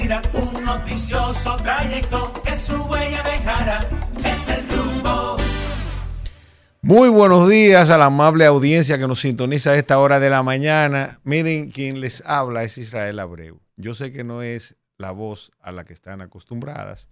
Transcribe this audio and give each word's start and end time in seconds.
un 0.00 0.64
noticioso 0.64 1.56
trayecto 1.56 2.32
que 2.44 2.54
su 2.54 2.76
huella 2.84 3.20
dejará. 3.24 3.80
Es 4.24 4.48
el 4.48 4.68
rumbo. 4.68 5.36
Muy 6.82 7.08
buenos 7.08 7.48
días 7.48 7.90
a 7.90 7.98
la 7.98 8.04
amable 8.04 8.46
audiencia 8.46 8.96
que 8.96 9.08
nos 9.08 9.20
sintoniza 9.20 9.70
a 9.70 9.76
esta 9.76 9.98
hora 9.98 10.20
de 10.20 10.30
la 10.30 10.44
mañana. 10.44 11.18
Miren, 11.24 11.72
quien 11.72 12.00
les 12.00 12.22
habla 12.24 12.62
es 12.62 12.78
Israel 12.78 13.18
Abreu. 13.18 13.60
Yo 13.76 13.96
sé 13.96 14.12
que 14.12 14.22
no 14.22 14.42
es 14.42 14.76
la 14.98 15.10
voz 15.10 15.50
a 15.60 15.72
la 15.72 15.84
que 15.84 15.94
están 15.94 16.20
acostumbradas. 16.20 17.08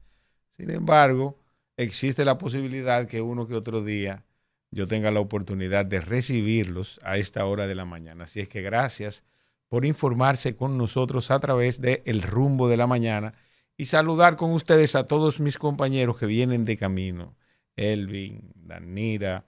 Sin 0.56 0.70
embargo, 0.70 1.40
existe 1.76 2.24
la 2.24 2.38
posibilidad 2.38 3.08
que 3.08 3.20
uno 3.20 3.48
que 3.48 3.56
otro 3.56 3.82
día 3.82 4.24
yo 4.70 4.86
tenga 4.86 5.10
la 5.10 5.18
oportunidad 5.18 5.86
de 5.86 6.00
recibirlos 6.00 7.00
a 7.02 7.16
esta 7.16 7.46
hora 7.46 7.66
de 7.66 7.74
la 7.74 7.84
mañana. 7.84 8.24
Así 8.24 8.38
es 8.38 8.48
que 8.48 8.62
gracias 8.62 9.24
por 9.68 9.84
informarse 9.84 10.56
con 10.56 10.78
nosotros 10.78 11.30
a 11.30 11.40
través 11.40 11.80
de 11.80 12.02
El 12.06 12.22
Rumbo 12.22 12.68
de 12.68 12.76
la 12.76 12.86
Mañana 12.86 13.34
y 13.76 13.86
saludar 13.86 14.36
con 14.36 14.52
ustedes 14.52 14.94
a 14.94 15.04
todos 15.04 15.40
mis 15.40 15.58
compañeros 15.58 16.18
que 16.18 16.26
vienen 16.26 16.64
de 16.64 16.76
camino. 16.76 17.36
Elvin, 17.76 18.52
Danira, 18.54 19.44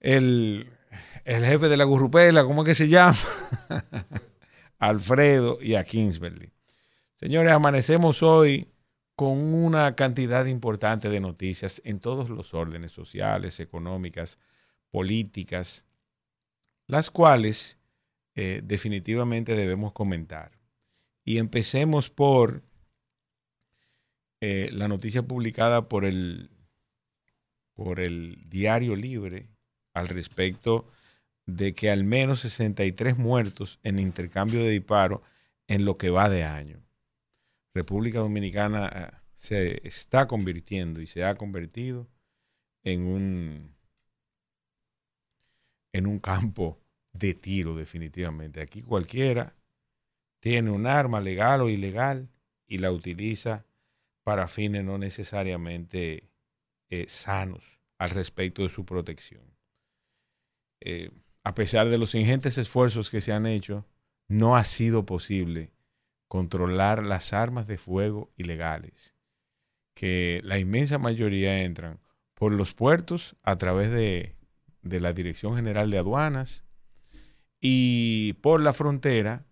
el, 0.00 0.68
el 1.24 1.44
jefe 1.44 1.68
de 1.68 1.76
la 1.76 1.84
Gurrupela, 1.84 2.44
¿cómo 2.44 2.62
es 2.62 2.68
que 2.68 2.74
se 2.74 2.88
llama? 2.88 3.16
Alfredo 4.78 5.58
y 5.60 5.76
a 5.76 5.84
Kingsbury. 5.84 6.52
Señores, 7.14 7.52
amanecemos 7.52 8.22
hoy 8.22 8.68
con 9.14 9.38
una 9.38 9.94
cantidad 9.94 10.44
importante 10.46 11.08
de 11.08 11.20
noticias 11.20 11.80
en 11.84 12.00
todos 12.00 12.28
los 12.28 12.52
órdenes 12.54 12.92
sociales, 12.92 13.60
económicas, 13.60 14.38
políticas, 14.90 15.86
las 16.88 17.10
cuales 17.10 17.78
eh, 18.34 18.60
definitivamente 18.64 19.54
debemos 19.54 19.92
comentar. 19.92 20.52
Y 21.24 21.38
empecemos 21.38 22.10
por 22.10 22.62
eh, 24.40 24.70
la 24.72 24.88
noticia 24.88 25.22
publicada 25.22 25.88
por 25.88 26.04
el, 26.04 26.50
por 27.74 28.00
el 28.00 28.42
Diario 28.48 28.96
Libre 28.96 29.48
al 29.94 30.08
respecto 30.08 30.88
de 31.46 31.74
que 31.74 31.90
al 31.90 32.04
menos 32.04 32.40
63 32.40 33.18
muertos 33.18 33.78
en 33.82 33.98
intercambio 33.98 34.60
de 34.64 34.70
disparos 34.70 35.20
en 35.68 35.84
lo 35.84 35.96
que 35.96 36.10
va 36.10 36.28
de 36.28 36.44
año. 36.44 36.82
República 37.74 38.18
Dominicana 38.18 38.88
eh, 38.88 39.16
se 39.36 39.86
está 39.86 40.26
convirtiendo 40.26 41.00
y 41.00 41.06
se 41.06 41.24
ha 41.24 41.34
convertido 41.34 42.08
en 42.84 43.06
un, 43.06 43.76
en 45.92 46.06
un 46.06 46.18
campo 46.18 46.81
de 47.12 47.34
tiro 47.34 47.74
definitivamente. 47.74 48.60
Aquí 48.60 48.82
cualquiera 48.82 49.54
tiene 50.40 50.70
un 50.70 50.86
arma 50.86 51.20
legal 51.20 51.62
o 51.62 51.68
ilegal 51.68 52.28
y 52.66 52.78
la 52.78 52.90
utiliza 52.90 53.66
para 54.24 54.48
fines 54.48 54.84
no 54.84 54.98
necesariamente 54.98 56.30
eh, 56.90 57.06
sanos 57.08 57.78
al 57.98 58.10
respecto 58.10 58.62
de 58.62 58.68
su 58.68 58.84
protección. 58.84 59.42
Eh, 60.80 61.10
a 61.44 61.54
pesar 61.54 61.88
de 61.88 61.98
los 61.98 62.14
ingentes 62.14 62.58
esfuerzos 62.58 63.10
que 63.10 63.20
se 63.20 63.32
han 63.32 63.46
hecho, 63.46 63.86
no 64.28 64.56
ha 64.56 64.64
sido 64.64 65.06
posible 65.06 65.72
controlar 66.28 67.04
las 67.04 67.32
armas 67.32 67.66
de 67.66 67.78
fuego 67.78 68.32
ilegales, 68.36 69.14
que 69.94 70.40
la 70.44 70.58
inmensa 70.58 70.98
mayoría 70.98 71.62
entran 71.62 72.00
por 72.34 72.52
los 72.52 72.74
puertos 72.74 73.36
a 73.42 73.58
través 73.58 73.90
de, 73.90 74.36
de 74.82 75.00
la 75.00 75.12
Dirección 75.12 75.54
General 75.56 75.90
de 75.90 75.98
Aduanas, 75.98 76.64
y 77.64 78.34
por 78.34 78.60
la 78.60 78.72
frontera 78.72 79.46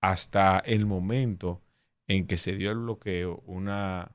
hasta 0.00 0.60
el 0.60 0.86
momento 0.86 1.60
en 2.06 2.28
que 2.28 2.38
se 2.38 2.56
dio 2.56 2.70
el 2.70 2.78
bloqueo, 2.78 3.42
una 3.44 4.12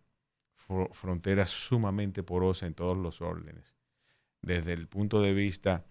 frontera 0.93 1.45
sumamente 1.45 2.23
porosa 2.23 2.65
en 2.65 2.73
todos 2.73 2.97
los 2.97 3.19
órdenes, 3.19 3.75
desde 4.41 4.71
el 4.71 4.87
punto 4.87 5.21
de 5.21 5.33
vista 5.33 5.83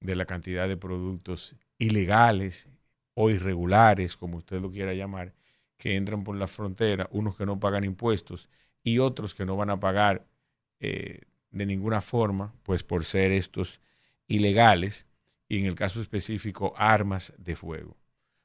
de 0.00 0.16
la 0.16 0.26
cantidad 0.26 0.68
de 0.68 0.76
productos 0.76 1.56
ilegales 1.78 2.68
o 3.14 3.30
irregulares, 3.30 4.14
como 4.14 4.36
usted 4.36 4.60
lo 4.60 4.70
quiera 4.70 4.92
llamar, 4.92 5.32
que 5.78 5.96
entran 5.96 6.24
por 6.24 6.36
la 6.36 6.46
frontera, 6.46 7.08
unos 7.10 7.36
que 7.36 7.46
no 7.46 7.58
pagan 7.58 7.84
impuestos 7.84 8.50
y 8.82 8.98
otros 8.98 9.34
que 9.34 9.46
no 9.46 9.56
van 9.56 9.70
a 9.70 9.80
pagar 9.80 10.26
eh, 10.78 11.22
de 11.52 11.64
ninguna 11.64 12.02
forma, 12.02 12.52
pues 12.64 12.82
por 12.82 13.06
ser 13.06 13.32
estos 13.32 13.80
ilegales, 14.26 15.06
y 15.48 15.58
en 15.58 15.66
el 15.66 15.74
caso 15.74 16.00
específico 16.00 16.74
armas 16.76 17.32
de 17.38 17.56
fuego. 17.56 17.96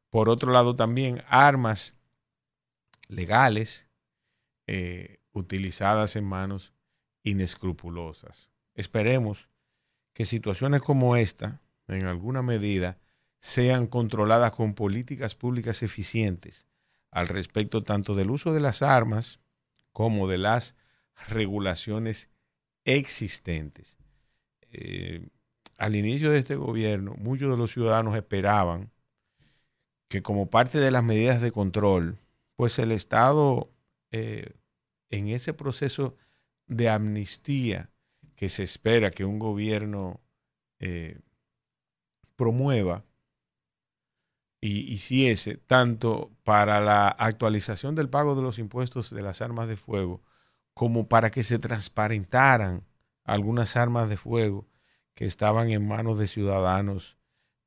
Por 0.10 0.30
otro 0.30 0.52
lado 0.52 0.76
también 0.76 1.24
armas 1.28 1.96
legales 3.08 3.88
eh, 4.68 5.20
utilizadas 5.32 6.16
en 6.16 6.26
manos 6.26 6.74
inescrupulosas. 7.24 8.52
Esperemos 8.76 9.50
que 10.14 10.26
situaciones 10.26 10.82
como 10.82 11.16
esta, 11.16 11.62
en 11.88 12.06
alguna 12.06 12.42
medida, 12.42 13.00
sean 13.40 13.88
controladas 13.88 14.52
con 14.52 14.74
políticas 14.74 15.36
públicas 15.36 15.84
eficientes 15.84 16.68
al 17.12 17.28
respecto 17.28 17.84
tanto 17.84 18.16
del 18.16 18.32
uso 18.32 18.54
de 18.54 18.62
las 18.62 18.82
armas 18.82 19.40
como 19.92 20.28
de 20.28 20.38
las 20.38 20.76
regulaciones 21.28 22.30
existentes. 22.86 23.98
Eh, 24.72 25.28
al 25.84 25.98
inicio 25.98 26.32
de 26.32 26.38
este 26.38 26.56
gobierno, 26.56 27.14
muchos 27.20 27.52
de 27.52 27.58
los 27.58 27.74
ciudadanos 27.74 28.16
esperaban 28.16 28.90
que 30.08 30.22
como 30.22 30.50
parte 30.50 30.80
de 30.80 30.92
las 30.92 31.04
medidas 31.04 31.42
de 31.42 31.52
control, 31.52 32.20
pues 32.56 32.80
el 32.80 32.94
Estado, 32.94 33.70
eh, 34.12 34.54
en 35.10 35.28
ese 35.28 35.54
proceso 35.54 36.16
de 36.68 36.88
amnistía 36.88 37.90
que 38.38 38.48
se 38.48 38.64
espera 38.64 39.12
que 39.12 39.26
un 39.26 39.40
gobierno 39.40 40.22
eh, 40.80 41.20
promueva 42.38 43.04
y 44.62 44.90
hiciese 44.94 45.58
tanto 45.58 46.32
para 46.44 46.80
la 46.80 47.10
actualización 47.10 47.94
del 47.94 48.08
pago 48.08 48.36
de 48.36 48.42
los 48.42 48.58
impuestos 48.58 49.10
de 49.10 49.22
las 49.22 49.42
armas 49.42 49.68
de 49.68 49.76
fuego 49.76 50.22
como 50.74 51.10
para 51.10 51.30
que 51.30 51.44
se 51.44 51.60
transparentaran 51.60 52.86
algunas 53.26 53.76
armas 53.76 54.08
de 54.08 54.16
fuego 54.16 54.66
que 55.14 55.26
estaban 55.26 55.70
en 55.70 55.88
manos 55.88 56.18
de 56.18 56.28
ciudadanos 56.28 57.18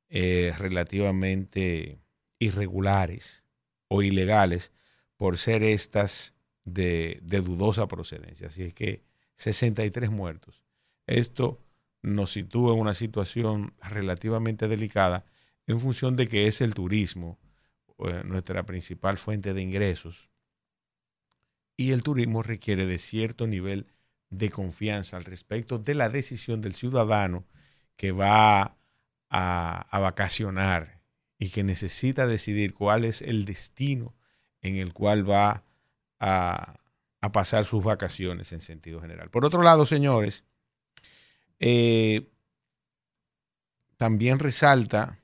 eh, 0.09 0.53
relativamente 0.57 1.99
irregulares 2.39 3.43
o 3.87 4.01
ilegales 4.01 4.71
por 5.15 5.37
ser 5.37 5.63
estas 5.63 6.33
de, 6.63 7.19
dudosa 7.23 7.87
procedencia. 7.87 8.47
Así 8.47 8.63
es 8.63 8.73
que 8.73 9.03
63 9.35 10.09
muertos. 10.09 10.63
Esto 11.05 11.61
nos 12.01 12.31
sitúa 12.31 12.73
en 12.73 12.79
una 12.79 12.93
situación 12.93 13.71
relativamente 13.81 14.67
delicada 14.67 15.25
en 15.65 15.79
función 15.79 16.15
de 16.15 16.27
que 16.27 16.47
es 16.47 16.61
el 16.61 16.73
turismo 16.73 17.39
eh, 17.99 18.21
nuestra 18.25 18.63
principal 18.65 19.17
fuente 19.17 19.53
de 19.53 19.61
ingresos. 19.61 20.29
Y 21.75 21.91
el 21.91 22.03
turismo 22.03 22.43
requiere 22.43 22.85
de 22.85 22.97
cierto 22.97 23.47
nivel 23.47 23.87
de 24.29 24.49
confianza 24.49 25.17
al 25.17 25.23
respecto 25.23 25.79
de 25.79 25.95
la 25.95 26.09
decisión 26.09 26.61
del 26.61 26.73
ciudadano 26.73 27.45
que 27.95 28.11
va 28.11 28.77
a, 29.29 29.99
vacacionar 29.99 31.01
y 31.39 31.49
que 31.49 31.63
necesita 31.63 32.27
decidir 32.27 32.73
cuál 32.73 33.05
es 33.05 33.21
el 33.21 33.45
destino 33.45 34.15
en 34.61 34.77
el 34.77 34.93
cual 34.93 35.29
va 35.29 35.63
a, 36.19 36.79
pasar 37.33 37.65
sus 37.65 37.83
vacaciones 37.83 38.53
en 38.53 38.61
sentido 38.61 39.01
general. 39.01 39.29
Por 39.29 39.43
otro 39.43 39.61
lado, 39.61 39.85
señores, 39.85 40.45
eh, 41.59 42.29
también 43.97 44.39
resalta 44.39 45.19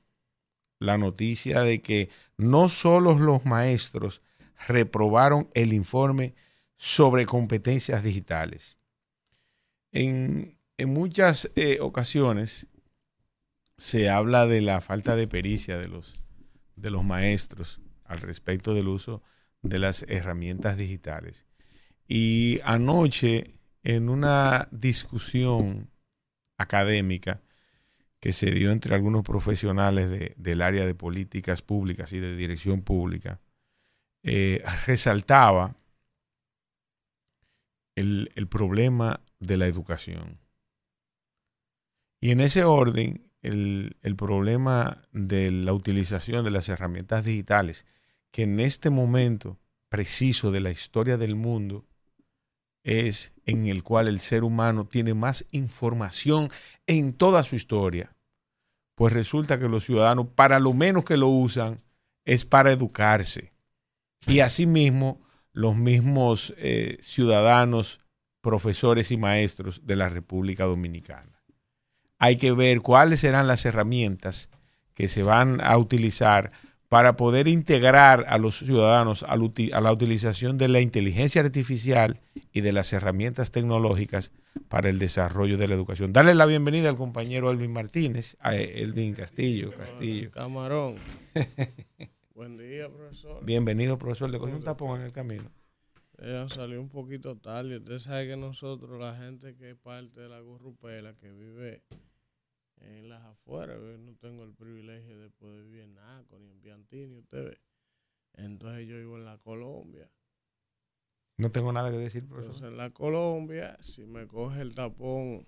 la 0.80 0.98
noticia 0.98 1.62
de 1.62 1.82
que 1.82 2.10
no 2.36 2.68
solo 2.68 3.18
los 3.18 3.46
maestros 3.46 4.22
reprobaron 4.68 5.50
el 5.54 5.72
informe 5.72 6.36
sobre 6.76 7.26
competencias 7.26 8.04
digitales, 8.04 8.78
en, 9.94 10.58
muchas 10.86 11.50
eh, 11.56 11.78
ocasiones 11.80 12.68
se 13.78 14.10
habla 14.10 14.48
de 14.48 14.62
la 14.62 14.82
falta 14.82 15.16
de 15.16 15.28
pericia 15.28 15.78
de 15.78 15.88
los, 15.88 16.22
de 16.76 16.90
los 16.90 17.06
maestros 17.06 17.80
al 18.04 18.20
respecto 18.20 18.74
del 18.74 18.90
uso 18.90 19.22
de 19.62 19.80
las 19.80 20.04
herramientas 20.10 20.78
digitales. 20.78 21.48
Y 22.08 22.60
anoche, 22.66 23.60
en 23.84 24.10
una 24.10 24.68
discusión 24.72 25.90
académica 26.58 27.42
que 28.20 28.34
se 28.34 28.52
dio 28.52 28.72
entre 28.72 28.96
algunos 28.96 29.24
profesionales 29.24 30.34
del 30.38 30.62
área 30.62 30.86
de 30.86 30.96
políticas 30.96 31.62
públicas 31.62 32.12
y 32.14 32.20
de 32.20 32.36
dirección 32.36 32.82
pública, 32.82 33.40
eh, 34.24 34.64
resaltaba 34.86 35.76
el, 37.96 38.48
problema 38.50 39.22
de 39.40 39.58
la 39.58 39.68
educación. 39.68 40.40
Y 42.20 42.32
en 42.32 42.42
ese 42.42 42.64
orden, 42.64 43.30
el, 43.42 43.98
el, 44.02 44.16
problema 44.16 45.02
de 45.12 45.52
la 45.52 45.74
utilización 45.74 46.46
de 46.46 46.52
las 46.52 46.70
herramientas 46.70 47.26
digitales, 47.26 47.86
que 48.32 48.44
en 48.44 48.60
este 48.60 48.90
momento 48.90 49.60
preciso 49.90 50.52
de 50.52 50.62
la 50.62 50.72
historia 50.72 51.18
del 51.18 51.36
mundo 51.36 51.86
es 52.84 53.34
en 53.46 53.68
el 53.68 53.84
cual 53.84 54.08
el 54.08 54.20
ser 54.20 54.44
humano 54.44 54.88
tiene 54.88 55.14
más 55.14 55.46
información 55.52 56.50
en 56.88 57.14
toda 57.14 57.44
su 57.44 57.56
historia. 57.56 58.16
Pues 58.96 59.14
resulta 59.14 59.60
que 59.60 59.70
los 59.70 59.86
ciudadanos, 59.86 60.28
para 60.36 60.60
lo 60.60 60.74
menos 60.74 61.04
que 61.04 61.18
lo 61.18 61.28
usan, 61.28 61.82
es 62.26 62.46
para 62.46 62.72
educarse. 62.72 63.54
Y 64.28 64.40
asimismo, 64.40 65.23
los 65.54 65.76
mismos 65.76 66.54
eh, 66.58 66.98
ciudadanos, 67.02 68.00
profesores 68.42 69.12
y 69.12 69.18
maestros 69.18 69.86
de 69.86 69.96
la 69.96 70.10
República 70.10 70.66
Dominicana. 70.66 71.42
Hay 72.18 72.38
que 72.38 72.52
ver 72.52 72.82
cuáles 72.82 73.22
serán 73.22 73.48
las 73.48 73.66
herramientas 73.66 74.50
que 74.94 75.08
se 75.08 75.24
van 75.24 75.62
a 75.62 75.78
utilizar 75.78 76.52
para 76.90 77.16
poder 77.16 77.48
integrar 77.48 78.26
a 78.28 78.38
los 78.38 78.60
ciudadanos 78.60 79.24
a 79.24 79.36
la 79.82 79.92
utilización 79.92 80.60
de 80.60 80.68
la 80.68 80.80
inteligencia 80.80 81.42
artificial 81.42 82.20
y 82.52 82.62
de 82.62 82.72
las 82.72 82.94
herramientas 82.94 83.50
tecnológicas 83.50 84.32
para 84.70 84.90
el 84.90 85.00
desarrollo 85.00 85.58
de 85.58 85.68
la 85.68 85.74
educación. 85.74 86.14
Dale 86.14 86.36
la 86.36 86.46
bienvenida 86.46 86.90
al 86.90 86.96
compañero 86.96 87.50
Elvin 87.50 87.74
Martínez, 87.74 88.38
a 88.40 88.56
Elvin 88.56 89.16
Castillo. 89.16 89.76
Castillo. 89.76 90.30
Camarón. 90.32 90.96
Buen 92.44 92.58
día, 92.58 92.92
profesor. 92.92 93.46
Bienvenido, 93.46 93.98
profesor. 93.98 94.30
Le 94.30 94.38
cogí 94.38 94.52
un 94.52 94.64
tapón 94.64 95.00
en 95.00 95.06
el 95.06 95.14
camino. 95.14 95.50
Ella 96.18 96.50
salió 96.50 96.82
un 96.82 96.90
poquito 96.90 97.38
tarde. 97.38 97.78
Usted 97.78 98.00
sabe 98.00 98.28
que 98.28 98.36
nosotros, 98.36 99.00
la 99.00 99.16
gente 99.16 99.56
que 99.56 99.70
es 99.70 99.78
parte 99.78 100.20
de 100.20 100.28
la 100.28 100.42
gurrupela, 100.42 101.16
que 101.16 101.32
vive 101.32 101.84
en 102.82 103.08
las 103.08 103.24
afueras, 103.24 103.80
no 103.80 104.14
tengo 104.18 104.44
el 104.44 104.54
privilegio 104.54 105.18
de 105.20 105.30
poder 105.30 105.64
vivir 105.64 105.84
en 105.84 105.94
Naco 105.94 106.38
ni 106.38 106.50
en 106.50 106.60
Piantini, 106.60 107.20
usted 107.20 107.46
ve. 107.46 107.62
Entonces 108.34 108.90
yo 108.90 108.98
vivo 108.98 109.16
en 109.16 109.24
la 109.24 109.38
Colombia. 109.38 110.12
No 111.38 111.50
tengo 111.50 111.72
nada 111.72 111.92
que 111.92 111.98
decir, 111.98 112.28
profesor. 112.28 112.56
Entonces 112.56 112.72
en 112.72 112.78
la 112.78 112.90
Colombia, 112.90 113.78
si 113.80 114.06
me 114.06 114.28
coge 114.28 114.64
el 114.64 114.76
tapón, 114.76 115.48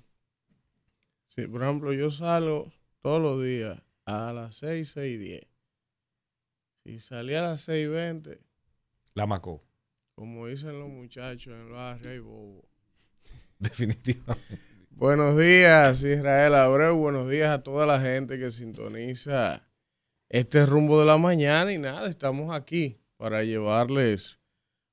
si 1.28 1.46
por 1.46 1.62
ejemplo 1.62 1.92
yo 1.92 2.10
salgo 2.10 2.72
todos 3.02 3.22
los 3.22 3.44
días 3.44 3.84
a 4.06 4.32
las 4.32 4.56
6, 4.56 4.92
6 4.92 5.14
y 5.14 5.18
10. 5.18 5.55
Si 6.86 7.00
salía 7.00 7.40
a 7.40 7.50
las 7.50 7.62
6 7.62 7.84
y 7.84 7.88
20. 7.88 8.40
La 9.16 9.26
macó. 9.26 9.64
Como 10.14 10.46
dicen 10.46 10.78
los 10.78 10.88
muchachos 10.88 11.52
en 11.52 11.62
el 11.62 11.70
barrio, 11.70 12.12
hay 12.12 12.20
bobo. 12.20 12.70
Definitivamente. 13.60 14.60
Buenos 14.92 15.36
días, 15.36 16.04
Israel 16.04 16.54
Abreu. 16.54 16.96
Buenos 16.96 17.28
días 17.28 17.50
a 17.50 17.64
toda 17.64 17.88
la 17.88 18.00
gente 18.00 18.38
que 18.38 18.52
sintoniza 18.52 19.68
este 20.30 20.64
rumbo 20.68 21.00
de 21.00 21.08
la 21.08 21.18
mañana. 21.18 21.74
Y 21.74 21.80
nada, 21.80 22.08
estamos 22.08 22.54
aquí 22.54 23.00
para 23.18 23.44
llevarles 23.44 24.40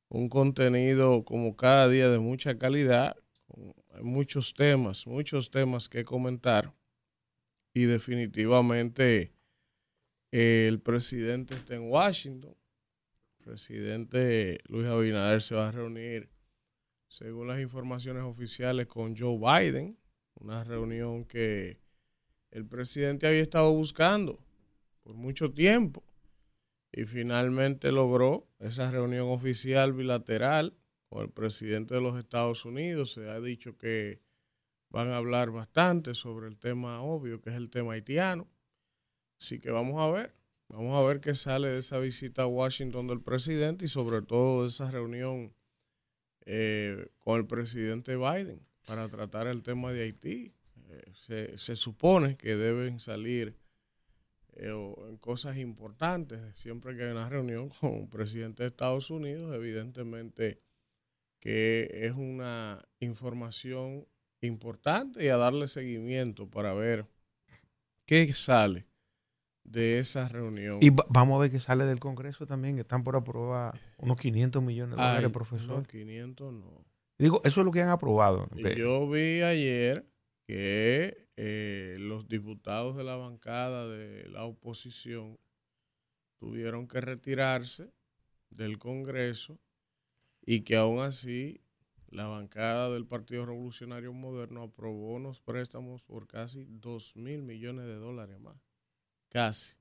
un 0.09 0.31
contenido 0.31 1.27
como 1.27 1.59
cada 1.59 1.91
día 1.91 2.09
de 2.09 2.21
mucha 2.21 2.57
calidad. 2.57 3.17
Hay 3.91 4.03
muchos 4.03 4.55
temas, 4.55 5.07
muchos 5.07 5.51
temas 5.51 5.91
que 5.91 6.07
comentar. 6.07 6.73
Y 7.75 7.85
definitivamente 7.85 9.35
el 10.33 10.81
presidente 10.81 11.55
está 11.55 11.75
en 11.75 11.91
Washington. 11.91 12.57
El 13.39 13.45
presidente 13.45 14.59
Luis 14.67 14.87
Abinader 14.87 15.43
se 15.43 15.55
va 15.55 15.69
a 15.69 15.73
reunir 15.73 16.31
según 17.13 17.47
las 17.47 17.61
informaciones 17.61 18.23
oficiales, 18.23 18.87
con 18.87 19.15
Joe 19.15 19.37
Biden, 19.37 19.99
una 20.37 20.65
reunión 20.65 21.27
que 21.27 21.79
el 22.51 22.67
presidente 22.67 23.27
había 23.27 23.43
estado 23.43 23.71
buscando 23.75 24.43
por 25.03 25.15
mucho 25.15 25.53
tiempo 25.53 26.03
y 26.91 27.05
finalmente 27.05 27.93
logró 27.93 28.49
esa 28.59 28.91
reunión 28.91 29.29
oficial 29.29 29.93
bilateral 29.93 30.75
con 31.11 31.23
el 31.23 31.31
presidente 31.31 31.95
de 31.95 32.01
los 32.01 32.19
Estados 32.19 32.65
Unidos. 32.65 33.13
Se 33.13 33.29
ha 33.29 33.41
dicho 33.41 33.77
que 33.77 34.23
van 34.89 35.09
a 35.09 35.19
hablar 35.19 35.51
bastante 35.51 36.15
sobre 36.15 36.49
el 36.49 36.59
tema 36.59 37.03
obvio, 37.03 37.43
que 37.43 37.51
es 37.51 37.57
el 37.57 37.69
tema 37.69 37.93
haitiano. 37.93 38.49
Así 39.43 39.59
que 39.59 39.73
vamos 39.73 40.01
a 40.01 40.09
ver, 40.09 40.33
vamos 40.69 40.95
a 40.95 41.05
ver 41.05 41.21
qué 41.21 41.35
sale 41.35 41.67
de 41.67 41.81
esa 41.81 41.99
visita 41.99 42.43
a 42.43 42.47
Washington 42.47 43.09
del 43.09 43.21
presidente 43.21 43.87
y 43.87 43.89
sobre 43.89 44.23
todo 44.23 44.63
de 44.63 44.69
esa 44.69 44.89
reunión 44.89 45.53
eh, 46.47 47.09
con 47.19 47.41
el 47.41 47.47
presidente 47.49 48.15
Biden 48.17 48.65
para 48.87 49.09
tratar 49.09 49.49
el 49.49 49.65
tema 49.65 49.91
de 49.91 50.05
Haití. 50.05 50.55
Eh, 50.91 51.57
se, 51.57 51.75
supone 51.75 52.37
que 52.37 52.55
deben 52.55 53.01
salir 53.01 53.59
eh, 54.53 54.73
cosas 55.19 55.57
importantes 55.57 56.41
siempre 56.57 56.97
que 56.97 57.03
hay 57.03 57.11
una 57.11 57.29
reunión 57.29 57.69
con 57.81 57.91
un 57.91 58.11
presidente 58.11 58.63
de 58.63 58.69
Estados 58.69 59.11
Unidos, 59.11 59.53
evidentemente 59.57 60.63
que 61.41 61.91
es 61.93 62.13
una 62.13 62.81
información 63.01 64.07
importante 64.41 65.25
y 65.25 65.31
a 65.31 65.37
darle 65.37 65.67
seguimiento 65.67 66.49
para 66.49 66.75
ver 66.75 67.09
qué 68.07 68.33
sale 68.35 68.92
de 69.65 69.99
esa 69.99 70.29
reunión. 70.29 70.79
Y 70.81 70.91
vamos 70.91 71.37
a 71.37 71.43
ver 71.43 71.51
qué 71.51 71.61
sale 71.61 71.85
del 71.85 72.01
Congreso 72.01 72.47
también, 72.47 72.75
que 72.75 72.83
están 72.83 73.05
por 73.05 73.17
aprobar 73.17 73.79
unos 73.99 74.17
500 74.17 74.63
millones 74.63 74.97
de 74.97 75.03
dólares, 75.03 75.31
profesor. 75.31 75.79
No, 75.79 75.83
500 75.83 76.53
no. 76.53 76.85
Digo, 77.19 77.41
eso 77.45 77.61
es 77.61 77.65
lo 77.65 77.73
que 77.73 77.83
han 77.83 77.91
aprobado. 77.91 78.49
Yo 78.77 79.09
vi 79.09 79.43
ayer 79.43 80.07
que 80.47 81.29
eh, 81.37 81.97
los 82.01 82.29
diputados 82.29 82.97
de 82.97 83.05
la 83.05 83.17
bancada 83.17 83.87
de 83.89 84.29
la 84.29 84.45
oposición 84.45 85.39
tuvieron 86.39 86.89
que 86.89 87.01
retirarse 87.01 87.93
del 88.51 88.79
Congreso 88.79 89.61
y 90.45 90.63
que 90.63 90.77
aún 90.77 91.01
así 91.01 91.61
la 92.09 92.27
bancada 92.27 92.91
del 92.91 93.07
Partido 93.07 93.47
Revolucionario 93.47 94.13
Moderno 94.13 94.63
aprobó 94.65 95.15
unos 95.15 95.41
préstamos 95.41 96.03
por 96.03 96.27
casi 96.27 96.67
2 96.69 97.17
mil 97.17 97.43
millones 97.43 97.87
de 97.87 97.95
dólares 97.95 98.39
más. 98.41 98.72
Casi. 99.33 99.75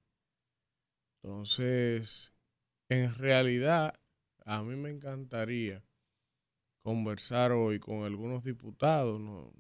Entonces, 1.22 2.32
en 2.88 3.14
realidad, 3.16 4.00
a 4.46 4.64
mí 4.64 4.78
me 4.78 4.90
encantaría 4.90 5.84
conversar 6.82 7.52
hoy 7.52 7.78
con 7.78 8.06
algunos 8.06 8.46
diputados. 8.46 9.20
No, 9.20 9.52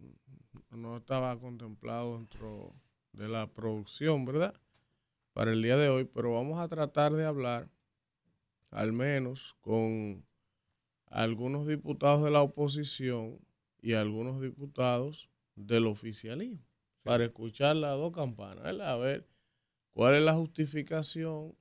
no 0.69 0.95
estaba 0.95 1.37
contemplado 1.37 2.17
dentro 2.17 2.73
de 3.11 3.27
la 3.27 3.51
producción, 3.51 4.23
¿verdad? 4.23 4.55
Para 5.33 5.51
el 5.51 5.61
día 5.61 5.75
de 5.75 5.89
hoy, 5.89 6.05
pero 6.05 6.35
vamos 6.35 6.57
a 6.57 6.69
tratar 6.69 7.11
de 7.11 7.25
hablar 7.25 7.69
al 8.69 8.93
menos 8.93 9.57
con 9.59 10.25
algunos 11.07 11.67
diputados 11.67 12.23
de 12.23 12.31
la 12.31 12.41
oposición 12.41 13.41
y 13.81 13.91
algunos 13.91 14.39
diputados 14.39 15.29
del 15.55 15.85
oficialismo 15.87 16.65
para 17.03 17.25
escuchar 17.25 17.75
las 17.75 17.97
dos 17.97 18.13
campanas, 18.13 18.63
¿verdad? 18.63 18.93
A 18.93 18.97
ver 18.97 19.27
¿Cuál 19.93 20.15
es 20.15 20.21
la 20.21 20.33
justificación 20.33 21.55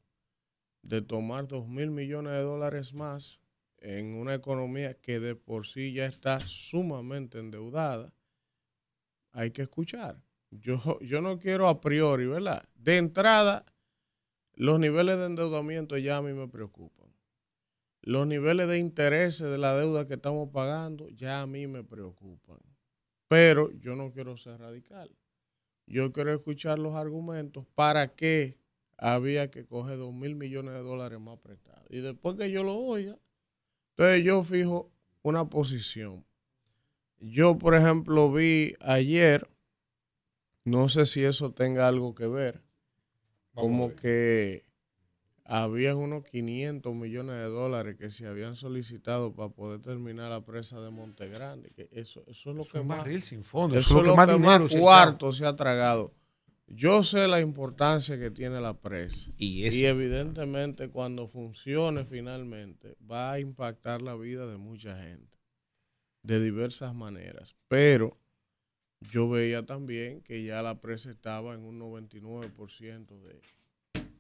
de 0.83 1.03
tomar 1.03 1.49
dos 1.49 1.67
mil 1.67 1.91
millones 1.91 2.33
de 2.33 2.43
dólares 2.43 2.95
más 2.95 3.41
en 3.79 4.15
una 4.15 4.35
economía 4.35 4.95
que 4.95 5.19
de 5.19 5.35
por 5.35 5.67
sí 5.67 5.93
ya 5.93 6.07
está 6.07 6.39
sumamente 6.41 7.39
endeudada? 7.39 8.15
Hay 9.33 9.51
que 9.51 9.63
escuchar. 9.63 10.23
Yo, 10.51 10.99
yo 11.01 11.21
no 11.21 11.39
quiero 11.39 11.69
a 11.69 11.81
priori, 11.81 12.27
¿verdad? 12.27 12.69
De 12.75 12.99
entrada, 12.99 13.65
los 14.55 14.79
niveles 14.79 15.19
de 15.19 15.27
endeudamiento 15.27 15.99
ya 15.99 16.19
a 16.19 16.23
mí 16.23 16.33
me 16.33 16.49
preocupan. 16.49 17.09
Los 18.03 18.27
niveles 18.27 18.69
de 18.69 18.79
intereses 18.79 19.51
de 19.51 19.59
la 19.59 19.77
deuda 19.77 20.07
que 20.07 20.15
estamos 20.15 20.51
pagando 20.51 21.09
ya 21.09 21.43
a 21.43 21.47
mí 21.47 21.67
me 21.67 21.83
preocupan. 21.85 22.59
Pero 23.29 23.71
yo 23.73 23.95
no 23.95 24.13
quiero 24.13 24.37
ser 24.37 24.61
radical 24.61 25.20
yo 25.87 26.13
quiero 26.13 26.33
escuchar 26.33 26.79
los 26.79 26.95
argumentos 26.95 27.67
para 27.75 28.15
qué 28.15 28.57
había 28.97 29.51
que 29.51 29.65
coger 29.67 29.99
dos 29.99 30.13
mil 30.13 30.35
millones 30.35 30.75
de 30.75 30.81
dólares 30.81 31.19
más 31.21 31.39
prestados. 31.39 31.87
Y 31.91 32.01
después 32.01 32.37
que 32.37 32.51
yo 32.51 32.63
lo 32.63 32.77
oiga, 32.77 33.19
entonces 33.91 34.25
yo 34.25 34.45
fijo 34.45 34.91
una 35.23 35.49
posición. 35.49 36.25
Yo, 37.19 37.59
por 37.59 37.75
ejemplo, 37.75 38.33
vi 38.33 38.75
ayer, 38.81 39.49
no 40.65 40.89
sé 40.89 41.07
si 41.07 41.23
eso 41.23 41.53
tenga 41.53 41.87
algo 41.89 42.15
que 42.15 42.27
ver, 42.27 42.63
como 43.53 43.95
que 43.95 44.65
habían 45.51 45.97
unos 45.97 46.23
500 46.25 46.95
millones 46.95 47.35
de 47.35 47.49
dólares 47.49 47.97
que 47.97 48.11
se 48.11 48.25
habían 48.25 48.55
solicitado 48.55 49.35
para 49.35 49.49
poder 49.49 49.81
terminar 49.81 50.31
la 50.31 50.45
presa 50.45 50.81
de 50.81 50.91
Monte 50.91 51.29
Grande. 51.29 51.71
Que 51.71 51.89
eso, 51.91 52.23
eso 52.29 52.51
es 52.51 52.57
lo 52.57 52.65
que 52.65 52.81
más. 52.83 53.05
sin 53.25 53.43
fondo. 53.43 53.77
Eso, 53.77 53.99
es 53.99 54.07
lo 54.07 54.13
que 54.13 54.17
más 54.17 54.33
dinero 54.33 54.69
cuarto 54.79 55.33
se 55.33 55.45
ha 55.45 55.57
tragado. 55.57 56.15
Yo 56.69 57.03
sé 57.03 57.27
la 57.27 57.41
importancia 57.41 58.17
que 58.17 58.31
tiene 58.31 58.61
la 58.61 58.75
presa. 58.75 59.29
Y, 59.39 59.67
y, 59.69 59.87
evidentemente 59.87 60.89
cuando 60.89 61.27
funcione 61.27 62.05
finalmente 62.05 62.95
va 63.11 63.33
a 63.33 63.41
impactar 63.41 64.03
la 64.03 64.15
vida 64.15 64.47
de 64.47 64.57
mucha 64.57 64.97
gente. 65.03 65.37
De 66.23 66.41
diversas 66.41 66.95
maneras. 66.95 67.57
Pero 67.67 68.17
yo 69.01 69.29
veía 69.29 69.67
también 69.67 70.21
que 70.21 70.45
ya 70.45 70.63
la 70.63 70.81
presa 70.81 71.11
estaba 71.11 71.55
en 71.55 71.65
un 71.65 71.81
99% 71.81 73.21
de 73.21 73.41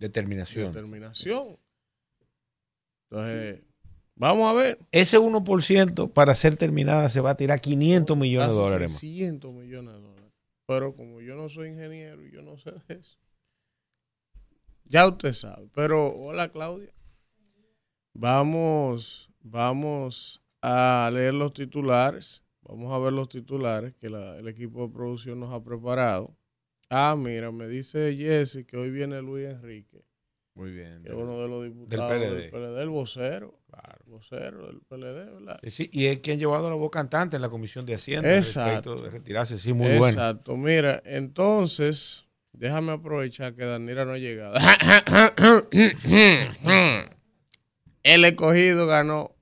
Determinación. 0.00 0.72
Determinación. 0.72 1.56
Entonces, 3.10 3.62
Vamos 4.16 4.50
a 4.50 4.52
ver. 4.52 4.78
Ese 4.92 5.18
1% 5.18 6.12
para 6.12 6.34
ser 6.34 6.54
terminada 6.56 7.08
se 7.08 7.20
va 7.22 7.30
a 7.30 7.36
tirar 7.36 7.58
500 7.60 8.16
millones 8.18 8.50
de 8.50 8.54
dólares 8.60 8.90
más. 8.90 9.00
600 9.00 9.52
millones 9.54 9.94
de 9.94 10.00
dólares. 10.00 10.32
Pero 10.66 10.94
como 10.94 11.20
yo 11.22 11.36
no 11.36 11.48
soy 11.48 11.68
ingeniero 11.68 12.22
y 12.26 12.30
yo 12.30 12.42
no 12.42 12.58
sé 12.58 12.72
de 12.88 12.94
eso. 12.96 13.16
Ya 14.84 15.06
usted 15.08 15.32
sabe. 15.32 15.68
Pero, 15.74 16.14
hola 16.14 16.50
Claudia. 16.50 16.92
Vamos, 18.12 19.30
vamos 19.40 20.42
a 20.60 21.08
leer 21.12 21.32
los 21.34 21.52
titulares. 21.54 22.42
Vamos 22.62 22.92
a 22.92 22.98
ver 22.98 23.12
los 23.12 23.28
titulares 23.28 23.94
que 23.94 24.10
la- 24.10 24.36
el 24.36 24.48
equipo 24.48 24.86
de 24.86 24.92
producción 24.92 25.40
nos 25.40 25.50
ha 25.52 25.62
preparado. 25.62 26.36
Ah, 26.90 27.14
mira, 27.16 27.50
me 27.52 27.68
dice 27.68 28.14
Jesse 28.16 28.64
que 28.66 28.76
hoy 28.76 28.90
viene 28.90 29.22
Luis 29.22 29.46
Enrique, 29.48 30.04
Muy 30.54 30.72
bien. 30.72 31.02
que 31.04 31.08
es 31.10 31.14
uno 31.14 31.40
de 31.40 31.48
los 31.48 31.64
diputados 31.64 32.10
PLD. 32.10 32.34
del 32.34 32.50
PLD, 32.50 32.82
el 32.82 32.88
vocero, 32.88 33.60
Claro. 33.68 33.98
vocero 34.06 34.66
del 34.66 34.80
PLD, 34.80 35.32
¿verdad? 35.32 35.60
Sí, 35.68 35.88
y 35.92 36.06
es 36.06 36.18
quien 36.18 36.36
ha 36.36 36.40
llevado 36.40 36.68
la 36.68 36.74
voz 36.74 36.90
cantante 36.90 37.36
en 37.36 37.42
la 37.42 37.48
Comisión 37.48 37.86
de 37.86 37.94
Hacienda 37.94 38.36
Exacto. 38.36 39.00
de 39.00 39.10
retirarse. 39.10 39.56
Sí, 39.58 39.72
muy 39.72 39.96
bueno. 39.98 40.08
Exacto. 40.08 40.56
Mira, 40.56 41.00
entonces, 41.04 42.26
déjame 42.52 42.90
aprovechar 42.92 43.54
que 43.54 43.64
Danira 43.64 44.04
no 44.04 44.10
ha 44.12 44.18
llegado. 44.18 44.54
El 48.02 48.24
escogido 48.24 48.86
ganó. 48.86 49.36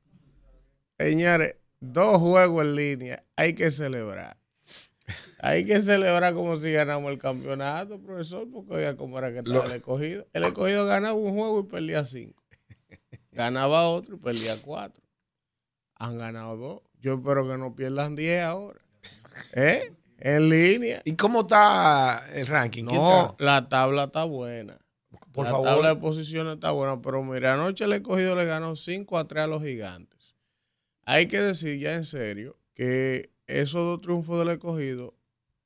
Señores, 0.99 1.57
dos 1.81 2.19
juegos 2.19 2.67
en 2.67 2.75
línea. 2.77 3.25
Hay 3.37 3.55
que 3.55 3.71
celebrar. 3.71 4.37
Hay 5.41 5.65
que 5.65 5.81
celebrar 5.81 6.35
como 6.35 6.57
si 6.57 6.73
ganamos 6.73 7.11
el 7.13 7.19
campeonato, 7.19 8.01
profesor, 8.01 8.49
porque 8.53 8.75
oiga 8.75 8.97
cómo 8.97 9.19
era 9.19 9.31
que 9.33 9.39
estaba 9.39 9.57
Lo- 9.59 9.65
el 9.71 9.77
escogido. 9.77 10.27
El 10.33 10.45
escogido 10.45 10.85
ganaba 10.87 11.15
un 11.15 11.33
juego 11.35 11.61
y 11.61 11.65
perdía 11.65 12.05
cinco. 12.05 12.43
Ganaba 13.33 13.89
otro 13.89 14.17
y 14.17 14.19
perdía 14.19 14.61
cuatro. 14.61 15.03
Han 15.97 16.19
ganado 16.19 16.57
dos. 16.57 16.83
Yo 17.01 17.15
espero 17.15 17.47
que 17.49 17.57
no 17.57 17.75
pierdan 17.77 18.17
diez 18.17 18.43
ahora. 18.43 18.81
¿Eh? 19.53 19.93
En 20.19 20.49
línea. 20.49 21.01
¿Y 21.05 21.15
cómo 21.15 21.43
está 21.43 22.21
el 22.35 22.47
ranking? 22.47 22.85
¿Quién 22.87 23.01
No, 23.01 23.37
la 23.39 23.69
tabla 23.69 24.05
está 24.05 24.25
buena. 24.25 24.79
Por 25.33 25.45
la 25.45 25.53
favor. 25.53 25.67
tabla 25.67 25.89
de 25.95 26.01
posiciones 26.01 26.55
está 26.55 26.73
buena, 26.73 27.01
pero 27.01 27.23
mira, 27.23 27.55
anoche 27.55 27.85
el 27.85 27.93
escogido 27.93 28.35
le 28.35 28.45
ganó 28.45 28.75
5 28.75 29.17
a 29.19 29.29
3 29.29 29.45
a 29.45 29.47
los 29.47 29.63
gigantes. 29.63 30.35
Hay 31.05 31.29
que 31.29 31.41
decir 31.41 31.79
ya 31.79 31.95
en 31.95 32.05
serio 32.05 32.59
que 32.75 33.31
esos 33.47 33.75
dos 33.75 34.01
triunfos 34.01 34.41
del 34.41 34.49
escogido, 34.57 35.15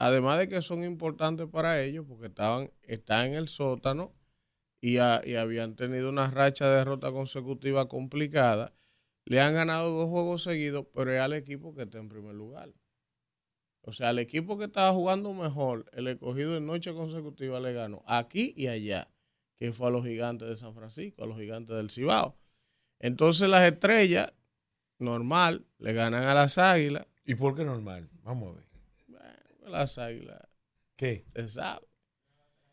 además 0.02 0.36
de 0.40 0.48
que 0.48 0.60
son 0.62 0.82
importantes 0.82 1.46
para 1.46 1.80
ellos, 1.80 2.04
porque 2.08 2.26
estaban, 2.26 2.72
están 2.82 3.28
en 3.28 3.34
el 3.34 3.46
sótano 3.46 4.12
y, 4.80 4.94
y 4.94 4.98
habían 5.36 5.76
tenido 5.76 6.08
una 6.08 6.28
racha 6.28 6.68
de 6.68 6.78
derrota 6.78 7.12
consecutiva 7.12 7.86
complicada, 7.86 8.74
le 9.24 9.40
han 9.40 9.54
ganado 9.54 9.92
dos 9.92 10.08
juegos 10.08 10.42
seguidos, 10.42 10.86
pero 10.92 11.12
es 11.12 11.20
al 11.20 11.34
equipo 11.34 11.72
que 11.72 11.82
está 11.82 11.98
en 11.98 12.08
primer 12.08 12.34
lugar. 12.34 12.72
O 13.82 13.92
sea, 13.92 14.08
al 14.08 14.18
equipo 14.18 14.58
que 14.58 14.64
estaba 14.64 14.92
jugando 14.92 15.32
mejor, 15.34 15.88
el 15.92 16.08
escogido 16.08 16.56
en 16.56 16.66
noche 16.66 16.92
consecutiva 16.92 17.60
le 17.60 17.72
ganó 17.72 18.02
aquí 18.08 18.54
y 18.56 18.66
allá, 18.66 19.08
que 19.56 19.72
fue 19.72 19.86
a 19.86 19.90
los 19.90 20.04
gigantes 20.04 20.48
de 20.48 20.56
San 20.56 20.74
Francisco, 20.74 21.22
a 21.22 21.26
los 21.28 21.38
gigantes 21.38 21.76
del 21.76 21.90
Cibao. 21.90 22.36
Entonces 22.98 23.48
las 23.48 23.72
estrellas, 23.72 24.32
normal, 24.98 25.64
le 25.78 25.92
ganan 25.92 26.24
a 26.24 26.34
las 26.34 26.58
águilas. 26.58 27.06
¿Y 27.24 27.36
por 27.36 27.54
qué 27.54 27.64
normal? 27.64 28.08
Vamos 28.24 28.50
a 28.50 28.56
ver. 28.56 28.71
Las 29.72 29.98
águilas, 29.98 30.40
¿Qué? 30.96 31.26
se 31.34 31.48
sabe. 31.48 31.86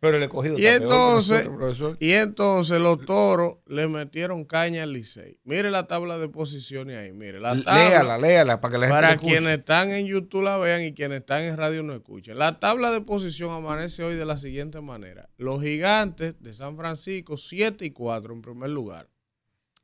Pero 0.02 0.16
el 0.16 0.24
escogido 0.24 0.58
Y 0.58 0.66
está 0.66 0.78
peor 0.78 0.90
que 0.90 0.96
entonces- 0.96 1.50
nosotros. 1.50 1.98
Y 2.00 2.12
entonces 2.14 2.80
los 2.80 3.04
toros 3.04 3.58
le 3.66 3.86
metieron 3.90 4.46
caña 4.46 4.84
al 4.84 4.94
Licey. 4.94 5.42
Mire 5.44 5.70
la 5.72 5.88
tabla 5.88 6.18
de 6.18 6.30
posiciones 6.30 6.98
ahí, 6.98 7.12
mire. 7.12 7.42
La 7.42 7.62
tabla, 7.62 7.90
Léala, 7.90 8.18
léala, 8.18 8.62
para 8.62 8.72
que 8.72 8.78
la 8.78 8.88
gente 8.88 9.02
Para 9.02 9.18
quienes 9.18 9.60
están 9.60 9.92
en 9.92 10.06
YouTube 10.06 10.44
la 10.44 10.58
vean 10.58 10.84
y 10.84 10.94
quienes 10.94 11.20
están 11.20 11.42
en 11.44 11.58
radio 11.58 11.84
no 11.84 11.94
escuchen. 11.94 12.38
La 12.38 12.62
tabla 12.62 12.92
de 12.92 13.02
posición 13.02 13.52
amanece 13.52 14.02
hoy 14.04 14.16
de 14.16 14.24
la 14.26 14.38
siguiente 14.38 14.80
manera. 14.80 15.30
Los 15.36 15.62
gigantes 15.62 16.42
de 16.42 16.54
San 16.54 16.78
Francisco, 16.78 17.36
7 17.36 17.84
y 17.84 17.92
4 17.92 18.34
en 18.34 18.42
primer 18.42 18.70
lugar. 18.70 19.10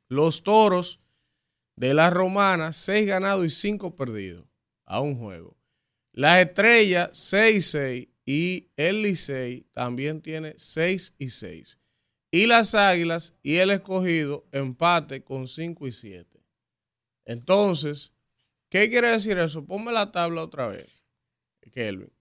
Los 0.08 0.42
toros 0.42 1.00
de 1.74 1.92
la 1.92 2.08
romana, 2.08 2.72
6 2.72 3.06
ganados 3.06 3.44
y 3.44 3.50
5 3.50 3.94
perdidos 3.94 4.46
a 4.86 5.00
un 5.00 5.18
juego. 5.18 5.55
Las 6.16 6.44
estrellas, 6.44 7.10
6 7.12 7.56
y 7.56 7.62
6. 7.62 8.08
Y 8.28 8.68
el 8.76 9.02
Licey 9.02 9.68
también 9.72 10.20
tiene 10.20 10.54
6 10.56 11.14
y 11.18 11.30
6. 11.30 11.78
Y 12.32 12.46
las 12.48 12.74
águilas 12.74 13.34
y 13.44 13.58
el 13.58 13.70
escogido 13.70 14.44
empate 14.50 15.22
con 15.22 15.46
5 15.46 15.86
y 15.86 15.92
7. 15.92 16.40
Entonces, 17.24 18.12
¿Qué 18.68 18.90
quiere 18.90 19.08
decir 19.10 19.38
eso? 19.38 19.64
Ponme 19.64 19.92
la 19.92 20.10
tabla 20.10 20.42
otra 20.42 20.66
vez, 20.66 21.04
Kelvin. 21.72 22.12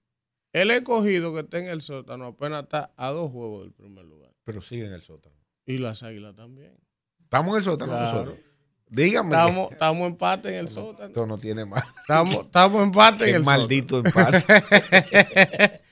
El 0.53 0.69
escogido 0.69 1.33
que 1.33 1.39
está 1.39 1.57
en 1.57 1.67
el 1.67 1.81
sótano 1.81 2.27
apenas 2.27 2.63
está 2.65 2.93
a 2.95 3.09
dos 3.09 3.31
juegos 3.31 3.63
del 3.63 3.73
primer 3.73 4.05
lugar. 4.05 4.31
Pero 4.43 4.61
sigue 4.61 4.85
en 4.85 4.93
el 4.93 5.01
sótano. 5.01 5.35
Y 5.65 5.79
las 5.79 6.03
águilas 6.03 6.35
también. 6.35 6.77
Estamos 7.19 7.51
en 7.53 7.57
el 7.57 7.63
sótano 7.63 7.93
Claro. 7.93 8.11
nosotros. 8.13 8.39
Dígame. 8.89 9.29
Estamos, 9.29 9.71
estamos 9.71 10.07
empate 10.07 10.49
en 10.49 10.55
el 10.55 10.69
sótano. 10.69 11.07
Esto 11.07 11.25
no 11.25 11.37
tiene 11.37 11.65
más. 11.65 11.83
Estamos, 12.01 12.35
estamos 12.35 12.83
empate 12.83 13.29
en 13.29 13.35
el 13.35 13.43
maldito 13.43 13.97
empate. 13.97 14.41
sótano. 14.41 14.65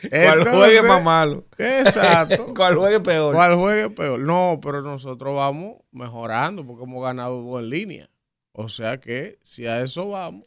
¿Cuál 0.00 0.38
Entonces, 0.38 0.54
juegue 0.54 0.82
más 0.82 1.02
malo? 1.02 1.44
Exacto. 1.58 2.48
¿Cuál 2.56 2.76
juegue 2.76 3.00
peor? 3.00 3.34
¿Cuál 3.34 3.56
juegue 3.56 3.90
peor? 3.90 4.20
No, 4.20 4.60
pero 4.62 4.82
nosotros 4.82 5.34
vamos 5.34 5.76
mejorando 5.90 6.66
porque 6.66 6.84
hemos 6.84 7.02
ganado 7.02 7.42
dos 7.42 7.62
en 7.62 7.70
línea. 7.70 8.10
O 8.52 8.68
sea 8.68 8.98
que 8.98 9.38
si 9.42 9.66
a 9.66 9.80
eso 9.80 10.08
vamos, 10.08 10.44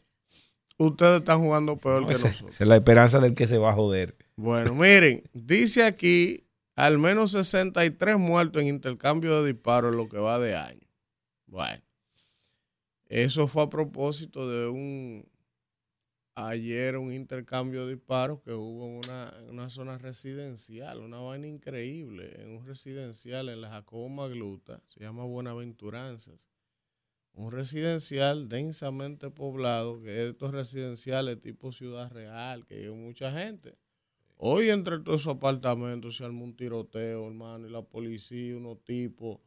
ustedes 0.78 1.20
están 1.20 1.40
jugando 1.40 1.76
peor 1.76 2.06
que 2.06 2.12
nosotros. 2.12 2.50
esa 2.50 2.64
es 2.64 2.68
la 2.68 2.76
esperanza 2.76 3.20
del 3.20 3.34
que 3.34 3.46
se 3.46 3.58
va 3.58 3.70
a 3.70 3.74
joder. 3.74 4.16
Bueno, 4.36 4.74
miren, 4.74 5.22
dice 5.32 5.84
aquí 5.84 6.44
al 6.76 6.98
menos 6.98 7.32
63 7.32 8.18
muertos 8.18 8.62
en 8.62 8.68
intercambio 8.68 9.42
de 9.42 9.52
disparos 9.52 9.92
en 9.92 9.98
lo 9.98 10.08
que 10.08 10.18
va 10.18 10.38
de 10.38 10.56
año. 10.56 10.89
Bueno, 11.50 11.82
eso 13.06 13.48
fue 13.48 13.64
a 13.64 13.68
propósito 13.68 14.48
de 14.48 14.68
un 14.68 15.28
ayer 16.36 16.96
un 16.96 17.12
intercambio 17.12 17.84
de 17.84 17.96
disparos 17.96 18.40
que 18.40 18.52
hubo 18.52 18.86
en 18.86 18.98
una, 18.98 19.34
una 19.48 19.68
zona 19.68 19.98
residencial, 19.98 21.00
una 21.00 21.18
vaina 21.18 21.48
increíble, 21.48 22.40
en 22.40 22.56
un 22.56 22.64
residencial 22.64 23.48
en 23.48 23.62
la 23.62 23.68
Jacobo 23.68 24.08
Magluta, 24.08 24.80
se 24.86 25.00
llama 25.00 25.24
Buenaventuranzas. 25.24 26.46
Un 27.32 27.50
residencial 27.50 28.48
densamente 28.48 29.28
poblado, 29.30 30.00
que 30.00 30.22
es 30.22 30.30
estos 30.30 30.52
residenciales 30.52 31.40
tipo 31.40 31.72
Ciudad 31.72 32.12
Real, 32.12 32.64
que 32.64 32.76
hay 32.76 32.90
mucha 32.90 33.32
gente. 33.32 33.76
Hoy 34.36 34.70
entre 34.70 35.00
todos 35.00 35.22
esos 35.22 35.34
apartamentos 35.34 36.16
se 36.16 36.24
armó 36.24 36.44
un 36.44 36.54
tiroteo, 36.54 37.26
hermano, 37.26 37.66
y 37.66 37.70
la 37.70 37.82
policía, 37.82 38.56
unos 38.56 38.84
tipos, 38.84 39.40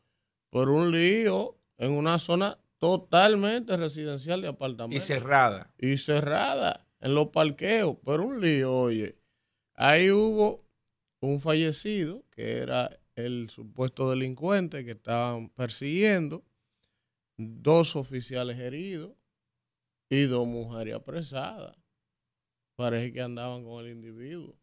por 0.49 0.69
un 0.69 0.91
lío 0.91 1.62
en 1.77 1.91
una 1.91 2.19
zona 2.19 2.59
totalmente 2.77 3.75
residencial 3.77 4.41
de 4.41 4.47
Y 4.47 4.49
apartamentos. 4.49 5.05
cerrada. 5.07 5.73
Y 5.77 5.97
cerrada 5.97 6.85
en 6.99 7.15
los 7.15 7.29
parqueos, 7.29 7.97
pero 8.05 8.23
un 8.25 8.41
lío, 8.41 8.73
oye. 8.73 9.17
Ahí 9.75 10.11
hubo 10.11 10.65
un 11.19 11.39
fallecido, 11.39 12.23
que 12.29 12.57
era 12.57 12.99
el 13.15 13.49
supuesto 13.49 14.09
delincuente 14.09 14.83
que 14.85 14.91
estaban 14.91 15.49
persiguiendo, 15.49 16.43
dos 17.37 17.95
oficiales 17.95 18.59
heridos 18.59 19.13
y 20.09 20.23
dos 20.23 20.45
mujeres 20.47 20.95
apresadas. 20.95 21.75
Parece 22.75 23.13
que 23.13 23.21
andaban 23.21 23.63
con 23.63 23.85
el 23.85 23.91
individuo. 23.91 24.55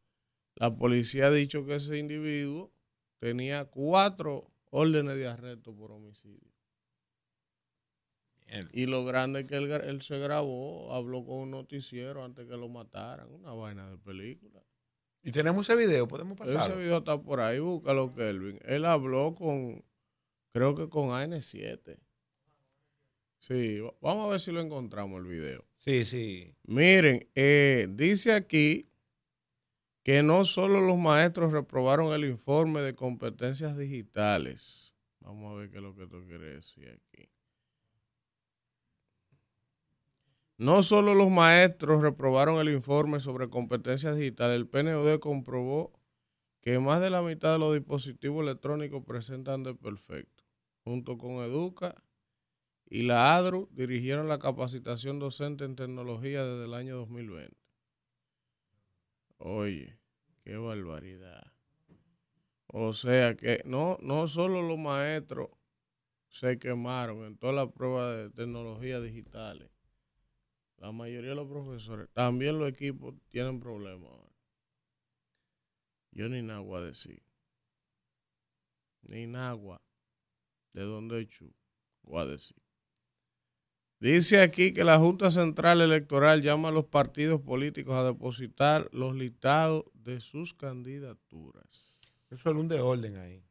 La 0.56 0.74
policía 0.76 1.26
ha 1.26 1.30
dicho 1.30 1.64
que 1.64 1.76
ese 1.76 1.96
individuo 1.98 2.72
tenía 3.18 3.64
cuatro 3.64 4.50
órdenes 4.70 5.16
de 5.16 5.28
arresto 5.28 5.74
por 5.74 5.92
homicidio. 5.92 6.49
Y 8.72 8.86
lo 8.86 9.04
grande 9.04 9.40
es 9.40 9.46
que 9.46 9.56
él, 9.56 10.02
se 10.02 10.18
grabó, 10.18 10.92
habló 10.94 11.24
con 11.24 11.38
un 11.38 11.50
noticiero 11.52 12.24
antes 12.24 12.46
que 12.48 12.56
lo 12.56 12.68
mataran. 12.68 13.30
Una 13.32 13.52
vaina 13.52 13.88
de 13.90 13.96
película. 13.98 14.62
Y 15.22 15.30
tenemos 15.32 15.68
ese 15.68 15.76
video, 15.78 16.08
podemos 16.08 16.40
Ese 16.40 16.54
pasarlo. 16.54 16.76
video 16.78 16.98
está 16.98 17.20
por 17.20 17.40
ahí, 17.40 17.58
búscalo, 17.60 18.12
Kelvin. 18.14 18.58
Él 18.64 18.84
habló 18.86 19.34
con, 19.34 19.84
creo 20.52 20.74
que 20.74 20.88
con 20.88 21.10
AN7. 21.10 21.98
Sí, 23.38 23.80
va- 23.80 23.94
vamos 24.00 24.26
a 24.26 24.30
ver 24.30 24.40
si 24.40 24.50
lo 24.52 24.60
encontramos 24.60 25.20
el 25.20 25.26
video. 25.26 25.64
Sí, 25.78 26.04
sí. 26.04 26.54
Miren, 26.64 27.26
eh, 27.34 27.86
dice 27.90 28.32
aquí 28.32 28.90
que 30.02 30.22
no 30.22 30.44
solo 30.44 30.80
los 30.80 30.98
maestros 30.98 31.52
reprobaron 31.52 32.12
el 32.12 32.24
informe 32.24 32.80
de 32.80 32.94
competencias 32.94 33.76
digitales. 33.78 34.94
Vamos 35.20 35.52
a 35.52 35.54
ver 35.56 35.70
qué 35.70 35.76
es 35.76 35.82
lo 35.82 35.94
que 35.94 36.04
esto 36.04 36.22
quiere 36.26 36.54
decir 36.56 36.88
aquí. 36.88 37.28
No 40.60 40.82
solo 40.82 41.14
los 41.14 41.30
maestros 41.30 42.02
reprobaron 42.02 42.60
el 42.60 42.68
informe 42.68 43.18
sobre 43.18 43.48
competencias 43.48 44.18
digitales, 44.18 44.56
el 44.56 44.68
PNUD 44.68 45.18
comprobó 45.18 45.98
que 46.60 46.78
más 46.78 47.00
de 47.00 47.08
la 47.08 47.22
mitad 47.22 47.52
de 47.52 47.58
los 47.58 47.72
dispositivos 47.72 48.42
electrónicos 48.42 49.02
presentan 49.06 49.62
desperfecto, 49.62 50.44
junto 50.84 51.16
con 51.16 51.42
Educa 51.42 51.94
y 52.90 53.04
la 53.04 53.36
ADRU 53.36 53.70
dirigieron 53.72 54.28
la 54.28 54.38
capacitación 54.38 55.18
docente 55.18 55.64
en 55.64 55.76
tecnología 55.76 56.44
desde 56.44 56.66
el 56.66 56.74
año 56.74 56.96
2020. 56.96 57.56
Oye, 59.38 59.98
qué 60.44 60.58
barbaridad. 60.58 61.54
O 62.66 62.92
sea 62.92 63.34
que 63.34 63.62
no, 63.64 63.96
no 64.02 64.28
solo 64.28 64.60
los 64.60 64.76
maestros 64.76 65.48
se 66.28 66.58
quemaron 66.58 67.24
en 67.24 67.38
todas 67.38 67.56
las 67.56 67.68
pruebas 67.72 68.14
de 68.14 68.28
tecnología 68.28 69.00
digitales. 69.00 69.70
La 70.80 70.92
mayoría 70.92 71.30
de 71.30 71.36
los 71.36 71.46
profesores, 71.46 72.08
también 72.14 72.58
los 72.58 72.68
equipos 72.68 73.14
tienen 73.28 73.60
problemas. 73.60 74.10
Yo 76.10 76.28
ni 76.28 76.42
nada 76.42 76.60
voy 76.60 76.80
a 76.80 76.86
decir. 76.86 77.22
Ni 79.02 79.26
nada 79.26 79.56
de 80.72 80.82
dónde 80.82 81.20
hecho 81.20 81.46
voy 82.02 82.22
a 82.22 82.26
decir. 82.26 82.56
Dice 84.00 84.40
aquí 84.40 84.72
que 84.72 84.82
la 84.82 84.98
Junta 84.98 85.30
Central 85.30 85.82
Electoral 85.82 86.40
llama 86.40 86.68
a 86.68 86.72
los 86.72 86.86
partidos 86.86 87.42
políticos 87.42 87.94
a 87.94 88.04
depositar 88.04 88.88
los 88.92 89.14
listados 89.14 89.84
de 89.92 90.20
sus 90.20 90.54
candidaturas. 90.54 92.00
Eso 92.30 92.50
es 92.50 92.56
un 92.56 92.68
de 92.68 92.80
orden 92.80 93.18
ahí. 93.18 93.44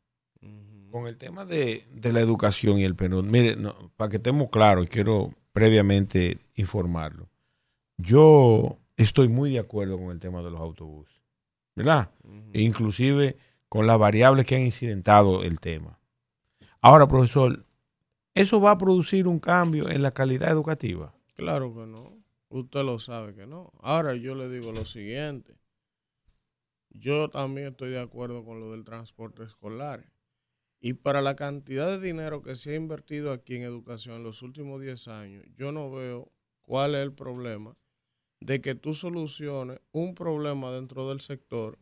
Con 0.90 1.06
el 1.06 1.18
tema 1.18 1.46
de, 1.46 1.86
la 2.02 2.20
educación 2.22 2.80
y 2.80 2.84
el 2.84 2.96
penón, 2.96 3.30
mire, 3.30 3.56
para 3.96 4.10
que 4.10 4.18
estemos 4.18 4.50
claros, 4.50 4.88
quiero 4.88 5.30
previamente 5.54 6.40
informarlo. 6.60 7.30
Yo 7.98 8.78
estoy 8.98 9.28
muy 9.28 9.52
de 9.52 9.60
acuerdo 9.60 9.98
con 9.98 10.12
el 10.12 10.20
tema 10.20 10.42
de 10.42 10.52
los 10.52 10.60
autobuses, 10.60 11.22
¿verdad? 11.76 12.12
E 12.54 12.62
inclusive 12.62 13.38
con 13.68 13.88
las 13.88 14.00
variables 14.00 14.46
que 14.46 14.56
han 14.56 14.64
incidentado 14.64 15.44
el 15.44 15.60
tema. 15.60 16.00
Ahora, 16.82 17.08
profesor, 17.08 17.66
¿eso 18.34 18.62
va 18.62 18.72
a 18.72 18.78
producir 18.78 19.28
un 19.28 19.40
cambio 19.40 19.90
en 19.90 20.02
la 20.02 20.12
calidad 20.12 20.50
educativa? 20.50 21.14
Claro 21.36 21.74
que 21.74 21.86
no. 21.86 22.18
Usted 22.50 22.84
lo 22.84 23.00
sabe 23.00 23.36
que 23.36 23.46
no. 23.46 23.72
Ahora 23.82 24.16
yo 24.16 24.34
le 24.34 24.50
digo 24.50 24.72
lo 24.72 24.86
siguiente. 24.86 25.56
Yo 26.90 27.30
también 27.30 27.68
estoy 27.68 27.92
de 27.92 28.00
acuerdo 28.00 28.44
con 28.44 28.60
lo 28.60 28.72
del 28.72 28.84
transporte 28.84 29.44
escolar. 29.44 30.12
Y 30.82 30.94
para 30.94 31.22
la 31.22 31.36
cantidad 31.36 31.92
de 31.92 32.00
dinero 32.00 32.42
que 32.42 32.56
se 32.56 32.72
ha 32.72 32.76
invertido 32.76 33.32
aquí 33.32 33.58
en 33.58 33.64
educación 33.64 34.16
en 34.16 34.24
los 34.24 34.42
últimos 34.42 34.82
10 34.82 35.08
años, 35.10 35.46
yo 35.56 35.72
no 35.72 35.92
veo 35.92 36.32
cuál 36.70 36.94
es 36.94 37.02
el 37.02 37.12
problema 37.12 37.76
de 38.42 38.62
que 38.62 38.76
tú 38.76 38.94
soluciones 38.94 39.80
un 39.92 40.14
problema 40.14 40.72
dentro 40.72 41.10
del 41.10 41.20
sector 41.20 41.80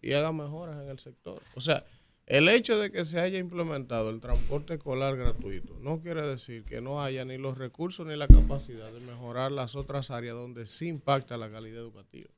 y 0.00 0.14
hagas 0.14 0.32
mejoras 0.32 0.82
en 0.82 0.88
el 0.88 0.98
sector. 0.98 1.42
O 1.54 1.60
sea, 1.60 1.84
el 2.24 2.48
hecho 2.48 2.78
de 2.78 2.90
que 2.90 3.04
se 3.04 3.20
haya 3.20 3.38
implementado 3.38 4.08
el 4.08 4.20
transporte 4.20 4.74
escolar 4.74 5.14
gratuito 5.14 5.76
no 5.80 6.00
quiere 6.00 6.26
decir 6.26 6.64
que 6.64 6.80
no 6.80 7.02
haya 7.02 7.26
ni 7.26 7.36
los 7.36 7.58
recursos 7.58 8.06
ni 8.06 8.16
la 8.16 8.28
capacidad 8.28 8.90
de 8.90 9.00
mejorar 9.00 9.52
las 9.52 9.74
otras 9.74 10.10
áreas 10.10 10.34
donde 10.34 10.66
sí 10.66 10.88
impacta 10.88 11.36
la 11.36 11.50
calidad 11.50 11.80
educativa. 11.80 12.30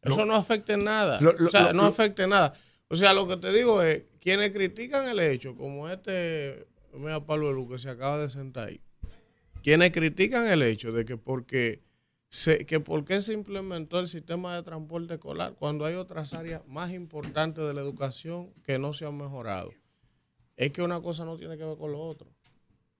Eso 0.00 0.24
no 0.24 0.36
afecta 0.36 0.74
en 0.74 0.84
nada. 0.84 1.18
o 1.44 1.50
sea, 1.50 1.72
no 1.72 1.82
afecta 1.82 2.22
en 2.22 2.30
nada. 2.30 2.54
O 2.86 2.94
sea, 2.94 3.14
lo 3.14 3.26
que 3.26 3.36
te 3.36 3.52
digo 3.52 3.82
es, 3.82 4.04
quienes 4.20 4.52
critican 4.52 5.08
el 5.08 5.18
hecho, 5.18 5.56
como 5.56 5.88
este 5.88 6.68
mira 6.92 7.26
Pablo 7.26 7.52
Lu 7.52 7.68
que 7.68 7.80
se 7.80 7.90
acaba 7.90 8.18
de 8.18 8.30
sentar 8.30 8.68
ahí, 8.68 8.80
quienes 9.62 9.92
critican 9.92 10.46
el 10.46 10.62
hecho 10.62 10.92
de 10.92 11.04
que 11.04 11.16
porque 11.16 11.82
se, 12.28 12.64
que 12.66 12.80
por 12.80 13.04
qué 13.04 13.20
se 13.20 13.32
implementó 13.32 13.98
el 14.00 14.08
sistema 14.08 14.54
de 14.54 14.62
transporte 14.62 15.14
escolar 15.14 15.54
cuando 15.54 15.84
hay 15.84 15.94
otras 15.94 16.34
áreas 16.34 16.66
más 16.66 16.92
importantes 16.92 17.64
de 17.64 17.74
la 17.74 17.80
educación 17.80 18.52
que 18.64 18.78
no 18.78 18.92
se 18.92 19.06
han 19.06 19.16
mejorado. 19.16 19.72
Es 20.56 20.72
que 20.72 20.82
una 20.82 21.00
cosa 21.00 21.24
no 21.24 21.36
tiene 21.36 21.56
que 21.56 21.64
ver 21.64 21.76
con 21.76 21.92
lo 21.92 22.00
otro. 22.00 22.28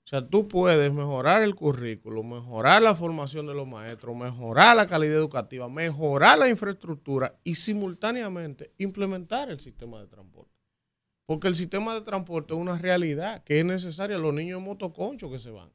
O 0.05 0.09
sea, 0.09 0.27
tú 0.29 0.49
puedes 0.49 0.93
mejorar 0.93 1.43
el 1.43 1.55
currículo, 1.55 2.23
mejorar 2.23 2.83
la 2.83 2.95
formación 2.95 3.47
de 3.47 3.55
los 3.55 3.67
maestros, 3.67 4.17
mejorar 4.17 4.77
la 4.77 4.87
calidad 4.87 5.15
educativa, 5.15 5.69
mejorar 5.69 6.39
la 6.39 6.49
infraestructura 6.49 7.39
y 7.45 7.55
simultáneamente 7.55 8.73
implementar 8.79 9.49
el 9.49 9.61
sistema 9.61 10.01
de 10.01 10.09
transporte. 10.09 10.51
Porque 11.25 11.49
el 11.49 11.55
sistema 11.55 11.95
de 11.95 12.01
transporte 12.01 12.53
es 12.53 12.61
una 12.61 12.77
realidad 12.77 13.45
que 13.45 13.61
es 13.61 13.65
necesaria. 13.65 14.19
Los 14.19 14.35
niños 14.35 14.59
en 14.59 14.65
motoconcho 14.65 15.31
que 15.31 15.39
se 15.39 15.51
van. 15.51 15.71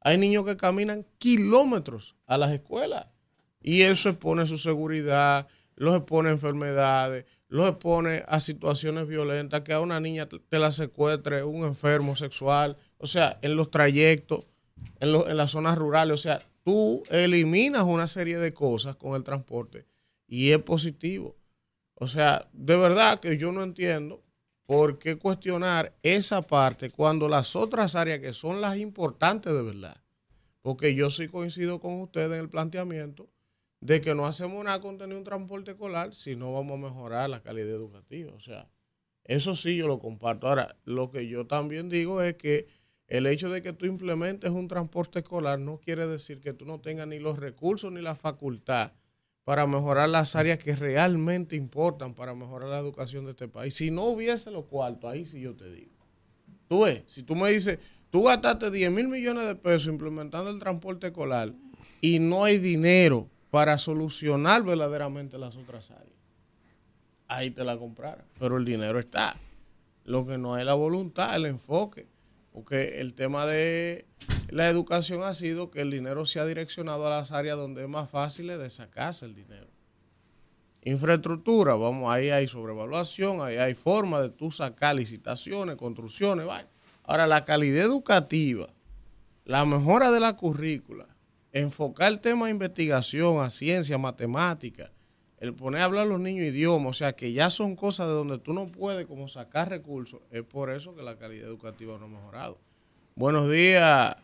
Hay 0.00 0.18
niños 0.18 0.44
que 0.44 0.56
caminan 0.56 1.06
kilómetros 1.18 2.16
a 2.26 2.38
las 2.38 2.52
escuelas 2.52 3.06
y 3.62 3.82
eso 3.82 4.08
expone 4.08 4.46
su 4.46 4.58
seguridad, 4.58 5.46
los 5.76 5.96
expone 5.96 6.30
a 6.30 6.32
enfermedades, 6.32 7.26
los 7.48 7.68
expone 7.68 8.24
a 8.26 8.40
situaciones 8.40 9.06
violentas, 9.06 9.62
que 9.62 9.72
a 9.72 9.80
una 9.80 10.00
niña 10.00 10.26
te 10.26 10.58
la 10.58 10.70
secuestre 10.70 11.42
un 11.44 11.64
enfermo 11.64 12.16
sexual, 12.16 12.76
o 12.98 13.06
sea, 13.06 13.38
en 13.42 13.56
los 13.56 13.70
trayectos, 13.70 14.48
en, 15.00 15.08
en 15.08 15.36
las 15.36 15.50
zonas 15.50 15.76
rurales, 15.76 16.14
o 16.14 16.22
sea, 16.22 16.42
tú 16.64 17.02
eliminas 17.10 17.82
una 17.82 18.06
serie 18.06 18.38
de 18.38 18.54
cosas 18.54 18.96
con 18.96 19.14
el 19.16 19.24
transporte 19.24 19.86
y 20.26 20.52
es 20.52 20.58
positivo. 20.62 21.36
O 21.94 22.08
sea, 22.08 22.48
de 22.52 22.76
verdad 22.76 23.20
que 23.20 23.36
yo 23.36 23.52
no 23.52 23.62
entiendo 23.62 24.22
por 24.66 24.98
qué 24.98 25.16
cuestionar 25.16 25.96
esa 26.02 26.42
parte 26.42 26.90
cuando 26.90 27.28
las 27.28 27.56
otras 27.56 27.96
áreas 27.96 28.20
que 28.20 28.32
son 28.32 28.60
las 28.60 28.78
importantes 28.78 29.52
de 29.52 29.62
verdad, 29.62 30.00
porque 30.62 30.94
yo 30.94 31.10
sí 31.10 31.28
coincido 31.28 31.80
con 31.80 32.00
ustedes 32.00 32.32
en 32.32 32.40
el 32.40 32.48
planteamiento 32.48 33.28
de 33.80 34.00
que 34.00 34.14
no 34.14 34.26
hacemos 34.26 34.62
nada 34.64 34.80
con 34.80 34.98
tener 34.98 35.16
un 35.16 35.24
transporte 35.24 35.72
escolar 35.72 36.14
si 36.14 36.36
no 36.36 36.52
vamos 36.52 36.74
a 36.74 36.88
mejorar 36.88 37.30
la 37.30 37.42
calidad 37.42 37.70
educativa. 37.70 38.32
O 38.34 38.40
sea, 38.40 38.68
eso 39.24 39.56
sí 39.56 39.76
yo 39.76 39.88
lo 39.88 39.98
comparto. 39.98 40.48
Ahora, 40.48 40.76
lo 40.84 41.10
que 41.10 41.26
yo 41.28 41.46
también 41.46 41.88
digo 41.88 42.22
es 42.22 42.34
que 42.36 42.68
el 43.08 43.26
hecho 43.26 43.50
de 43.50 43.62
que 43.62 43.72
tú 43.72 43.86
implementes 43.86 44.50
un 44.50 44.68
transporte 44.68 45.20
escolar 45.20 45.58
no 45.58 45.78
quiere 45.78 46.06
decir 46.06 46.40
que 46.40 46.52
tú 46.52 46.64
no 46.64 46.80
tengas 46.80 47.08
ni 47.08 47.18
los 47.18 47.38
recursos 47.38 47.90
ni 47.90 48.00
la 48.00 48.14
facultad 48.14 48.92
para 49.50 49.66
mejorar 49.66 50.08
las 50.08 50.36
áreas 50.36 50.58
que 50.58 50.76
realmente 50.76 51.56
importan 51.56 52.14
para 52.14 52.36
mejorar 52.36 52.68
la 52.68 52.78
educación 52.78 53.24
de 53.24 53.32
este 53.32 53.48
país. 53.48 53.74
Si 53.74 53.90
no 53.90 54.04
hubiese 54.04 54.48
los 54.52 54.66
cuartos, 54.66 55.10
ahí 55.10 55.26
sí 55.26 55.40
yo 55.40 55.56
te 55.56 55.68
digo. 55.68 55.90
Tú 56.68 56.84
ves, 56.84 57.02
si 57.08 57.24
tú 57.24 57.34
me 57.34 57.50
dices, 57.50 57.80
tú 58.10 58.22
gastaste 58.22 58.70
10 58.70 58.92
mil 58.92 59.08
millones 59.08 59.48
de 59.48 59.56
pesos 59.56 59.88
implementando 59.88 60.50
el 60.50 60.60
transporte 60.60 61.08
escolar 61.08 61.52
y 62.00 62.20
no 62.20 62.44
hay 62.44 62.58
dinero 62.58 63.26
para 63.50 63.76
solucionar 63.78 64.62
verdaderamente 64.62 65.36
las 65.36 65.56
otras 65.56 65.90
áreas, 65.90 66.14
ahí 67.26 67.50
te 67.50 67.64
la 67.64 67.76
compraron. 67.76 68.24
Pero 68.38 68.56
el 68.56 68.64
dinero 68.64 69.00
está. 69.00 69.34
Lo 70.04 70.24
que 70.28 70.38
no 70.38 70.54
hay 70.54 70.64
la 70.64 70.74
voluntad, 70.74 71.34
el 71.34 71.46
enfoque. 71.46 72.06
Porque 72.52 73.00
el 73.00 73.14
tema 73.14 73.46
de 73.46 74.06
la 74.48 74.68
educación 74.68 75.22
ha 75.22 75.34
sido 75.34 75.70
que 75.70 75.80
el 75.80 75.90
dinero 75.90 76.26
se 76.26 76.40
ha 76.40 76.46
direccionado 76.46 77.06
a 77.06 77.10
las 77.10 77.32
áreas 77.32 77.56
donde 77.56 77.82
es 77.82 77.88
más 77.88 78.10
fácil 78.10 78.48
de 78.48 78.70
sacarse 78.70 79.24
el 79.24 79.34
dinero. 79.34 79.68
Infraestructura, 80.82 81.74
vamos, 81.74 82.10
ahí 82.10 82.30
hay 82.30 82.48
sobrevaluación, 82.48 83.42
ahí 83.42 83.56
hay 83.56 83.74
forma 83.74 84.20
de 84.22 84.30
tú 84.30 84.50
sacar 84.50 84.96
licitaciones, 84.96 85.76
construcciones, 85.76 86.46
vaya. 86.46 86.68
Ahora, 87.04 87.26
la 87.26 87.44
calidad 87.44 87.84
educativa, 87.84 88.72
la 89.44 89.64
mejora 89.64 90.10
de 90.10 90.20
la 90.20 90.36
currícula, 90.36 91.06
enfocar 91.52 92.10
el 92.10 92.20
tema 92.20 92.46
de 92.46 92.52
investigación 92.52 93.44
a 93.44 93.50
ciencia, 93.50 93.98
matemática, 93.98 94.90
el 95.40 95.54
poner 95.54 95.80
a 95.80 95.84
hablar 95.86 96.02
a 96.02 96.08
los 96.08 96.20
niños 96.20 96.44
idiomas, 96.44 96.90
o 96.90 96.98
sea, 96.98 97.14
que 97.14 97.32
ya 97.32 97.48
son 97.48 97.74
cosas 97.74 98.08
de 98.08 98.12
donde 98.12 98.38
tú 98.38 98.52
no 98.52 98.66
puedes 98.66 99.06
como 99.06 99.26
sacar 99.26 99.70
recursos, 99.70 100.20
es 100.30 100.42
por 100.42 100.70
eso 100.70 100.94
que 100.94 101.02
la 101.02 101.16
calidad 101.16 101.48
educativa 101.48 101.98
no 101.98 102.04
ha 102.04 102.08
mejorado. 102.08 102.58
Buenos 103.16 103.50
días, 103.50 104.16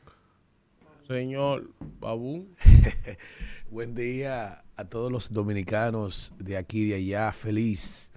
señor 1.09 1.71
Babú. 2.01 2.47
Buen 3.71 3.95
día 3.95 4.63
a 4.77 4.85
todos 4.85 5.11
los 5.11 5.33
dominicanos 5.33 6.35
de 6.39 6.59
aquí 6.59 6.83
y 6.83 6.89
de 6.91 6.95
allá, 6.97 7.33
feliz 7.33 8.13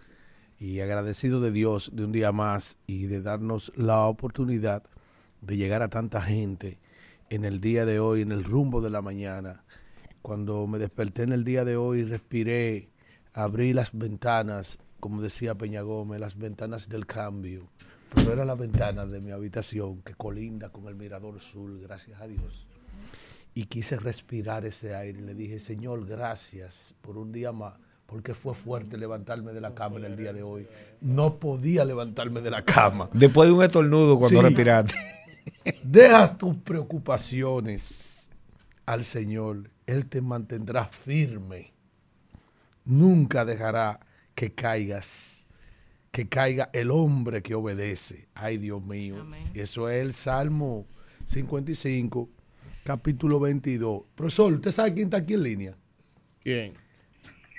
y 0.60 0.82
agradecido 0.82 1.40
de 1.40 1.52
Dios 1.52 1.92
de 1.94 2.04
un 2.04 2.12
día 2.12 2.34
más 2.34 2.80
y 2.86 3.08
de 3.08 3.22
darnos 3.22 3.72
la 3.78 4.06
oportunidad 4.08 4.84
de 5.40 5.56
llegar 5.56 5.82
a 5.84 5.90
tanta 5.90 6.22
gente 6.22 6.80
en 7.30 7.46
el 7.46 7.62
día 7.62 7.86
de 7.86 8.02
hoy, 8.02 8.22
en 8.22 8.34
el 8.34 8.44
rumbo 8.44 8.82
de 8.82 8.90
la 8.90 9.02
mañana 9.02 9.64
cuando 10.22 10.68
me 10.68 10.78
desperté 10.78 11.24
en 11.24 11.34
el 11.34 11.44
día 11.44 11.66
de 11.66 11.76
hoy, 11.78 12.04
respiré, 12.04 12.89
abrí 13.34 13.74
las 13.74 13.98
ventanas, 13.98 14.80
como 15.00 15.22
decía 15.22 15.56
Peña 15.56 15.82
Gómez, 15.82 16.20
las 16.20 16.38
ventanas 16.38 16.90
del 16.90 17.06
cambio. 17.06 17.70
Pero 18.14 18.34
era 18.34 18.46
la 18.46 18.56
ventana 18.56 19.06
de 19.06 19.22
mi 19.22 19.32
habitación 19.32 20.02
que 20.02 20.16
colinda 20.16 20.70
con 20.70 20.88
el 20.88 20.96
mirador 20.96 21.40
sur, 21.40 21.80
gracias 21.80 22.20
a 22.22 22.28
Dios. 22.28 22.68
Y 23.54 23.66
quise 23.66 23.98
respirar 23.98 24.66
ese 24.66 24.96
aire 24.96 25.20
y 25.20 25.24
le 25.24 25.36
dije, 25.36 25.60
Señor, 25.60 26.06
gracias 26.06 26.96
por 27.02 27.18
un 27.18 27.32
día 27.32 27.52
más, 27.52 27.76
porque 28.06 28.34
fue 28.34 28.54
fuerte 28.54 28.98
levantarme 28.98 29.54
de 29.54 29.62
la 29.62 29.76
cama 29.76 29.98
en 29.98 30.06
el 30.06 30.18
día 30.18 30.34
de 30.34 30.42
hoy. 30.42 30.68
No 31.02 31.40
podía 31.40 31.86
levantarme 31.86 32.42
de 32.42 32.52
la 32.52 32.64
cama. 32.64 33.10
Después 33.14 33.50
de 33.50 33.54
un 33.54 33.64
estornudo 33.64 34.18
cuando 34.18 34.42
respiraste. 34.42 34.96
Deja 35.84 36.36
tus 36.36 36.56
preocupaciones 36.56 38.32
al 38.86 39.04
Señor 39.04 39.70
él 39.90 40.06
te 40.06 40.22
mantendrá 40.22 40.86
firme. 40.86 41.74
Nunca 42.90 43.46
dejará 43.46 44.00
que 44.34 44.52
caigas, 44.56 45.46
que 46.12 46.28
caiga 46.28 46.72
el 46.74 46.90
hombre 46.90 47.44
que 47.44 47.54
obedece. 47.54 48.28
Ay, 48.34 48.58
Dios 48.58 48.84
mío. 48.84 49.26
Eso 49.54 49.90
es 49.90 50.02
el 50.02 50.14
Salmo 50.16 50.88
55, 51.26 52.28
capítulo 52.84 53.40
22. 53.40 54.02
Profesor, 54.16 54.54
¿usted 54.54 54.72
sabe 54.72 54.96
quién 54.96 55.06
está 55.06 55.18
aquí 55.18 55.36
en 55.36 55.44
línea? 55.44 55.78
¿Quién? 56.42 56.74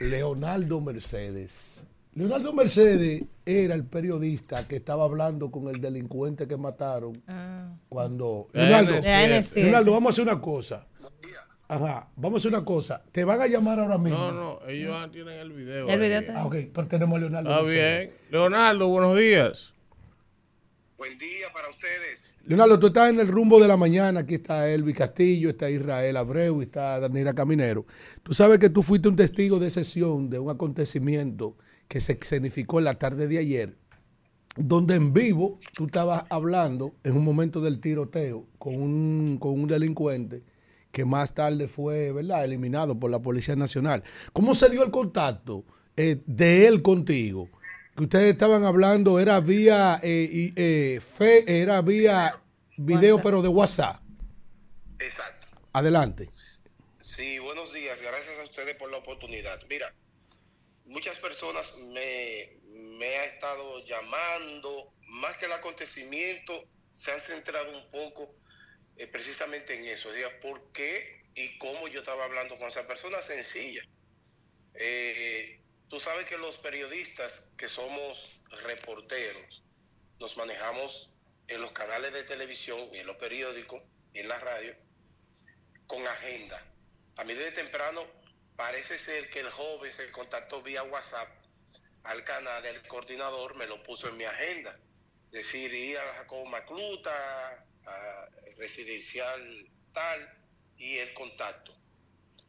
Leonardo 0.01 0.81
Mercedes. 0.81 1.87
Leonardo 2.15 2.53
Mercedes 2.53 3.23
era 3.47 3.77
el 3.77 3.85
periodista 3.85 4.67
que 4.67 4.77
estaba 4.77 5.05
hablando 5.05 5.53
con 5.53 5.69
el 5.73 5.81
delincuente 5.81 6.49
que 6.49 6.57
mataron 6.57 7.13
Ah. 7.29 7.73
cuando... 7.89 8.49
Leonardo, 8.53 8.95
AN7. 8.95 9.01
De 9.03 9.11
AN7. 9.13 9.55
Leonardo, 9.55 9.93
vamos 9.93 10.09
a 10.09 10.11
hacer 10.11 10.25
una 10.33 10.41
cosa. 10.41 10.87
Ajá, 11.73 12.09
vamos 12.17 12.39
a 12.39 12.49
hacer 12.49 12.59
una 12.59 12.65
cosa. 12.65 13.01
Te 13.13 13.23
van 13.23 13.41
a 13.41 13.47
llamar 13.47 13.79
ahora 13.79 13.97
mismo. 13.97 14.19
No, 14.19 14.33
no, 14.33 14.59
ellos 14.67 14.91
ya 14.91 15.09
tienen 15.13 15.39
el 15.39 15.53
video. 15.53 15.89
El 15.89 16.01
video 16.01 16.19
está- 16.19 16.41
Ah, 16.41 16.45
ok, 16.47 16.57
pero 16.75 16.89
tenemos 16.89 17.17
a 17.17 17.21
Leonardo 17.21 17.49
Está 17.49 17.63
bien. 17.63 18.13
Leonardo, 18.29 18.89
buenos 18.89 19.17
días. 19.17 19.73
Buen 20.99 21.17
día 21.17 21.47
para 21.55 21.69
ustedes. 21.71 22.35
Leonardo, 22.45 22.77
tú 22.81 22.89
estás 22.89 23.11
en 23.11 23.21
el 23.21 23.29
rumbo 23.29 23.61
de 23.61 23.69
la 23.69 23.77
mañana. 23.77 24.19
Aquí 24.21 24.35
está 24.35 24.69
Elvi 24.69 24.93
Castillo, 24.93 25.51
está 25.51 25.71
Israel 25.71 26.17
Abreu 26.17 26.61
y 26.61 26.65
está 26.65 26.99
Daniela 26.99 27.35
Caminero. 27.35 27.87
Tú 28.25 28.35
sabes 28.35 28.59
que 28.59 28.69
tú 28.69 28.83
fuiste 28.83 29.09
un 29.09 29.15
testigo 29.15 29.61
de 29.61 29.71
sesión 29.71 30.29
de 30.29 30.41
un 30.41 30.51
acontecimiento 30.51 31.57
que 31.87 32.01
se 32.01 32.15
escenificó 32.21 32.81
en 32.81 32.87
la 32.87 32.95
tarde 32.99 33.29
de 33.29 33.39
ayer, 33.39 33.77
donde 34.57 34.97
en 34.97 35.13
vivo 35.13 35.61
tú 35.75 35.87
estabas 35.87 36.25
hablando 36.31 36.97
en 37.05 37.17
un 37.17 37.23
momento 37.25 37.61
del 37.61 37.79
tiroteo 37.79 38.49
con 38.59 38.75
un, 38.83 39.39
con 39.39 39.53
un 39.53 39.69
delincuente 39.69 40.43
que 40.93 41.05
más 41.05 41.35
tarde 41.35 41.69
fue 41.69 42.13
¿verdad? 42.13 42.45
eliminado 42.45 42.99
por 42.99 43.11
la 43.11 43.21
Policía 43.21 43.57
Nacional. 43.57 44.03
¿Cómo 44.33 44.55
se 44.55 44.69
dio 44.69 44.83
el 44.83 44.91
contacto 44.91 45.65
eh, 45.97 46.21
de 46.27 46.67
él 46.67 46.83
contigo? 46.83 47.49
Que 47.97 48.05
ustedes 48.05 48.33
estaban 48.33 48.65
hablando, 48.65 49.19
era 49.19 49.41
vía 49.41 50.01
eh, 50.03 50.29
y, 50.31 50.53
eh, 50.57 51.01
fe, 51.01 51.61
era 51.63 51.81
vía 51.83 52.37
video, 52.77 53.17
WhatsApp. 53.17 53.25
pero 53.25 53.43
de 53.43 53.49
WhatsApp. 53.49 54.03
Exacto. 54.99 55.47
Adelante. 55.73 56.31
Sí, 57.01 57.39
buenos 57.39 57.73
días. 57.73 58.01
Gracias 58.03 58.39
a 58.41 58.45
ustedes 58.45 58.77
por 58.77 58.91
la 58.91 58.99
oportunidad. 58.99 59.61
Mira, 59.69 59.93
muchas 60.87 61.19
personas 61.19 61.79
me, 61.93 62.59
me 62.99 63.17
han 63.19 63.25
estado 63.25 63.85
llamando, 63.85 64.93
más 65.09 65.37
que 65.39 65.47
el 65.47 65.53
acontecimiento, 65.53 66.53
se 66.95 67.13
han 67.13 67.21
centrado 67.21 67.77
un 67.77 67.89
poco 67.89 68.35
eh, 69.01 69.07
precisamente 69.07 69.75
en 69.75 69.87
eso. 69.87 70.13
Diga, 70.13 70.29
¿por 70.41 70.73
qué 70.73 71.23
y 71.35 71.57
cómo 71.57 71.89
yo 71.89 72.01
estaba 72.01 72.23
hablando 72.27 72.59
con 72.59 72.69
esa 72.69 72.87
persona? 72.87 73.23
Sencilla. 73.23 73.83
Eh, 74.75 75.59
tú 75.89 75.99
sabes 75.99 76.27
que 76.27 76.37
los 76.37 76.59
periodistas 76.59 77.55
que 77.57 77.67
somos 77.67 78.43
reporteros 78.67 79.65
nos 80.19 80.37
manejamos 80.37 81.15
en 81.49 81.63
los 81.63 81.73
canales 81.73 82.13
de 82.13 82.25
televisión 82.25 82.79
y 82.93 82.99
en 82.99 83.07
los 83.07 83.17
periódicos 83.17 83.83
y 84.13 84.19
en 84.19 84.29
la 84.29 84.39
radio 84.39 84.77
con 85.87 86.07
agenda. 86.07 86.63
A 87.17 87.25
mí 87.25 87.33
desde 87.33 87.53
temprano 87.53 88.07
parece 88.55 88.99
ser 88.99 89.31
que 89.31 89.41
el 89.41 89.49
joven 89.49 89.91
se 89.91 90.13
contactó 90.13 90.61
vía 90.61 90.83
WhatsApp 90.83 91.29
al 92.05 92.23
canal, 92.25 92.67
el 92.67 92.87
coordinador 92.87 93.57
me 93.57 93.67
lo 93.67 93.83
puso 93.85 94.11
en 94.11 94.19
mi 94.19 94.25
agenda. 94.25 94.79
Decir, 95.31 95.73
ir 95.73 95.97
a 95.99 96.27
Macluta, 96.51 97.67
residencial 98.57 99.69
tal, 99.93 100.41
y 100.81 100.97
el 100.97 101.13
contacto. 101.13 101.77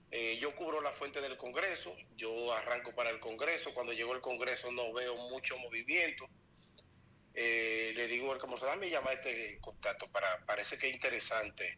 Eh, 0.10 0.38
yo 0.42 0.56
cubro 0.56 0.82
la 0.82 0.92
fuente 0.92 1.22
del 1.22 1.38
Congreso, 1.38 1.96
yo 2.16 2.54
arranco 2.54 2.94
para 2.96 3.10
el 3.10 3.20
Congreso, 3.20 3.74
cuando 3.74 3.94
llego 3.94 4.14
al 4.14 4.22
Congreso 4.22 4.72
no 4.72 4.92
veo 4.94 5.16
mucho 5.30 5.58
movimiento. 5.60 6.28
Eh, 7.34 7.94
le 7.96 8.08
digo 8.08 8.32
al 8.32 8.40
comisario, 8.40 8.72
dame 8.72 8.90
llamar 8.90 9.14
este 9.14 9.60
contacto, 9.62 10.12
para, 10.12 10.46
parece 10.46 10.78
que 10.78 10.90
es 10.90 10.94
interesante 10.94 11.78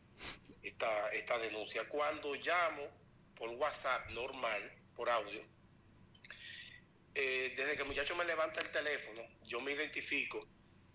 esta, 0.63 1.10
esta 1.10 1.38
denuncia. 1.39 1.88
Cuando 1.89 2.34
llamo 2.36 2.88
por 3.36 3.50
WhatsApp 3.50 4.10
normal, 4.12 4.72
por 4.96 5.10
audio, 5.10 5.42
eh, 7.16 7.54
desde 7.56 7.76
que 7.76 7.82
el 7.84 7.88
muchacho 7.88 8.16
me 8.16 8.26
levanta 8.26 8.62
el 8.62 8.72
teléfono, 8.72 9.22
yo 9.44 9.62
me 9.62 9.72
identifico 9.74 10.48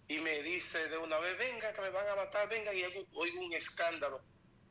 y 0.09 0.19
me 0.21 0.43
dice 0.43 0.89
de 0.89 0.99
una 0.99 1.19
vez, 1.19 1.37
venga, 1.39 1.73
que 1.73 1.83
me 1.83 1.91
van 1.91 2.09
a 2.09 2.17
matar, 2.17 2.49
venga, 2.49 2.73
y 2.73 2.83
oigo, 2.85 3.41
un 3.41 3.53
escándalo. 3.53 4.23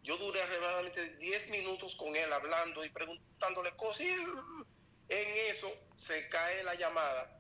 Yo 0.02 0.17
duré 0.17 0.41
aproximadamente 0.41 1.15
10 1.17 1.50
minutos 1.52 1.95
con 1.95 2.15
él 2.15 2.32
hablando 2.34 2.84
y 2.84 2.89
preguntándole 2.89 3.76
cosas. 3.76 4.08
En 5.10 5.52
eso 5.52 5.71
se 5.95 6.28
cae 6.30 6.63
la 6.63 6.76
llamada 6.76 7.39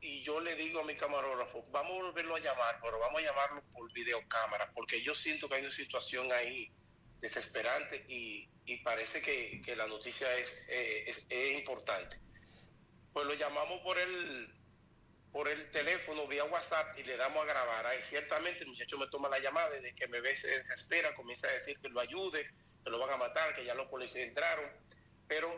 y 0.00 0.22
yo 0.22 0.40
le 0.40 0.54
digo 0.56 0.80
a 0.80 0.84
mi 0.84 0.94
camarógrafo, 0.94 1.64
vamos 1.70 1.98
a 1.98 2.04
volverlo 2.04 2.36
a 2.36 2.40
llamar, 2.40 2.78
pero 2.82 3.00
vamos 3.00 3.20
a 3.20 3.24
llamarlo 3.24 3.62
por 3.72 3.92
videocámara, 3.92 4.70
porque 4.72 5.02
yo 5.02 5.14
siento 5.14 5.48
que 5.48 5.56
hay 5.56 5.62
una 5.62 5.70
situación 5.70 6.30
ahí 6.32 6.70
desesperante 7.20 8.04
y, 8.08 8.48
y 8.66 8.76
parece 8.78 9.22
que, 9.22 9.60
que 9.62 9.74
la 9.74 9.86
noticia 9.86 10.32
es, 10.36 10.68
eh, 10.68 11.04
es, 11.06 11.26
es 11.28 11.58
importante. 11.58 12.20
Pues 13.12 13.26
lo 13.26 13.34
llamamos 13.34 13.80
por 13.80 13.98
el, 13.98 14.57
por 15.32 15.46
el 15.48 15.70
teléfono 15.70 16.26
vía 16.26 16.44
WhatsApp 16.44 16.98
y 16.98 17.02
le 17.04 17.16
damos 17.16 17.42
a 17.42 17.46
grabar. 17.46 17.86
Ahí 17.86 18.02
ciertamente 18.02 18.62
el 18.62 18.68
muchacho 18.70 18.98
me 18.98 19.08
toma 19.08 19.28
la 19.28 19.38
llamada, 19.38 19.68
desde 19.70 19.94
que 19.94 20.06
me 20.08 20.20
ve 20.20 20.34
se 20.34 20.48
desespera, 20.48 21.14
comienza 21.14 21.46
a 21.48 21.52
decir 21.52 21.78
que 21.80 21.88
lo 21.88 22.00
ayude, 22.00 22.50
que 22.84 22.90
lo 22.90 22.98
van 22.98 23.10
a 23.10 23.16
matar, 23.16 23.54
que 23.54 23.64
ya 23.64 23.74
los 23.74 23.88
policías 23.88 24.26
entraron. 24.28 24.70
Pero 25.28 25.48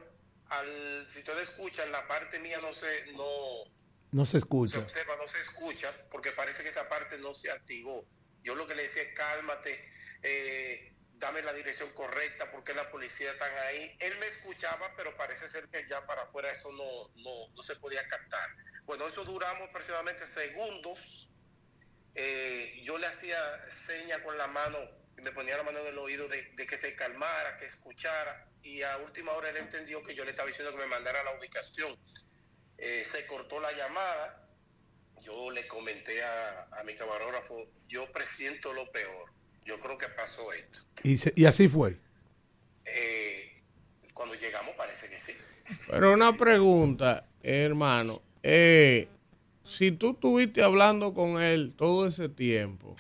al, 0.49 1.07
si 1.09 1.21
ustedes 1.21 1.51
escuchan, 1.51 1.91
la 1.93 2.07
parte 2.09 2.39
mía 2.41 2.59
no 2.61 2.73
se, 2.75 3.07
no, 3.13 3.65
No 4.11 4.25
se 4.25 4.33
se 4.33 4.39
escucha. 4.39 4.79
observa, 4.79 5.17
no 5.17 5.27
se 5.29 5.41
escucha, 5.41 5.89
porque 6.11 6.33
parece 6.33 6.63
que 6.65 6.71
esa 6.71 6.89
parte 6.89 7.19
no 7.19 7.35
se 7.35 7.51
activó. 7.51 8.05
Yo 8.43 8.55
lo 8.57 8.67
que 8.67 8.75
le 8.75 8.83
decía 8.83 9.03
es 9.03 9.13
cálmate, 9.13 9.79
eh, 10.23 10.93
dame 11.13 11.43
la 11.43 11.53
dirección 11.53 11.89
correcta, 11.93 12.51
porque 12.51 12.75
la 12.75 12.91
policía 12.91 13.31
están 13.31 13.53
ahí. 13.69 13.97
Él 14.01 14.17
me 14.19 14.27
escuchaba, 14.27 14.91
pero 14.97 15.17
parece 15.17 15.47
ser 15.49 15.69
que 15.69 15.87
ya 15.89 16.05
para 16.07 16.23
afuera 16.23 16.51
eso 16.51 16.73
no, 16.73 17.09
no, 17.23 17.55
no 17.55 17.63
se 17.63 17.77
podía 17.77 18.07
captar. 18.09 18.51
Bueno, 18.91 19.07
eso 19.07 19.23
duramos 19.25 19.69
aproximadamente 19.69 20.27
segundos. 20.27 21.31
Eh, 22.17 22.81
yo 22.83 22.99
le 22.99 23.07
hacía 23.07 23.39
seña 23.87 24.21
con 24.25 24.37
la 24.37 24.49
mano 24.49 24.79
y 25.17 25.23
me 25.23 25.31
ponía 25.31 25.57
la 25.57 25.63
mano 25.63 25.79
en 25.79 25.87
el 25.87 25.99
oído 25.99 26.27
de, 26.27 26.43
de 26.57 26.67
que 26.67 26.77
se 26.77 26.97
calmara, 26.97 27.57
que 27.59 27.67
escuchara. 27.67 28.49
Y 28.65 28.83
a 28.83 28.97
última 29.07 29.31
hora 29.31 29.49
él 29.51 29.59
entendió 29.59 30.03
que 30.03 30.17
yo 30.17 30.25
le 30.25 30.33
estaba 30.33 30.49
diciendo 30.49 30.73
que 30.73 30.79
me 30.83 30.89
mandara 30.89 31.23
la 31.23 31.39
ubicación. 31.39 31.97
Eh, 32.79 33.05
se 33.05 33.25
cortó 33.29 33.61
la 33.61 33.71
llamada. 33.71 34.49
Yo 35.21 35.53
le 35.53 35.65
comenté 35.69 36.25
a, 36.25 36.67
a 36.73 36.83
mi 36.83 36.93
camarógrafo, 36.95 37.65
yo 37.87 38.11
presiento 38.11 38.73
lo 38.73 38.91
peor. 38.91 39.31
Yo 39.63 39.79
creo 39.79 39.99
que 39.99 40.09
pasó 40.09 40.53
esto. 40.53 40.81
Y, 41.05 41.17
se- 41.17 41.33
y 41.37 41.47
así 41.47 41.69
fue. 41.69 41.97
Eh, 42.87 43.63
cuando 44.15 44.35
llegamos 44.35 44.75
parece 44.75 45.09
que 45.09 45.21
sí. 45.21 45.33
Pero 45.89 46.13
una 46.13 46.37
pregunta, 46.37 47.21
hermano. 47.45 48.21
Eh, 48.43 49.09
si 49.65 49.93
tú 49.93 50.11
estuviste 50.13 50.63
hablando 50.63 51.15
con 51.15 51.41
él 51.41 51.73
todo 51.77 52.07
ese 52.07 52.29
tiempo, 52.29 52.97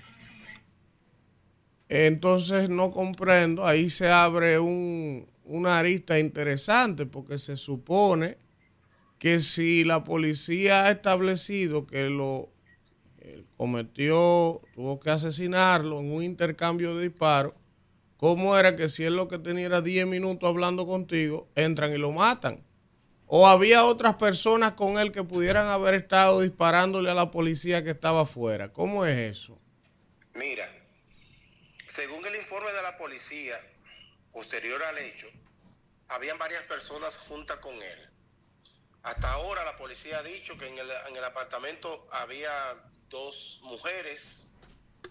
entonces 1.88 2.68
no 2.68 2.90
comprendo, 2.92 3.66
ahí 3.66 3.90
se 3.90 4.08
abre 4.08 4.58
un, 4.58 5.26
una 5.44 5.78
arista 5.78 6.18
interesante 6.18 7.06
porque 7.06 7.38
se 7.38 7.56
supone 7.56 8.38
que 9.18 9.40
si 9.40 9.84
la 9.84 10.04
policía 10.04 10.84
ha 10.84 10.90
establecido 10.90 11.86
que 11.86 12.08
lo 12.08 12.50
cometió, 13.56 14.62
tuvo 14.74 14.98
que 15.00 15.10
asesinarlo 15.10 16.00
en 16.00 16.12
un 16.12 16.22
intercambio 16.22 16.96
de 16.96 17.08
disparos, 17.08 17.52
¿cómo 18.16 18.56
era 18.56 18.74
que 18.74 18.88
si 18.88 19.04
él 19.04 19.16
lo 19.16 19.28
que 19.28 19.38
tenía 19.38 19.66
era 19.66 19.82
10 19.82 20.06
minutos 20.06 20.48
hablando 20.48 20.86
contigo, 20.86 21.42
entran 21.56 21.92
y 21.92 21.98
lo 21.98 22.10
matan? 22.10 22.62
¿O 23.32 23.46
había 23.46 23.84
otras 23.84 24.16
personas 24.16 24.72
con 24.72 24.98
él 24.98 25.12
que 25.12 25.22
pudieran 25.22 25.68
haber 25.68 25.94
estado 25.94 26.40
disparándole 26.40 27.12
a 27.12 27.14
la 27.14 27.30
policía 27.30 27.84
que 27.84 27.90
estaba 27.90 28.22
afuera? 28.22 28.72
¿Cómo 28.72 29.06
es 29.06 29.16
eso? 29.16 29.56
Mira, 30.34 30.68
según 31.86 32.26
el 32.26 32.34
informe 32.34 32.72
de 32.72 32.82
la 32.82 32.98
policía, 32.98 33.54
posterior 34.32 34.82
al 34.82 34.98
hecho, 34.98 35.28
habían 36.08 36.38
varias 36.38 36.64
personas 36.64 37.18
juntas 37.18 37.58
con 37.58 37.72
él. 37.80 38.10
Hasta 39.04 39.30
ahora 39.30 39.64
la 39.64 39.76
policía 39.76 40.18
ha 40.18 40.24
dicho 40.24 40.58
que 40.58 40.66
en 40.66 40.76
el, 40.78 40.90
en 41.08 41.16
el 41.16 41.22
apartamento 41.22 42.08
había 42.10 42.50
dos 43.10 43.60
mujeres, 43.62 44.56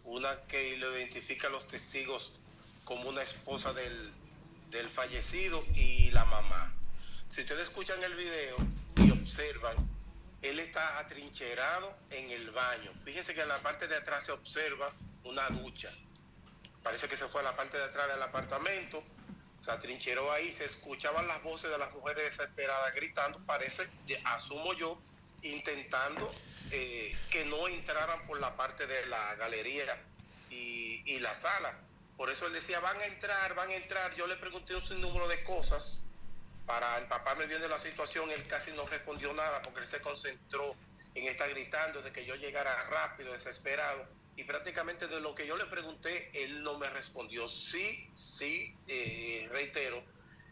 una 0.04 0.46
que 0.46 0.76
lo 0.76 0.94
identifica 0.98 1.48
a 1.48 1.52
los 1.52 1.70
testigos 1.70 2.42
como 2.84 3.08
una 3.08 3.24
esposa 3.24 3.72
del, 3.72 4.12
del 4.72 4.90
fallecido 4.90 5.64
y 5.74 6.12
la 6.12 6.26
mamá. 6.26 6.76
Si 7.30 7.42
ustedes 7.42 7.70
escuchan 7.70 8.04
el 8.04 8.16
video 8.16 8.58
y 8.96 9.12
observan, 9.12 9.76
él 10.42 10.60
está 10.60 10.98
atrincherado 10.98 11.96
en 12.10 12.32
el 12.32 12.50
baño. 12.50 12.92
Fíjense 13.06 13.36
que 13.36 13.42
en 13.42 13.48
la 13.48 13.62
parte 13.62 13.88
de 13.88 13.98
atrás 13.98 14.26
se 14.26 14.32
observa 14.32 14.92
una 15.24 15.48
ducha. 15.50 15.92
Parece 16.82 17.08
que 17.08 17.16
se 17.16 17.28
fue 17.28 17.42
a 17.42 17.44
la 17.44 17.56
parte 17.56 17.78
de 17.78 17.84
atrás 17.84 18.08
del 18.08 18.24
apartamento, 18.24 19.04
se 19.62 19.70
atrincheró 19.70 20.32
ahí, 20.32 20.52
se 20.52 20.66
escuchaban 20.66 21.28
las 21.28 21.44
voces 21.44 21.70
de 21.70 21.78
las 21.78 21.92
mujeres 21.94 22.36
desesperadas 22.36 22.96
gritando, 22.96 23.40
parece, 23.46 23.88
asumo 24.24 24.74
yo, 24.74 25.00
intentando 25.44 26.32
eh, 26.72 27.16
que 27.30 27.46
no 27.46 27.68
entraran 27.68 28.26
por 28.26 28.40
la 28.40 28.56
parte 28.56 28.88
de 28.88 29.06
la 29.06 29.36
galería 29.36 30.04
y, 30.50 31.04
y 31.06 31.20
la 31.20 31.36
sala. 31.36 31.78
Por 32.18 32.32
eso 32.32 32.48
él 32.48 32.54
decía, 32.54 32.80
van 32.80 33.00
a 33.00 33.06
entrar, 33.06 33.54
van 33.54 33.70
a 33.70 33.76
entrar. 33.76 34.16
Yo 34.16 34.26
le 34.26 34.36
pregunté 34.38 34.76
un 34.76 34.84
sinnúmero 34.84 35.28
de 35.28 35.44
cosas 35.44 36.06
para 36.70 37.00
empaparme 37.00 37.48
bien 37.48 37.62
de 37.62 37.68
la 37.68 37.80
situación. 37.80 38.30
Él 38.30 38.46
casi 38.46 38.72
no 38.74 38.86
respondió 38.86 39.34
nada 39.34 39.60
porque 39.64 39.80
él 39.80 39.88
se 39.88 40.00
concentró 40.02 40.76
en 41.16 41.26
estar 41.26 41.50
gritando 41.50 42.00
de 42.04 42.12
que 42.12 42.24
yo 42.26 42.36
llegara 42.36 42.72
rápido, 42.84 43.34
desesperado. 43.34 44.08
Y 44.36 44.44
prácticamente 44.44 45.08
de 45.08 45.20
lo 45.20 45.34
que 45.34 45.48
yo 45.48 45.58
le 45.58 45.66
pregunté, 45.66 46.30
él 46.32 46.62
no 46.62 46.78
me 46.78 46.88
respondió. 46.92 47.50
Sí, 47.50 48.12
sí, 48.14 48.76
eh, 48.88 49.48
reitero, 49.52 50.04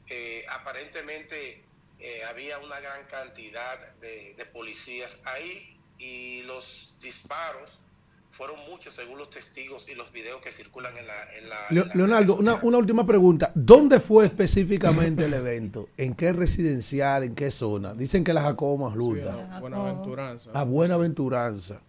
eh, 0.07 0.43
aparentemente 0.49 1.63
eh, 1.99 2.23
había 2.23 2.57
una 2.57 2.79
gran 2.79 3.05
cantidad 3.05 3.77
de, 3.97 4.33
de 4.33 4.45
policías 4.47 5.21
ahí 5.27 5.79
y 5.99 6.41
los 6.43 6.95
disparos 6.99 7.79
fueron 8.29 8.59
muchos 8.69 8.93
según 8.93 9.17
los 9.17 9.29
testigos 9.29 9.87
y 9.89 9.95
los 9.95 10.11
videos 10.11 10.41
que 10.41 10.51
circulan 10.51 10.95
en 10.97 11.07
la... 11.07 11.23
En 11.33 11.49
la- 11.49 11.67
en 11.69 11.75
la- 11.87 11.95
Leonardo, 11.95 12.35
una, 12.35 12.55
una 12.61 12.77
última 12.77 13.05
pregunta. 13.05 13.51
¿Dónde 13.55 13.99
fue 13.99 14.25
específicamente 14.25 15.25
el 15.25 15.33
evento? 15.33 15.89
¿En 15.97 16.13
qué 16.13 16.33
residencial? 16.33 17.23
¿En 17.23 17.33
qué 17.33 17.49
zona? 17.49 17.93
Dicen 17.93 18.23
que 18.23 18.33
la 18.33 18.41
Jacobo 18.43 18.77
Masluta. 18.89 19.35
Buena- 19.35 19.59
Buenaventuranza. 19.59 20.51
A 20.53 20.63
Buenaventuranza. 20.63 21.81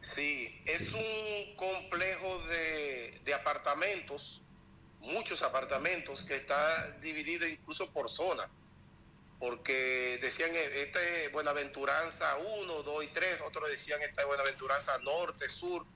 Sí, 0.00 0.48
es 0.66 0.92
un 0.92 1.56
complejo 1.56 2.38
de, 2.48 3.20
de 3.24 3.34
apartamentos, 3.34 4.42
muchos 5.00 5.42
apartamentos, 5.42 6.24
que 6.24 6.34
está 6.36 6.56
dividido 7.02 7.46
incluso 7.48 7.90
por 7.92 8.08
zona. 8.10 8.48
Porque 9.38 10.18
decían, 10.20 10.50
eh, 10.54 10.82
este 10.82 11.24
es 11.26 11.32
Buenaventuranza 11.32 12.36
1, 12.62 12.82
2 12.82 13.04
y 13.04 13.06
3, 13.08 13.40
otros 13.46 13.70
decían, 13.70 14.02
esta 14.02 14.22
es 14.22 14.26
Buenaventuranza 14.26 14.98
Norte, 14.98 15.48
Sur. 15.48 15.86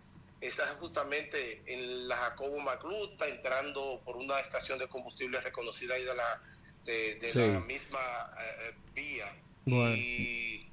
Está 0.41 0.67
justamente 0.81 1.63
en 1.67 2.09
la 2.09 2.17
Jacobo 2.17 2.59
Macluta, 2.61 3.27
entrando 3.29 4.03
por 4.05 4.17
una 4.17 4.41
estación 4.41 4.79
de 4.79 4.89
combustible 4.89 5.41
reconocida 5.41 5.95
ahí 5.95 6.03
de 6.05 6.15
la, 6.15 6.43
de, 6.85 7.15
de 7.17 7.33
Sí. 7.33 7.39
la 7.39 7.61
misma 7.61 7.99
eh, 8.01 8.69
eh, 8.69 8.75
vía. 8.93 9.43
Bueno. 9.67 9.95
Y 9.95 10.69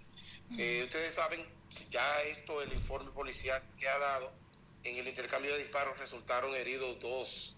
eh, 0.57 0.81
ustedes 0.83 1.13
saben, 1.13 1.47
ya 1.89 2.21
esto, 2.23 2.61
el 2.63 2.73
informe 2.73 3.11
policial 3.11 3.61
que 3.77 3.87
ha 3.87 3.99
dado, 3.99 4.33
en 4.83 4.97
el 4.97 5.07
intercambio 5.07 5.51
de 5.53 5.59
disparos 5.59 5.97
resultaron 5.99 6.55
heridos 6.55 6.99
dos, 6.99 7.55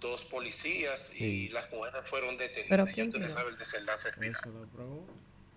dos 0.00 0.24
policías 0.26 1.18
y 1.20 1.48
las 1.50 1.70
mujeres 1.72 2.00
fueron 2.08 2.36
detenidas. 2.36 2.68
¿Pero 2.68 2.86
Ya 2.86 2.92
quién 2.92 3.08
ustedes 3.08 3.26
tiró? 3.28 3.38
saben 3.38 3.52
el 3.52 3.58
desenlace 3.58 4.12
final. 4.12 4.30
Esa 4.30 4.48
es 4.48 4.54
la 4.54 4.66
pregunta. 4.76 5.12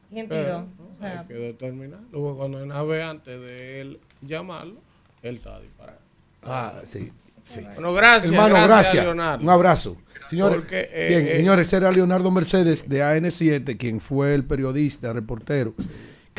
¿Quién 0.10 0.28
Pero, 0.28 0.44
tiró? 0.44 0.60
¿no? 0.78 0.94
O 0.94 0.98
sea, 0.98 1.20
hay 1.22 1.28
que 1.28 1.34
determinar. 1.34 2.00
Luego, 2.12 2.38
cuando 2.38 2.64
una 2.64 2.84
vez 2.84 3.04
antes 3.04 3.40
de 3.42 3.82
él 3.82 4.00
llamarlo, 4.22 4.82
él 5.22 5.36
estaba 5.36 5.60
disparando. 5.60 6.02
Ah, 6.44 6.82
sí. 6.88 7.12
sí. 7.46 7.62
Bueno, 7.76 7.94
gracias. 7.94 8.32
Hermano, 8.32 8.56
gracias. 8.64 9.04
Leonardo. 9.04 9.44
Un 9.44 9.50
abrazo. 9.50 9.98
Señores, 10.30 10.60
Porque, 10.60 10.90
eh, 10.92 11.08
bien, 11.10 11.28
eh, 11.28 11.36
señores, 11.36 11.72
era 11.74 11.92
Leonardo 11.92 12.32
Mercedes 12.32 12.88
de 12.90 13.02
AN7, 13.04 13.78
quien 13.78 14.00
fue 14.00 14.34
el 14.34 14.46
periodista, 14.46 15.12
reportero, 15.14 15.74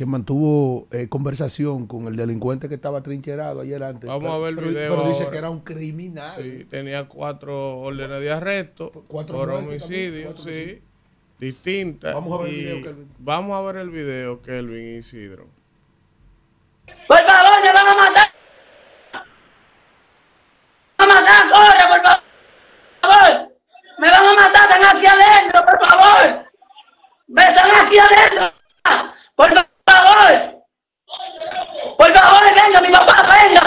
que 0.01 0.07
mantuvo 0.07 0.89
eh, 0.93 1.11
conversación 1.11 1.87
con 1.87 2.07
el 2.07 2.17
delincuente 2.17 2.71
que 2.71 2.75
estaba 2.77 3.03
trincherado 3.03 3.61
ayer 3.61 3.83
antes. 3.83 4.09
Vamos 4.09 4.23
Pero- 4.23 4.33
a 4.33 4.39
ver 4.39 4.49
el 4.49 4.55
pero, 4.55 4.69
video 4.69 4.97
Pero 4.97 5.09
dice 5.11 5.25
ahora. 5.25 5.31
que 5.33 5.37
era 5.39 5.51
un 5.51 5.61
criminal. 5.61 6.41
Sí, 6.43 6.65
tenía 6.71 7.07
cuatro 7.07 7.81
órdenes 7.81 8.19
de 8.23 8.31
arresto 8.33 9.05
Cuatro 9.09 9.37
por 9.37 9.51
homicidio, 9.51 10.25
cuatro 10.25 10.43
sí, 10.45 10.49
homicidios. 10.49 10.83
distintas. 11.39 12.15
Vamos 12.15 12.41
a 12.41 12.45
ver 12.45 12.49
el 12.51 12.57
video, 12.57 12.83
Kelvin. 12.83 13.13
Vamos 13.19 13.59
a 13.59 13.61
ver 13.73 13.77
el 13.77 13.91
video, 13.91 14.41
Kelvin 14.41 14.99
Isidro. 15.01 15.49
Por 17.07 17.19
favor, 17.19 17.63
me 17.63 17.73
van 17.75 17.87
a 17.87 17.95
matar. 17.95 18.29
Me 20.99 21.07
van 21.07 21.11
a 21.11 21.15
matar, 21.21 21.51
corre, 21.51 21.85
por 21.91 22.01
favor. 23.03 23.53
Me 23.99 24.11
van 24.11 24.25
a 24.25 24.33
matar, 24.33 24.63
están 24.71 24.97
aquí 24.97 25.05
adentro, 25.07 25.61
por 25.67 25.79
favor. 25.87 26.47
Me 27.29 27.43
están 27.43 27.87
aquí 27.87 27.99
adentro. 27.99 28.51
Por 29.37 29.49
favor. 29.51 29.67
Por 31.99 32.13
favor, 32.13 32.43
venga, 32.55 32.81
mi 32.81 32.89
papá, 32.93 33.23
venga. 33.23 33.63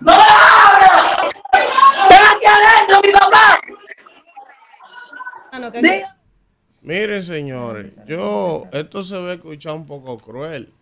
No 0.00 0.12
me 0.16 0.22
abra. 0.22 1.28
Están 2.02 2.36
aquí 2.36 2.46
adentro, 2.46 3.00
mi 3.04 3.12
papá. 3.12 3.60
ah, 5.52 5.58
no, 5.58 5.70
que- 5.72 5.82
Diga. 5.82 6.16
Miren, 7.04 7.22
señores, 7.22 7.98
yo, 8.06 8.66
esto 8.72 9.04
se 9.04 9.18
ve 9.18 9.34
escuchar 9.34 9.74
un 9.74 9.84
poco 9.84 10.16
cruel. 10.16 10.72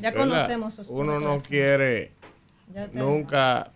ya 0.00 0.12
conocemos 0.12 0.74
sus 0.74 0.88
Uno 0.88 1.18
no 1.18 1.42
quiere 1.42 2.12
nunca 2.92 3.72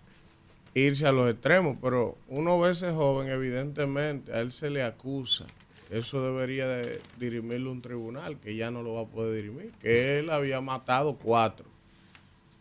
irse 0.73 1.05
a 1.05 1.11
los 1.11 1.29
extremos, 1.29 1.77
pero 1.83 2.17
uno 2.29 2.61
ve 2.61 2.71
ese 2.71 2.93
joven, 2.93 3.29
evidentemente, 3.29 4.33
a 4.33 4.39
él 4.39 4.53
se 4.53 4.71
le 4.71 4.85
acusa. 4.85 5.47
Eso 5.91 6.25
debería 6.25 6.69
de 6.69 7.01
dirimirlo 7.19 7.73
un 7.73 7.83
tribunal, 7.83 8.39
que 8.39 8.55
ya 8.55 8.71
no 8.71 8.85
lo 8.85 8.95
va 8.95 9.03
a 9.03 9.07
poder 9.07 9.35
dirimir, 9.35 9.73
que 9.81 10.21
él 10.21 10.31
había 10.31 10.61
matado 10.61 11.17
cuatro 11.17 11.67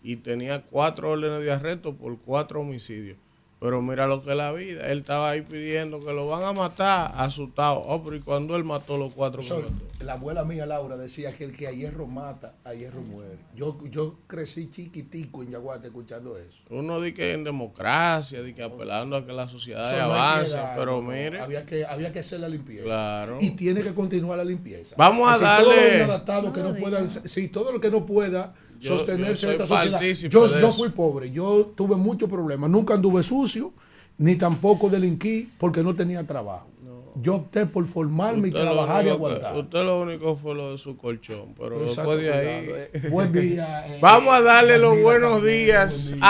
y 0.01 0.15
tenía 0.15 0.63
cuatro 0.63 1.11
órdenes 1.11 1.43
de 1.43 1.51
arresto 1.51 1.95
por 1.95 2.17
cuatro 2.17 2.61
homicidios. 2.61 3.17
Pero 3.63 3.81
mira 3.81 4.07
lo 4.07 4.21
que 4.21 4.31
es 4.31 4.35
la 4.35 4.51
vida. 4.51 4.91
Él 4.91 4.97
estaba 4.97 5.29
ahí 5.29 5.41
pidiendo 5.41 6.01
que 6.01 6.11
lo 6.11 6.27
van 6.27 6.43
a 6.43 6.51
matar, 6.51 7.13
asustado. 7.15 7.81
Oh, 7.87 8.03
pero 8.03 8.17
¿y 8.17 8.19
cuando 8.19 8.57
él 8.57 8.65
mató 8.65 8.97
los 8.97 9.13
cuatro? 9.13 9.41
que 9.41 9.53
mató? 9.53 9.67
La 10.03 10.13
abuela 10.13 10.43
mía 10.43 10.65
Laura 10.65 10.97
decía 10.97 11.31
que 11.35 11.43
el 11.45 11.53
que 11.55 11.67
a 11.67 11.71
hierro 11.71 12.05
mata, 12.07 12.55
a 12.63 12.73
hierro 12.73 13.01
muere. 13.01 13.37
Yo, 13.55 13.79
yo 13.89 14.19
crecí 14.27 14.69
chiquitico 14.69 15.43
en 15.43 15.51
Yaguate 15.51 15.87
escuchando 15.87 16.37
eso. 16.37 16.59
Uno 16.69 17.01
dice 17.01 17.13
que 17.15 17.31
en 17.33 17.43
democracia, 17.43 18.41
dice 18.41 18.55
que 18.55 18.63
apelando 18.63 19.15
a 19.15 19.25
que 19.25 19.33
la 19.33 19.47
sociedad 19.47 19.81
Eso 19.83 19.95
no 20.07 20.13
hay 20.13 20.19
avance, 20.19 20.57
pero 20.75 21.01
no, 21.01 21.01
mire. 21.01 21.39
Había 21.39 21.65
que, 21.65 21.85
había 21.85 22.11
que 22.11 22.19
hacer 22.19 22.39
la 22.39 22.49
limpieza. 22.49 22.83
Claro. 22.83 23.37
Y 23.41 23.51
tiene 23.51 23.81
que 23.81 23.93
continuar 23.93 24.37
la 24.37 24.45
limpieza. 24.45 24.95
Vamos 24.97 25.31
a 25.31 25.37
darle- 25.43 25.75
los 25.75 25.95
inadaptados 25.95 26.53
que 26.53 26.61
no 26.61 26.75
puedan, 26.75 27.09
sí, 27.09 27.47
todo 27.47 27.71
lo 27.71 27.79
que 27.79 27.89
no 27.89 28.05
pueda 28.05 28.53
Yo- 28.79 28.97
sostenerse 28.97 29.45
yo 29.47 29.51
en 29.53 29.61
esta 29.61 29.67
sociedad. 29.67 30.01
Yo, 30.29 30.47
de 30.47 30.61
yo 30.61 30.71
fui 30.71 30.89
pobre, 30.89 31.31
yo 31.31 31.73
tuve 31.75 31.95
muchos 31.95 32.29
problemas. 32.29 32.69
Nunca 32.69 32.93
anduve 32.95 33.23
sucio, 33.23 33.73
ni 34.17 34.35
tampoco 34.35 34.89
delinquí 34.89 35.49
porque 35.57 35.81
no 35.81 35.95
tenía 35.95 36.25
trabajo. 36.25 36.67
Yo 37.15 37.35
opté 37.35 37.65
por 37.65 37.87
formarme 37.87 38.47
y 38.47 38.51
Usted 38.51 38.63
lo 38.65 38.71
trabajar 38.73 39.01
y 39.03 39.05
que- 39.05 39.11
aguantar. 39.11 39.55
Usted 39.55 39.79
lo 39.83 40.01
único 40.01 40.35
fue 40.35 40.55
lo 40.55 40.71
de 40.71 40.77
su 40.77 40.97
colchón, 40.97 41.53
pero 41.59 41.81
Exacto, 41.83 42.15
después 42.15 42.19
de 42.19 42.33
ahí... 42.33 42.69
eh. 42.93 43.09
Buen 43.09 43.31
día. 43.31 43.85
eh, 43.87 43.97
Vamos 44.01 44.33
a 44.33 44.41
darle 44.41 44.77
los 44.79 44.99
buenos 45.01 45.37
también, 45.37 45.65
días 45.67 46.09
buen 46.09 46.21
día. 46.21 46.29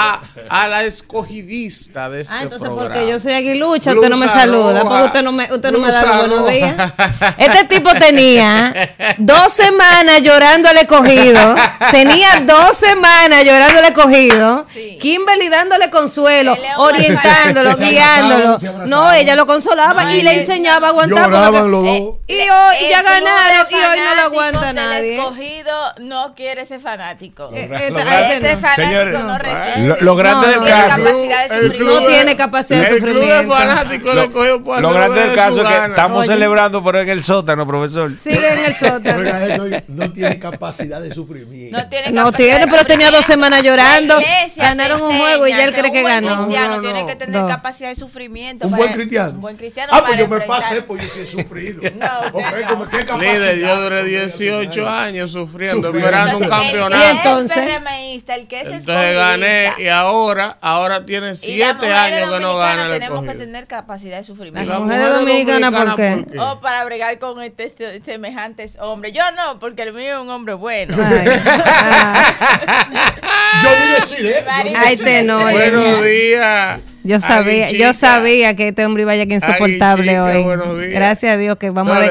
a, 0.50 0.64
a 0.64 0.68
la 0.68 0.84
escogidista 0.84 2.10
de 2.10 2.22
este 2.22 2.34
Ah, 2.34 2.44
entonces 2.44 2.68
programa. 2.68 2.94
porque 2.96 3.10
yo 3.10 3.20
soy 3.20 3.34
aguilucha, 3.34 3.94
usted 3.94 4.10
no 4.10 4.18
me 4.18 4.28
saluda, 4.28 4.80
roja, 4.82 4.90
porque 4.90 5.06
usted 5.06 5.24
no 5.24 5.32
me, 5.32 5.54
usted 5.54 5.72
no 5.72 5.80
me 5.80 5.92
da 5.92 6.02
los 6.06 6.28
buenos 6.28 6.50
días. 6.52 6.94
Este 7.38 7.64
tipo 7.66 7.90
tenía 7.94 8.74
dos 9.20 9.54
semanas 9.54 10.22
llorando 10.22 10.70
al 10.70 10.78
escogido, 10.78 11.56
tenía 11.92 12.44
dos 12.46 12.76
semanas 12.76 13.44
llorando 13.46 13.80
al 13.80 13.86
escogido, 13.86 14.66
Sí. 14.74 14.98
Kimberly 15.00 15.50
dándole 15.50 15.90
consuelo, 15.90 16.58
orientándolo, 16.78 17.76
guiándolo. 17.78 18.58
No, 18.88 19.12
ella 19.14 19.36
lo 19.36 19.46
consolaba 19.46 20.04
No, 20.06 20.14
y 20.16 20.22
le 20.24 20.42
enseñaba 20.42 20.73
a 20.82 20.88
aguantar. 20.88 21.26
Lloraban 21.30 21.54
porque- 21.54 21.72
los 21.72 21.86
Eh, 21.86 22.00
dos. 22.00 22.16
y 22.28 22.34
hoy 22.50 22.76
El 22.82 22.90
ya 22.90 22.98
de 22.98 23.04
ganaron 23.04 23.68
y 23.70 23.76
hoy 23.76 24.00
no 24.00 24.16
lo 24.16 24.22
aguanta 24.22 24.74
nadie. 24.74 25.16
escogido 25.18 25.74
no 26.00 26.36
quiere 26.36 26.66
ser 26.66 26.80
fanático. 26.80 27.50
Eh, 27.54 27.68
Lo 27.70 27.76
eh, 27.78 27.92
grande- 27.92 28.02
a 28.12 28.34
este 28.34 28.54
no. 28.54 28.60
fanático 28.60 28.88
Señores, 28.88 29.20
no 29.20 29.38
Lo, 29.88 29.96
lo 30.02 30.16
grande 30.16 30.48
No, 30.48 30.52
del 30.52 30.60
no, 30.60 30.66
tiene 30.66 30.82
caso, 30.88 31.04
capacidad 31.04 31.50
de 31.50 31.56
El 31.56 31.62
sufrimiento. 31.68 32.02
No 32.02 32.08
tiene 32.08 32.36
capacidad 32.36 32.80
de 32.80 32.86
sufrimiento. 32.88 33.56
por 34.64 34.82
lo 34.82 34.90
grande 34.94 35.20
de 35.20 35.26
del 35.28 35.36
caso 35.36 35.62
es 35.62 35.68
que 35.68 35.86
estamos 35.86 36.26
celebrando, 36.26 36.84
pero 36.84 37.00
en 37.02 37.10
el 37.10 37.24
sótano, 37.24 37.68
profesor. 37.68 38.16
Sigue 38.18 38.48
en 38.54 38.66
el 38.66 38.74
sótano. 38.74 39.82
No 39.88 40.12
tiene 40.12 40.40
capacidad 40.40 41.02
de 41.02 41.14
sufrimiento. 41.14 41.78
No 41.78 41.88
tiene 41.88 42.12
No 42.12 42.32
pero 42.70 42.86
tenía 42.86 43.12
dos 43.12 43.26
semanas 43.26 43.62
llorando. 43.64 44.20
Ganaron 44.56 45.02
un 45.02 45.18
juego 45.18 45.48
y 45.48 45.52
ya 45.52 45.64
él 45.66 45.74
cree 45.74 45.92
que 45.92 45.98
un 45.98 46.04
buen 46.04 46.24
ganó. 46.24 46.38
cristiano 46.44 46.76
no, 46.78 46.82
tiene 46.82 47.06
que 47.06 47.16
tener 47.16 47.46
capacidad 47.48 47.90
de 47.90 47.96
sufrimiento. 47.96 48.68
Un 48.68 48.76
buen 48.76 48.92
cristiano. 48.94 49.30
Un 49.32 49.42
buen 49.42 49.58
cristiano. 49.58 49.92
Ah, 49.94 50.02
pues 50.06 50.12
yo 50.18 50.28
me 50.28 50.36
enfrentar- 50.36 50.48
pasé, 50.64 50.82
pues 50.84 51.04
yo 51.04 51.10
sí 51.10 51.20
he 51.22 51.28
sufrido. 51.28 51.82
No, 51.96 52.30
no. 52.32 52.90
¿qué 52.90 53.06
capacidad? 53.06 53.34
Líder, 53.34 53.60
yo 53.60 53.82
duré 53.82 54.04
18 54.04 54.90
años 54.90 55.32
sufriendo, 55.32 55.88
Sufriendo. 55.88 56.08
esperando 56.08 56.38
un 56.40 56.50
campeonato. 56.50 57.04
Y 57.04 57.10
El 57.10 57.18
entonces- 57.18 57.64
el 58.34 58.48
que 58.48 58.62
es 58.62 58.68
Entonces 58.68 59.16
gané 59.16 59.74
y 59.78 59.88
ahora, 59.88 60.58
ahora 60.62 61.06
tiene 61.06 61.28
Y 61.28 61.30
las 61.30 61.40
7 61.40 61.74
mujeres 61.76 61.96
años 61.96 62.34
que 62.34 62.40
no 62.40 62.58
gana 62.58 62.86
el 62.88 62.92
Tenemos 62.94 63.24
que 63.26 63.34
tener 63.36 63.68
capacidad 63.68 64.16
de 64.18 64.22
¿Y 64.22 64.26
sufrimiento. 64.26 64.70
las 64.72 64.80
mujeres 64.80 65.08
mujeres 65.10 65.26
dominicanas, 65.26 65.74
¿por 65.84 65.96
qué? 65.96 66.26
O 66.40 66.60
para 66.62 66.84
bregar 66.86 67.20
con 67.20 67.42
este, 67.42 67.66
este- 67.66 68.02
semejantes 68.02 68.78
hombres. 68.80 69.14
Yo 69.14 69.22
no, 69.32 69.60
porque 69.60 69.84
el 69.84 69.94
mío 69.94 70.16
es 70.16 70.20
un 70.22 70.30
hombre 70.30 70.54
bueno. 70.56 70.96
Ay. 70.98 71.26
Yo 73.64 73.70
ni 73.80 73.88
decir, 73.96 74.26
¿eh? 74.26 74.44
Ay, 74.50 74.74
decir. 74.92 75.06
tenor. 75.06 75.52
Buenos 75.52 76.04
días. 76.04 76.80
Yo 77.04 77.20
sabía, 77.20 77.72
yo 77.72 77.94
sabía 77.94 78.56
que 78.56 78.70
este 78.70 78.86
hombre 78.86 79.04
iba 79.04 79.12
a 79.12 79.16
llegar 79.16 79.34
insoportable 79.36 80.16
Aguichita, 80.18 80.70
hoy. 80.70 80.88
Gracias 80.90 81.34
a 81.34 81.38
Dios 81.38 81.58
que 81.58 81.70
vamos, 81.70 81.94
No, 81.96 82.00
a, 82.00 82.04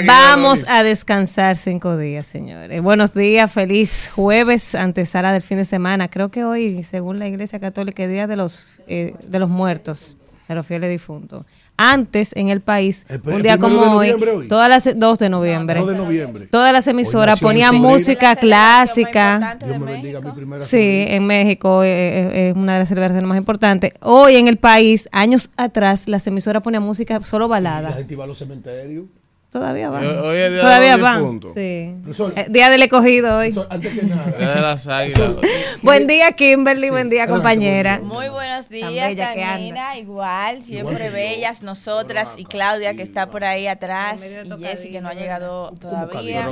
de- 0.00 0.06
vamos 0.06 0.64
a 0.68 0.82
descansar 0.84 1.56
cinco 1.56 1.96
días, 1.96 2.26
señores. 2.26 2.80
Buenos 2.80 3.12
días, 3.12 3.50
feliz 3.52 4.10
jueves, 4.14 4.74
antesala 4.76 5.32
del 5.32 5.42
fin 5.42 5.56
de 5.56 5.64
semana. 5.64 6.06
Creo 6.08 6.30
que 6.30 6.44
hoy, 6.44 6.82
según 6.84 7.18
la 7.18 7.26
Iglesia 7.26 7.58
Católica, 7.58 8.04
es 8.04 8.10
día 8.10 8.26
de 8.28 8.36
los 8.36 8.80
eh, 8.86 9.14
de 9.26 9.38
los 9.40 9.48
muertos, 9.48 10.16
de 10.48 10.54
los 10.54 10.64
fieles 10.64 10.90
difuntos. 10.90 11.44
Antes 11.82 12.36
en 12.36 12.50
el 12.50 12.60
país, 12.60 13.06
El 13.08 13.22
un 13.24 13.40
día 13.42 13.56
como 13.56 13.80
hoy, 13.80 14.14
todas 14.50 14.68
las 14.68 14.98
2 14.98 15.18
de 15.18 15.30
noviembre. 15.30 15.80
2 15.80 15.88
de 15.88 15.96
noviembre. 15.96 16.46
Todas 16.46 16.74
las 16.74 16.86
emisoras 16.88 17.40
ponían 17.40 17.74
música 17.76 18.36
clásica. 18.36 19.56
Dios 19.64 19.78
me 19.78 19.92
bendiga 19.92 20.20
mi 20.20 20.30
primera 20.32 20.62
Sí, 20.62 21.06
en 21.08 21.26
México 21.26 21.82
eh, 21.82 21.88
eh, 21.88 22.48
es 22.50 22.56
una 22.56 22.74
de 22.74 22.80
las 22.80 22.88
celebraciones 22.88 23.26
más 23.26 23.38
importantes. 23.38 23.94
Hoy 24.02 24.36
en 24.36 24.46
el 24.48 24.58
país, 24.58 25.08
años 25.10 25.50
atrás, 25.56 26.06
las 26.06 26.26
emisoras 26.26 26.62
ponían 26.62 26.82
música 26.82 27.18
solo 27.20 27.46
La 27.46 27.52
balada. 27.52 27.92
gente 27.92 28.12
iba 28.12 28.24
a 28.24 28.26
los 28.26 28.36
cementerios. 28.38 29.06
Todavía 29.50 29.90
van. 29.90 30.06
Hoy- 30.06 30.16
hoy 30.16 30.36
es 30.38 30.50
día 30.50 30.56
de 30.58 30.60
Todavía 30.60 30.96
van. 30.96 31.40
Sí. 31.54 31.94
Eh, 32.36 32.46
Día 32.50 32.70
del 32.70 32.82
escogido 32.82 33.36
hoy. 33.38 33.52
Antes 33.68 33.98
que 33.98 34.06
nada. 34.06 34.30
Día 34.38 34.54
de 34.54 34.60
las 34.60 34.86
águilas. 34.86 35.30
Buen 35.82 36.06
día, 36.06 36.30
Kimberly. 36.32 36.90
Buen 36.90 37.08
día, 37.10 37.26
compañera. 37.26 37.98
Muy 38.00 38.28
buenos 38.28 38.68
días, 38.68 38.90
bella 38.92 39.34
que 39.34 39.42
anda. 39.42 39.54
Danira. 39.56 39.96
Igual, 39.98 40.62
siempre 40.62 41.10
bellas 41.10 41.62
nosotras 41.64 42.34
y 42.36 42.44
Claudia 42.44 42.94
que 42.94 43.02
está 43.02 43.26
por 43.26 43.42
ahí 43.42 43.66
atrás 43.66 44.20
y 44.22 44.62
Jessy 44.64 44.92
que 44.92 45.00
no 45.00 45.08
ha 45.08 45.14
llegado 45.14 45.72
todavía. 45.80 46.48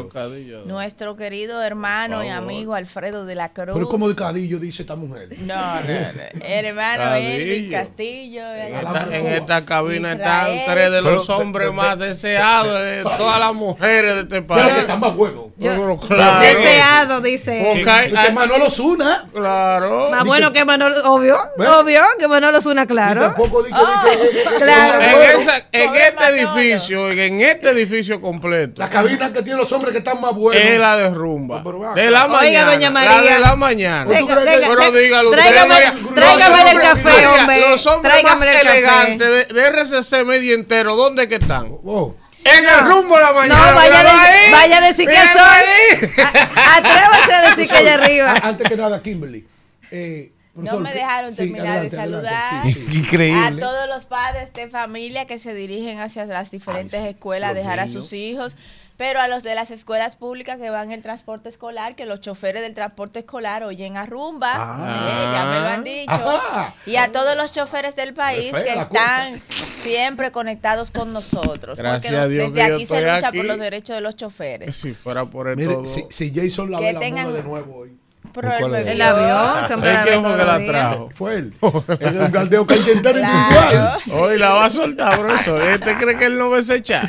Nuestro 0.66 1.14
querido 1.16 1.62
hermano 1.62 2.24
y 2.24 2.28
amigo 2.28 2.74
Alfredo 2.74 3.24
de 3.26 3.36
la 3.36 3.50
Cruz. 3.52 3.74
Pero 3.74 3.82
es 3.84 3.90
como 3.90 4.08
de 4.08 4.16
cadillo, 4.16 4.58
dice 4.58 4.82
esta 4.82 4.96
mujer. 4.96 5.28
No, 5.40 5.54
no, 5.54 5.80
no. 5.82 6.44
El 6.44 6.64
hermano. 6.64 7.14
Elvis 7.14 7.70
Castillo. 7.70 8.42
En 8.54 9.26
esta, 9.28 9.64
cabina 9.64 10.12
están 10.12 10.48
tres 10.66 10.90
de 10.90 11.02
los 11.02 11.28
hombres 11.30 11.72
más 11.72 11.96
de- 11.96 12.08
deseados 12.08 12.87
de 12.88 13.02
todas 13.04 13.38
las 13.38 13.54
mujeres 13.54 14.14
de 14.14 14.20
este 14.22 14.42
Pero 14.42 14.60
que 14.62 14.68
país. 14.68 14.78
está 14.80 14.96
más 14.96 15.14
bueno. 15.14 15.44
Pero 15.60 15.98
claro. 15.98 16.40
Deseado, 16.40 17.20
dice. 17.20 17.64
Porque 17.68 17.90
hay- 17.90 18.10
Porque 18.10 18.30
Manolo 18.32 18.70
Zuna. 18.70 19.28
Claro. 19.34 20.08
Más 20.10 20.24
bueno 20.24 20.52
que 20.52 20.64
Manolo, 20.64 20.94
obvio, 21.12 21.36
¿Ves? 21.56 21.68
obvio, 21.68 22.02
que 22.18 22.28
Manolo 22.28 22.60
suena 22.60 22.82
Y 22.84 22.86
claro. 22.86 23.20
tampoco 23.22 23.62
di 23.62 23.70
que- 23.72 23.78
Oh, 23.78 23.86
di 23.86 24.10
que- 24.10 24.18
que- 24.18 24.28
que- 24.30 24.42
que- 24.50 24.64
claro. 24.64 24.98
que- 25.00 25.04
En, 25.08 25.40
esa- 25.40 25.56
este 25.56 26.28
edificio, 26.30 27.10
en 27.10 27.40
este 27.40 27.70
edificio 27.70 28.20
completo, 28.20 28.74
La 28.80 28.88
cabina 28.88 29.32
que 29.32 29.42
tienen 29.42 29.58
los 29.58 29.70
hombres 29.72 29.92
que 29.92 29.98
están 29.98 30.20
más 30.20 30.34
buenos. 30.34 30.62
es 30.62 30.78
la 30.78 30.96
de 30.96 31.10
rumba. 31.10 31.62
Pero 31.64 31.78
va, 31.80 31.94
De 31.94 32.10
la. 32.10 32.26
Oiga, 32.26 32.64
mañana. 32.66 33.04
La 33.04 33.22
de 33.22 33.38
la 33.40 33.56
mañana. 33.56 34.04
¿Tú 34.04 34.10
Venga, 34.10 34.34
crees 34.36 34.48
que- 34.50 34.60
venga, 34.60 34.76
Pero 34.78 34.92
dígalo 34.92 35.30
tráigame, 35.30 35.74
el 35.76 36.76
Los 36.76 36.84
café, 36.84 37.08
hombres- 37.26 37.40
hombre. 37.40 37.60
Los 37.70 37.86
hombres 37.86 38.22
más 38.22 38.42
elegantes 38.42 39.48
de, 39.48 39.54
de 39.54 39.66
RCC 39.66 40.24
medio 40.24 40.54
entero, 40.54 40.94
¿dónde 40.96 41.28
que 41.28 41.36
están? 41.36 41.68
Wow. 41.82 42.14
En 42.44 42.64
el 42.64 42.80
rumbo 42.88 43.16
de 43.16 43.22
la 43.22 43.32
mañana. 43.32 43.70
No, 43.70 43.74
vaya 43.76 44.02
decir- 44.04 44.18
ahí. 44.18 44.52
vaya 44.52 44.78
a 44.78 44.80
decir 44.80 45.08
que 45.08 45.14
soy. 45.14 46.22
A- 46.24 46.76
Atrévase 46.76 47.32
a 47.34 47.50
decir 47.50 47.68
que 47.68 47.76
allá 47.76 47.94
arriba. 47.94 48.34
Antes 48.42 48.68
que 48.68 48.76
nada, 48.76 49.02
Kimberly. 49.02 49.46
eh, 49.90 50.32
No 50.54 50.80
me 50.80 50.90
¿qué- 50.90 50.98
dejaron 50.98 51.30
sí, 51.30 51.36
terminar 51.36 51.66
adelante, 51.78 51.96
de 51.96 52.02
adelante, 52.02 52.28
saludar. 52.30 52.62
sí, 52.64 52.72
sí. 52.90 52.98
Increíble. 52.98 53.62
A 53.62 53.66
todos 53.66 53.88
los 53.88 54.04
padres 54.06 54.52
de 54.54 54.68
familia 54.68 55.26
que 55.26 55.38
se 55.38 55.54
dirigen 55.54 56.00
hacia 56.00 56.24
las 56.24 56.50
diferentes 56.50 56.94
Ay, 57.00 57.02
sí, 57.02 57.08
escuelas 57.10 57.50
a 57.50 57.54
dejar 57.54 57.78
a 57.80 57.86
sus 57.88 58.12
hijos, 58.12 58.56
pero 58.98 59.20
a 59.20 59.28
los 59.28 59.42
de 59.42 59.54
las 59.54 59.70
escuelas 59.70 60.16
públicas 60.16 60.58
que 60.58 60.68
van 60.68 60.88
en 60.88 60.92
el 60.92 61.02
transporte 61.02 61.48
escolar, 61.48 61.94
que 61.96 62.04
los 62.04 62.20
choferes 62.20 62.60
del 62.60 62.74
transporte 62.74 63.20
escolar 63.20 63.62
oyen 63.62 63.96
a 63.96 64.04
rumba, 64.04 64.52
Ah. 64.54 65.08
eh, 65.08 65.32
ya 65.32 65.44
me 65.46 65.60
lo 65.60 65.68
han 65.68 65.84
dicho, 65.84 66.42
y 66.84 66.96
a 66.96 67.10
todos 67.10 67.36
los 67.36 67.52
choferes 67.52 67.96
del 67.96 68.12
país 68.12 68.52
que 68.52 68.74
están 68.74 69.40
siempre 69.82 70.32
conectados 70.32 70.90
con 70.90 71.12
nosotros, 71.12 71.78
Gracias 71.78 72.12
porque 72.12 72.16
a 72.24 72.26
Dios 72.28 72.52
desde 72.52 72.62
que 72.64 72.68
yo 72.70 72.74
aquí 72.76 72.86
se 72.86 73.00
lucha 73.00 73.28
aquí. 73.28 73.38
por 73.38 73.46
los 73.46 73.58
derechos 73.58 73.94
de 73.96 74.00
los 74.00 74.16
choferes. 74.16 74.76
Si 74.76 74.92
fuera 74.92 75.24
por 75.24 75.48
el 75.48 75.56
Mire, 75.56 75.74
todo. 75.74 75.84
si, 75.86 76.04
si 76.10 76.32
Jason 76.34 76.70
la 76.70 76.80
ve 76.80 76.92
la 76.92 77.00
tengan- 77.00 77.32
de 77.32 77.42
nuevo 77.42 77.76
hoy. 77.76 77.97
Es? 78.34 78.86
El 78.86 79.02
avión, 79.02 79.64
¿Es 79.64 79.68
quién 79.68 80.22
fue 80.22 80.22
todos 80.22 80.36
que 80.36 80.44
la 80.44 80.66
trajo? 80.66 81.10
Fue 81.14 81.34
él. 81.36 81.54
En 82.00 82.16
el 82.16 82.30
galdeo 82.30 82.66
que 82.66 82.76
individual. 82.76 83.20
Claro. 83.22 83.98
Hoy 84.12 84.38
la 84.38 84.50
va 84.50 84.64
a 84.66 84.70
soltar, 84.70 85.18
profesor. 85.18 85.62
¿Este 85.62 85.96
cree 85.96 86.16
que 86.18 86.26
él 86.26 86.38
no 86.38 86.50
va 86.50 86.56
a 86.56 86.60
ese 86.60 86.82
chat? 86.82 87.08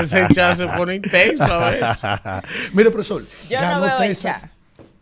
Ese 0.00 0.26
chat 0.32 0.56
se 0.56 0.66
pone 0.66 0.96
intenso 0.96 1.44
a 1.44 1.70
veces. 1.70 2.10
Mire, 2.72 2.90
profesor, 2.90 3.22
Yo 3.50 3.60
no 3.60 3.66
ganó 3.66 3.86
el 3.86 4.08
Texas. 4.08 4.48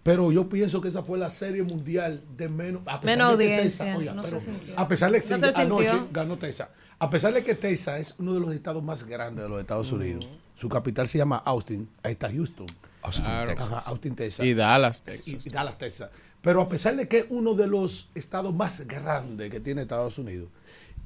Pero 0.02 0.33
yo 0.33 0.48
pienso 0.48 0.81
que 0.81 0.88
esa 0.88 1.02
fue 1.02 1.16
la 1.16 1.31
serie 1.31 1.62
mundial 1.62 2.22
de 2.37 2.48
menos. 2.48 2.83
A 2.87 3.00
pesar 3.00 3.16
Menos 3.16 3.38
de 3.38 3.46
que 3.46 3.57
Texas- 3.59 3.96
oiga, 3.96 4.14
no 4.14 4.22
pero 4.22 4.38
a 4.76 4.88
pesar 4.88 5.12
de 5.12 5.20
que 5.20 5.38
No 5.38 5.46
anoche 5.55 6.02
ganó 6.11 6.38
Texas. 6.38 6.70
A 6.98 7.09
pesar 7.11 7.33
de 7.33 7.44
que 7.44 7.55
Texas 7.55 8.00
es 8.00 8.14
uno 8.18 8.35
de 8.35 8.40
los 8.40 8.52
estados 8.52 8.83
más 8.83 9.05
grandes 9.05 9.44
de 9.44 9.48
los 9.48 9.61
Estados 9.61 9.92
Unidos. 9.92 10.28
Su 10.57 10.68
capital 10.68 11.09
se 11.09 11.18
llama 11.18 11.42
Austin. 11.44 11.88
Ahí 12.02 12.12
está 12.12 12.31
Houston. 12.31 12.66
Claro. 13.10 13.52
Ajá, 13.58 13.82
Austin, 13.86 14.14
Texas. 14.14 14.46
Y 14.46 14.54
Dallas, 14.54 15.02
Texas. 15.02 15.46
y 15.46 15.50
Dallas, 15.50 15.76
Texas. 15.78 16.10
Pero 16.40 16.60
a 16.60 16.68
pesar 16.68 16.96
de 16.96 17.06
que 17.08 17.18
es 17.18 17.26
uno 17.28 17.54
de 17.54 17.66
los 17.66 18.08
estados 18.14 18.54
más 18.54 18.80
grandes 18.86 19.50
que 19.50 19.60
tiene 19.60 19.82
Estados 19.82 20.18
Unidos 20.18 20.48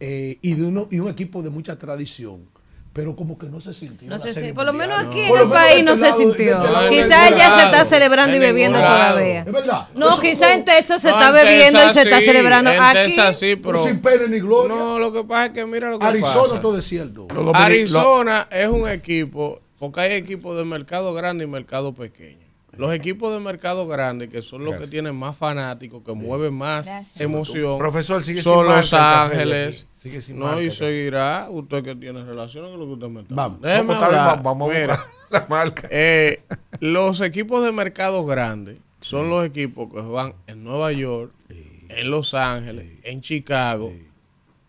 eh, 0.01 0.39
y 0.43 0.55
de 0.55 0.65
uno 0.67 0.89
y 0.91 0.99
un 1.01 1.09
equipo 1.09 1.43
de 1.43 1.51
mucha 1.51 1.79
tradición, 1.79 2.49
pero 2.93 3.15
como 3.15 3.37
que 3.37 3.47
no 3.49 3.61
se 3.61 3.75
sintió. 3.75 4.09
No 4.09 4.17
la 4.17 4.23
sé 4.23 4.33
serie 4.33 4.51
si, 4.51 4.55
por 4.55 4.65
lo 4.65 4.73
menos 4.73 4.99
aquí 4.99 5.21
en 5.21 5.37
el 5.37 5.49
país 5.51 5.77
de 5.77 5.83
no 5.83 5.93
este 5.93 6.07
se 6.07 6.13
sintió. 6.19 6.63
este 6.63 6.89
Quizás 6.89 7.37
ya 7.37 7.51
se 7.51 7.65
está 7.67 7.85
celebrando 7.85 8.35
y 8.37 8.39
bebiendo 8.39 8.79
todavía. 8.79 9.41
Es 9.41 9.53
verdad. 9.53 9.89
No, 9.95 10.19
quizás 10.19 10.53
en 10.55 10.65
Texas 10.65 11.03
se 11.03 11.11
No, 11.11 11.21
está 11.21 11.29
en 11.29 11.47
bebiendo 11.47 11.87
y 11.87 11.91
se 11.91 12.03
está 12.03 12.21
celebrando. 12.23 12.71
En 12.71 12.81
Aquí, 12.81 12.99
Texas 13.15 13.39
sí, 13.39 13.57
pero. 13.57 13.83
sin 13.83 14.01
pena 14.01 14.27
ni 14.29 14.39
gloria. 14.41 14.75
No, 14.75 14.99
lo 14.99 15.13
que 15.13 15.25
pasa 15.25 15.47
es 15.47 15.53
que 15.53 15.67
mira 15.67 15.91
lo 15.91 15.99
que 15.99 16.07
Arizona 16.07 16.49
pasa. 16.49 16.61
todo 16.63 16.77
desierto. 16.77 17.29
Arizona 17.53 18.49
es 18.51 18.69
un 18.69 18.89
equipo, 18.89 19.61
porque 19.79 20.01
hay 20.01 20.13
equipos 20.15 20.57
de 20.57 20.65
mercado 20.65 21.13
grande 21.15 21.45
y 21.45 21.47
mercado 21.47 21.93
pequeño. 21.95 22.45
Los 22.77 22.93
equipos 22.93 23.33
de 23.33 23.41
mercado 23.41 23.87
grande, 23.87 24.29
que 24.29 24.43
son 24.43 24.63
los 24.67 24.75
que 24.75 24.87
tienen 24.87 25.17
más 25.17 25.35
fanáticos, 25.35 26.03
que 26.05 26.13
mueven 26.13 26.53
más 26.53 26.85
Gracias. 26.85 27.21
emoción, 27.23 27.79
Profesor, 27.79 28.23
sigue 28.23 28.43
son 28.43 28.65
sin 28.67 28.75
Los 28.75 28.93
marca 28.93 29.25
Ángeles. 29.25 29.87
Sigue 29.97 30.21
sin 30.21 30.39
No, 30.39 30.45
marca 30.45 30.63
y 30.63 30.71
seguirá 30.71 31.47
usted 31.49 31.83
que 31.83 31.95
tiene 31.97 32.23
relación 32.23 32.71
con 32.71 32.79
lo 32.79 32.85
que 32.87 32.93
usted 32.93 33.09
me 33.09 33.21
está 33.23 33.35
Vamos. 33.35 33.63
Déjeme 33.63 33.89
Vamos, 33.95 34.03
hablar. 34.03 34.43
vamos 34.43 34.69
Mira, 34.75 35.07
la 35.31 35.47
marca. 35.49 35.89
eh, 35.91 36.43
los 36.81 37.23
equipos 37.23 37.65
de 37.65 37.73
mercado 37.73 38.27
grande 38.27 38.77
son 39.01 39.31
los 39.31 39.47
equipos 39.47 39.91
que 39.91 40.03
juegan 40.03 40.35
en 40.47 40.63
Nueva 40.63 40.93
York, 40.93 41.33
en 41.49 42.11
Los 42.11 42.35
Ángeles, 42.35 42.89
en 43.05 43.23
Chicago. 43.23 43.91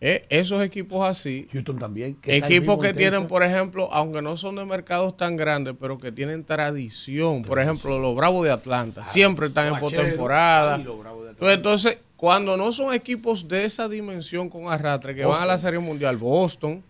Eh, 0.00 0.24
esos 0.28 0.62
equipos 0.62 1.04
así 1.04 1.48
Houston 1.52 1.76
también. 1.76 2.14
que 2.14 2.36
Equipos 2.36 2.78
que 2.78 2.90
en 2.90 2.96
tienen, 2.96 3.26
por 3.26 3.42
ejemplo, 3.42 3.88
aunque 3.92 4.22
no 4.22 4.36
son 4.36 4.54
de 4.54 4.64
mercados 4.64 5.16
tan 5.16 5.36
grandes, 5.36 5.74
pero 5.78 5.98
que 5.98 6.12
tienen 6.12 6.44
tradición. 6.44 7.42
Por 7.42 7.58
ejemplo, 7.58 7.98
los 7.98 8.14
Bravos 8.14 8.44
de 8.44 8.52
Atlanta. 8.52 9.04
Siempre 9.04 9.48
están 9.48 9.74
en 9.74 9.80
postemporada. 9.80 10.76
Atlanta. 10.76 11.34
Pues 11.38 11.56
entonces, 11.56 11.98
cuando 12.16 12.56
no 12.56 12.70
son 12.72 12.94
equipos 12.94 13.48
de 13.48 13.64
esa 13.64 13.88
dimensión 13.88 14.48
con 14.48 14.68
arrastre, 14.68 15.14
que 15.14 15.24
van 15.24 15.42
a 15.42 15.46
la. 15.46 15.58
Serie 15.58 15.80
Mundial, 15.80 16.16
Boston, 16.16 16.82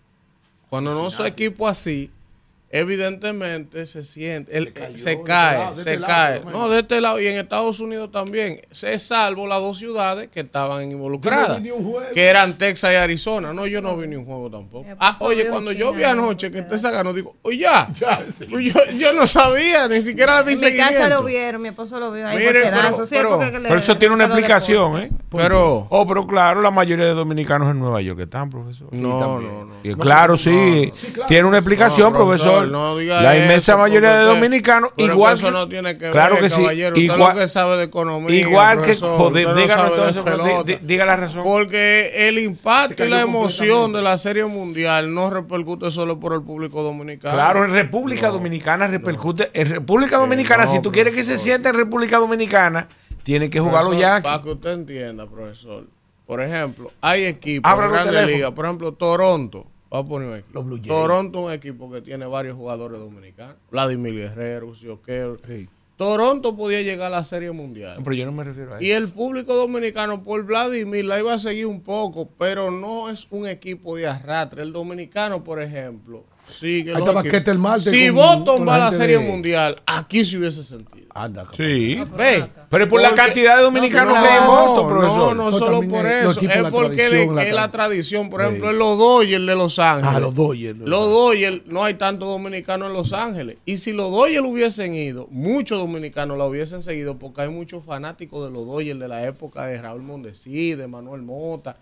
cuando 0.69 0.95
no 0.95 1.11
son 1.11 1.27
equipos 1.27 1.69
así, 1.69 2.11
evidentemente 2.71 3.87
se 3.87 4.03
siente, 4.03 4.57
el- 4.57 4.67
Se 4.67 4.73
cayó, 4.73 4.97
se 4.99 5.13
este 5.13 5.23
cae, 5.25 5.59
lado, 5.59 5.75
se 5.77 5.81
este 5.81 5.97
lado, 6.01 6.13
cae. 6.43 6.53
no, 6.53 6.69
de 6.69 6.81
este 6.81 7.01
lado 7.01 7.21
y 7.21 7.27
en 7.27 7.39
Estados 7.39 7.81
Unidos 7.81 8.11
también. 8.13 8.61
Se 8.71 8.99
salvo 8.99 9.47
las 9.47 9.61
dos 9.61 9.79
ciudades 9.79 10.29
que 10.31 10.41
estaban 10.41 10.91
involucradas, 10.91 11.61
que 12.15 12.25
eran 12.27 12.57
Texas 12.59 12.93
y 12.93 12.97
Arizona. 12.97 13.53
No, 13.53 13.67
yo 13.67 13.81
no 13.81 13.97
vi 13.97 14.07
ni 14.09 14.17
un 14.17 14.25
juego 14.25 14.51
tampoco. 14.51 14.89
Eh, 14.89 14.95
Ah, 14.99 15.15
pues, 15.19 15.31
oye, 15.31 15.47
cuando 15.49 15.73
China, 15.73 15.85
yo 15.85 15.93
vi 15.93 16.03
no, 16.03 16.09
anoche 16.09 16.51
que 16.51 16.63
Texas 16.63 16.93
ganó, 16.93 17.13
digo, 17.13 17.37
oye, 17.43 17.59
ya. 17.59 17.89
Ya, 17.99 18.21
sí. 18.37 18.45
Pues 18.51 18.73
yo, 18.73 18.81
yo 18.97 19.13
no 19.13 19.27
sabía, 19.27 19.89
ni 19.89 20.01
siquiera 20.01 20.43
vi 20.43 20.53
En 20.53 20.61
mi 20.61 20.77
casa 20.77 21.09
lo 21.09 21.23
vieron, 21.25 21.61
mi 21.63 21.69
esposo 21.69 21.99
lo 21.99 22.13
vio 22.13 22.27
ahí 22.27 22.37
Mire, 22.39 22.63
por 22.63 22.71
pedazo. 22.71 22.91
pero- 22.91 23.07
Sí, 23.07 23.15
pero- 23.17 23.59
le- 23.63 23.69
Pero 23.69 23.81
eso 23.81 23.97
tiene 23.99 24.15
una 24.15 24.25
explicación. 24.27 25.01
¿eh? 25.03 25.11
Pero, 25.31 25.87
Oh, 25.91 26.07
pero 26.07 26.27
claro, 26.27 26.63
la 26.63 26.71
mayoría 26.71 27.05
de 27.07 27.15
dominicanos 27.15 27.71
en 27.71 27.79
Nueva 27.81 28.01
York 28.01 28.21
están, 28.21 28.51
profesor. 28.51 28.89
no, 28.93 29.41
no, 29.41 29.65
no. 29.65 29.73
Y 29.83 29.95
claro, 29.95 30.37
sí, 30.37 30.91
Sí, 30.95 31.09
claro. 31.09 31.29
tiene 31.29 31.49
una 31.49 31.59
explicación, 31.59 32.13
No, 32.13 32.19
profesor, 32.19 32.58
profesor. 32.61 32.79
no 32.79 32.97
diga 32.97 33.23
la 33.23 33.37
inmensa 33.37 33.77
mayoría 33.77 34.19
de 34.19 34.25
dominicanos, 34.25 34.93
pero 34.97 35.13
igual 35.13 35.35
eso 35.35 35.47
que, 35.47 35.53
no 35.53 35.69
tiene 35.69 35.99
que 35.99 36.11
claro 36.11 36.35
ver, 36.35 36.43
que 36.45 36.49
sí, 36.49 36.63
igual, 36.97 37.37
que 37.37 37.49
sabe 37.49 37.77
de 37.77 37.85
economía. 37.85 38.39
igual 38.39 38.83
que, 38.83 38.95
profesor, 38.95 39.19
no 39.19 39.31
de 39.31 40.79
diga 40.83 41.05
la 41.05 41.17
razón. 41.17 41.43
Porque 41.43 42.29
el 42.29 42.39
impacto 42.39 43.05
y 43.05 43.09
la 43.09 43.21
emoción 43.21 43.93
de 43.93 44.03
la 44.03 44.17
Serie 44.17 44.45
Mundial 44.45 45.13
no 45.13 45.31
repercute 45.31 45.91
solo 45.91 46.19
por 46.19 46.33
el 46.33 46.43
público 46.43 46.83
dominicano. 46.83 47.35
Claro, 47.35 47.65
en 47.65 47.73
República 47.73 48.29
Dominicana 48.29 48.87
repercute. 48.87 49.51
En 49.55 49.69
República 49.69 50.19
Dominicana, 50.19 50.67
si 50.67 50.81
tú 50.81 50.91
quieres 50.91 51.15
que 51.15 51.23
se 51.23 51.39
sienta 51.39 51.69
en 51.71 51.75
República 51.75 52.19
Dominicana, 52.19 52.89
tiene 53.23 53.51
que 53.51 53.61
jugar 53.61 53.85
los 53.85 53.97
Profesor, 53.97 54.11
Yankees. 54.11 54.31
Para 54.31 54.43
que 54.43 54.51
usted 54.51 54.73
entienda, 54.73 55.27
profesor. 55.27 55.85
Por 56.27 56.43
ejemplo, 56.43 56.93
hay 57.01 57.25
equipos 57.25 57.75
grandes 57.75 58.05
teléfonos. 58.05 58.31
ligas. 58.31 58.51
Por 58.53 58.65
ejemplo, 58.67 58.93
Toronto. 58.93 59.67
Voy 59.91 60.01
a 60.01 60.05
poner. 60.05 60.45
Los 60.53 60.65
Blue 60.65 60.77
Jays. 60.77 60.89
Toronto 60.89 61.39
es 61.41 61.45
un 61.47 61.53
equipo 61.53 61.91
que 61.91 62.03
tiene 62.03 62.27
varios 62.27 62.57
jugadores 62.57 62.99
dominicanos. 62.99 63.57
Vladimir 63.71 64.15
Guerrero, 64.15 64.75
Sioquero. 64.75 65.39
Sí. 65.47 65.69
Toronto 65.97 66.55
podía 66.57 66.81
llegar 66.83 67.09
a 67.09 67.17
la 67.17 67.25
Serie 67.25 67.51
Mundial. 67.51 67.99
Pero 68.05 68.15
yo 68.15 68.25
no 68.25 68.31
me 68.31 68.45
refiero 68.45 68.75
a 68.75 68.83
Y 68.83 68.93
eso. 68.93 69.05
el 69.05 69.13
público 69.13 69.55
dominicano 69.57 70.23
por 70.23 70.45
Vladimir 70.45 71.05
la 71.05 71.19
iba 71.19 71.35
a 71.35 71.39
seguir 71.41 71.67
un 71.67 71.81
poco, 71.81 72.29
pero 72.39 72.71
no 72.71 73.11
es 73.11 73.27
un 73.31 73.49
equipo 73.49 73.97
de 73.97 74.07
arrastre. 74.07 74.63
El 74.63 74.73
dominicano, 74.73 75.43
por 75.43 75.61
ejemplo, 75.61 76.23
Ahí 76.63 76.81
estaba 76.89 77.21
equipos. 77.21 77.23
Ketel 77.39 77.59
Marte 77.59 77.91
Si 77.91 78.11
Boston 78.11 78.67
va 78.67 78.75
a 78.77 78.91
la 78.91 78.93
Serie 78.97 79.19
de- 79.19 79.29
Mundial, 79.29 79.81
aquí 79.87 80.25
se 80.25 80.39
hubiese 80.39 80.63
sentido. 80.65 81.07
Anda, 81.15 81.43
capaz. 81.45 81.57
Sí. 81.57 82.01
Ve. 82.17 82.45
Pero 82.69 82.85
es 82.85 82.91
por 82.91 83.01
la 83.01 83.13
cantidad 83.15 83.57
de 83.57 83.63
dominicanos 83.65 84.15
no, 84.15 84.23
que 84.23 84.29
hay 84.29 84.39
en 84.41 84.47
Boston, 84.47 84.89
profesor. 84.89 85.37
No, 85.37 85.45
no 85.45 85.45
Pero 85.51 85.59
solo 85.59 85.89
por 85.89 86.07
es 86.07 86.13
eso. 86.23 86.41
Es 86.41 86.63
la 86.63 86.71
porque 86.71 86.97
tradición, 86.97 87.29
le- 87.31 87.35
la 87.35 87.43
es 87.49 87.55
la 87.55 87.69
tra- 87.69 87.71
tradición. 87.73 88.31
Por 88.31 88.41
Sí. 88.43 88.47
ejemplo, 88.47 88.71
en 88.71 88.79
los 88.79 88.99
Dodgers 88.99 89.47
de 89.47 89.55
Los 89.57 89.79
Ángeles. 89.79 90.11
Ah, 90.15 90.21
los 90.21 90.35
Dodgers. 90.35 90.79
Los 90.79 91.01
Dodgers, 91.11 91.63
no 91.67 91.83
hay 91.85 91.95
tantos 91.95 92.29
dominicanos 92.29 92.89
en 92.89 92.95
Los 92.95 93.13
Ángeles. 93.13 93.59
Y 93.65 93.79
si 93.79 93.93
los 93.93 94.11
Dodgers 94.13 94.45
hubiesen 94.47 94.95
ido, 94.95 95.27
muchos 95.31 95.79
dominicanos 95.79 96.37
la 96.39 96.45
hubiesen 96.45 96.83
seguido 96.83 97.19
porque 97.19 97.41
hay 97.43 97.49
muchos 97.49 97.85
fanáticos 97.85 98.45
de 98.45 98.51
los 98.51 98.67
Dodgers 98.67 99.01
de 99.01 99.09
la 99.09 99.25
época 99.27 99.67
de 99.67 99.81
Raúl 99.81 100.03
Mondesí, 100.03 100.75
de 100.75 100.87
Manuel 100.87 101.23
Mota. 101.23 101.77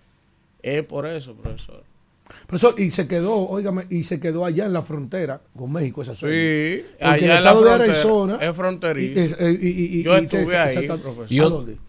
Es 0.62 0.82
por 0.84 1.06
eso, 1.06 1.34
profesor. 1.34 1.82
Profesor, 2.46 2.74
y 2.78 2.90
se 2.90 3.08
quedó, 3.08 3.34
óigame, 3.48 3.86
y 3.90 4.02
se 4.04 4.20
quedó 4.20 4.44
allá 4.44 4.66
en 4.66 4.72
la 4.72 4.82
frontera 4.82 5.40
con 5.56 5.72
México 5.72 6.02
esa 6.02 6.14
serie. 6.14 6.76
Sí, 6.78 6.84
Porque 6.92 7.04
allá 7.04 7.16
el 7.16 7.22
en 7.24 7.28
la 7.28 7.36
estado 7.38 7.60
de 7.60 7.66
frontera, 7.70 7.92
Arizona 7.92 8.38
es 8.40 8.56
fronterizo. 8.56 9.36
eh, 9.40 9.58
y- 9.60 9.66
y- 9.66 9.98
y- 10.00 10.02
Yo 10.04 10.14
y- 10.16 10.20
estuve 10.24 10.56
ahí, 10.56 10.86
profesor. 10.86 11.26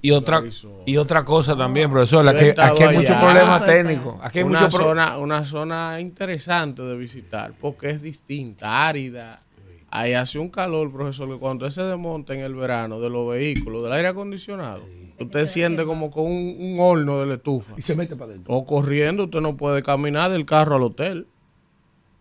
Y, 0.01 0.11
otra 0.11 0.43
y 0.85 0.97
otra 0.97 1.23
cosa 1.25 1.55
también, 1.55 1.91
profesor, 1.91 2.27
aquí, 2.27 2.83
hay 2.83 2.95
muchos 2.97 3.15
problemas 3.17 3.65
técnicos. 3.65 4.15
Aquí 4.21 4.39
hay 4.39 4.45
una, 4.45 4.59
muchos 4.61 4.75
pro- 4.75 4.85
zona, 4.85 5.17
una 5.17 5.45
zona 5.45 5.99
interesante 5.99 6.81
de 6.81 6.95
visitar 6.97 7.53
porque 7.59 7.89
es 7.89 8.01
distinta, 8.01 8.87
árida. 8.87 9.43
Ahí 9.89 10.13
hace 10.13 10.37
un 10.37 10.49
calor, 10.49 10.91
profesor, 10.91 11.29
que 11.29 11.37
cuando 11.37 11.69
se 11.69 11.81
desmonta 11.81 12.33
en 12.33 12.41
el 12.41 12.53
verano 12.55 12.99
de 12.99 13.09
los 13.09 13.29
vehículos, 13.29 13.83
del 13.83 13.93
aire 13.93 14.09
acondicionado, 14.09 14.81
usted 15.19 15.45
siente 15.45 15.85
como 15.85 16.11
con 16.11 16.25
un, 16.25 16.55
un 16.59 16.77
horno 16.79 17.19
de 17.19 17.25
la 17.25 17.33
estufa. 17.35 17.73
Y 17.77 17.81
se 17.81 17.95
mete 17.95 18.15
para 18.15 18.31
adentro. 18.31 18.53
O 18.53 18.65
corriendo, 18.65 19.25
usted 19.25 19.41
no 19.41 19.55
puede 19.57 19.83
caminar 19.83 20.31
del 20.31 20.45
carro 20.45 20.75
al 20.75 20.83
hotel. 20.83 21.27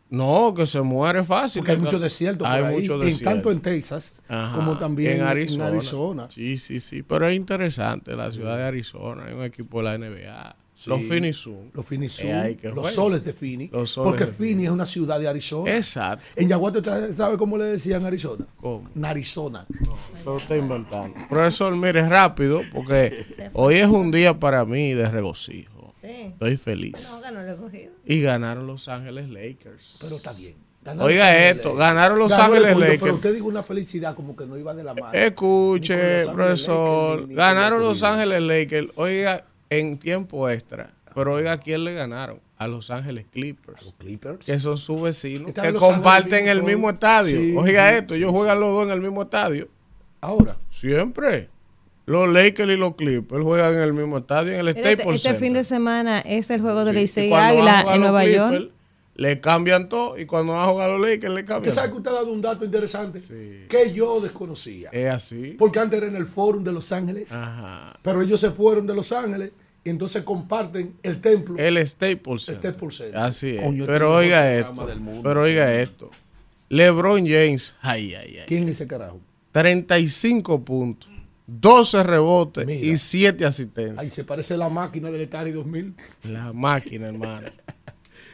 No, 0.09 0.55
que 0.55 0.67
se 0.67 0.81
muere 0.83 1.25
fácil. 1.25 1.61
Porque 1.61 1.73
hay 1.73 1.79
mucho 1.79 1.99
desierto 1.99 2.45
por 2.45 2.53
Hay 2.53 2.63
ahí, 2.63 2.75
mucho 2.81 2.95
en- 2.95 3.01
desierto. 3.01 3.25
tanto 3.25 3.51
en 3.51 3.61
Texas 3.61 4.15
Ajá, 4.29 4.55
como 4.55 4.79
también 4.79 5.15
en 5.15 5.23
Arizona. 5.23 6.29
Sí, 6.31 6.57
sí, 6.57 6.79
sí. 6.79 7.03
Pero 7.03 7.27
es 7.27 7.35
interesante 7.35 8.15
la 8.15 8.31
ciudad 8.33 8.57
de 8.57 8.63
Arizona. 8.65 9.25
Hay 9.27 9.35
un 9.35 9.43
equipo 9.43 9.79
de 9.79 9.85
la 9.85 9.95
NBA. 9.99 10.57
Los 10.85 11.01
Sí. 11.01 11.07
Phoenix 11.09 11.37
Suns. 11.39 11.75
Los 11.75 11.91
ahí 11.91 12.09
Suns, 12.09 12.61
que 12.61 12.69
los 12.69 12.91
soles 12.93 13.25
de 13.25 13.33
Phoenix. 13.33 13.73
Los 13.73 13.91
soles 13.91 14.11
porque 14.11 14.27
Phoenix 14.27 14.65
es 14.67 14.71
una 14.71 14.85
ciudad 14.85 15.19
de 15.19 15.27
Arizona. 15.27 15.75
Exacto. 15.75 16.25
En 16.37 16.49
Yaguate, 16.49 16.79
¿usted 16.79 17.17
¿sabe 17.17 17.39
cómo 17.39 17.57
le 17.57 17.65
decían 17.65 18.05
Arizona? 18.05 18.45
¿Cómo? 18.61 18.89
Narizona. 18.95 19.67
Pero 20.19 20.37
está 20.37 20.57
inventando. 20.57 21.15
Profesor, 21.31 21.75
mire 21.77 22.07
rápido, 22.09 22.61
porque 22.75 23.25
hoy 23.55 23.77
es 23.77 23.87
un 23.87 24.11
día 24.11 24.39
para 24.39 24.65
mí 24.67 24.93
de 24.93 25.09
regocijo. 25.09 25.95
Estoy 26.03 26.57
feliz. 26.59 27.11
Y 28.05 28.21
ganaron 28.21 28.67
Los 28.67 28.87
Ángeles 28.89 29.29
Lakers. 29.31 29.97
Pero 30.01 30.17
está 30.17 30.33
bien. 30.35 30.55
Ganaron 30.85 31.09
Oiga 31.11 31.49
esto, 31.49 31.63
Lakers. 31.71 31.79
ganaron 31.79 32.19
Los 32.21 32.31
Ganó 32.31 32.45
el 32.45 32.53
Ángeles 32.53 32.75
Cuyo, 32.75 32.85
Lakers. 32.87 33.03
Pero 33.03 33.15
usted 33.15 33.35
dijo 33.35 33.47
una 33.47 33.63
felicidad 33.65 34.15
como 34.15 34.37
que 34.37 34.47
no 34.47 34.57
iba 34.57 34.73
de 34.75 34.85
la 34.85 34.95
mano. 34.95 35.13
Escuche, 35.15 36.27
profesor. 36.27 37.11
Lakers, 37.23 37.29
ni- 37.29 37.35
ni 37.35 37.35
con 37.35 37.37
Ganaron 37.37 37.81
el 37.83 37.89
Los. 37.89 38.03
Ángeles 38.05 38.43
Lakers. 38.43 38.89
Oiga, 38.97 39.45
en 39.71 39.99
tiempo 39.99 40.49
extra. 40.49 40.91
Pero 41.15 41.35
oiga, 41.35 41.53
¿a 41.53 41.59
quién 41.59 41.85
le 41.85 41.95
ganaron? 41.95 42.41
A 42.59 42.67
Los 42.69 42.91
Ángeles 42.91 43.27
Clippers. 43.33 43.83
Los 43.85 43.95
Clippers. 43.95 44.45
Que 44.45 44.59
son 44.59 44.79
sus 44.79 45.01
vecinos. 45.03 45.53
Que 45.53 45.73
comparten 45.75 46.49
el 46.49 46.63
mismo 46.63 46.91
estadio. 46.91 47.37
Sí, 47.39 47.55
Oiga 47.57 47.91
sí, 47.91 47.97
esto, 47.99 48.15
sí, 48.15 48.21
ellos 48.21 48.31
sí. 48.33 48.37
juegan 48.37 48.61
los 48.61 48.73
dos 48.73 48.87
en 48.87 48.93
el 48.93 49.01
mismo 49.01 49.23
estadio. 49.23 49.69
Ahora. 50.21 50.57
Siempre. 50.71 51.49
Los 52.07 52.29
Lakers 52.33 52.71
y 52.73 52.77
los 52.77 52.95
Clippers 52.95 53.43
juegan 53.43 53.75
en 53.75 53.81
el 53.81 53.93
mismo 53.93 54.19
estadio, 54.19 54.53
en 54.53 54.61
el 54.61 54.69
Este, 54.69 54.81
Staples 54.81 55.17
este 55.17 55.29
Center. 55.29 55.41
fin 55.41 55.53
de 55.55 55.65
semana 55.65 56.21
es 56.21 56.51
el 56.51 56.61
juego 56.61 56.85
de 56.85 56.93
Licey 56.93 57.33
a 57.33 57.49
Águila 57.49 57.85
en 57.95 58.01
Nueva 58.01 58.23
Clippers, 58.23 58.51
York. 58.53 58.71
Le 59.19 59.41
cambian 59.41 59.89
todo 59.89 60.19
y 60.19 60.27
cuando 60.27 60.53
van 60.53 60.69
a 60.69 60.71
jugar 60.71 60.91
los 60.91 61.01
Lakers 61.01 61.33
le 61.33 61.41
Usted 61.41 61.47
cambian. 61.47 61.75
sabe 61.75 61.91
que 61.91 61.97
usted 61.97 62.11
ha 62.11 62.15
dado 62.15 62.33
un 62.33 62.43
dato 62.43 62.65
interesante 62.67 63.19
que 63.69 63.93
yo 63.95 64.21
desconocía. 64.21 64.91
Es 64.93 65.09
así. 65.09 65.55
Porque 65.59 65.79
antes 65.79 65.97
era 65.97 66.07
en 66.07 66.17
el 66.17 66.27
Fórum 66.27 66.63
de 66.63 66.73
Los 66.73 66.93
Ángeles. 66.93 67.33
Ajá. 67.33 67.99
Pero 68.03 68.21
ellos 68.21 68.39
se 68.41 68.51
fueron 68.51 68.87
de 68.87 68.95
Los 68.95 69.13
Ángeles 69.13 69.53
y 69.85 69.89
entonces 69.89 70.23
comparten 70.23 70.97
el 71.03 71.21
templo. 71.23 71.57
El 71.59 71.85
Staples 71.87 72.43
Center. 72.45 72.73
Staples 72.73 72.97
Center. 72.97 73.17
Así 73.17 73.51
es. 73.57 73.63
Coño, 73.63 73.87
pero 73.87 74.19
el 74.21 74.27
oiga 74.27 74.53
esto. 74.55 74.67
programa 74.75 74.91
del 74.91 75.01
mundo. 75.01 75.23
Pero 75.23 75.41
oiga 75.43 75.75
esto. 75.81 76.11
LeBron 76.69 77.25
James, 77.27 77.75
ay, 77.81 78.15
ay, 78.15 78.39
ay. 78.41 78.45
¿Quién 78.47 78.65
es 78.65 78.73
ese 78.73 78.87
carajo? 78.87 79.21
35 79.53 80.63
puntos, 80.65 81.09
12 81.47 82.03
rebotes 82.03 82.67
Mira. 82.67 82.85
y 82.85 82.99
7 82.99 83.45
Ay, 83.45 83.49
asistencias. 83.49 84.13
se 84.13 84.25
parece 84.25 84.55
a 84.55 84.57
la 84.59 84.69
máquina 84.69 85.11
del 85.11 85.23
Atari 85.27 85.53
2000. 85.53 85.95
La 86.25 86.53
máquina, 86.53 87.07
hermano. 87.09 87.47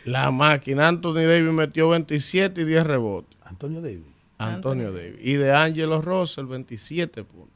La 0.05 0.31
máquina. 0.31 0.89
Anthony 0.89 1.25
Davis 1.27 1.53
metió 1.53 1.89
27 1.91 2.63
y 2.63 2.65
10 2.65 2.87
rebotes. 2.87 3.39
Antonio 3.45 3.81
Davis. 3.81 4.03
Antonio 4.39 4.93
Davis. 4.93 5.19
Y 5.21 5.35
de 5.35 5.53
Angelo 5.53 6.03
Russell, 6.03 6.47
27 6.47 7.25
puntos. 7.25 7.49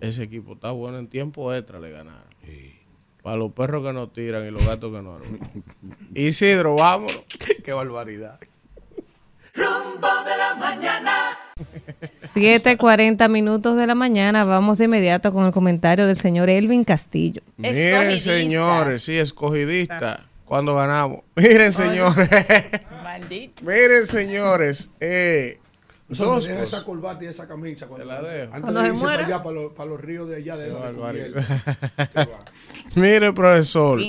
Ese 0.00 0.22
equipo 0.22 0.54
está 0.54 0.70
bueno 0.70 0.98
en 0.98 1.08
tiempo 1.08 1.52
extra, 1.52 1.80
le 1.80 1.90
ganaron. 1.90 2.22
Para 3.22 3.36
los 3.36 3.52
perros 3.52 3.84
que 3.84 3.92
no 3.92 4.08
tiran 4.08 4.46
y 4.46 4.50
los 4.50 4.64
gatos 4.64 4.94
que 4.94 5.02
no 5.02 5.14
arrullan. 5.14 5.40
Isidro, 6.14 6.76
vámonos. 6.76 7.24
Qué 7.64 7.72
barbaridad. 7.72 8.38
Rumbo 9.54 10.08
de 10.24 10.36
la 10.36 10.54
mañana. 10.54 11.38
7:40 12.14 13.28
minutos 13.28 13.76
de 13.76 13.86
la 13.88 13.96
mañana. 13.96 14.44
Vamos 14.44 14.78
de 14.78 14.84
inmediato 14.84 15.32
con 15.32 15.46
el 15.46 15.52
comentario 15.52 16.06
del 16.06 16.16
señor 16.16 16.48
Elvin 16.48 16.84
Castillo. 16.84 17.42
Miren, 17.56 18.18
señores, 18.20 19.02
sí, 19.02 19.18
escogidista. 19.18 20.27
Cuando 20.48 20.74
ganamos. 20.74 21.20
Miren, 21.36 21.72
señores. 21.72 22.28
Maldito. 23.02 23.62
Miren, 23.64 24.06
señores. 24.06 24.90
Eh, 24.98 25.58
Nosotros 26.08 26.46
dos 26.48 26.56
esa 26.56 26.84
corbata 26.84 27.24
y 27.24 27.26
esa 27.26 27.46
camisa 27.46 27.86
cuando, 27.86 28.06
la 28.06 28.22
dejo. 28.22 28.44
antes 28.54 28.60
Cuando 28.62 28.80
de 28.80 28.86
se 28.88 28.92
irse 28.94 29.04
para 29.06 29.26
allá, 29.26 29.42
para 29.42 29.54
los, 29.54 29.72
para 29.72 29.90
los 29.90 30.00
ríos 30.00 30.28
de 30.28 30.36
allá 30.36 30.56
de 30.56 30.70
la 30.70 30.92
de 31.12 31.30
va. 32.16 32.44
Mire, 32.94 33.32
profesor. 33.34 34.00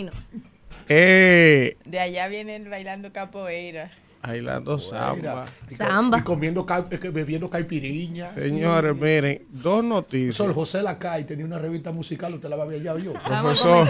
Eh, 0.88 1.78
De 1.86 2.00
allá 2.00 2.28
vienen 2.30 2.70
bailando 2.70 3.12
capoeira. 3.12 3.92
bailando 4.24 4.80
samba. 4.80 5.46
Y, 5.70 5.76
Samba. 5.76 6.20
y 6.20 6.22
comiendo, 6.24 6.66
bebiendo 7.12 7.50
caipiriña. 7.50 8.30
Señores, 8.30 8.96
miren, 8.96 9.46
dos 9.50 9.84
noticias. 9.84 10.38
Profesor 10.38 10.56
José 10.56 10.82
Lacay 10.82 11.26
tenía 11.26 11.46
una 11.46 11.60
revista 11.60 11.92
musical, 11.92 12.34
usted 12.34 12.48
la 12.50 12.56
había 12.56 12.78
hallado 12.78 13.00
yo. 13.00 13.14
Profesor. 13.14 13.88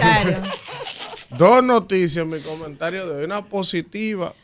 Dos 1.38 1.62
noticias 1.62 2.24
en 2.24 2.30
mi 2.30 2.40
comentario 2.40 3.06
de 3.06 3.16
hoy, 3.16 3.24
una 3.24 3.44
positiva 3.44 4.34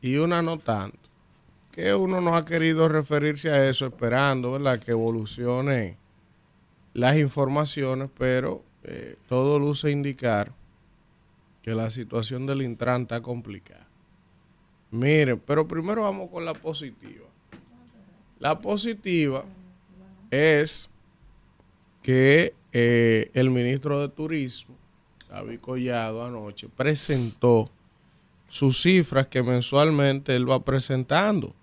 y 0.00 0.16
una 0.16 0.40
no 0.40 0.58
tanto. 0.58 0.98
Que 1.72 1.94
uno 1.94 2.20
no 2.20 2.36
ha 2.36 2.44
querido 2.44 2.88
referirse 2.88 3.50
a 3.50 3.68
eso 3.68 3.86
esperando, 3.86 4.52
¿verdad? 4.52 4.78
Que 4.78 4.92
evolucione 4.92 5.96
las 6.94 7.16
informaciones, 7.16 8.10
pero 8.16 8.62
eh, 8.84 9.16
todo 9.28 9.58
luce 9.58 9.90
indicar 9.90 10.52
que 11.62 11.74
la 11.74 11.90
situación 11.90 12.46
del 12.46 12.62
Intran 12.62 13.02
está 13.02 13.20
complicada. 13.20 13.88
Miren, 14.90 15.40
pero 15.46 15.66
primero 15.66 16.02
vamos 16.02 16.30
con 16.30 16.44
la 16.44 16.52
positiva. 16.52 17.26
La 18.38 18.60
positiva 18.60 19.44
es 20.30 20.90
que 22.02 22.54
eh, 22.72 23.30
el 23.32 23.50
ministro 23.50 24.00
de 24.00 24.08
Turismo, 24.08 24.71
David 25.32 25.60
Collado, 25.60 26.26
anoche 26.26 26.68
presentó 26.68 27.70
sus 28.48 28.82
cifras 28.82 29.26
que 29.28 29.42
mensualmente 29.42 30.36
él 30.36 30.48
va 30.48 30.62
presentando 30.62 31.54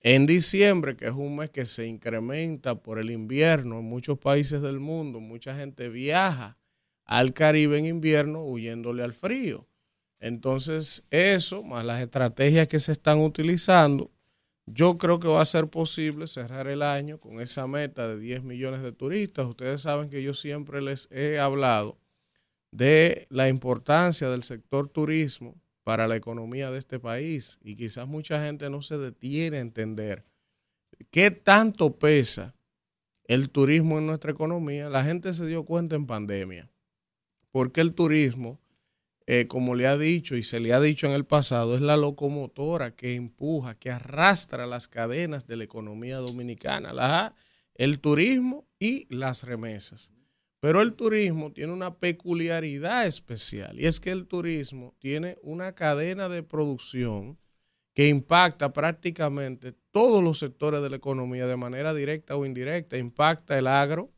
en 0.00 0.26
diciembre, 0.26 0.96
que 0.96 1.06
es 1.06 1.12
un 1.12 1.36
mes 1.36 1.50
que 1.50 1.64
se 1.64 1.86
incrementa 1.86 2.74
por 2.74 2.98
el 2.98 3.10
invierno 3.10 3.78
en 3.78 3.84
muchos 3.84 4.18
países 4.18 4.60
del 4.60 4.80
mundo, 4.80 5.20
mucha 5.20 5.54
gente 5.54 5.88
viaja 5.88 6.58
al 7.04 7.32
Caribe 7.32 7.78
en 7.78 7.86
invierno 7.86 8.44
huyéndole 8.44 9.04
al 9.04 9.12
frío. 9.12 9.68
Entonces, 10.18 11.04
eso, 11.10 11.62
más 11.62 11.84
las 11.84 12.02
estrategias 12.02 12.68
que 12.68 12.80
se 12.80 12.92
están 12.92 13.20
utilizando, 13.20 14.10
yo 14.66 14.98
creo 14.98 15.18
que 15.18 15.28
va 15.28 15.40
a 15.40 15.44
ser 15.44 15.68
posible 15.68 16.26
cerrar 16.26 16.66
el 16.68 16.82
año 16.82 17.18
con 17.18 17.40
esa 17.40 17.66
meta 17.66 18.08
de 18.08 18.18
10 18.18 18.42
millones 18.44 18.82
de 18.82 18.92
turistas. 18.92 19.46
Ustedes 19.46 19.82
saben 19.82 20.10
que 20.10 20.22
yo 20.22 20.34
siempre 20.34 20.80
les 20.80 21.08
he 21.10 21.38
hablado 21.38 21.98
de 22.72 23.26
la 23.30 23.48
importancia 23.48 24.28
del 24.28 24.42
sector 24.42 24.88
turismo 24.88 25.60
para 25.84 26.08
la 26.08 26.16
economía 26.16 26.70
de 26.70 26.78
este 26.78 26.98
país 26.98 27.58
y 27.62 27.76
quizás 27.76 28.08
mucha 28.08 28.44
gente 28.44 28.68
no 28.70 28.82
se 28.82 28.98
detiene 28.98 29.58
a 29.58 29.60
entender 29.60 30.24
qué 31.10 31.30
tanto 31.30 31.98
pesa 31.98 32.54
el 33.24 33.50
turismo 33.50 33.98
en 33.98 34.06
nuestra 34.06 34.32
economía. 34.32 34.88
La 34.88 35.04
gente 35.04 35.34
se 35.34 35.46
dio 35.46 35.64
cuenta 35.64 35.96
en 35.96 36.06
pandemia, 36.06 36.70
porque 37.50 37.80
el 37.80 37.94
turismo, 37.94 38.58
eh, 39.26 39.46
como 39.46 39.74
le 39.74 39.86
ha 39.86 39.98
dicho 39.98 40.36
y 40.36 40.42
se 40.42 40.58
le 40.58 40.72
ha 40.72 40.80
dicho 40.80 41.06
en 41.06 41.12
el 41.12 41.26
pasado, 41.26 41.74
es 41.74 41.82
la 41.82 41.96
locomotora 41.96 42.94
que 42.96 43.14
empuja, 43.14 43.74
que 43.74 43.90
arrastra 43.90 44.66
las 44.66 44.88
cadenas 44.88 45.46
de 45.46 45.56
la 45.56 45.64
economía 45.64 46.18
dominicana, 46.18 46.92
la, 46.92 47.34
el 47.74 48.00
turismo 48.00 48.66
y 48.78 49.06
las 49.14 49.42
remesas. 49.42 50.10
Pero 50.62 50.80
el 50.80 50.94
turismo 50.94 51.50
tiene 51.50 51.72
una 51.72 51.96
peculiaridad 51.98 53.04
especial 53.04 53.80
y 53.80 53.86
es 53.86 53.98
que 53.98 54.12
el 54.12 54.28
turismo 54.28 54.94
tiene 55.00 55.36
una 55.42 55.74
cadena 55.74 56.28
de 56.28 56.44
producción 56.44 57.36
que 57.94 58.06
impacta 58.06 58.72
prácticamente 58.72 59.74
todos 59.90 60.22
los 60.22 60.38
sectores 60.38 60.80
de 60.80 60.88
la 60.88 60.94
economía 60.94 61.48
de 61.48 61.56
manera 61.56 61.92
directa 61.92 62.36
o 62.36 62.46
indirecta. 62.46 62.96
Impacta 62.96 63.58
el 63.58 63.66
agro 63.66 64.12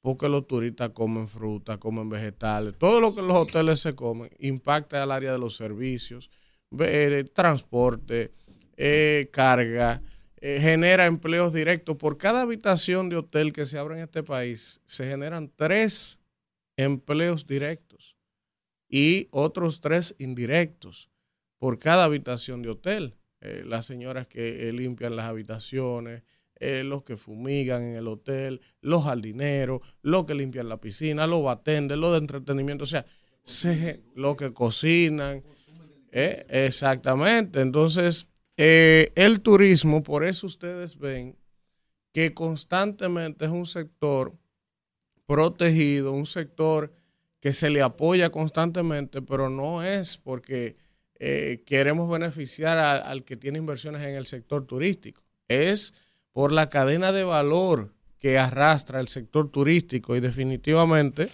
porque 0.00 0.28
los 0.28 0.46
turistas 0.46 0.90
comen 0.90 1.26
fruta, 1.26 1.78
comen 1.78 2.08
vegetales, 2.08 2.78
todo 2.78 3.00
lo 3.00 3.12
que 3.12 3.22
los 3.22 3.36
hoteles 3.36 3.80
se 3.80 3.96
comen. 3.96 4.30
Impacta 4.38 5.02
el 5.02 5.10
área 5.10 5.32
de 5.32 5.40
los 5.40 5.56
servicios, 5.56 6.30
eh, 6.78 7.24
transporte, 7.34 8.32
eh, 8.76 9.28
carga, 9.32 10.00
eh, 10.42 10.58
genera 10.60 11.04
empleos 11.04 11.52
directos. 11.52 11.96
Por 11.96 12.16
cada 12.16 12.40
habitación 12.40 13.10
de 13.10 13.16
hotel 13.16 13.52
que 13.52 13.66
se 13.66 13.78
abre 13.78 13.96
en 13.96 14.02
este 14.02 14.22
país, 14.22 14.80
se 14.86 15.06
generan 15.08 15.52
tres 15.54 16.18
empleos 16.76 17.46
directos 17.46 18.16
y 18.88 19.28
otros 19.32 19.82
tres 19.82 20.14
indirectos 20.18 21.10
por 21.58 21.78
cada 21.78 22.04
habitación 22.04 22.62
de 22.62 22.70
hotel. 22.70 23.16
Eh, 23.42 23.64
las 23.66 23.84
señoras 23.84 24.26
que 24.28 24.68
eh, 24.68 24.72
limpian 24.72 25.14
las 25.14 25.26
habitaciones, 25.26 26.22
los 26.60 27.04
que 27.04 27.16
fumigan 27.16 27.82
en 27.82 27.96
el 27.96 28.06
hotel, 28.06 28.60
los 28.82 29.04
jardineros, 29.04 29.80
los 30.02 30.26
que 30.26 30.34
limpian 30.34 30.68
la 30.68 30.78
piscina, 30.78 31.26
los 31.26 31.42
batentes, 31.42 31.96
los 31.96 32.12
de 32.12 32.18
entretenimiento, 32.18 32.84
o 32.84 32.86
sea, 32.86 33.06
se, 33.42 34.02
los 34.14 34.36
que 34.36 34.52
cocinan. 34.52 35.42
exactamente. 36.12 37.62
Entonces, 37.62 38.28
eh, 38.62 39.10
el 39.14 39.40
turismo, 39.40 40.02
por 40.02 40.22
eso 40.22 40.46
ustedes 40.46 40.98
ven 40.98 41.34
que 42.12 42.34
constantemente 42.34 43.46
es 43.46 43.50
un 43.50 43.64
sector 43.64 44.36
protegido, 45.24 46.12
un 46.12 46.26
sector 46.26 46.92
que 47.40 47.54
se 47.54 47.70
le 47.70 47.80
apoya 47.80 48.28
constantemente, 48.28 49.22
pero 49.22 49.48
no 49.48 49.82
es 49.82 50.18
porque 50.18 50.76
eh, 51.18 51.62
queremos 51.64 52.10
beneficiar 52.10 52.76
al 52.76 53.24
que 53.24 53.38
tiene 53.38 53.56
inversiones 53.56 54.02
en 54.02 54.14
el 54.14 54.26
sector 54.26 54.66
turístico, 54.66 55.22
es 55.48 55.94
por 56.30 56.52
la 56.52 56.68
cadena 56.68 57.12
de 57.12 57.24
valor 57.24 57.94
que 58.18 58.36
arrastra 58.36 59.00
el 59.00 59.08
sector 59.08 59.50
turístico 59.50 60.16
y 60.16 60.20
definitivamente 60.20 61.30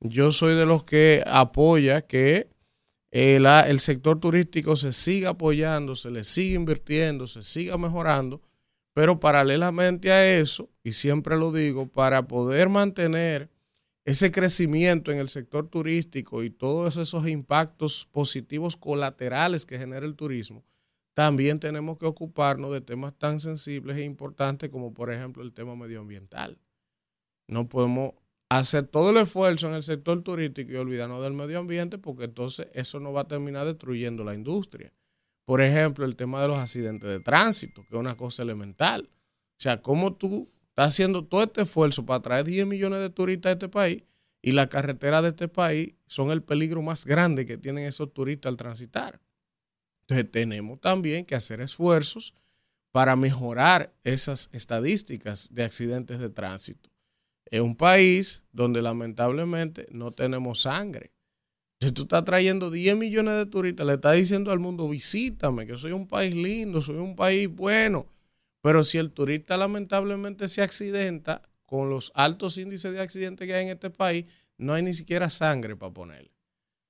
yo 0.00 0.32
soy 0.32 0.56
de 0.56 0.66
los 0.66 0.82
que 0.82 1.22
apoya 1.28 2.02
que 2.02 2.48
eh, 3.10 3.36
el 3.36 3.80
sector 3.80 4.20
turístico 4.20 4.76
se 4.76 4.92
siga 4.92 5.30
apoyando, 5.30 5.96
se 5.96 6.10
le 6.10 6.24
sigue 6.24 6.54
invirtiendo, 6.54 7.26
se 7.26 7.42
siga 7.42 7.78
mejorando, 7.78 8.42
pero 8.92 9.20
paralelamente 9.20 10.10
a 10.10 10.38
eso, 10.38 10.70
y 10.82 10.92
siempre 10.92 11.36
lo 11.36 11.52
digo, 11.52 11.86
para 11.86 12.26
poder 12.26 12.68
mantener 12.68 13.50
ese 14.04 14.30
crecimiento 14.30 15.10
en 15.10 15.18
el 15.18 15.28
sector 15.28 15.68
turístico 15.68 16.44
y 16.44 16.50
todos 16.50 16.96
esos 16.96 17.26
impactos 17.28 18.08
positivos 18.12 18.76
colaterales 18.76 19.66
que 19.66 19.78
genera 19.78 20.06
el 20.06 20.14
turismo, 20.14 20.64
también 21.12 21.58
tenemos 21.58 21.98
que 21.98 22.06
ocuparnos 22.06 22.72
de 22.72 22.80
temas 22.80 23.12
tan 23.18 23.40
sensibles 23.40 23.96
e 23.96 24.04
importantes 24.04 24.70
como 24.70 24.94
por 24.94 25.12
ejemplo 25.12 25.42
el 25.42 25.52
tema 25.52 25.74
medioambiental. 25.74 26.58
No 27.48 27.68
podemos 27.68 28.12
hacer 28.48 28.86
todo 28.86 29.10
el 29.10 29.16
esfuerzo 29.16 29.68
en 29.68 29.74
el 29.74 29.82
sector 29.82 30.22
turístico 30.22 30.72
y 30.72 30.76
olvidarnos 30.76 31.22
del 31.22 31.32
medio 31.32 31.58
ambiente, 31.58 31.98
porque 31.98 32.24
entonces 32.24 32.68
eso 32.74 33.00
no 33.00 33.12
va 33.12 33.22
a 33.22 33.28
terminar 33.28 33.66
destruyendo 33.66 34.24
la 34.24 34.34
industria. 34.34 34.92
Por 35.44 35.62
ejemplo, 35.62 36.04
el 36.04 36.16
tema 36.16 36.42
de 36.42 36.48
los 36.48 36.56
accidentes 36.56 37.08
de 37.08 37.20
tránsito, 37.20 37.82
que 37.82 37.94
es 37.94 38.00
una 38.00 38.16
cosa 38.16 38.42
elemental. 38.42 39.08
O 39.12 39.60
sea, 39.60 39.80
cómo 39.80 40.14
tú 40.14 40.48
estás 40.68 40.88
haciendo 40.88 41.24
todo 41.24 41.44
este 41.44 41.62
esfuerzo 41.62 42.04
para 42.04 42.20
traer 42.20 42.44
10 42.44 42.66
millones 42.66 43.00
de 43.00 43.10
turistas 43.10 43.50
a 43.50 43.52
este 43.52 43.68
país 43.68 44.02
y 44.42 44.52
las 44.52 44.68
carreteras 44.68 45.22
de 45.22 45.30
este 45.30 45.48
país 45.48 45.94
son 46.06 46.30
el 46.30 46.42
peligro 46.42 46.82
más 46.82 47.04
grande 47.04 47.46
que 47.46 47.58
tienen 47.58 47.84
esos 47.84 48.12
turistas 48.12 48.50
al 48.50 48.56
transitar. 48.56 49.20
Entonces 50.02 50.30
tenemos 50.30 50.80
también 50.80 51.24
que 51.24 51.34
hacer 51.34 51.60
esfuerzos 51.60 52.34
para 52.92 53.16
mejorar 53.16 53.92
esas 54.04 54.48
estadísticas 54.52 55.52
de 55.52 55.64
accidentes 55.64 56.18
de 56.18 56.28
tránsito 56.28 56.90
es 57.50 57.60
un 57.60 57.76
país 57.76 58.42
donde 58.52 58.82
lamentablemente 58.82 59.86
no 59.90 60.10
tenemos 60.10 60.62
sangre. 60.62 61.12
Si 61.80 61.92
tú 61.92 62.02
estás 62.02 62.24
trayendo 62.24 62.70
10 62.70 62.96
millones 62.96 63.34
de 63.34 63.46
turistas, 63.46 63.86
le 63.86 63.94
estás 63.94 64.16
diciendo 64.16 64.50
al 64.50 64.58
mundo, 64.58 64.88
visítame, 64.88 65.66
que 65.66 65.76
soy 65.76 65.92
un 65.92 66.08
país 66.08 66.34
lindo, 66.34 66.80
soy 66.80 66.96
un 66.96 67.14
país 67.14 67.48
bueno. 67.48 68.06
Pero 68.62 68.82
si 68.82 68.98
el 68.98 69.12
turista 69.12 69.56
lamentablemente 69.56 70.48
se 70.48 70.62
accidenta, 70.62 71.42
con 71.66 71.90
los 71.90 72.12
altos 72.14 72.56
índices 72.56 72.92
de 72.92 73.00
accidentes 73.00 73.46
que 73.46 73.54
hay 73.54 73.64
en 73.64 73.72
este 73.72 73.90
país, 73.90 74.24
no 74.56 74.72
hay 74.72 74.82
ni 74.82 74.94
siquiera 74.94 75.28
sangre 75.28 75.76
para 75.76 75.92
ponerle. 75.92 76.30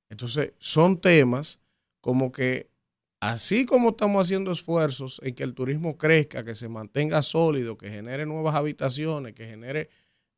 Entonces, 0.08 0.52
son 0.58 1.00
temas 1.00 1.58
como 2.00 2.30
que, 2.30 2.70
así 3.18 3.64
como 3.64 3.90
estamos 3.90 4.24
haciendo 4.24 4.52
esfuerzos 4.52 5.20
en 5.24 5.34
que 5.34 5.42
el 5.42 5.54
turismo 5.54 5.96
crezca, 5.96 6.44
que 6.44 6.54
se 6.54 6.68
mantenga 6.68 7.22
sólido, 7.22 7.76
que 7.76 7.90
genere 7.90 8.26
nuevas 8.26 8.54
habitaciones, 8.54 9.34
que 9.34 9.48
genere 9.48 9.88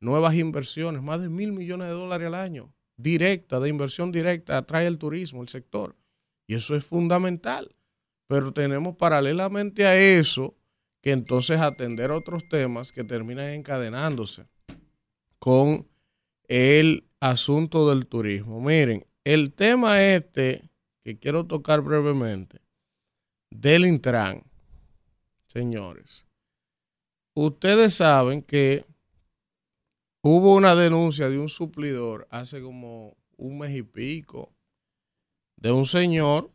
nuevas 0.01 0.35
inversiones, 0.35 1.03
más 1.03 1.23
de 1.23 1.29
mil 1.29 1.53
millones 1.53 1.89
de 1.89 1.95
dólares 1.95 2.29
al 2.29 2.35
año, 2.35 2.73
directa, 2.97 3.61
de 3.61 3.69
inversión 3.69 4.13
directa, 4.13 4.59
atrae 4.59 4.87
el 4.87 4.99
turismo, 4.99 5.43
el 5.43 5.49
sector. 5.49 5.97
Y 6.47 6.55
eso 6.55 6.77
es 6.77 6.85
fundamental. 6.85 7.75
Pero 8.27 8.53
tenemos 8.53 8.97
paralelamente 8.97 9.87
a 9.87 9.97
eso 9.97 10.55
que 11.01 11.13
entonces 11.13 11.61
atender 11.61 12.11
otros 12.11 12.47
temas 12.49 12.93
que 12.93 13.05
terminan 13.05 13.51
encadenándose 13.51 14.47
con 15.39 15.89
el 16.49 17.09
asunto 17.21 17.89
del 17.89 18.07
turismo. 18.07 18.61
Miren, 18.61 19.07
el 19.25 19.55
tema 19.55 20.03
este 20.03 20.71
que 21.05 21.19
quiero 21.19 21.47
tocar 21.47 21.81
brevemente 21.81 22.61
del 23.51 23.87
Intran, 23.87 24.43
señores. 25.47 26.27
Ustedes 27.35 27.95
saben 27.95 28.43
que 28.43 28.85
hubo 30.23 30.55
una 30.55 30.75
denuncia 30.75 31.29
de 31.29 31.39
un 31.39 31.49
suplidor 31.49 32.27
hace 32.31 32.61
como 32.61 33.16
un 33.37 33.59
mes 33.59 33.77
y 33.77 33.83
pico 33.83 34.53
de 35.57 35.73
un 35.73 35.87
señor, 35.87 36.51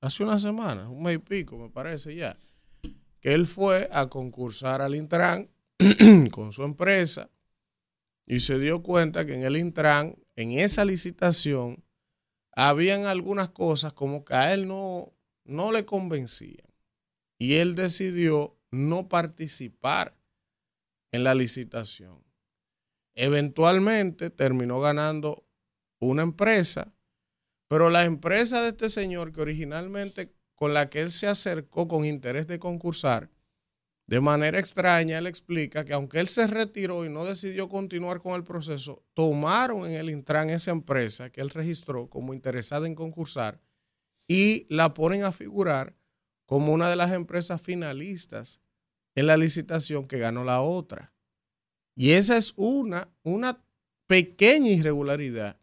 hace 0.00 0.22
una 0.22 0.38
semana, 0.38 0.88
un 0.88 1.02
mes 1.02 1.16
y 1.16 1.18
pico 1.18 1.56
me 1.56 1.70
parece 1.70 2.14
ya, 2.14 2.36
que 3.20 3.34
él 3.34 3.46
fue 3.46 3.88
a 3.92 4.08
concursar 4.08 4.82
al 4.82 4.94
Intran 4.94 5.48
con 6.32 6.52
su 6.52 6.62
empresa 6.62 7.30
y 8.26 8.40
se 8.40 8.58
dio 8.58 8.82
cuenta 8.82 9.24
que 9.24 9.34
en 9.34 9.42
el 9.42 9.56
Intran, 9.56 10.16
en 10.36 10.52
esa 10.52 10.84
licitación, 10.84 11.82
habían 12.52 13.06
algunas 13.06 13.48
cosas 13.50 13.92
como 13.92 14.24
que 14.24 14.34
a 14.34 14.52
él 14.52 14.68
no, 14.68 15.14
no 15.44 15.72
le 15.72 15.84
convencían. 15.84 16.66
Y 17.38 17.54
él 17.54 17.74
decidió 17.74 18.58
no 18.70 19.08
participar 19.08 20.16
en 21.12 21.24
la 21.24 21.34
licitación. 21.34 22.27
Eventualmente 23.20 24.30
terminó 24.30 24.78
ganando 24.78 25.44
una 25.98 26.22
empresa, 26.22 26.94
pero 27.66 27.90
la 27.90 28.04
empresa 28.04 28.62
de 28.62 28.68
este 28.68 28.88
señor 28.88 29.32
que 29.32 29.40
originalmente 29.40 30.36
con 30.54 30.72
la 30.72 30.88
que 30.88 31.00
él 31.00 31.10
se 31.10 31.26
acercó 31.26 31.88
con 31.88 32.04
interés 32.04 32.46
de 32.46 32.60
concursar, 32.60 33.28
de 34.06 34.20
manera 34.20 34.60
extraña, 34.60 35.18
él 35.18 35.26
explica 35.26 35.84
que 35.84 35.94
aunque 35.94 36.20
él 36.20 36.28
se 36.28 36.46
retiró 36.46 37.04
y 37.04 37.08
no 37.08 37.24
decidió 37.24 37.68
continuar 37.68 38.20
con 38.20 38.34
el 38.34 38.44
proceso, 38.44 39.04
tomaron 39.14 39.86
en 39.86 39.94
el 39.94 40.10
Intran 40.10 40.50
esa 40.50 40.70
empresa 40.70 41.28
que 41.30 41.40
él 41.40 41.50
registró 41.50 42.08
como 42.08 42.34
interesada 42.34 42.86
en 42.86 42.94
concursar 42.94 43.60
y 44.28 44.64
la 44.72 44.94
ponen 44.94 45.24
a 45.24 45.32
figurar 45.32 45.96
como 46.46 46.72
una 46.72 46.88
de 46.88 46.94
las 46.94 47.12
empresas 47.12 47.60
finalistas 47.60 48.60
en 49.16 49.26
la 49.26 49.36
licitación 49.36 50.06
que 50.06 50.18
ganó 50.18 50.44
la 50.44 50.60
otra. 50.60 51.12
Y 52.00 52.12
esa 52.12 52.36
es 52.36 52.54
una, 52.54 53.08
una 53.24 53.60
pequeña 54.06 54.70
irregularidad 54.70 55.56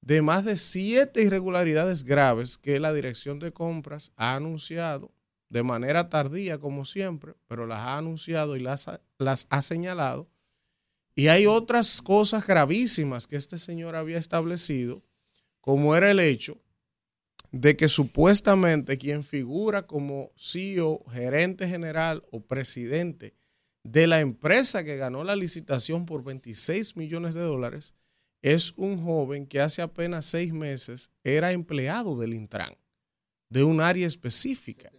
de 0.00 0.22
más 0.22 0.46
de 0.46 0.56
siete 0.56 1.20
irregularidades 1.22 2.04
graves 2.04 2.56
que 2.56 2.80
la 2.80 2.94
Dirección 2.94 3.38
de 3.38 3.52
Compras 3.52 4.10
ha 4.16 4.34
anunciado 4.34 5.12
de 5.50 5.62
manera 5.62 6.08
tardía, 6.08 6.56
como 6.56 6.86
siempre, 6.86 7.34
pero 7.48 7.66
las 7.66 7.80
ha 7.80 7.98
anunciado 7.98 8.56
y 8.56 8.60
las 8.60 8.88
ha, 8.88 9.02
las 9.18 9.46
ha 9.50 9.60
señalado. 9.60 10.26
Y 11.14 11.28
hay 11.28 11.44
otras 11.44 12.00
cosas 12.00 12.46
gravísimas 12.46 13.26
que 13.26 13.36
este 13.36 13.58
señor 13.58 13.94
había 13.94 14.16
establecido, 14.16 15.02
como 15.60 15.94
era 15.94 16.10
el 16.10 16.20
hecho 16.20 16.56
de 17.52 17.76
que 17.76 17.88
supuestamente 17.88 18.96
quien 18.96 19.22
figura 19.22 19.86
como 19.86 20.32
CEO, 20.34 21.04
gerente 21.12 21.68
general 21.68 22.24
o 22.30 22.40
presidente 22.40 23.34
de 23.92 24.06
la 24.06 24.20
empresa 24.20 24.84
que 24.84 24.96
ganó 24.96 25.24
la 25.24 25.34
licitación 25.34 26.04
por 26.04 26.22
26 26.22 26.96
millones 26.96 27.34
de 27.34 27.40
dólares 27.40 27.94
es 28.42 28.72
un 28.76 29.02
joven 29.02 29.46
que 29.46 29.60
hace 29.60 29.80
apenas 29.80 30.26
seis 30.26 30.52
meses 30.52 31.10
era 31.24 31.52
empleado 31.52 32.18
del 32.18 32.34
Intran, 32.34 32.76
de 33.48 33.64
un 33.64 33.80
área 33.80 34.06
específica 34.06 34.92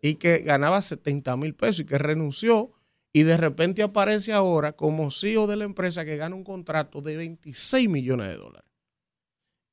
y 0.00 0.14
que 0.14 0.38
ganaba 0.38 0.80
70 0.80 1.36
mil 1.36 1.54
pesos 1.54 1.80
y 1.80 1.86
que 1.86 1.98
renunció 1.98 2.72
y 3.12 3.24
de 3.24 3.36
repente 3.36 3.82
aparece 3.82 4.32
ahora 4.32 4.72
como 4.72 5.10
CEO 5.10 5.48
de 5.48 5.56
la 5.56 5.64
empresa 5.64 6.04
que 6.04 6.16
gana 6.16 6.36
un 6.36 6.44
contrato 6.44 7.00
de 7.00 7.16
26 7.16 7.88
millones 7.88 8.28
de 8.28 8.36
dólares. 8.36 8.70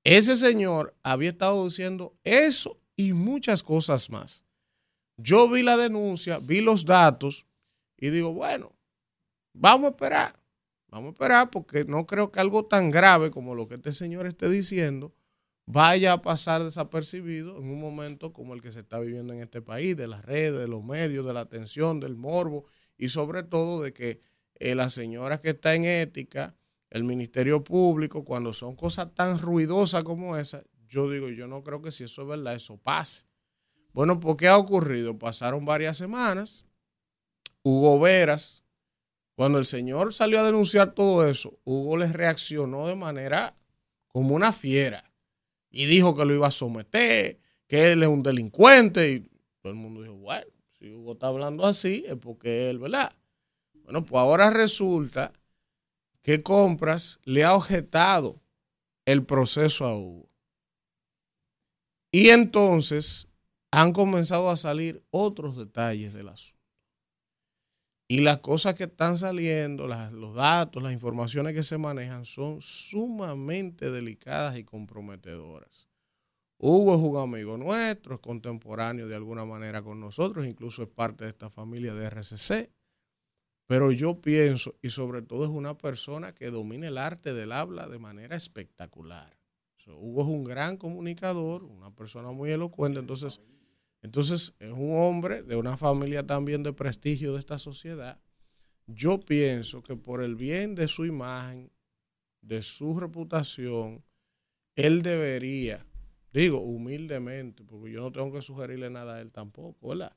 Ese 0.03 0.35
señor 0.35 0.95
había 1.03 1.29
estado 1.29 1.63
diciendo 1.65 2.17
eso 2.23 2.77
y 2.95 3.13
muchas 3.13 3.61
cosas 3.61 4.09
más. 4.09 4.43
Yo 5.17 5.49
vi 5.49 5.61
la 5.61 5.77
denuncia, 5.77 6.39
vi 6.39 6.61
los 6.61 6.85
datos 6.85 7.45
y 7.97 8.09
digo, 8.09 8.33
bueno, 8.33 8.75
vamos 9.53 9.87
a 9.87 9.89
esperar, 9.91 10.39
vamos 10.87 11.09
a 11.09 11.11
esperar 11.11 11.49
porque 11.49 11.85
no 11.85 12.05
creo 12.05 12.31
que 12.31 12.39
algo 12.39 12.65
tan 12.65 12.91
grave 12.91 13.31
como 13.31 13.55
lo 13.55 13.67
que 13.67 13.75
este 13.75 13.91
señor 13.91 14.27
esté 14.27 14.49
diciendo 14.49 15.13
vaya 15.65 16.13
a 16.13 16.21
pasar 16.21 16.63
desapercibido 16.63 17.57
en 17.57 17.69
un 17.69 17.79
momento 17.79 18.33
como 18.33 18.53
el 18.53 18.61
que 18.61 18.71
se 18.71 18.81
está 18.81 18.99
viviendo 18.99 19.33
en 19.33 19.41
este 19.41 19.61
país, 19.61 19.97
de 19.97 20.07
las 20.07 20.23
redes, 20.23 20.59
de 20.59 20.67
los 20.67 20.83
medios, 20.83 21.25
de 21.25 21.33
la 21.33 21.41
atención, 21.41 21.99
del 21.99 22.15
morbo 22.15 22.65
y 22.97 23.09
sobre 23.09 23.43
todo 23.43 23.81
de 23.81 23.93
que 23.93 24.19
eh, 24.55 24.75
la 24.75 24.89
señora 24.89 25.41
que 25.41 25.49
está 25.49 25.73
en 25.75 25.85
ética, 25.85 26.55
el 26.89 27.03
Ministerio 27.03 27.63
Público, 27.63 28.23
cuando 28.23 28.53
son 28.53 28.75
cosas 28.75 29.13
tan 29.13 29.39
ruidosas 29.39 30.03
como 30.03 30.37
esa, 30.37 30.63
yo 30.87 31.09
digo, 31.09 31.29
yo 31.29 31.47
no 31.47 31.63
creo 31.63 31.81
que 31.81 31.91
si 31.91 32.03
eso 32.03 32.21
es 32.21 32.27
verdad, 32.27 32.55
eso 32.55 32.77
pase. 32.77 33.25
Bueno, 33.91 34.19
¿por 34.19 34.37
qué 34.37 34.47
ha 34.47 34.57
ocurrido? 34.57 35.17
Pasaron 35.17 35.65
varias 35.65 35.97
semanas, 35.97 36.64
Hugo 37.67 37.99
Veras, 37.99 38.63
cuando 39.33 39.57
el 39.57 39.65
señor 39.65 40.13
salió 40.13 40.39
a 40.39 40.43
denunciar 40.43 40.93
todo 40.93 41.27
eso, 41.27 41.57
Hugo 41.63 41.97
les 41.97 42.13
reaccionó 42.13 42.87
de 42.87 42.95
manera 42.95 43.57
como 44.07 44.35
una 44.35 44.53
fiera 44.53 45.11
y 45.71 45.87
dijo 45.87 46.15
que 46.15 46.25
lo 46.25 46.35
iba 46.35 46.45
a 46.45 46.51
someter, 46.51 47.39
que 47.65 47.91
él 47.91 48.03
es 48.03 48.07
un 48.07 48.21
delincuente. 48.21 49.09
Y 49.09 49.19
todo 49.63 49.73
el 49.73 49.79
mundo 49.79 50.03
dijo, 50.03 50.13
bueno, 50.13 50.45
si 50.77 50.91
Hugo 50.91 51.13
está 51.13 51.25
hablando 51.25 51.65
así, 51.65 52.03
es 52.07 52.15
porque 52.17 52.69
él, 52.69 52.77
¿verdad? 52.77 53.11
Bueno, 53.73 54.05
pues 54.05 54.19
ahora 54.19 54.51
resulta 54.51 55.33
que 56.21 56.43
Compras 56.43 57.19
le 57.23 57.45
ha 57.45 57.55
objetado 57.55 58.43
el 59.05 59.25
proceso 59.25 59.85
a 59.85 59.97
Hugo. 59.97 60.29
Y 62.11 62.29
entonces 62.29 63.27
han 63.71 63.91
comenzado 63.91 64.51
a 64.51 64.55
salir 64.55 65.03
otros 65.09 65.57
detalles 65.57 66.13
del 66.13 66.29
asunto. 66.29 66.54
Y 68.07 68.21
las 68.21 68.37
cosas 68.39 68.75
que 68.75 68.83
están 68.83 69.17
saliendo, 69.17 69.87
los 69.87 70.35
datos, 70.35 70.83
las 70.83 70.93
informaciones 70.93 71.55
que 71.55 71.63
se 71.63 71.79
manejan 71.79 72.23
son 72.25 72.61
sumamente 72.61 73.89
delicadas 73.89 74.57
y 74.57 74.63
comprometedoras. 74.63 75.89
Hugo 76.57 76.95
es 76.95 77.01
un 77.01 77.17
amigo 77.17 77.57
nuestro, 77.57 78.15
es 78.15 78.21
contemporáneo 78.21 79.07
de 79.07 79.15
alguna 79.15 79.43
manera 79.43 79.81
con 79.81 79.99
nosotros, 79.99 80.45
incluso 80.45 80.83
es 80.83 80.89
parte 80.89 81.23
de 81.23 81.31
esta 81.31 81.49
familia 81.49 81.95
de 81.95 82.05
RCC. 82.05 82.71
Pero 83.67 83.91
yo 83.91 84.21
pienso, 84.21 84.75
y 84.83 84.91
sobre 84.91 85.23
todo 85.23 85.43
es 85.45 85.49
una 85.49 85.75
persona 85.75 86.33
que 86.33 86.51
domina 86.51 86.87
el 86.87 86.99
arte 86.99 87.33
del 87.33 87.51
habla 87.51 87.87
de 87.87 87.97
manera 87.97 88.35
espectacular. 88.35 89.35
Hugo 89.87 90.21
es 90.21 90.27
un 90.27 90.43
gran 90.43 90.77
comunicador, 90.77 91.63
una 91.63 91.91
persona 91.91 92.31
muy 92.31 92.51
elocuente, 92.51 92.99
entonces 92.99 93.41
entonces, 94.05 94.53
es 94.59 94.69
un 94.69 94.95
hombre 94.95 95.41
de 95.41 95.55
una 95.55 95.77
familia 95.77 96.23
también 96.23 96.61
de 96.61 96.73
prestigio 96.73 97.33
de 97.33 97.39
esta 97.39 97.57
sociedad. 97.57 98.21
Yo 98.85 99.19
pienso 99.19 99.81
que 99.81 99.95
por 99.95 100.21
el 100.21 100.35
bien 100.35 100.75
de 100.75 100.87
su 100.87 101.05
imagen, 101.05 101.71
de 102.41 102.61
su 102.61 102.99
reputación, 102.99 104.05
él 104.75 105.01
debería, 105.01 105.87
digo 106.31 106.59
humildemente, 106.59 107.63
porque 107.63 107.91
yo 107.93 108.01
no 108.01 108.11
tengo 108.11 108.31
que 108.31 108.43
sugerirle 108.43 108.91
nada 108.91 109.15
a 109.15 109.21
él 109.21 109.31
tampoco, 109.31 109.89
¿verdad? 109.89 110.15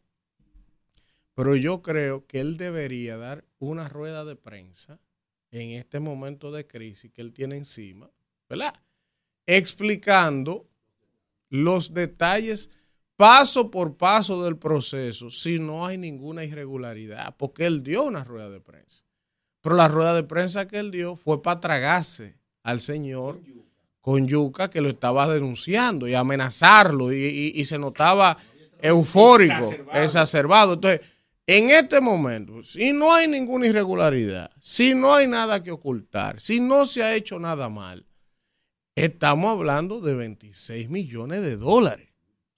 Pero 1.34 1.56
yo 1.56 1.80
creo 1.80 2.26
que 2.26 2.40
él 2.40 2.58
debería 2.58 3.16
dar 3.16 3.46
una 3.58 3.88
rueda 3.88 4.26
de 4.26 4.36
prensa 4.36 5.00
en 5.50 5.70
este 5.70 5.98
momento 5.98 6.52
de 6.52 6.66
crisis 6.66 7.10
que 7.10 7.22
él 7.22 7.32
tiene 7.32 7.56
encima, 7.56 8.10
¿verdad? 8.50 8.74
Explicando 9.46 10.68
los 11.48 11.94
detalles 11.94 12.70
paso 13.18 13.68
por 13.68 13.96
paso 13.96 14.44
del 14.44 14.56
proceso 14.56 15.28
si 15.28 15.58
no 15.58 15.84
hay 15.84 15.98
ninguna 15.98 16.44
irregularidad, 16.44 17.34
porque 17.36 17.66
él 17.66 17.82
dio 17.82 18.04
una 18.04 18.22
rueda 18.22 18.48
de 18.48 18.60
prensa. 18.60 19.02
Pero 19.60 19.74
la 19.74 19.88
rueda 19.88 20.14
de 20.14 20.22
prensa 20.22 20.68
que 20.68 20.78
él 20.78 20.92
dio 20.92 21.16
fue 21.16 21.42
para 21.42 21.58
tragarse 21.58 22.38
al 22.62 22.78
señor 22.78 23.40
con 24.00 24.28
yuca 24.28 24.70
que 24.70 24.80
lo 24.80 24.88
estaba 24.88 25.28
denunciando 25.28 26.06
y 26.06 26.14
amenazarlo 26.14 27.12
y, 27.12 27.64
se 27.64 27.76
notaba 27.76 28.38
eufórico, 28.80 29.74
exacerbado. 29.94 30.74
Entonces, 30.74 31.00
en 31.44 31.70
este 31.70 32.00
momento, 32.00 32.62
si 32.62 32.92
no 32.92 33.12
hay 33.12 33.26
ninguna 33.26 33.66
irregularidad, 33.66 34.52
si 34.60 34.94
no 34.94 35.12
hay 35.12 35.26
nada 35.26 35.64
que 35.64 35.72
ocultar, 35.72 36.40
si 36.40 36.60
no 36.60 36.86
se 36.86 37.02
ha 37.02 37.16
hecho 37.16 37.40
nada 37.40 37.68
mal, 37.68 38.06
estamos 38.94 39.50
hablando 39.50 40.00
de 40.00 40.14
26 40.14 40.88
millones 40.88 41.42
de 41.42 41.56
dólares. 41.56 42.07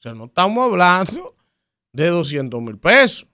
O 0.00 0.02
sea, 0.02 0.14
no 0.14 0.24
estamos 0.24 0.64
hablando 0.64 1.36
de 1.92 2.06
200 2.08 2.62
mil 2.62 2.78
pesos. 2.78 3.26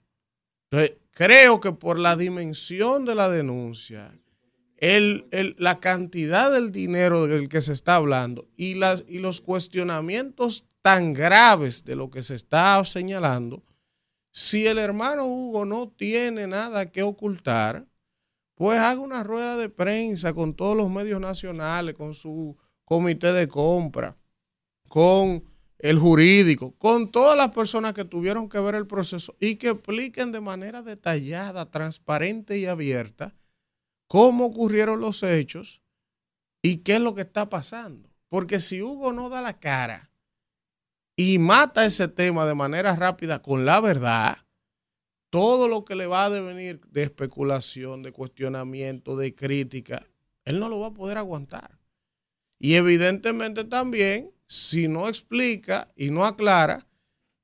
Entonces, 0.69 0.97
creo 1.11 1.61
que 1.61 1.71
por 1.71 1.97
la 1.97 2.17
dimensión 2.17 3.05
de 3.05 3.15
la 3.15 3.29
denuncia, 3.29 4.13
la 4.79 5.79
cantidad 5.79 6.51
del 6.51 6.73
dinero 6.73 7.25
del 7.25 7.47
que 7.47 7.61
se 7.61 7.71
está 7.71 7.95
hablando 7.95 8.49
y, 8.57 8.75
las, 8.75 9.05
y 9.07 9.19
los 9.19 9.39
cuestionamientos 9.39 10.65
tan 10.81 11.13
graves 11.13 11.85
de 11.85 11.95
lo 11.95 12.09
que 12.09 12.21
se 12.21 12.35
está 12.35 12.83
señalando, 12.83 13.63
si 14.31 14.67
el 14.67 14.77
hermano 14.77 15.25
Hugo 15.25 15.63
no 15.63 15.87
tiene 15.87 16.47
nada 16.47 16.91
que 16.91 17.01
ocultar, 17.01 17.87
pues 18.55 18.77
haga 18.77 18.99
una 18.99 19.23
rueda 19.23 19.55
de 19.55 19.69
prensa 19.69 20.33
con 20.33 20.53
todos 20.53 20.75
los 20.75 20.89
medios 20.89 21.21
nacionales, 21.21 21.95
con 21.95 22.13
su 22.13 22.57
comité 22.83 23.31
de 23.31 23.47
compra, 23.47 24.17
con 24.89 25.45
el 25.79 25.99
jurídico, 25.99 26.73
con 26.77 27.11
todas 27.11 27.37
las 27.37 27.51
personas 27.51 27.93
que 27.93 28.05
tuvieron 28.05 28.49
que 28.49 28.59
ver 28.59 28.75
el 28.75 28.87
proceso 28.87 29.35
y 29.39 29.55
que 29.55 29.69
expliquen 29.69 30.31
de 30.31 30.41
manera 30.41 30.81
detallada, 30.81 31.69
transparente 31.69 32.57
y 32.57 32.65
abierta 32.65 33.35
cómo 34.07 34.45
ocurrieron 34.45 34.99
los 34.99 35.21
hechos 35.23 35.81
y 36.61 36.77
qué 36.77 36.95
es 36.95 37.01
lo 37.01 37.13
que 37.13 37.21
está 37.21 37.49
pasando. 37.49 38.09
Porque 38.29 38.59
si 38.59 38.81
Hugo 38.81 39.13
no 39.13 39.29
da 39.29 39.41
la 39.41 39.59
cara 39.59 40.11
y 41.15 41.39
mata 41.39 41.85
ese 41.85 42.07
tema 42.07 42.45
de 42.45 42.55
manera 42.55 42.95
rápida 42.95 43.41
con 43.41 43.65
la 43.65 43.79
verdad, 43.79 44.37
todo 45.29 45.67
lo 45.67 45.85
que 45.85 45.95
le 45.95 46.07
va 46.07 46.25
a 46.25 46.29
devenir 46.29 46.81
de 46.87 47.03
especulación, 47.03 48.01
de 48.01 48.11
cuestionamiento, 48.11 49.17
de 49.17 49.35
crítica, 49.35 50.07
él 50.45 50.59
no 50.59 50.69
lo 50.69 50.79
va 50.79 50.87
a 50.87 50.93
poder 50.93 51.17
aguantar. 51.17 51.77
Y 52.59 52.75
evidentemente 52.75 53.63
también, 53.65 54.31
si 54.47 54.87
no 54.87 55.07
explica 55.07 55.91
y 55.95 56.09
no 56.09 56.25
aclara, 56.25 56.87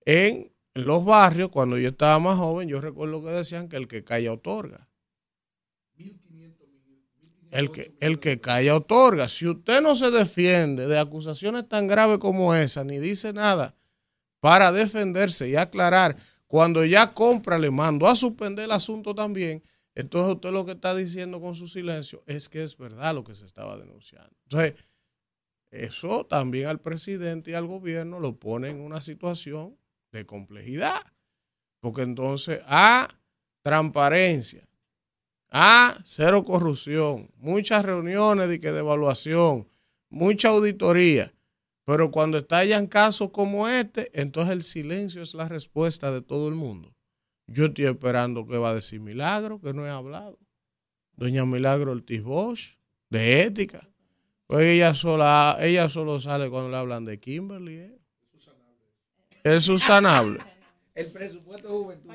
en 0.06 0.52
los 0.74 1.06
barrios, 1.06 1.50
cuando 1.50 1.78
yo 1.78 1.90
estaba 1.90 2.18
más 2.20 2.38
joven, 2.38 2.68
yo 2.68 2.82
recuerdo 2.82 3.24
que 3.24 3.32
decían 3.32 3.70
que 3.70 3.78
el 3.78 3.88
que 3.88 4.04
calla 4.04 4.34
otorga. 4.34 4.90
El 7.52 7.70
que, 7.72 7.94
el 8.00 8.20
que 8.20 8.42
calla 8.42 8.76
otorga. 8.76 9.28
Si 9.28 9.48
usted 9.48 9.80
no 9.80 9.94
se 9.94 10.10
defiende 10.10 10.88
de 10.88 10.98
acusaciones 10.98 11.70
tan 11.70 11.86
graves 11.86 12.18
como 12.18 12.56
esa, 12.56 12.84
ni 12.84 12.98
dice 12.98 13.32
nada 13.32 13.76
para 14.40 14.72
defenderse 14.72 15.48
y 15.48 15.56
aclarar, 15.56 16.18
cuando 16.48 16.84
ya 16.84 17.14
compra 17.14 17.60
le 17.60 17.70
mandó 17.70 18.08
a 18.08 18.16
suspender 18.16 18.66
el 18.66 18.72
asunto 18.72 19.14
también, 19.14 19.62
entonces 19.94 20.34
usted 20.34 20.52
lo 20.52 20.66
que 20.66 20.72
está 20.72 20.96
diciendo 20.96 21.40
con 21.40 21.54
su 21.54 21.68
silencio 21.68 22.24
es 22.26 22.50
que 22.50 22.64
es 22.64 22.76
verdad 22.76 23.14
lo 23.14 23.24
que 23.24 23.36
se 23.36 23.46
estaba 23.46 23.78
denunciando. 23.78 24.36
Entonces, 24.46 24.74
eso 25.74 26.26
también 26.26 26.68
al 26.68 26.80
presidente 26.80 27.52
y 27.52 27.54
al 27.56 27.66
gobierno 27.66 28.20
lo 28.20 28.38
pone 28.38 28.70
en 28.70 28.80
una 28.80 29.02
situación 29.02 29.76
de 30.12 30.24
complejidad. 30.24 31.02
Porque 31.80 32.04
entonces, 32.04 32.62
A, 32.68 33.10
transparencia. 33.64 34.70
A, 35.50 36.00
cero 36.04 36.44
corrupción. 36.44 37.32
Muchas 37.38 37.84
reuniones 37.84 38.48
de, 38.50 38.56
evaluación. 38.56 39.68
Mucha 40.10 40.50
auditoría. 40.50 41.34
Pero 41.86 42.12
cuando 42.12 42.38
estallan 42.38 42.86
casos 42.86 43.32
como 43.32 43.68
este, 43.68 44.12
entonces 44.14 44.54
el 44.54 44.64
silencio 44.64 45.24
es 45.24 45.34
la 45.34 45.50
respuesta 45.50 46.12
de 46.12 46.22
todo 46.22 46.50
el 46.50 46.56
mundo. 46.56 46.94
Yo 47.48 47.66
estoy 47.66 47.86
esperando 47.86 48.46
que 48.46 48.58
va 48.58 48.70
a 48.70 48.76
decir 48.76 49.00
Milagro, 49.00 49.60
que 49.60 49.74
no 49.74 49.86
he 49.86 49.90
hablado. 49.90 50.40
Doña 51.16 51.46
Milagro 51.46 51.92
Ortiz 51.92 52.22
Bosch, 52.22 52.78
de 53.10 53.42
ética. 53.42 53.90
Pues 54.48 54.66
ella, 54.66 54.94
sola, 54.94 55.58
ella 55.62 55.90
solo 55.90 56.20
sale 56.20 56.50
cuando 56.50 56.70
le 56.70 56.78
hablan 56.78 57.06
de 57.06 57.20
Kimberly. 57.20 57.76
¿eh? 57.76 57.98
Es 59.44 59.64
susanable. 59.64 60.40
El 60.96 61.08
presupuesto 61.08 61.68
de 61.68 61.74
juventud. 61.74 62.10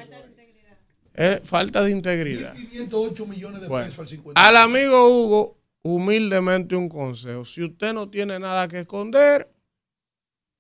Es 1.14 1.40
falta 1.42 1.82
de 1.82 1.90
integridad. 1.90 2.54
508 2.54 3.26
millones 3.26 3.60
de 3.62 3.68
Bueno, 3.68 3.86
pesos 3.86 4.00
al 4.00 4.08
50. 4.08 4.48
al 4.48 4.56
amigo 4.56 5.08
Hugo, 5.08 5.58
humildemente 5.82 6.76
un 6.76 6.88
consejo. 6.88 7.44
Si 7.44 7.62
usted 7.62 7.92
no 7.92 8.08
tiene 8.08 8.38
nada 8.38 8.68
que 8.68 8.80
esconder, 8.80 9.50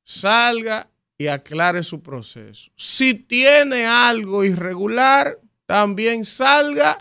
salga 0.02 0.90
y 1.16 1.28
aclare 1.28 1.82
su 1.84 2.02
proceso. 2.02 2.70
Si 2.76 3.14
tiene 3.14 3.86
algo 3.86 4.44
irregular, 4.44 5.38
también 5.66 6.24
salga 6.24 6.98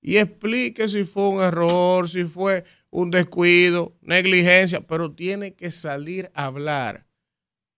y 0.00 0.16
explique 0.16 0.88
si 0.88 1.04
fue 1.04 1.28
un 1.28 1.40
error, 1.42 2.08
si 2.08 2.24
fue 2.24 2.64
un 2.94 3.10
descuido, 3.10 3.92
negligencia, 4.02 4.80
pero 4.80 5.10
tiene 5.10 5.54
que 5.54 5.72
salir 5.72 6.30
a 6.32 6.44
hablar. 6.44 7.04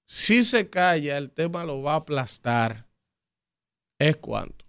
Si 0.06 0.44
se 0.44 0.68
calla, 0.68 1.16
el 1.16 1.30
tema 1.30 1.64
lo 1.64 1.80
va 1.80 1.94
a 1.94 1.96
aplastar. 1.96 2.86
Es 3.98 4.16
cuanto. 4.16 4.66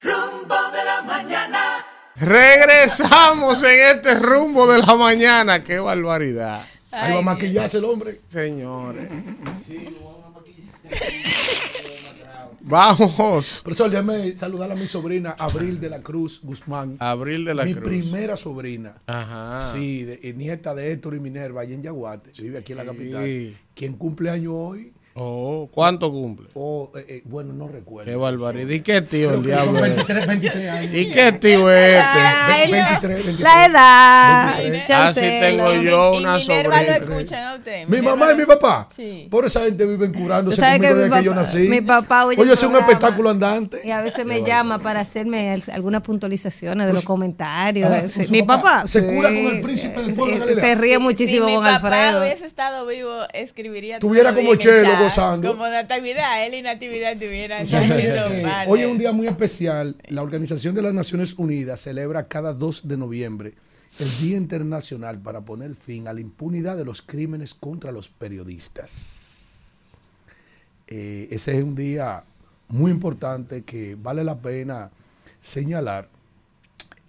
Rumbo 0.00 0.56
de 0.72 0.84
la 0.84 1.02
mañana. 1.02 1.86
Regresamos 2.16 3.62
en 3.62 3.96
este 3.96 4.16
rumbo 4.16 4.66
de 4.66 4.80
la 4.80 4.96
mañana. 4.96 5.60
¡Qué 5.60 5.78
barbaridad! 5.78 6.66
Ahí 6.90 7.12
va 7.12 7.20
a 7.20 7.22
maquillarse 7.22 7.78
el 7.78 7.84
hombre. 7.84 8.20
Señores. 8.26 9.08
Vamos. 10.02 10.42
Profesor, 12.68 13.88
déjame 13.90 14.36
saludar 14.36 14.72
a 14.72 14.74
mi 14.74 14.88
sobrina 14.88 15.36
Abril 15.38 15.78
de 15.80 15.88
la 15.88 16.02
Cruz 16.02 16.40
Guzmán. 16.42 16.96
Abril 16.98 17.44
de 17.44 17.54
la 17.54 17.64
mi 17.64 17.74
Cruz. 17.74 17.84
primera 17.84 18.36
sobrina. 18.36 18.96
Ajá. 19.06 19.60
Sí, 19.60 20.02
de- 20.02 20.18
eh, 20.22 20.34
nieta 20.34 20.74
de 20.74 20.90
Héctor 20.90 21.14
y 21.14 21.20
Minerva, 21.20 21.60
allá 21.62 21.74
en 21.76 21.82
Yaguate. 21.82 22.32
Vive 22.42 22.58
aquí 22.58 22.72
en 22.72 22.78
la 22.78 22.84
Sí. 22.84 22.88
capital. 22.88 23.56
Quien 23.74 23.92
cumple 23.94 24.30
año 24.30 24.54
hoy, 24.56 24.92
Oh, 25.18 25.68
¿Cuánto 25.72 26.10
cumple? 26.12 26.48
o, 26.54 26.92
eh, 26.96 27.04
eh, 27.08 27.22
bueno, 27.24 27.54
no 27.54 27.68
recuerdo. 27.68 28.10
Qué 28.10 28.16
barbaridad. 28.16 28.68
¿Y 28.68 28.80
qué 28.80 29.00
tío 29.00 29.32
el 29.32 29.42
diablo? 29.42 29.78
es? 29.84 29.94
23, 29.96 30.26
23 30.26 30.68
años. 30.70 30.94
¿Y 30.94 31.10
qué 31.10 31.32
tío 31.32 31.70
es 31.70 31.94
este? 31.96 32.18
Ay, 32.20 32.70
23, 32.70 33.16
23. 33.26 33.40
La 33.40 33.66
edad. 33.66 34.56
23. 34.58 34.98
Así 34.98 35.20
tengo 35.20 35.72
yo 35.74 36.12
una 36.18 36.34
lo 36.34 36.40
sobrina. 36.40 36.82
escuchan 36.96 37.44
a 37.44 37.54
usted. 37.56 37.88
Mi 37.88 38.02
mamá 38.02 38.32
y 38.32 38.36
mi 38.36 38.44
papá. 38.44 38.88
Sí. 38.94 39.26
Por 39.30 39.46
esa 39.46 39.60
gente 39.64 39.86
viven 39.86 40.12
curándose 40.12 40.60
conmigo 40.60 40.94
desde 40.94 41.10
mi 41.10 41.16
que 41.16 41.24
yo 41.24 41.30
papá- 41.30 41.40
nací. 41.40 41.68
mi 41.68 41.80
papá 41.80 42.24
oye 42.26 42.52
es 42.52 42.62
un 42.62 42.76
espectáculo 42.76 43.30
andante. 43.30 43.80
Y 43.84 43.90
a 43.92 44.02
veces 44.02 44.26
me 44.26 44.42
llama 44.42 44.78
para 44.80 45.00
hacerme 45.00 45.50
al- 45.52 45.62
algunas 45.72 46.02
puntualizaciones 46.02 46.86
de 46.86 46.92
los 46.92 47.04
comentarios. 47.04 47.90
ah, 47.90 48.06
su 48.08 48.30
Mi 48.30 48.42
papá 48.42 48.56
papá 48.62 48.86
se 48.86 49.00
sí. 49.00 49.06
cura 49.06 49.28
con 49.30 49.38
el 49.38 49.60
príncipe 49.62 50.02
del 50.02 50.14
pueblo 50.14 50.44
de. 50.44 50.54
Se 50.56 50.74
ríe 50.74 50.98
muchísimo 50.98 51.46
si 51.48 51.54
con 51.54 51.64
mi 51.64 51.70
papá 51.70 51.86
Alfredo. 51.86 52.20
hubiese 52.22 52.44
estado 52.46 52.86
vivo, 52.86 53.12
escribiría 53.32 53.98
Tuviera 53.98 54.34
como 54.34 54.54
Chelo. 54.56 55.05
Gozando. 55.08 55.52
Como 55.52 55.68
Natividad, 55.68 56.46
él 56.46 56.54
y 56.54 56.62
Natividad 56.62 57.14
tuvieran 57.14 57.62
O 57.62 57.66
sea, 57.66 57.80
haciendo 57.80 58.42
parte. 58.42 58.70
Hoy 58.70 58.80
es 58.80 58.86
un 58.86 58.98
día 58.98 59.12
muy 59.12 59.26
especial. 59.26 59.96
La 60.08 60.22
Organización 60.22 60.74
de 60.74 60.82
las 60.82 60.94
Naciones 60.94 61.34
Unidas 61.38 61.80
celebra 61.80 62.28
cada 62.28 62.52
2 62.52 62.88
de 62.88 62.96
noviembre 62.96 63.54
el 63.98 64.18
Día 64.18 64.36
Internacional 64.36 65.18
para 65.18 65.40
poner 65.40 65.74
fin 65.74 66.06
a 66.06 66.12
la 66.12 66.20
impunidad 66.20 66.76
de 66.76 66.84
los 66.84 67.00
crímenes 67.00 67.54
contra 67.54 67.92
los 67.92 68.08
periodistas. 68.08 69.82
Eh, 70.86 71.28
ese 71.30 71.56
es 71.56 71.64
un 71.64 71.74
día 71.74 72.22
muy 72.68 72.90
importante 72.90 73.62
que 73.62 73.94
vale 73.94 74.22
la 74.22 74.36
pena 74.38 74.90
señalar. 75.40 76.08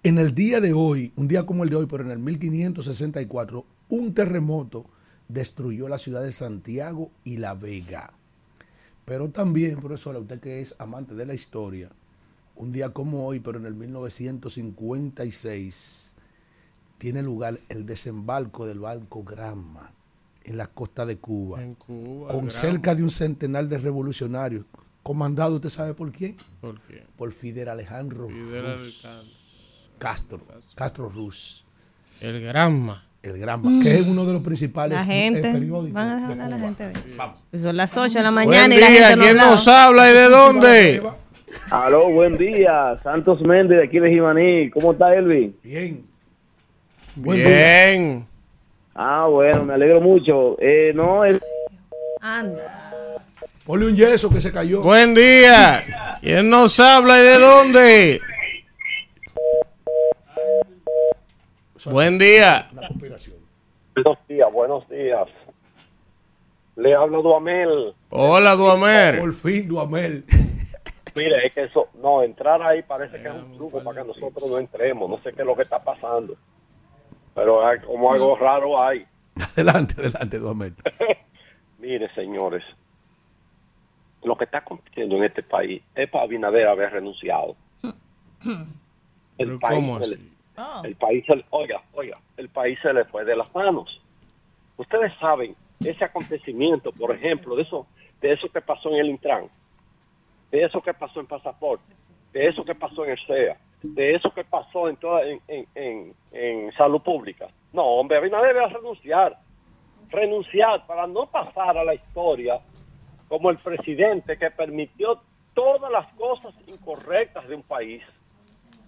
En 0.02 0.18
el 0.18 0.34
día 0.34 0.60
de 0.60 0.72
hoy, 0.72 1.12
un 1.16 1.28
día 1.28 1.44
como 1.44 1.64
el 1.64 1.70
de 1.70 1.76
hoy, 1.76 1.86
pero 1.86 2.04
en 2.04 2.10
el 2.10 2.18
1564, 2.18 3.64
un 3.90 4.14
terremoto 4.14 4.86
destruyó 5.28 5.88
la 5.88 5.98
ciudad 5.98 6.22
de 6.22 6.32
Santiago 6.32 7.10
y 7.24 7.36
La 7.36 7.54
Vega. 7.54 8.12
Pero 9.04 9.28
también, 9.30 9.80
profesora, 9.80 10.18
usted 10.18 10.40
que 10.40 10.60
es 10.60 10.74
amante 10.78 11.14
de 11.14 11.26
la 11.26 11.34
historia, 11.34 11.90
un 12.56 12.72
día 12.72 12.92
como 12.92 13.26
hoy, 13.26 13.40
pero 13.40 13.58
en 13.58 13.66
el 13.66 13.74
1956, 13.74 16.16
tiene 16.98 17.22
lugar 17.22 17.58
el 17.68 17.86
desembarco 17.86 18.66
del 18.66 18.80
barco 18.80 19.22
Granma 19.22 19.92
en 20.44 20.56
la 20.56 20.66
costa 20.66 21.06
de 21.06 21.18
Cuba, 21.18 21.62
En 21.62 21.74
Cuba. 21.74 22.32
con 22.32 22.50
cerca 22.50 22.94
de 22.94 23.02
un 23.02 23.10
centenar 23.10 23.68
de 23.68 23.78
revolucionarios, 23.78 24.64
comandado, 25.02 25.56
¿usted 25.56 25.68
sabe 25.68 25.94
por 25.94 26.10
quién? 26.10 26.36
¿Por 27.16 27.32
Fidel 27.32 27.68
Alejandro 27.68 28.28
Fidel 28.28 28.76
Ruz 28.76 29.04
Alejandro. 29.04 29.34
Castro, 29.98 30.40
Castro 30.74 31.08
Ruz, 31.08 31.64
El 32.20 32.40
Granma. 32.40 33.04
El 33.22 33.38
Granma, 33.38 33.82
que 33.82 33.94
es 33.96 34.02
uno 34.02 34.24
de 34.24 34.32
los 34.32 34.42
principales 34.42 34.96
La 34.98 35.02
eh, 35.02 35.06
gente. 35.06 35.42
periódicos 35.52 35.92
Van 35.92 36.08
a 36.08 36.14
de 36.16 36.34
dejar 36.34 36.40
a 36.40 36.48
la 36.48 36.58
gente. 36.58 36.92
Pues 37.50 37.62
son 37.62 37.76
las 37.76 37.96
8 37.96 38.18
de 38.18 38.22
la 38.22 38.30
Buen 38.30 38.46
mañana 38.46 38.74
y 38.74 38.78
la 38.78 38.88
día. 38.88 38.98
gente 39.08 39.16
no 39.16 39.22
¿Quién 39.24 39.36
nos 39.36 39.68
habla 39.68 40.10
y 40.10 40.14
de 40.14 40.24
dónde? 40.28 41.02
Aló, 41.70 42.10
buen 42.10 42.36
día. 42.36 42.98
Santos 43.02 43.40
Méndez 43.40 43.78
de 43.78 43.84
aquí 43.84 43.98
de 43.98 44.10
Jimaní. 44.10 44.70
¿Cómo 44.70 44.92
está 44.92 45.14
Elvin? 45.14 45.56
Bien. 45.62 46.04
Buen 47.16 47.38
día. 47.38 47.46
Bien. 47.48 48.26
Ah, 48.94 49.26
bueno, 49.30 49.64
me 49.64 49.74
alegro 49.74 50.00
mucho. 50.00 50.56
Eh, 50.60 50.92
no, 50.94 51.24
es 51.24 51.40
Anda. 52.20 52.92
Ponle 53.64 53.86
un 53.86 53.96
yeso 53.96 54.30
que 54.30 54.40
se 54.40 54.52
cayó. 54.52 54.82
Buen 54.82 55.14
día. 55.14 55.80
¿Quién 56.20 56.48
nos 56.50 56.78
habla 56.80 57.18
y 57.20 57.22
de 57.24 57.38
dónde? 57.38 58.20
Buen 61.86 62.18
día. 62.18 62.68
Una 62.72 62.88
conspiración. 62.88 63.36
Buenos 63.94 64.18
días, 64.28 64.52
buenos 64.52 64.88
días. 64.88 65.28
Le 66.76 66.94
hablo 66.94 67.22
Duamel. 67.22 67.94
Hola, 68.10 68.54
Duamer. 68.54 69.18
Por 69.18 69.32
fin, 69.32 69.68
Duamel. 69.68 70.24
Mire, 71.16 71.46
es 71.46 71.54
que 71.54 71.64
eso, 71.64 71.88
no, 72.00 72.22
entrar 72.22 72.62
ahí 72.62 72.82
parece 72.82 73.20
que 73.20 73.26
es 73.28 73.34
un 73.34 73.56
truco 73.56 73.82
para 73.82 74.02
que 74.02 74.06
nosotros 74.08 74.48
no 74.48 74.58
entremos. 74.58 75.10
No 75.10 75.16
sé 75.22 75.32
qué 75.32 75.40
es 75.42 75.46
lo 75.46 75.56
que 75.56 75.62
está 75.62 75.82
pasando. 75.82 76.36
Pero 77.34 77.66
hay 77.66 77.80
como 77.80 78.12
algo 78.12 78.36
raro 78.36 78.80
hay. 78.80 79.04
Adelante, 79.54 79.94
adelante, 79.98 80.38
Duamel. 80.38 80.74
Mire, 81.78 82.12
señores, 82.14 82.62
lo 84.22 84.36
que 84.36 84.44
está 84.44 84.58
aconteciendo 84.58 85.16
en 85.16 85.24
este 85.24 85.42
país 85.42 85.82
es 85.94 86.08
para 86.10 86.24
Abinader 86.24 86.68
haber 86.68 86.92
renunciado. 86.92 87.56
el 87.82 88.66
Pero 89.36 89.58
país, 89.58 89.74
¿cómo 89.74 90.04
se 90.04 90.10
le- 90.10 90.14
así? 90.16 90.32
Oh. 90.58 90.82
el 90.84 90.96
país, 90.96 91.24
se 91.24 91.44
oiga, 91.50 91.80
oiga, 91.92 92.18
el 92.36 92.48
país 92.48 92.78
se 92.82 92.92
le 92.92 93.04
fue 93.04 93.24
de 93.24 93.36
las 93.36 93.54
manos. 93.54 94.00
Ustedes 94.76 95.12
saben 95.20 95.54
ese 95.80 96.04
acontecimiento, 96.04 96.90
por 96.90 97.14
ejemplo, 97.14 97.54
de 97.54 97.62
eso, 97.62 97.86
de 98.20 98.32
eso 98.32 98.48
que 98.48 98.60
pasó 98.60 98.90
en 98.90 98.96
el 98.96 99.10
Intran, 99.10 99.48
de 100.50 100.64
eso 100.64 100.80
que 100.80 100.94
pasó 100.94 101.20
en 101.20 101.26
Pasaporte, 101.26 101.94
de 102.32 102.48
eso 102.48 102.64
que 102.64 102.74
pasó 102.74 103.04
en 103.04 103.12
el 103.12 103.18
CEA, 103.26 103.56
de 103.82 104.14
eso 104.14 104.32
que 104.34 104.44
pasó 104.44 104.88
en 104.88 104.96
toda 104.96 105.22
en, 105.24 105.40
en, 105.46 106.14
en, 106.32 106.72
salud 106.72 107.00
pública. 107.02 107.46
No, 107.72 107.84
hombre, 107.84 108.20
debe 108.20 108.66
renunciar, 108.66 109.38
renunciar 110.10 110.86
para 110.86 111.06
no 111.06 111.26
pasar 111.26 111.78
a 111.78 111.84
la 111.84 111.94
historia 111.94 112.60
como 113.28 113.50
el 113.50 113.58
presidente 113.58 114.38
que 114.38 114.50
permitió 114.50 115.20
todas 115.54 115.90
las 115.92 116.12
cosas 116.14 116.54
incorrectas 116.66 117.46
de 117.46 117.54
un 117.54 117.62
país. 117.62 118.02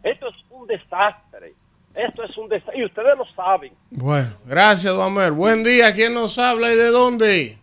Esto 0.02 0.28
es 0.28 0.34
un 0.50 0.66
desastre. 0.66 1.54
Esto 1.94 2.22
es 2.24 2.36
un 2.38 2.48
desastre. 2.48 2.78
Y 2.80 2.84
ustedes 2.84 3.16
lo 3.18 3.24
saben. 3.34 3.72
Bueno, 3.90 4.30
gracias, 4.46 4.94
Duamer. 4.94 5.32
Buen 5.32 5.64
día. 5.64 5.92
¿Quién 5.94 6.14
nos 6.14 6.38
habla 6.38 6.72
y 6.72 6.76
de 6.76 6.88
dónde? 6.88 7.58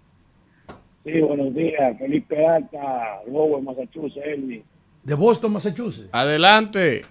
Sí, 1.03 1.19
buenos 1.21 1.53
días. 1.53 1.97
Felipe 1.97 2.45
Alta, 2.45 3.21
Lobo, 3.27 3.61
Massachusetts, 3.61 4.25
Elvis. 4.25 4.63
De 5.03 5.13
Boston, 5.15 5.53
Massachusetts. 5.53 6.09
Adelante. 6.11 7.05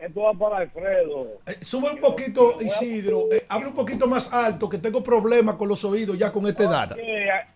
Esto 0.00 0.20
va 0.20 0.34
para 0.34 0.58
Alfredo. 0.58 1.40
Eh, 1.46 1.52
sube 1.62 1.90
un 1.90 2.00
poquito, 2.00 2.60
Isidro. 2.62 3.24
eh, 3.32 3.44
habla 3.48 3.68
un 3.68 3.74
poquito 3.74 4.06
más 4.06 4.32
alto, 4.32 4.68
que 4.68 4.78
tengo 4.78 5.02
problemas 5.02 5.56
con 5.56 5.68
los 5.68 5.82
oídos 5.84 6.16
ya 6.18 6.30
con 6.30 6.46
esta 6.46 6.64
edad. 6.64 6.96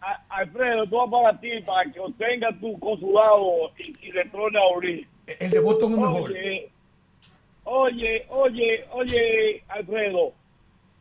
A- 0.01 0.25
Alfredo, 0.37 0.85
esto 0.85 0.97
va 0.97 1.23
para 1.23 1.41
ti, 1.41 1.49
para 1.65 1.91
que 1.93 2.01
obtenga 2.01 2.49
tu 2.61 2.79
consulado 2.81 3.71
y, 3.79 4.07
y 4.07 4.11
retorne 4.11 4.59
a 4.59 4.63
abrir. 4.75 5.07
El 5.39 5.51
de 5.51 5.61
Boston 5.61 5.93
es 5.93 5.99
mejor. 5.99 6.31
Oye, 6.33 6.71
oye, 7.71 8.27
oye, 8.31 8.85
oye, 8.93 9.63
Alfredo, 9.69 10.33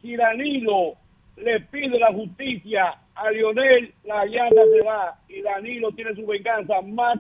si 0.01 0.15
Danilo 0.15 0.93
le 1.38 1.59
pide 1.61 1.97
la 1.99 2.13
justicia 2.13 2.95
a 3.15 3.32
Lionel, 3.32 3.91
la 4.05 4.26
llanta 4.26 4.61
se 4.72 4.82
va 4.86 5.20
y 5.28 5.41
Danilo 5.41 5.91
tiene 5.93 6.13
su 6.15 6.26
venganza 6.28 6.82
más 6.82 7.20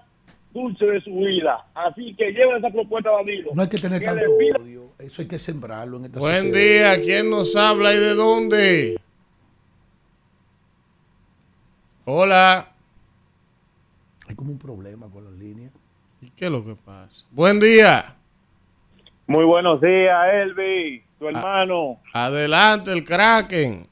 dulce 0.53 0.85
de 0.85 1.01
su 1.01 1.13
vida. 1.15 1.65
Así 1.73 2.13
que 2.15 2.31
lleva 2.31 2.57
esa 2.57 2.69
propuesta 2.69 3.09
a 3.09 3.13
Danilo. 3.17 3.49
No 3.55 3.63
hay 3.63 3.69
que 3.69 3.77
tener 3.79 3.99
Que 3.99 4.05
tanto 4.05 4.31
odio. 4.35 4.89
Eso 4.99 5.21
hay 5.23 5.27
que 5.27 5.39
sembrarlo 5.39 5.97
en 5.97 6.05
esta 6.05 6.19
Buen 6.19 6.47
sociedad. 6.49 6.95
día. 6.97 7.01
¿Quién 7.03 7.29
nos 7.29 7.55
habla 7.55 7.93
y 7.93 7.97
de 7.97 8.13
dónde? 8.15 8.97
Hola. 12.05 12.71
Hay 14.27 14.35
como 14.35 14.51
un 14.51 14.59
problema 14.59 15.09
con 15.09 15.23
las 15.23 15.33
líneas. 15.33 15.71
¿Y 16.21 16.29
qué 16.31 16.45
es 16.45 16.51
lo 16.51 16.63
que 16.65 16.75
pasa? 16.75 17.25
Buen 17.31 17.59
día. 17.59 18.15
Muy 19.29 19.45
buenos 19.45 19.79
días, 19.79 20.17
Elvi, 20.33 21.03
tu 21.19 21.27
hermano, 21.27 21.99
Adelante, 22.15 22.91
el 22.91 23.03
Kraken. 23.03 23.87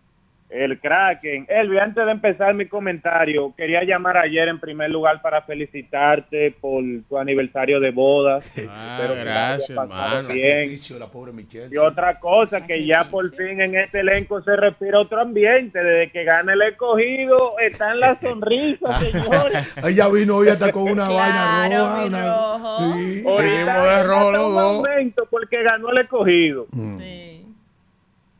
El 0.63 0.79
Kraken. 0.79 1.45
Elvi, 1.49 1.77
antes 1.79 2.05
de 2.05 2.11
empezar 2.11 2.53
mi 2.53 2.65
comentario, 2.67 3.53
quería 3.55 3.83
llamar 3.83 4.17
ayer 4.17 4.47
en 4.47 4.59
primer 4.59 4.89
lugar 4.89 5.21
para 5.21 5.41
felicitarte 5.43 6.51
por 6.59 6.83
tu 7.07 7.17
aniversario 7.17 7.79
de 7.79 7.91
bodas. 7.91 8.53
Ah, 8.69 8.97
Espero 8.99 9.15
gracias, 9.23 9.69
hermano. 9.69 10.27
bien. 10.33 10.55
Sacrificio 10.57 10.95
de 10.95 10.99
la 10.99 11.07
pobre 11.07 11.31
Michelle. 11.31 11.69
Y 11.71 11.77
otra 11.77 12.19
cosa, 12.19 12.65
que 12.65 12.85
ya 12.85 13.03
por 13.05 13.29
fin 13.35 13.61
en 13.61 13.75
este 13.75 13.99
elenco 14.01 14.41
se 14.41 14.55
respira 14.55 14.99
otro 14.99 15.21
ambiente. 15.21 15.81
Desde 15.81 16.11
que 16.11 16.23
gana 16.23 16.53
el 16.53 16.61
escogido, 16.63 17.57
están 17.59 17.99
las 17.99 18.19
sonrisas, 18.21 19.01
señores. 19.03 19.75
Ella 19.85 20.09
vino 20.09 20.37
hoy 20.37 20.49
hasta 20.49 20.71
con 20.71 20.83
una 20.89 21.07
vaina 21.09 21.67
Claro, 21.67 21.83
roja. 21.85 22.05
una- 22.05 22.25
rojo. 22.25 22.93
Sí. 22.97 23.23
Vinimos 23.23 23.83
de 23.83 24.03
rojo 24.03 24.79
un 24.79 25.13
porque 25.29 25.63
ganó 25.63 25.89
el 25.91 25.97
escogido. 25.99 26.67
Mm. 26.71 26.99
Sí. 26.99 27.45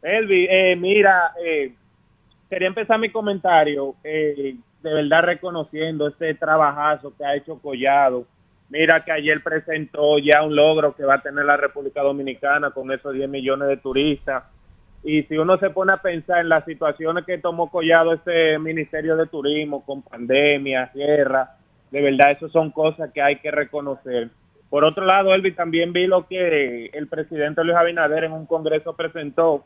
Elvi, 0.03 0.47
eh, 0.49 0.75
mira, 0.75 1.33
eh, 1.43 1.71
quería 2.49 2.67
empezar 2.67 2.99
mi 2.99 3.09
comentario 3.09 3.95
eh, 4.03 4.55
de 4.81 4.93
verdad 4.93 5.23
reconociendo 5.23 6.07
este 6.07 6.33
trabajazo 6.35 7.13
que 7.17 7.25
ha 7.25 7.35
hecho 7.35 7.59
Collado. 7.59 8.25
Mira 8.69 9.03
que 9.03 9.11
ayer 9.11 9.41
presentó 9.41 10.17
ya 10.19 10.43
un 10.43 10.55
logro 10.55 10.93
que 10.95 11.05
va 11.05 11.15
a 11.15 11.21
tener 11.21 11.45
la 11.45 11.57
República 11.57 12.01
Dominicana 12.01 12.71
con 12.71 12.91
esos 12.91 13.13
10 13.13 13.29
millones 13.29 13.67
de 13.69 13.77
turistas. 13.77 14.43
Y 15.03 15.23
si 15.23 15.37
uno 15.37 15.57
se 15.57 15.69
pone 15.69 15.93
a 15.93 15.97
pensar 15.97 16.39
en 16.39 16.49
las 16.49 16.65
situaciones 16.65 17.25
que 17.25 17.37
tomó 17.37 17.69
Collado 17.69 18.13
este 18.13 18.59
Ministerio 18.59 19.15
de 19.15 19.27
Turismo 19.27 19.85
con 19.85 20.01
pandemia, 20.01 20.91
guerra, 20.93 21.55
de 21.91 22.01
verdad, 22.01 22.31
eso 22.31 22.49
son 22.49 22.71
cosas 22.71 23.11
que 23.13 23.21
hay 23.21 23.37
que 23.37 23.51
reconocer. 23.51 24.29
Por 24.69 24.83
otro 24.83 25.05
lado, 25.05 25.33
Elvi, 25.33 25.53
también 25.53 25.93
vi 25.93 26.07
lo 26.07 26.27
que 26.27 26.87
el 26.87 27.07
presidente 27.07 27.63
Luis 27.63 27.77
Abinader 27.77 28.25
en 28.25 28.33
un 28.33 28.45
congreso 28.45 28.93
presentó, 28.93 29.63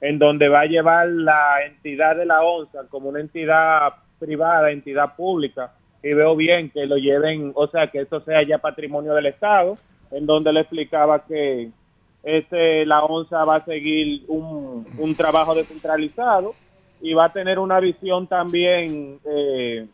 en 0.00 0.18
donde 0.18 0.48
va 0.48 0.60
a 0.60 0.66
llevar 0.66 1.08
la 1.08 1.64
entidad 1.66 2.16
de 2.16 2.26
la 2.26 2.42
ONSA 2.42 2.88
como 2.88 3.08
una 3.08 3.20
entidad 3.20 3.94
privada, 4.18 4.70
entidad 4.70 5.14
pública, 5.16 5.72
y 6.02 6.12
veo 6.12 6.36
bien 6.36 6.70
que 6.70 6.86
lo 6.86 6.96
lleven, 6.96 7.52
o 7.54 7.66
sea, 7.66 7.86
que 7.86 8.00
esto 8.00 8.20
sea 8.20 8.42
ya 8.42 8.58
patrimonio 8.58 9.14
del 9.14 9.26
Estado, 9.26 9.76
en 10.10 10.26
donde 10.26 10.52
le 10.52 10.60
explicaba 10.60 11.24
que 11.24 11.70
este, 12.22 12.86
la 12.86 13.04
ONSA 13.04 13.44
va 13.44 13.56
a 13.56 13.64
seguir 13.64 14.24
un, 14.28 14.86
un 14.98 15.14
trabajo 15.14 15.54
descentralizado 15.54 16.54
y 17.00 17.12
va 17.14 17.26
a 17.26 17.32
tener 17.32 17.58
una 17.58 17.80
visión 17.80 18.26
también 18.26 19.18
eh, 19.24 19.86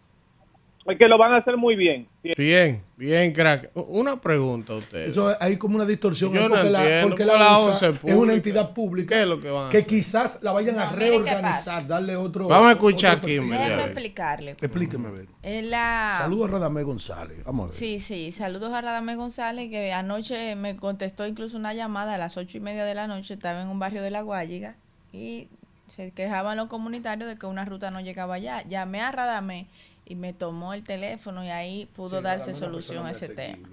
que 0.99 1.09
lo 1.09 1.19
van 1.19 1.33
a 1.33 1.37
hacer 1.37 1.57
muy 1.57 1.77
bien. 1.77 2.09
Bien, 2.37 2.83
bien, 2.97 3.33
crack. 3.33 3.71
Una 3.75 4.21
pregunta 4.21 4.73
a 4.73 4.77
ustedes. 4.77 5.11
Eso 5.11 5.35
hay 5.39 5.57
como 5.57 5.77
una 5.77 5.85
distorsión. 5.85 6.33
Yo 6.33 6.41
¿eh? 6.41 6.49
no 6.49 6.55
porque 6.55 6.71
la, 6.71 6.83
entiendo, 6.83 7.09
porque 7.09 7.25
porque 7.25 7.39
la 7.39 7.39
la 7.39 7.89
es 7.89 8.05
es 8.05 8.15
una 8.15 8.33
entidad 8.35 8.73
pública 8.73 9.15
¿Qué 9.15 9.23
es 9.23 9.29
lo 9.29 9.41
que 9.41 9.51
van 9.51 9.69
a 9.69 9.71
que 9.71 9.79
hacer? 9.79 9.89
quizás 9.89 10.43
la 10.43 10.53
vayan 10.53 10.79
a 10.79 10.91
reorganizar, 10.91 11.87
darle 11.87 12.17
otro. 12.17 12.49
Vamos 12.49 12.69
a 12.69 12.73
escuchar 12.73 13.19
aquí. 13.19 13.35
Déjame 13.37 13.85
explicarle. 13.85 14.51
Explíqueme, 14.53 15.09
a 15.09 15.11
ver. 15.11 15.27
La... 15.65 16.15
Saludos 16.17 16.49
a 16.49 16.53
Radamé 16.53 16.83
González. 16.83 17.45
Vamos 17.45 17.65
a 17.65 17.67
ver. 17.67 17.77
Sí, 17.77 18.01
sí, 18.01 18.33
saludos 18.33 18.73
a 18.73 18.81
Radamé 18.81 19.17
González, 19.17 19.71
que 19.71 19.93
anoche 19.93 20.57
me 20.57 20.77
contestó 20.77 21.27
incluso 21.27 21.57
una 21.57 21.75
llamada 21.75 22.15
a 22.15 22.19
las 22.19 22.37
ocho 22.37 22.59
y 22.59 22.61
media 22.61 22.85
de 22.85 22.95
la 22.95 23.07
noche, 23.07 23.35
estaba 23.35 23.63
en 23.63 23.69
un 23.69 23.79
barrio 23.79 24.03
de 24.03 24.11
La 24.11 24.23
Guayiga 24.23 24.77
y 25.13 25.49
se 25.89 26.13
quejaban 26.13 26.57
los 26.57 26.69
comunitarios 26.69 27.29
de 27.29 27.37
que 27.37 27.47
una 27.47 27.65
ruta 27.65 27.91
no 27.91 28.01
llegaba 28.01 28.37
allá. 28.37 28.63
Llamé 28.63 29.01
a 29.01 29.11
Radamé 29.11 29.67
y 30.11 30.17
me 30.17 30.33
tomó 30.33 30.75
el 30.75 30.83
teléfono 30.83 31.45
y 31.45 31.51
ahí 31.51 31.87
pudo 31.95 32.19
Sí, 32.19 32.25
darse 32.25 32.53
solución 32.53 33.07
a 33.07 33.13
ese 33.13 33.29
tema. 33.29 33.69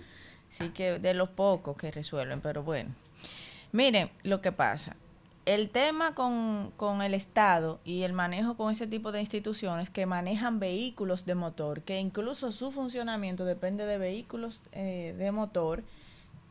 Así 0.51 0.69
que 0.69 0.99
de 0.99 1.15
los 1.15 1.29
pocos 1.29 1.75
que 1.75 1.89
resuelven, 1.89 2.41
pero 2.41 2.61
bueno. 2.61 2.91
Miren 3.71 4.11
lo 4.23 4.39
que 4.39 4.51
pasa. 4.51 4.95
El 5.47 5.71
tema 5.71 6.13
con, 6.13 6.71
con 6.77 7.01
el 7.01 7.15
Estado 7.15 7.79
y 7.83 8.03
el 8.03 8.13
manejo 8.13 8.55
con 8.55 8.71
ese 8.71 8.85
tipo 8.85 9.11
de 9.11 9.19
instituciones 9.19 9.89
que 9.89 10.05
manejan 10.05 10.59
vehículos 10.59 11.25
de 11.25 11.33
motor, 11.33 11.81
que 11.81 11.99
incluso 11.99 12.51
su 12.51 12.71
funcionamiento 12.71 13.43
depende 13.43 13.87
de 13.87 13.97
vehículos 13.97 14.61
eh, 14.73 15.15
de 15.17 15.31
motor 15.31 15.83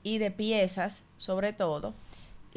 y 0.02 0.18
de 0.18 0.32
piezas, 0.32 1.04
sobre 1.16 1.52
todo, 1.52 1.94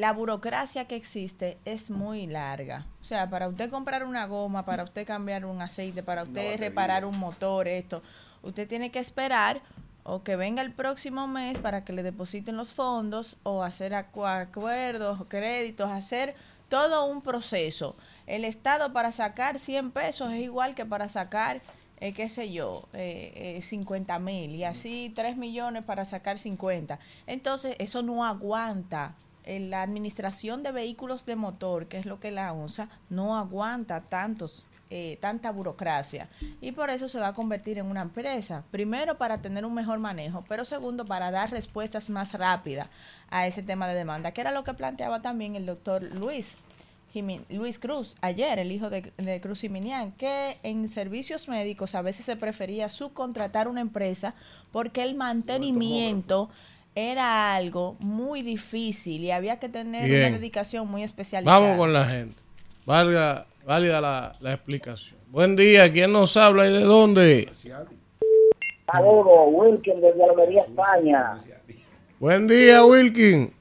la 0.00 0.12
burocracia 0.14 0.86
que 0.86 0.96
existe 0.96 1.58
es 1.66 1.90
muy 1.90 2.26
larga. 2.26 2.86
O 3.02 3.04
sea, 3.04 3.28
para 3.28 3.48
usted 3.48 3.68
comprar 3.68 4.02
una 4.04 4.24
goma, 4.26 4.64
para 4.64 4.82
usted 4.84 5.06
cambiar 5.06 5.44
un 5.44 5.60
aceite, 5.60 6.02
para 6.02 6.22
usted 6.22 6.54
reparar 6.58 7.04
un 7.04 7.18
motor, 7.18 7.68
esto, 7.68 8.02
usted 8.42 8.66
tiene 8.66 8.90
que 8.90 8.98
esperar 8.98 9.60
o 10.02 10.22
que 10.22 10.36
venga 10.36 10.62
el 10.62 10.72
próximo 10.72 11.26
mes 11.28 11.58
para 11.58 11.84
que 11.84 11.92
le 11.92 12.02
depositen 12.02 12.56
los 12.56 12.70
fondos 12.70 13.36
o 13.42 13.62
hacer 13.62 13.92
acu- 13.92 14.26
acuerdos, 14.26 15.26
créditos, 15.28 15.90
hacer 15.90 16.34
todo 16.70 17.04
un 17.04 17.20
proceso. 17.20 17.94
El 18.26 18.46
Estado 18.46 18.94
para 18.94 19.12
sacar 19.12 19.58
100 19.58 19.90
pesos 19.90 20.32
es 20.32 20.40
igual 20.40 20.74
que 20.74 20.86
para 20.86 21.10
sacar, 21.10 21.60
eh, 22.00 22.14
qué 22.14 22.30
sé 22.30 22.50
yo, 22.50 22.88
eh, 22.94 23.56
eh, 23.58 23.62
50 23.62 24.18
mil 24.18 24.54
y 24.54 24.64
así 24.64 25.12
3 25.14 25.36
millones 25.36 25.84
para 25.84 26.06
sacar 26.06 26.38
50. 26.38 26.98
Entonces, 27.26 27.76
eso 27.78 28.00
no 28.02 28.24
aguanta. 28.24 29.14
Eh, 29.44 29.60
La 29.60 29.82
administración 29.82 30.62
de 30.62 30.72
vehículos 30.72 31.26
de 31.26 31.36
motor, 31.36 31.86
que 31.86 31.98
es 31.98 32.06
lo 32.06 32.20
que 32.20 32.30
la 32.30 32.52
ONSA, 32.52 32.88
no 33.08 33.36
aguanta 33.36 34.00
tantos 34.02 34.66
eh, 34.92 35.18
tanta 35.20 35.52
burocracia 35.52 36.28
y 36.60 36.72
por 36.72 36.90
eso 36.90 37.08
se 37.08 37.20
va 37.20 37.28
a 37.28 37.32
convertir 37.32 37.78
en 37.78 37.86
una 37.86 38.02
empresa. 38.02 38.64
Primero 38.72 39.16
para 39.18 39.38
tener 39.38 39.64
un 39.64 39.72
mejor 39.72 40.00
manejo, 40.00 40.44
pero 40.48 40.64
segundo 40.64 41.04
para 41.04 41.30
dar 41.30 41.52
respuestas 41.52 42.10
más 42.10 42.34
rápidas 42.34 42.88
a 43.30 43.46
ese 43.46 43.62
tema 43.62 43.86
de 43.86 43.94
demanda, 43.94 44.32
que 44.32 44.40
era 44.40 44.50
lo 44.50 44.64
que 44.64 44.74
planteaba 44.74 45.20
también 45.20 45.54
el 45.54 45.64
doctor 45.64 46.02
Luis. 46.02 46.56
Luis 47.50 47.78
Cruz, 47.78 48.16
ayer, 48.20 48.58
el 48.58 48.72
hijo 48.72 48.90
de, 48.90 49.12
de 49.16 49.40
Cruz 49.40 49.60
Jiminián, 49.60 50.10
que 50.10 50.58
en 50.64 50.88
servicios 50.88 51.46
médicos 51.46 51.94
a 51.94 52.02
veces 52.02 52.24
se 52.24 52.34
prefería 52.34 52.88
subcontratar 52.88 53.68
una 53.68 53.82
empresa 53.82 54.34
porque 54.72 55.04
el 55.04 55.14
mantenimiento 55.14 56.50
era 56.94 57.54
algo 57.54 57.96
muy 58.00 58.42
difícil 58.42 59.22
y 59.22 59.30
había 59.30 59.58
que 59.58 59.68
tener 59.68 60.08
Bien. 60.08 60.28
una 60.28 60.38
dedicación 60.38 60.88
muy 60.88 61.02
especializada. 61.02 61.58
Vamos 61.58 61.78
con 61.78 61.92
la 61.92 62.04
gente. 62.04 62.40
Valga, 62.86 63.46
válida 63.64 64.00
la, 64.00 64.32
la 64.40 64.52
explicación. 64.52 65.18
Buen 65.28 65.54
día. 65.56 65.90
¿Quién 65.92 66.12
nos 66.12 66.36
habla 66.36 66.66
y 66.66 66.72
de 66.72 66.80
dónde? 66.80 67.48
Saludos, 68.90 69.48
Wilkin 69.52 70.00
desde 70.00 70.24
Almería, 70.24 70.62
España. 70.62 71.38
Buen 72.18 72.48
día, 72.48 72.84
Wilkin. 72.84 73.52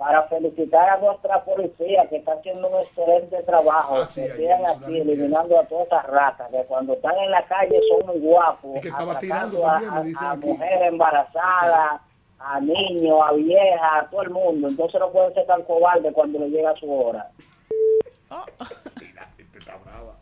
Para 0.00 0.22
felicitar 0.28 0.88
a 0.88 0.96
nuestra 0.96 1.44
policía 1.44 2.06
que 2.08 2.16
está 2.16 2.32
haciendo 2.32 2.68
un 2.68 2.80
excelente 2.80 3.42
trabajo, 3.42 3.96
Ah, 3.98 4.06
que 4.14 4.30
sigan 4.34 4.64
así 4.64 4.98
eliminando 4.98 5.60
a 5.60 5.64
todas 5.64 5.88
esas 5.88 6.06
ratas, 6.06 6.50
que 6.50 6.64
cuando 6.64 6.94
están 6.94 7.14
en 7.18 7.30
la 7.30 7.44
calle 7.44 7.78
son 7.90 8.06
muy 8.06 8.18
guapos, 8.18 8.78
Y 8.78 8.80
que 8.80 8.88
estaba 8.88 9.12
atacando 9.12 9.58
tirando 9.58 9.66
a, 9.68 9.72
también, 9.72 9.92
me 9.94 10.00
a- 10.00 10.02
dicen 10.04 10.26
a 10.26 10.30
aquí. 10.32 10.46
mujeres 10.46 10.88
embarazadas, 10.88 12.00
a 12.38 12.60
niños, 12.60 13.18
a 13.28 13.32
viejas, 13.34 13.90
a 13.92 14.06
todo 14.10 14.22
el 14.22 14.30
mundo. 14.30 14.68
Entonces 14.68 14.98
no 14.98 15.10
pueden 15.10 15.34
ser 15.34 15.44
tan 15.46 15.62
cobardes 15.64 16.14
cuando 16.14 16.38
le 16.38 16.48
llega 16.48 16.74
su 16.76 16.90
hora. 16.90 17.28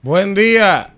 Buen 0.03 0.35
día. 0.35 0.89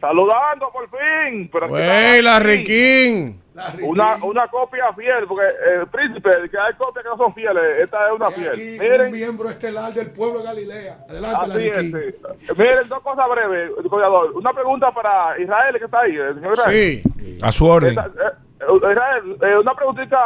Saludando 0.00 0.70
por 0.70 0.90
fin. 0.90 1.48
Pero 1.50 1.66
aquí. 1.66 2.38
Riquín. 2.40 3.41
Una, 3.82 4.16
una 4.24 4.48
copia 4.48 4.92
fiel, 4.94 5.26
porque 5.28 5.44
el 5.74 5.86
príncipe, 5.88 6.30
que 6.50 6.58
hay 6.58 6.72
copias 6.74 7.02
que 7.04 7.08
no 7.10 7.16
son 7.18 7.34
fieles, 7.34 7.78
esta 7.78 8.06
es 8.08 8.12
una 8.14 8.30
fiel. 8.30 8.48
Aquí 8.48 8.76
Miren, 8.80 9.00
un 9.06 9.12
miembro 9.12 9.50
estelar 9.50 9.92
del 9.92 10.10
pueblo 10.10 10.38
de 10.38 10.44
Galilea. 10.44 10.96
Adelante, 11.08 11.38
así 11.42 11.68
es, 11.68 11.92
Larriquín. 11.92 12.12
sí. 12.38 12.52
Miren, 12.58 12.88
dos 12.88 13.00
cosas 13.02 13.28
breves, 13.28 13.70
cuidador. 13.90 14.32
Una 14.32 14.52
pregunta 14.52 14.90
para 14.92 15.38
Israel, 15.38 15.78
que 15.78 15.84
está 15.84 16.00
ahí, 16.00 16.16
el 16.16 16.34
señor 16.36 16.52
Israel. 16.54 17.02
Sí. 17.14 17.38
A 17.42 17.52
su 17.52 17.66
orden. 17.66 17.90
Esta- 17.90 18.06
eh, 18.06 18.32
eh, 18.60 18.90
Israel, 18.90 19.36
eh, 19.42 19.58
una 19.58 19.74
preguntita 19.74 20.18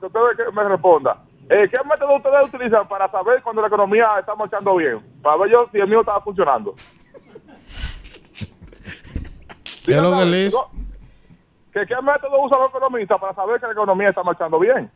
que 0.00 0.06
usted 0.06 0.20
que 0.44 0.52
me 0.52 0.64
responda. 0.64 1.16
Eh, 1.50 1.68
¿Qué 1.70 1.76
método 1.88 2.16
ustedes 2.16 2.46
utilizan 2.46 2.88
para 2.88 3.08
saber 3.10 3.42
cuando 3.42 3.60
la 3.62 3.68
economía 3.68 4.08
está 4.18 4.34
marchando 4.34 4.74
bien? 4.76 4.98
Para 5.22 5.36
ver 5.36 5.50
yo 5.52 5.68
si 5.70 5.78
el 5.78 5.86
mío 5.88 6.00
está 6.00 6.18
funcionando. 6.22 6.74
¿Qué 9.84 9.92
es 9.96 10.02
lo 10.02 10.16
que 10.16 10.24
No, 11.74 11.80
¿Qué, 11.80 11.86
¿Qué 11.86 11.94
método 12.02 12.42
usan 12.44 12.60
los 12.60 12.70
economistas 12.70 13.20
para 13.20 13.34
saber 13.34 13.60
que 13.60 13.66
la 13.66 13.72
economía 13.72 14.08
está 14.10 14.22
marchando 14.22 14.58
bien? 14.58 14.90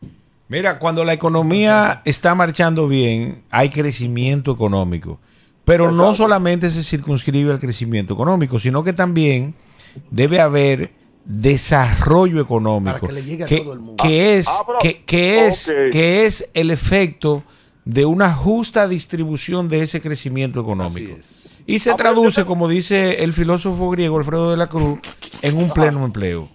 Mira, 0.49 0.79
cuando 0.79 1.05
la 1.05 1.13
economía 1.13 2.01
está 2.05 2.35
marchando 2.35 2.89
bien, 2.89 3.43
hay 3.51 3.69
crecimiento 3.69 4.53
económico. 4.53 5.19
Pero 5.65 5.91
no 5.93 6.15
solamente 6.15 6.71
se 6.71 6.83
circunscribe 6.83 7.51
al 7.53 7.59
crecimiento 7.59 8.15
económico, 8.15 8.59
sino 8.59 8.83
que 8.83 8.95
también 8.95 9.55
debe 10.11 10.41
haber 10.41 10.93
desarrollo 11.27 12.41
económico. 12.41 13.01
Para 13.01 13.07
que 13.09 13.13
le 13.13 13.23
llegue 13.23 13.45
a 13.45 13.47
que, 13.47 13.61
todo 13.61 13.73
el 13.75 13.81
mundo. 13.81 14.03
que 14.03 14.37
es, 14.37 14.49
Ah, 14.49 14.63
pero- 14.67 14.79
que, 14.79 15.03
que 15.05 15.47
es, 15.47 15.69
ok. 15.69 15.75
que 15.93 16.25
es 16.25 16.49
el 16.55 16.71
efecto 16.71 17.43
de 17.85 18.07
una 18.07 18.33
justa 18.33 18.89
distribución 18.89 19.69
de 19.69 19.83
ese 19.83 20.01
crecimiento 20.01 20.61
económico. 20.61 21.13
Así 21.19 21.19
es. 21.19 21.48
Y 21.69 21.81
se 21.81 21.91
Ah, 21.91 21.97
traduce, 21.97 22.47
como 22.47 22.67
dice 22.67 23.23
el 23.23 23.35
filósofo 23.35 23.91
griego 23.91 24.17
Alfredo 24.17 24.51
de 24.51 24.57
la 24.57 24.69
Cruz, 24.69 25.01
en 25.43 25.59
un 25.59 25.71
pleno 25.71 26.03
empleo. 26.03 26.49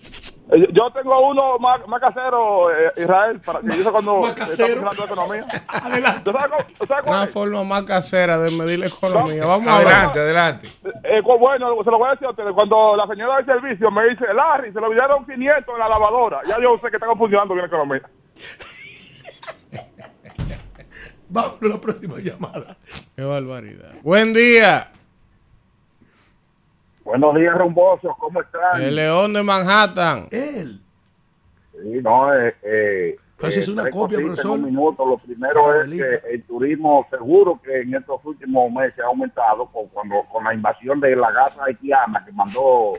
Eh, 0.51 0.67
Yo 0.73 0.91
tengo 0.91 1.29
uno 1.29 1.59
más, 1.59 1.87
más 1.87 2.01
casero, 2.01 2.71
eh, 2.71 2.91
Israel, 2.97 3.39
para 3.39 3.59
que 3.59 3.77
yo 3.77 3.91
cuando 3.91 4.21
Más 4.21 4.33
casero. 4.33 4.81
la 4.83 4.91
economía. 5.05 5.45
Adelante. 5.67 6.21
¿Tú 6.25 6.31
sabes 6.31 6.51
cómo- 6.51 6.65
tú 6.79 6.85
sabes 6.87 7.03
cuál 7.03 7.15
Una 7.15 7.23
es? 7.25 7.31
forma 7.31 7.63
más 7.63 7.83
casera 7.83 8.39
de 8.39 8.49
medir 8.57 8.79
la 8.79 8.87
economía. 8.87 9.45
Vamos 9.45 9.67
a 9.71 9.77
ver. 9.79 9.87
Adelante, 9.87 10.19
adelante. 10.19 10.67
Eh, 11.03 11.21
cu- 11.23 11.37
bueno, 11.37 11.75
se 11.83 11.91
lo 11.91 11.97
voy 11.99 12.07
a 12.07 12.11
decir 12.13 12.25
a 12.27 12.31
ustedes. 12.31 12.51
Cuando 12.53 12.95
la 12.95 13.05
señora 13.07 13.35
del 13.37 13.45
servicio 13.45 13.91
me 13.91 14.09
dice, 14.09 14.25
Larry, 14.33 14.73
se 14.73 14.79
lo 14.81 14.87
olvidaron 14.87 15.25
500 15.27 15.73
en 15.75 15.79
la 15.79 15.89
lavadora, 15.89 16.41
ya 16.47 16.57
yo 16.59 16.75
sé 16.79 16.89
que 16.89 16.95
está 16.97 17.05
funcionando 17.15 17.53
bien 17.53 17.65
la 17.65 17.67
economía. 17.67 18.01
Vamos 21.29 21.53
a 21.61 21.65
la 21.67 21.79
próxima 21.81 22.17
llamada. 22.19 22.77
Qué 23.15 23.23
barbaridad. 23.23 23.91
Buen 24.03 24.33
día. 24.33 24.91
Buenos 27.03 27.35
días, 27.35 27.53
rumbosos, 27.57 28.15
¿cómo 28.17 28.41
están? 28.41 28.81
El 28.81 28.95
León 28.95 29.33
de 29.33 29.43
Manhattan. 29.43 30.27
Él. 30.31 30.79
Sí, 31.73 31.99
no, 32.01 32.33
eh, 32.33 32.55
eh, 32.63 33.15
Pues 33.37 33.57
es 33.57 33.67
una 33.67 33.81
tres 33.83 33.93
copia, 33.93 34.19
profesor. 34.19 34.51
un 34.51 34.63
minuto. 34.65 35.05
Lo 35.05 35.17
primero 35.17 35.81
es 35.81 35.89
que 35.89 36.33
el 36.33 36.43
turismo 36.43 37.05
seguro 37.09 37.59
que 37.61 37.81
en 37.81 37.93
estos 37.95 38.21
últimos 38.23 38.71
meses 38.71 38.99
ha 38.99 39.07
aumentado 39.07 39.65
con, 39.67 39.87
cuando, 39.87 40.23
con 40.31 40.45
la 40.45 40.53
invasión 40.53 41.01
de 41.01 41.13
la 41.15 41.29
gasa 41.31 41.61
haitiana 41.65 42.23
que 42.25 42.31
mandó 42.31 42.93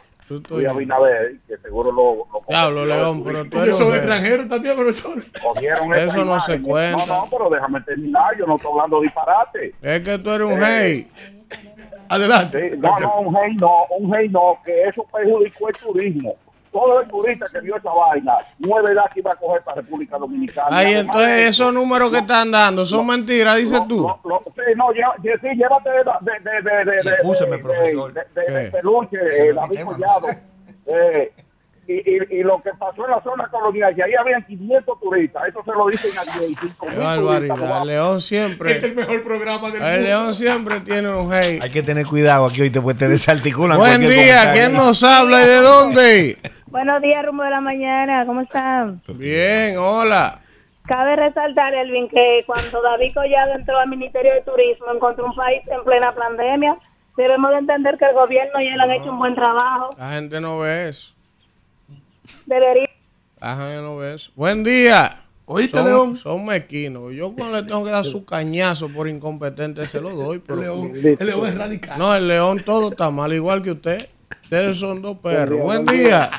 Luis 0.50 0.68
Abinader, 0.68 1.36
que 1.48 1.56
seguro 1.58 1.90
lo... 1.90 2.16
lo 2.16 2.26
Diablo, 2.46 2.84
León, 2.84 3.22
pero 3.24 3.44
tú 3.48 3.58
eres 3.58 3.80
un- 3.80 3.94
extranjeros 3.94 4.48
también, 4.48 4.76
profesor. 4.76 5.14
Cogieron 5.42 5.94
Eso 5.94 6.04
esa 6.08 6.24
no 6.24 6.40
se 6.40 6.60
cuenta. 6.60 7.06
No, 7.06 7.22
no, 7.22 7.28
pero 7.30 7.48
déjame 7.48 7.80
terminar, 7.82 8.36
yo 8.38 8.44
no 8.46 8.56
estoy 8.56 8.70
hablando 8.72 9.00
disparate. 9.00 9.74
Es 9.80 10.00
que 10.00 10.18
tú 10.18 10.30
eres 10.30 10.46
un 10.46 10.62
Eh, 10.62 10.66
hey. 10.66 11.10
Adelante. 12.14 12.70
Sí, 12.72 12.78
no, 12.78 12.98
no, 12.98 13.20
un 13.20 13.36
hey 13.42 13.56
no, 13.60 13.76
un 13.98 14.14
hey 14.14 14.28
no, 14.30 14.58
que 14.64 14.82
eso 14.88 15.04
perjudicó 15.12 15.68
el 15.68 15.74
turismo. 15.76 16.34
Todo 16.72 17.00
el 17.02 17.06
turista 17.08 17.46
que 17.52 17.60
vio 17.60 17.76
esa 17.76 17.90
vaina, 17.92 18.36
no 18.58 18.78
es 18.78 18.84
verdad 18.84 19.04
que 19.14 19.20
iba 19.20 19.30
a 19.30 19.36
coger 19.36 19.62
para 19.62 19.76
República 19.80 20.18
Dominicana. 20.18 20.66
Además 20.76 20.92
entonces 21.02 21.50
esos 21.50 21.72
números 21.72 22.10
que 22.10 22.18
están 22.18 22.50
dando 22.50 22.84
son 22.84 23.06
mentiras, 23.06 23.56
dices 23.58 23.80
tú. 23.88 24.02
sí, 24.56 24.62
no, 24.76 24.90
lleva- 24.90 25.14
sí, 25.22 25.48
llévate 25.56 25.88
de, 25.90 25.98
de, 25.98 26.50
de, 26.50 26.62
de, 26.62 26.84
de, 26.84 27.10
de, 27.10 27.16
eh. 28.66 28.70
Eh, 30.86 31.32
y, 31.86 31.92
y, 31.94 32.40
y 32.40 32.42
lo 32.42 32.62
que 32.62 32.70
pasó 32.78 33.04
en 33.04 33.10
la 33.10 33.22
zona 33.22 33.48
colonial, 33.48 33.94
que 33.94 34.02
ahí 34.02 34.14
habían 34.14 34.44
500 34.44 35.00
turistas, 35.00 35.42
eso 35.48 35.62
se 35.64 35.72
lo 35.72 35.86
dicen 35.86 36.10
a 36.18 36.24
5 36.24 36.86
Qué 36.90 36.98
barbaridad. 36.98 37.82
El 37.82 37.88
León 37.88 38.20
siempre. 38.20 38.72
Este 38.72 38.86
es 38.86 38.92
el 38.92 38.96
mejor 38.96 39.22
programa 39.22 39.70
del 39.70 39.82
El 39.82 39.88
mundo. 39.88 40.08
León 40.08 40.34
siempre 40.34 40.80
tiene 40.80 41.08
un 41.08 41.30
hey. 41.32 41.58
Hay 41.62 41.70
que 41.70 41.82
tener 41.82 42.06
cuidado 42.06 42.46
aquí 42.46 42.62
hoy 42.62 42.70
te, 42.70 42.80
pues, 42.80 42.96
te 42.96 43.08
desarticulan. 43.08 43.76
Buen 43.76 44.00
día, 44.00 44.08
comentario. 44.08 44.52
¿quién 44.52 44.72
nos 44.74 45.02
habla 45.02 45.42
y 45.42 45.46
de 45.46 45.60
dónde? 45.60 46.38
Buenos 46.66 47.00
días, 47.02 47.24
rumbo 47.24 47.44
de 47.44 47.50
la 47.50 47.60
mañana, 47.60 48.26
¿cómo 48.26 48.40
están? 48.40 49.00
Bien, 49.16 49.76
hola. 49.78 50.40
Cabe 50.86 51.16
resaltar, 51.16 51.72
Elvin, 51.72 52.08
que 52.08 52.42
cuando 52.46 52.82
David 52.82 53.14
Collado 53.14 53.54
entró 53.54 53.78
al 53.78 53.88
Ministerio 53.88 54.34
de 54.34 54.42
Turismo, 54.42 54.86
encontró 54.94 55.24
un 55.24 55.34
país 55.34 55.62
en 55.68 55.82
plena 55.84 56.14
pandemia. 56.14 56.76
Debemos 57.16 57.52
de 57.52 57.58
entender 57.58 57.96
que 57.96 58.04
el 58.06 58.14
gobierno 58.14 58.60
y 58.60 58.66
él 58.66 58.80
han 58.80 58.90
hecho 58.90 59.10
un 59.10 59.18
buen 59.18 59.34
trabajo. 59.34 59.94
La 59.96 60.10
gente 60.12 60.40
no 60.40 60.58
ve 60.58 60.88
eso. 60.88 61.13
Debería 62.46 62.88
La 63.40 63.56
gente 63.56 63.82
no 63.82 63.96
ve 63.96 64.14
eso. 64.14 64.30
Buen 64.34 64.64
día. 64.64 65.24
¿Oíste, 65.46 65.76
son, 65.76 65.86
León? 65.86 66.16
Son 66.16 66.46
mequinos. 66.46 67.12
Yo 67.14 67.34
cuando 67.34 67.60
le 67.60 67.66
tengo 67.66 67.84
que 67.84 67.90
dar 67.90 68.04
su 68.04 68.24
cañazo 68.24 68.88
por 68.88 69.08
incompetente 69.08 69.84
se 69.84 70.00
lo 70.00 70.10
doy. 70.10 70.36
El 70.36 70.42
Pero... 70.42 70.60
león, 70.60 70.92
el 70.94 71.26
león 71.26 71.46
es 71.46 71.58
radical. 71.58 71.98
No, 71.98 72.14
el 72.14 72.28
león 72.28 72.60
todo 72.64 72.90
está 72.90 73.10
mal, 73.10 73.32
igual 73.32 73.62
que 73.62 73.72
usted. 73.72 74.08
Ustedes 74.42 74.78
son 74.78 75.02
dos 75.02 75.18
perros. 75.18 75.60
Buen 75.60 75.84
día. 75.84 76.30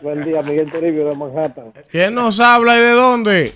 Buen 0.00 0.24
día, 0.24 0.42
Miguel 0.42 0.70
Toribio 0.70 1.08
de 1.08 1.16
Manhattan. 1.16 1.72
¿Quién 1.90 2.14
nos 2.14 2.38
habla 2.40 2.76
y 2.76 2.80
de 2.80 2.90
dónde? 2.90 3.52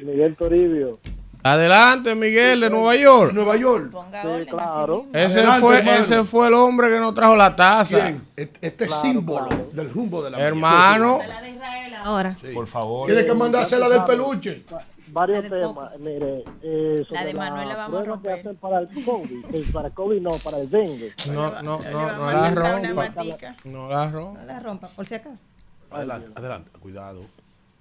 Miguel 0.00 0.36
Toribio. 0.36 0.98
Adelante, 1.42 2.14
Miguel, 2.14 2.60
de 2.60 2.70
Nueva 2.70 2.96
York. 2.96 3.32
Nueva 3.32 3.56
York. 3.56 3.90
Sí, 3.92 4.46
claro. 4.50 5.06
Ese 5.12 5.38
Adelante, 5.40 5.60
fue, 5.60 5.78
hermano. 5.78 5.98
ese 5.98 6.24
fue 6.24 6.48
el 6.48 6.54
hombre 6.54 6.88
que 6.90 6.98
nos 7.00 7.14
trajo 7.14 7.36
la 7.36 7.54
taza. 7.56 8.00
¿Quién? 8.00 8.26
Este, 8.36 8.66
este 8.66 8.88
símbolo 8.88 9.48
del 9.72 9.90
rumbo 9.90 10.22
de 10.22 10.30
la 10.30 10.38
Hermano, 10.38 11.18
La 11.26 11.40
de 11.40 11.50
Israel 11.50 11.94
ahora. 12.02 12.36
Sí. 12.40 12.48
Por 12.52 12.66
favor. 12.66 13.06
Tiene 13.06 13.24
que 13.24 13.34
mandarse 13.34 13.78
la 13.78 13.88
del 13.88 14.04
peluche. 14.04 14.64
Varios 15.12 15.42
temas. 15.48 15.98
Mire, 15.98 16.44
eh, 16.62 17.04
sobre 17.08 17.20
La 17.20 17.24
de 17.26 17.34
Manuel 17.34 17.68
la 17.68 17.76
vamos 17.76 17.98
a 17.98 18.02
que 18.02 18.08
romper. 18.08 18.54
para 18.60 18.78
el 18.80 18.88
COVID. 19.04 19.54
eh, 19.54 19.64
para 19.72 19.88
el 19.88 19.94
COVID 19.94 20.20
no, 20.20 20.30
para 20.44 20.58
el 20.58 20.70
dengue. 20.70 21.12
no, 21.32 21.50
no, 21.62 21.62
no, 21.62 21.78
no 21.82 22.30
la 22.32 22.50
rompa. 22.50 23.24
No 23.64 23.88
la 23.88 24.06
No 24.06 24.10
rompa. 24.12 24.44
la 24.44 24.60
rompa, 24.60 24.88
por 24.88 25.06
si 25.06 25.14
acaso. 25.16 25.42
Adelante, 25.90 26.28
adelante. 26.36 26.70
Cuidado. 26.78 27.22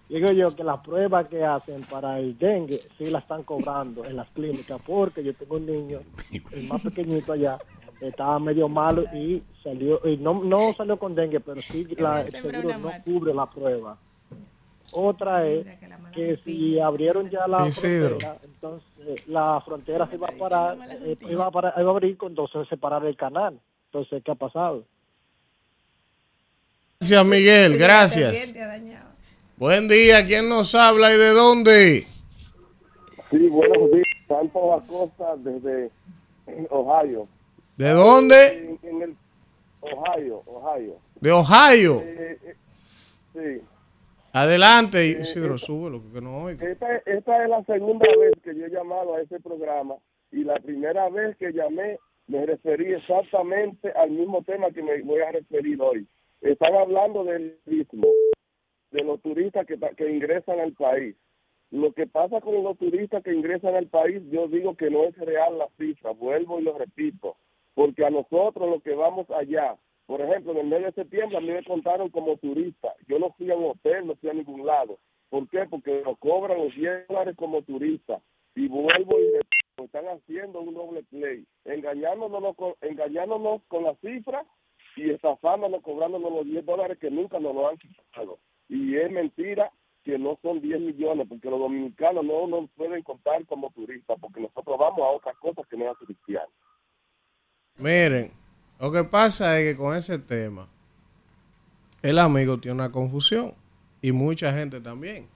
Digo 0.10 0.32
yo 0.32 0.56
que 0.56 0.64
las 0.64 0.80
pruebas 0.80 1.28
que 1.28 1.44
hacen 1.46 1.82
para 1.84 2.18
el 2.20 2.36
dengue 2.38 2.80
sí 2.98 3.06
la 3.06 3.20
están 3.20 3.44
cobrando 3.44 4.04
en 4.06 4.16
las 4.16 4.28
clínicas 4.30 4.82
porque 4.86 5.24
yo 5.24 5.34
tengo 5.36 5.58
un 5.58 5.68
niño, 5.68 6.00
el 6.52 6.68
más 6.68 6.82
pequeñito 6.82 7.34
allá, 7.34 7.60
estaba 8.02 8.40
medio 8.40 8.68
malo 8.68 9.04
y 9.14 9.44
salió, 9.64 10.02
y 10.08 10.18
no, 10.18 10.44
no 10.44 10.74
salió 10.76 10.98
con 10.98 11.14
dengue, 11.14 11.40
pero 11.40 11.62
sí 11.62 11.86
la, 11.98 12.22
el 12.22 12.32
seguro 12.32 12.70
no 12.80 12.90
cubre 13.04 13.34
la 13.36 13.46
prueba. 13.46 13.98
Otra 14.92 15.46
es 15.48 15.68
que 16.12 16.40
si 16.44 16.80
abrieron 16.80 17.30
ya 17.30 17.48
la 17.48 17.68
Isidro. 17.68 18.18
frontera, 18.18 18.38
entonces 18.44 19.28
la 19.28 19.62
frontera 19.62 20.08
se 20.08 20.18
va 20.18 20.28
a 20.30 20.32
parar, 20.32 20.78
eh, 21.04 21.16
iba 21.30 21.46
a, 21.46 21.52
parar- 21.52 21.74
iba 21.78 21.88
a 21.88 21.92
abrir, 21.92 22.18
entonces 22.20 22.68
separar 22.68 23.06
el 23.06 23.16
canal. 23.16 23.60
Entonces, 23.92 24.24
¿qué 24.24 24.32
ha 24.32 24.36
pasado? 24.36 24.84
Gracias, 27.00 27.26
Miguel, 27.26 27.78
gracias. 27.78 28.54
Buen 29.60 29.90
día, 29.90 30.26
¿quién 30.26 30.48
nos 30.48 30.74
habla 30.74 31.14
y 31.14 31.18
de 31.18 31.32
dónde? 31.32 32.08
Sí, 33.30 33.50
buenos 33.50 33.92
días. 33.92 34.06
Santos 34.26 34.62
Acosta 34.82 35.36
desde 35.36 35.92
Ohio. 36.70 37.28
¿De 37.76 37.90
dónde? 37.90 38.78
En, 38.82 38.90
en 38.90 39.02
el 39.02 39.16
Ohio, 39.82 40.44
Ohio. 40.46 40.96
De 41.20 41.32
Ohio. 41.34 42.02
Eh, 42.06 42.40
eh, 42.42 42.56
sí. 43.34 43.66
Adelante, 44.32 45.06
Isidro, 45.06 45.58
súbelo, 45.58 46.02
que 46.14 46.22
no 46.22 46.44
oigo. 46.44 46.66
Esta, 46.66 46.96
esta 47.06 47.44
es 47.44 47.50
la 47.50 47.62
segunda 47.66 48.08
vez 48.18 48.32
que 48.42 48.56
yo 48.56 48.66
he 48.66 48.70
llamado 48.70 49.16
a 49.16 49.22
ese 49.22 49.42
programa 49.42 49.96
y 50.32 50.46
la 50.46 50.56
primera 50.62 51.10
vez 51.10 51.36
que 51.36 51.52
llamé 51.52 52.00
me 52.28 52.46
referí 52.46 52.94
exactamente 52.94 53.92
al 53.92 54.12
mismo 54.12 54.42
tema 54.42 54.72
que 54.72 54.82
me 54.82 55.02
voy 55.02 55.20
a 55.20 55.34
referir 55.34 55.82
hoy. 55.82 56.08
Están 56.40 56.76
hablando 56.76 57.26
del 57.26 57.58
istmo. 57.66 58.08
De 58.92 59.04
los 59.04 59.22
turistas 59.22 59.66
que, 59.66 59.78
que 59.96 60.12
ingresan 60.12 60.60
al 60.60 60.74
país. 60.74 61.16
Lo 61.72 61.94
que 61.94 62.08
pasa 62.08 62.42
con 62.42 62.64
los 62.64 62.78
turistas 62.78 63.24
que 63.24 63.34
ingresan 63.34 63.76
al 63.76 63.88
país, 63.88 64.24
yo 64.32 64.48
digo 64.48 64.76
que 64.76 64.90
no 64.90 65.04
es 65.04 65.16
real 65.18 65.60
la 65.60 65.68
cifra, 65.78 66.12
vuelvo 66.12 66.60
y 66.60 66.64
lo 66.64 66.78
repito, 66.78 67.36
porque 67.76 68.04
a 68.06 68.10
nosotros 68.10 68.70
los 68.70 68.82
que 68.82 68.96
vamos 68.96 69.30
allá, 69.30 69.78
por 70.08 70.22
ejemplo, 70.22 70.54
en 70.54 70.58
el 70.58 70.68
mes 70.68 70.82
de 70.84 70.92
septiembre 70.94 71.38
a 71.38 71.42
mí 71.42 71.52
me 71.52 71.64
contaron 71.64 72.10
como 72.10 72.38
turista, 72.38 72.96
yo 73.08 73.20
no 73.20 73.32
fui 73.34 73.52
a 73.52 73.56
un 73.56 73.66
hotel, 73.66 74.08
no 74.08 74.16
fui 74.16 74.32
a 74.32 74.34
ningún 74.34 74.66
lado. 74.66 74.98
¿Por 75.30 75.48
qué? 75.50 75.68
Porque 75.70 76.02
nos 76.04 76.18
cobran 76.18 76.58
los 76.58 76.74
10 76.74 77.08
dólares 77.08 77.36
como 77.38 77.62
turista. 77.62 78.20
Y 78.56 78.68
vuelvo 78.68 79.20
y 79.20 79.32
repito, 79.34 79.84
están 79.84 80.08
haciendo 80.08 80.62
un 80.62 80.74
doble 80.74 81.04
play, 81.04 81.46
engañándonos 81.66 82.56
engañándonos 82.82 83.62
con 83.68 83.84
la 83.84 83.94
cifra 83.98 84.44
y 84.96 85.12
estafándonos, 85.12 85.84
cobrándonos 85.84 86.32
los 86.32 86.46
10 86.46 86.66
dólares 86.66 86.98
que 86.98 87.12
nunca 87.12 87.40
nos 87.40 87.54
lo 87.54 87.70
han 87.70 87.78
quitado. 87.78 88.40
Y 88.70 88.96
es 88.96 89.12
mentira 89.12 89.72
que 90.04 90.18
no 90.18 90.38
son 90.42 90.62
10 90.62 90.80
millones, 90.80 91.28
porque 91.28 91.50
los 91.50 91.60
dominicanos 91.60 92.24
no 92.24 92.48
nos 92.48 92.70
pueden 92.72 93.04
contar 93.04 93.46
como 93.48 93.72
turistas, 93.72 94.18
porque 94.22 94.40
nosotros 94.40 94.78
vamos 94.80 95.00
a 95.00 95.12
otras 95.12 95.36
cosas 95.38 95.66
que 95.68 95.78
no 95.78 95.92
es 95.92 95.98
cristiano. 95.98 96.50
Miren, 97.78 98.32
lo 98.80 98.92
que 98.92 99.04
pasa 99.04 99.60
es 99.60 99.72
que 99.72 99.78
con 99.78 99.96
ese 99.96 100.20
tema, 100.20 100.68
el 102.02 102.18
amigo 102.20 102.60
tiene 102.60 102.76
una 102.76 102.92
confusión 102.92 103.54
y 104.02 104.12
mucha 104.12 104.54
gente 104.54 104.80
también. 104.80 105.28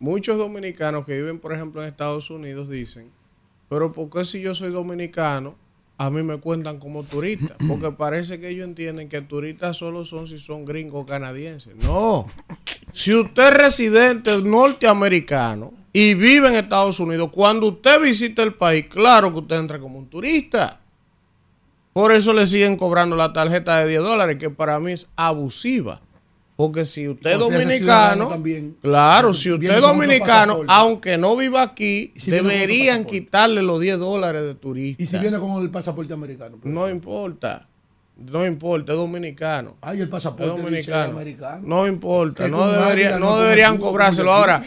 Muchos 0.00 0.36
dominicanos 0.38 1.06
que 1.06 1.14
viven, 1.14 1.38
por 1.38 1.52
ejemplo, 1.52 1.82
en 1.82 1.88
Estados 1.88 2.30
Unidos 2.30 2.68
dicen, 2.68 3.12
pero 3.68 3.92
¿por 3.92 4.10
qué 4.10 4.24
si 4.24 4.42
yo 4.42 4.54
soy 4.54 4.70
dominicano, 4.70 5.54
a 5.96 6.10
mí 6.10 6.22
me 6.22 6.38
cuentan 6.38 6.78
como 6.78 7.04
turista? 7.04 7.56
Porque 7.68 7.92
parece 7.92 8.40
que 8.40 8.48
ellos 8.48 8.64
entienden 8.64 9.08
que 9.08 9.20
turistas 9.20 9.76
solo 9.76 10.04
son 10.04 10.26
si 10.26 10.38
son 10.38 10.64
gringos 10.64 11.06
canadienses. 11.06 11.74
No. 11.76 12.26
Si 12.92 13.14
usted 13.14 13.48
es 13.48 13.54
residente 13.54 14.36
norteamericano 14.42 15.72
y 15.92 16.14
vive 16.14 16.48
en 16.48 16.56
Estados 16.56 16.98
Unidos, 16.98 17.30
cuando 17.32 17.68
usted 17.68 18.00
visita 18.00 18.42
el 18.42 18.54
país, 18.54 18.86
claro 18.88 19.32
que 19.32 19.40
usted 19.40 19.56
entra 19.56 19.78
como 19.78 19.98
un 19.98 20.06
turista. 20.08 20.80
Por 21.92 22.10
eso 22.10 22.32
le 22.32 22.46
siguen 22.46 22.76
cobrando 22.76 23.14
la 23.14 23.32
tarjeta 23.32 23.78
de 23.78 23.90
10 23.90 24.02
dólares, 24.02 24.36
que 24.36 24.50
para 24.50 24.80
mí 24.80 24.92
es 24.92 25.06
abusiva. 25.14 26.00
Porque 26.56 26.84
si 26.84 27.08
usted 27.08 27.32
es 27.32 27.38
dominicano, 27.38 28.28
también. 28.28 28.76
claro, 28.80 29.34
si 29.34 29.50
usted 29.50 29.74
es 29.74 29.80
dominicano, 29.80 30.60
aunque 30.68 31.18
no 31.18 31.36
viva 31.36 31.62
aquí, 31.62 32.12
si 32.16 32.30
deberían 32.30 33.04
quitarle 33.04 33.60
los 33.62 33.80
10 33.80 33.98
dólares 33.98 34.42
de 34.42 34.54
turista. 34.54 35.02
Y 35.02 35.06
si 35.06 35.18
viene 35.18 35.38
con 35.40 35.60
el 35.62 35.70
pasaporte 35.70 36.12
americano. 36.12 36.58
No 36.62 36.88
importa. 36.88 37.66
No 38.16 38.46
importa, 38.46 38.92
es 38.92 38.98
dominicano. 38.98 39.76
Ay, 39.80 40.00
el 40.00 40.08
pasaporte 40.08 40.44
Es 40.44 40.56
dice 40.56 40.92
dominicano. 40.92 41.12
americano. 41.12 41.62
No 41.66 41.88
importa, 41.88 42.46
no, 42.46 42.70
debería, 42.70 43.18
no 43.18 43.36
deberían 43.40 43.76
cobrárselo. 43.76 44.32
Ahora, 44.32 44.62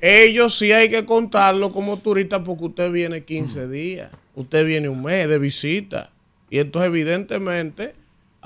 ellos 0.00 0.58
sí 0.58 0.72
hay 0.72 0.88
que 0.90 1.04
contarlo 1.04 1.70
como 1.72 1.96
turista 1.98 2.42
porque 2.42 2.64
usted 2.64 2.90
viene 2.90 3.22
15 3.22 3.68
días, 3.68 4.10
usted 4.34 4.66
viene 4.66 4.88
un 4.88 5.02
mes 5.02 5.28
de 5.28 5.38
visita. 5.38 6.10
Y 6.50 6.58
entonces, 6.58 6.88
evidentemente, 6.88 7.94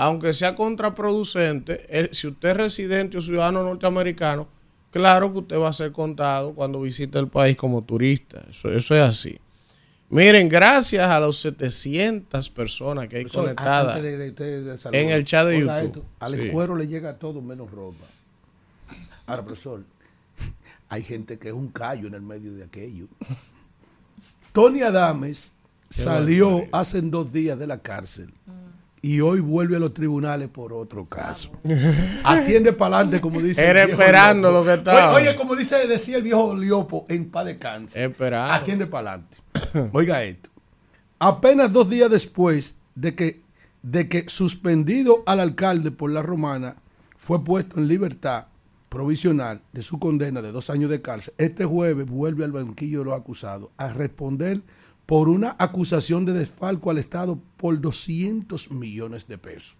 aunque 0.04 0.32
sea 0.32 0.54
contraproducente, 0.54 1.86
eh, 1.88 2.08
si 2.12 2.26
usted 2.28 2.50
es 2.50 2.56
residente 2.56 3.18
o 3.18 3.20
ciudadano 3.20 3.62
norteamericano, 3.62 4.48
claro 4.90 5.32
que 5.32 5.38
usted 5.38 5.58
va 5.58 5.68
a 5.68 5.72
ser 5.72 5.92
contado 5.92 6.54
cuando 6.54 6.80
visite 6.80 7.18
el 7.18 7.28
país 7.28 7.56
como 7.56 7.82
turista. 7.82 8.44
Eso, 8.50 8.70
eso 8.72 8.94
es 8.94 9.02
así. 9.02 9.38
Miren, 10.10 10.48
gracias 10.48 11.08
a 11.08 11.18
las 11.20 11.36
700 11.36 12.50
personas 12.50 13.08
que 13.08 13.16
hay 13.18 13.24
conectadas 13.24 13.96
antes 13.96 14.02
de- 14.02 14.16
de- 14.18 14.30
de- 14.32 14.62
de 14.62 14.76
saludar, 14.78 15.02
en 15.02 15.10
el 15.10 15.24
chat 15.24 15.46
de 15.46 15.60
YouTube. 15.60 15.84
esto, 15.86 16.04
al 16.20 16.34
Sí. 16.34 16.42
escuero 16.42 16.76
le 16.76 16.86
llega 16.86 17.18
todo 17.18 17.40
menos 17.40 17.70
ropa. 17.70 18.04
Ahora, 19.26 19.44
profesor, 19.44 19.84
hay 20.90 21.02
gente 21.02 21.38
que 21.38 21.48
es 21.48 21.54
un 21.54 21.68
callo 21.68 22.08
en 22.08 22.14
el 22.14 22.20
medio 22.22 22.52
de 22.54 22.64
aquello. 22.64 23.06
Tony 24.52 24.82
Adames 24.82 25.56
salió 25.88 26.66
hace 26.72 27.00
dos 27.02 27.32
días 27.32 27.58
de 27.58 27.66
la 27.66 27.78
cárcel 27.78 28.32
y 29.04 29.20
hoy 29.20 29.40
vuelve 29.40 29.76
a 29.76 29.80
los 29.80 29.92
tribunales 29.92 30.48
por 30.48 30.72
otro 30.72 31.04
caso. 31.04 31.50
Atiende 32.22 32.72
para 32.72 32.96
adelante, 32.98 33.20
como 33.20 33.40
dice. 33.40 33.62
el 33.64 33.70
Era 33.70 33.84
viejo 33.84 34.00
esperando 34.00 34.48
Liopo. 34.48 34.60
lo 34.60 34.64
que 34.64 34.74
estaba. 34.78 35.12
Oye, 35.12 35.28
oye, 35.28 35.36
como 35.36 35.56
dice, 35.56 35.88
decía 35.88 36.18
el 36.18 36.22
viejo 36.22 36.54
Liopo, 36.56 37.04
en 37.08 37.28
paz 37.28 37.46
de 37.46 37.58
cáncer. 37.58 38.10
Esperando. 38.10 38.54
Atiende 38.54 38.86
para 38.86 39.14
adelante. 39.14 39.38
Oiga 39.92 40.22
esto. 40.22 40.50
Apenas 41.18 41.72
dos 41.72 41.90
días 41.90 42.10
después 42.10 42.76
de 42.94 43.14
que, 43.16 43.42
de 43.82 44.08
que 44.08 44.28
suspendido 44.28 45.24
al 45.26 45.40
alcalde 45.40 45.90
por 45.90 46.10
la 46.10 46.22
romana 46.22 46.76
fue 47.16 47.42
puesto 47.42 47.78
en 47.78 47.88
libertad 47.88 48.46
provisional 48.88 49.62
de 49.72 49.82
su 49.82 49.98
condena 49.98 50.42
de 50.42 50.52
dos 50.52 50.70
años 50.70 50.90
de 50.90 51.00
cárcel, 51.02 51.34
este 51.38 51.64
jueves 51.64 52.06
vuelve 52.06 52.44
al 52.44 52.52
banquillo 52.52 53.00
de 53.00 53.04
los 53.06 53.14
acusados 53.14 53.70
a 53.78 53.88
responder 53.92 54.62
por 55.12 55.28
una 55.28 55.56
acusación 55.58 56.24
de 56.24 56.32
desfalco 56.32 56.88
al 56.88 56.96
Estado 56.96 57.38
por 57.58 57.78
200 57.78 58.70
millones 58.70 59.28
de 59.28 59.36
pesos. 59.36 59.76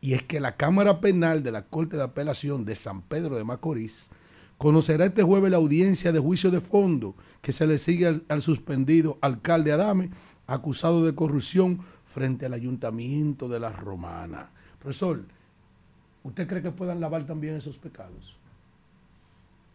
Y 0.00 0.14
es 0.14 0.22
que 0.22 0.40
la 0.40 0.52
Cámara 0.52 1.02
Penal 1.02 1.42
de 1.42 1.52
la 1.52 1.66
Corte 1.66 1.98
de 1.98 2.02
Apelación 2.02 2.64
de 2.64 2.74
San 2.74 3.02
Pedro 3.02 3.36
de 3.36 3.44
Macorís 3.44 4.08
conocerá 4.56 5.04
este 5.04 5.22
jueves 5.22 5.50
la 5.50 5.58
audiencia 5.58 6.12
de 6.12 6.18
juicio 6.18 6.50
de 6.50 6.62
fondo 6.62 7.14
que 7.42 7.52
se 7.52 7.66
le 7.66 7.76
sigue 7.76 8.22
al, 8.26 8.40
suspendido 8.40 9.18
alcalde 9.20 9.70
Adame, 9.70 10.08
acusado 10.46 11.04
de 11.04 11.14
corrupción 11.14 11.80
frente 12.06 12.46
al 12.46 12.54
ayuntamiento 12.54 13.50
de 13.50 13.60
la 13.60 13.68
Romana. 13.68 14.48
Profesor, 14.78 15.26
¿usted 16.22 16.48
cree 16.48 16.62
que 16.62 16.70
puedan 16.70 17.00
lavar 17.00 17.26
también 17.26 17.54
esos 17.56 17.76
pecados? 17.76 18.38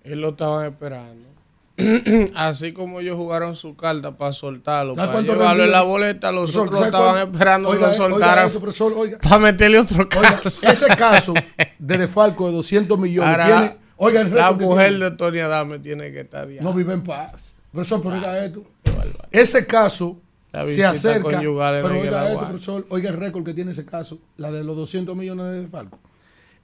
Él 0.04 0.20
lo 0.22 0.30
estaban 0.30 0.66
esperando. 0.66 1.39
Así 2.36 2.74
como 2.74 3.00
ellos 3.00 3.16
jugaron 3.18 3.56
su 3.56 3.76
carta 3.76 4.18
para 4.18 4.34
soltarlo, 4.34 4.96
¿Sabe 4.96 5.08
para 5.08 5.22
llevarlo 5.22 5.64
en 5.64 5.72
la 5.72 5.82
boleta, 5.84 6.32
los 6.32 6.52
Profesor, 6.52 6.64
otros 6.68 6.80
¿sabe 6.80 6.90
estaban 6.90 7.14
cuánto? 7.16 7.32
esperando 7.38 7.70
Oiga, 7.70 7.80
que 7.80 7.86
lo 7.86 7.88
oiga 7.88 7.98
soltaran 7.98 8.52
oiga. 8.98 9.18
para 9.22 9.38
meterle 9.40 9.80
otro 9.80 9.98
Oiga, 10.18 10.40
caso. 10.42 10.68
ese 10.68 10.88
caso 10.96 11.34
de 11.80 11.98
desfalco 11.98 12.48
de 12.48 12.54
200 12.54 13.00
millones 13.00 13.30
Ahora, 13.32 13.46
tiene, 13.46 13.78
oiga, 13.98 14.22
el 14.22 14.36
la 14.36 14.52
mujer 14.52 14.90
tiene. 14.90 15.06
de 15.06 15.12
Tony 15.12 15.40
Adame 15.40 15.80
tiene 15.80 16.12
que 16.12 16.22
estar 16.22 16.48
diablo. 16.48 16.70
no 16.70 16.76
vive 16.76 16.94
en 16.94 17.04
paz. 17.04 17.54
Profesor, 17.72 18.02
pero 18.02 18.16
oiga 18.16 18.44
esto. 18.46 18.64
Ese 19.32 19.66
caso 19.66 20.20
La 20.52 20.66
se 20.66 20.84
acerca. 20.84 21.40
Pero 21.40 21.54
oiga 21.56 22.28
esto, 22.32 22.48
profesor, 22.48 22.86
oiga 22.90 23.10
el 23.10 23.18
récord 23.18 23.46
que 23.46 23.54
tiene 23.54 23.72
ese 23.72 23.86
caso, 23.86 24.18
la 24.38 24.52
de 24.52 24.64
los 24.64 24.76
200 24.76 25.16
millones 25.16 25.62
de 25.62 25.68
Falco. 25.68 26.00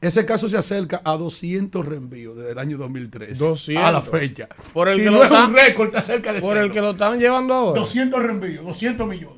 Ese 0.06 0.26
caso 0.26 0.48
se 0.48 0.58
acerca 0.58 1.02
a 1.04 1.18
200 1.18 1.86
reenvíos 1.86 2.36
desde 2.38 2.52
el 2.52 2.60
año 2.60 2.78
2003 2.78 3.38
200. 3.40 3.84
a 3.84 3.92
la 3.92 4.02
fecha. 4.02 4.48
Por 4.74 4.90
el 4.90 4.96
si 4.96 5.00
que 5.02 5.06
no 5.08 5.12
lo 5.14 5.18
es 5.24 5.32
está- 5.32 5.46
un 5.48 5.54
récord, 5.54 5.88
está 5.88 6.02
cerca 6.02 6.34
de 6.34 6.42
Por 6.42 6.58
el 6.58 6.72
que 6.72 6.82
lo 6.82 6.92
están 6.92 7.20
llevando 7.20 7.54
ahora. 7.54 7.80
200 7.80 8.22
reenvíos, 8.24 8.66
200 8.66 9.08
millones. 9.08 9.36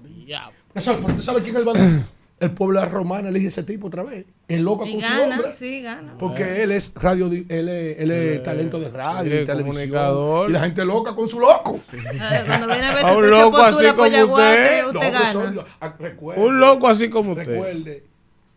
Profesor, 0.73 0.95
¿pero 0.97 1.07
usted 1.09 1.23
sabe 1.23 1.41
quién 1.41 1.55
es 1.55 1.59
el 1.61 1.65
bandido? 1.65 2.03
El 2.39 2.51
pueblo 2.51 2.85
romano 2.85 3.29
elige 3.29 3.47
ese 3.47 3.63
tipo 3.63 3.87
otra 3.87 4.03
vez. 4.03 4.25
El 4.47 4.61
loco 4.61 4.85
Y 4.85 4.91
con 4.91 5.01
su 5.01 5.07
gana, 5.07 5.35
hombre. 5.37 5.53
sí, 5.53 5.81
gana. 5.81 6.15
Porque 6.19 6.61
él 6.61 6.71
es 6.71 6.91
radio, 6.93 7.29
di- 7.29 7.47
él 7.49 7.67
es, 7.67 7.99
él 7.99 8.11
es 8.11 8.43
talento 8.43 8.79
de 8.79 8.89
radio 8.91 9.41
y 9.41 9.43
televisión. 9.45 9.65
comunicador. 9.73 10.47
Y 10.49 10.53
la 10.53 10.59
gente 10.59 10.85
loca 10.85 11.15
con 11.15 11.27
su 11.27 11.39
loco. 11.39 11.79
Cuando 12.45 12.67
viene 12.67 12.85
a 12.85 12.93
ver 12.93 13.05
A 13.05 13.13
un 13.17 13.27
loco 13.27 13.57
así 13.57 13.85
como 13.87 14.03
usted. 14.03 14.23
usted 14.25 14.83
No, 14.93 14.99
gana. 14.99 15.17
profesor, 15.19 15.65
ah, 15.81 15.95
recuerde, 15.97 16.41
Un 16.45 16.59
loco 16.59 16.87
así 16.87 17.09
como 17.09 17.31
usted. 17.31 17.45
Recuerde 17.47 18.03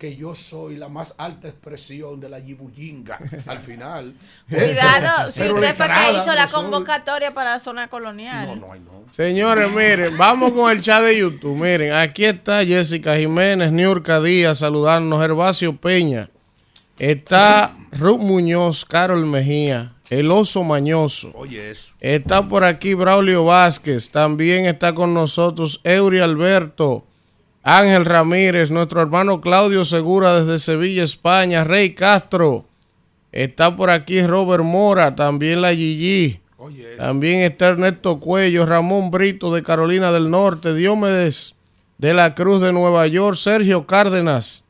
que 0.01 0.15
yo 0.15 0.33
soy 0.33 0.77
la 0.77 0.89
más 0.89 1.13
alta 1.19 1.47
expresión 1.47 2.19
de 2.19 2.27
la 2.27 2.39
yibuyinga 2.39 3.19
al 3.45 3.61
final. 3.61 4.15
Cuidado, 4.49 5.31
si 5.31 5.43
usted 5.43 5.75
fue 5.75 5.85
que 5.85 6.17
hizo 6.17 6.33
la 6.33 6.47
convocatoria 6.47 7.31
para 7.35 7.51
la 7.51 7.59
zona 7.59 7.87
colonial. 7.87 8.59
No, 8.59 8.67
no, 8.69 8.75
no. 8.77 9.05
Señores, 9.11 9.71
miren, 9.71 10.17
vamos 10.17 10.53
con 10.53 10.71
el 10.71 10.81
chat 10.81 11.03
de 11.03 11.19
YouTube. 11.19 11.55
Miren, 11.55 11.93
aquí 11.93 12.25
está 12.25 12.65
Jessica 12.65 13.15
Jiménez, 13.15 13.71
Niurka 13.71 14.19
Díaz, 14.19 14.57
saludarnos, 14.57 15.21
Gervasio 15.21 15.77
Peña. 15.77 16.31
Está 16.97 17.75
Ruth 17.91 18.21
Muñoz, 18.21 18.83
Carol 18.85 19.27
Mejía, 19.27 19.93
El 20.09 20.31
Oso 20.31 20.63
Mañoso. 20.63 21.31
Oye, 21.35 21.69
eso. 21.69 21.93
Está 21.99 22.47
por 22.47 22.63
aquí 22.63 22.95
Braulio 22.95 23.45
Vázquez. 23.45 24.09
También 24.09 24.65
está 24.65 24.95
con 24.95 25.13
nosotros 25.13 25.79
Eury 25.83 26.21
Alberto, 26.21 27.05
Ángel 27.63 28.05
Ramírez, 28.05 28.71
nuestro 28.71 29.01
hermano 29.01 29.39
Claudio 29.39 29.85
Segura 29.85 30.39
desde 30.39 30.57
Sevilla, 30.57 31.03
España, 31.03 31.63
Rey 31.63 31.93
Castro. 31.93 32.65
Está 33.31 33.75
por 33.75 33.89
aquí 33.89 34.21
Robert 34.23 34.63
Mora, 34.63 35.15
también 35.15 35.61
la 35.61 35.73
Gigi. 35.73 36.39
También 36.97 37.39
está 37.39 37.69
Ernesto 37.69 38.19
Cuello, 38.19 38.65
Ramón 38.65 39.09
Brito 39.09 39.53
de 39.53 39.63
Carolina 39.63 40.11
del 40.11 40.29
Norte, 40.29 40.73
Diomedes 40.73 41.55
de 41.97 42.13
la 42.13 42.35
Cruz 42.35 42.61
de 42.61 42.71
Nueva 42.73 43.05
York, 43.07 43.35
Sergio 43.35 43.85
Cárdenas. 43.85 44.63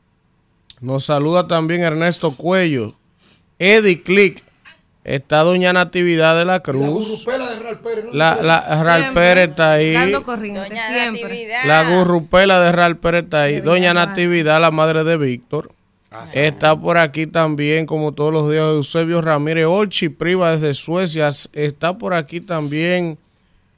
Nos 0.80 1.04
saluda 1.04 1.48
también 1.48 1.82
Ernesto 1.82 2.36
Cuello. 2.36 2.94
Eddie 3.58 4.02
Click. 4.02 4.42
Está 5.04 5.42
Doña 5.42 5.72
Natividad 5.72 6.38
de 6.38 6.44
la 6.44 6.60
Cruz. 6.60 7.08
Gurrupela 7.08 7.50
de 7.50 7.58
Real 7.58 7.78
Pérez. 7.80 8.04
¿no? 8.04 8.12
La, 8.12 8.38
la 8.40 8.82
Ral 8.82 9.02
Siempre. 9.02 9.22
Pérez 9.22 9.50
está 9.50 9.72
ahí. 9.72 9.92
Dando 9.94 10.22
corriente, 10.22 10.70
siempre. 10.94 11.48
La 11.66 11.90
gurrupela 11.90 12.60
de 12.60 12.70
Ral 12.70 12.96
Pérez 12.98 13.24
está 13.24 13.42
ahí. 13.42 13.60
Doña 13.60 13.94
Natividad. 13.94 14.60
La 14.60 14.70
madre 14.70 15.02
de 15.02 15.16
Víctor. 15.16 15.72
Está 16.34 16.78
por 16.78 16.98
aquí 16.98 17.26
también, 17.26 17.86
como 17.86 18.12
todos 18.12 18.32
los 18.32 18.50
días, 18.50 18.64
Eusebio 18.64 19.22
Ramírez 19.22 19.64
Olchi 19.66 20.08
Priva 20.10 20.52
desde 20.52 20.74
Suecia. 20.74 21.30
Está 21.52 21.96
por 21.96 22.14
aquí 22.14 22.40
también 22.40 23.18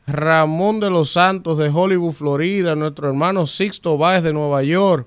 Ramón 0.06 0.80
de 0.80 0.90
los 0.90 1.10
Santos 1.10 1.58
de 1.58 1.68
Hollywood, 1.68 2.12
Florida. 2.12 2.74
Nuestro 2.74 3.08
hermano 3.08 3.46
Sixto 3.46 3.96
Báez 3.96 4.22
de 4.22 4.32
Nueva 4.32 4.62
York. 4.62 5.06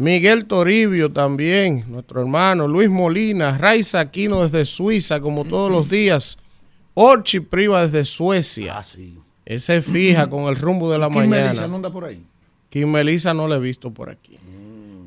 Miguel 0.00 0.46
Toribio 0.46 1.10
también, 1.10 1.84
nuestro 1.86 2.22
hermano. 2.22 2.66
Luis 2.66 2.88
Molina, 2.88 3.58
Raiza 3.58 4.00
Aquino 4.00 4.42
desde 4.42 4.64
Suiza, 4.64 5.20
como 5.20 5.44
todos 5.44 5.70
los 5.70 5.90
días. 5.90 6.38
Olchi 6.94 7.40
Priva 7.40 7.82
desde 7.86 8.06
Suecia. 8.06 8.82
Ese 9.44 9.82
fija 9.82 10.26
con 10.30 10.44
el 10.44 10.56
rumbo 10.56 10.90
de 10.90 10.96
la 10.96 11.10
mañana. 11.10 11.44
Melissa 11.48 11.68
no 11.68 11.76
anda 11.76 11.92
por 11.92 12.06
ahí. 12.06 12.24
Kim 12.70 12.90
Melissa 12.90 13.34
no 13.34 13.46
la 13.46 13.56
he 13.56 13.60
visto 13.60 13.90
por 13.90 14.08
aquí. 14.08 14.38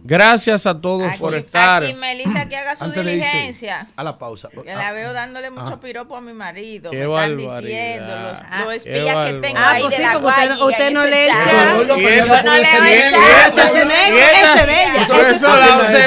Gracias 0.05 0.65
a 0.67 0.81
todos 0.81 1.15
por 1.17 1.33
estar. 1.33 1.81
Aquí 1.83 1.93
Melissa 1.93 2.49
que 2.49 2.57
haga 2.57 2.75
su 2.75 2.83
Antes 2.83 3.05
dice, 3.05 3.13
diligencia. 3.15 3.87
a 3.95 4.03
la 4.03 4.17
pausa. 4.17 4.49
Que 4.49 4.73
la 4.75 4.91
veo 4.91 5.13
dándole 5.13 5.49
mucho 5.49 5.79
piropo 5.79 6.17
a 6.17 6.21
mi 6.21 6.33
marido. 6.33 6.91
Qué 6.91 6.97
me 6.97 7.03
están 7.03 7.37
barbaridad. 7.37 7.61
diciendo 7.61 8.15
los, 8.17 8.39
los 8.65 8.67
Qué 8.67 8.75
espías 8.75 9.27
que 9.27 9.33
tengo 9.35 9.57
Ah, 9.59 9.71
ahí 9.71 9.81
pues 9.81 9.91
de 9.91 9.97
sí, 9.97 10.03
la 10.03 10.13
porque 10.13 10.27
usted, 10.27 10.49
no- 10.49 10.65
usted 10.65 10.91
le 11.09 11.27
chat. 11.27 11.41
echa. 11.41 11.73
Oiga, 11.77 11.97
Y 11.97 12.03
pero 12.03 12.09
eso- 12.09 12.25
ella 12.25 12.43
no 12.43 12.53
le 12.53 12.59
puede 12.59 12.61
he 12.61 12.65
ser 12.65 13.07
echado. 13.07 13.21
bien. 13.23 13.47
Ese 13.47 13.61
es 13.63 13.69
su 13.69 13.87
negro, 13.87 14.17
Y 14.17 14.19
esta- 14.19 14.53
ese 14.55 14.65
de 14.65 14.83
ella. 14.83 15.01
Eso, 15.31 15.47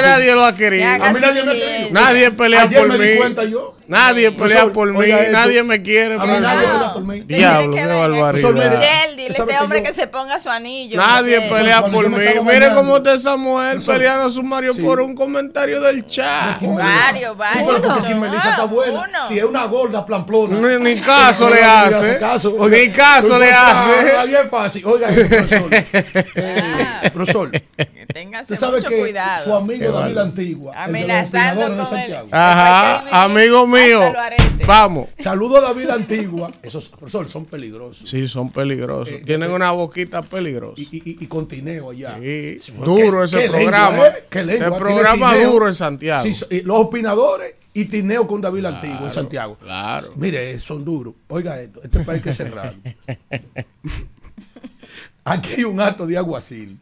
nadie 0.03 0.31
lo 0.35 0.45
ha 0.45 0.55
querido. 0.55 0.87
A 0.89 0.97
mí 1.13 1.19
nadie 1.19 1.43
me 1.43 1.53
diligencia. 1.53 1.87
Nadie 1.91 2.31
pelea 2.31 2.61
Ayer 2.61 2.79
por 2.79 2.87
me 2.89 2.97
di 2.99 3.13
mí. 3.19 3.19
Nadie 3.87 4.31
pelea 4.31 4.67
por 4.67 4.91
mí. 4.93 5.05
esto. 5.09 5.31
Nadie 5.31 5.63
me 5.63 5.81
quiere. 5.81 6.15
A 6.15 6.25
mí 6.25 6.39
nadie 6.41 6.67
pelea 6.67 6.93
por 6.93 7.03
mí. 7.03 7.21
Diablo, 7.21 7.73
qué 7.75 7.85
barbaridad. 7.85 8.51
Michelle, 8.51 9.15
dile 9.15 9.29
a 9.29 9.33
¿Sabe 9.33 9.51
este 9.53 9.63
hombre 9.63 9.79
yo- 9.79 9.85
que 9.85 9.93
se 9.93 10.07
ponga 10.07 10.39
su 10.39 10.49
anillo. 10.49 10.97
Nadie 10.97 11.37
Michelle. 11.37 11.55
pelea 11.55 11.81
por 11.85 12.09
mí. 12.09 12.17
Mire 12.43 12.73
cómo 12.73 12.97
está 12.97 13.13
esa 13.13 13.37
mujer 13.37 13.77
peleando 13.85 14.25
a 14.25 14.29
su 14.29 14.43
Mario 14.43 14.73
Sí. 14.73 14.81
por 14.81 14.99
un 14.99 15.15
comentario 15.15 15.79
del 15.81 16.05
chat. 16.07 16.61
Varios, 16.61 17.31
Sí, 17.33 17.37
varios. 17.37 17.79
pero 17.81 17.93
porque 17.95 18.15
Melissa 18.15 18.49
está 18.51 18.65
buena. 18.65 18.93
Uno. 19.07 19.27
Si 19.27 19.37
es 19.39 19.43
una 19.45 19.65
gorda 19.65 20.05
plamplona. 20.05 20.57
Ni, 20.77 20.83
ni 20.95 20.99
caso 21.01 21.49
le 21.49 21.63
hace. 21.63 22.17
caso. 22.17 22.55
Oiga, 22.57 22.77
Ni 22.77 22.89
caso 22.91 23.39
le 23.39 23.51
hace. 23.51 24.11
Ahí 24.17 24.35
es 24.35 24.49
fácil. 24.49 24.85
Oiga, 24.85 25.07
profesor. 25.07 25.69
Eh, 26.35 27.09
profesor, 27.13 27.51
téngase 28.13 28.53
usted 28.53 28.65
sabe 28.65 28.77
mucho 28.77 28.89
que 28.89 28.99
cuidado. 28.99 29.45
su 29.45 29.55
amigo 29.55 29.91
David 29.91 30.17
Antigua, 30.17 30.85
el 30.85 30.93
de 30.93 30.99
los 30.99 31.09
Amenazando 31.09 31.61
opinadores 31.65 31.89
de 31.91 31.97
Santiago. 31.97 32.27
Ajá, 32.31 33.23
amigo 33.23 33.67
mío. 33.67 33.99
Vamos. 34.65 35.07
Saludo 35.17 35.57
a 35.57 35.61
David 35.61 35.89
Antigua. 35.89 36.51
Esos, 36.61 36.89
profesor, 36.89 37.29
son 37.29 37.45
peligrosos. 37.45 38.07
Sí, 38.09 38.27
son 38.27 38.51
peligrosos. 38.51 39.13
Eh, 39.15 39.21
Tienen 39.25 39.51
eh, 39.51 39.53
una 39.53 39.71
boquita 39.71 40.21
peligrosa. 40.21 40.79
Y, 40.79 40.83
y, 40.91 40.97
y, 41.11 41.23
y 41.23 41.27
con 41.27 41.47
tineo 41.47 41.91
allá. 41.91 42.17
Sí, 42.21 42.57
duro 42.83 43.23
ese 43.23 43.39
qué 43.39 43.49
programa. 43.49 43.89
lengua, 43.91 44.07
¿eh? 44.07 44.25
Qué 44.29 44.43
lengua, 44.43 44.53
Ese 44.67 44.75
tiene 44.75 44.79
programa 44.79 45.33
tineo. 45.33 45.51
duro 45.51 45.67
en 45.67 45.75
Santiago. 45.75 46.23
Sí, 46.23 46.61
los 46.63 46.77
opinadores 46.79 47.55
y 47.73 47.85
tineo 47.85 48.27
con 48.27 48.41
David 48.41 48.65
Antigua 48.65 49.01
en 49.03 49.11
Santiago. 49.11 49.57
claro. 49.61 50.07
Mire, 50.15 50.57
son 50.59 50.83
duros. 50.83 51.13
Oiga 51.27 51.61
esto, 51.61 51.81
este 51.83 51.99
país 51.99 52.17
hay 52.17 52.21
que 52.23 52.33
cerrarlo. 52.33 52.79
Aquí 55.23 55.49
hay 55.57 55.63
un 55.65 55.79
acto 55.81 56.07
de 56.07 56.17
aguacil. 56.17 56.79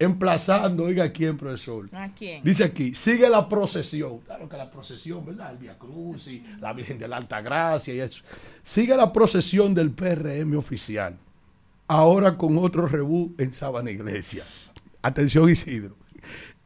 Emplazando, 0.00 0.84
oiga, 0.84 1.04
¿a 1.04 1.12
quién, 1.12 1.36
profesor? 1.36 1.88
¿A 1.92 2.08
quién? 2.14 2.42
Dice 2.44 2.62
aquí, 2.62 2.94
sigue 2.94 3.28
la 3.28 3.48
procesión. 3.48 4.18
Claro 4.20 4.48
que 4.48 4.56
la 4.56 4.70
procesión, 4.70 5.26
¿verdad? 5.26 5.50
El 5.50 5.58
Via 5.58 5.76
Cruz 5.76 6.28
y 6.28 6.44
la 6.60 6.72
Virgen 6.72 6.98
de 6.98 7.08
la 7.08 7.16
Alta 7.16 7.40
Gracia 7.40 7.92
y 7.92 8.00
eso. 8.00 8.22
Sigue 8.62 8.96
la 8.96 9.12
procesión 9.12 9.74
del 9.74 9.90
PRM 9.90 10.56
oficial. 10.56 11.16
Ahora 11.88 12.36
con 12.36 12.58
otro 12.58 12.86
rebú 12.86 13.34
en 13.38 13.52
Sabana 13.52 13.90
Iglesia. 13.90 14.44
Atención, 15.02 15.50
Isidro. 15.50 15.96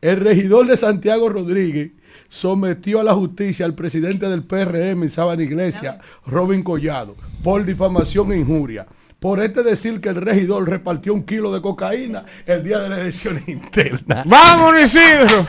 El 0.03 0.17
regidor 0.19 0.67
de 0.67 0.77
Santiago 0.77 1.29
Rodríguez 1.29 1.93
sometió 2.29 3.01
a 3.01 3.05
la 3.05 3.15
justicia 3.15 3.65
al 3.65 3.75
presidente 3.75 4.29
del 4.29 4.43
PRM 4.43 5.05
en 5.05 5.11
Sabana 5.11 5.43
Iglesia, 5.43 6.01
Robin 6.27 6.63
Collado, 6.63 7.15
por 7.43 7.65
difamación 7.65 8.33
e 8.33 8.39
injuria. 8.39 8.87
Por 9.23 9.41
este 9.41 9.63
decir 9.63 10.01
que 10.01 10.09
el 10.09 10.17
regidor 10.17 10.69
repartió 10.69 11.15
un 11.15 11.23
kilo 11.23 11.53
de 11.53 11.63
cocaína 11.63 12.25
el 12.45 12.65
día 12.65 12.81
de 12.81 12.89
las 12.89 12.99
elecciones 12.99 13.45
internas. 13.49 14.27
¡Vamos, 14.27 14.75
Isidro! 14.83 15.47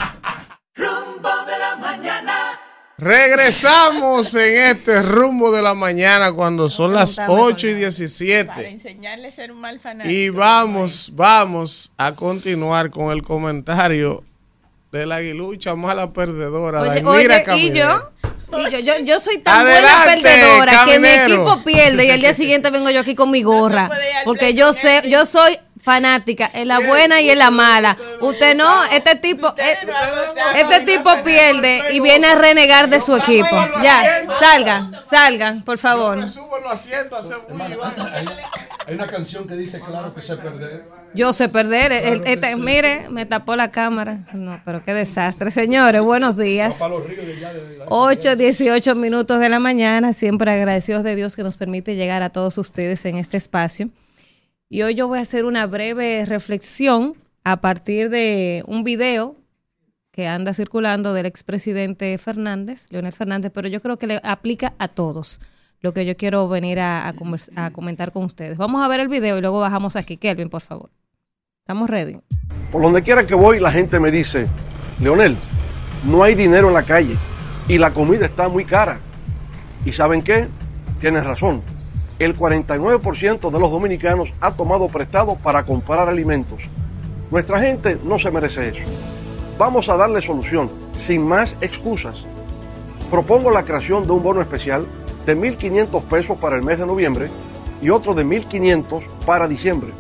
Rumbo 0.76 1.30
de 1.48 1.58
la 1.58 1.76
mañana. 1.78 2.60
Regresamos 3.00 4.36
en 4.36 4.76
este 4.76 5.02
rumbo 5.02 5.52
de 5.52 5.64
la 5.64 5.74
mañana 5.74 6.32
cuando 6.34 6.70
son 6.70 6.94
las 6.94 7.16
preguntarme 7.16 7.42
con 7.46 7.54
8 7.56 7.68
y 7.68 7.72
Para 7.72 7.80
17. 7.80 8.70
enseñarle 8.70 9.28
a 9.30 9.32
ser 9.32 9.52
un 9.52 9.60
mal 9.60 9.80
fanático. 9.80 10.14
Y 10.14 10.30
vamos, 10.30 11.12
vamos 11.16 11.94
a 11.98 12.12
continuar 12.12 12.92
con 12.92 13.12
el 13.12 13.24
comentario 13.24 14.24
de 14.92 15.08
la 15.08 15.16
aguilucha 15.16 15.74
mala 15.76 16.14
perdedora. 16.14 16.82
Oye, 16.84 17.04
oye, 17.04 17.44
y 17.58 17.72
yo, 17.72 18.12
yo, 18.60 18.80
yo, 18.80 19.00
yo 19.04 19.20
soy 19.20 19.40
tan 19.40 19.62
Adelante, 19.62 19.92
buena 19.92 20.06
perdedora 20.06 20.84
que 20.86 21.00
mi 21.00 21.08
equipo 21.08 21.64
pierde 21.64 22.06
y 22.06 22.12
al 22.12 22.20
día 22.20 22.34
siguiente 22.34 22.70
vengo 22.70 22.90
yo 22.90 23.02
aquí 23.02 23.16
con 23.16 23.32
mi 23.32 23.44
gorra. 23.44 23.90
Porque 24.26 24.54
yo 24.54 24.74
sé, 24.74 25.04
yo 25.08 25.26
soy 25.26 25.58
fanática 25.84 26.50
en 26.54 26.70
la 26.70 26.80
buena 26.80 27.20
y 27.22 27.30
en 27.30 27.38
la 27.40 27.52
mala. 27.52 27.98
Usted 28.22 28.56
no, 28.56 28.84
este 28.86 29.16
tipo, 29.16 29.48
eh, 29.58 29.78
este 30.56 30.80
tipo 30.86 31.10
pierde 31.24 31.82
y 31.94 32.00
viene 32.00 32.28
a 32.28 32.36
renegar 32.36 32.90
de 32.90 33.02
su 33.02 33.16
equipo. 33.16 33.50
Ya, 33.84 34.24
salga, 34.40 34.90
salga, 35.08 35.58
por 35.66 35.78
favor. 35.78 36.18
Hay 38.86 38.96
una 38.96 39.08
canción 39.08 39.48
que 39.48 39.56
dice, 39.56 39.80
claro 39.80 40.14
que 40.14 40.22
sé 40.22 40.38
perder. 40.38 40.84
Yo 41.14 41.32
sé 41.32 41.48
perder. 41.48 41.92
El- 41.92 42.26
este- 42.26 42.56
mire, 42.56 43.08
me 43.10 43.26
tapó 43.26 43.56
la 43.56 43.70
cámara. 43.70 44.20
No, 44.34 44.60
pero 44.66 44.84
qué 44.84 44.94
desastre. 44.94 45.52
Señores, 45.52 46.02
buenos 46.02 46.38
días. 46.38 46.80
8, 47.88 48.36
18 48.36 48.96
minutos 48.96 49.40
de 49.40 49.50
la 49.50 49.60
mañana. 49.60 50.12
Siempre 50.14 50.52
agradecidos 50.52 51.04
de 51.04 51.16
Dios 51.16 51.36
que 51.36 51.44
nos 51.44 51.56
permite 51.58 51.96
llegar 51.96 52.24
a 52.24 52.30
todos 52.30 52.58
ustedes 52.58 53.06
en 53.06 53.18
este 53.18 53.38
espacio. 53.38 53.90
Y 54.74 54.82
hoy 54.82 54.96
yo 54.96 55.08
voy 55.08 55.20
a 55.20 55.22
hacer 55.22 55.46
una 55.46 55.68
breve 55.68 56.26
reflexión 56.26 57.14
a 57.44 57.62
partir 57.62 58.10
de 58.10 58.64
un 58.66 58.84
video 58.84 59.36
que 60.12 60.26
anda 60.26 60.52
circulando 60.52 61.14
del 61.14 61.28
expresidente 61.28 62.18
Fernández, 62.18 62.88
Leonel 62.90 63.14
Fernández, 63.14 63.52
pero 63.54 63.68
yo 63.68 63.84
creo 63.84 64.00
que 64.00 64.08
le 64.08 64.20
aplica 64.24 64.74
a 64.80 64.88
todos 64.88 65.40
lo 65.82 65.94
que 65.94 66.08
yo 66.08 66.18
quiero 66.18 66.50
venir 66.50 66.80
a, 66.80 67.14
comentar 67.72 68.12
con 68.12 68.24
ustedes. 68.24 68.58
Vamos 68.58 68.84
a 68.84 68.88
ver 68.88 69.00
el 69.00 69.10
video 69.10 69.38
y 69.38 69.42
luego 69.42 69.60
bajamos 69.60 69.96
aquí. 69.96 70.18
Kelvin, 70.18 70.50
por 70.50 70.62
favor. 70.62 70.90
Estamos 71.60 71.88
ready. 71.88 72.18
Por 72.72 72.82
donde 72.82 73.04
quiera 73.04 73.28
que 73.28 73.36
voy, 73.36 73.60
la 73.60 73.72
gente 73.72 74.00
me 74.00 74.10
dice, 74.10 74.48
Leonel, 75.00 75.38
no 76.04 76.24
hay 76.24 76.34
dinero 76.34 76.70
en 76.70 76.74
la 76.74 76.82
calle 76.82 77.16
y 77.68 77.78
la 77.78 77.94
comida 77.94 78.26
está 78.26 78.50
muy 78.50 78.66
cara. 78.66 79.00
¿Y 79.86 79.92
saben 79.92 80.24
qué? 80.24 80.48
Tienes 81.00 81.24
razón. 81.24 81.62
El 82.24 82.38
49% 82.38 83.52
de 83.52 83.60
los 83.60 83.70
dominicanos 83.70 84.30
ha 84.40 84.54
tomado 84.54 84.88
prestado 84.88 85.36
para 85.36 85.66
comprar 85.66 86.08
alimentos. 86.08 86.62
Nuestra 87.30 87.60
gente 87.60 87.98
no 88.02 88.18
se 88.18 88.32
merece 88.32 88.70
eso. 88.70 88.90
Vamos 89.58 89.90
a 89.90 89.98
darle 89.98 90.22
solución, 90.22 90.72
sin 90.94 91.28
más 91.28 91.54
excusas. 91.60 92.16
Propongo 93.12 93.52
la 93.52 93.66
creación 93.66 94.04
de 94.04 94.14
un 94.14 94.24
bono 94.24 94.40
especial 94.40 94.86
de 95.26 95.36
1.500 95.36 96.02
pesos 96.04 96.38
para 96.38 96.56
el 96.56 96.64
mes 96.64 96.80
de 96.80 96.86
noviembre 96.86 97.28
y 97.82 97.90
otro 97.90 98.14
de 98.14 98.26
1.500 98.26 99.04
para 99.26 99.50
diciembre. 99.50 99.92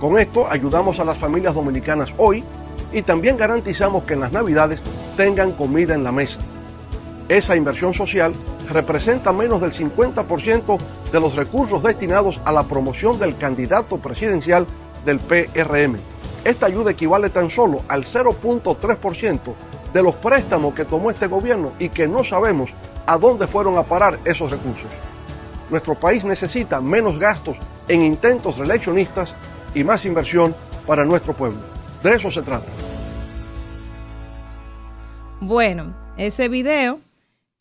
Con 0.00 0.20
esto 0.20 0.46
ayudamos 0.48 1.00
a 1.00 1.04
las 1.04 1.18
familias 1.18 1.54
dominicanas 1.54 2.10
hoy 2.16 2.44
y 2.92 3.02
también 3.02 3.36
garantizamos 3.36 4.04
que 4.04 4.14
en 4.14 4.20
las 4.20 4.30
navidades 4.30 4.78
tengan 5.16 5.50
comida 5.50 5.96
en 5.96 6.04
la 6.04 6.12
mesa. 6.12 6.38
Esa 7.28 7.56
inversión 7.56 7.92
social 7.92 8.32
representa 8.70 9.32
menos 9.32 9.60
del 9.60 9.72
50% 9.72 10.78
de 11.10 11.20
los 11.20 11.34
recursos 11.34 11.82
destinados 11.82 12.40
a 12.44 12.52
la 12.52 12.62
promoción 12.62 13.18
del 13.18 13.36
candidato 13.36 13.98
presidencial 13.98 14.66
del 15.04 15.18
PRM. 15.18 15.96
Esta 16.44 16.66
ayuda 16.66 16.92
equivale 16.92 17.28
tan 17.30 17.50
solo 17.50 17.82
al 17.88 18.04
0.3% 18.04 19.38
de 19.92 20.02
los 20.02 20.14
préstamos 20.14 20.74
que 20.74 20.84
tomó 20.84 21.10
este 21.10 21.26
gobierno 21.26 21.72
y 21.80 21.88
que 21.88 22.06
no 22.06 22.22
sabemos 22.22 22.70
a 23.06 23.18
dónde 23.18 23.48
fueron 23.48 23.76
a 23.76 23.82
parar 23.82 24.18
esos 24.24 24.50
recursos. 24.50 24.90
Nuestro 25.68 25.96
país 25.96 26.24
necesita 26.24 26.80
menos 26.80 27.18
gastos 27.18 27.56
en 27.88 28.02
intentos 28.02 28.56
reeleccionistas 28.56 29.34
y 29.74 29.82
más 29.82 30.04
inversión 30.04 30.54
para 30.86 31.04
nuestro 31.04 31.32
pueblo. 31.32 31.58
De 32.04 32.14
eso 32.14 32.30
se 32.30 32.42
trata. 32.42 32.66
Bueno, 35.40 35.92
ese 36.16 36.48
video 36.48 37.00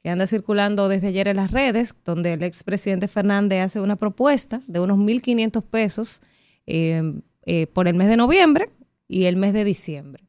que 0.06 0.11
anda 0.11 0.27
circulando 0.27 0.88
desde 0.88 1.07
ayer 1.07 1.27
en 1.30 1.38
las 1.38 1.49
redes, 1.49 1.95
donde 2.06 2.34
el 2.34 2.44
expresidente 2.44 3.07
Fernández 3.07 3.61
hace 3.64 3.80
una 3.80 3.95
propuesta 3.95 4.61
de 4.68 4.80
unos 4.80 4.99
1.500 4.99 5.64
pesos 5.64 6.22
eh, 6.68 7.02
eh, 7.48 7.65
por 7.65 7.88
el 7.88 7.95
mes 7.95 8.10
de 8.10 8.15
noviembre 8.15 8.68
y 9.07 9.26
el 9.26 9.36
mes 9.36 9.53
de 9.53 9.64
diciembre. 9.64 10.23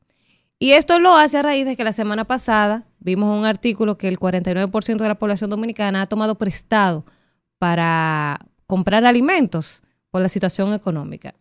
Y 0.58 0.70
esto 0.70 0.98
lo 0.98 1.14
hace 1.14 1.36
a 1.36 1.42
raíz 1.42 1.66
de 1.66 1.76
que 1.76 1.84
la 1.84 1.92
semana 1.92 2.24
pasada 2.24 2.86
vimos 3.00 3.38
un 3.38 3.44
artículo 3.44 3.98
que 3.98 4.08
el 4.08 4.18
49% 4.18 4.96
de 4.96 5.08
la 5.08 5.18
población 5.18 5.50
dominicana 5.50 6.00
ha 6.00 6.06
tomado 6.06 6.38
prestado 6.38 7.04
para 7.58 8.38
comprar 8.66 9.04
alimentos 9.04 9.82
por 10.10 10.22
la 10.22 10.30
situación 10.30 10.72
económica. 10.72 11.34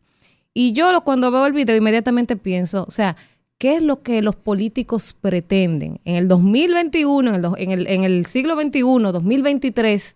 Y 0.54 0.74
yo 0.74 1.00
cuando 1.06 1.32
veo 1.32 1.46
el 1.46 1.54
video 1.54 1.78
inmediatamente 1.78 2.36
pienso, 2.36 2.84
o 2.86 2.92
sea, 2.92 3.16
¿qué 3.58 3.76
es 3.76 3.82
lo 3.82 4.02
que 4.02 4.22
los 4.22 4.36
políticos 4.36 5.16
pretenden? 5.20 6.00
En 6.06 6.16
el 6.16 6.28
2021, 6.28 7.56
en 7.58 7.72
el, 7.72 7.88
en 7.88 8.04
el, 8.04 8.26
siglo 8.26 8.56
XXI, 8.60 8.80
2023, 8.80 10.16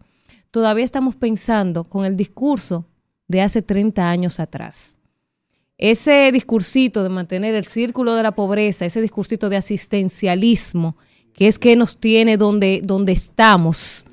todavía 0.52 0.86
estamos 0.86 1.16
pensando 1.16 1.84
con 1.84 2.06
el 2.06 2.16
discurso 2.18 2.86
de 3.28 3.42
hace 3.42 3.62
30 3.62 4.10
años 4.10 4.40
atrás. 4.40 4.96
Ese 5.78 6.30
discursito 6.34 7.04
de 7.04 7.10
mantener 7.10 7.56
el 7.56 7.64
círculo 7.64 8.16
de 8.16 8.24
la 8.24 8.34
pobreza, 8.34 8.86
ese 8.86 9.02
discursito 9.02 9.50
de 9.50 9.58
asistencialismo, 9.58 10.98
que 11.34 11.48
es 11.48 11.58
que 11.58 11.78
nos 11.78 11.98
tiene 12.00 12.36
donde, 12.36 12.82
donde 12.84 13.14
estamos. 13.14 14.06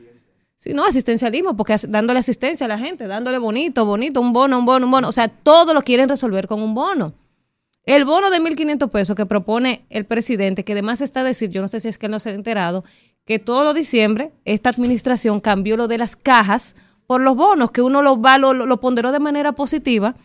Sí, 0.56 0.72
no, 0.72 0.84
asistencialismo, 0.84 1.56
porque 1.56 1.76
dándole 1.88 2.20
asistencia 2.20 2.66
a 2.66 2.68
la 2.68 2.78
gente, 2.78 3.08
dándole 3.08 3.38
bonito, 3.38 3.84
bonito, 3.84 4.20
un 4.20 4.32
bono, 4.32 4.60
un 4.60 4.64
bono, 4.64 4.86
un 4.86 4.92
bono. 4.92 5.08
O 5.08 5.12
sea, 5.12 5.26
todo 5.26 5.74
lo 5.74 5.82
quieren 5.82 6.08
resolver 6.08 6.46
con 6.46 6.62
un 6.62 6.74
bono. 6.74 7.14
El 7.86 8.04
bono 8.04 8.30
de 8.30 8.40
1.500 8.40 8.90
pesos 8.90 9.14
que 9.14 9.26
propone 9.26 9.86
el 9.90 10.06
presidente, 10.06 10.64
que 10.64 10.72
además 10.72 11.00
está 11.00 11.20
a 11.20 11.24
decir, 11.24 11.50
yo 11.50 11.62
no 11.62 11.68
sé 11.68 11.78
si 11.78 11.86
es 11.86 11.98
que 11.98 12.08
no 12.08 12.18
se 12.18 12.30
ha 12.30 12.34
enterado, 12.34 12.84
que 13.24 13.38
todo 13.38 13.62
lo 13.62 13.74
diciembre 13.74 14.32
esta 14.44 14.70
administración 14.70 15.38
cambió 15.38 15.76
lo 15.76 15.86
de 15.86 15.98
las 15.98 16.16
cajas 16.16 16.74
por 17.06 17.20
los 17.20 17.36
bonos, 17.36 17.70
que 17.70 17.82
uno 17.82 18.02
lo, 18.02 18.20
va, 18.20 18.38
lo, 18.38 18.80
ponderó 18.80 19.12
de 19.12 19.20
manera 19.20 19.52
positiva 19.52 20.16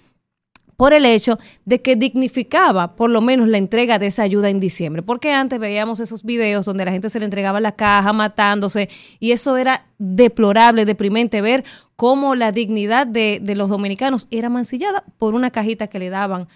por 0.76 0.94
el 0.94 1.06
hecho 1.06 1.38
de 1.64 1.84
que 1.84 1.96
dignificaba 1.96 2.96
por 2.96 3.12
lo 3.12 3.22
menos 3.22 3.48
la 3.48 3.60
entrega 3.60 4.00
de 4.00 4.08
esa 4.08 4.24
ayuda 4.24 4.50
en 4.50 4.60
diciembre. 4.60 5.04
Porque 5.04 5.32
antes 5.32 5.60
veíamos 5.60 6.00
esos 6.00 6.24
videos 6.24 6.66
donde 6.66 6.86
la 6.86 6.92
gente 6.92 7.12
se 7.12 7.20
le 7.20 7.26
entregaba 7.26 7.60
la 7.60 7.74
caja 7.74 8.12
matándose 8.12 8.90
y 9.20 9.34
eso 9.34 9.58
era 9.58 9.86
deplorable, 10.00 10.86
deprimente 10.86 11.42
ver 11.42 11.64
cómo 11.96 12.34
la 12.34 12.52
dignidad 12.52 13.06
de 13.06 13.54
los 13.56 13.70
dominicanos 13.70 14.28
era 14.32 14.50
mancillada 14.50 15.04
por 15.20 15.36
una 15.36 15.52
cajita 15.52 15.86
que 15.86 16.00
le 16.00 16.10
daban 16.10 16.48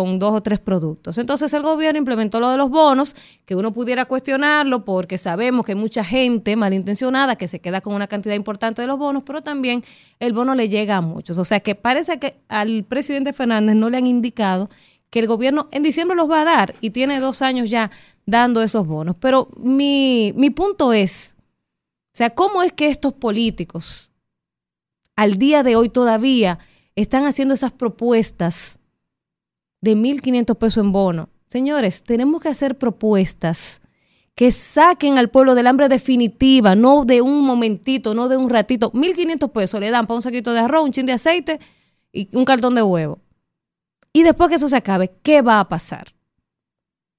con 0.00 0.18
dos 0.18 0.32
o 0.32 0.42
tres 0.42 0.60
productos. 0.60 1.18
Entonces 1.18 1.52
el 1.52 1.62
gobierno 1.62 1.98
implementó 1.98 2.40
lo 2.40 2.50
de 2.50 2.56
los 2.56 2.70
bonos, 2.70 3.14
que 3.44 3.54
uno 3.54 3.70
pudiera 3.70 4.06
cuestionarlo 4.06 4.82
porque 4.86 5.18
sabemos 5.18 5.66
que 5.66 5.72
hay 5.72 5.78
mucha 5.78 6.02
gente 6.02 6.56
malintencionada 6.56 7.36
que 7.36 7.46
se 7.46 7.60
queda 7.60 7.82
con 7.82 7.92
una 7.92 8.06
cantidad 8.06 8.34
importante 8.34 8.80
de 8.80 8.88
los 8.88 8.98
bonos, 8.98 9.24
pero 9.24 9.42
también 9.42 9.84
el 10.18 10.32
bono 10.32 10.54
le 10.54 10.70
llega 10.70 10.96
a 10.96 11.00
muchos. 11.02 11.36
O 11.36 11.44
sea 11.44 11.60
que 11.60 11.74
parece 11.74 12.18
que 12.18 12.40
al 12.48 12.84
presidente 12.84 13.34
Fernández 13.34 13.76
no 13.76 13.90
le 13.90 13.98
han 13.98 14.06
indicado 14.06 14.70
que 15.10 15.18
el 15.18 15.26
gobierno 15.26 15.68
en 15.70 15.82
diciembre 15.82 16.16
los 16.16 16.30
va 16.30 16.40
a 16.40 16.44
dar 16.44 16.74
y 16.80 16.90
tiene 16.90 17.20
dos 17.20 17.42
años 17.42 17.68
ya 17.68 17.90
dando 18.24 18.62
esos 18.62 18.86
bonos. 18.86 19.16
Pero 19.20 19.48
mi, 19.58 20.32
mi 20.34 20.48
punto 20.48 20.94
es, 20.94 21.36
o 21.36 22.14
sea, 22.14 22.30
¿cómo 22.30 22.62
es 22.62 22.72
que 22.72 22.86
estos 22.86 23.12
políticos 23.12 24.12
al 25.14 25.36
día 25.36 25.62
de 25.62 25.76
hoy 25.76 25.90
todavía 25.90 26.58
están 26.94 27.26
haciendo 27.26 27.52
esas 27.52 27.72
propuestas 27.72 28.80
de 29.80 29.96
1.500 29.96 30.56
pesos 30.56 30.84
en 30.84 30.92
bono. 30.92 31.28
Señores, 31.46 32.02
tenemos 32.02 32.40
que 32.40 32.48
hacer 32.48 32.78
propuestas 32.78 33.80
que 34.34 34.52
saquen 34.52 35.18
al 35.18 35.28
pueblo 35.28 35.54
del 35.54 35.66
hambre 35.66 35.88
definitiva, 35.88 36.74
no 36.74 37.04
de 37.04 37.20
un 37.20 37.44
momentito, 37.44 38.14
no 38.14 38.28
de 38.28 38.36
un 38.36 38.48
ratito. 38.48 38.92
1.500 38.92 39.50
pesos 39.50 39.80
le 39.80 39.90
dan 39.90 40.06
para 40.06 40.16
un 40.16 40.22
saquito 40.22 40.52
de 40.52 40.60
arroz, 40.60 40.84
un 40.84 40.92
chin 40.92 41.06
de 41.06 41.12
aceite 41.12 41.60
y 42.12 42.28
un 42.36 42.44
cartón 42.44 42.74
de 42.74 42.82
huevo. 42.82 43.18
Y 44.12 44.22
después 44.22 44.48
que 44.48 44.56
eso 44.56 44.68
se 44.68 44.76
acabe, 44.76 45.10
¿qué 45.22 45.42
va 45.42 45.60
a 45.60 45.68
pasar? 45.68 46.14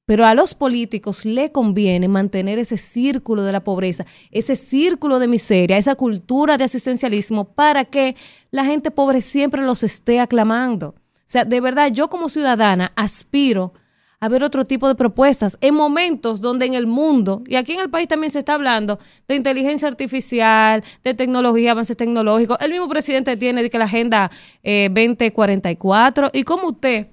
Pero 0.06 0.26
a 0.26 0.34
los 0.34 0.54
políticos 0.54 1.24
le 1.24 1.52
conviene 1.52 2.08
mantener 2.08 2.60
ese 2.60 2.76
círculo 2.76 3.44
de 3.44 3.52
la 3.52 3.64
pobreza, 3.64 4.06
ese 4.32 4.56
círculo 4.56 5.20
de 5.20 5.28
miseria, 5.28 5.78
esa 5.78 5.96
cultura 5.96 6.58
de 6.58 6.66
asistencialismo 6.66 7.46
para 7.46 7.86
que 7.86 8.16
la 8.50 8.66
gente 8.66 8.92
pobre 8.92 9.22
siempre 9.22 9.62
los 9.62 9.84
esté 9.84 10.20
aclamando. 10.20 10.96
Sea, 11.32 11.46
de 11.46 11.62
verdad, 11.62 11.90
yo 11.94 12.10
como 12.10 12.28
ciudadana 12.28 12.92
aspiro 12.98 13.74
a 14.20 14.28
ver 14.28 14.44
otro 14.44 14.66
tipo 14.66 14.90
de 14.90 14.96
propuestas 14.96 15.58
en 15.62 15.74
momentos 15.74 16.42
donde 16.42 16.66
en 16.66 16.74
el 16.74 16.88
mundo, 16.88 17.42
y 17.48 17.56
aquí 17.56 17.72
en 17.72 17.80
el 17.80 17.90
país 17.90 18.10
también 18.10 18.32
se 18.32 18.40
está 18.40 18.56
hablando 18.56 19.00
de 19.30 19.38
inteligencia 19.38 19.88
artificial, 19.88 20.84
de 21.06 21.14
tecnología, 21.14 21.72
avances 21.72 21.96
tecnológicos. 21.96 22.58
El 22.60 22.72
mismo 22.72 22.90
presidente 22.90 23.38
tiene 23.38 23.70
que 23.70 23.78
la 23.78 23.86
Agenda 23.86 24.30
eh, 24.62 24.90
2044, 24.90 26.32
y 26.34 26.44
como 26.44 26.68
usted 26.68 27.08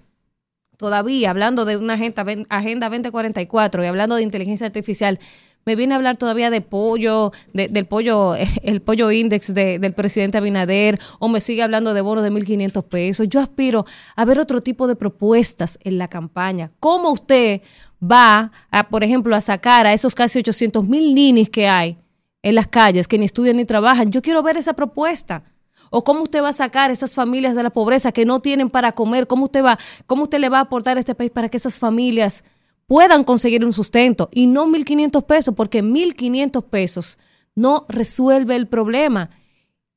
todavía 0.77 1.31
hablando 1.31 1.65
de 1.65 1.77
una 1.77 1.95
agenda, 1.95 2.24
agenda 2.49 2.89
2044 2.89 3.85
y 3.85 3.86
hablando 3.86 4.16
de 4.16 4.23
inteligencia 4.24 4.66
artificial, 4.66 5.20
me 5.69 5.77
viene 5.77 5.93
a 5.93 5.97
hablar 5.97 6.16
todavía 6.16 6.49
de 6.49 6.62
pollo, 6.62 7.31
de- 7.53 7.69
del 7.69 7.85
pollo, 7.85 8.35
el 8.62 8.81
pollo 8.81 9.11
index 9.11 9.53
de- 9.53 9.78
del 9.78 9.93
presidente 9.93 10.39
Abinader, 10.39 10.99
o 11.19 11.28
me 11.28 11.43
sigue 11.43 11.62
hablando 11.62 11.93
de 11.93 12.01
bonos 12.01 12.24
de 12.24 12.31
1.500 12.31 12.82
pesos. 12.85 13.28
Yo 13.28 13.39
aspiro 13.40 13.85
a 14.16 14.24
ver 14.24 14.40
otro 14.40 14.62
tipo 14.62 14.86
de 14.86 14.97
propuestas 14.97 15.78
en 15.82 15.99
la 15.99 16.09
campaña. 16.09 16.70
¿Cómo 16.81 17.11
usted 17.12 17.61
va, 18.03 18.51
a, 18.70 18.89
por 18.89 19.05
ejemplo, 19.05 19.36
a 19.36 19.43
sacar 19.43 19.86
a 19.86 19.93
esos 19.93 20.15
casi 20.15 20.39
800 20.39 20.89
mil 20.89 21.15
ninis 21.15 21.51
que 21.51 21.69
hay 21.69 21.99
en 22.43 22.55
las 22.55 22.66
calles, 22.69 23.07
que 23.07 23.19
ni 23.19 23.27
estudian 23.27 23.59
ni 23.59 23.66
trabajan? 23.66 24.11
Yo 24.11 24.23
quiero 24.23 24.43
ver 24.43 24.57
esa 24.57 24.73
propuesta. 24.73 25.43
¿O 25.90 26.03
cómo 26.03 26.23
usted 26.23 26.43
va 26.43 26.49
a 26.49 26.53
sacar 26.55 26.90
esas 26.90 27.15
familias 27.15 27.55
de 27.57 27.62
la 27.62 27.70
pobreza 27.70 28.11
que 28.11 28.24
no 28.24 28.40
tienen 28.40 28.70
para 28.70 28.93
comer? 28.93 29.27
¿Cómo 29.27 29.45
usted 29.45 29.62
va, 29.62 29.78
cómo 30.07 30.23
usted 30.24 30.39
le 30.40 30.49
va 30.49 30.59
a 30.59 30.62
aportar 30.62 30.97
a 30.97 31.01
este 31.01 31.15
país 31.15 31.31
para 31.31 31.49
que 31.51 31.57
esas 31.59 31.78
familias 31.78 32.43
puedan 32.89 33.23
conseguir 33.23 33.65
un 33.65 33.73
sustento 33.73 34.28
y 34.32 34.47
no 34.48 34.66
1.500 34.66 35.24
pesos? 35.24 35.55
Porque 35.55 35.82
1.500 35.85 36.65
pesos 36.65 37.19
no 37.55 37.85
resuelve 37.89 38.56
el 38.56 38.66
problema. 38.66 39.31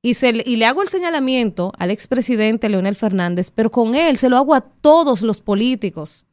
Y, 0.04 0.16
se, 0.16 0.30
y 0.46 0.56
le 0.58 0.66
hago 0.66 0.82
el 0.82 0.88
señalamiento 0.88 1.72
al 1.78 1.90
expresidente 1.92 2.70
Leonel 2.70 2.96
Fernández, 2.96 3.50
pero 3.50 3.72
con 3.72 3.96
él 3.96 4.18
se 4.18 4.30
lo 4.30 4.38
hago 4.38 4.54
a 4.54 4.62
todos 4.62 5.22
los 5.22 5.42
políticos. 5.42 6.26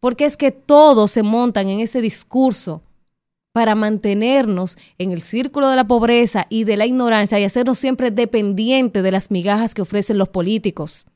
Porque 0.00 0.24
es 0.26 0.36
que 0.36 0.50
todos 0.52 1.10
se 1.10 1.22
montan 1.22 1.68
en 1.68 1.80
ese 1.80 2.00
discurso 2.00 2.82
para 3.52 3.74
mantenernos 3.74 4.76
en 4.98 5.12
el 5.12 5.22
círculo 5.22 5.70
de 5.70 5.76
la 5.76 5.86
pobreza 5.86 6.46
y 6.50 6.64
de 6.64 6.76
la 6.76 6.84
ignorancia 6.84 7.40
y 7.40 7.44
hacernos 7.44 7.78
siempre 7.78 8.10
dependientes 8.10 9.02
de 9.02 9.10
las 9.12 9.30
migajas 9.30 9.72
que 9.72 9.80
ofrecen 9.82 10.18
los 10.18 10.28
políticos. 10.28 11.06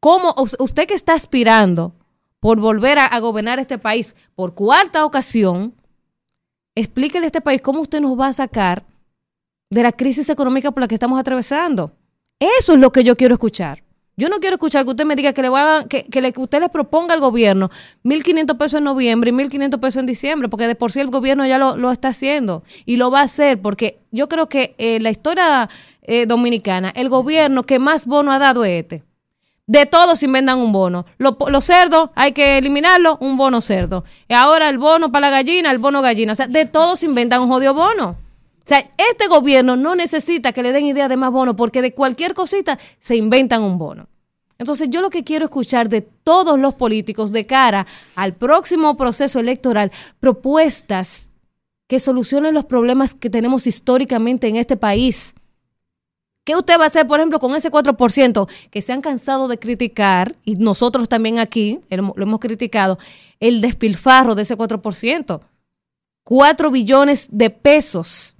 ¿Cómo 0.00 0.34
us- 0.38 0.56
usted 0.58 0.86
que 0.88 0.94
está 0.94 1.12
aspirando 1.12 1.94
por 2.40 2.60
volver 2.60 2.98
a, 2.98 3.18
gobernar 3.20 3.58
este 3.58 3.78
país 3.78 4.14
por 4.34 4.54
cuarta 4.54 5.04
ocasión, 5.04 5.74
explíquele 6.74 7.26
a 7.26 7.28
este 7.28 7.40
país 7.40 7.60
cómo 7.62 7.80
usted 7.80 8.00
nos 8.00 8.18
va 8.18 8.28
a 8.28 8.32
sacar 8.32 8.84
de 9.70 9.82
la 9.82 9.92
crisis 9.92 10.28
económica 10.28 10.70
por 10.70 10.82
la 10.82 10.88
que 10.88 10.94
estamos 10.94 11.18
atravesando? 11.18 11.92
Eso 12.38 12.74
es 12.74 12.80
lo 12.80 12.90
que 12.90 13.02
yo 13.02 13.16
quiero 13.16 13.34
escuchar. 13.34 13.82
Yo 14.18 14.30
no 14.30 14.38
quiero 14.38 14.54
escuchar 14.54 14.84
que 14.84 14.90
usted 14.90 15.04
me 15.04 15.14
diga 15.14 15.34
que 15.34 15.42
le 15.42 15.50
va 15.50 15.80
a- 15.80 15.84
que 15.84 16.06
usted 16.36 16.60
le 16.60 16.68
proponga 16.70 17.12
al 17.12 17.20
gobierno 17.20 17.68
1.500 18.02 18.56
pesos 18.56 18.78
en 18.78 18.84
noviembre 18.84 19.30
y 19.30 19.32
1.500 19.34 19.78
pesos 19.78 20.00
en 20.00 20.06
diciembre, 20.06 20.48
porque 20.48 20.66
de 20.66 20.74
por 20.74 20.90
sí 20.90 21.00
el 21.00 21.08
gobierno 21.08 21.46
ya 21.46 21.58
lo, 21.58 21.76
lo 21.76 21.92
está 21.92 22.08
haciendo 22.08 22.62
y 22.86 22.96
lo 22.96 23.10
va 23.10 23.20
a 23.20 23.24
hacer, 23.24 23.60
porque 23.60 23.98
yo 24.12 24.26
creo 24.28 24.48
que 24.48 24.74
eh, 24.78 25.00
la 25.00 25.10
historia 25.10 25.68
eh, 26.00 26.24
dominicana, 26.24 26.90
el 26.96 27.10
gobierno 27.10 27.64
que 27.64 27.78
más 27.78 28.06
bono 28.06 28.32
ha 28.32 28.38
dado 28.38 28.64
es 28.64 28.80
este. 28.84 29.02
De 29.66 29.84
todos 29.84 30.22
inventan 30.22 30.58
un 30.58 30.70
bono. 30.72 31.06
Lo- 31.18 31.36
Los 31.48 31.64
cerdos 31.64 32.10
hay 32.14 32.32
que 32.32 32.56
eliminarlo, 32.58 33.18
un 33.20 33.36
bono 33.36 33.60
cerdo. 33.60 34.04
Y 34.28 34.34
ahora 34.34 34.68
el 34.68 34.78
bono 34.78 35.10
para 35.10 35.28
la 35.28 35.36
gallina, 35.36 35.70
el 35.72 35.78
bono 35.78 36.02
gallina. 36.02 36.32
O 36.32 36.36
sea, 36.36 36.46
de 36.46 36.66
todos 36.66 37.02
inventan 37.02 37.42
un 37.42 37.48
jodido 37.48 37.74
bono. 37.74 38.10
O 38.10 38.68
sea, 38.68 38.78
este 39.10 39.26
gobierno 39.28 39.76
no 39.76 39.94
necesita 39.94 40.52
que 40.52 40.62
le 40.62 40.72
den 40.72 40.86
idea 40.86 41.08
de 41.08 41.16
más 41.16 41.30
bono 41.32 41.56
porque 41.56 41.82
de 41.82 41.94
cualquier 41.94 42.34
cosita 42.34 42.78
se 42.98 43.16
inventan 43.16 43.62
un 43.62 43.78
bono. 43.78 44.08
Entonces 44.58 44.88
yo 44.88 45.00
lo 45.02 45.10
que 45.10 45.22
quiero 45.24 45.44
escuchar 45.44 45.88
de 45.88 46.00
todos 46.00 46.58
los 46.58 46.74
políticos 46.74 47.30
de 47.32 47.44
cara 47.46 47.86
al 48.14 48.32
próximo 48.34 48.96
proceso 48.96 49.38
electoral, 49.38 49.90
propuestas 50.20 51.30
que 51.88 52.00
solucionen 52.00 52.54
los 52.54 52.64
problemas 52.64 53.14
que 53.14 53.30
tenemos 53.30 53.66
históricamente 53.66 54.48
en 54.48 54.56
este 54.56 54.76
país. 54.76 55.34
¿Qué 56.46 56.54
usted 56.54 56.78
va 56.78 56.84
a 56.84 56.86
hacer, 56.86 57.08
por 57.08 57.18
ejemplo, 57.18 57.40
con 57.40 57.56
ese 57.56 57.72
4% 57.72 58.48
que 58.70 58.80
se 58.80 58.92
han 58.92 59.00
cansado 59.00 59.48
de 59.48 59.58
criticar, 59.58 60.36
y 60.44 60.54
nosotros 60.54 61.08
también 61.08 61.40
aquí 61.40 61.80
lo 61.90 62.14
hemos 62.16 62.38
criticado, 62.38 62.98
el 63.40 63.60
despilfarro 63.60 64.36
de 64.36 64.42
ese 64.42 64.56
4%? 64.56 65.40
4 66.22 66.70
billones 66.70 67.28
de 67.32 67.50
pesos 67.50 68.36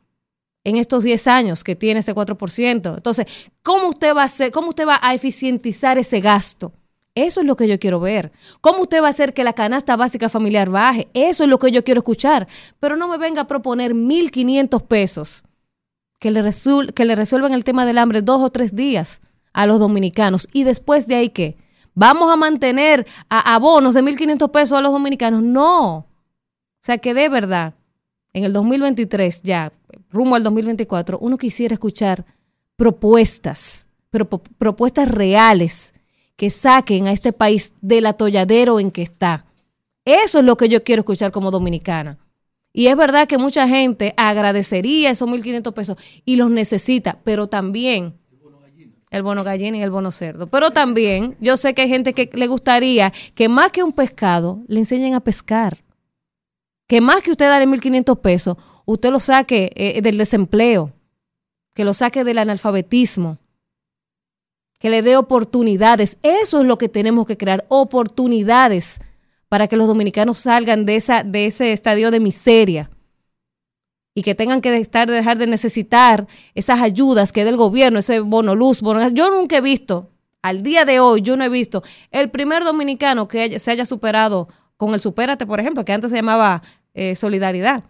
en 0.63 0.77
estos 0.77 1.03
10 1.03 1.27
años 1.27 1.65
que 1.65 1.75
tiene 1.75 1.99
ese 1.99 2.15
4%. 2.15 2.95
Entonces, 2.95 3.27
¿cómo 3.65 3.89
usted 3.89 4.15
va 4.15 4.23
a 4.23 4.27
hacer, 4.27 4.53
cómo 4.53 4.69
usted 4.69 4.87
va 4.87 5.01
a 5.03 5.13
eficientizar 5.13 5.99
ese 5.99 6.21
gasto? 6.21 6.73
Eso 7.17 7.41
es 7.41 7.47
lo 7.47 7.57
que 7.57 7.67
yo 7.67 7.81
quiero 7.81 7.99
ver. 7.99 8.31
¿Cómo 8.61 8.83
usted 8.83 9.03
va 9.03 9.09
a 9.09 9.11
hacer 9.11 9.35
que 9.35 9.43
la 9.43 9.53
canasta 9.53 9.97
básica 9.97 10.29
familiar 10.29 10.71
baje? 10.71 11.09
Eso 11.13 11.43
es 11.43 11.51
lo 11.51 11.59
que 11.59 11.73
yo 11.73 11.83
quiero 11.83 12.03
escuchar. 12.03 12.47
Pero 12.79 12.95
no 12.95 13.09
me 13.09 13.19
venga 13.19 13.43
a 13.43 13.47
proponer 13.49 13.95
1.500 13.95 14.83
pesos 14.87 15.43
que 16.19 16.31
le, 16.31 16.43
que 16.95 17.05
le 17.05 17.15
resuelvan 17.15 17.53
el 17.53 17.65
tema 17.65 17.87
del 17.87 17.99
hambre 17.99 18.23
dos 18.23 18.43
o 18.43 18.51
tres 18.51 18.75
días 18.75 19.21
a 19.53 19.67
los 19.67 19.79
dominicanos. 19.79 20.49
Y 20.53 20.65
después 20.65 21.07
de 21.07 21.17
ahí, 21.17 21.29
¿qué? 21.31 21.57
¿Vamos 21.95 22.31
a 22.31 22.37
mantener 22.37 23.07
a, 23.29 23.55
a 23.55 23.59
bonos 23.59 23.95
de 23.95 24.03
1.500 24.03 24.51
pesos 24.51 24.79
a 24.79 24.83
los 24.83 24.93
dominicanos? 24.93 25.43
No. 25.43 25.97
O 25.97 26.07
sea 26.83 26.99
que 26.99 27.15
de 27.15 27.29
verdad, 27.29 27.75
en 28.33 28.45
el 28.45 28.53
2023 28.53 29.43
ya, 29.43 29.73
rumbo 30.11 30.37
al 30.37 30.43
2024, 30.43 31.19
uno 31.21 31.39
quisiera 31.39 31.75
escuchar 31.75 32.25
propuestas, 32.77 33.89
propuestas 34.59 35.09
reales 35.09 35.95
que 36.37 36.51
saquen 36.51 37.07
a 37.07 37.13
este 37.13 37.33
país 37.33 37.73
del 37.81 38.07
atolladero 38.07 38.79
en 38.79 38.91
que 38.91 39.03
está. 39.03 39.47
Eso 40.05 40.39
es 40.39 40.45
lo 40.45 40.57
que 40.57 40.69
yo 40.69 40.85
quiero 40.85 41.01
escuchar 41.01 41.33
como 41.33 41.51
dominicana. 41.51 42.19
Y 42.77 42.89
es 42.89 42.97
verdad 42.99 43.27
que 43.27 43.39
mucha 43.39 43.67
gente 43.67 44.13
agradecería 44.19 45.09
esos 45.09 45.27
1.500 45.27 45.73
pesos 45.73 45.97
y 46.27 46.37
los 46.37 46.51
necesita, 46.51 47.19
pero 47.25 47.47
también 47.47 48.19
el 49.11 49.23
bono 49.23 49.43
gallina 49.45 49.79
y 49.79 49.83
el 49.83 49.91
bono 49.91 50.11
cerdo. 50.11 50.47
Pero 50.49 50.73
también 50.73 51.39
yo 51.41 51.57
sé 51.57 51.73
que 51.73 51.81
hay 51.81 51.89
gente 51.89 52.13
que 52.13 52.29
le 52.35 52.47
gustaría 52.47 53.15
que 53.35 53.49
más 53.49 53.73
que 53.73 53.83
un 53.83 53.93
pescado 53.93 54.63
le 54.69 54.81
enseñen 54.81 55.15
a 55.15 55.21
pescar. 55.21 55.79
Que 56.87 57.01
más 57.01 57.23
que 57.23 57.31
usted 57.31 57.49
darle 57.49 57.67
1.500 57.67 58.21
pesos, 58.21 58.59
usted 58.85 59.11
lo 59.11 59.21
saque 59.21 59.73
eh, 59.75 60.03
del 60.03 60.19
desempleo, 60.19 60.93
que 61.75 61.87
lo 61.87 61.95
saque 61.95 62.25
del 62.25 62.37
analfabetismo, 62.37 63.39
que 64.79 64.91
le 64.91 65.01
dé 65.01 65.17
oportunidades. 65.17 66.19
Eso 66.23 66.61
es 66.61 66.67
lo 66.67 66.77
que 66.77 66.91
tenemos 66.91 67.27
que 67.27 67.39
crear, 67.39 67.65
oportunidades 67.71 69.01
para 69.57 69.69
que 69.69 69.77
los 69.77 69.87
dominicanos 69.87 70.37
salgan 70.37 70.85
de, 70.85 70.97
esa, 70.97 71.23
de 71.23 71.47
ese 71.47 71.73
estadio 71.73 72.11
de 72.11 72.21
miseria 72.21 72.91
y 74.15 74.21
que 74.21 74.35
tengan 74.35 74.61
que 74.61 74.77
estar, 74.77 75.11
dejar 75.11 75.39
de 75.39 75.47
necesitar 75.47 76.27
esas 76.55 76.83
ayudas 76.83 77.33
que 77.33 77.43
del 77.43 77.57
gobierno, 77.57 78.01
ese 78.01 78.21
bono 78.21 78.55
luz, 78.55 78.83
bono. 78.83 79.09
Yo 79.09 79.31
nunca 79.31 79.57
he 79.57 79.61
visto, 79.63 80.11
al 80.43 80.63
día 80.63 80.85
de 80.85 81.01
hoy, 81.01 81.23
yo 81.23 81.39
no 81.39 81.45
he 81.45 81.49
visto 81.49 81.83
el 82.11 82.29
primer 82.31 82.65
dominicano 82.65 83.29
que 83.29 83.59
se 83.59 83.71
haya 83.71 83.87
superado 83.87 84.47
con 84.77 84.93
el 84.93 85.01
Supérate, 85.01 85.47
por 85.47 85.59
ejemplo, 85.59 85.87
que 85.87 85.95
antes 85.95 86.11
se 86.11 86.19
llamaba 86.19 86.61
eh, 86.93 87.17
Solidaridad. 87.17 87.83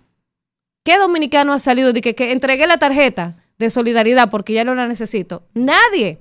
¿Qué 0.84 0.98
dominicano 0.98 1.52
ha 1.52 1.58
salido 1.58 1.92
de 1.92 2.00
que, 2.00 2.14
que 2.14 2.30
entregué 2.30 2.68
la 2.68 2.78
tarjeta 2.78 3.34
de 3.58 3.70
solidaridad 3.70 4.30
porque 4.30 4.52
ya 4.52 4.62
no 4.62 4.76
la 4.76 4.86
necesito? 4.86 5.42
Nadie. 5.52 6.20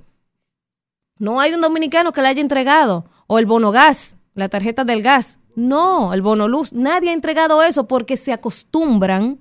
No 1.20 1.38
hay 1.38 1.54
un 1.54 1.60
dominicano 1.60 2.10
que 2.10 2.20
la 2.20 2.30
haya 2.30 2.40
entregado. 2.40 3.04
O 3.28 3.38
el 3.38 3.46
bono 3.46 3.70
gas, 3.70 4.18
la 4.36 4.48
tarjeta 4.48 4.84
del 4.84 5.02
gas. 5.02 5.40
No, 5.56 6.14
el 6.14 6.22
bono 6.22 6.46
luz. 6.46 6.72
Nadie 6.72 7.10
ha 7.10 7.14
entregado 7.14 7.62
eso 7.62 7.88
porque 7.88 8.16
se 8.16 8.32
acostumbran 8.32 9.40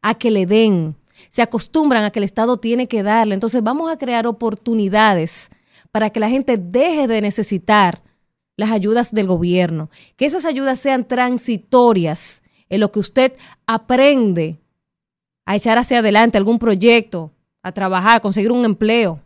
a 0.00 0.14
que 0.14 0.30
le 0.30 0.46
den. 0.46 0.96
Se 1.28 1.42
acostumbran 1.42 2.04
a 2.04 2.10
que 2.10 2.20
el 2.20 2.24
Estado 2.24 2.56
tiene 2.56 2.86
que 2.86 3.02
darle. 3.02 3.34
Entonces 3.34 3.62
vamos 3.62 3.92
a 3.92 3.98
crear 3.98 4.26
oportunidades 4.26 5.50
para 5.90 6.10
que 6.10 6.20
la 6.20 6.30
gente 6.30 6.56
deje 6.56 7.08
de 7.08 7.20
necesitar 7.20 8.00
las 8.56 8.70
ayudas 8.70 9.12
del 9.12 9.26
gobierno. 9.26 9.90
Que 10.16 10.26
esas 10.26 10.44
ayudas 10.44 10.78
sean 10.78 11.04
transitorias 11.04 12.42
en 12.68 12.80
lo 12.80 12.92
que 12.92 13.00
usted 13.00 13.32
aprende 13.66 14.60
a 15.44 15.56
echar 15.56 15.78
hacia 15.78 15.98
adelante 15.98 16.38
algún 16.38 16.60
proyecto, 16.60 17.32
a 17.62 17.72
trabajar, 17.72 18.16
a 18.16 18.20
conseguir 18.20 18.52
un 18.52 18.64
empleo. 18.64 19.20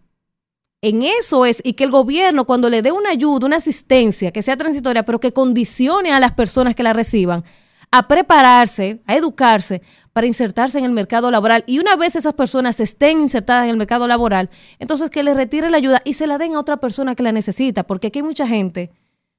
En 0.82 1.02
eso 1.02 1.46
es, 1.46 1.62
y 1.64 1.74
que 1.74 1.84
el 1.84 1.90
gobierno 1.90 2.44
cuando 2.44 2.68
le 2.68 2.82
dé 2.82 2.92
una 2.92 3.10
ayuda, 3.10 3.46
una 3.46 3.56
asistencia, 3.56 4.32
que 4.32 4.42
sea 4.42 4.56
transitoria, 4.56 5.04
pero 5.04 5.20
que 5.20 5.32
condicione 5.32 6.12
a 6.12 6.20
las 6.20 6.32
personas 6.32 6.74
que 6.74 6.82
la 6.82 6.92
reciban 6.92 7.44
a 7.92 8.08
prepararse, 8.08 9.02
a 9.06 9.14
educarse 9.14 9.82
para 10.14 10.26
insertarse 10.26 10.78
en 10.78 10.86
el 10.86 10.92
mercado 10.92 11.30
laboral. 11.30 11.62
Y 11.66 11.78
una 11.78 11.94
vez 11.94 12.16
esas 12.16 12.32
personas 12.32 12.80
estén 12.80 13.20
insertadas 13.20 13.64
en 13.64 13.70
el 13.70 13.76
mercado 13.76 14.08
laboral, 14.08 14.48
entonces 14.78 15.10
que 15.10 15.22
le 15.22 15.34
retire 15.34 15.70
la 15.70 15.76
ayuda 15.76 16.00
y 16.04 16.14
se 16.14 16.26
la 16.26 16.38
den 16.38 16.54
a 16.54 16.58
otra 16.58 16.78
persona 16.78 17.14
que 17.14 17.22
la 17.22 17.32
necesita, 17.32 17.84
porque 17.84 18.08
aquí 18.08 18.20
hay 18.20 18.24
mucha 18.24 18.48
gente 18.48 18.90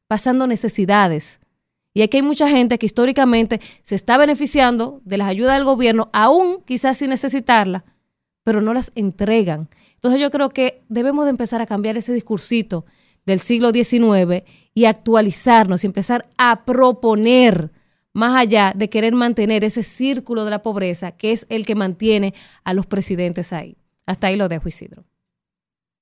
pasando 0.07 0.45
necesidades. 0.45 1.39
Y 1.95 2.03
aquí 2.03 2.17
hay 2.17 2.23
mucha 2.23 2.47
gente 2.47 2.77
que 2.77 2.85
históricamente 2.85 3.59
se 3.81 3.95
está 3.95 4.17
beneficiando 4.17 5.01
de 5.03 5.17
las 5.17 5.27
ayudas 5.27 5.55
del 5.55 5.65
gobierno, 5.65 6.09
aún 6.13 6.63
quizás 6.63 6.97
sin 6.97 7.09
necesitarla, 7.09 7.83
pero 8.43 8.61
no 8.61 8.73
las 8.73 8.91
entregan. 8.95 9.67
Entonces 10.03 10.19
yo 10.19 10.31
creo 10.31 10.49
que 10.49 10.83
debemos 10.89 11.23
de 11.23 11.29
empezar 11.29 11.61
a 11.61 11.65
cambiar 11.65 11.95
ese 11.95 12.13
discursito 12.13 12.85
del 13.25 13.39
siglo 13.39 13.71
XIX 13.71 14.43
y 14.73 14.83
actualizarnos 14.83 15.81
y 15.81 15.87
empezar 15.87 16.27
a 16.37 16.65
proponer 16.65 17.71
más 18.11 18.35
allá 18.35 18.73
de 18.75 18.89
querer 18.89 19.13
mantener 19.13 19.63
ese 19.63 19.81
círculo 19.81 20.43
de 20.43 20.51
la 20.51 20.61
pobreza 20.61 21.13
que 21.13 21.31
es 21.31 21.45
el 21.47 21.65
que 21.65 21.75
mantiene 21.75 22.33
a 22.65 22.73
los 22.73 22.85
presidentes 22.85 23.53
ahí. 23.53 23.77
Hasta 24.05 24.27
ahí 24.27 24.35
lo 24.35 24.49
dejo, 24.49 24.67
Isidro. 24.67 25.05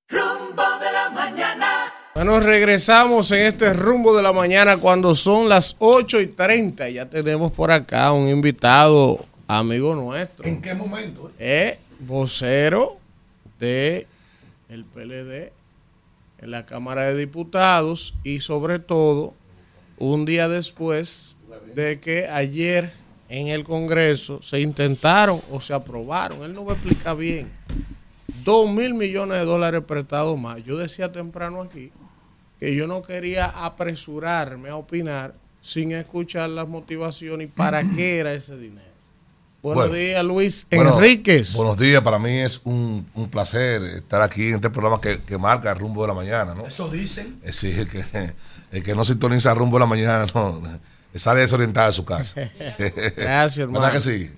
Rumbo 0.10 0.64
de 0.80 0.92
la 0.92 1.12
mañana. 1.12 1.94
Bueno, 2.16 2.40
regresamos 2.40 3.32
en 3.32 3.46
este 3.46 3.72
rumbo 3.72 4.18
de 4.18 4.24
la 4.24 4.34
mañana 4.34 4.78
cuando 4.78 5.14
son 5.14 5.48
las 5.48 5.76
8 5.78 6.22
y 6.22 6.28
30. 6.30 6.90
Ya 6.90 7.08
tenemos 7.08 7.52
por 7.52 7.70
acá 7.70 8.12
un 8.14 8.28
invitado, 8.28 9.24
amigo 9.48 9.94
nuestro. 9.94 10.48
¿En 10.48 10.60
qué 10.60 10.74
momento? 10.74 11.32
Es 11.38 11.78
vocero 12.00 13.01
de 13.62 14.08
el 14.70 14.84
PLD 14.84 15.54
en 16.40 16.52
la 16.52 16.66
Cámara 16.66 17.04
de 17.04 17.16
Diputados 17.16 18.16
y 18.24 18.42
sobre 18.42 18.80
todo 18.80 19.36
un 19.98 20.26
día 20.26 20.50
después 20.50 21.38
de 21.76 22.00
que 22.00 22.28
ayer 22.28 22.92
en 23.30 23.48
el 23.48 23.64
Congreso 23.64 24.42
se 24.42 24.60
intentaron 24.60 25.40
o 25.52 25.62
se 25.62 25.74
aprobaron, 25.74 26.44
él 26.44 26.54
no 26.54 26.66
me 26.66 26.74
explica 26.74 27.14
bien, 27.14 27.52
dos 28.44 28.70
mil 28.70 28.94
millones 28.96 29.38
de 29.38 29.46
dólares 29.46 29.84
prestados 29.88 30.38
más. 30.40 30.64
Yo 30.66 30.76
decía 30.78 31.12
temprano 31.12 31.62
aquí 31.62 31.92
que 32.60 32.76
yo 32.76 32.88
no 32.88 33.04
quería 33.04 33.46
apresurarme 33.46 34.70
a 34.70 34.76
opinar 34.76 35.36
sin 35.62 35.92
escuchar 35.92 36.50
las 36.50 36.68
motivaciones 36.68 37.48
y 37.48 37.52
para 37.52 37.84
qué 37.84 38.18
era 38.18 38.34
ese 38.34 38.58
dinero. 38.58 38.91
Buenos 39.62 39.90
Bueno, 39.90 39.94
días, 39.94 40.24
Luis 40.26 40.68
Bueno, 40.72 40.96
Enríquez. 40.98 41.54
Buenos 41.54 41.78
días, 41.78 42.02
para 42.02 42.18
mí 42.18 42.32
es 42.40 42.62
un, 42.64 43.08
un 43.14 43.30
placer 43.30 43.84
estar 43.84 44.22
aquí 44.24 44.50
en 44.50 44.56
este 44.56 44.72
programa 44.72 45.00
que, 45.00 45.22
que 45.22 45.38
marca 45.38 45.72
el 45.72 45.78
rumbo 45.78 46.02
de 46.02 46.08
la 46.08 46.14
mañana, 46.16 46.56
¿no? 46.56 46.66
Eso 46.66 46.90
dicen. 46.90 47.40
Eh, 47.44 47.54
Sí, 47.54 47.70
el 47.72 47.88
que, 47.88 48.04
el 48.72 48.84
que 48.84 48.96
no 48.96 49.06
sintoniza 49.06 49.54
rumbo 49.54 49.78
de 49.78 49.82
la 49.82 49.86
mañana, 49.86 50.26
no, 50.34 50.62
sale 51.14 51.42
desorientado 51.42 51.88
de 51.88 51.94
su 51.94 52.04
casa. 52.06 52.34
Gracias, 53.18 53.60
hermano. 53.60 53.82
¿Verdad 53.86 53.94
que 53.94 54.02
sí? 54.02 54.32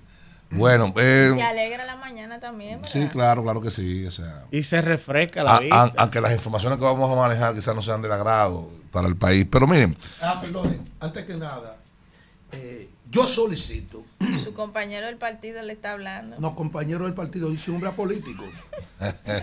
Bueno, 0.50 0.92
eh, 0.98 1.30
Se 1.34 1.42
alegra 1.42 1.86
la 1.86 1.96
mañana 1.96 2.38
también, 2.38 2.82
¿verdad? 2.82 2.92
sí, 2.92 3.08
claro, 3.10 3.42
claro 3.42 3.60
que 3.62 3.70
sí. 3.70 4.06
O 4.06 4.10
sea, 4.10 4.44
Y 4.50 4.62
se 4.62 4.82
refresca 4.82 5.42
la 5.42 5.56
a- 5.56 5.60
vista. 5.60 5.82
a- 5.84 5.92
aunque 5.96 6.20
las 6.20 6.32
informaciones 6.32 6.78
que 6.78 6.84
vamos 6.84 7.10
a 7.10 7.14
manejar 7.20 7.54
quizás 7.54 7.74
no 7.74 7.80
sean 7.82 8.02
del 8.02 8.12
agrado 8.12 8.70
para 8.92 9.08
el 9.08 9.16
país, 9.16 9.46
pero 9.50 9.66
miren, 9.66 9.96
Ah, 10.20 10.38
perdone, 10.40 10.78
antes 11.00 11.24
que 11.24 11.34
nada, 11.34 11.78
eh, 12.54 12.88
yo 13.10 13.26
solicito, 13.26 14.04
Su 14.42 14.54
compañero 14.54 15.06
del 15.06 15.16
partido 15.16 15.62
le 15.62 15.72
está 15.72 15.92
hablando. 15.92 16.36
no 16.38 16.56
compañero 16.56 17.04
del 17.04 17.14
partido, 17.14 17.52
yo 17.52 17.58
soy 17.58 17.74
hombre 17.74 17.90
político. 17.92 18.44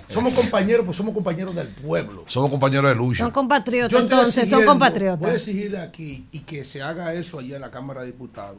Somos 0.10 0.34
compañeros, 0.34 0.86
pues 0.86 0.98
somos 0.98 1.14
compañeros 1.14 1.56
del 1.56 1.70
pueblo. 1.70 2.24
somos 2.28 2.50
compañeros 2.50 2.90
de 2.90 2.96
lucha. 2.96 3.24
Son 3.24 3.32
compatriotas, 3.32 4.00
entonces, 4.00 4.50
son 4.50 4.66
compatriotas. 4.66 5.20
Voy 5.20 5.32
a 5.32 5.34
exigir 5.36 5.78
aquí 5.78 6.28
y 6.32 6.40
que 6.40 6.66
se 6.66 6.82
haga 6.82 7.14
eso 7.14 7.40
allá 7.40 7.56
en 7.56 7.62
la 7.62 7.72
Cámara 7.72 8.02
de 8.02 8.08
Diputados. 8.08 8.58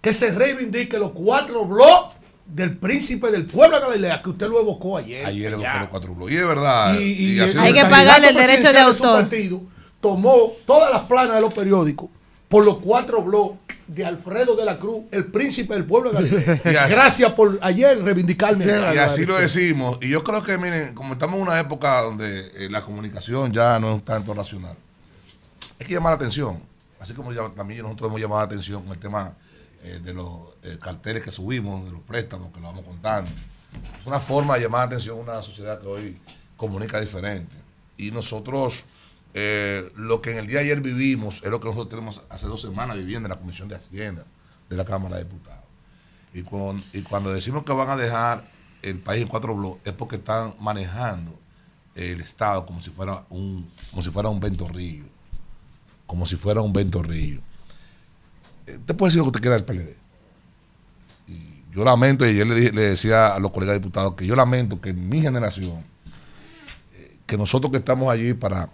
Que 0.00 0.12
se 0.12 0.32
reivindique 0.32 0.98
los 0.98 1.12
cuatro 1.12 1.66
blogs 1.66 2.14
del 2.46 2.76
príncipe 2.76 3.30
del 3.30 3.46
pueblo 3.46 3.78
de 3.78 3.86
Galilea 3.86 4.22
que 4.22 4.30
usted 4.30 4.48
lo 4.48 4.60
evocó 4.60 4.96
ayer. 4.96 5.26
Ayer 5.26 5.52
evocó 5.52 5.78
los 5.78 5.88
cuatro 5.88 6.14
blogs. 6.14 6.32
Y 6.32 6.36
es 6.36 6.46
verdad. 6.46 6.98
Y, 6.98 7.38
Hay 7.38 7.72
que 7.72 7.84
pagarle 7.84 8.30
el 8.30 8.34
derecho 8.34 8.68
de 8.68 8.72
presidencial 8.72 8.94
su 8.94 9.04
autor. 9.04 9.20
partido 9.22 9.62
tomó 10.00 10.52
todas 10.66 10.90
las 10.90 11.02
planas 11.02 11.36
de 11.36 11.42
los 11.42 11.52
periódicos 11.52 12.08
por 12.48 12.64
los 12.64 12.78
cuatro 12.78 13.22
blogs 13.22 13.58
de 13.94 14.04
Alfredo 14.06 14.56
de 14.56 14.64
la 14.64 14.78
Cruz, 14.78 15.04
el 15.10 15.26
príncipe 15.26 15.74
del 15.74 15.84
pueblo 15.84 16.12
de 16.12 16.18
así- 16.62 16.70
Gracias 16.90 17.32
por 17.32 17.58
ayer 17.62 18.02
reivindicarme. 18.02 18.64
Y 18.94 18.98
así 18.98 19.26
lo 19.26 19.38
decimos. 19.38 19.98
Y 20.00 20.08
yo 20.08 20.22
creo 20.22 20.42
que, 20.42 20.56
miren, 20.58 20.94
como 20.94 21.14
estamos 21.14 21.36
en 21.36 21.42
una 21.42 21.58
época 21.58 22.00
donde 22.02 22.52
eh, 22.56 22.68
la 22.70 22.82
comunicación 22.82 23.52
ya 23.52 23.78
no 23.80 23.96
es 23.96 24.04
tanto 24.04 24.32
racional, 24.34 24.76
hay 25.78 25.86
que 25.86 25.92
llamar 25.94 26.12
la 26.12 26.16
atención. 26.16 26.62
Así 27.00 27.14
como 27.14 27.32
ya- 27.32 27.50
también 27.50 27.82
nosotros 27.82 28.08
hemos 28.08 28.20
llamado 28.20 28.40
la 28.40 28.46
atención 28.46 28.82
con 28.82 28.92
el 28.92 28.98
tema 28.98 29.34
eh, 29.82 29.98
de 30.02 30.12
los 30.14 30.30
eh, 30.62 30.76
carteles 30.80 31.22
que 31.22 31.30
subimos, 31.30 31.84
de 31.86 31.90
los 31.92 32.00
préstamos 32.02 32.52
que 32.52 32.60
lo 32.60 32.66
vamos 32.66 32.84
contando. 32.84 33.30
Es 34.00 34.06
una 34.06 34.20
forma 34.20 34.54
de 34.56 34.62
llamar 34.62 34.80
la 34.80 34.86
atención 34.86 35.18
a 35.18 35.22
una 35.22 35.42
sociedad 35.42 35.80
que 35.80 35.86
hoy 35.86 36.18
comunica 36.56 37.00
diferente. 37.00 37.56
Y 37.96 38.10
nosotros, 38.10 38.84
eh, 39.34 39.90
lo 39.96 40.20
que 40.20 40.32
en 40.32 40.38
el 40.38 40.46
día 40.46 40.58
de 40.58 40.64
ayer 40.64 40.80
vivimos, 40.80 41.42
es 41.44 41.50
lo 41.50 41.60
que 41.60 41.66
nosotros 41.68 41.88
tenemos 41.88 42.22
hace 42.28 42.46
dos 42.46 42.60
semanas 42.62 42.96
viviendo 42.96 43.26
en 43.26 43.30
la 43.30 43.38
Comisión 43.38 43.68
de 43.68 43.76
Hacienda 43.76 44.24
de 44.68 44.76
la 44.76 44.84
Cámara 44.84 45.16
de 45.16 45.24
Diputados. 45.24 45.64
Y, 46.32 46.42
con- 46.42 46.82
y 46.92 47.02
cuando 47.02 47.32
decimos 47.32 47.64
que 47.64 47.72
van 47.72 47.88
a 47.90 47.96
dejar 47.96 48.44
el 48.82 48.98
país 48.98 49.22
en 49.22 49.28
cuatro 49.28 49.54
bloques, 49.54 49.82
es 49.84 49.92
porque 49.92 50.16
están 50.16 50.54
manejando 50.60 51.38
el 51.94 52.20
Estado 52.20 52.64
como 52.66 52.80
si 52.80 52.90
fuera 52.90 53.24
un, 53.30 53.68
como 53.90 54.02
si 54.02 54.10
fuera 54.10 54.28
un 54.28 54.40
ventorrillo. 54.40 55.04
Como 56.06 56.26
si 56.26 56.36
fuera 56.36 56.60
un 56.60 56.72
ventorrillo. 56.72 57.40
Eh, 58.66 58.78
Te 58.86 58.94
puede 58.94 59.10
decir 59.10 59.24
lo 59.24 59.30
que 59.32 59.38
te 59.38 59.42
queda 59.42 59.54
del 59.54 59.64
PLD. 59.64 59.96
Y 61.28 61.62
yo 61.74 61.84
lamento, 61.84 62.24
y 62.24 62.30
ayer 62.30 62.46
le, 62.46 62.70
decía 62.70 63.34
a 63.34 63.38
los 63.40 63.50
colegas 63.52 63.74
diputados 63.76 64.14
que 64.14 64.26
yo 64.26 64.34
lamento 64.36 64.80
que 64.80 64.92
mi 64.92 65.20
generación, 65.20 65.84
eh, 66.94 67.16
que 67.26 67.36
nosotros 67.36 67.70
que 67.70 67.78
estamos 67.78 68.10
allí 68.12 68.34
para 68.34 68.68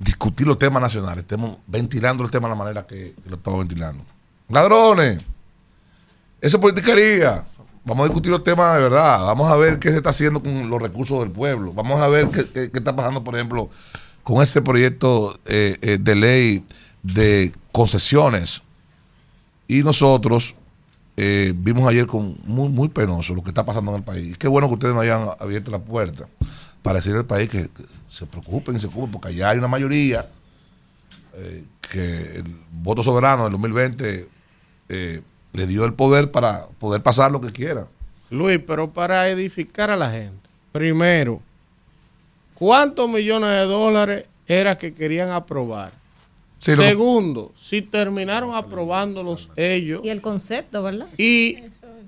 discutir 0.00 0.46
los 0.46 0.58
temas 0.58 0.82
nacionales, 0.82 1.18
estemos 1.18 1.58
ventilando 1.66 2.24
el 2.24 2.30
tema 2.30 2.48
de 2.48 2.54
la 2.54 2.58
manera 2.58 2.86
que, 2.86 3.14
lo 3.26 3.36
estamos 3.36 3.60
ventilando. 3.60 4.02
Ladrones, 4.48 5.20
esa 6.40 6.56
es 6.56 6.60
politiquería. 6.60 7.46
Vamos 7.84 8.04
a 8.04 8.08
discutir 8.08 8.32
los 8.32 8.42
temas 8.42 8.74
de 8.76 8.82
verdad. 8.82 9.24
Vamos 9.26 9.50
a 9.50 9.56
ver 9.56 9.78
qué 9.78 9.90
se 9.90 9.98
está 9.98 10.10
haciendo 10.10 10.42
con 10.42 10.68
los 10.68 10.80
recursos 10.82 11.20
del 11.20 11.30
pueblo. 11.30 11.72
Vamos 11.74 12.00
a 12.00 12.08
ver 12.08 12.28
qué 12.28 12.70
está 12.72 12.96
pasando, 12.96 13.22
por 13.22 13.34
ejemplo, 13.34 13.68
con 14.22 14.42
ese 14.42 14.62
proyecto 14.62 15.38
eh, 15.44 15.76
eh, 15.82 15.98
de 16.00 16.14
ley 16.14 16.64
de 17.02 17.52
concesiones 17.72 18.62
Y 19.66 19.82
nosotros 19.82 20.56
eh, 21.16 21.52
vimos 21.56 21.88
ayer 21.88 22.06
con 22.06 22.36
muy, 22.44 22.68
muy 22.68 22.88
penoso 22.88 23.34
lo 23.34 23.42
que 23.42 23.50
está 23.50 23.64
pasando 23.64 23.90
en 23.92 23.98
el 23.98 24.02
país. 24.02 24.38
Qué 24.38 24.48
bueno 24.48 24.68
que 24.68 24.74
ustedes 24.74 24.94
no 24.94 25.00
hayan 25.00 25.28
abierto 25.38 25.70
la 25.70 25.78
puerta 25.78 26.26
para 26.82 26.98
decir 26.98 27.14
al 27.14 27.24
país 27.26 27.48
que, 27.48 27.68
se 28.08 28.26
preocupen 28.26 28.76
y 28.76 28.80
se 28.80 28.86
ocupen, 28.86 29.10
porque 29.10 29.28
allá 29.28 29.50
hay 29.50 29.58
una 29.58 29.68
mayoría 29.68 30.28
eh, 31.34 31.64
que 31.90 32.36
el 32.38 32.44
voto 32.72 33.02
soberano 33.02 33.44
del 33.44 33.52
2020 33.52 34.28
eh, 34.88 35.20
le 35.52 35.66
dio 35.66 35.84
el 35.84 35.94
poder 35.94 36.30
para 36.30 36.66
poder 36.78 37.02
pasar 37.02 37.30
lo 37.30 37.40
que 37.40 37.52
quiera. 37.52 37.86
Luis, 38.30 38.60
pero 38.66 38.90
para 38.90 39.28
edificar 39.28 39.90
a 39.90 39.96
la 39.96 40.10
gente, 40.10 40.48
primero, 40.72 41.40
¿cuántos 42.54 43.08
millones 43.08 43.50
de 43.50 43.64
dólares 43.66 44.24
era 44.46 44.78
que 44.78 44.94
querían 44.94 45.30
aprobar? 45.30 45.92
Sí, 46.58 46.76
lo- 46.76 46.82
Segundo, 46.82 47.52
si 47.56 47.80
terminaron 47.82 48.54
aprobándolos 48.54 49.48
ellos, 49.56 50.02
Y 50.04 50.10
el 50.10 50.20
concepto, 50.20 50.82
¿verdad? 50.82 51.06
¿y 51.16 51.56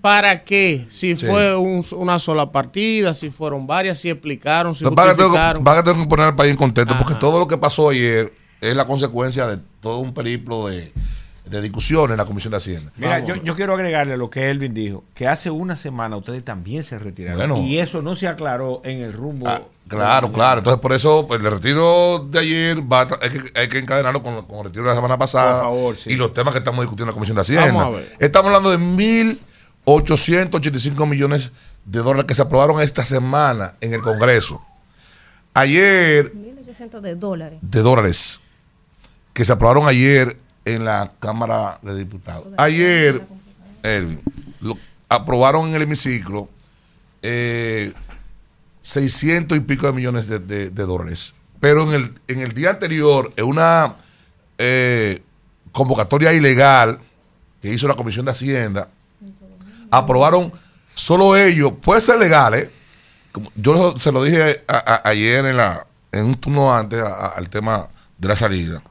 para 0.02 0.42
qué? 0.42 0.84
Si 0.90 1.16
Sí. 1.16 1.26
fue 1.26 1.56
un- 1.56 1.84
una 1.96 2.18
sola 2.18 2.52
partida, 2.52 3.14
si 3.14 3.30
fueron 3.30 3.66
varias, 3.66 3.98
si 3.98 4.10
explicaron, 4.10 4.74
si 4.74 4.84
que 4.84 4.90
pasa 4.90 5.12
es 5.12 5.16
que 5.16 6.06
poner 6.06 6.26
al 6.26 6.36
país 6.36 6.50
en 6.50 6.56
contexto, 6.58 6.94
porque 6.98 7.12
Ajá. 7.14 7.20
todo 7.20 7.38
lo 7.38 7.48
que 7.48 7.56
pasó 7.56 7.88
ayer 7.88 8.30
es 8.60 8.76
la 8.76 8.84
consecuencia 8.86 9.46
de 9.46 9.58
todo 9.80 9.98
un 9.98 10.12
periplo 10.12 10.66
de, 10.68 10.92
de 11.44 11.60
discusión 11.60 12.10
en 12.12 12.16
la 12.16 12.24
Comisión 12.24 12.50
de 12.52 12.56
Hacienda. 12.58 12.92
Mira, 12.96 13.18
yo, 13.24 13.34
yo 13.36 13.54
quiero 13.56 13.74
agregarle 13.74 14.14
a 14.14 14.16
lo 14.16 14.30
que 14.30 14.48
Elvin 14.50 14.72
dijo, 14.72 15.04
que 15.14 15.26
hace 15.26 15.50
una 15.50 15.76
semana 15.76 16.16
ustedes 16.16 16.44
también 16.44 16.82
se 16.84 16.98
retiraron. 16.98 17.38
Bueno. 17.50 17.56
y 17.58 17.78
eso 17.78 18.00
no 18.00 18.14
se 18.16 18.26
aclaró 18.28 18.80
en 18.84 19.00
el 19.00 19.12
rumbo. 19.12 19.48
Ah, 19.48 19.62
Claro, 19.88 20.32
claro. 20.32 20.58
Entonces, 20.60 20.80
por 20.80 20.92
eso, 20.94 21.26
pues, 21.28 21.40
el 21.44 21.50
retiro 21.50 22.26
de 22.30 22.38
ayer 22.38 22.80
va 22.90 23.02
a 23.02 23.08
hay, 23.20 23.30
que, 23.30 23.60
hay 23.60 23.68
que 23.68 23.78
encadenarlo 23.78 24.22
con, 24.22 24.42
con 24.46 24.58
el 24.60 24.64
retiro 24.66 24.84
de 24.84 24.90
la 24.90 24.94
semana 24.96 25.18
pasada. 25.18 25.54
Por 25.62 25.62
favor, 25.72 25.96
sí. 25.96 26.10
Y 26.12 26.16
los 26.16 26.32
temas 26.32 26.52
que 26.52 26.58
estamos 26.58 26.80
discutiendo 26.82 27.04
en 27.04 27.08
la 27.08 27.14
Comisión 27.14 27.34
de 27.34 27.40
Hacienda. 27.42 27.66
Vamos 27.66 27.84
a 27.84 27.90
ver. 27.98 28.12
Estamos 28.18 28.46
hablando 28.46 28.70
de 28.70 28.78
1.885 29.86 31.06
millones 31.08 31.50
de 31.84 31.98
dólares 32.00 32.26
que 32.26 32.34
se 32.34 32.42
aprobaron 32.42 32.80
esta 32.80 33.04
semana 33.04 33.74
en 33.80 33.94
el 33.94 34.02
Congreso. 34.02 34.62
Ayer 35.54 36.32
1.800 36.32 37.00
de 37.00 37.14
dólares. 37.16 37.58
de 37.62 37.80
dólares 37.80 38.40
que 39.32 39.44
se 39.44 39.52
aprobaron 39.52 39.86
ayer 39.88 40.36
en 40.64 40.84
la 40.84 41.12
Cámara 41.20 41.78
de 41.82 41.96
Diputados. 41.98 42.46
Ayer, 42.56 43.22
Elvin, 43.82 44.20
lo- 44.60 44.78
aprobaron 45.08 45.68
en 45.68 45.74
el 45.74 45.82
hemiciclo 45.82 46.48
eh, 47.22 47.92
600 48.82 49.58
y 49.58 49.60
pico 49.62 49.86
de 49.86 49.92
millones 49.92 50.28
de, 50.28 50.38
de- 50.38 50.70
de 50.70 50.82
dólares. 50.84 51.34
Pero 51.60 51.82
en 51.82 51.90
el, 52.00 52.14
en 52.28 52.40
el 52.40 52.52
día 52.54 52.70
anterior, 52.70 53.32
en 53.36 53.44
una 53.44 53.94
eh, 54.58 55.22
convocatoria 55.72 56.32
ilegal 56.32 56.98
que 57.60 57.72
hizo 57.72 57.86
la 57.88 57.94
Comisión 57.94 58.24
de 58.26 58.32
Hacienda, 58.32 58.88
aprobaron 59.92 60.52
solo 60.94 61.36
ellos, 61.36 61.72
puede 61.80 62.00
ser 62.00 62.18
legal, 62.18 62.54
¿eh? 62.54 62.70
Yo 63.54 63.96
se 63.96 64.10
lo 64.12 64.22
dije 64.24 64.64
a- 64.68 64.76
a- 65.04 65.08
ayer 65.08 65.44
en, 65.46 65.56
la, 65.56 65.86
en 66.10 66.24
un 66.26 66.34
turno 66.34 66.74
antes 66.74 67.00
a- 67.02 67.28
al 67.28 67.48
tema 67.48 67.88
de 68.18 68.28
la 68.28 68.36
salida, 68.36 68.82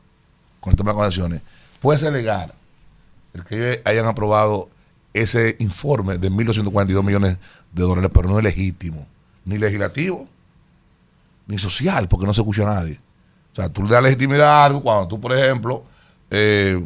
con 0.59 0.71
el 0.71 0.77
tema 0.77 0.91
de 0.91 0.97
las 0.97 1.03
condiciones, 1.03 1.41
puede 1.79 1.99
ser 1.99 2.13
legal 2.13 2.53
el 3.33 3.43
que 3.43 3.81
hayan 3.85 4.05
aprobado 4.07 4.69
ese 5.13 5.55
informe 5.59 6.17
de 6.17 6.29
1.242 6.31 7.03
millones 7.03 7.37
de 7.71 7.83
dólares, 7.83 8.09
pero 8.13 8.29
no 8.29 8.37
es 8.37 8.43
legítimo, 8.43 9.05
ni 9.45 9.57
legislativo, 9.57 10.27
ni 11.47 11.57
social, 11.59 12.07
porque 12.07 12.25
no 12.25 12.33
se 12.33 12.41
escucha 12.41 12.63
a 12.63 12.73
nadie. 12.75 12.99
O 13.51 13.55
sea, 13.55 13.69
tú 13.69 13.83
le 13.83 13.89
das 13.91 14.01
legitimidad 14.03 14.47
a 14.47 14.65
algo 14.65 14.81
cuando 14.81 15.07
tú, 15.07 15.19
por 15.19 15.33
ejemplo, 15.37 15.83
eh, 16.29 16.83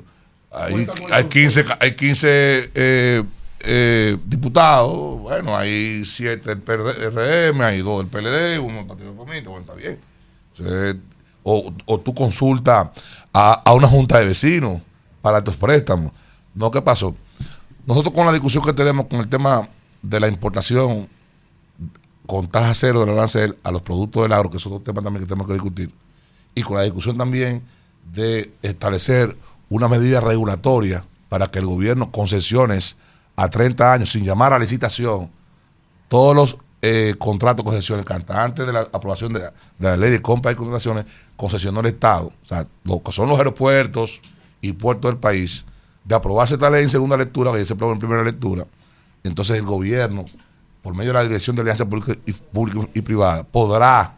hay, 0.51 0.87
hay 1.11 1.23
15, 1.25 1.65
ca- 1.65 1.77
hay 1.79 1.95
15 1.95 2.71
eh, 2.73 3.23
eh, 3.65 4.17
diputados, 4.25 5.19
bueno, 5.19 5.57
hay 5.57 6.03
7 6.05 6.55
del 6.55 6.61
PRM, 6.61 7.61
hay 7.61 7.81
2 7.81 7.97
del 7.99 8.07
PLD, 8.07 8.59
uno 8.59 8.77
del 8.77 8.85
Partido 8.85 9.15
Comunista, 9.15 9.49
bueno, 9.49 9.65
está 9.65 9.75
bien. 9.75 9.99
O, 11.43 11.73
o 11.85 11.99
tú 11.99 12.13
consultas 12.13 12.89
a, 13.33 13.53
a 13.53 13.73
una 13.73 13.87
junta 13.87 14.19
de 14.19 14.25
vecinos 14.25 14.81
para 15.21 15.39
estos 15.39 15.55
préstamos. 15.55 16.11
No, 16.53 16.71
¿qué 16.71 16.81
pasó? 16.81 17.15
Nosotros 17.85 18.13
con 18.13 18.25
la 18.25 18.31
discusión 18.31 18.63
que 18.63 18.73
tenemos 18.73 19.05
con 19.07 19.19
el 19.19 19.27
tema 19.27 19.67
de 20.01 20.19
la 20.19 20.27
importación 20.27 21.07
con 22.25 22.47
tasa 22.47 22.73
cero 22.73 23.01
del 23.01 23.09
arancel 23.09 23.57
a 23.63 23.71
los 23.71 23.81
productos 23.81 24.23
del 24.23 24.33
agro, 24.33 24.49
que 24.49 24.57
es 24.57 24.65
otro 24.65 24.79
tema 24.79 25.01
también 25.01 25.23
que 25.23 25.27
tenemos 25.27 25.47
que 25.47 25.53
discutir, 25.53 25.91
y 26.53 26.61
con 26.63 26.77
la 26.77 26.83
discusión 26.83 27.17
también 27.17 27.63
de 28.13 28.51
establecer 28.61 29.37
una 29.69 29.87
medida 29.87 30.21
regulatoria 30.21 31.03
para 31.29 31.47
que 31.47 31.59
el 31.59 31.65
gobierno 31.65 32.11
concesiones 32.11 32.95
a 33.35 33.49
30 33.49 33.93
años 33.93 34.11
sin 34.11 34.23
llamar 34.23 34.53
a 34.53 34.59
licitación 34.59 35.29
todos 36.07 36.35
los 36.35 36.57
eh, 36.81 37.15
contratos 37.17 37.65
concesiones 37.65 38.05
que 38.05 38.13
antes 38.27 38.65
de 38.65 38.71
la 38.71 38.81
aprobación 38.81 39.33
de 39.33 39.49
la, 39.79 39.97
ley 39.97 40.11
de 40.11 40.21
compra 40.21 40.51
y 40.51 40.55
contrataciones 40.55 41.05
concesionó 41.35 41.79
el 41.79 41.87
Estado, 41.87 42.27
o 42.27 42.47
sea, 42.47 42.67
lo 42.83 43.01
que 43.01 43.11
son 43.11 43.27
los 43.27 43.37
aeropuertos 43.37 44.21
y 44.61 44.73
puertos 44.73 45.11
del 45.11 45.19
país, 45.19 45.65
de 46.03 46.13
aprobarse 46.13 46.53
esta 46.53 46.69
ley 46.69 46.83
en 46.83 46.89
segunda 46.89 47.17
lectura, 47.17 47.51
que 47.51 47.59
ya 47.59 47.65
se 47.65 47.73
aprobó 47.73 47.93
en 47.93 47.99
primera 47.99 48.23
lectura, 48.23 48.67
entonces 49.23 49.57
el 49.57 49.65
gobierno, 49.65 50.25
por 50.83 50.93
medio 50.93 51.09
de 51.09 51.13
la 51.15 51.23
Dirección 51.23 51.55
de 51.55 51.63
Alianza 51.63 51.89
Pública 51.89 52.13
y, 52.25 52.99
y 52.99 53.01
Privada, 53.01 53.43
podrá 53.43 54.15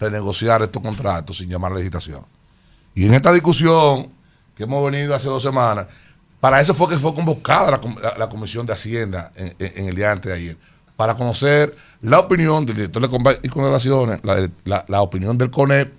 renegociar 0.00 0.62
estos 0.62 0.82
contratos 0.82 1.38
sin 1.38 1.48
llamar 1.48 1.72
a 1.72 1.76
licitación. 1.76 2.24
Y 2.94 3.06
en 3.06 3.14
esta 3.14 3.32
discusión 3.32 4.10
que 4.56 4.64
hemos 4.64 4.90
venido 4.90 5.14
hace 5.14 5.28
dos 5.28 5.42
semanas, 5.42 5.86
para 6.40 6.60
eso 6.60 6.74
fue 6.74 6.88
que 6.88 6.98
fue 6.98 7.14
convocada 7.14 7.70
la, 7.72 7.78
com- 7.80 7.96
la- 8.02 8.16
la 8.18 8.28
Comisión 8.28 8.66
de 8.66 8.72
Hacienda 8.72 9.30
en, 9.36 9.88
el 9.88 9.94
día 9.94 10.12
antes 10.12 10.30
de 10.32 10.36
ayer, 10.38 10.56
para 10.96 11.14
conocer 11.14 11.74
la 12.02 12.18
opinión 12.18 12.64
del 12.66 12.76
director 12.76 13.02
de 13.02 13.08
compra 13.08 13.34
y 13.42 13.48
contrataciones, 13.48 14.20
la, 14.22 14.48
la- 14.64 14.84
la 14.88 15.02
opinión 15.02 15.36
del 15.38 15.50
CONEP 15.50 15.92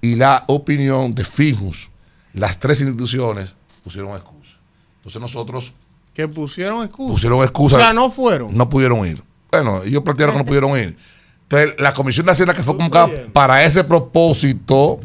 y 0.00 0.16
la 0.16 0.44
opinión 0.48 1.14
de 1.14 1.24
FIJUS. 1.24 1.90
Las 2.34 2.58
tres 2.58 2.80
instituciones 2.80 3.54
pusieron 3.82 4.10
excusa. 4.12 4.52
Entonces 4.98 5.20
nosotros 5.20 5.74
Que 6.14 6.26
pusieron 6.28 6.84
excusa. 6.84 7.12
pusieron 7.12 7.42
excusa. 7.42 7.76
O 7.76 7.80
sea, 7.80 7.92
no 7.92 8.10
fueron. 8.10 8.56
No 8.56 8.68
pudieron 8.68 9.06
ir. 9.06 9.22
Bueno, 9.50 9.82
ellos 9.84 10.02
plantearon 10.02 10.34
que 10.34 10.38
no 10.40 10.44
pudieron 10.44 10.78
ir. 10.78 10.96
Entonces, 11.42 11.74
la 11.78 11.92
Comisión 11.92 12.26
de 12.26 12.32
Hacienda 12.32 12.54
que 12.54 12.62
fue 12.62 12.76
convocada 12.76 13.08
para 13.32 13.64
ese 13.64 13.84
propósito, 13.84 15.00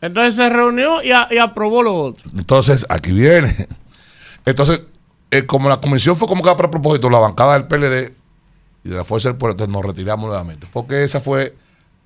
Entonces 0.00 0.34
se 0.34 0.48
reunió 0.50 1.02
y, 1.02 1.12
a- 1.12 1.28
y 1.30 1.38
aprobó 1.38 1.82
lo 1.82 1.94
otro. 1.94 2.30
entonces 2.36 2.84
aquí 2.88 3.12
viene. 3.12 3.54
Entonces, 4.46 4.82
eh, 5.30 5.46
como 5.46 5.68
la 5.68 5.80
comisión 5.80 6.16
fue 6.16 6.28
convocada 6.28 6.56
para 6.56 6.70
propósito, 6.70 7.10
la 7.10 7.18
bancada 7.18 7.54
del 7.54 7.66
PLD 7.66 8.12
y 8.84 8.90
de 8.90 8.96
la 8.96 9.04
Fuerza 9.04 9.30
del 9.30 9.38
Pueblo, 9.38 9.66
nos 9.66 9.84
retiramos 9.84 10.26
nuevamente. 10.28 10.66
Porque 10.72 11.02
esa 11.04 11.20
fue 11.20 11.56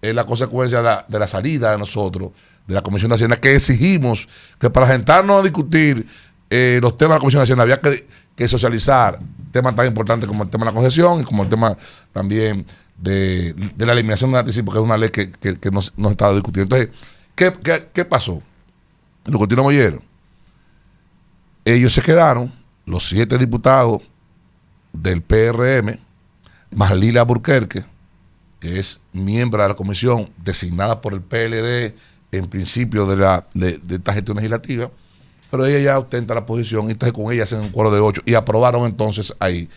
eh, 0.01 0.13
la 0.13 0.25
consecuencia 0.25 1.05
de 1.09 1.19
la, 1.19 1.27
salida 1.27 1.73
de 1.73 1.79
nosotros, 1.79 2.31
de 2.67 2.75
la 2.75 2.83
Comisión 2.83 3.09
de 3.09 3.17
Hacienda, 3.17 3.37
que 3.37 3.55
exigimos 3.55 4.29
que 4.59 4.71
para 4.71 4.87
sentarnos 4.87 5.41
a 5.41 5.43
discutir 5.43 6.07
eh, 6.51 6.79
los 6.81 6.97
temas 6.97 7.15
de 7.15 7.17
la 7.17 7.21
Comisión 7.21 7.41
de 7.41 7.45
Hacienda 7.45 7.65
había 7.65 7.81
que, 7.81 8.07
que 8.37 8.49
socializar 8.49 9.19
temas 9.51 9.75
tan 9.75 9.87
importantes 9.87 10.29
como 10.29 10.45
el 10.45 10.51
tema 10.51 10.65
de 10.65 10.71
la 10.71 10.75
concesión 10.75 11.21
y 11.21 11.25
como 11.25 11.43
el 11.43 11.49
tema 11.49 11.77
también 12.13 12.65
de, 12.97 13.53
de 13.53 13.87
la 13.87 13.93
eliminación 13.93 14.31
del 14.31 14.41
anticipo, 14.41 14.73
que 14.73 14.79
es 14.79 14.85
una 14.85 14.97
ley 14.97 15.11
que, 15.11 15.33
que, 15.33 15.59
que 15.59 15.71
nos, 15.71 15.93
nos 15.97 16.13
estaba 16.13 16.33
discutiendo. 16.33 16.77
Entonces, 16.77 17.07
¿qué, 17.35 17.53
qué, 17.63 17.89
qué 17.93 18.05
pasó? 18.05 18.41
Lo 19.25 19.39
continuamos 19.39 19.73
ayer. 19.73 20.08
Ellos 21.75 21.93
se 21.93 22.01
quedaron, 22.01 22.51
los 22.87 23.09
siete 23.09 23.37
diputados 23.37 24.03
del 24.93 25.21
PRM, 25.21 25.99
más 26.75 26.97
Lila 26.97 27.25
Burquerque, 27.25 27.85
que 28.59 28.79
es 28.79 29.01
miembro 29.13 29.63
de 29.63 29.69
la 29.69 29.75
comisión 29.75 30.31
designada 30.43 31.01
por 31.03 31.13
el 31.13 31.21
PLD 31.21 31.95
en 32.33 32.47
principio 32.49 33.07
de, 33.07 33.17
la, 33.17 33.47
de, 33.53 33.79
de 33.79 33.97
esta 33.97 34.15
gestión 34.15 34.37
legislativa, 34.37 34.91
pero 35.51 35.67
ella 35.67 35.79
ya 35.79 35.99
ostenta 35.99 36.35
la 36.35 36.47
posición 36.47 36.89
y 36.89 36.93
entonces 36.93 37.13
con 37.13 37.31
ella 37.33 37.43
hacen 37.43 37.61
un 37.61 37.69
cuadro 37.69 37.95
de 37.95 38.01
ocho 38.01 38.23
y 38.25 38.33
aprobaron 38.33 38.87
entonces 38.87 39.35
ahí, 39.39 39.69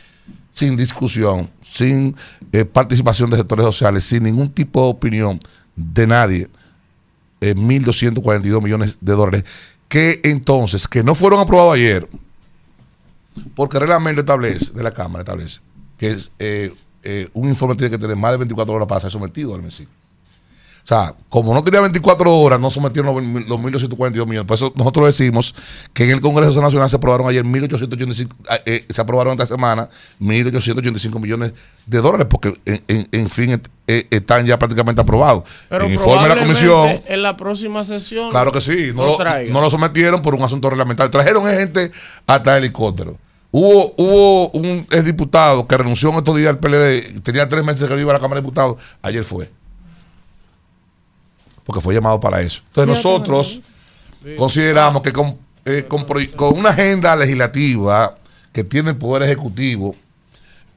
sin 0.54 0.78
discusión, 0.78 1.50
sin 1.62 2.16
eh, 2.54 2.64
participación 2.64 3.30
de 3.30 3.38
sectores 3.38 3.66
sociales, 3.66 4.06
sin 4.06 4.24
ningún 4.24 4.50
tipo 4.50 4.82
de 4.84 4.90
opinión 4.90 5.40
de 5.76 6.08
nadie, 6.08 6.50
eh, 7.42 7.56
1.242 7.56 8.62
millones 8.62 8.98
de 9.02 9.14
dólares, 9.14 9.44
que 9.92 10.22
entonces, 10.24 10.88
que 10.88 11.04
no 11.04 11.14
fueron 11.16 11.42
aprobados 11.42 11.74
ayer, 11.74 12.08
porque 13.56 13.76
el 13.76 13.82
reglamento 13.82 14.22
establece, 14.22 14.72
de 14.72 14.84
la 14.84 14.92
Cámara 14.92 15.24
establece, 15.24 15.60
que 15.98 16.12
es, 16.12 16.32
eh, 16.40 16.74
eh, 17.04 17.28
un 17.34 17.50
informe 17.50 17.76
tiene 17.76 17.92
que 17.92 17.98
tener 17.98 18.16
más 18.16 18.32
de 18.32 18.38
24 18.38 18.74
horas 18.74 18.88
para 18.88 19.02
ser 19.02 19.12
sometido 19.12 19.54
al 19.54 19.62
MESIC. 19.62 19.90
O 20.84 20.88
sea, 20.88 21.14
como 21.30 21.54
no 21.54 21.64
tenía 21.64 21.80
24 21.82 22.34
horas, 22.36 22.60
no 22.60 22.70
sometieron 22.72 23.14
los, 23.16 23.24
mil- 23.24 23.46
los 23.48 23.60
1.242 23.60 24.26
millones. 24.28 24.46
Por 24.48 24.56
eso 24.56 24.74
nosotros 24.76 25.06
decimos 25.06 25.54
que 25.94 26.04
en 26.06 26.12
el 26.12 26.22
Congreso 26.22 26.60
Nacional 26.62 26.90
se 26.90 26.96
aprobaron 26.96 27.28
ayer 27.30 27.46
1.885, 27.46 28.30
eh, 28.50 28.62
eh, 28.66 28.86
se 28.90 29.00
aprobaron 29.02 29.34
esta 29.34 29.46
semana 29.46 29.88
1.885 30.20 31.20
millones 31.20 31.54
de 31.86 31.98
dólares, 32.00 32.28
porque 32.30 32.54
en, 32.66 32.82
en- 32.88 33.08
en 33.12 33.30
fin 33.30 33.62
eh, 33.88 34.08
están 34.10 34.46
ya 34.46 34.58
prácticamente 34.58 35.02
aprobados. 35.02 35.44
Pero 35.70 35.86
en 35.86 35.94
informe 35.94 36.24
de 36.24 36.36
la 36.36 36.42
comisión. 36.42 37.00
en 37.08 37.22
la 37.24 37.38
próxima 37.38 37.84
sesión. 37.84 38.30
Claro 38.32 38.52
que 38.52 38.62
sí, 38.62 38.92
no, 38.94 39.04
lo 39.04 39.12
lo, 39.12 39.18
traigan. 39.18 39.54
no 39.54 39.62
lo 39.62 39.70
sometieron 39.70 40.22
por 40.22 40.34
un 40.36 40.44
asunto 40.44 40.70
reglamentario. 40.70 41.10
Trajeron 41.12 41.46
gente 41.46 41.92
hasta 42.28 42.58
helicóptero. 42.58 43.18
Hubo, 43.54 43.94
hubo 43.98 44.50
un 44.52 44.86
diputado 45.04 45.68
que 45.68 45.78
renunció 45.78 46.10
en 46.10 46.16
estos 46.16 46.38
días 46.38 46.50
al 46.50 46.60
PLD, 46.60 47.22
tenía 47.22 47.48
tres 47.50 47.64
meses 47.66 47.88
que 47.88 47.94
no 47.94 48.00
iba 48.00 48.12
a 48.12 48.16
la 48.16 48.20
Cámara 48.22 48.40
de 48.40 48.46
Diputados, 48.46 48.78
ayer 49.02 49.26
fue. 49.26 49.50
Porque 51.66 51.82
fue 51.82 51.94
llamado 51.94 52.20
para 52.20 52.42
eso. 52.42 52.62
Entonces 52.68 52.88
nosotros 52.88 53.62
consideramos 54.38 55.02
que 55.02 55.12
con, 55.14 55.38
eh, 55.66 55.88
con 55.88 56.58
una 56.58 56.70
agenda 56.70 57.16
legislativa 57.16 58.18
que 58.52 58.64
tiene 58.64 58.92
el 58.92 58.98
Poder 58.98 59.24
Ejecutivo, 59.24 59.96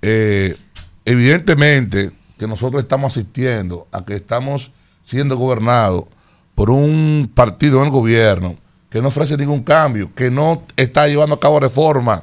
eh, 0.03 0.57
evidentemente 1.05 2.13
que 2.39 2.47
nosotros 2.47 2.83
estamos 2.83 3.17
asistiendo 3.17 3.87
a 3.93 4.05
que 4.05 4.15
estamos 4.15 4.71
siendo 5.05 5.37
gobernados 5.37 6.05
por 6.55 6.71
un 6.71 7.31
partido 7.35 7.79
en 7.79 7.87
el 7.87 7.91
gobierno 7.91 8.57
que 8.95 9.03
no 9.03 9.09
ofrece 9.09 9.37
ningún 9.37 9.65
cambio, 9.65 10.15
que 10.15 10.31
no 10.31 10.63
está 10.77 11.09
llevando 11.09 11.35
a 11.35 11.41
cabo 11.41 11.59
reformas. 11.59 12.23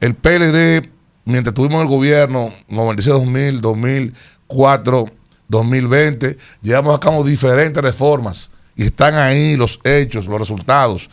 El 0.00 0.14
PLD, 0.14 0.88
mientras 1.24 1.52
estuvimos 1.52 1.80
en 1.80 1.88
el 1.88 1.88
gobierno, 1.88 2.52
96, 2.68 3.16
2000, 3.16 3.60
2004, 3.60 5.06
2020, 5.48 6.36
llevamos 6.62 6.94
a 6.96 7.00
cabo 7.00 7.24
diferentes 7.24 7.82
reformas 7.82 8.50
y 8.76 8.84
están 8.84 9.14
ahí 9.16 9.56
los 9.56 9.80
hechos, 9.84 10.26
los 10.26 10.38
resultados. 10.38 11.08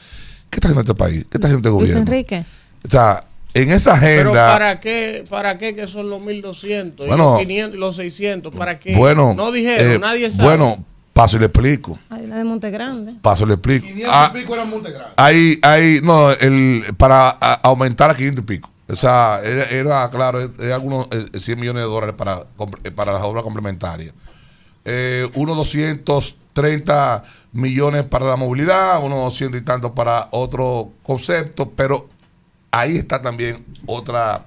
¿Qué 0.49 0.57
está 0.57 0.67
haciendo 0.67 0.81
este 0.81 0.95
país? 0.95 1.25
¿Qué 1.29 1.37
está 1.37 1.47
haciendo 1.47 1.67
este 1.67 1.79
Luis 1.79 1.91
gobierno? 1.93 2.11
Enrique. 2.13 2.45
O 2.85 2.89
sea, 2.89 3.19
en 3.53 3.71
esa 3.71 3.97
Pero 3.99 4.29
agenda... 4.31 4.47
¿para 4.53 4.79
qué, 4.79 5.23
¿para 5.29 5.57
qué 5.57 5.75
que 5.75 5.87
son 5.87 6.09
los 6.09 6.21
1200 6.21 7.07
Bueno. 7.07 7.23
y 7.23 7.31
los 7.31 7.39
500 7.47 7.75
y 7.75 7.79
los 7.79 7.95
600? 7.95 8.55
¿Para 8.55 8.77
qué? 8.79 8.95
Bueno, 8.95 9.33
no 9.35 9.51
dijeron, 9.51 9.93
eh, 9.93 9.99
nadie 9.99 10.29
sabe. 10.29 10.49
Bueno, 10.49 10.83
paso 11.13 11.37
y 11.37 11.39
le 11.39 11.45
explico. 11.45 11.97
Hay 12.09 12.27
la 12.27 12.37
de 12.37 12.43
Monte 12.43 12.69
Grande. 12.69 13.13
Paso 13.21 13.45
y 13.45 13.47
le 13.47 13.53
explico. 13.53 13.87
Ah, 14.07 14.31
hay, 15.15 15.59
hay, 15.61 15.99
no, 16.03 16.31
el, 16.31 16.83
para 16.97 17.29
a- 17.29 17.53
aumentar 17.63 18.11
a 18.11 18.15
500 18.15 18.43
y 18.43 18.45
pico. 18.45 18.69
O 18.87 18.95
sea, 18.95 19.41
era, 19.43 19.63
era, 19.65 20.09
claro, 20.09 20.39
es- 20.41 20.51
es 20.59 20.71
algunos 20.71 21.07
eh, 21.11 21.39
100 21.39 21.59
millones 21.59 21.83
de 21.83 21.89
dólares 21.89 22.15
para, 22.15 22.43
eh, 22.83 22.91
para 22.91 23.13
las 23.13 23.23
obras 23.23 23.43
complementarias. 23.43 24.13
Eh, 24.83 25.27
unos 25.33 25.57
230 25.57 27.23
millones 27.53 28.03
para 28.03 28.25
la 28.25 28.35
movilidad, 28.35 29.03
unos 29.03 29.19
200 29.19 29.59
y 29.61 29.63
tantos 29.63 29.91
para 29.91 30.27
otro 30.31 30.91
concepto, 31.03 31.69
pero 31.71 32.07
ahí 32.71 32.97
está 32.97 33.21
también 33.21 33.65
otra 33.85 34.45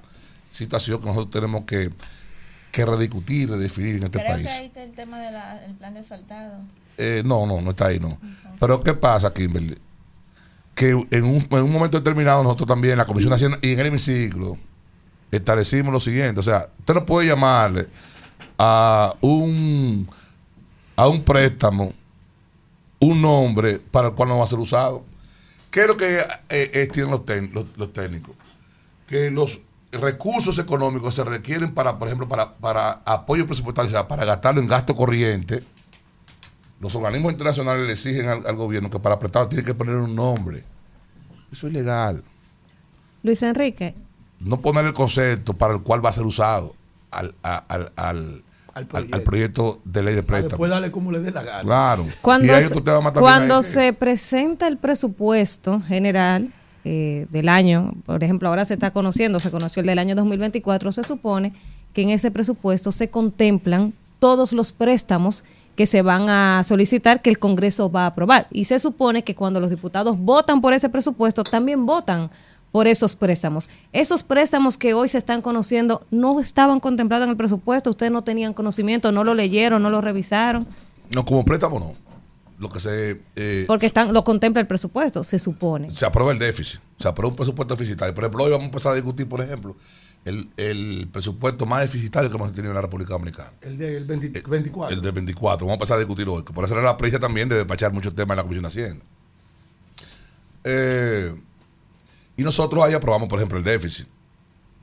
situación 0.51 1.01
que 1.01 1.07
nosotros 1.07 1.31
tenemos 1.31 1.65
que, 1.65 1.91
que 2.71 2.87
rediscutir, 2.87 3.51
redefinir 3.51 3.97
en 3.97 4.05
este 4.05 4.19
Creo 4.21 4.33
país. 4.33 4.47
que 4.47 4.53
ahí 4.53 4.67
está 4.67 4.83
el 4.83 4.93
tema 4.93 5.19
del 5.19 5.75
plan 5.79 5.95
de 5.95 6.01
asfaltado. 6.01 6.59
Eh, 6.97 7.23
no, 7.25 7.47
no, 7.47 7.61
no 7.61 7.71
está 7.71 7.87
ahí, 7.87 7.99
no. 8.01 8.19
Pero 8.59 8.83
¿qué 8.83 8.95
pasa, 8.95 9.33
Kimberly? 9.33 9.77
Que 10.79 10.91
en 10.91 11.25
un, 11.25 11.45
en 11.51 11.63
un 11.65 11.73
momento 11.73 11.99
determinado 11.99 12.41
nosotros 12.45 12.69
también, 12.69 12.97
la 12.99 13.05
Comisión 13.05 13.31
de 13.31 13.35
Hacienda 13.35 13.59
y 13.63 13.73
en 13.73 13.81
el 13.81 13.87
hemiciclo, 13.87 14.57
establecimos 15.33 15.93
lo 15.93 15.99
siguiente. 15.99 16.39
O 16.39 16.43
sea, 16.45 16.69
usted 16.79 16.95
no 16.95 17.05
puede 17.05 17.27
llamarle 17.27 17.89
a 18.57 19.13
un, 19.21 20.09
a 20.95 21.09
un 21.09 21.25
préstamo 21.25 21.93
un 23.01 23.21
nombre 23.23 23.81
para 23.81 24.09
el 24.09 24.15
cual 24.15 24.29
no 24.29 24.39
va 24.39 24.45
a 24.45 24.47
ser 24.47 24.61
usado. 24.61 25.05
¿Qué 25.71 25.81
es 25.83 25.89
lo 25.89 25.97
que 25.97 26.21
eh, 26.49 26.89
tienen 26.93 27.11
los, 27.11 27.23
los- 27.53 27.67
los 27.77 27.93
técnicos? 27.93 28.37
Que 29.09 29.31
los 29.33 29.61
recursos 29.91 30.59
económicos 30.61 31.13
se 31.15 31.25
requieren 31.25 31.73
para, 31.75 31.99
por 31.99 32.07
ejemplo, 32.07 32.29
para, 32.29 32.55
para 32.55 33.01
apoyo 33.05 33.47
presupuestario, 33.47 33.89
o 33.89 33.93
sea, 33.93 34.07
para 34.07 34.25
gastarlo 34.25 34.61
en 34.61 34.69
gasto 34.69 34.95
corriente. 34.95 35.65
Los 36.81 36.95
organismos 36.95 37.33
internacionales 37.33 37.87
le 37.87 37.93
exigen 37.93 38.29
al, 38.29 38.47
al 38.47 38.57
gobierno 38.57 38.89
que 38.91 38.99
para 39.01 39.19
prestarlo 39.19 39.49
tiene 39.49 39.65
que 39.65 39.75
poner 39.75 39.97
un 39.97 40.15
nombre. 40.15 40.63
Eso 41.53 41.67
es 41.67 41.73
ilegal. 41.73 42.23
Luis 43.23 43.43
Enrique. 43.43 43.95
No 44.41 44.61
poner 44.61 44.85
el 44.85 44.93
concepto 44.93 45.55
para 45.55 45.75
el 45.75 45.83
cual 45.83 46.05
va 46.05 46.11
a 46.11 46.13
ser 46.13 46.25
usado 46.25 46.75
al, 47.11 47.35
al, 47.43 47.63
al, 47.69 47.93
al- 47.97 48.43
al 49.13 49.23
proyecto. 49.25 49.81
de 49.85 50.03
ley 50.05 50.15
de 50.15 50.23
Para 50.23 50.39
préstamo. 50.39 50.51
después 50.51 50.71
darle 50.71 50.93
como 50.93 51.11
le 51.11 51.19
dé 51.21 51.33
la 51.33 51.43
gana. 51.43 51.63
Claro. 51.63 52.07
Cuando, 52.23 52.47
y 52.47 52.51
ahí 52.51 52.63
se- 52.63 52.75
tú 52.75 52.81
te 52.81 52.93
vas 52.93 53.01
a 53.01 53.03
matar 53.03 53.21
cuando 53.21 53.63
se 53.65 53.93
presenta 53.93 54.69
el 54.69 54.77
presupuesto 54.77 55.81
general 55.81 56.51
eh, 56.85 57.27
del 57.31 57.49
año, 57.49 57.93
por 58.07 58.23
ejemplo, 58.23 58.49
ahora 58.49 58.65
se 58.65 58.75
está 58.75 58.93
conociendo, 58.93 59.41
se 59.41 59.51
conoció 59.51 59.81
el 59.81 59.87
del 59.89 59.99
año 59.99 60.15
2024, 60.15 60.93
se 60.93 61.03
supone 61.03 61.53
que 61.93 62.03
en 62.03 62.11
ese 62.11 62.31
presupuesto 62.31 62.93
se 62.93 63.11
contemplan 63.11 63.93
todos 64.21 64.53
los 64.53 64.71
préstamos 64.73 65.43
que 65.79 65.87
se 65.87 66.03
van 66.03 66.29
a 66.29 66.65
solicitar 66.65 67.23
que 67.23 67.31
el 67.31 67.39
Congreso 67.39 67.89
va 67.89 68.03
a 68.03 68.07
aprobar. 68.07 68.49
Y 68.51 68.65
se 68.65 68.81
supone 68.81 69.23
que 69.23 69.37
cuando 69.37 69.61
los 69.61 69.71
diputados 69.71 70.19
votan 70.19 70.61
por 70.61 70.73
ese 70.75 70.89
presupuesto, 70.89 71.45
también 71.45 71.87
votan 71.87 72.31
por 72.73 72.89
esos 72.89 73.15
préstamos. 73.15 73.71
Esos 73.93 74.25
préstamos 74.25 74.77
que 74.77 74.93
hoy 74.93 75.09
se 75.09 75.19
están 75.19 75.41
conociendo 75.41 76.05
no 76.11 76.41
estaban 76.41 76.81
contemplados 76.81 77.27
en 77.27 77.31
el 77.31 77.37
presupuesto, 77.37 77.91
ustedes 77.91 78.11
no 78.11 78.23
tenían 78.23 78.55
conocimiento, 78.55 79.13
no 79.13 79.23
lo 79.23 79.35
leyeron, 79.35 79.81
no 79.81 79.89
lo 79.89 80.01
revisaron. 80.01 80.67
No, 81.15 81.25
como 81.25 81.45
préstamo 81.45 81.79
no. 81.79 81.93
Lo 82.59 82.69
que 82.69 82.81
se. 82.81 83.21
eh, 83.37 83.65
Porque 83.69 83.87
están, 83.87 84.13
lo 84.13 84.25
contempla 84.25 84.61
el 84.61 84.67
presupuesto, 84.67 85.23
se 85.23 85.39
supone. 85.39 85.93
se 85.95 86.05
aprueba 86.05 86.33
el 86.33 86.41
déficit, 86.41 86.81
se 86.99 87.07
aprueba 87.07 87.31
un 87.31 87.37
presupuesto 87.37 87.77
deficitario. 87.77 88.13
Por 88.13 88.25
ejemplo, 88.25 88.43
hoy 88.43 88.51
vamos 88.51 88.65
a 88.65 88.67
empezar 88.67 88.93
a 88.93 88.95
discutir, 88.97 89.29
por 89.29 89.41
ejemplo, 89.41 89.77
el, 90.29 90.49
el 90.57 91.09
presupuesto 91.13 91.67
más 91.67 91.81
deficitario 91.83 92.31
que 92.31 92.37
hemos 92.37 92.53
tenido 92.53 92.71
en 92.71 92.77
la 92.77 92.83
República 92.83 93.11
Dominicana. 93.15 93.53
El 93.61 93.79
del 93.79 94.05
20 94.05 94.43
24. 94.49 94.95
El 94.97 95.03
del 95.03 95.13
24. 95.13 95.67
Vamos 95.67 95.73
a 95.73 95.75
empezar 95.75 95.97
a 95.97 96.01
discutir 96.01 96.29
hoy. 96.29 96.43
que 96.45 96.53
Por 96.53 96.65
eso 96.65 96.75
era 96.75 96.83
la 96.83 96.97
prisa 96.97 97.19
también 97.19 97.49
de 97.49 97.57
despachar 97.57 97.93
muchos 97.93 98.15
temas 98.15 98.31
en 98.33 98.37
la 98.37 98.43
Comisión 98.43 98.63
de 98.63 98.69
Hacienda. 98.69 99.05
Eh, 100.65 101.35
y 102.37 102.43
nosotros 102.43 102.83
ahí 102.85 102.95
aprobamos, 102.95 103.29
por 103.29 103.39
ejemplo, 103.39 103.59
el 103.59 103.65
déficit. 103.65 104.07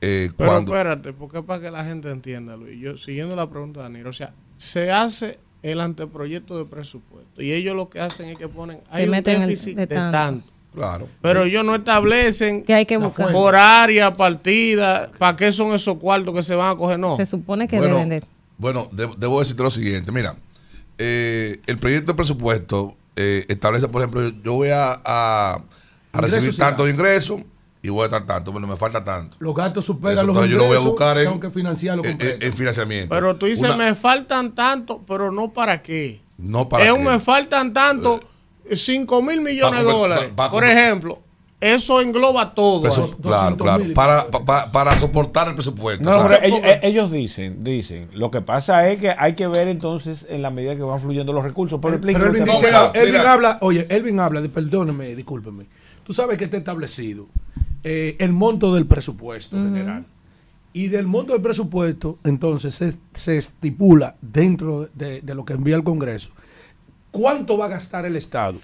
Eh, 0.00 0.30
Pero 0.36 0.50
cuando, 0.50 0.74
espérate, 0.74 1.12
porque 1.12 1.38
es 1.38 1.44
para 1.44 1.60
que 1.62 1.70
la 1.70 1.84
gente 1.84 2.10
entienda, 2.10 2.56
Luis. 2.56 2.78
Yo, 2.80 2.98
siguiendo 2.98 3.34
la 3.34 3.48
pregunta 3.48 3.80
de 3.80 3.84
Danilo, 3.84 4.10
o 4.10 4.12
sea, 4.12 4.34
se 4.56 4.90
hace 4.90 5.38
el 5.62 5.80
anteproyecto 5.80 6.58
de 6.58 6.64
presupuesto 6.66 7.42
y 7.42 7.52
ellos 7.52 7.74
lo 7.74 7.88
que 7.88 8.00
hacen 8.00 8.28
es 8.28 8.38
que 8.38 8.46
ponen, 8.48 8.82
hay 8.90 9.08
un 9.08 9.14
el- 9.14 9.24
déficit 9.24 9.76
de 9.76 9.86
de, 9.86 9.94
tanto. 9.94 10.12
tanto. 10.16 10.52
Claro. 10.76 11.08
Pero 11.22 11.42
ellos 11.44 11.64
no 11.64 11.74
establecen 11.74 12.62
Que 12.62 12.74
hay 12.74 12.84
que 12.86 12.98
buscar. 12.98 13.32
por 13.32 13.56
área, 13.56 14.14
partida, 14.14 15.10
para 15.18 15.34
qué 15.36 15.50
son 15.50 15.72
esos 15.72 15.96
cuartos 15.98 16.34
que 16.34 16.42
se 16.42 16.54
van 16.54 16.70
a 16.70 16.76
coger, 16.76 16.98
no. 16.98 17.16
Se 17.16 17.26
supone 17.26 17.66
que 17.66 17.78
Bueno, 17.78 17.94
deben 17.94 18.08
de... 18.10 18.22
Bueno, 18.58 18.88
de- 18.92 19.08
debo 19.18 19.40
decirte 19.40 19.62
lo 19.62 19.70
siguiente. 19.70 20.12
Mira, 20.12 20.36
eh, 20.98 21.60
el 21.66 21.78
proyecto 21.78 22.12
de 22.12 22.16
presupuesto 22.16 22.94
eh, 23.16 23.44
establece, 23.48 23.88
por 23.88 24.02
ejemplo, 24.02 24.28
yo 24.44 24.52
voy 24.54 24.68
a, 24.68 24.92
a- 25.04 25.54
a 25.54 25.62
Ingresos 26.14 26.34
recibir 26.36 26.56
tanto 26.58 26.84
de 26.84 26.90
ingresos 26.92 27.40
y 27.82 27.88
voy 27.88 28.02
a 28.02 28.04
estar 28.06 28.26
tanto, 28.26 28.52
pero 28.52 28.66
me 28.66 28.76
falta 28.76 29.02
tanto. 29.04 29.36
Los 29.40 29.54
gastos 29.54 29.84
superan 29.84 30.18
Eso, 30.18 30.26
los 30.26 30.36
entonces 30.36 30.50
yo 30.50 30.56
ingresos. 30.56 30.74
lo 30.74 30.80
voy 30.80 30.86
a 30.86 30.90
buscar 30.90 31.18
en, 31.18 31.24
tengo 31.24 31.40
que 31.40 31.50
financiarlo 31.50 32.04
en- 32.04 32.10
completo. 32.10 32.36
en- 32.36 32.42
en 32.42 32.52
financiamiento. 32.52 33.14
Pero 33.14 33.36
tú 33.36 33.46
dices, 33.46 33.64
Una- 33.64 33.76
me 33.76 33.94
faltan 33.94 34.54
tanto, 34.54 35.02
pero 35.06 35.30
no 35.32 35.52
para 35.52 35.80
qué. 35.82 36.20
No 36.38 36.68
para 36.68 36.84
es 36.84 36.92
qué. 36.92 36.98
un 36.98 37.04
me 37.04 37.18
faltan 37.20 37.72
tanto, 37.72 38.20
5 38.72 39.22
mil 39.22 39.40
millones 39.40 39.80
de 39.84 39.90
dólares. 39.92 40.30
por 40.50 40.64
ejemplo, 40.64 41.20
eso 41.60 42.00
engloba 42.02 42.54
todo. 42.54 42.82
Presu- 42.82 43.04
ahí. 43.04 43.22
claro, 43.22 43.56
claro. 43.56 43.84
Para, 43.94 44.26
pa- 44.30 44.44
pa- 44.44 44.70
para 44.72 44.98
soportar 45.00 45.48
el 45.48 45.54
presupuesto. 45.54 46.04
No, 46.08 46.16
o 46.24 46.28
sea, 46.28 46.40
pero 46.40 46.46
ellos, 46.46 46.60
eh, 46.64 46.80
ellos 46.82 47.10
dicen, 47.10 47.64
dicen, 47.64 48.08
lo 48.12 48.30
que 48.30 48.42
pasa 48.42 48.88
es 48.90 49.00
que 49.00 49.10
hay 49.16 49.34
que 49.34 49.46
ver 49.46 49.68
entonces 49.68 50.26
en 50.28 50.42
la 50.42 50.50
medida 50.50 50.76
que 50.76 50.82
van 50.82 51.00
fluyendo 51.00 51.32
los 51.32 51.42
recursos. 51.42 51.78
Pero, 51.80 51.98
Pero 52.00 52.18
lo 52.18 52.26
Elvin 52.26 52.44
dice, 52.44 52.70
habla, 53.26 53.58
oye, 53.62 53.86
Elvin 53.88 54.20
habla, 54.20 54.40
de, 54.42 54.48
perdóneme, 54.50 55.14
discúlpeme. 55.14 55.66
Tú 56.04 56.12
sabes 56.12 56.36
que 56.36 56.44
está 56.44 56.58
establecido 56.58 57.26
eh, 57.84 58.16
el 58.18 58.32
monto 58.32 58.74
del 58.74 58.86
presupuesto 58.86 59.56
general. 59.56 60.04
Y 60.74 60.88
del 60.88 61.06
monto 61.06 61.32
del 61.32 61.40
presupuesto, 61.40 62.18
entonces, 62.22 62.74
se, 62.74 62.92
se 63.14 63.38
estipula 63.38 64.16
dentro 64.20 64.86
de, 64.92 65.22
de 65.22 65.34
lo 65.34 65.46
que 65.46 65.54
envía 65.54 65.74
el 65.74 65.82
Congreso 65.84 66.30
cuánto 67.16 67.56
va 67.56 67.66
a 67.66 67.68
gastar 67.68 68.04
el 68.04 68.16
Estado 68.16 68.58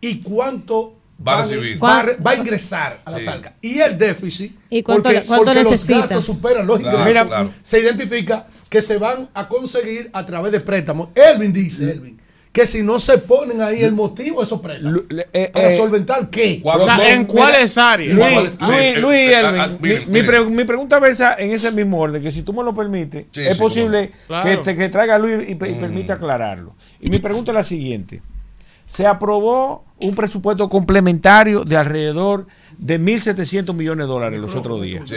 y 0.00 0.20
cuánto 0.22 0.94
Va 1.26 1.34
a 1.34 1.36
van- 1.42 1.48
recibir. 1.50 1.82
va, 1.82 2.00
a 2.00 2.02
re- 2.02 2.16
va 2.16 2.30
a 2.32 2.36
ingresar 2.36 3.00
a 3.04 3.10
la 3.12 3.18
Sí. 3.18 3.24
salca. 3.24 3.54
Y 3.60 3.78
el 3.78 3.96
déficit, 3.96 4.56
¿Y 4.70 4.82
cuánto- 4.82 5.04
porque, 5.04 5.22
cuánto 5.22 5.44
porque 5.46 5.62
necesita? 5.62 5.98
los 6.00 6.08
gastos 6.08 6.24
superan 6.24 6.66
los 6.66 6.80
ingresos, 6.80 7.26
claro. 7.28 7.50
se 7.62 7.78
identifica 7.78 8.46
que 8.68 8.82
se 8.82 8.96
van 8.98 9.28
a 9.34 9.46
conseguir 9.46 10.10
a 10.12 10.26
través 10.26 10.50
de 10.50 10.60
préstamos. 10.60 11.10
Elvin 11.14 11.52
dice, 11.52 11.92
Elvin, 11.92 12.20
que 12.50 12.66
si 12.66 12.82
no 12.82 12.98
se 12.98 13.16
ponen 13.18 13.62
ahí 13.62 13.82
el 13.82 13.92
motivo 13.92 14.40
de 14.40 14.46
esos 14.46 14.60
préstamos. 14.60 15.02
eh, 15.32 15.50
¿Para 15.52 15.68
eh, 15.72 15.76
solventar 15.76 16.28
qué? 16.28 16.60
Cuando 16.60 16.86
son- 16.86 16.98
mira, 16.98 17.16
Luis, 17.20 18.58
Luis, 18.60 18.98
Luis 18.98 19.18
eh, 19.18 19.40
Elvin, 19.40 19.62
mi- 19.80 19.88
mire, 19.88 20.00
mi, 20.00 20.06
mire. 20.12 20.24
pre- 20.26 20.44
mi 20.44 20.64
pregunta 20.64 20.98
versa 20.98 21.34
en 21.38 21.50
ese 21.52 21.70
mismo 21.70 21.98
orden, 22.00 22.22
que 22.22 22.30
si 22.32 22.42
tú 22.42 22.52
me 22.52 22.62
lo 22.62 22.74
permites, 22.74 23.26
Sí, 23.30 23.40
es 23.42 23.56
sí, 23.56 23.62
posible. 23.62 24.10
Claro. 24.26 24.44
que, 24.44 24.56
te- 24.58 24.76
que 24.76 24.88
traiga 24.88 25.18
Luis 25.18 25.48
y, 25.48 25.52
y 25.52 25.54
Mm. 25.54 25.80
permita 25.80 26.14
aclararlo. 26.14 26.74
Y 27.02 27.10
mi 27.10 27.18
pregunta 27.18 27.50
es 27.50 27.56
la 27.56 27.62
siguiente. 27.64 28.22
Se 28.86 29.06
aprobó 29.06 29.84
un 30.00 30.14
presupuesto 30.14 30.68
complementario 30.68 31.64
de 31.64 31.76
alrededor 31.76 32.46
de 32.78 33.00
1.700 33.00 33.74
millones 33.74 34.06
de 34.06 34.12
dólares 34.12 34.40
los 34.40 34.54
otros 34.54 34.80
días. 34.80 35.12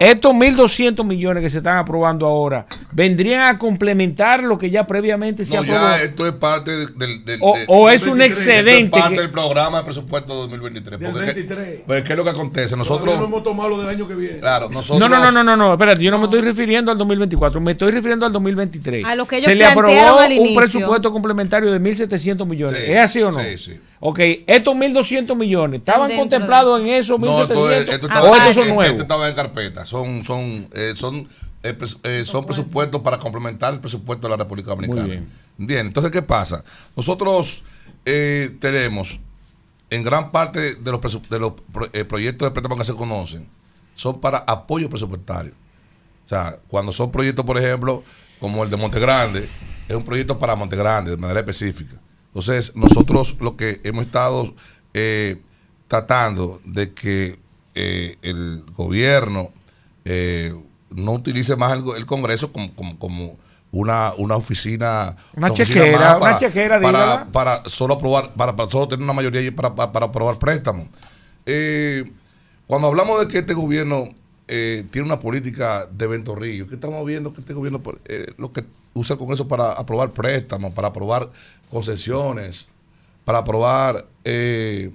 Estos 0.00 0.32
1.200 0.34 1.04
millones 1.04 1.42
que 1.42 1.50
se 1.50 1.58
están 1.58 1.76
aprobando 1.76 2.24
ahora 2.26 2.64
vendrían 2.90 3.42
a 3.42 3.58
complementar 3.58 4.42
lo 4.42 4.56
que 4.58 4.70
ya 4.70 4.86
previamente 4.86 5.44
se 5.44 5.54
No, 5.54 5.60
aprobó. 5.60 5.78
ya 5.78 6.02
esto 6.02 6.26
es 6.26 6.32
parte 6.32 6.70
del. 6.74 6.96
del- 6.98 7.22
del- 7.22 7.38
O- 7.42 7.54
o 7.66 7.90
es 7.90 8.00
un 8.04 8.16
2023. 8.16 8.30
Esto 8.30 8.40
excedente 8.40 8.96
es 8.96 9.02
parte 9.02 9.14
que- 9.16 9.20
del 9.20 9.30
programa 9.30 9.78
de 9.78 9.84
presupuesto 9.84 10.34
2023. 10.34 10.98
Del 11.00 11.10
porque, 11.12 11.26
23. 11.26 11.80
Pues, 11.86 12.02
¿qué 12.02 12.12
es 12.12 12.16
lo 12.16 12.24
que 12.24 12.30
acontece? 12.30 12.76
Nosotros. 12.78 13.00
Todavía 13.04 13.20
no 13.20 13.26
hemos 13.26 13.42
tomado 13.42 13.68
lo 13.68 13.78
del 13.78 13.90
año 13.90 14.08
que 14.08 14.14
viene. 14.14 14.38
Claro, 14.38 14.70
nosotros. 14.70 14.98
No, 14.98 15.06
no, 15.14 15.22
no, 15.22 15.30
no, 15.30 15.44
no, 15.44 15.54
no, 15.54 15.72
espérate, 15.74 16.02
yo 16.02 16.10
no 16.10 16.16
me 16.18 16.24
estoy 16.24 16.40
refiriendo 16.40 16.90
al 16.90 16.96
2024, 16.96 17.60
me 17.60 17.72
estoy 17.72 17.92
refiriendo 17.92 18.24
al 18.24 18.32
2023. 18.32 19.04
A 19.04 19.14
lo 19.14 19.26
que 19.26 19.36
ellos 19.36 19.44
Se 19.44 19.54
le 19.54 19.66
aprobó 19.66 20.18
al 20.18 20.32
un 20.38 20.54
presupuesto 20.54 21.12
complementario 21.12 21.70
de 21.70 21.78
1.700 21.78 22.46
millones. 22.48 22.82
Sí, 22.86 22.90
¿Es 22.90 22.98
así 23.00 23.20
o 23.22 23.30
no? 23.30 23.38
sí, 23.38 23.58
sí. 23.58 23.78
Ok, 24.02 24.18
estos 24.46 24.74
1.200 24.74 25.36
millones, 25.36 25.80
¿estaban 25.80 26.10
contemplados 26.16 26.80
en 26.80 26.86
esos 26.88 27.20
No, 27.20 27.42
esto, 27.42 27.54
1.700 27.54 27.72
es- 27.72 27.88
esto 27.94 28.06
o 28.06 28.08
estaba, 28.08 28.36
estos 28.38 28.54
son 28.54 28.62
esto 28.64 28.74
nuevos? 28.74 29.00
estaba 29.02 29.28
en 29.28 29.34
carpeta. 29.34 29.84
Son, 29.90 30.22
son, 30.22 30.68
eh, 30.72 30.92
son, 30.94 31.26
eh, 31.64 31.76
pres- 31.76 31.98
eh, 32.04 32.22
son 32.24 32.44
presupuestos 32.44 33.00
para 33.02 33.18
complementar 33.18 33.74
el 33.74 33.80
presupuesto 33.80 34.28
de 34.28 34.30
la 34.30 34.36
República 34.36 34.70
Dominicana. 34.70 35.02
Muy 35.02 35.10
bien. 35.10 35.28
Bien, 35.58 35.86
entonces, 35.88 36.12
¿qué 36.12 36.22
pasa? 36.22 36.62
Nosotros 36.96 37.64
eh, 38.04 38.56
tenemos 38.60 39.18
en 39.90 40.04
gran 40.04 40.30
parte 40.30 40.76
de 40.76 40.92
los, 40.92 41.00
de 41.28 41.38
los 41.40 41.54
pro- 41.72 41.88
eh, 41.92 42.04
proyectos 42.04 42.46
de 42.46 42.52
préstamo 42.52 42.76
que 42.76 42.84
se 42.84 42.94
conocen, 42.94 43.48
son 43.96 44.20
para 44.20 44.38
apoyo 44.38 44.88
presupuestario. 44.88 45.52
O 46.24 46.28
sea, 46.28 46.56
cuando 46.68 46.92
son 46.92 47.10
proyectos, 47.10 47.44
por 47.44 47.58
ejemplo, 47.58 48.04
como 48.38 48.62
el 48.62 48.70
de 48.70 48.76
Monte 48.76 49.00
Grande, 49.00 49.48
es 49.88 49.96
un 49.96 50.04
proyecto 50.04 50.38
para 50.38 50.54
Monte 50.54 50.76
Grande, 50.76 51.10
de 51.10 51.16
manera 51.16 51.40
específica. 51.40 51.96
Entonces, 52.28 52.76
nosotros 52.76 53.36
lo 53.40 53.56
que 53.56 53.80
hemos 53.82 54.04
estado 54.04 54.54
eh, 54.94 55.42
tratando 55.88 56.60
de 56.64 56.92
que 56.94 57.40
eh, 57.74 58.16
el 58.22 58.64
gobierno 58.76 59.50
eh, 60.04 60.54
no 60.90 61.12
utilice 61.12 61.56
más 61.56 61.78
el, 61.96 62.06
Congreso 62.06 62.52
como, 62.52 62.74
como, 62.74 62.98
como 62.98 63.36
una, 63.72 64.12
una 64.16 64.36
oficina. 64.36 65.16
Una 65.36 65.50
oficina 65.50 65.80
chequera, 65.84 66.18
más 66.18 66.22
una 66.22 66.36
chequera, 66.38 66.80
para, 66.80 67.26
para 67.26 67.64
solo 67.66 67.94
aprobar, 67.94 68.34
para, 68.34 68.56
para 68.56 68.70
solo 68.70 68.88
tener 68.88 69.04
una 69.04 69.12
mayoría 69.12 69.40
y 69.42 69.50
para, 69.50 69.74
para, 69.74 69.92
para 69.92 70.06
aprobar 70.06 70.38
préstamos. 70.38 70.86
Eh, 71.46 72.10
cuando 72.66 72.88
hablamos 72.88 73.20
de 73.20 73.28
que 73.28 73.38
este 73.38 73.54
gobierno 73.54 74.08
eh, 74.48 74.84
tiene 74.90 75.06
una 75.06 75.20
política 75.20 75.86
de 75.86 76.06
ventorrillo, 76.06 76.68
que 76.68 76.74
estamos 76.74 77.04
viendo 77.06 77.32
que 77.32 77.40
este 77.40 77.54
gobierno 77.54 77.80
eh, 78.06 78.26
lo 78.36 78.52
que 78.52 78.64
usa 78.94 79.14
el 79.14 79.18
Congreso 79.18 79.46
para 79.46 79.72
aprobar 79.72 80.10
préstamos, 80.10 80.72
para 80.72 80.88
aprobar 80.88 81.30
concesiones, 81.70 82.66
para 83.24 83.38
aprobar 83.38 84.06
eh, 84.24 84.90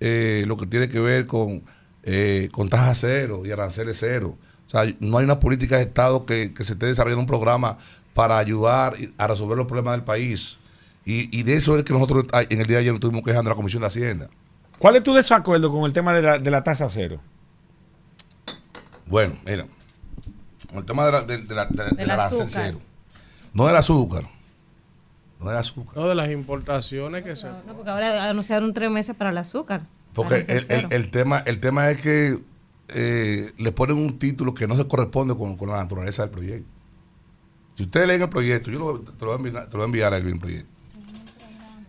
eh, 0.00 0.44
lo 0.46 0.56
que 0.56 0.66
tiene 0.66 0.88
que 0.88 1.00
ver 1.00 1.26
con, 1.26 1.62
eh, 2.10 2.48
con 2.52 2.70
tasa 2.70 2.94
cero 2.94 3.42
y 3.44 3.50
aranceles 3.52 3.98
cero. 4.00 4.38
O 4.66 4.70
sea, 4.70 4.82
no 5.00 5.18
hay 5.18 5.24
una 5.24 5.38
política 5.40 5.76
de 5.76 5.82
Estado 5.82 6.24
que, 6.24 6.54
que 6.54 6.64
se 6.64 6.72
esté 6.72 6.86
desarrollando 6.86 7.20
un 7.20 7.26
programa 7.26 7.76
para 8.14 8.38
ayudar 8.38 8.94
a 9.18 9.26
resolver 9.26 9.56
los 9.58 9.66
problemas 9.66 9.92
del 9.92 10.04
país. 10.04 10.58
Y, 11.04 11.28
y 11.38 11.42
de 11.42 11.54
eso 11.54 11.76
es 11.76 11.84
que 11.84 11.92
nosotros 11.92 12.24
en 12.32 12.60
el 12.60 12.66
día 12.66 12.76
de 12.76 12.80
ayer 12.82 12.92
nos 12.92 12.98
estuvimos 12.98 13.22
quejando 13.24 13.50
a 13.50 13.52
la 13.52 13.56
Comisión 13.56 13.80
de 13.82 13.86
Hacienda. 13.88 14.28
¿Cuál 14.78 14.96
es 14.96 15.02
tu 15.02 15.12
desacuerdo 15.12 15.70
con 15.70 15.84
el 15.84 15.92
tema 15.92 16.14
de 16.14 16.22
la, 16.22 16.38
de 16.38 16.50
la 16.50 16.62
tasa 16.62 16.88
cero? 16.90 17.20
Bueno, 19.06 19.34
mira, 19.46 19.64
con 20.68 20.78
el 20.78 20.84
tema 20.84 21.06
de 21.06 21.12
la, 21.12 21.22
de, 21.22 21.38
de 21.38 21.54
la, 21.54 21.66
de 21.66 21.76
la- 21.76 21.84
Del 21.84 21.96
del 21.96 22.10
arancel 22.10 22.46
cero. 22.48 22.80
No 23.54 23.66
del 23.66 23.76
azúcar. 23.76 24.24
No 25.40 25.48
del 25.48 25.56
azúcar. 25.58 25.96
No, 25.96 26.08
de 26.08 26.14
las 26.14 26.30
importaciones 26.30 27.24
que 27.24 27.36
se... 27.36 27.46
No, 27.66 27.74
porque 27.74 27.90
ahora 27.90 28.28
anunciaron 28.28 28.74
tres 28.74 28.90
meses 28.90 29.14
para 29.16 29.30
el 29.30 29.38
azúcar. 29.38 29.82
Porque 30.22 30.44
el, 30.48 30.50
el- 30.58 30.64
cero. 30.66 30.88
el 30.90 31.10
tema, 31.10 31.38
el 31.46 31.60
tema 31.60 31.90
es 31.90 32.00
que 32.02 32.38
eh, 32.88 33.52
le 33.58 33.72
ponen 33.72 33.96
un 33.98 34.18
título 34.18 34.54
que 34.54 34.66
no 34.66 34.76
se 34.76 34.86
corresponde 34.86 35.36
con, 35.36 35.56
con 35.56 35.68
la 35.68 35.76
naturaleza 35.76 36.22
del 36.22 36.30
proyecto. 36.30 36.68
Si 37.74 37.84
ustedes 37.84 38.08
leen 38.08 38.22
el 38.22 38.28
proyecto, 38.28 38.70
yo 38.70 38.78
lo- 38.78 39.00
te, 39.00 39.12
lo 39.24 39.26
voy 39.26 39.32
a 39.32 39.36
enviar, 39.48 39.64
te 39.66 39.72
lo 39.72 39.78
voy 39.78 39.82
a 39.82 39.84
enviar 39.86 40.14
el 40.14 40.38
proyecto. 40.38 40.68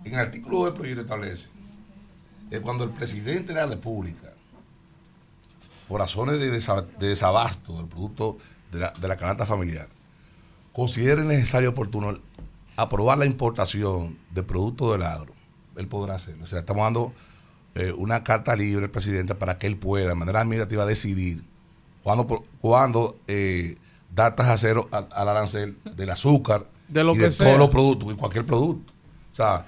En 0.06 0.14
el 0.14 0.20
artículo 0.20 0.66
del 0.66 0.74
proyecto 0.74 1.02
establece 1.02 1.48
que 2.50 2.62
cuando 2.62 2.84
el 2.84 2.92
presidente 2.92 3.54
de 3.54 3.60
la 3.60 3.66
República, 3.68 4.34
por 5.88 6.00
razones 6.00 6.40
de 6.40 6.50
desabasto 7.08 7.78
del 7.78 7.88
producto 7.88 8.38
de 8.72 8.80
la, 8.80 8.92
de 9.00 9.08
la 9.08 9.18
canasta 9.18 9.46
familiar, 9.46 9.88
considere 10.74 11.24
necesario 11.24 11.70
y 11.70 11.72
oportuno 11.72 12.18
aprobar 12.76 13.18
la 13.18 13.26
importación 13.26 14.18
de 14.32 14.44
productos 14.44 14.92
del 14.94 15.04
agro, 15.04 15.34
él 15.76 15.88
podrá 15.88 16.16
hacerlo. 16.16 16.44
O 16.44 16.48
sea, 16.48 16.60
estamos 16.60 16.84
dando 16.84 17.14
eh, 17.80 17.94
una 17.94 18.24
carta 18.24 18.56
libre 18.56 18.86
al 18.86 18.92
presidente 18.92 19.36
para 19.36 19.58
que 19.58 19.68
él 19.68 19.78
pueda, 19.78 20.08
de 20.10 20.16
manera 20.16 20.42
administrativa, 20.42 20.86
decidir 20.86 21.44
cuándo, 22.04 22.26
cuándo 22.62 23.18
eh, 23.28 23.76
dar 24.14 24.36
tasa 24.36 24.58
cero 24.58 24.88
al, 24.92 25.08
al 25.12 25.30
arancel 25.30 25.78
del 25.96 26.10
azúcar 26.10 26.66
De 26.88 27.04
lo 27.04 27.14
y 27.14 27.18
que 27.18 27.24
de 27.26 27.32
sea. 27.32 27.46
todos 27.48 27.60
los 27.60 27.70
productos 27.70 28.12
y 28.14 28.16
cualquier 28.16 28.46
producto. 28.46 28.92
O 29.32 29.36
sea, 29.36 29.66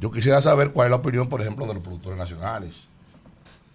yo 0.00 0.10
quisiera 0.10 0.40
saber 0.42 0.70
cuál 0.72 0.86
es 0.86 0.90
la 0.90 0.96
opinión, 0.96 1.28
por 1.28 1.40
ejemplo, 1.40 1.66
de 1.66 1.74
los 1.74 1.82
productores 1.82 2.18
nacionales. 2.18 2.88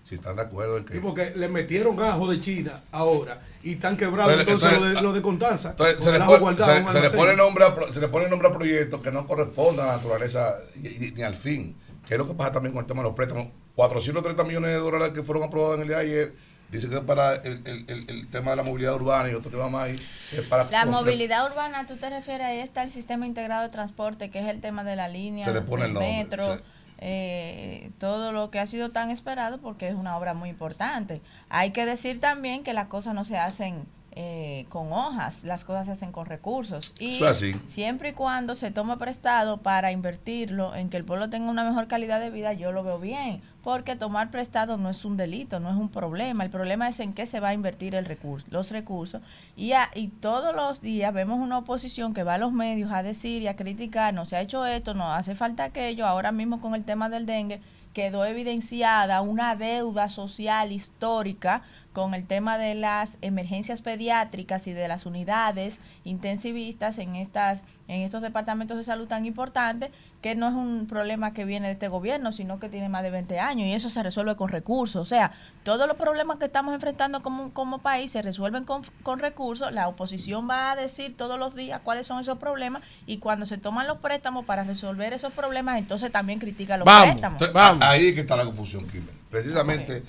Si 0.03 0.15
están 0.15 0.37
de 0.37 0.41
acuerdo 0.43 0.77
en 0.77 0.85
que. 0.85 0.93
Sí, 0.93 0.99
porque 1.01 1.33
le 1.35 1.49
metieron 1.49 2.01
ajo 2.01 2.29
de 2.31 2.39
China 2.39 2.81
ahora 2.93 3.41
y 3.61 3.73
están 3.73 3.97
quebrados 3.97 4.31
entonces, 4.39 4.71
Entonces, 4.71 4.93
lo, 4.93 4.99
de, 4.99 5.01
lo 5.07 5.13
de 5.13 5.21
Constanza. 5.21 5.71
Entonces, 5.71 6.01
se, 6.03 6.11
le 6.13 6.19
pone, 6.19 6.39
guardado 6.39 6.91
se- 6.91 6.91
se 6.93 7.01
le 7.01 7.09
pone 7.09 7.35
nombre 7.35 7.65
a, 7.65 7.75
se 7.93 7.99
le 7.99 8.07
pone 8.07 8.29
nombre 8.29 8.47
a 8.47 8.51
proyectos 8.53 9.01
que 9.01 9.11
no 9.11 9.27
correspondan 9.27 9.85
a 9.85 9.89
la 9.91 9.95
naturaleza 9.97 10.55
y- 10.81 11.07
y- 11.07 11.11
ni 11.11 11.23
al 11.23 11.35
fin. 11.35 11.75
Que 12.07 12.13
es 12.13 12.17
lo 12.17 12.25
que 12.25 12.33
pasa 12.35 12.53
también 12.53 12.71
con 12.73 12.81
el 12.83 12.87
tema 12.87 13.01
de 13.01 13.07
los 13.09 13.15
préstamos. 13.17 13.47
430 13.77 14.43
millones 14.43 14.71
de 14.71 14.77
dólares 14.77 15.11
que 15.13 15.21
fueron 15.21 15.43
aprobados 15.43 15.75
en 15.75 15.81
el 15.83 15.87
día 15.87 15.97
de 15.99 16.03
ayer. 16.03 16.33
Dice 16.71 16.89
que 16.89 16.95
es 16.95 17.01
para 17.01 17.35
el, 17.35 17.61
el- 17.65 18.05
el- 18.09 18.27
tema 18.27 18.51
de 18.51 18.57
la 18.57 18.63
movilidad 18.63 18.95
urbana 18.95 19.29
y 19.29 19.35
otro 19.35 19.51
tema 19.51 19.69
más 19.69 19.83
ahí. 19.85 19.99
Es 20.33 20.41
para 20.47 20.69
La 20.71 20.85
movilidad 20.85 21.45
urbana, 21.49 21.85
tú 21.87 21.95
te 21.95 22.09
refieres, 22.09 22.45
ahí 22.47 22.57
está 22.59 22.81
el 22.83 22.91
sistema 22.91 23.25
integrado 23.27 23.61
de 23.63 23.69
transporte, 23.69 24.29
que 24.31 24.39
es 24.39 24.47
el 24.49 24.59
tema 24.61 24.83
de 24.83 24.95
la 24.95 25.07
línea, 25.07 25.45
Se 25.45 25.53
le 25.53 25.61
pone 25.61 25.85
el 25.85 25.93
nombre, 25.93 26.11
metro, 26.17 26.43
sí. 26.43 26.61
eh, 26.97 27.91
todo 27.99 28.31
lo 28.31 28.49
que 28.51 28.59
ha 28.59 28.65
sido 28.67 28.89
tan 28.89 29.11
esperado 29.11 29.59
porque 29.59 29.87
es 29.87 29.93
una 29.95 30.17
obra 30.17 30.33
muy 30.33 30.49
importante. 30.49 31.21
Hay 31.49 31.71
que 31.71 31.85
decir 31.85 32.19
también 32.19 32.63
que 32.63 32.73
las 32.73 32.87
cosas 32.87 33.13
no 33.13 33.23
se 33.23 33.37
hacen 33.37 33.85
eh, 34.19 34.65
con 34.69 34.91
hojas, 34.91 35.43
las 35.43 35.63
cosas 35.63 35.85
se 35.85 35.91
hacen 35.91 36.11
con 36.11 36.25
recursos. 36.25 36.95
Y 36.99 37.23
así. 37.23 37.53
siempre 37.67 38.09
y 38.09 38.13
cuando 38.13 38.55
se 38.55 38.71
toma 38.71 38.97
prestado 38.97 39.57
para 39.57 39.91
invertirlo 39.91 40.73
en 40.73 40.89
que 40.89 40.97
el 40.97 41.05
pueblo 41.05 41.29
tenga 41.29 41.51
una 41.51 41.63
mejor 41.63 41.87
calidad 41.87 42.19
de 42.19 42.31
vida, 42.31 42.53
yo 42.53 42.71
lo 42.71 42.83
veo 42.83 42.97
bien, 42.97 43.43
porque 43.63 43.95
tomar 43.95 44.31
prestado 44.31 44.77
no 44.77 44.89
es 44.89 45.05
un 45.05 45.17
delito, 45.17 45.59
no 45.59 45.69
es 45.69 45.75
un 45.75 45.89
problema. 45.89 46.43
El 46.43 46.49
problema 46.49 46.89
es 46.89 46.99
en 46.99 47.13
qué 47.13 47.27
se 47.27 47.39
va 47.39 47.49
a 47.49 47.53
invertir 47.53 47.93
el 47.93 48.05
recurso, 48.05 48.47
los 48.49 48.71
recursos. 48.71 49.21
Y, 49.55 49.73
a- 49.73 49.91
y 49.93 50.07
todos 50.07 50.55
los 50.55 50.81
días 50.81 51.13
vemos 51.13 51.37
una 51.39 51.59
oposición 51.59 52.15
que 52.15 52.23
va 52.23 52.33
a 52.35 52.37
los 52.39 52.51
medios 52.53 52.91
a 52.91 53.03
decir 53.03 53.43
y 53.43 53.47
a 53.47 53.55
criticar, 53.55 54.15
no 54.15 54.25
se 54.25 54.35
ha 54.35 54.41
hecho 54.41 54.65
esto, 54.65 54.95
no 54.95 55.13
hace 55.13 55.35
falta 55.35 55.63
aquello. 55.65 56.07
Ahora 56.07 56.31
mismo 56.31 56.59
con 56.59 56.73
el 56.73 56.83
tema 56.83 57.07
del 57.09 57.27
dengue 57.27 57.61
quedó 57.93 58.25
evidenciada 58.25 59.21
una 59.21 59.55
deuda 59.55 60.07
social 60.09 60.71
histórica 60.71 61.63
con 61.97 62.13
el 62.13 62.27
tema 62.27 62.59
de 62.59 62.75
las 62.75 63.17
emergencias 63.23 63.81
pediátricas 63.81 64.67
y 64.67 64.73
de 64.73 64.87
las 64.87 65.07
unidades 65.07 65.79
intensivistas 66.03 66.99
en 66.99 67.15
estas 67.15 67.63
en 67.87 68.01
estos 68.01 68.21
departamentos 68.21 68.77
de 68.77 68.83
salud 68.83 69.07
tan 69.07 69.25
importantes 69.25 69.89
que 70.21 70.35
no 70.35 70.47
es 70.47 70.53
un 70.53 70.85
problema 70.87 71.33
que 71.33 71.43
viene 71.43 71.65
de 71.67 71.73
este 71.73 71.87
gobierno, 71.87 72.31
sino 72.33 72.59
que 72.59 72.69
tiene 72.69 72.87
más 72.87 73.01
de 73.01 73.09
20 73.09 73.39
años 73.39 73.67
y 73.67 73.73
eso 73.73 73.89
se 73.89 74.03
resuelve 74.03 74.35
con 74.35 74.49
recursos. 74.49 75.01
O 75.01 75.05
sea, 75.05 75.31
todos 75.63 75.87
los 75.87 75.97
problemas 75.97 76.37
que 76.37 76.45
estamos 76.45 76.75
enfrentando 76.75 77.21
como, 77.21 77.51
como 77.51 77.79
país 77.79 78.11
se 78.11 78.21
resuelven 78.21 78.63
con, 78.63 78.83
con 79.01 79.17
recursos. 79.17 79.71
La 79.71 79.87
oposición 79.87 80.47
va 80.47 80.71
a 80.71 80.75
decir 80.75 81.17
todos 81.17 81.39
los 81.39 81.55
días 81.55 81.81
cuáles 81.83 82.05
son 82.05 82.19
esos 82.19 82.37
problemas 82.37 82.83
y 83.07 83.17
cuando 83.17 83.47
se 83.47 83.57
toman 83.57 83.87
los 83.87 83.97
préstamos 83.97 84.45
para 84.45 84.63
resolver 84.65 85.13
esos 85.13 85.33
problemas, 85.33 85.79
entonces 85.79 86.11
también 86.11 86.37
critica 86.37 86.77
los 86.77 86.85
préstamos. 87.13 87.39
A- 87.81 87.89
Ahí 87.89 88.09
es 88.09 88.13
que 88.13 88.21
está 88.21 88.35
la 88.35 88.45
confusión, 88.45 88.85
Kimber. 88.87 89.15
Precisamente 89.31 90.03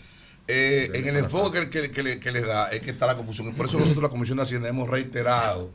eh, 0.49 0.91
en 0.95 1.07
el 1.09 1.17
enfoque 1.19 1.69
que, 1.71 1.91
que- 1.91 2.19
que 2.19 2.33
le- 2.33 2.41
da 2.41 2.69
es 2.71 2.81
que 2.81 2.91
está 2.91 3.07
la 3.07 3.17
confusión. 3.17 3.49
Y 3.49 3.53
por 3.53 3.67
eso 3.67 3.79
nosotros, 3.79 4.03
la 4.03 4.09
Comisión 4.09 4.37
de 4.39 4.43
Hacienda, 4.45 4.69
hemos 4.69 4.89
reiterado 4.89 5.71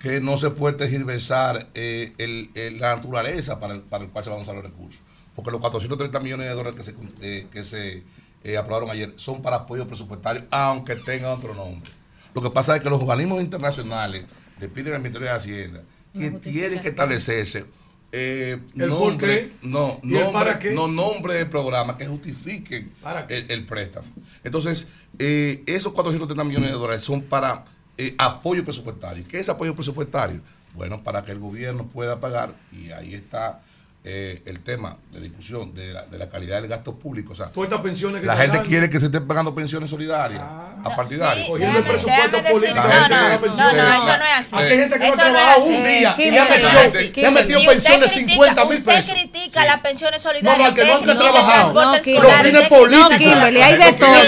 que 0.00 0.20
no 0.20 0.36
se 0.36 0.50
puede 0.50 0.76
tergiversar 0.76 1.68
eh, 1.74 2.12
el- 2.18 2.50
el- 2.54 2.78
la 2.80 2.94
naturaleza 2.96 3.58
para 3.58 3.74
el, 3.74 3.82
para 3.82 4.04
el 4.04 4.10
cual 4.10 4.22
se 4.24 4.30
van 4.30 4.38
a 4.40 4.42
usar 4.42 4.54
los 4.54 4.64
recursos. 4.64 5.02
Porque 5.34 5.50
los 5.50 5.60
430 5.60 6.20
millones 6.20 6.46
de 6.48 6.54
dólares 6.54 6.76
que 6.78 6.84
se, 6.84 6.94
eh, 7.20 7.46
que 7.50 7.64
se 7.64 8.02
eh, 8.44 8.56
aprobaron 8.56 8.90
ayer 8.90 9.12
son 9.16 9.42
para 9.42 9.56
apoyo 9.56 9.86
presupuestario, 9.86 10.44
aunque 10.50 10.96
tengan 10.96 11.32
otro 11.32 11.54
nombre. 11.54 11.90
Lo 12.34 12.42
que 12.42 12.50
pasa 12.50 12.76
es 12.76 12.82
que 12.82 12.90
los 12.90 13.00
organismos 13.00 13.40
internacionales 13.40 14.24
le 14.60 14.68
piden 14.68 14.94
al 14.94 15.00
Ministerio 15.00 15.28
de 15.28 15.34
Hacienda 15.34 15.82
que 16.12 16.30
tienen 16.30 16.80
que 16.80 16.88
establecerse 16.90 17.64
eh, 18.16 18.60
¿El 18.76 18.88
nombre, 18.90 18.96
por 18.96 19.16
qué? 19.18 19.52
no, 19.62 19.98
¿Y 20.04 20.14
el 20.14 20.24
nombre, 20.24 20.32
para 20.32 20.58
qué? 20.60 20.70
no 20.70 20.86
nombre 20.86 21.34
de 21.34 21.46
programa 21.46 21.96
que 21.98 22.06
justifiquen 22.06 22.92
el, 23.28 23.50
el 23.50 23.66
préstamo. 23.66 24.06
Entonces, 24.44 24.86
eh, 25.18 25.64
esos 25.66 25.92
430 25.92 26.44
millones 26.44 26.70
de 26.70 26.76
dólares 26.76 27.02
son 27.02 27.22
para 27.22 27.64
eh, 27.98 28.14
apoyo 28.16 28.64
presupuestario. 28.64 29.24
¿Qué 29.26 29.40
es 29.40 29.48
apoyo 29.48 29.74
presupuestario? 29.74 30.40
Bueno, 30.74 31.02
para 31.02 31.24
que 31.24 31.32
el 31.32 31.40
gobierno 31.40 31.88
pueda 31.88 32.20
pagar, 32.20 32.54
y 32.72 32.90
ahí 32.90 33.14
está 33.14 33.62
eh, 34.06 34.42
el 34.44 34.60
tema 34.62 34.98
de 35.12 35.20
discusión 35.20 35.74
de 35.74 35.92
la, 35.94 36.02
de 36.04 36.18
la 36.18 36.28
calidad 36.28 36.60
del 36.60 36.68
gasto 36.68 36.94
público. 36.98 37.32
O 37.32 37.34
sea, 37.34 37.46
Todas 37.46 37.70
estas 37.70 37.82
pensiones 37.82 38.20
que 38.20 38.26
la 38.26 38.36
gente 38.36 38.56
dando. 38.58 38.68
quiere 38.68 38.90
que 38.90 39.00
se 39.00 39.06
estén 39.06 39.26
pagando 39.26 39.54
pensiones 39.54 39.88
solidarias 39.88 40.42
a 40.42 40.94
partidarios. 40.94 41.48
Cogiendo 41.48 41.78
el 41.78 41.84
presupuesto 41.84 42.42
político. 42.52 42.80
no, 42.82 43.28
no, 43.30 43.40
pensiones. 43.40 43.74
no, 43.76 43.82
no, 43.88 43.94
eso 43.94 44.18
no 44.18 44.24
es 44.24 44.32
así. 44.40 44.56
Aquí 44.56 44.72
hay 44.72 44.78
gente 44.78 44.98
que 44.98 44.98
no 44.98 45.04
ha 45.06 45.08
Eso 45.08 45.16
no 45.22 45.26
es 45.28 45.32
trabajado 45.32 45.64
un 45.64 45.84
día 45.84 46.14
y 46.18 46.30
le 46.30 46.38
ha 46.38 46.44
eso 46.44 46.50
no 46.50 46.62
metido, 46.64 46.80
es 46.82 46.86
así. 46.96 47.12
le 47.14 47.26
ha 47.26 47.30
metido 47.30 47.60
Si 47.60 47.66
usted 47.66 47.72
pensiones 47.72 48.10
de 48.14 48.20
critica- 48.20 48.32
50 48.44 48.64
mil 48.66 48.78
Usted 48.78 48.84
pesos. 48.94 49.10
critica 49.14 49.64
las 49.64 49.80
pensiones 49.80 50.22
No, 50.24 50.30
solidarias. 50.30 50.58
no, 50.58 50.64
al 50.66 50.74
que 50.74 50.84
no 50.84 50.94
usted 50.98 51.10
han 51.10 51.18
trabajado. 51.18 51.72
No, 51.72 51.84
los 51.92 52.00
fines 52.02 52.22
usted 52.22 52.68
políticos. 52.68 53.10
No, 53.10 53.16
Kimberly, 53.16 53.62
hay 53.62 53.76
de 53.78 53.92
todo. 53.94 54.24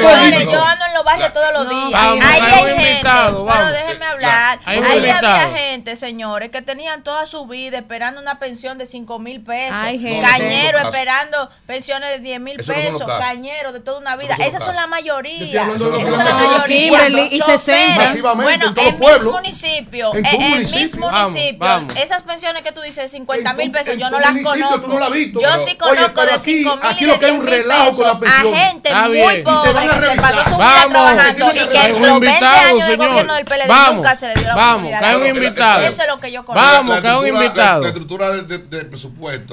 Yo 0.53 0.65
ando 0.65 0.85
en 0.87 0.95
los 0.95 1.05
barrios 1.05 1.33
todos 1.35 1.53
los 1.53 1.69
días. 1.69 2.01
Ahí 2.03 2.19
hay 2.43 2.79
gente, 2.79 3.03
vamos. 3.05 3.73
déjenme 3.73 4.07
hablar. 4.07 4.59
Ahí 4.65 4.79
un 4.79 4.87
había 4.87 5.49
gente, 5.55 5.97
señores, 5.97 6.51
que 6.51 6.63
tenían 6.63 7.03
toda 7.05 7.27
su 7.27 7.47
vida 7.47 7.77
esperando 7.77 8.23
una 8.23 8.39
pensión 8.39 8.79
de 8.79 8.87
5 8.87 9.19
mil 9.19 9.43
pesos. 9.43 9.66
Hay 9.75 9.99
gente. 9.99 10.27
Cañero 10.27 10.79
No, 10.79 10.85
no, 10.85 10.91
no, 10.91 10.97
esperando 10.97 11.51
pensiones 11.67 12.11
de 12.11 12.19
10 12.21 12.41
mil 12.41 12.57
no 12.57 12.65
pesos. 12.65 13.01
casos. 13.03 13.19
Cañero 13.19 13.73
de 13.73 13.81
toda 13.81 13.99
una 13.99 14.17
vida. 14.17 14.37
No 14.39 14.45
Esas 14.45 14.65
son 14.65 14.75
la 14.77 14.87
mayoría. 14.87 15.63
Esas 15.65 15.79
son 15.79 16.25
la 16.25 16.35
mayoría. 16.35 16.65
Kimberly, 16.67 17.29
y 17.33 17.39
Choferes. 17.41 17.61
60. 17.61 17.97
Masivamente 18.05 18.43
Bueno, 18.45 18.67
en 18.69 18.75
todos 18.75 18.89
en 18.89 19.25
mis 19.25 19.33
municipios, 19.33 20.15
En 20.17 20.27
en, 20.27 20.31
tu 20.37 20.41
en 20.43 20.51
municipio. 20.51 20.85
mis 20.85 20.97
municipios, 20.97 21.83
esas 21.97 22.23
pensiones 22.23 22.63
que 22.63 22.73
tú 22.73 22.81
dices 22.81 23.05
de 23.05 23.09
50 23.09 23.51
En 23.51 23.57
mil 23.57 23.71
pesos, 23.71 23.89
en 23.89 23.99
yo 24.01 24.11
no 24.11 24.19
las 24.21 24.31
conozco. 24.31 24.89
no 24.89 24.99
la. 24.99 25.07
Yo 25.17 25.65
sí 25.65 25.75
conozco 25.77 26.23
de 26.23 26.33
aquí- 26.33 26.63
5 26.63 26.77
mil 26.77 26.87
aquí 26.87 27.05
lo 27.07 27.19
que 27.19 27.27
hay 27.27 27.33
10 27.33 27.43
un 27.43 27.47
relajo 27.47 27.85
con 27.93 27.97
pesos 27.97 28.07
las 28.07 28.17
pensiones. 28.17 28.61
a 28.61 28.67
gente 28.67 28.95
muy 28.95 29.43
pobre 29.43 29.73
que 29.89 30.01
se 30.01 30.17
pasó 30.21 30.45
su 30.45 30.57
vida 30.57 30.57
Vamos. 30.57 30.91
trabajando 30.91 31.47
y 31.47 31.59
que 31.59 31.93
un 31.93 32.03
los 32.03 32.21
20 32.21 32.27
invitado, 32.27 32.57
años 32.69 32.87
del 32.89 32.97
gobierno 32.97 33.35
del 33.35 33.45
PLD 33.45 33.69
Vamos, 33.69 33.95
nunca 33.97 34.17
se 34.17 34.29
le 34.29 34.35
dio 34.35 34.49
la 34.49 34.55
vamos, 34.55 34.93
hay 34.93 35.15
un 35.17 35.23
Eso 35.27 35.35
invitado. 35.37 35.81
es 35.83 35.99
lo 36.09 36.19
que 36.21 36.33
yo 36.33 36.45
conozco. 36.45 36.67
Vamos, 36.69 37.03
La 37.03 37.11
hay 37.11 37.17
un 37.17 37.25
estructura- 37.27 37.45
invitado. 37.47 37.83
La, 37.83 37.89
estructura 37.89 38.31
del, 38.31 38.49
del- 38.49 38.91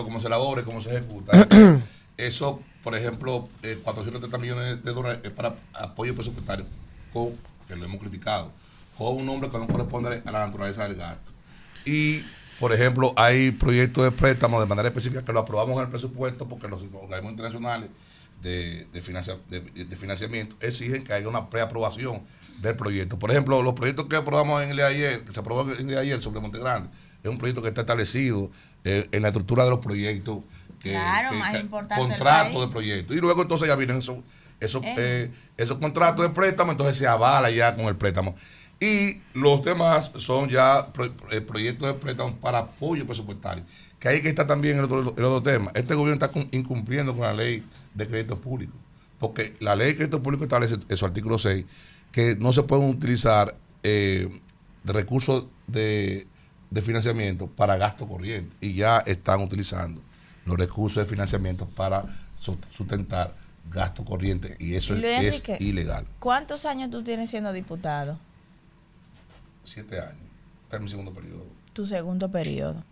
cómo 0.04 0.20
se 0.20 0.28
elabora 0.28 0.64
cómo 0.64 0.82
se 0.82 0.92
ejecuta, 0.92 1.32
eso, 2.18 2.62
por 2.84 2.96
ejemplo, 2.96 3.48
eh, 3.64 3.80
430 3.84 4.38
millones 4.38 4.84
de 4.84 4.92
dólares 4.94 5.20
es 5.24 5.32
para 5.32 5.56
apoyo 5.74 6.14
presupuestario, 6.16 6.66
con, 7.12 7.30
que 7.68 7.76
lo 7.76 7.86
hemos 7.86 8.00
criticado, 8.00 8.52
con 8.98 9.16
un 9.18 9.26
nombre 9.26 9.50
que 9.50 9.58
no 9.58 9.68
corresponde 9.68 10.22
a 10.26 10.32
la 10.32 10.46
naturaleza 10.46 10.84
del 10.88 10.96
gasto. 10.98 11.32
Y, 11.86 12.24
por 12.60 12.72
ejemplo, 12.74 13.14
hay 13.18 13.52
proyectos 13.52 14.04
de 14.04 14.12
préstamo 14.12 14.60
de 14.60 14.66
manera 14.68 14.88
específica 14.90 15.24
que 15.24 15.34
lo 15.34 15.40
aprobamos 15.40 15.76
en 15.78 15.84
el 15.84 15.90
presupuesto 15.90 16.48
porque 16.48 16.68
los 16.68 16.82
organismos 16.94 17.32
internacionales 17.32 17.90
de, 18.42 18.86
de, 18.94 19.02
financia- 19.02 19.38
de- 19.50 19.62
de 19.62 19.96
financiamiento 19.96 20.56
exigen 20.60 21.04
que 21.04 21.14
haya 21.14 21.28
una 21.28 21.50
preaprobación 21.50 22.22
del 22.62 22.76
proyecto. 22.76 23.18
Por 23.18 23.32
ejemplo, 23.32 23.62
los 23.64 23.74
proyectos 23.74 24.06
que 24.08 24.16
aprobamos 24.16 24.62
en 24.64 24.70
el 24.72 24.78
de 24.78 24.84
ayer, 24.84 25.24
que 25.26 25.32
se 25.32 25.40
aprobó 25.40 25.64
en 25.72 25.80
el 25.80 25.88
de 25.88 25.98
ayer 25.98 26.22
sobre 26.22 26.40
Monte 26.40 26.60
Grande, 26.60 26.90
es 27.24 27.30
un 27.30 27.38
proyecto 27.38 27.62
que 27.62 27.70
está 27.70 27.82
establecido 27.82 28.52
eh, 28.84 29.08
en 29.12 29.22
la 29.22 29.30
estructura 29.30 29.64
de 29.64 29.70
los 29.70 29.80
proyectos. 29.80 30.40
Que, 30.82 30.92
Claro, 30.92 31.30
que- 31.32 31.38
más 31.38 31.60
importante 31.62 32.04
Contratos 32.04 32.68
de 32.68 32.74
proyectos. 32.74 33.16
Y 33.16 33.20
luego 33.22 33.42
entonces 33.42 33.68
ya 33.68 33.76
vienen 33.76 33.98
esos, 33.98 34.18
esos, 34.60 34.84
Eh. 34.84 34.96
eh, 34.98 35.32
esos 35.58 35.78
contratos 35.78 36.26
de 36.28 36.34
préstamo, 36.34 36.72
entonces 36.72 36.98
se 36.98 37.08
avala 37.08 37.50
ya 37.50 37.74
con 37.76 37.86
el 37.86 37.96
préstamo. 37.96 38.36
Y 38.80 39.22
los 39.34 39.64
demás 39.64 40.12
son 40.18 40.50
ya 40.50 40.88
pro- 40.92 41.14
proyectos 41.48 41.88
de 41.88 41.94
préstamo 41.94 42.36
para 42.36 42.60
apoyo 42.60 43.06
presupuestario. 43.06 43.64
Que 43.98 44.10
ahí 44.10 44.22
que 44.22 44.28
está 44.28 44.46
también 44.46 44.78
el 44.78 44.84
otro, 44.84 45.00
el 45.18 45.24
otro 45.24 45.42
tema. 45.42 45.72
Este 45.74 45.94
gobierno 45.96 46.16
está 46.16 46.28
cum- 46.28 46.50
incumpliendo 46.52 47.14
con 47.14 47.22
la 47.22 47.34
ley 47.34 47.64
de 47.94 48.06
crédito 48.08 48.38
público. 48.42 48.74
Porque 49.20 49.54
la 49.62 49.78
ley 49.78 49.88
de 49.90 49.96
crédito 49.96 50.22
público 50.22 50.44
establece 50.44 50.76
en 50.90 50.98
su 50.98 51.06
artículo 51.06 51.38
6 51.38 51.64
que 52.12 52.36
no 52.36 52.52
se 52.52 52.64
pueden 52.64 52.90
utilizar 52.90 53.56
eh, 53.84 54.42
recursos 54.84 55.46
de, 55.68 56.28
de 56.74 56.82
financiamiento 56.82 57.48
para 57.48 57.78
gasto 57.78 58.08
corriente. 58.08 58.56
Y 58.62 58.74
ya 58.74 59.00
están 59.00 59.42
utilizando 59.42 60.02
los 60.46 60.58
recursos 60.58 61.04
de 61.04 61.10
financiamiento 61.10 61.66
para 61.68 62.04
su- 62.40 62.58
sustentar 62.72 63.34
gasto 63.72 64.04
corriente. 64.04 64.56
Y 64.60 64.76
eso 64.76 64.94
Luis 64.94 65.06
es, 65.06 65.36
Enrique. 65.48 65.58
ilegal. 65.64 66.06
¿Cuántos 66.20 66.66
años 66.66 66.90
tú 66.92 67.04
tienes 67.04 67.30
siendo 67.30 67.54
diputado? 67.54 68.18
Siete 69.64 70.00
años. 70.00 70.16
Está 70.64 70.78
en 70.78 70.84
mi 70.84 70.90
segundo 70.90 71.14
periodo. 71.14 71.46
Tu 71.74 71.88
segundo 71.88 72.30
periodo. 72.30 72.84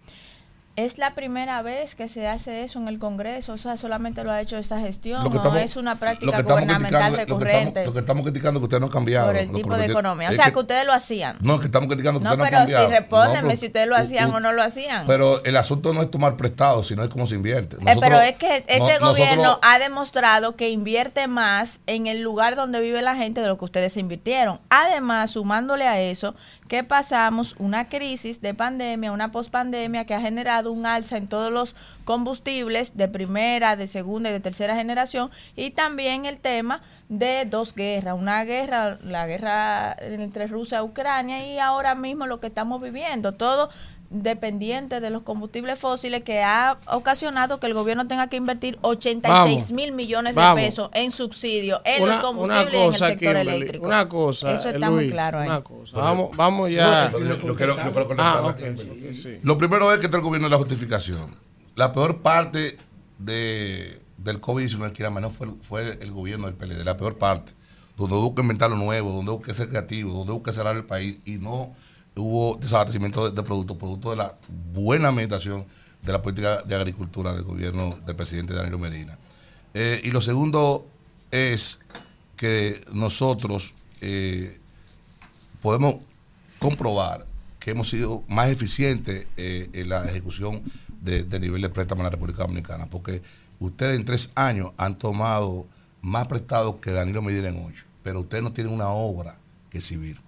¿Es 0.82 0.98
la 0.98 1.14
primera 1.14 1.62
vez 1.62 1.94
que 1.96 2.10
se 2.10 2.28
hace 2.28 2.64
eso 2.64 2.80
en 2.80 2.88
el 2.88 2.98
Congreso? 2.98 3.54
O 3.54 3.58
sea, 3.58 3.78
solamente 3.78 4.24
lo 4.24 4.32
ha 4.32 4.42
hecho 4.42 4.58
esta 4.58 4.80
gestión. 4.80 5.24
Lo 5.24 5.30
que 5.30 5.38
¿O 5.38 5.40
estamos- 5.42 5.62
es 5.62 5.76
una 5.78 5.96
práctica 6.00 6.42
gubernamental 6.42 6.80
criticando- 6.82 7.10
lo 7.12 7.16
que 7.18 7.22
estamos- 7.22 7.40
recurrente 7.44 7.86
Lo 7.86 7.94
que 7.94 8.00
estamos 8.00 8.24
criticando 8.24 8.58
es 8.58 8.62
que 8.62 8.66
ustedes 8.66 8.82
no 8.82 8.88
han 8.88 8.92
cambiado. 8.92 9.28
por 9.28 9.36
el 9.38 9.52
tipo 9.52 9.78
de 9.78 9.86
economía? 9.86 10.30
O 10.32 10.34
sea, 10.34 10.46
que- 10.46 10.54
que 10.54 10.60
ustedes 10.60 10.86
lo 10.88 10.94
hacían. 10.94 11.38
No, 11.42 11.60
que 11.60 11.66
estamos 11.66 11.88
criticando 11.88 12.20
que 12.20 12.24
No, 12.24 12.32
ustedes 12.32 12.38
no 12.40 12.44
han 12.44 12.50
pero 12.50 12.60
cambiado. 12.62 12.88
si 12.88 12.94
respóndeme 12.96 13.42
No, 13.42 13.48
pero- 13.50 13.60
si 13.60 13.66
ustedes 13.68 13.88
lo 13.88 13.96
hacían 13.96 14.32
u- 14.32 14.36
o 14.36 14.40
no 14.40 14.52
lo 14.54 14.64
hacían. 14.64 15.08
Pero 15.08 15.44
el 15.44 15.58
asunto 15.58 15.94
no 15.94 16.02
es 16.02 16.10
tomar 16.10 16.36
prestado, 16.36 16.84
sino 16.84 17.04
es 17.04 17.10
cómo 17.10 17.28
se 17.28 17.36
invierte. 17.36 17.76
Eh, 17.86 17.96
pero 18.00 18.20
es 18.20 18.36
que 18.38 18.58
este 18.58 18.80
no- 18.80 18.86
nosotros- 18.88 19.18
gobierno 19.20 19.60
ha 19.62 19.78
demostrado 19.78 20.56
que 20.56 20.70
invierte 20.72 21.28
más 21.28 21.80
en 21.86 22.08
el 22.08 22.22
lugar 22.22 22.56
donde 22.56 22.80
vive 22.80 23.02
la 23.04 23.16
gente 23.16 23.42
de 23.42 23.48
lo 23.48 23.58
que 23.58 23.66
ustedes 23.66 23.96
invirtieron. 23.98 24.60
Además, 24.70 25.32
sumándole 25.32 25.88
a 25.88 26.00
eso, 26.02 26.34
que 26.72 26.86
pasamos 26.86 27.54
una 27.60 27.90
crisis 27.90 28.40
de 28.40 28.54
pandemia, 28.54 29.12
una 29.12 29.30
pospandemia 29.30 30.06
que 30.06 30.14
ha 30.14 30.22
generado 30.22 30.72
un 30.72 30.86
alza 30.86 31.18
en 31.18 31.28
todos 31.28 31.52
los 31.52 31.76
combustibles 32.06 32.96
de 32.96 33.10
primera, 33.10 33.76
de 33.76 33.88
segunda 33.88 34.30
y 34.30 34.32
de 34.32 34.40
tercera 34.40 34.74
generación 34.74 35.32
y 35.58 35.72
también 35.72 36.26
el 36.26 36.38
tema 36.38 36.82
de 37.10 37.44
dos 37.44 37.76
guerras, 37.76 38.16
una 38.18 38.46
guerra, 38.46 38.98
la 39.04 39.28
guerra 39.28 39.98
entre 40.00 40.48
Rusia 40.48 40.78
y 40.78 40.84
Ucrania 40.84 41.46
y 41.46 41.60
ahora 41.60 41.94
mismo 41.94 42.26
lo 42.26 42.40
que 42.40 42.48
estamos 42.48 42.82
viviendo, 42.82 43.34
todo 43.34 43.70
dependiente 44.12 45.00
de 45.00 45.10
los 45.10 45.24
combustibles 45.24 45.80
fósiles 45.80 46.22
que 46.24 46.44
ha 46.44 46.78
ocasionado 46.88 47.60
que 47.60 47.68
el 47.68 47.74
gobierno 47.74 48.06
tenga 48.06 48.28
que 48.28 48.36
invertir 48.36 48.78
86 48.82 49.32
Vamos, 49.32 49.72
mil 49.72 49.94
millones 49.94 50.36
vamos. 50.36 50.58
de 50.58 50.66
pesos 50.68 50.90
en 50.94 51.12
subsidio 51.12 51.82
en 51.86 52.04
Una, 52.04 52.16
los 52.16 52.24
combustibles 52.26 52.74
y 52.74 52.78
en 52.78 52.84
el 52.84 52.94
sector 52.94 53.18
Kimberly, 53.18 53.50
eléctrico. 53.56 53.86
una 53.86 54.10
cosa, 54.10 54.54
Eso 54.54 54.70
está 54.70 54.90
muy 54.90 55.10
claro 55.12 55.40
ahí. 55.40 55.48
una 55.48 55.62
cosa. 55.64 55.98
Vamos, 55.98 56.30
vamos 56.36 56.70
ya. 56.70 57.10
Lo 59.44 59.58
primero 59.58 59.94
es 59.94 60.00
que 60.00 60.06
está 60.06 60.18
el 60.18 60.24
gobierno 60.24 60.48
de 60.48 60.52
la 60.52 60.58
justificación. 60.58 61.34
La 61.76 61.94
peor 61.94 62.22
parte 62.22 62.78
de, 63.18 64.02
del 64.18 64.42
COVID-19 64.42 64.92
que 64.92 65.04
era 65.04 65.10
menos 65.10 65.34
fue, 65.34 65.48
fue 65.62 65.98
el 66.02 66.12
gobierno 66.12 66.48
del 66.48 66.56
PLD, 66.56 66.84
la 66.84 66.98
peor 66.98 67.18
parte. 67.18 67.54
Donde 67.98 68.16
hubo 68.16 68.34
que 68.36 68.42
inventar 68.42 68.70
lo 68.70 68.76
nuevo, 68.78 69.12
donde 69.12 69.32
hubo 69.32 69.42
que 69.42 69.54
ser 69.54 69.70
creativo, 69.70 70.14
donde 70.14 70.34
hubo 70.34 70.44
que 70.44 70.52
cerrar 70.54 70.76
el 70.76 70.84
país 70.86 71.18
y 71.26 71.38
no 71.38 71.74
hubo 72.16 72.58
desabastecimiento 72.58 73.30
de, 73.30 73.44
productos, 73.44 73.78
producto 73.78 74.12
de 74.12 74.18
la 74.18 74.36
buena 74.74 75.10
administración 75.10 75.66
de 76.02 76.12
la 76.12 76.22
política 76.22 76.62
de 76.64 76.76
agricultura 76.76 77.34
del 77.34 77.44
gobierno 77.44 77.98
del 78.06 78.16
presidente 78.16 78.54
Danilo 78.54 78.80
Medina. 78.80 79.18
Eh, 79.74 80.02
y 80.04 80.12
lo 80.12 80.22
segundo 80.22 80.88
es 81.30 81.80
que 82.36 82.84
nosotros 82.92 83.74
eh, 84.02 84.60
podemos 85.62 85.96
comprobar 86.60 87.26
que 87.60 87.72
hemos 87.72 87.90
sido 87.90 88.24
más 88.28 88.50
eficientes 88.50 89.28
eh, 89.38 89.70
en 89.74 89.90
la 89.90 90.06
ejecución 90.06 90.64
de 91.02 91.40
nivel 91.40 91.64
de 91.64 91.70
préstamo 91.70 92.02
en 92.02 92.06
la 92.06 92.10
República 92.12 92.44
Dominicana, 92.44 92.86
porque 92.86 93.24
ustedes 93.60 93.96
en 93.96 94.06
tres 94.06 94.32
años 94.36 94.72
han 94.78 94.98
tomado 94.98 95.66
más 96.02 96.28
prestados 96.28 96.76
que 96.76 96.92
Danilo 96.92 97.24
Medina 97.24 97.50
en 97.50 97.66
ocho, 97.66 97.86
pero 98.04 98.22
ustedes 98.22 98.44
no 98.44 98.54
tienen 98.54 98.74
una 98.74 98.90
obra 98.90 99.38
que 99.72 99.80
exhibir 99.80 100.20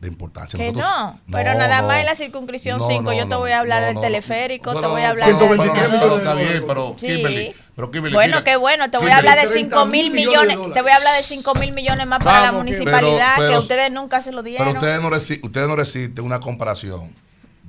de 0.00 0.08
importancia. 0.08 0.56
Que 0.58 0.72
Nosotros- 0.72 0.90
no, 0.90 1.20
pero 1.30 1.52
nada 1.54 1.82
no. 1.82 1.88
más 1.88 2.00
en 2.00 2.06
la 2.06 2.14
circunscripción 2.14 2.78
No, 2.78 2.88
5 2.88 3.02
no, 3.02 3.12
yo 3.12 3.28
te 3.28 3.34
voy 3.34 3.50
a 3.50 3.58
hablar 3.58 3.82
no, 3.82 3.86
del 3.88 4.00
teleférico, 4.00 4.72
No, 4.72 4.80
te 4.80 4.86
voy 4.86 5.02
a 5.02 5.10
hablar 5.10 5.26
123 5.28 5.58
de... 5.58 5.72
millones 5.74 5.92
de 5.92 5.98
dólares. 6.08 6.18
Está 6.26 6.34
bien, 6.34 6.64
pero, 6.66 6.94
Sí. 6.98 7.06
Kimberly, 7.06 7.54
pero 7.76 7.90
Kimberly, 7.90 8.14
bueno, 8.14 8.36
mira, 8.38 8.44
qué 8.44 8.56
bueno, 8.56 8.90
te 8.90 8.96
voy 8.98 9.10
a 9.10 9.18
hablar 9.18 9.38
de 9.38 9.46
30 9.46 9.76
5 9.76 9.86
mil 9.86 10.10
millones 10.10 10.58
de 10.58 10.72
te 10.72 10.80
voy 10.82 10.90
a 10.90 10.96
hablar 10.96 11.16
de 11.16 11.22
5 11.22 11.54
mil 11.56 11.72
millones 11.72 12.06
más 12.06 12.18
para 12.24 12.38
la 12.40 12.44
Vamos, 12.46 12.60
municipalidad 12.64 13.34
Pero- 13.36 13.50
que 13.52 13.58
ustedes 13.58 13.92
nunca 13.92 14.22
se 14.22 14.32
lo 14.32 14.42
dieron. 14.42 14.66
Pero 14.68 14.78
ustedes 14.78 15.02
no, 15.02 15.10
resi- 15.10 15.40
ustedes 15.44 15.68
no 15.68 15.76
resisten 15.76 16.24
una 16.24 16.40
comparación 16.40 17.12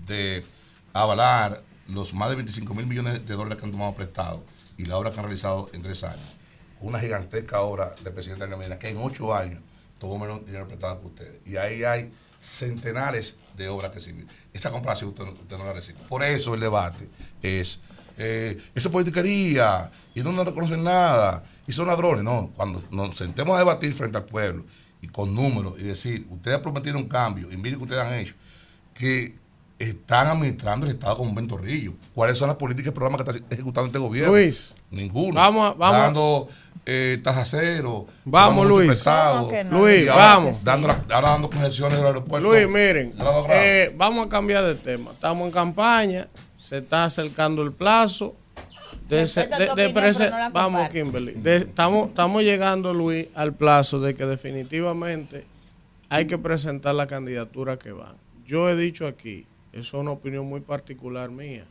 de 0.07 0.45
avalar 0.93 1.61
los 1.89 2.13
más 2.13 2.29
de 2.29 2.35
25 2.37 2.73
mil 2.73 2.85
millones 2.87 3.27
de 3.27 3.33
dólares 3.33 3.57
que 3.57 3.65
han 3.65 3.71
tomado 3.71 3.93
prestados 3.93 4.39
y 4.77 4.85
la 4.85 4.95
obra 4.97 5.11
que 5.11 5.17
han 5.19 5.25
realizado 5.25 5.69
en 5.73 5.81
tres 5.81 6.03
años. 6.05 6.25
Una 6.79 6.99
gigantesca 6.99 7.59
obra 7.61 7.93
del 8.03 8.13
presidente 8.13 8.41
Daniel 8.41 8.57
Medina 8.59 8.79
que 8.79 8.89
en 8.89 8.97
ocho 9.03 9.33
años 9.35 9.59
tomó 10.01 10.19
menos 10.19 10.45
dinero 10.45 10.67
prestado 10.67 10.99
que 10.99 11.07
ustedes. 11.07 11.35
Y 11.45 11.55
ahí 11.55 11.83
hay 11.85 12.11
centenares 12.39 13.37
de 13.55 13.69
obras 13.69 13.91
que 13.91 14.01
sirven. 14.01 14.27
Esa 14.51 14.71
comparación 14.71 15.11
usted, 15.11 15.23
no- 15.23 15.31
usted 15.31 15.57
no 15.57 15.63
la 15.65 15.73
recibe. 15.73 15.99
Por 16.09 16.23
eso 16.23 16.53
el 16.55 16.59
debate 16.59 17.07
es, 17.41 17.79
eh, 18.17 18.57
eso 18.75 18.89
es 18.89 18.91
politiquería, 18.91 19.91
y 20.15 20.21
no 20.21 20.31
nos 20.31 20.45
reconocen 20.45 20.83
nada, 20.83 21.43
y 21.67 21.71
son 21.71 21.87
ladrones. 21.87 22.23
No, 22.23 22.51
cuando 22.55 22.83
nos 22.91 23.15
sentemos 23.15 23.55
a 23.55 23.59
debatir 23.59 23.93
frente 23.93 24.17
al 24.17 24.25
pueblo, 24.25 24.65
y 25.01 25.07
con 25.07 25.33
números, 25.33 25.75
y 25.79 25.83
decir, 25.83 26.25
ustedes 26.29 26.59
prometieron 26.59 27.03
un 27.03 27.07
cambio, 27.07 27.51
y 27.51 27.57
miren 27.57 27.77
que 27.79 27.83
ustedes 27.85 28.01
han 28.01 28.13
hecho, 28.15 28.33
que 28.93 29.35
están 29.79 30.27
administrando 30.27 30.85
el 30.85 30.91
Estado 30.93 31.17
como 31.17 31.29
un 31.29 31.35
ventorrillo. 31.35 31.93
¿Cuáles 32.13 32.37
son 32.37 32.47
las 32.47 32.57
políticas 32.57 32.91
y 32.91 32.95
programas 32.95 33.23
que 33.23 33.31
está 33.31 33.55
ejecutando 33.55 33.87
este 33.87 33.97
gobierno? 33.99 34.31
Luis. 34.31 34.75
Ninguno. 34.91 35.35
Vamos 35.35 35.71
a- 35.71 35.73
vamos 35.73 36.01
Dando 36.01 36.47
eh, 36.93 37.17
tajas 37.23 37.49
cero. 37.51 38.05
Vamos, 38.25 38.67
Luis. 38.67 38.87
Luis, 39.71 40.09
ahora 40.09 40.21
vamos. 40.25 40.63
Dando, 40.63 40.87
ahora 40.89 41.29
dando 41.29 41.49
concesiones 41.49 41.97
del 41.97 42.07
aeropuerto. 42.07 42.47
Luis, 42.47 42.67
miren, 42.67 43.13
eh, 43.49 43.93
vamos 43.97 44.25
a 44.25 44.29
cambiar 44.29 44.65
de 44.65 44.75
tema. 44.75 45.11
Estamos 45.11 45.45
en 45.47 45.51
campaña, 45.53 46.27
se 46.57 46.79
está 46.79 47.05
acercando 47.05 47.61
el 47.63 47.71
plazo. 47.71 48.35
De, 49.07 49.25
se- 49.25 49.41
de- 49.47 49.65
de 49.65 49.65
opinión, 49.71 50.13
no 50.29 50.51
vamos. 50.51 50.89
Kimberly. 50.89 51.33
De- 51.33 51.57
estamos, 51.57 52.09
estamos 52.09 52.43
llegando, 52.43 52.93
Luis, 52.93 53.27
al 53.35 53.53
plazo 53.53 53.99
de 53.99 54.15
que 54.15 54.25
definitivamente 54.25 55.45
hay 56.09 56.27
que 56.27 56.37
presentar 56.37 56.95
la 56.95 57.07
candidatura 57.07 57.77
que 57.77 57.91
van. 57.91 58.15
Yo 58.45 58.69
he 58.69 58.75
dicho 58.75 59.05
aquí, 59.07 59.45
eso 59.73 59.97
es 59.97 60.01
una 60.01 60.11
opinión 60.11 60.45
muy 60.47 60.61
particular 60.61 61.29
mía. 61.29 61.65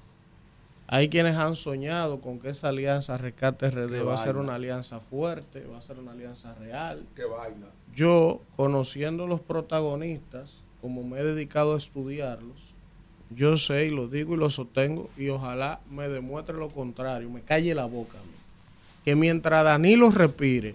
Hay 0.92 1.08
quienes 1.08 1.36
han 1.36 1.54
soñado 1.54 2.20
con 2.20 2.40
que 2.40 2.48
esa 2.48 2.70
alianza 2.70 3.16
Rescate 3.16 3.70
RD 3.70 3.92
Qué 3.92 4.02
va 4.02 4.16
a 4.16 4.18
ser 4.18 4.36
una 4.36 4.56
alianza 4.56 4.98
fuerte, 4.98 5.64
va 5.64 5.78
a 5.78 5.82
ser 5.82 6.00
una 6.00 6.10
alianza 6.10 6.52
real. 6.54 7.06
Qué 7.14 7.26
vaina. 7.26 7.68
Yo, 7.94 8.40
conociendo 8.56 9.28
los 9.28 9.38
protagonistas, 9.38 10.64
como 10.80 11.04
me 11.04 11.20
he 11.20 11.24
dedicado 11.24 11.74
a 11.74 11.78
estudiarlos, 11.78 12.74
yo 13.30 13.56
sé 13.56 13.86
y 13.86 13.90
lo 13.90 14.08
digo 14.08 14.34
y 14.34 14.38
lo 14.38 14.50
sostengo 14.50 15.08
y 15.16 15.28
ojalá 15.28 15.78
me 15.92 16.08
demuestre 16.08 16.56
lo 16.56 16.68
contrario, 16.70 17.30
me 17.30 17.42
calle 17.42 17.72
la 17.72 17.84
boca. 17.84 18.18
a 18.18 18.22
mí, 18.22 18.32
Que 19.04 19.14
mientras 19.14 19.62
Danilo 19.62 20.10
respire, 20.10 20.74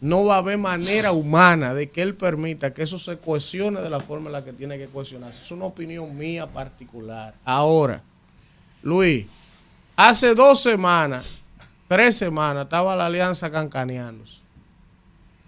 no 0.00 0.26
va 0.26 0.36
a 0.36 0.38
haber 0.38 0.58
manera 0.58 1.10
humana 1.10 1.74
de 1.74 1.90
que 1.90 2.02
él 2.02 2.14
permita 2.14 2.72
que 2.72 2.84
eso 2.84 3.00
se 3.00 3.18
cohesione 3.18 3.80
de 3.80 3.90
la 3.90 3.98
forma 3.98 4.26
en 4.26 4.34
la 4.34 4.44
que 4.44 4.52
tiene 4.52 4.78
que 4.78 4.86
cohesionarse. 4.86 5.42
Es 5.42 5.50
una 5.50 5.64
opinión 5.64 6.16
mía 6.16 6.46
particular. 6.46 7.34
Ahora, 7.44 8.00
Luis, 8.82 9.26
hace 10.08 10.34
dos 10.34 10.62
semanas, 10.62 11.42
tres 11.86 12.16
semanas, 12.16 12.64
estaba 12.64 12.96
la 12.96 13.06
alianza 13.06 13.50
cancaneándose. 13.50 14.40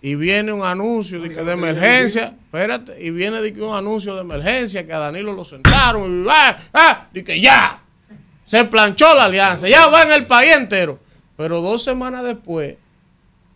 Y 0.03 0.17
viene 0.17 0.53
un 0.53 0.65
anuncio 0.65 1.21
de, 1.21 1.29
que 1.31 1.43
de 1.43 1.53
emergencia, 1.53 2.37
espérate, 2.45 3.03
y 3.03 3.11
viene 3.11 3.41
de 3.41 3.55
que 3.55 3.63
un 3.63 3.75
anuncio 3.75 4.15
de 4.15 4.21
emergencia 4.21 4.85
que 4.85 4.93
a 4.93 4.99
Danilo 4.99 5.33
lo 5.33 5.45
sentaron 5.45 6.25
y 6.25 6.29
ah, 6.29 6.59
ah, 6.75 7.07
y 7.15 7.23
que 7.23 7.41
ya 7.41 7.81
se 8.45 8.65
planchó 8.65 9.15
la 9.15 9.27
alianza, 9.27 9.69
ya 9.69 9.87
va 9.87 10.03
en 10.03 10.13
el 10.13 10.27
país 10.27 10.55
entero. 10.55 10.99
Pero 11.37 11.61
dos 11.61 11.85
semanas 11.85 12.25
después, 12.25 12.77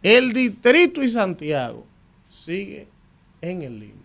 el 0.02 0.32
distrito 0.32 1.02
y 1.02 1.08
Santiago 1.08 1.84
sigue 2.28 2.86
en 3.42 3.62
el 3.62 3.80
limbo. 3.80 3.95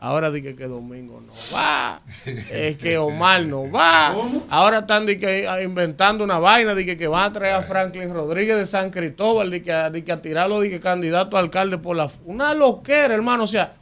Ahora 0.00 0.30
dije 0.30 0.54
que 0.54 0.68
Domingo 0.68 1.20
no 1.20 1.32
va, 1.52 2.00
es 2.24 2.76
que 2.76 2.98
Omar 2.98 3.44
no 3.46 3.68
va. 3.68 4.14
Ahora 4.48 4.78
están 4.78 5.06
di 5.06 5.18
que, 5.18 5.48
ah, 5.48 5.60
inventando 5.60 6.22
una 6.22 6.38
vaina 6.38 6.76
de 6.76 6.96
que, 6.96 7.08
van 7.08 7.30
a 7.30 7.32
traer 7.32 7.54
a 7.54 7.62
Franklin 7.62 8.14
Rodríguez 8.14 8.56
de 8.56 8.66
San 8.66 8.90
Cristóbal, 8.90 9.50
de 9.50 9.64
que, 9.64 9.72
de 9.72 10.04
que 10.04 10.12
a 10.12 10.22
tirarlo 10.22 10.60
de 10.60 10.70
que 10.70 10.80
candidato 10.80 11.36
a 11.36 11.40
alcalde 11.40 11.78
por 11.78 11.96
la... 11.96 12.08
Una 12.26 12.54
loquera, 12.54 13.12
hermano. 13.12 13.42
O 13.42 13.48
sea, 13.48 13.72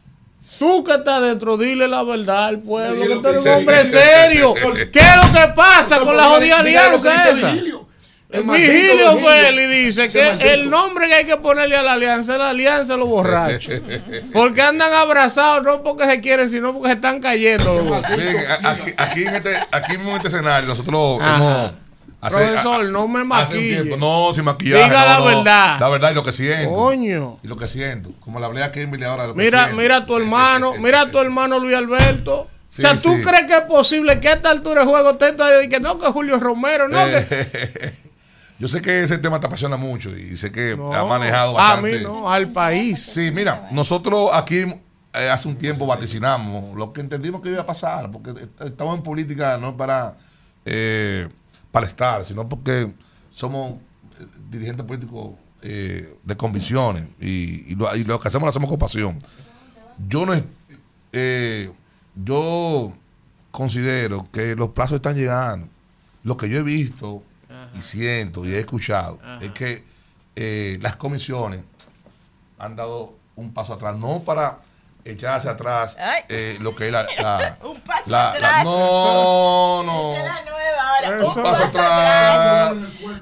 tú 0.59 0.83
que 0.85 0.95
estás 0.95 1.21
dentro, 1.21 1.59
dile 1.59 1.87
la 1.87 2.03
verdad 2.03 2.47
al 2.47 2.61
pueblo, 2.61 3.07
que 3.07 3.17
tú 3.17 3.29
eres 3.29 3.45
un 3.45 3.53
hombre 3.53 3.85
serio. 3.85 4.55
¿Qué 4.91 4.99
es 4.99 5.17
lo 5.17 5.33
que 5.39 5.53
pasa 5.55 5.97
Eso 5.97 6.07
con 6.07 6.17
la 6.17 6.25
jodida 6.25 6.61
alianza 6.61 7.31
esa? 7.31 7.55
Vigilio. 8.29 9.19
Y 9.53 9.85
dice 9.85 10.09
que 10.09 10.25
maldito. 10.25 10.51
el 10.51 10.71
nombre 10.71 11.07
que 11.09 11.15
hay 11.15 11.25
que 11.25 11.37
ponerle 11.37 11.77
a 11.77 11.83
la 11.83 11.93
alianza 11.93 12.33
es 12.35 12.39
la 12.39 12.51
alianza 12.51 12.95
de 12.95 12.99
los 12.99 13.09
borrachos. 13.09 13.75
Porque 14.33 14.63
andan 14.63 14.93
abrazados, 14.93 15.63
no 15.63 15.83
porque 15.83 16.07
se 16.07 16.21
quieren, 16.21 16.49
sino 16.51 16.73
porque 16.73 16.89
se 16.89 16.95
están 16.95 17.21
cayendo. 17.21 18.03
Miren, 18.11 18.37
aquí, 18.65 18.95
aquí 18.97 19.25
en 19.25 19.35
este, 19.37 19.57
aquí 19.71 19.93
mismo 19.93 20.11
en 20.11 20.17
este 20.17 20.29
escenario, 20.29 20.69
nosotros 20.69 21.21
Ajá. 21.23 21.37
hemos. 21.37 21.71
hace- 22.21 22.37
Profesor, 22.37 22.85
no 22.87 23.09
me 23.09 23.25
maquille. 23.25 23.97
No, 23.97 24.33
sin 24.35 24.45
maquillaje. 24.45 24.85
Diga 24.85 25.01
no, 25.01 25.07
la 25.07 25.19
no. 25.19 25.25
verdad. 25.25 25.77
La 25.81 25.89
verdad 25.89 26.11
y 26.11 26.15
lo 26.15 26.23
que 26.25 26.33
siento. 26.33 26.75
Coño. 26.75 27.39
Y 27.43 27.49
lo 27.49 27.57
que 27.57 27.69
siento. 27.69 28.11
Como 28.21 28.41
le 28.41 28.47
hablé 28.47 28.63
a 28.65 28.73
Kimberly 28.73 29.05
ahora. 29.07 29.27
Lo 29.29 29.35
que 29.35 29.43
Mira, 29.43 29.65
siento. 29.67 29.81
mira 29.83 29.97
a 29.99 30.07
tu 30.07 30.17
hermano, 30.17 30.75
mira 30.81 31.03
a 31.03 31.11
tu 31.11 31.19
hermano 31.19 31.59
Luis 31.59 31.77
Alberto. 31.77 32.49
Sí, 32.69 32.83
o 32.83 32.89
sea, 32.89 32.97
¿tú 32.97 33.17
sí. 33.17 33.23
crees 33.23 33.47
que 33.47 33.55
es 33.55 33.63
posible 33.63 34.19
que 34.21 34.29
a 34.29 34.33
esta 34.35 34.51
altura 34.51 34.81
de 34.83 34.89
juego 34.89 35.11
esté 35.13 35.33
todavía 35.33 35.69
que 35.69 35.79
no, 35.81 35.99
que 36.01 36.07
Julio 36.09 36.39
Romero, 36.41 36.89
no, 36.89 37.07
que... 37.07 37.93
Yo 38.59 38.69
sé 38.69 38.81
que 38.81 39.03
ese 39.03 39.19
tema 39.19 39.39
te 39.39 39.47
apasiona 39.47 39.77
mucho 39.77 40.17
y 40.17 40.37
sé 40.37 40.51
que 40.51 40.77
No, 40.77 40.93
ha 40.93 41.05
manejado 41.05 41.51
a 41.59 41.75
bastante. 41.75 41.99
mí 41.99 42.03
no, 42.03 42.31
al 42.31 42.49
país. 42.53 43.03
Sí, 43.03 43.31
mira, 43.31 43.69
nosotros 43.71 44.31
aquí 44.33 44.61
eh, 45.13 45.29
hace 45.29 45.47
un 45.49 45.57
tiempo 45.57 45.87
vaticinamos 45.87 46.75
lo 46.77 46.93
que 46.93 47.01
entendimos 47.03 47.41
que 47.43 47.51
iba 47.51 47.61
a 47.61 47.67
pasar, 47.67 48.11
porque 48.11 48.31
est- 48.31 48.61
estamos 48.63 48.97
en 48.97 49.03
política 49.03 49.59
no 49.59 49.77
para, 49.77 50.17
eh, 50.65 51.29
para 51.71 51.87
estar, 51.87 52.25
sino 52.25 52.49
porque 52.49 52.91
somos 53.31 53.73
eh, 54.19 54.25
dirigentes 54.51 54.87
políticos 54.87 55.33
eh, 55.63 56.17
de 56.23 56.37
convicciones 56.37 57.05
y, 57.21 57.73
y 57.73 57.75
lo, 57.75 57.95
y 57.95 58.05
lo 58.05 58.19
que 58.21 58.29
hacemos 58.29 58.47
lo 58.47 58.51
hacemos 58.51 58.71
con 58.71 58.79
pasión. 58.79 59.19
Yo 60.09 60.25
no 60.25 60.33
eh, 61.13 61.71
yo 62.15 62.93
considero 63.51 64.27
que 64.33 64.55
los 64.55 64.71
plazos 64.71 64.97
están 64.97 65.17
llegando. 65.17 65.69
Lo 66.25 66.37
que 66.37 66.49
yo 66.49 66.59
he 66.59 66.63
visto 66.63 67.23
y 67.75 67.83
siento 67.83 68.45
y 68.45 68.55
he 68.55 68.59
escuchado 68.59 69.19
es 69.41 69.51
que 69.53 69.85
eh, 70.37 70.79
las 70.81 70.97
comisiones 70.97 71.63
han 72.59 72.77
dado 72.77 73.15
un 73.37 73.53
paso 73.53 73.73
atrás, 73.75 73.97
no 73.97 74.21
para 74.21 74.59
echarse 75.05 75.49
atrás 75.49 75.97
eh, 76.29 76.57
lo 76.61 76.75
que 76.75 76.87
es 76.87 76.93
la... 76.93 77.03
la- 77.19 77.59
Un 77.65 77.81
paso 77.81 78.11
la- 78.11 78.31
la- 78.39 78.49
atrás. 78.61 78.65
no, 78.65 79.83
no. 79.85 80.13
Esa 80.15 80.21
es 80.21 80.45
la 80.45 80.51
nueva 80.51 80.97
ahora. 80.97 81.27
Un 81.27 81.35
paso 81.43 81.65
atrás. 81.65 82.73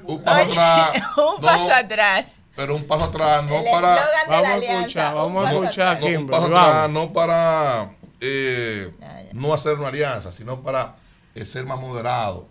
Un 0.05 0.21
paso 0.23 0.41
Oye, 0.41 0.51
atrás. 0.51 1.03
un 1.17 1.23
no, 1.23 1.41
paso 1.41 1.73
atrás. 1.73 2.25
Pero 2.55 2.75
un 2.75 2.87
paso 2.87 3.03
atrás, 3.03 3.43
no 3.43 3.55
El 3.57 3.65
para... 3.71 4.07
Vamos 4.29 4.47
a 4.47 4.55
escuchar, 4.57 5.13
vamos 5.15 5.45
a 5.45 5.51
escuchar 5.51 5.99
No, 5.99 6.05
un 6.19 6.27
paso 6.27 6.41
vamos. 6.49 6.59
atrás, 6.69 6.89
no 6.89 7.13
para 7.13 7.89
eh, 8.21 8.91
no 9.33 9.53
hacer 9.53 9.73
una 9.77 9.89
alianza, 9.89 10.31
sino 10.31 10.61
para 10.61 10.95
eh, 11.35 11.43
ser 11.45 11.65
más 11.65 11.77
moderado 11.79 12.47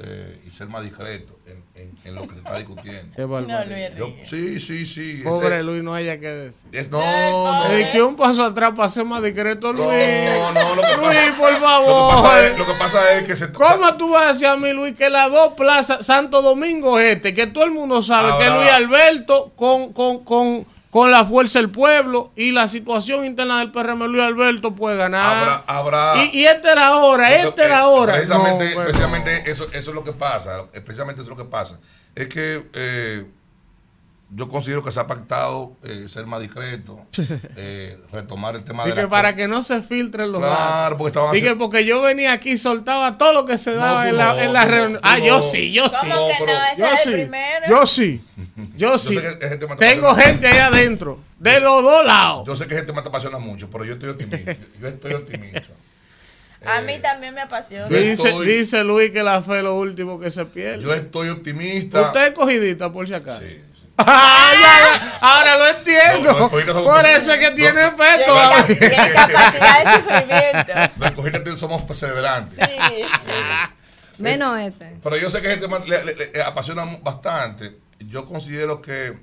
eh, 0.00 0.40
y 0.46 0.50
ser 0.50 0.68
más 0.68 0.82
discreto 0.84 1.36
en, 1.46 1.64
en- 1.74 1.92
en 2.04 2.14
lo 2.14 2.22
que 2.22 2.34
se 2.34 2.36
está 2.38 2.56
discutiendo. 2.56 3.12
Qué 3.16 3.24
barbaridad. 3.24 3.96
Yo- 3.96 4.14
sí, 4.22 4.60
sí, 4.60 4.86
sí. 4.86 5.20
Pobre 5.24 5.48
ese- 5.56 5.62
Luis, 5.64 5.82
no 5.82 5.92
haya 5.94 6.18
que 6.20 6.28
decir. 6.28 6.68
es- 6.72 6.90
no, 6.90 7.00
no. 7.00 7.66
Es 7.72 7.88
que 7.88 8.02
un 8.02 8.14
paso 8.16 8.44
atrás 8.44 8.72
para 8.76 8.88
ser 8.88 9.04
más 9.04 9.22
discreto, 9.22 9.72
Luis. 9.72 9.88
No, 9.88 10.52
no, 10.52 10.74
lo 10.76 10.82
que 10.82 10.96
Luis, 10.96 11.08
pasa- 11.08 11.36
por 11.36 11.50
Lo 11.52 11.58
que, 11.58 11.64
favor. 11.64 12.14
pasa 12.22 12.46
es, 12.46 12.58
lo 12.58 12.66
que 12.66 12.74
pasa 12.74 13.12
es 13.18 13.26
que 13.26 13.36
se. 13.36 13.52
¿Cómo 13.52 13.96
tú 13.96 14.10
vas 14.10 14.24
a 14.26 14.32
decir 14.32 14.46
a 14.46 14.56
mí, 14.56 14.72
Luis, 14.72 14.94
que 14.96 15.10
las 15.10 15.30
dos 15.32 15.54
plazas, 15.54 16.06
Santo 16.06 16.42
Domingo 16.42 16.98
Este, 17.00 17.34
que 17.34 17.46
todo 17.48 17.64
el 17.64 17.72
mundo 17.72 18.00
sabe 18.02 18.38
que 18.38 18.44
Ahora- 18.44 18.56
Luis 18.56 18.70
Alberto 18.70 19.52
con, 19.56 19.92
con, 19.92 20.24
con, 20.24 20.64
con 20.90 21.10
la 21.10 21.24
fuerza 21.24 21.58
del 21.58 21.70
pueblo 21.70 22.32
y 22.34 22.52
la 22.52 22.66
situación 22.68 23.24
interna 23.24 23.58
del 23.58 23.70
PRM, 23.72 24.04
Luis 24.06 24.22
Alberto 24.22 24.74
puede 24.74 24.96
ganar. 24.96 25.62
Habrá, 25.66 26.12
habrá- 26.14 26.24
y, 26.24 26.38
y 26.40 26.46
esta 26.46 26.70
es 26.72 26.78
la 26.78 26.96
hora, 26.96 27.34
esta 27.34 27.64
es 27.64 27.70
la 27.70 27.80
eh, 27.80 27.84
hora. 27.84 28.14
Precisamente, 28.14 28.74
No, 28.74 28.84
precisamente 28.84 29.50
eso, 29.50 29.64
eso 29.72 29.90
es 29.90 29.94
lo 29.94 30.02
que 30.04 30.12
pasa. 30.12 30.64
Precisamente 30.84 31.20
eso 31.22 31.30
es 31.30 31.36
lo 31.36 31.44
que 31.44 31.50
pasa. 31.50 31.78
Es 32.14 32.28
que 32.28 32.66
eh, 32.72 33.26
yo 34.30 34.46
considero 34.48 34.84
que 34.84 34.90
se 34.92 35.00
ha 35.00 35.06
pactado 35.06 35.72
eh, 35.84 36.04
ser 36.06 36.26
más 36.26 36.40
discreto, 36.42 37.00
eh, 37.56 37.98
retomar 38.12 38.56
el 38.56 38.64
tema 38.64 38.84
Y 38.84 38.90
de 38.90 38.94
que 38.94 39.02
la 39.02 39.08
para 39.08 39.34
que 39.34 39.48
no 39.48 39.62
se 39.62 39.80
filtren 39.82 40.32
los 40.32 40.40
Claro, 40.42 40.54
datos. 40.56 40.98
porque 40.98 41.08
estaban 41.08 41.36
Y 41.36 41.40
que 41.42 41.56
porque 41.56 41.86
yo 41.86 42.02
venía 42.02 42.32
aquí 42.32 42.50
y 42.52 42.58
soltaba 42.58 43.16
todo 43.16 43.32
lo 43.32 43.46
que 43.46 43.56
se 43.56 43.72
daba 43.72 44.08
en 44.08 44.16
la, 44.18 44.34
no, 44.34 44.38
en 44.40 44.52
la 44.52 44.64
reunión. 44.66 45.00
Ah, 45.02 45.18
yo 45.18 45.38
no. 45.38 45.42
sí, 45.44 45.72
yo 45.72 45.88
sí. 45.88 45.94
¿Cómo 46.12 46.28
que 46.28 46.44
no? 46.46 46.52
Ese 46.72 46.78
Yo 46.78 46.86
es 46.86 46.92
el 46.92 46.98
sí. 47.04 47.10
primero. 47.12 47.66
Yo 47.68 47.86
sí. 47.86 48.24
Yo 48.76 48.98
sí. 48.98 49.14
te 49.16 49.56
Tengo 49.78 50.14
gente 50.14 50.46
ahí 50.46 50.58
adentro. 50.58 51.20
De 51.38 51.60
los 51.60 51.82
dos 51.82 52.04
lados. 52.04 52.46
Yo 52.46 52.54
sé 52.56 52.66
que 52.66 52.74
ese 52.74 52.84
tema 52.84 53.02
te 53.02 53.08
apasiona 53.08 53.38
mucho, 53.38 53.70
pero 53.70 53.84
yo 53.84 53.92
estoy 53.94 54.10
optimista. 54.10 54.56
Yo 54.80 54.88
estoy 54.88 55.12
optimista. 55.14 55.62
A 56.66 56.80
mí 56.80 56.98
también 57.00 57.34
me 57.34 57.40
apasiona. 57.40 57.88
Yo 57.88 57.96
Dice, 57.96 58.28
estoy- 58.28 58.46
dice 58.46 58.82
Luis 58.84 59.10
que 59.10 59.22
la 59.22 59.40
fe 59.42 59.58
es 59.58 59.64
lo 59.64 59.76
último 59.78 60.18
que 60.18 60.30
se 60.32 60.44
pierde. 60.44 60.82
Yo 60.82 60.92
estoy 60.92 61.28
optimista. 61.28 62.02
Usted 62.02 62.26
es 62.28 62.34
cogidita, 62.34 62.92
por 62.92 63.06
si 63.06 63.14
acaso. 63.14 63.42
Ah, 63.98 64.50
ya, 64.54 64.60
ya. 64.60 65.18
Ahora 65.20 65.58
lo 65.58 65.66
entiendo. 65.78 66.32
No, 66.32 66.38
no, 66.38 66.84
por 66.84 67.04
eso 67.06 67.32
es 67.32 67.38
que 67.38 67.50
tiene 67.56 67.90
fe 67.90 68.24
Tiene 68.78 69.12
capacidad 69.12 69.84
de 69.84 70.02
sufrimiento. 70.02 70.72
Los 70.98 71.10
cogidas 71.12 71.58
somos 71.58 71.82
perseverantes. 71.82 72.58
Sí. 72.64 73.04
Menos 74.18 74.58
este. 74.60 74.96
Pero 75.02 75.16
yo 75.16 75.30
sé 75.30 75.40
que 75.42 75.56
tema 75.56 75.78
le, 75.80 76.04
le- 76.04 76.14
le 76.32 76.42
apasiona 76.42 76.84
bastante. 77.02 77.76
Yo 78.00 78.24
considero 78.24 78.80
que 78.82 79.16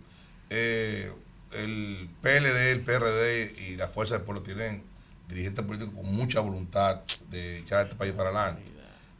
eh, 0.49 1.11
el 1.53 2.09
PLD, 2.21 2.71
el 2.71 2.81
PRD 2.81 3.55
y 3.67 3.75
la 3.75 3.87
Fuerza 3.87 4.15
del 4.15 4.23
Pueblo 4.23 4.41
tienen 4.41 4.83
dirigentes 5.27 5.65
políticos 5.65 5.93
con 5.95 6.13
mucha 6.13 6.39
voluntad 6.39 7.01
de 7.29 7.59
echar 7.59 7.79
a 7.79 7.83
este 7.83 7.95
país 7.95 8.13
para 8.13 8.29
adelante, 8.29 8.61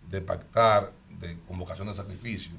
de 0.10 0.22
pactar, 0.22 0.92
de 1.20 1.38
convocación 1.48 1.88
de 1.88 1.94
sacrificio. 1.94 2.52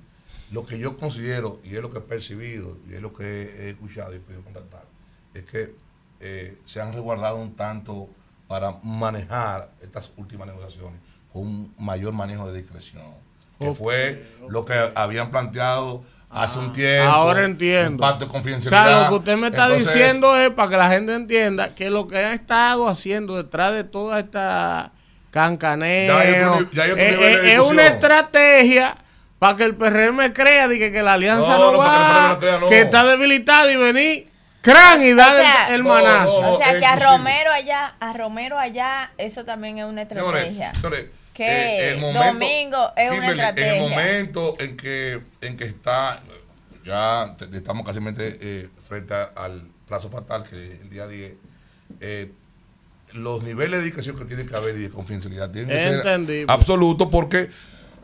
Lo 0.51 0.62
que 0.64 0.78
yo 0.78 0.97
considero, 0.97 1.60
y 1.64 1.74
es 1.77 1.82
lo 1.82 1.90
que 1.90 1.98
he 1.98 2.02
percibido, 2.02 2.77
y 2.89 2.94
es 2.94 3.02
lo 3.02 3.12
que 3.12 3.24
he, 3.24 3.70
escuchado 3.70 4.12
y 4.12 4.16
he 4.16 4.20
podido 4.20 4.43
contactar, 4.44 4.85
es 5.35 5.43
que 5.44 5.74
eh, 6.20 6.56
se 6.64 6.81
han 6.81 6.93
resguardado 6.93 7.36
un 7.36 7.55
tanto 7.56 8.09
para 8.48 8.73
manejar 8.82 9.70
estas 9.82 10.12
últimas 10.16 10.47
negociaciones 10.47 11.01
un 11.32 11.74
mayor 11.78 12.12
manejo 12.14 12.51
de 12.51 12.60
discreción. 12.62 13.02
Que 13.59 13.73
fue 13.74 14.27
lo 14.48 14.64
que 14.64 14.73
habían 14.94 15.31
planteado 15.31 16.02
hace 16.31 16.59
un 16.59 16.73
tiempo. 16.73 17.10
Ah, 17.10 17.16
Ahora 17.16 17.44
entiendo. 17.44 17.90
Un 17.93 17.98
pacto 17.98 18.24
de 18.24 18.31
O 18.31 18.32
confidencialidad. 18.32 18.85
sea, 18.86 19.02
lo 19.05 19.09
que 19.10 19.14
usted 19.16 19.36
me 19.36 19.48
está 19.48 19.66
Entonces, 19.66 19.94
diciendo 19.94 20.36
es 20.36 20.51
para 20.51 20.70
que 20.70 20.77
la 20.78 20.90
gente 20.90 21.14
entienda 21.14 21.74
que 21.74 21.90
lo 21.90 22.06
que 22.09 22.16
ha 22.18 22.32
estado 22.35 22.89
haciendo 22.89 23.36
detrás 23.36 23.73
de 23.74 23.85
toda 23.85 24.20
esta 24.20 24.93
cancaneo 25.31 26.09
Ya 26.14 26.18
hay 26.20 26.43
otro 26.43 26.60
ni- 26.70 26.77
ya 26.77 26.82
hay 26.85 26.90
otro 26.93 27.02
es, 27.05 27.59
una 27.60 27.86
estrategia 27.86 28.97
para 29.38 29.56
que 29.56 29.64
el 29.64 29.74
PRM 29.76 30.32
crea 30.32 30.68
de 30.68 30.78
que, 30.78 30.90
que 30.92 31.02
la 31.02 31.14
alianza 31.14 31.58
No, 31.58 31.72
no, 31.72 31.72
no, 31.72 31.78
para 31.78 31.90
que 31.90 31.96
el 31.96 32.02
va, 32.06 32.16
PRM 32.16 32.32
no 32.34 32.38
crea, 32.40 32.58
no. 32.58 32.68
que 32.68 32.80
está 32.80 33.04
debilitada 33.04 33.70
y 33.72 33.76
venir 33.76 34.30
crán 34.62 35.02
y 35.04 35.12
dar 35.14 35.32
O 35.38 35.42
sea, 35.42 35.68
el, 35.68 35.74
el 35.76 35.82
manazo. 35.84 36.38
O 36.54 36.58
sea, 36.58 36.78
que 36.78 36.84
a. 36.86 36.96
Romero 36.96 37.52
allá, 37.52 37.94
a 38.00 38.12
Romero 38.12 38.58
allá, 38.58 39.12
eso 39.18 39.44
también 39.44 39.78
es 39.78 39.84
una 39.84 40.02
estrategia. 40.02 40.74
señores, 40.74 41.06
Que 41.34 41.44
eh, 41.46 41.90
el 41.92 42.00
momento- 42.00 42.24
Domingo 42.32 42.92
es 42.96 43.10
una 43.12 43.28
estrategia. 43.30 43.76
En 43.76 43.82
el 43.84 43.90
momento 43.90 44.56
en 44.58 44.76
que, 44.76 45.20
en 45.42 45.56
que 45.56 45.64
está, 45.64 46.20
ya 46.84 47.36
estamos 47.52 47.86
casi 47.86 48.00
eh, 48.18 48.68
frente 48.88 49.14
a- 49.14 49.30
al 49.36 49.62
plazo 49.86 50.10
fatal, 50.10 50.42
que 50.42 50.56
es 50.56 50.80
el 50.80 50.90
día 50.90 51.06
10, 51.06 51.34
eh, 52.00 52.32
los 53.12 53.42
niveles 53.44 53.78
de 53.78 53.84
discreción 53.84 54.18
que 54.18 54.24
tiene 54.24 54.46
que 54.46 54.56
haber 54.56 54.76
y 54.76 54.80
de 54.82 54.90
confidencialidad 54.90 55.50
tienen 55.50 55.70
que 55.70 55.80
ser 55.80 56.44
absolutos 56.48 57.08
porque, 57.10 57.48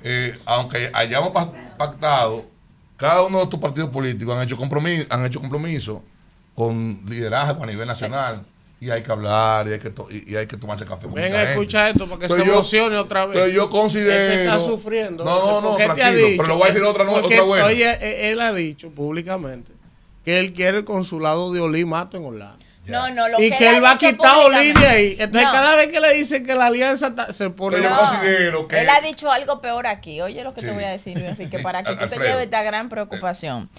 eh, 0.04 0.36
aunque 0.46 0.90
hayamos 0.92 1.30
pa- 1.30 1.50
pactado, 1.76 2.44
cada 2.96 3.22
uno 3.22 3.38
de 3.38 3.44
estos 3.44 3.58
partidos 3.60 3.90
políticos 3.90 4.36
han 4.36 4.42
hecho 4.44 4.56
compromiso, 4.56 5.06
han 5.10 5.24
hecho 5.26 5.40
compromiso 5.40 6.02
con 6.54 7.00
liderazgo 7.08 7.62
a 7.62 7.66
nivel 7.66 7.86
nacional. 7.86 8.44
Y 8.80 8.90
hay 8.90 9.00
que 9.00 9.12
hablar, 9.12 9.68
y 9.68 9.72
hay 9.74 9.78
que, 9.78 9.90
to- 9.90 10.08
y, 10.10 10.32
y 10.32 10.34
hay 10.34 10.46
que 10.48 10.56
tomarse 10.56 10.84
café 10.84 11.06
con 11.06 11.14
Venga, 11.14 11.28
mucha 11.28 11.38
gente. 11.38 11.52
escucha 11.52 11.88
esto 11.90 12.04
para 12.06 12.18
que 12.18 12.24
Entonces 12.24 12.44
se 12.44 12.46
yo- 12.48 12.52
emocione 12.54 12.96
otra 12.96 13.26
vez. 13.26 13.36
entonces 13.36 13.54
yo 13.54 13.70
considero. 13.70 14.10
Este 14.24 14.42
está 14.44 14.58
sufriendo. 14.58 15.24
No, 15.24 15.60
no, 15.60 15.70
no, 15.70 15.76
tranquilo. 15.76 16.10
dicho- 16.10 16.42
pero 16.42 16.48
le 16.48 16.54
voy 16.54 16.62
a 16.64 16.66
decir 16.66 16.82
otra, 16.82 17.08
otra 17.08 17.42
buena. 17.42 17.66
Oye, 17.66 17.88
eh, 17.92 18.30
él 18.32 18.40
ha 18.40 18.52
dicho 18.52 18.90
públicamente 18.90 19.70
que 20.24 20.40
él 20.40 20.52
quiere 20.52 20.78
el 20.78 20.84
consulado 20.84 21.52
de 21.52 21.60
Olí 21.60 21.84
Mato 21.84 22.16
en 22.16 22.24
Orlando. 22.24 22.60
No, 22.86 23.10
no, 23.10 23.28
lo 23.28 23.40
y 23.40 23.48
que, 23.50 23.59
que 23.59 23.68
él 23.76 23.82
va 23.84 23.92
a 23.92 23.94
dicho 23.94 24.09
quitar 24.10 24.26
a 24.34 24.38
Olí 24.38 24.56
de 24.68 24.72
públicamente. 24.72 24.88
ahí. 24.88 25.16
Entonces, 25.18 25.42
No. 25.44 25.52
cada 25.52 25.76
vez 25.76 25.88
que 25.88 26.00
le 26.00 26.14
dicen 26.14 26.44
que 26.44 26.54
la 26.56 26.66
alianza 26.66 27.14
ta- 27.14 27.32
se 27.32 27.48
pone. 27.50 27.78
No. 27.78 27.96
considero 27.96 28.66
que. 28.66 28.80
Él 28.80 28.88
ha 28.90 29.00
dicho 29.00 29.30
algo 29.30 29.60
peor 29.60 29.86
aquí. 29.86 30.20
Oye 30.20 30.42
lo 30.42 30.52
que 30.52 30.62
Sí. 30.62 30.66
te 30.66 30.72
voy 30.72 30.82
a 30.84 30.88
decir, 30.88 31.16
Enrique, 31.16 31.60
para 31.60 31.84
que 31.84 31.94
tú 31.94 32.06
te 32.09 32.16
lleves 32.18 32.44
esta 32.44 32.62
gran 32.62 32.88
preocupación. 32.88 33.70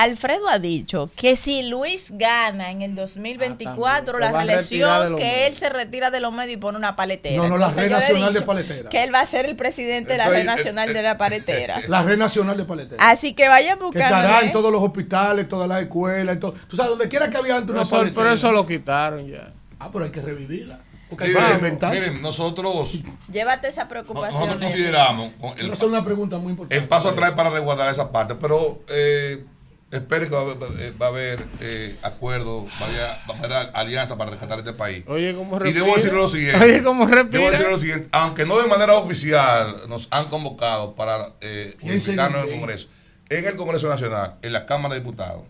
Alfredo 0.00 0.48
ha 0.48 0.58
dicho 0.58 1.10
que 1.16 1.34
si 1.36 1.62
Luis 1.64 2.06
gana 2.10 2.70
en 2.70 2.82
el 2.82 2.94
2024 2.94 4.18
Ah, 4.18 4.20
también. 4.32 4.62
Se 4.64 4.76
la 4.78 5.08
los 5.08 5.18
que 5.18 5.24
medios. 5.24 5.46
él 5.48 5.54
se 5.58 5.68
retira 5.70 6.10
de 6.10 6.20
los 6.20 6.32
medios 6.32 6.54
y 6.54 6.56
pone 6.56 6.78
una 6.78 6.94
paletera. 6.96 7.36
No, 7.36 7.48
no, 7.48 7.58
la 7.58 7.66
Entonces, 7.68 7.84
Red 7.84 7.90
Nacional 7.98 8.34
de 8.34 8.42
Paletera. 8.42 8.88
Que 8.90 9.02
él 9.02 9.14
va 9.14 9.20
a 9.20 9.26
ser 9.26 9.46
el 9.46 9.56
presidente 9.56 10.12
de 10.12 10.18
la 10.18 10.28
Red 10.28 10.44
Nacional 10.44 10.92
de 10.92 11.02
la 11.02 11.18
Paletera. 11.18 11.80
La 11.88 12.02
Red 12.02 12.16
Nacional 12.18 12.56
de 12.56 12.64
Paletera. 12.64 13.10
Así 13.10 13.34
que 13.34 13.48
vayan 13.48 13.78
que 13.78 13.84
buscando. 13.86 14.06
estará 14.16 14.40
en 14.42 14.52
todos 14.52 14.70
los 14.72 14.82
hospitales, 14.82 15.48
todas 15.48 15.68
las 15.68 15.82
escuelas, 15.82 16.34
en 16.34 16.40
todo. 16.40 16.52
Tú 16.68 16.76
sabes, 16.76 16.90
donde 16.90 17.08
quiera 17.08 17.28
que 17.30 17.36
había 17.36 17.56
antes 17.56 17.70
una 17.70 17.82
Eso- 17.82 17.96
paletera. 17.96 18.22
pero 18.22 18.34
eso 18.34 18.52
lo 18.52 18.66
quitaron 18.66 19.26
ya. 19.26 19.52
Ah, 19.80 19.90
pero 19.92 20.04
hay 20.04 20.10
que 20.10 20.20
revivirla. 20.22 20.80
Porque 21.08 21.24
hay 21.24 21.30
Miren, 21.30 21.78
que 21.78 21.86
miren, 21.86 22.20
nosotros, 22.22 23.02
Llévate 23.32 23.66
esa 23.68 23.88
preocupación. 23.88 24.34
nosotros 24.40 24.58
consideramos 24.62 25.32
con 25.40 25.58
el, 25.58 25.72
hacer 25.72 25.88
una 25.88 26.04
pregunta 26.04 26.36
muy 26.38 26.50
importante. 26.50 26.76
el 26.80 26.86
paso 26.88 27.08
atrás 27.08 27.32
para 27.32 27.50
resguardar 27.50 27.88
esa 27.90 28.12
parte, 28.12 28.34
pero 28.34 28.80
eh, 28.88 29.44
espere 29.90 30.28
que 30.28 30.34
va 30.34 30.40
a 30.40 30.42
haber, 30.42 30.56
eh, 30.80 30.92
va 31.00 31.06
a 31.06 31.08
haber, 31.08 31.44
eh, 31.60 31.96
acuerdo, 32.02 32.66
va 32.80 32.86
a 32.86 32.88
haber, 32.88 33.00
va 33.00 33.34
a 33.34 33.38
haber 33.38 33.76
alianza 33.76 34.16
para 34.16 34.30
rescatar 34.30 34.58
este 34.58 34.72
país. 34.72 35.04
Oye, 35.06 35.34
cómo 35.34 35.64
Y 35.64 35.72
debo 35.72 35.94
decir 35.94 36.12
lo 36.12 36.28
siguiente. 36.28 36.58
Oye, 36.64 36.82
cómo. 36.82 37.06
Debo 37.06 37.50
decir 37.50 37.68
lo 37.68 37.78
siguiente. 37.78 38.08
Aunque 38.12 38.44
no 38.44 38.58
de 38.60 38.68
manera 38.68 38.94
oficial 38.94 39.82
nos 39.88 40.08
han 40.10 40.26
convocado 40.28 40.94
para 40.94 41.32
eh, 41.40 41.76
unificarnos 41.82 42.44
en 42.44 42.48
el. 42.48 42.58
Congreso. 42.58 42.88
En 43.30 43.44
el 43.44 43.56
Congreso 43.56 43.88
Nacional, 43.88 44.36
en 44.40 44.52
la 44.54 44.64
Cámara 44.64 44.94
de 44.94 45.00
Diputados, 45.00 45.42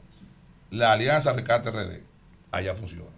la 0.70 0.92
alianza 0.92 1.32
Rescate 1.32 1.70
RD, 1.70 2.00
allá 2.50 2.74
funciona. 2.74 3.10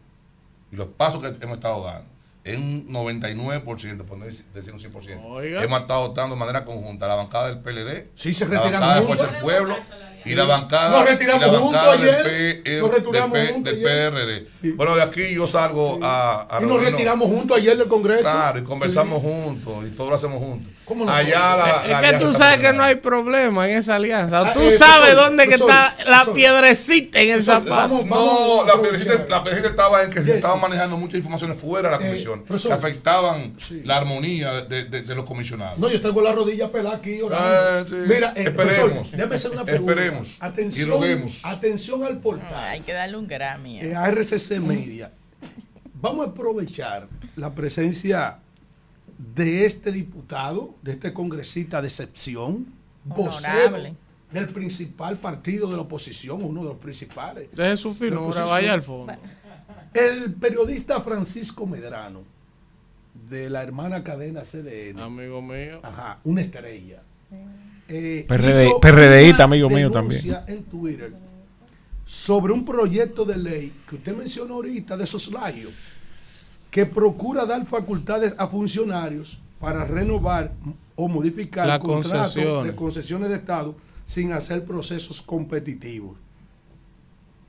Y 0.71 0.77
los 0.77 0.89
pasos 0.89 1.23
que 1.23 1.29
hemos 1.45 1.57
estado 1.57 1.83
dando, 1.83 2.05
en 2.45 2.63
un 2.63 2.87
99%, 2.89 4.05
por 4.05 4.19
no 4.19 4.27
decir 4.27 4.75
un 4.75 4.81
100%, 4.81 5.19
Oiga. 5.25 5.63
hemos 5.63 5.81
estado 5.81 6.09
dando 6.11 6.35
de 6.35 6.41
manera 6.41 6.65
conjunta 6.67 7.09
la 7.09 7.15
bancada 7.15 7.49
del 7.49 7.59
PLD, 7.61 8.09
Sí, 8.15 8.35
se 8.35 8.49
la 8.49 8.61
bancada 8.61 9.01
de. 9.01 9.07
Fuerza 9.07 9.27
del 9.29 9.41
Pueblo 9.41 9.77
y 10.25 10.35
la 10.35 10.45
bancada, 10.45 10.91
Nos 10.91 11.05
retiramos 11.09 11.41
la 11.53 11.59
juntos 11.59 11.73
bancada 11.73 11.97
del 11.97 12.09
ayer. 12.27 12.63
P- 12.63 12.79
Nos 12.81 12.91
retiramos 12.95 13.33
del 13.33 13.47
P- 13.47 13.53
juntos 13.53 13.73
del. 13.75 13.83
PRD. 13.83 14.47
Bueno, 14.75 14.97
de 14.97 15.03
aquí 15.03 15.35
yo 15.35 15.47
salgo 15.47 15.99
a, 16.03 16.43
a 16.43 16.59
Y 16.59 16.63
nos 16.63 16.71
reunirnos. 16.73 16.91
retiramos 16.93 17.29
juntos 17.29 17.57
ayer 17.57 17.77
del 17.77 17.89
Congreso. 17.89 18.23
Claro, 18.23 18.59
y 18.59 18.63
conversamos 18.65 19.23
juntos 19.23 19.85
y 19.87 19.91
todo 19.91 20.11
lo 20.11 20.17
hacemos 20.17 20.39
juntos. 20.39 20.73
¿Cómo 20.91 21.05
no 21.05 21.13
Allá 21.13 21.39
somos? 21.53 21.67
la, 21.69 21.87
la 21.87 22.01
es 22.01 22.13
que 22.13 22.19
tú 22.19 22.33
sabes 22.33 22.59
que 22.59 22.73
no 22.73 22.83
hay 22.83 22.97
problema 22.97 23.69
en 23.69 23.77
esa 23.77 23.95
alianza. 23.95 24.41
Ah, 24.41 24.53
Tú 24.53 24.59
eh, 24.61 24.73
sabes 24.73 24.97
profesor, 25.13 25.25
dónde 25.25 25.45
que 25.45 25.57
profesor, 25.57 25.71
está 26.01 26.11
la 26.11 26.25
piedrecita 26.35 27.21
en 27.21 27.31
el 27.31 27.43
zapato. 27.45 28.05
vamos- 28.05 28.07
No, 28.07 28.65
la 28.67 28.83
periodista, 28.83 29.25
la 29.29 29.45
periodista 29.45 29.71
estaba 29.71 30.03
en 30.03 30.11
que 30.11 30.21
se 30.21 30.35
estaban 30.35 30.61
manejando 30.61 30.97
muchas 30.97 31.15
informaciones 31.19 31.57
fuera 31.61 31.91
de 31.91 31.97
la 31.97 32.03
Eh, 32.05 32.09
comisión 32.09 32.43
profesor. 32.43 32.73
que 32.73 32.75
afectaban 32.79 33.55
la 33.85 33.97
armonía 33.99 34.63
de, 34.63 34.85
de- 34.87 35.03
de 35.03 35.15
los 35.15 35.25
comisionados. 35.25 35.79
No, 35.79 35.89
yo 35.89 36.01
tengo 36.01 36.21
la 36.23 36.33
rodilla 36.33 36.69
pelada 36.73 36.97
aquí 36.97 37.23
orando. 37.23 37.47
Ah, 37.49 37.85
sí. 37.89 37.95
Mira, 37.95 38.33
eh, 38.35 38.43
Esperemos. 38.49 38.55
profesor, 38.57 39.11
déjame 39.13 39.35
hacer 39.37 39.51
una 39.53 39.65
pregunta. 39.65 39.93
Esperemos. 39.93 40.37
Atención, 40.41 40.89
Y 40.89 40.91
roguemos. 40.91 41.41
atención 41.45 42.05
al 42.05 42.19
portal. 42.19 42.65
Hay 42.65 42.81
que 42.81 42.93
darle 42.93 43.17
un 43.17 43.29
Grammy. 43.29 43.79
eh, 43.81 43.95
a 43.95 44.09
RCC 44.11 44.59
Media. 44.59 45.13
Vamos 45.95 46.27
a 46.27 46.31
aprovechar 46.31 47.07
la 47.37 47.55
presencia 47.55 48.39
de 49.35 49.67
este 49.67 49.93
diputado, 49.93 50.75
de 50.83 50.93
este 50.93 51.13
congresista 51.13 51.83
de 51.83 51.89
excepción, 51.89 52.67
vocero 53.05 53.53
Honorable. 53.55 53.95
del 54.33 54.47
principal 54.49 55.19
partido 55.19 55.69
de 55.71 55.77
la 55.77 55.83
oposición, 55.83 56.43
uno 56.43 56.63
de 56.63 56.69
los 56.71 56.79
principales. 56.79 57.49
Deje 57.53 57.77
su 57.77 57.95
finura, 57.95 58.45
vaya 58.45 58.73
al 58.73 58.83
fondo. 58.83 59.13
El 59.93 60.33
periodista 60.35 61.01
Francisco 61.01 61.67
Medrano, 61.67 62.23
de 63.29 63.51
la 63.51 63.63
hermana 63.63 64.03
cadena 64.03 64.43
CDN. 64.43 65.01
Amigo 65.01 65.43
mío. 65.43 65.81
Ajá, 65.83 66.19
una 66.25 66.41
estrella. 66.41 67.03
Eh, 67.89 68.25
PRD 68.27 68.71
PRDista, 68.81 69.45
amigo 69.45 69.69
mío 69.69 69.91
denuncia 69.91 70.45
en 70.47 70.63
Twitter 70.65 71.13
sobre 72.05 72.53
un 72.53 72.65
proyecto 72.65 73.25
de 73.25 73.37
ley 73.37 73.73
que 73.89 73.97
usted 73.97 74.17
mencionó 74.17 74.55
ahorita 74.55 74.97
de 74.97 75.07
soslayo 75.07 75.71
que 76.71 76.87
procura 76.87 77.47
dar 77.47 77.65
facultades 77.67 78.35
a 78.39 78.47
funcionarios 78.47 79.41
para 79.59 79.85
renovar 79.85 80.53
o 80.95 81.09
modificar 81.09 81.67
Las 81.67 81.79
contratos 81.81 82.65
de 82.65 82.75
concesiones 82.75 83.29
de 83.29 83.37
Estado 83.37 83.75
sin 84.07 84.33
hacer 84.33 84.65
procesos 84.65 85.23
competitivos. 85.23 86.17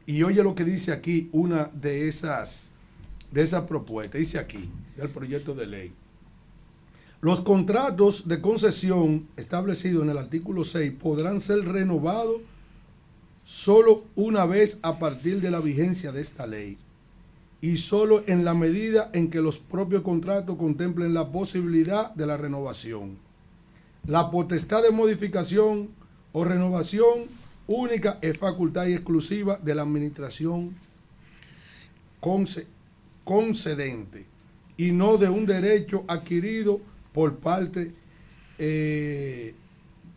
Y 0.05 0.23
oye 0.23 0.43
lo 0.43 0.55
que 0.55 0.63
dice 0.63 0.91
aquí 0.91 1.29
una 1.31 1.69
de 1.73 2.07
esas 2.07 2.71
de 3.31 3.41
esas 3.41 3.63
propuestas, 3.63 4.19
dice 4.19 4.39
aquí, 4.39 4.69
del 4.97 5.09
proyecto 5.09 5.55
de 5.55 5.65
ley. 5.65 5.93
Los 7.21 7.39
contratos 7.39 8.27
de 8.27 8.41
concesión 8.41 9.27
establecidos 9.37 10.03
en 10.03 10.09
el 10.09 10.17
artículo 10.17 10.65
6 10.65 10.93
podrán 10.99 11.39
ser 11.39 11.59
renovados 11.63 12.41
solo 13.45 14.03
una 14.15 14.45
vez 14.45 14.79
a 14.81 14.99
partir 14.99 15.39
de 15.39 15.51
la 15.51 15.61
vigencia 15.61 16.11
de 16.11 16.19
esta 16.19 16.45
ley 16.45 16.77
y 17.61 17.77
solo 17.77 18.23
en 18.27 18.43
la 18.43 18.53
medida 18.55 19.09
en 19.13 19.29
que 19.29 19.39
los 19.41 19.59
propios 19.59 20.01
contratos 20.01 20.55
contemplen 20.57 21.13
la 21.13 21.31
posibilidad 21.31 22.13
de 22.15 22.25
la 22.25 22.35
renovación. 22.37 23.17
La 24.07 24.31
potestad 24.31 24.81
de 24.81 24.89
modificación 24.89 25.89
o 26.31 26.43
renovación 26.43 27.25
única 27.67 28.17
es 28.21 28.37
facultad 28.37 28.87
y 28.87 28.93
exclusiva 28.93 29.57
de 29.61 29.75
la 29.75 29.83
administración 29.83 30.75
conce- 32.19 32.65
concedente 33.23 34.25
y 34.77 34.91
no 34.91 35.17
de 35.17 35.29
un 35.29 35.45
derecho 35.45 36.03
adquirido 36.07 36.81
por 37.13 37.37
parte 37.37 37.93
eh, 38.57 39.53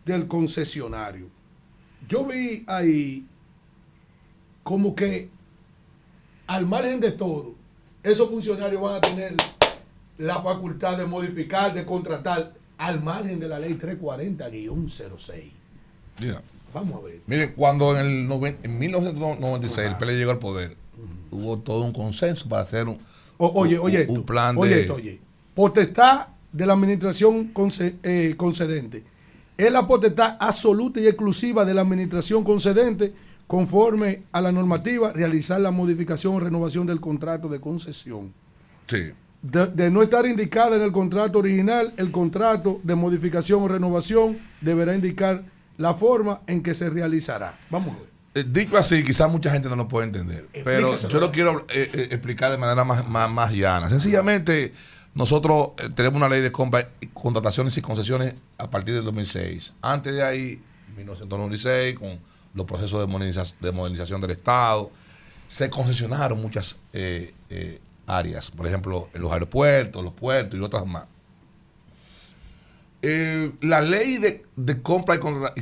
del 0.07 0.27
concesionario. 0.27 1.29
Yo 2.09 2.27
vi 2.27 2.65
ahí 2.67 3.27
como 4.63 4.95
que 4.95 5.29
al 6.47 6.67
margen 6.67 7.01
de 7.01 7.13
todo, 7.13 7.55
esos 8.03 8.29
funcionarios 8.29 8.81
van 8.83 8.97
a 8.97 9.01
tener 9.01 9.35
la 10.19 10.43
facultad 10.43 10.97
de 10.99 11.07
modificar, 11.07 11.73
de 11.75 11.85
contratar 11.85 12.53
al 12.79 13.03
margen 13.03 13.41
de 13.41 13.49
la 13.49 13.59
ley 13.59 13.75
340-06. 13.75 15.51
Yeah. 16.19 16.43
Vamos 16.73 17.01
a 17.03 17.07
ver. 17.07 17.21
Miren, 17.27 17.53
cuando 17.57 17.97
en, 17.99 18.07
el 18.07 18.29
noven- 18.29 18.59
en 18.63 18.79
1996 18.79 19.89
el 19.89 19.97
PLD 19.97 20.17
llegó 20.19 20.31
al 20.33 20.39
poder, 20.39 20.77
hubo 21.31 21.59
todo 21.59 21.83
un 21.83 21.93
consenso 21.93 22.49
para 22.49 22.63
hacer 22.63 22.89
un, 22.89 22.99
O- 23.39 23.53
oye, 23.55 23.79
un- 23.79 23.87
oye, 23.87 24.05
un 24.09 24.17
esto, 24.19 24.27
plan 24.27 24.57
oye 24.59 24.75
de... 24.75 24.81
esto, 24.83 24.95
oye. 24.95 25.21
Potestad 25.55 26.29
de 26.53 26.67
la 26.67 26.73
administración 26.75 27.53
conce- 27.55 27.95
eh, 28.03 28.35
concedente. 28.37 29.05
Es 29.57 29.71
la 29.71 29.87
potestad 29.87 30.37
absoluta 30.41 31.01
y 31.01 31.07
exclusiva 31.07 31.65
de 31.65 31.75
la 31.75 31.83
administración 31.83 32.43
concedente 32.45 33.13
conforme 33.47 34.23
a 34.33 34.41
la 34.41 34.53
normativa 34.53 35.13
realizar 35.13 35.61
la 35.61 35.71
modificación 35.71 36.35
o 36.35 36.41
renovación 36.41 36.87
del 36.87 37.01
contrato 37.01 37.49
de 37.49 37.61
concesión. 37.61 38.33
Sí. 38.87 39.13
de, 39.43 39.67
de 39.67 39.91
no 39.91 40.03
estar 40.03 40.27
indicada 40.27 40.77
en 40.77 40.83
el 40.83 40.93
contrato 40.93 41.39
original, 41.39 41.93
el 41.97 42.11
contrato 42.11 42.81
de 42.83 42.95
modificación 42.95 43.63
o 43.63 43.69
renovación 43.69 44.39
deberá 44.61 44.95
indicar 44.95 45.45
la 45.77 45.93
forma 45.95 46.41
en 46.47 46.63
que 46.63 46.75
se 46.75 46.89
realizará. 46.91 47.59
Vamos 47.71 47.95
a 47.97 47.99
ver. 47.99 48.09
Eh, 48.35 48.45
Dicho 48.49 48.77
así, 48.79 49.03
quizás 49.05 49.31
mucha 49.31 49.51
gente 49.51 49.69
no 49.69 49.77
lo 49.77 49.87
puede 49.89 50.07
entender, 50.07 50.49
pero 50.65 50.97
yo 50.97 51.21
lo 51.21 51.31
quiero 51.31 51.67
eh, 51.73 51.91
eh, 51.93 52.09
explicar 52.11 52.51
de 52.51 52.59
manera 52.59 52.85
más, 52.85 53.09
más, 53.09 53.31
más 53.31 53.53
llana. 53.53 53.89
Sencillamente, 53.89 54.73
nosotros 55.15 55.69
eh, 55.79 55.89
tenemos 55.95 56.17
una 56.17 56.29
ley 56.29 56.41
de 56.41 56.51
contrataciones 56.51 57.77
y 57.77 57.81
concesiones 57.81 58.35
a 58.59 58.69
partir 58.71 58.95
del 58.95 59.05
2006. 59.05 59.75
Antes 59.83 60.15
de 60.15 60.23
ahí, 60.23 60.61
1996, 60.97 61.99
con 61.99 62.19
los 62.55 62.67
procesos 62.67 63.01
de 63.01 63.07
modernización, 63.07 63.59
de 63.61 63.73
modernización 63.73 64.21
del 64.21 64.31
Estado, 64.31 64.91
se 65.49 65.71
concesionaron 65.71 66.41
muchas 66.41 66.77
eh, 66.93 67.35
eh, 67.51 67.81
áreas, 68.07 68.51
por 68.51 68.67
ejemplo, 68.67 69.09
en 69.13 69.23
los 69.23 69.33
aeropuertos, 69.33 70.03
los 70.03 70.13
puertos 70.13 70.59
y 70.59 70.63
otras 70.63 70.87
más. 70.87 71.05
Eh, 73.03 73.53
la 73.61 73.83
ley 73.83 74.17
de, 74.17 74.47
de 74.57 74.81
compra 74.81 75.17
y, 75.17 75.19
contra- 75.19 75.53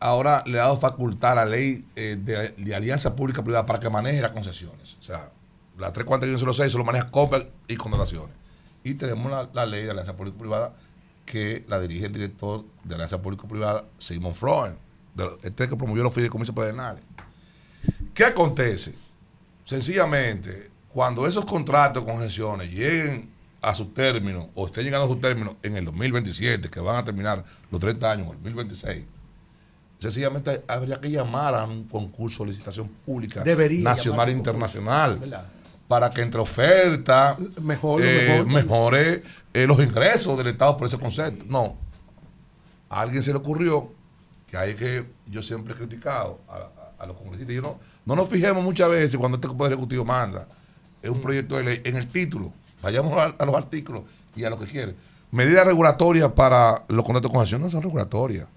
ahora 0.00 0.42
le 0.46 0.58
ha 0.60 0.64
dado 0.64 0.78
facultad 0.78 1.32
a 1.32 1.34
la 1.36 1.46
ley 1.46 1.86
de, 1.94 2.74
alianza 2.74 3.16
pública-privada 3.16 3.64
para 3.64 3.80
que 3.80 3.88
maneje 3.88 4.20
las 4.20 4.32
concesiones. 4.32 4.96
O 5.00 5.02
sea, 5.02 5.30
la 5.78 5.92
34106 5.92 6.70
solo 6.70 6.84
maneja 6.84 7.06
compra 7.06 7.42
y 7.68 7.76
contrataciones. 7.76 8.36
Y 8.84 8.94
tenemos 8.94 9.48
la, 9.54 9.66
ley 9.66 9.84
de 9.84 9.90
alianza 9.92 10.14
pública-privada 10.14 10.74
que 11.24 11.64
la 11.68 11.80
dirige 11.80 12.06
el 12.06 12.12
director 12.12 12.64
de 12.84 12.94
alianza 12.94 13.20
público-privada, 13.22 13.84
Simon 13.96 14.34
Freud, 14.34 14.72
este 15.42 15.68
que 15.68 15.76
promovió 15.76 16.02
los 16.02 16.14
fideicomisos 16.14 16.54
pedernales. 16.54 17.02
¿Qué 18.14 18.24
acontece? 18.24 18.94
Sencillamente, 19.64 20.70
cuando 20.92 21.26
esos 21.26 21.44
contratos 21.44 22.04
concesiones 22.04 22.70
lleguen 22.70 23.30
a 23.60 23.74
su 23.74 23.86
término 23.86 24.50
o 24.54 24.66
estén 24.66 24.84
llegando 24.84 25.04
a 25.06 25.08
su 25.08 25.16
término 25.16 25.56
en 25.62 25.76
el 25.76 25.84
2027, 25.84 26.70
que 26.70 26.80
van 26.80 26.96
a 26.96 27.04
terminar 27.04 27.44
los 27.70 27.80
30 27.80 28.10
años, 28.10 28.26
el 28.28 28.34
2026, 28.34 29.04
sencillamente 29.98 30.64
habría 30.68 31.00
que 31.00 31.10
llamar 31.10 31.54
a 31.54 31.64
un 31.64 31.84
concurso 31.84 32.44
de 32.44 32.50
licitación 32.50 32.88
pública 33.04 33.42
Debería 33.42 33.82
nacional 33.82 34.28
e 34.28 34.32
internacional 34.32 35.48
para 35.88 36.10
que 36.10 36.20
entre 36.20 36.40
oferta 36.40 37.36
Mejor, 37.62 38.02
eh, 38.04 38.28
mejor. 38.28 38.46
mejore 38.46 39.22
eh, 39.54 39.66
los 39.66 39.78
ingresos 39.80 40.36
del 40.38 40.48
Estado 40.48 40.76
por 40.76 40.86
ese 40.86 40.98
concepto. 40.98 41.44
No. 41.48 41.76
A 42.90 43.00
alguien 43.00 43.22
se 43.22 43.32
le 43.32 43.38
ocurrió 43.38 43.90
que 44.50 44.56
hay 44.56 44.74
que, 44.74 45.04
yo 45.26 45.42
siempre 45.42 45.74
he 45.74 45.76
criticado 45.76 46.40
a, 46.48 46.54
a- 46.56 47.02
a 47.02 47.06
los 47.06 47.16
congresistas, 47.16 47.54
yo 47.54 47.62
no, 47.62 47.78
no 48.06 48.16
nos 48.16 48.28
fijemos 48.28 48.62
muchas 48.64 48.90
veces 48.90 49.16
cuando 49.16 49.36
este 49.36 49.48
Poder 49.48 49.72
Ejecutivo 49.74 50.04
manda 50.04 50.48
es 51.02 51.10
un 51.10 51.20
proyecto 51.20 51.56
de 51.56 51.62
ley 51.64 51.80
en 51.84 51.96
el 51.96 52.08
título, 52.08 52.52
vayamos 52.82 53.16
a, 53.16 53.26
a 53.40 53.44
los 53.46 53.54
artículos 53.54 54.02
y 54.34 54.42
a 54.44 54.50
lo 54.50 54.58
que 54.58 54.66
quiere. 54.66 54.94
Medidas 55.30 55.66
regulatorias 55.66 56.32
para 56.32 56.84
los 56.88 57.04
contratos 57.04 57.30
de 57.30 57.34
concesión 57.36 57.60
no 57.62 57.70
son 57.70 57.82
regulatorias, 57.82 58.48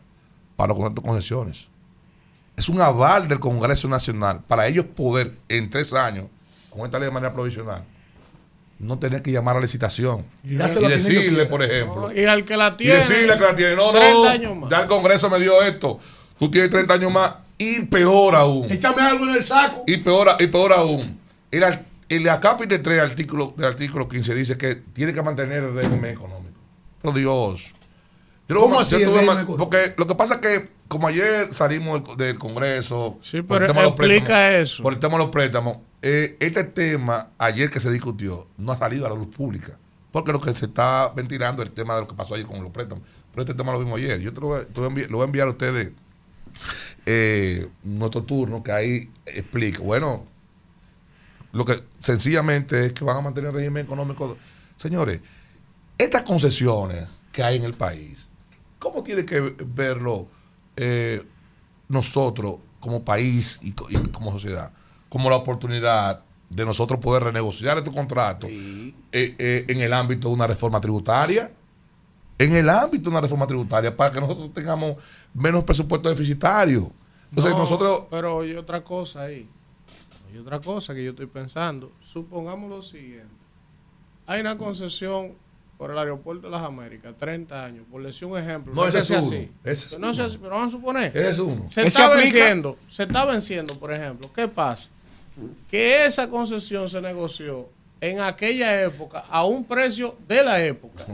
para 0.55 0.69
los 0.69 0.77
contratos 0.77 1.03
de 1.03 1.09
concesiones. 1.09 1.67
Es 2.55 2.67
un 2.69 2.81
aval 2.81 3.27
del 3.27 3.39
Congreso 3.39 3.87
Nacional 3.87 4.41
para 4.47 4.67
ellos 4.67 4.85
poder 4.85 5.37
en 5.49 5.69
tres 5.69 5.93
años, 5.93 6.25
con 6.69 6.81
esta 6.85 6.97
ley 6.97 7.07
de 7.09 7.13
manera 7.13 7.33
provisional, 7.33 7.83
no 8.81 8.99
tener 8.99 9.21
que 9.21 9.31
llamar 9.31 9.57
a 9.57 9.61
licitación. 9.61 10.25
Y 10.43 10.55
decirle, 10.55 11.45
por 11.45 11.63
ejemplo, 11.63 12.11
Y 12.13 12.25
al 12.25 12.43
que 12.45 12.57
la 12.57 12.69
y 12.69 12.77
tiene. 12.77 12.95
decirle 12.95 13.33
que 13.37 13.43
la 13.43 13.55
tiene, 13.55 13.75
no, 13.75 13.91
30 13.91 14.11
no, 14.11 14.27
años 14.27 14.57
más. 14.57 14.69
ya 14.69 14.81
el 14.81 14.87
Congreso 14.87 15.29
me 15.29 15.39
dio 15.39 15.61
esto, 15.61 15.99
tú 16.39 16.49
tienes 16.49 16.69
30 16.71 16.93
años 16.95 17.11
más, 17.11 17.33
y 17.57 17.81
peor 17.85 18.35
aún. 18.35 18.71
Échame 18.71 19.01
algo 19.01 19.25
en 19.29 19.35
el 19.35 19.45
saco. 19.45 19.83
Y 19.87 19.97
peor, 19.97 20.29
y 20.39 20.47
peor 20.47 20.73
aún, 20.73 21.19
el, 21.51 21.63
el 22.09 22.29
acápite 22.29 22.79
3 22.79 22.97
del 22.97 23.05
artículo, 23.05 23.53
del 23.55 23.67
artículo 23.67 24.07
15 24.09 24.33
dice 24.33 24.57
que 24.57 24.75
tiene 24.75 25.13
que 25.13 25.21
mantener 25.21 25.63
el 25.63 25.73
régimen 25.75 26.11
económico. 26.11 26.59
Pero 27.01 27.13
Dios. 27.13 27.73
Yo 28.49 28.55
lo 28.55 28.61
¿Cómo 28.61 28.79
así 28.81 28.99
yo? 28.99 29.13
Porque 29.57 29.93
lo 29.97 30.07
que 30.07 30.15
pasa 30.15 30.35
es 30.35 30.39
que, 30.41 30.69
como 30.89 31.07
ayer 31.07 31.53
salimos 31.53 32.03
del, 32.05 32.17
del 32.17 32.37
Congreso, 32.39 33.17
por 33.21 33.43
pero 33.47 33.65
el 33.65 33.67
tema 33.67 33.81
de 33.81 33.87
los 33.87 33.95
préstamos, 33.95 34.53
eso. 34.55 34.83
por 34.83 34.93
el 34.93 34.99
tema 34.99 35.13
de 35.13 35.17
los 35.19 35.29
préstamos, 35.29 35.77
eh, 36.01 36.37
este 36.39 36.63
tema, 36.63 37.29
ayer 37.37 37.69
que 37.69 37.79
se 37.79 37.91
discutió, 37.91 38.47
no 38.57 38.71
ha 38.71 38.77
salido 38.77 39.05
a 39.05 39.09
la 39.09 39.15
luz 39.15 39.27
pública. 39.27 39.77
Porque 40.11 40.31
lo 40.31 40.41
que 40.41 40.53
se 40.55 40.65
está 40.65 41.09
ventilando 41.09 41.61
es 41.61 41.69
el 41.69 41.73
tema 41.73 41.95
de 41.95 42.01
lo 42.01 42.07
que 42.07 42.15
pasó 42.15 42.35
ayer 42.35 42.45
con 42.45 42.61
los 42.61 42.71
préstamos. 42.71 43.03
Pero 43.31 43.43
este 43.43 43.53
tema 43.53 43.71
lo 43.71 43.79
vimos 43.79 43.97
ayer. 43.97 44.19
Yo 44.19 44.33
te 44.33 44.41
lo 44.41 44.47
voy, 44.47 44.65
lo 45.07 45.17
voy 45.17 45.21
a 45.21 45.25
enviar 45.25 45.47
a 45.47 45.51
ustedes 45.51 45.91
eh, 47.05 47.67
nuestro 47.83 48.23
turno, 48.23 48.61
que 48.61 48.71
ahí 48.71 49.09
explica. 49.25 49.81
Bueno, 49.81 50.25
lo 51.53 51.65
que 51.65 51.81
sencillamente 51.99 52.87
es 52.87 52.91
que 52.93 53.05
van 53.05 53.17
a 53.17 53.21
mantener 53.21 53.51
el 53.51 53.55
régimen 53.55 53.85
económico. 53.85 54.37
Señores, 54.75 55.21
estas 55.97 56.23
concesiones 56.23 57.07
que 57.31 57.43
hay 57.43 57.57
en 57.57 57.63
el 57.63 57.73
país, 57.73 58.25
¿cómo 58.79 59.03
tiene 59.03 59.25
que 59.25 59.39
verlo 59.65 60.27
eh, 60.75 61.23
nosotros 61.87 62.57
como 62.79 63.03
país 63.05 63.59
y 63.61 63.71
como 64.11 64.31
sociedad? 64.31 64.73
Como 65.11 65.29
la 65.29 65.35
oportunidad 65.35 66.21
de 66.49 66.65
nosotros 66.65 66.99
poder 66.99 67.23
renegociar 67.23 67.77
este 67.77 67.91
contrato 67.91 68.47
eh, 68.47 68.93
eh, 69.11 69.65
en 69.67 69.81
el 69.81 69.93
ámbito 69.93 70.29
de 70.29 70.33
una 70.33 70.47
reforma 70.47 70.79
tributaria. 70.81 71.51
En 72.37 72.53
el 72.53 72.67
ámbito 72.69 73.03
de 73.03 73.09
una 73.09 73.21
reforma 73.21 73.45
tributaria, 73.45 73.95
para 73.95 74.09
que 74.09 74.19
nosotros 74.19 74.51
tengamos 74.53 74.95
menos 75.33 75.63
presupuesto 75.63 76.09
deficitario. 76.09 76.91
Entonces, 77.29 77.51
No, 77.53 77.59
nosotros 77.59 78.05
Pero 78.09 78.41
hay 78.41 78.53
otra 78.55 78.83
cosa 78.83 79.21
ahí. 79.23 79.47
Hay 80.31 80.37
otra 80.39 80.59
cosa 80.59 80.93
que 80.95 81.03
yo 81.03 81.11
estoy 81.11 81.27
pensando. 81.27 81.91
Supongamos 81.99 82.69
lo 82.69 82.81
siguiente. 82.81 83.27
Hay 84.25 84.41
una 84.41 84.57
concesión 84.57 85.33
por 85.77 85.91
el 85.91 85.97
aeropuerto 85.97 86.47
de 86.47 86.51
las 86.51 86.63
Américas, 86.63 87.13
30 87.17 87.65
años. 87.65 87.85
Por 87.91 88.01
decir 88.03 88.27
un 88.27 88.37
ejemplo. 88.37 88.73
No, 88.73 88.87
ese 88.87 88.99
es 88.99 89.09
uno. 89.11 89.47
Ese 89.63 89.95
es 89.95 89.99
no 89.99 90.13
sé, 90.13 90.23
pero 90.39 90.51
vamos 90.51 90.73
a 90.73 90.77
suponer. 90.77 91.15
Ese 91.15 91.29
es 91.29 91.39
uno. 91.39 91.67
Se 91.67 91.81
¿Ese 91.81 91.87
está 91.87 92.07
aplica? 92.07 92.23
venciendo. 92.23 92.77
Se 92.89 93.03
está 93.03 93.25
venciendo, 93.25 93.75
por 93.75 93.91
ejemplo. 93.93 94.31
¿Qué 94.33 94.47
pasa? 94.47 94.89
Que 95.69 96.05
esa 96.05 96.29
concesión 96.29 96.89
se 96.89 97.01
negoció 97.01 97.69
en 97.99 98.19
aquella 98.19 98.81
época 98.83 99.23
a 99.29 99.45
un 99.45 99.63
precio 99.63 100.17
de 100.27 100.43
la 100.43 100.63
época. 100.63 101.05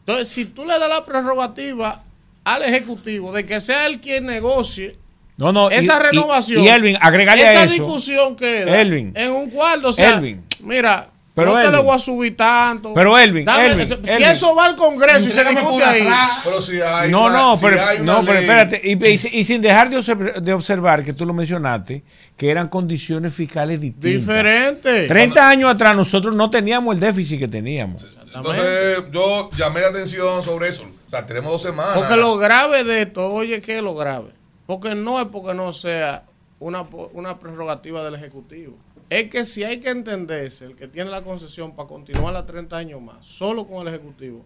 Entonces, 0.00 0.28
si 0.28 0.44
tú 0.46 0.64
le 0.64 0.78
das 0.78 0.88
la 0.88 1.04
prerrogativa 1.04 2.02
al 2.44 2.62
Ejecutivo 2.64 3.32
de 3.32 3.44
que 3.44 3.60
sea 3.60 3.86
él 3.86 4.00
quien 4.00 4.26
negocie 4.26 4.96
No, 5.36 5.52
no, 5.52 5.70
y- 5.70 5.74
esa 5.74 5.98
y- 5.98 6.02
renovación. 6.10 6.64
y 6.64 6.68
Elvin, 6.68 6.96
agregale 7.00 7.42
esa 7.42 7.60
a 7.60 7.64
eso. 7.64 7.72
discusión 7.74 8.36
queda 8.36 8.80
Elvin. 8.80 9.12
en 9.16 9.32
un 9.32 9.50
cuarto. 9.50 9.88
O 9.88 9.92
sea, 9.92 10.14
Elvin. 10.14 10.44
mira, 10.60 11.10
Pero 11.38 11.54
no 11.54 11.60
te 11.60 11.66
Elvin. 11.66 11.76
le 11.78 11.82
voy 11.84 11.94
a 11.94 11.98
subir 11.98 12.36
tanto. 12.36 12.92
Pero 12.94 13.18
Elvin, 13.18 13.44
Dame- 13.46 13.66
Elvin, 13.66 13.88
si 13.88 13.94
Elvin. 14.10 14.28
eso 14.28 14.54
va 14.54 14.66
al 14.66 14.76
Congreso 14.76 15.28
y 15.28 15.30
se 15.30 15.44
discute 15.44 15.84
ahí. 15.84 16.08
Pero 16.44 16.60
si 16.60 16.80
hay 16.80 17.10
no, 17.10 17.26
una- 17.26 17.38
no, 17.38 17.56
si 17.56 17.64
pero, 17.64 17.84
hay 17.86 18.00
una 18.00 18.12
no, 18.14 18.24
pero 18.26 18.38
espérate. 18.40 18.80
Y, 18.84 18.92
y- 19.06 19.40
y 19.40 19.44
sin 19.44 19.62
dejar 19.62 19.88
de 19.90 19.96
observar, 19.96 20.42
de 20.42 20.52
observar 20.52 21.04
que 21.04 21.12
tú 21.12 21.24
lo 21.24 21.32
mencionaste, 21.32 22.02
que 22.36 22.50
eran 22.50 22.68
condiciones 22.68 23.32
fiscales 23.34 23.80
distintas. 23.80 24.10
Diferente. 24.10 25.06
30 25.08 25.48
años 25.48 25.70
atrás 25.74 25.96
nosotros 25.96 26.34
no 26.34 26.50
teníamos 26.50 26.94
el 26.94 27.00
déficit 27.00 27.38
que 27.38 27.48
teníamos. 27.48 28.06
Entonces, 28.34 29.02
yo 29.10 29.50
llamé 29.56 29.80
la 29.80 29.88
atención 29.88 30.42
sobre 30.42 30.68
eso. 30.68 30.84
O 30.84 31.10
sea, 31.10 31.24
tenemos 31.26 31.50
dos 31.50 31.62
semanas. 31.62 31.92
Porque 31.94 32.16
lo 32.16 32.36
grave 32.36 32.84
de 32.84 33.02
esto, 33.02 33.32
oye, 33.32 33.60
¿qué 33.62 33.78
es 33.78 33.82
lo 33.82 33.94
grave? 33.94 34.28
Porque 34.66 34.94
no 34.94 35.18
es 35.20 35.26
porque 35.28 35.54
no 35.54 35.72
sea 35.72 36.24
una, 36.60 36.84
una 37.14 37.38
prerrogativa 37.38 38.04
del 38.04 38.14
Ejecutivo. 38.16 38.76
Es 39.10 39.30
que 39.30 39.44
si 39.44 39.64
hay 39.64 39.78
que 39.80 39.88
entenderse, 39.90 40.66
el 40.66 40.76
que 40.76 40.86
tiene 40.88 41.10
la 41.10 41.22
concesión 41.22 41.74
para 41.74 41.88
continuar 41.88 42.36
a 42.36 42.44
30 42.44 42.76
años 42.76 43.00
más, 43.00 43.24
solo 43.26 43.66
con 43.66 43.80
el 43.86 43.94
Ejecutivo, 43.94 44.44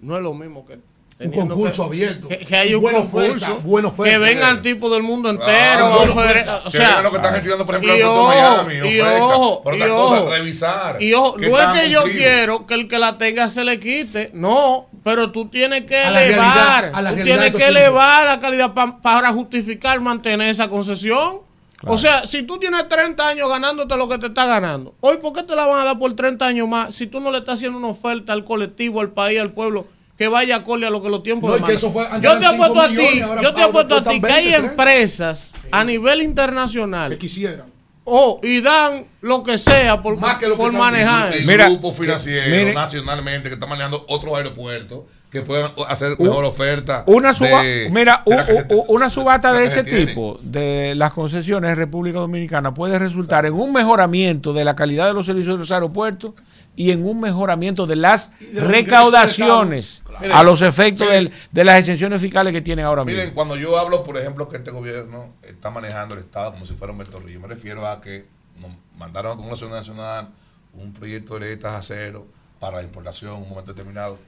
no 0.00 0.16
es 0.16 0.22
lo 0.22 0.32
mismo 0.32 0.64
que 0.64 0.78
teniendo 1.18 1.54
concurso 1.56 1.82
que- 1.82 1.88
abierto. 1.88 2.28
Que, 2.28 2.38
que 2.38 2.56
haya 2.56 2.76
un 2.76 2.82
Buena 2.82 2.98
concurso. 3.00 3.26
oferta, 3.52 3.66
buena 3.66 3.88
oferta. 3.88 4.10
que 4.12 4.18
vengan 4.18 4.62
tipos 4.62 4.90
del 4.92 5.02
mundo 5.02 5.28
entero. 5.28 5.46
Claro, 5.48 6.02
oferta. 6.12 6.58
o 6.58 6.64
Que 6.64 6.70
sea, 6.70 6.86
vengan 6.86 7.02
los 7.02 7.10
que 7.12 7.16
están 7.18 7.32
gestionando, 7.34 7.66
por 7.66 7.74
ejemplo, 7.74 7.96
y 7.98 8.02
ojo, 8.02 8.26
Miami, 8.28 8.74
y 8.74 8.80
oferta. 9.00 9.24
ojo, 9.26 9.62
Por 9.64 9.74
y 9.74 9.78
cosa, 9.80 9.90
ojo. 10.22 10.30
revisar 10.30 11.02
Y 11.02 11.12
ojo, 11.14 11.34
que 11.34 11.48
no 11.50 11.58
es 11.58 11.80
que 11.80 11.90
yo 11.90 12.02
quiero 12.04 12.66
que 12.66 12.74
el 12.74 12.88
que 12.88 12.98
la 12.98 13.18
tenga 13.18 13.48
se 13.50 13.64
le 13.64 13.80
quite, 13.80 14.30
no, 14.32 14.86
pero 15.04 15.32
tú 15.32 15.48
tienes 15.48 15.82
que 15.86 15.98
A 15.98 16.10
la 16.12 16.24
elevar, 16.24 16.82
realidad, 16.82 16.98
a 16.98 17.02
la 17.02 17.10
tú 17.16 17.22
tienes 17.24 17.54
que 17.54 17.66
elevar 17.66 18.24
la 18.26 18.38
calidad 18.40 18.72
pa- 18.72 19.00
para 19.02 19.32
justificar 19.32 20.00
mantener 20.00 20.48
esa 20.48 20.68
concesión. 20.68 21.40
O 21.86 21.96
sea, 21.96 22.26
si 22.26 22.42
tú 22.42 22.58
tienes 22.58 22.88
30 22.88 23.28
años 23.28 23.48
ganándote 23.48 23.96
lo 23.96 24.08
que 24.08 24.18
te 24.18 24.26
está 24.26 24.46
ganando, 24.46 24.94
hoy, 25.00 25.18
¿por 25.18 25.32
qué 25.32 25.42
te 25.44 25.54
la 25.54 25.66
van 25.66 25.80
a 25.80 25.84
dar 25.84 25.98
por 25.98 26.14
30 26.14 26.44
años 26.44 26.68
más 26.68 26.94
si 26.94 27.06
tú 27.06 27.20
no 27.20 27.30
le 27.30 27.38
estás 27.38 27.54
haciendo 27.54 27.78
una 27.78 27.88
oferta 27.88 28.32
al 28.32 28.44
colectivo, 28.44 29.00
al 29.00 29.10
país, 29.10 29.38
al 29.40 29.52
pueblo? 29.52 29.86
Que 30.16 30.26
vaya 30.26 30.56
acorde 30.56 30.84
a 30.84 30.90
lo 30.90 31.00
que 31.00 31.08
los 31.08 31.22
tiempos 31.22 31.48
No, 31.48 31.58
y 31.58 31.68
que 31.68 31.74
eso 31.74 31.92
fue- 31.92 32.04
Yo 32.20 32.36
te 32.40 32.46
apuesto 32.46 32.80
a 32.80 32.88
ti, 32.88 33.20
yo 33.42 33.54
te 33.54 33.62
apuesto 33.62 33.94
a 33.94 34.02
ti 34.02 34.20
que 34.20 34.32
hay 34.32 34.50
20, 34.50 34.66
empresas 34.68 35.54
a 35.70 35.84
nivel 35.84 36.22
internacional 36.22 37.10
que 37.10 37.18
quisieran. 37.18 37.66
Oh, 38.10 38.40
y 38.42 38.60
dan 38.62 39.04
lo 39.20 39.44
que 39.44 39.58
sea 39.58 40.00
por, 40.02 40.18
por 40.56 40.72
manejar. 40.72 41.36
Y 41.40 41.46
Mira, 41.46 41.68
grupos 41.68 41.94
financieros 41.98 42.48
mire- 42.48 42.74
nacionalmente 42.74 43.48
que 43.50 43.54
están 43.54 43.68
manejando 43.68 44.04
otros 44.08 44.34
aeropuertos 44.34 45.02
que 45.30 45.42
puedan 45.42 45.70
hacer 45.88 46.16
Un- 46.18 46.26
mejor 46.28 46.44
oferta. 46.44 47.04
Una, 47.06 47.34
suba- 47.34 47.62
de- 47.62 47.88
mira, 47.92 48.22
de 48.26 48.32
u- 48.34 48.36
la 48.36 48.46
que 48.46 48.52
se- 48.52 48.74
u- 48.74 48.84
una 48.88 49.10
subasta 49.10 49.52
la 49.52 49.60
de 49.60 49.66
ese 49.66 49.84
tipo 49.84 50.38
de 50.42 50.94
las 50.94 51.12
concesiones 51.12 51.70
en 51.70 51.76
República 51.76 52.18
Dominicana 52.18 52.72
puede 52.72 52.98
resultar 52.98 53.44
en 53.44 53.52
un 53.52 53.72
mejoramiento 53.72 54.52
de 54.54 54.64
la 54.64 54.74
calidad 54.74 55.06
de 55.06 55.14
los 55.14 55.26
servicios 55.26 55.56
de 55.56 55.58
los 55.60 55.72
aeropuertos 55.72 56.32
y 56.76 56.92
en 56.92 57.04
un 57.04 57.20
mejoramiento 57.20 57.86
de 57.86 57.96
las 57.96 58.32
recaudaciones 58.54 60.02
a 60.32 60.42
los 60.42 60.62
efectos 60.62 61.06
Miren. 61.06 61.24
del- 61.24 61.32
de 61.52 61.64
las 61.64 61.78
exenciones 61.78 62.20
fiscales 62.20 62.52
que 62.52 62.60
tienen 62.60 62.84
ahora 62.84 63.04
Miren, 63.04 63.20
mismo. 63.26 63.34
cuando 63.34 63.56
yo 63.56 63.78
hablo, 63.78 64.02
por 64.04 64.16
ejemplo, 64.16 64.48
que 64.48 64.56
este 64.56 64.70
gobierno 64.70 65.32
está 65.42 65.70
manejando 65.70 66.14
el 66.14 66.20
Estado 66.20 66.52
como 66.52 66.66
si 66.66 66.74
fuera 66.74 66.92
un 66.92 66.98
Bertorrillo, 66.98 67.40
me 67.40 67.48
refiero 67.48 67.86
a 67.86 68.00
que 68.00 68.26
nos 68.60 68.70
mandaron 68.96 69.32
al 69.32 69.38
Congreso 69.38 69.68
Nacional 69.68 70.28
un 70.74 70.92
proyecto 70.92 71.34
de 71.34 71.40
ley 71.40 71.48
de 71.50 71.56
tasa 71.58 71.82
cero 71.82 72.26
para 72.60 72.78
la 72.78 72.82
importación 72.82 73.36
en 73.36 73.42
un 73.42 73.48
momento 73.50 73.72
determinado 73.72 74.18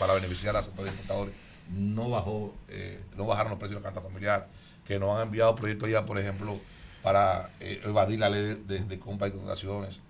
para 0.00 0.14
beneficiar 0.14 0.56
a 0.56 0.62
sectores 0.62 0.90
importadores. 0.92 1.34
No 1.68 2.10
bajó, 2.10 2.52
eh, 2.68 3.00
no 3.16 3.26
bajaron 3.26 3.50
los 3.50 3.58
precios 3.60 3.80
de 3.80 3.84
la 3.86 3.90
canasta 3.92 4.08
familiar, 4.08 4.48
que 4.84 4.98
nos 4.98 5.16
han 5.16 5.28
enviado 5.28 5.54
proyectos 5.54 5.88
ya, 5.88 6.04
por 6.04 6.18
ejemplo, 6.18 6.58
para 7.04 7.50
eh, 7.60 7.80
evadir 7.84 8.18
la 8.18 8.28
ley 8.30 8.60
de, 8.66 8.80
de- 8.80 8.98
compra 8.98 9.28
y 9.28 9.30
contrataciones. 9.30 10.00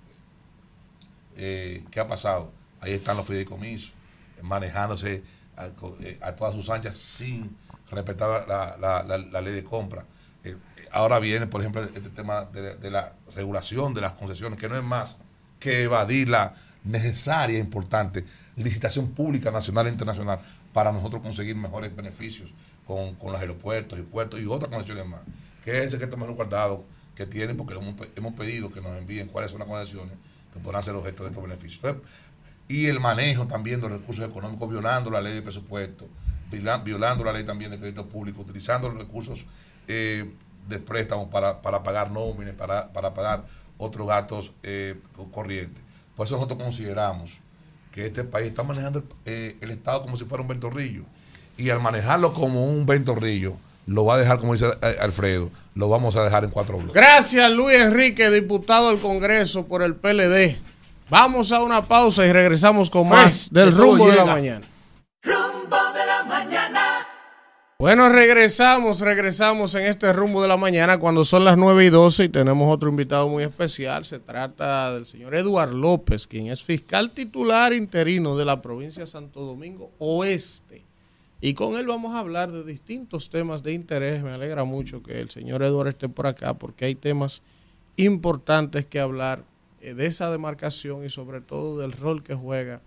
Eh, 1.37 1.85
¿Qué 1.91 2.01
ha 2.01 2.07
pasado? 2.09 2.53
Ahí 2.81 2.93
están 2.93 3.17
los 3.17 3.27
fideicomisos, 3.27 3.93
manejándose 4.43 5.23
a, 5.57 6.33
todas 6.33 6.55
sus 6.55 6.71
anchas 6.71 6.97
sin 6.97 7.55
respetar 7.91 8.49
la, 8.49 8.77
la- 9.05 9.41
ley 9.43 9.53
de 9.53 9.65
compra. 9.65 10.05
Ahora 10.93 11.19
viene, 11.21 11.47
por 11.47 11.61
ejemplo, 11.61 11.85
este 11.85 12.01
tema 12.11 12.45
de, 12.47 12.75
de 12.77 12.91
la 12.91 13.13
regulación 13.37 13.95
de 13.95 14.01
las 14.01 14.13
concesiones, 14.15 14.59
que 14.59 14.69
no 14.69 14.77
es 14.77 14.83
más 14.83 15.19
que 15.61 15.83
evadir 15.83 16.29
la 16.31 16.55
necesaria 16.85 17.59
e 17.59 17.61
importante 17.61 18.25
licitación 18.57 19.09
pública 19.13 19.51
nacional 19.51 19.87
e 19.87 19.91
internacional 19.91 20.41
para 20.73 20.93
nosotros 20.93 21.23
conseguir 21.23 21.57
mejores 21.57 21.95
beneficios 21.95 22.51
con, 22.87 23.15
con 23.15 23.33
los 23.33 23.41
aeropuertos 23.41 23.99
y 23.99 24.03
puertos 24.03 24.41
y 24.41 24.47
otras 24.47 24.71
concesiones 24.71 25.07
más, 25.07 25.21
que 25.65 25.79
es 25.79 25.85
el 25.85 25.91
secreto 25.91 26.17
mejor 26.17 26.35
guardado 26.35 26.85
que 27.15 27.27
tienen, 27.27 27.57
porque 27.57 27.75
hemos, 27.75 27.95
hemos 28.17 28.35
pedido 28.35 28.71
que 28.71 28.81
nos 28.81 28.97
envíen 28.97 29.29
cuáles 29.29 29.51
son 29.51 29.61
las 29.61 29.69
concesiones 29.69 30.15
que 30.53 30.61
podrán 30.61 30.83
ser 30.83 30.95
objeto 30.95 31.23
de 31.23 31.31
estos 31.31 31.43
beneficios. 31.43 31.97
Y 32.69 32.87
el 32.87 33.01
manejo 33.01 33.47
también 33.47 33.81
de 33.81 33.89
los 33.89 34.01
recursos 34.01 34.29
económicos, 34.29 34.69
violando 34.71 35.11
la 35.11 35.21
ley 35.21 35.35
de 35.35 35.43
presupuesto, 35.43 36.09
viola- 36.51 36.79
violando 36.79 37.25
la 37.25 37.33
ley 37.33 37.45
también 37.45 37.71
de 37.71 37.79
crédito 37.79 38.07
público, 38.09 38.43
utilizando 38.43 38.89
los 38.89 38.99
recursos 38.99 39.47
eh, 39.89 40.33
de 40.69 40.79
préstamo 40.79 41.29
para, 41.29 41.61
para 41.63 41.83
pagar 41.83 42.11
nóminas, 42.11 42.55
para, 42.55 42.93
para 42.93 43.13
pagar 43.13 43.45
otros 43.77 44.07
gastos 44.07 44.53
eh, 44.63 45.01
co- 45.17 45.31
corrientes. 45.31 45.83
Por 46.17 46.27
eso 46.27 46.37
nosotros 46.37 46.63
consideramos 46.63 47.41
que 47.93 48.07
este 48.07 48.25
país 48.25 48.49
está 48.49 48.63
manejando 48.63 49.01
el, 49.01 49.05
eh, 49.27 49.57
el 49.61 49.71
Estado 49.71 50.03
como 50.03 50.17
si 50.17 50.25
fuera 50.25 50.43
un 50.43 50.49
ventorrillo. 50.49 51.03
Y 51.57 51.71
al 51.71 51.81
manejarlo 51.81 52.33
como 52.33 52.65
un 52.65 52.87
ventorrillo, 52.87 53.57
lo 53.87 54.05
va 54.05 54.15
a 54.15 54.19
dejar, 54.19 54.39
como 54.39 54.53
dice 54.53 54.67
eh, 54.83 54.97
Alfredo, 55.01 55.51
lo 55.75 55.89
vamos 55.89 56.17
a 56.17 56.23
dejar 56.23 56.45
en 56.45 56.51
cuatro 56.51 56.77
bloques. 56.77 56.95
Gracias, 56.95 57.51
Luis 57.53 57.77
Enrique, 57.77 58.31
diputado 58.31 58.91
del 58.91 59.01
Congreso 59.01 59.67
por 59.67 59.83
el 59.83 59.95
PLD. 59.97 60.59
Vamos 61.09 61.51
a 61.51 61.61
una 61.61 61.83
pausa 61.83 62.25
y 62.25 62.33
regresamos 62.33 62.89
con 62.89 63.09
Fue, 63.09 63.17
más 63.17 63.51
del 63.53 63.77
rumbo 63.77 64.09
de 64.09 64.17
la 64.17 64.25
mañana. 64.25 64.67
Rumbo 65.23 65.77
de 65.93 66.07
la 66.07 66.23
mañana. 66.23 66.70
Bueno, 67.81 68.11
regresamos, 68.11 69.01
regresamos 69.01 69.75
en 69.75 69.87
este 69.87 70.13
rumbo 70.13 70.43
de 70.43 70.49
la 70.49 70.59
mañana 70.59 70.99
cuando 70.99 71.25
son 71.25 71.47
las 71.47 71.57
9 71.57 71.87
y 71.87 71.89
12 71.89 72.25
y 72.25 72.29
tenemos 72.29 72.71
otro 72.71 72.91
invitado 72.91 73.27
muy 73.27 73.43
especial. 73.43 74.05
Se 74.05 74.19
trata 74.19 74.93
del 74.93 75.07
señor 75.07 75.35
Eduard 75.35 75.73
López, 75.73 76.27
quien 76.27 76.49
es 76.49 76.63
fiscal 76.63 77.13
titular 77.13 77.73
interino 77.73 78.37
de 78.37 78.45
la 78.45 78.61
provincia 78.61 79.05
de 79.05 79.07
Santo 79.07 79.41
Domingo 79.41 79.93
Oeste. 79.97 80.85
Y 81.41 81.55
con 81.55 81.77
él 81.77 81.87
vamos 81.87 82.13
a 82.13 82.19
hablar 82.19 82.53
de 82.53 82.65
distintos 82.65 83.31
temas 83.31 83.63
de 83.63 83.73
interés. 83.73 84.23
Me 84.23 84.33
alegra 84.33 84.65
mucho 84.65 85.03
que 85.03 85.19
el 85.19 85.31
señor 85.31 85.63
Eduard 85.63 85.89
esté 85.89 86.11
por 86.11 86.27
acá 86.27 86.53
porque 86.53 86.85
hay 86.85 86.95
temas 86.95 87.41
importantes 87.97 88.85
que 88.85 89.01
hablar 89.01 89.43
eh, 89.81 89.95
de 89.95 90.05
esa 90.05 90.31
demarcación 90.31 91.03
y 91.07 91.09
sobre 91.09 91.41
todo 91.41 91.79
del 91.79 91.93
rol 91.93 92.23
que 92.23 92.35
juega 92.35 92.83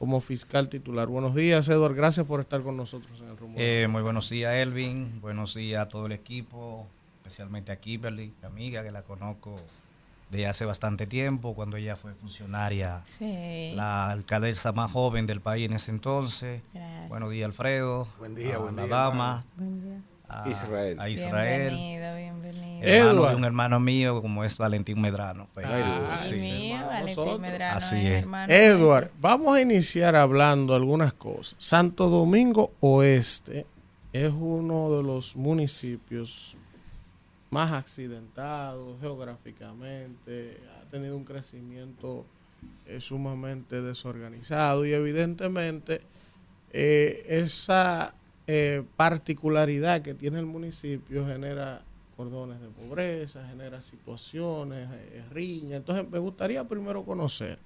como 0.00 0.22
fiscal 0.22 0.70
titular. 0.70 1.08
Buenos 1.08 1.34
días, 1.34 1.68
Eduard. 1.68 1.94
Gracias 1.94 2.26
por 2.26 2.40
estar 2.40 2.62
con 2.62 2.74
nosotros 2.74 3.20
en 3.20 3.28
el 3.28 3.36
rumbo. 3.36 3.58
Eh, 3.60 3.86
muy 3.86 4.00
buenos 4.00 4.30
días, 4.30 4.54
Elvin. 4.54 5.20
Buenos 5.20 5.54
días 5.54 5.82
a 5.82 5.88
todo 5.88 6.06
el 6.06 6.12
equipo, 6.12 6.86
especialmente 7.18 7.70
a 7.70 7.76
Kimberly, 7.76 8.32
mi 8.40 8.46
amiga, 8.46 8.82
que 8.82 8.90
la 8.90 9.02
conozco 9.02 9.56
de 10.30 10.46
hace 10.46 10.64
bastante 10.64 11.06
tiempo, 11.06 11.54
cuando 11.54 11.76
ella 11.76 11.96
fue 11.96 12.14
funcionaria, 12.14 13.02
Sí. 13.04 13.72
la 13.74 14.10
alcaldesa 14.10 14.72
más 14.72 14.90
joven 14.90 15.26
del 15.26 15.42
país 15.42 15.66
en 15.68 15.74
ese 15.74 15.90
entonces. 15.90 16.62
Gracias. 16.72 17.08
Buenos 17.10 17.30
días, 17.30 17.44
Alfredo. 17.44 18.08
Buen 18.18 18.34
día, 18.34 18.54
a 18.54 18.58
buen 18.58 18.76
la 18.76 18.84
día, 18.86 18.94
dama. 18.96 19.44
Buen 19.58 19.82
día. 19.82 20.00
A 20.30 20.48
Israel. 20.48 21.00
A 21.00 21.08
Israel. 21.08 21.74
Bienvenido, 21.74 22.16
bienvenido. 22.16 22.80
Hermano 22.82 23.10
Edward. 23.12 23.30
de 23.30 23.36
un 23.36 23.44
hermano 23.44 23.80
mío 23.80 24.22
como 24.22 24.44
es 24.44 24.56
Valentín 24.58 25.00
Medrano. 25.00 25.48
pues. 25.52 25.66
Ay, 25.66 25.82
Sí, 26.20 26.40
sí. 26.40 26.50
mío, 26.50 26.86
Valentín. 26.86 27.40
Medrano 27.40 27.76
Así 27.76 27.96
es 27.96 28.04
es. 28.04 28.18
hermano 28.22 28.52
Edward, 28.52 29.10
vamos 29.20 29.54
a 29.56 29.60
iniciar 29.60 30.16
hablando 30.16 30.74
algunas 30.74 31.12
cosas. 31.12 31.56
Santo 31.58 32.08
Domingo 32.08 32.72
Oeste 32.80 33.66
es 34.12 34.32
uno 34.32 34.96
de 34.96 35.02
los 35.02 35.36
municipios 35.36 36.56
más 37.50 37.72
accidentados 37.72 39.00
geográficamente, 39.00 40.60
ha 40.80 40.88
tenido 40.90 41.16
un 41.16 41.24
crecimiento 41.24 42.24
eh, 42.86 43.00
sumamente 43.00 43.82
desorganizado 43.82 44.86
y 44.86 44.92
evidentemente 44.92 46.00
eh, 46.72 47.24
esa 47.28 48.14
eh, 48.52 48.82
particularidad 48.96 50.02
que 50.02 50.12
tiene 50.12 50.40
el 50.40 50.46
municipio 50.46 51.24
genera 51.24 51.82
cordones 52.16 52.60
de 52.60 52.66
pobreza, 52.66 53.46
genera 53.46 53.80
situaciones, 53.80 54.88
eh, 54.90 55.22
riña. 55.30 55.76
Entonces 55.76 56.10
me 56.10 56.18
gustaría 56.18 56.66
primero 56.66 57.04
conocer 57.04 57.60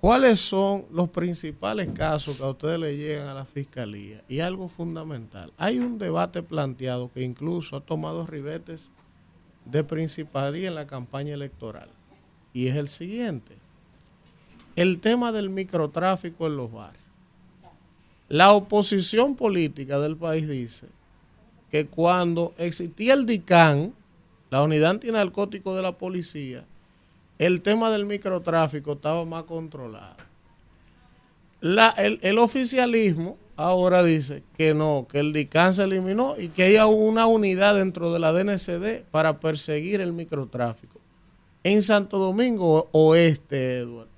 cuáles 0.00 0.40
son 0.40 0.86
los 0.90 1.10
principales 1.10 1.88
casos 1.92 2.38
que 2.38 2.44
a 2.44 2.48
ustedes 2.48 2.80
le 2.80 2.96
llegan 2.96 3.28
a 3.28 3.34
la 3.34 3.44
fiscalía. 3.44 4.24
Y 4.26 4.40
algo 4.40 4.70
fundamental, 4.70 5.52
hay 5.58 5.80
un 5.80 5.98
debate 5.98 6.42
planteado 6.42 7.12
que 7.12 7.20
incluso 7.20 7.76
ha 7.76 7.82
tomado 7.82 8.26
ribetes 8.26 8.90
de 9.66 9.84
principalía 9.84 10.68
en 10.68 10.76
la 10.76 10.86
campaña 10.86 11.34
electoral. 11.34 11.90
Y 12.54 12.68
es 12.68 12.76
el 12.76 12.88
siguiente, 12.88 13.54
el 14.76 14.98
tema 14.98 15.30
del 15.30 15.50
microtráfico 15.50 16.46
en 16.46 16.56
los 16.56 16.72
barrios. 16.72 16.99
La 18.30 18.52
oposición 18.52 19.34
política 19.34 19.98
del 19.98 20.16
país 20.16 20.48
dice 20.48 20.86
que 21.70 21.86
cuando 21.86 22.54
existía 22.58 23.12
el 23.14 23.26
DICAN, 23.26 23.92
la 24.50 24.62
unidad 24.62 24.90
antinarcótico 24.92 25.74
de 25.74 25.82
la 25.82 25.98
policía, 25.98 26.64
el 27.38 27.60
tema 27.60 27.90
del 27.90 28.06
microtráfico 28.06 28.92
estaba 28.92 29.24
más 29.24 29.44
controlado. 29.44 30.14
La- 31.60 31.90
el, 31.90 32.20
el 32.22 32.38
oficialismo 32.38 33.36
ahora 33.56 34.02
dice 34.04 34.42
que 34.56 34.74
no, 34.74 35.06
que 35.10 35.18
el 35.18 35.32
DICAN 35.32 35.74
se 35.74 35.82
eliminó 35.82 36.38
y 36.38 36.48
que 36.48 36.62
hay 36.64 36.76
una 36.88 37.26
unidad 37.26 37.74
dentro 37.74 38.12
de 38.12 38.20
la 38.20 38.32
DNCD 38.32 39.02
para 39.10 39.40
perseguir 39.40 40.00
el 40.00 40.12
microtráfico. 40.12 41.00
En 41.64 41.82
Santo 41.82 42.18
Domingo 42.18 42.88
Oeste, 42.92 43.78
Edward, 43.80 44.08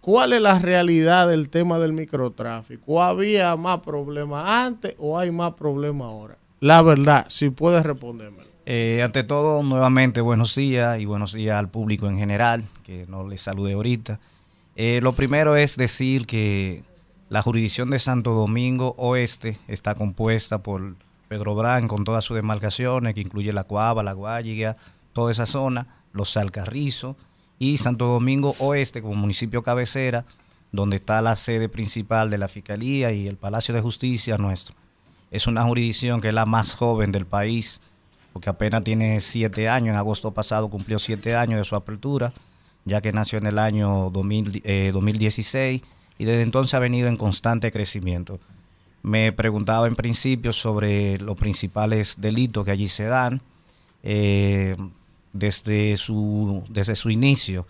¿cuál 0.00 0.32
es 0.32 0.42
la 0.42 0.58
realidad 0.58 1.28
del 1.28 1.48
tema 1.48 1.78
del 1.78 1.92
microtráfico? 1.92 3.02
¿Había 3.02 3.56
más 3.56 3.80
problemas 3.80 4.44
antes 4.46 4.94
o 4.98 5.18
hay 5.18 5.30
más 5.30 5.54
problemas 5.54 6.06
ahora? 6.06 6.36
La 6.60 6.82
verdad, 6.82 7.26
si 7.28 7.50
puedes 7.50 7.84
responderme. 7.84 8.42
Eh, 8.66 9.00
ante 9.02 9.24
todo, 9.24 9.62
nuevamente 9.62 10.20
buenos 10.20 10.54
días 10.54 11.00
y 11.00 11.06
buenos 11.06 11.32
días 11.32 11.58
al 11.58 11.68
público 11.68 12.06
en 12.08 12.18
general, 12.18 12.64
que 12.82 13.06
no 13.08 13.26
les 13.26 13.42
salude 13.42 13.72
ahorita. 13.72 14.20
Eh, 14.76 15.00
lo 15.02 15.12
primero 15.12 15.56
es 15.56 15.76
decir 15.76 16.26
que 16.26 16.82
la 17.30 17.42
jurisdicción 17.42 17.90
de 17.90 17.98
Santo 17.98 18.32
Domingo 18.32 18.94
Oeste 18.98 19.58
está 19.68 19.94
compuesta 19.94 20.62
por 20.62 20.96
Pedro 21.28 21.54
Brán 21.54 21.88
con 21.88 22.04
todas 22.04 22.24
sus 22.24 22.36
demarcaciones, 22.36 23.14
que 23.14 23.20
incluye 23.20 23.52
la 23.52 23.64
Cuava, 23.64 24.02
la 24.02 24.12
Guayiga, 24.12 24.76
toda 25.12 25.32
esa 25.32 25.46
zona, 25.46 26.02
los 26.12 26.36
Alcarrizos 26.36 27.16
y 27.58 27.76
Santo 27.76 28.06
Domingo 28.06 28.54
Oeste 28.60 29.02
como 29.02 29.14
municipio 29.14 29.62
cabecera, 29.62 30.24
donde 30.72 30.96
está 30.96 31.22
la 31.22 31.34
sede 31.34 31.68
principal 31.68 32.30
de 32.30 32.38
la 32.38 32.48
Fiscalía 32.48 33.12
y 33.12 33.26
el 33.26 33.36
Palacio 33.36 33.74
de 33.74 33.80
Justicia 33.80 34.36
nuestro. 34.38 34.76
Es 35.30 35.46
una 35.46 35.64
jurisdicción 35.64 36.20
que 36.20 36.28
es 36.28 36.34
la 36.34 36.46
más 36.46 36.74
joven 36.74 37.12
del 37.12 37.26
país, 37.26 37.80
porque 38.32 38.50
apenas 38.50 38.84
tiene 38.84 39.20
siete 39.20 39.68
años, 39.68 39.88
en 39.88 39.96
agosto 39.96 40.30
pasado 40.32 40.68
cumplió 40.68 40.98
siete 40.98 41.34
años 41.34 41.58
de 41.58 41.64
su 41.64 41.74
apertura, 41.74 42.32
ya 42.84 43.00
que 43.00 43.12
nació 43.12 43.38
en 43.38 43.46
el 43.46 43.58
año 43.58 44.10
2000, 44.10 44.62
eh, 44.64 44.90
2016 44.92 45.82
y 46.18 46.24
desde 46.24 46.42
entonces 46.42 46.74
ha 46.74 46.78
venido 46.78 47.08
en 47.08 47.16
constante 47.16 47.70
crecimiento. 47.70 48.40
Me 49.02 49.32
preguntaba 49.32 49.86
en 49.86 49.94
principio 49.94 50.52
sobre 50.52 51.18
los 51.18 51.36
principales 51.36 52.20
delitos 52.20 52.64
que 52.64 52.70
allí 52.70 52.88
se 52.88 53.04
dan. 53.04 53.40
eh, 54.02 54.76
desde, 55.32 55.96
su, 55.96 56.62
desde 56.68 56.96
su 56.96 57.10
inicio, 57.10 57.66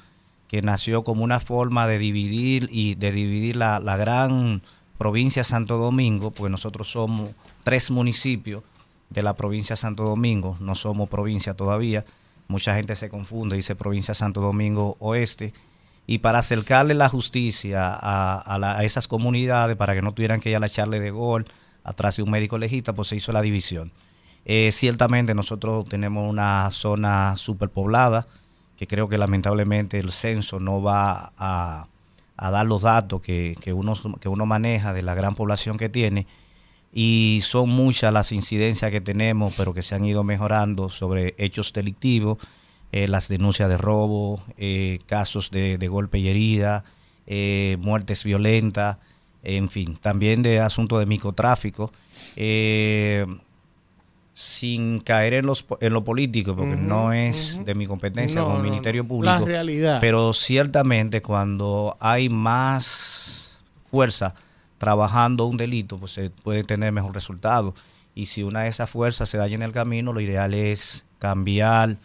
que 0.49 0.63
nació 0.63 1.05
como 1.05 1.25
una 1.25 1.41
forma 1.41 1.87
de 1.87 1.99
dividir 1.99 2.69
y 2.73 2.95
de 2.95 3.13
dividir 3.13 3.57
la, 3.57 3.81
la 3.81 3.97
gran 3.97 4.63
provincia 4.97 5.41
de 5.41 5.45
Santo 5.45 5.77
Domingo, 5.77 6.31
porque 6.31 6.51
nosotros 6.51 6.91
somos 6.91 7.31
tres 7.65 7.91
municipios 7.91 8.63
de 9.11 9.23
la 9.23 9.35
provincia 9.35 9.75
de 9.75 9.79
Santo 9.79 10.05
Domingo, 10.05 10.57
no 10.61 10.75
somos 10.75 11.09
provincia 11.09 11.55
todavía, 11.55 12.05
mucha 12.49 12.75
gente 12.75 12.97
se 12.97 13.09
confunde, 13.09 13.57
dice 13.57 13.77
provincia 13.77 14.13
de 14.13 14.19
Santo 14.19 14.41
Domingo 14.41 14.97
Oeste, 15.01 15.53
y 16.07 16.19
para 16.19 16.39
acercarle 16.39 16.95
la 16.95 17.11
justicia 17.11 17.87
a, 17.89 18.41
a 18.41 18.79
a 18.79 18.85
esas 18.85 19.07
comunidades, 19.07 19.77
para 19.77 19.95
que 19.95 20.01
no 20.01 20.13
tuvieran 20.13 20.41
que 20.41 20.49
ir 20.49 20.57
a 20.57 20.61
la 20.61 20.69
charla 20.71 20.99
de 20.99 21.11
gol 21.11 21.47
atrás 21.85 22.17
de 22.17 22.23
un 22.23 22.31
médico 22.31 22.57
legista, 22.57 22.95
pues 22.95 23.09
se 23.09 23.17
hizo 23.17 23.33
la 23.33 23.43
división. 23.43 23.93
Eh, 24.51 24.71
ciertamente 24.73 25.35
nosotros 25.35 25.85
tenemos 25.85 26.29
una 26.29 26.71
zona 26.73 27.37
superpoblada, 27.37 28.27
que 28.79 28.87
creo 28.87 29.09
que 29.09 29.19
lamentablemente 29.19 29.99
el 29.99 30.11
censo 30.11 30.59
no 30.59 30.83
va 30.83 31.33
a, 31.37 31.85
a 32.37 32.51
dar 32.51 32.65
los 32.65 32.83
datos 32.83 33.21
que, 33.21 33.57
que, 33.61 33.73
uno, 33.73 33.93
que 34.21 34.29
uno 34.29 34.47
maneja 34.47 34.95
de 34.95 35.03
la 35.03 35.15
gran 35.15 35.35
población 35.35 35.77
que 35.77 35.89
tiene. 35.89 36.27
Y 36.93 37.41
son 37.43 37.69
muchas 37.69 38.13
las 38.13 38.33
incidencias 38.33 38.91
que 38.91 39.03
tenemos, 39.03 39.55
pero 39.57 39.75
que 39.75 39.83
se 39.83 39.95
han 39.95 40.05
ido 40.05 40.25
mejorando 40.25 40.89
sobre 40.89 41.35
hechos 41.37 41.73
delictivos, 41.75 42.39
eh, 42.91 43.07
las 43.07 43.29
denuncias 43.29 43.69
de 43.69 43.77
robo, 43.77 44.43
eh, 44.57 45.01
casos 45.05 45.51
de, 45.51 45.77
de 45.77 45.89
golpe 45.89 46.19
y 46.19 46.29
herida, 46.29 46.85
eh, 47.27 47.77
muertes 47.81 48.25
violentas, 48.25 48.97
en 49.43 49.69
fin, 49.69 49.99
también 50.01 50.41
de 50.43 50.61
asuntos 50.61 50.99
de 50.99 51.05
microtráfico. 51.05 51.93
Sin 54.41 55.01
caer 55.01 55.35
en, 55.35 55.47
los, 55.47 55.67
en 55.81 55.93
lo 55.93 56.05
político, 56.05 56.55
porque 56.55 56.77
no 56.77 57.13
es 57.13 57.61
de 57.65 57.75
mi 57.75 57.89
competencia 57.89 58.41
No, 58.41 58.47
como 58.47 58.59
no, 58.59 58.63
no. 58.63 58.71
Ministerio 58.71 59.03
La 59.03 59.09
Público. 59.09 59.45
realidad. 59.45 59.99
Pero 60.01 60.33
ciertamente 60.33 61.21
cuando 61.23 61.97
hay 61.99 62.29
más 62.29 63.59
fuerza 63.91 64.35
trabajando 64.79 65.47
un 65.47 65.57
delito, 65.57 65.99
pues 65.99 66.13
se 66.13 66.31
puede 66.31 66.63
tener 66.63 66.93
mejor 66.93 67.15
resultado. 67.15 67.75
Y 68.15 68.27
si 68.27 68.45
una 68.45 68.61
de 68.61 68.69
esas 68.69 68.89
fuerzas 68.89 69.29
se 69.29 69.39
daña 69.39 69.57
en 69.57 69.63
el 69.63 69.73
camino, 69.73 70.13
lo 70.13 70.21
ideal 70.21 70.55
es 70.55 71.05
cambiar, 71.19 71.97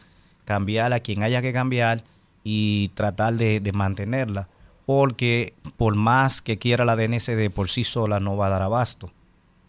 cambiar 0.43 0.91
a 0.91 1.01
quien 1.01 1.22
haya 1.22 1.39
que 1.43 1.53
cambiar 1.53 2.03
y 2.43 2.88
tratar 2.95 3.35
de, 3.35 3.60
de 3.60 3.72
mantenerla. 3.73 4.47
Porque 4.88 5.53
por 5.77 5.93
más 5.95 6.41
que 6.41 6.57
quiera 6.57 6.84
la 6.84 6.95
DNCD 6.95 7.51
por 7.53 7.69
sí 7.69 7.84
sola 7.84 8.19
no 8.19 8.38
va 8.38 8.47
a 8.47 8.49
dar 8.49 8.64
abasto. 8.64 9.11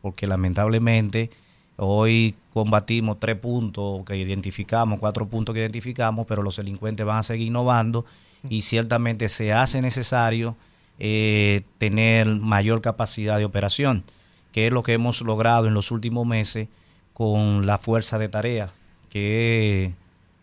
Porque 0.01 0.27
lamentablemente 0.27 1.29
hoy 1.77 2.35
combatimos 2.53 3.19
tres 3.19 3.37
puntos 3.37 4.05
que 4.05 4.17
identificamos, 4.17 4.99
cuatro 5.01 5.27
puntos 5.27 5.55
que 5.55 5.61
identificamos, 5.61 6.27
pero 6.27 6.43
los 6.43 6.57
delincuentes 6.57 7.05
van 7.05 7.19
a 7.19 7.23
seguir 7.23 7.49
innovando 7.49 8.05
y 8.49 8.63
ciertamente 8.63 9.29
se 9.29 9.53
hace 9.53 9.81
necesario 9.83 10.57
eh, 10.99 11.63
tener 11.79 12.27
mayor 12.29 12.81
capacidad 12.81 13.39
de 13.39 13.45
operación, 13.45 14.05
que 14.53 14.67
es 14.69 14.73
lo 14.73 14.83
que 14.85 14.93
hemos 14.93 15.21
logrado 15.23 15.67
en 15.67 15.75
los 15.75 15.91
últimos 15.91 16.27
meses 16.27 16.69
con 17.13 17.67
la 17.67 17.79
fuerza 17.79 18.19
de 18.19 18.29
tarea, 18.29 18.73
que 19.11 19.87
es 19.87 19.91
lo 19.91 19.97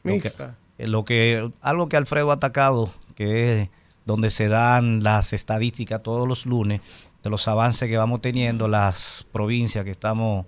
que- 0.03 0.11
Mixta. 0.13 0.57
eh, 0.77 0.87
lo 0.87 1.05
que 1.05 1.51
algo 1.61 1.87
que 1.87 1.95
Alfredo 1.97 2.31
ha 2.31 2.35
atacado, 2.35 2.91
que 3.15 3.61
es 3.61 3.69
donde 4.05 4.29
se 4.31 4.47
dan 4.47 5.03
las 5.03 5.31
estadísticas 5.31 6.01
todos 6.03 6.27
los 6.27 6.45
lunes 6.45 6.81
de 7.23 7.29
los 7.29 7.47
avances 7.47 7.87
que 7.87 7.97
vamos 7.97 8.19
teniendo 8.21 8.67
las 8.67 9.27
provincias 9.31 9.85
que 9.85 9.91
estamos 9.91 10.45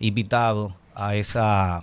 invitados 0.00 0.72
a 0.96 1.14
esa 1.14 1.76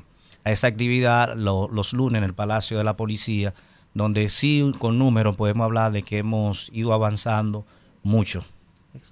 a 0.43 0.51
esa 0.51 0.67
actividad 0.67 1.35
lo- 1.35 1.67
los 1.69 1.91
lunes 1.93 2.19
en 2.19 2.23
el 2.23 2.33
Palacio 2.33 2.77
de 2.77 2.83
la 2.85 2.95
Policía, 2.95 3.53
donde 3.93 4.29
sí 4.29 4.71
con 4.79 4.97
números 4.97 5.35
podemos 5.35 5.65
hablar 5.65 5.91
de 5.91 6.03
que 6.03 6.19
hemos 6.19 6.69
ido 6.73 6.93
avanzando 6.93 7.65
mucho. 8.03 8.45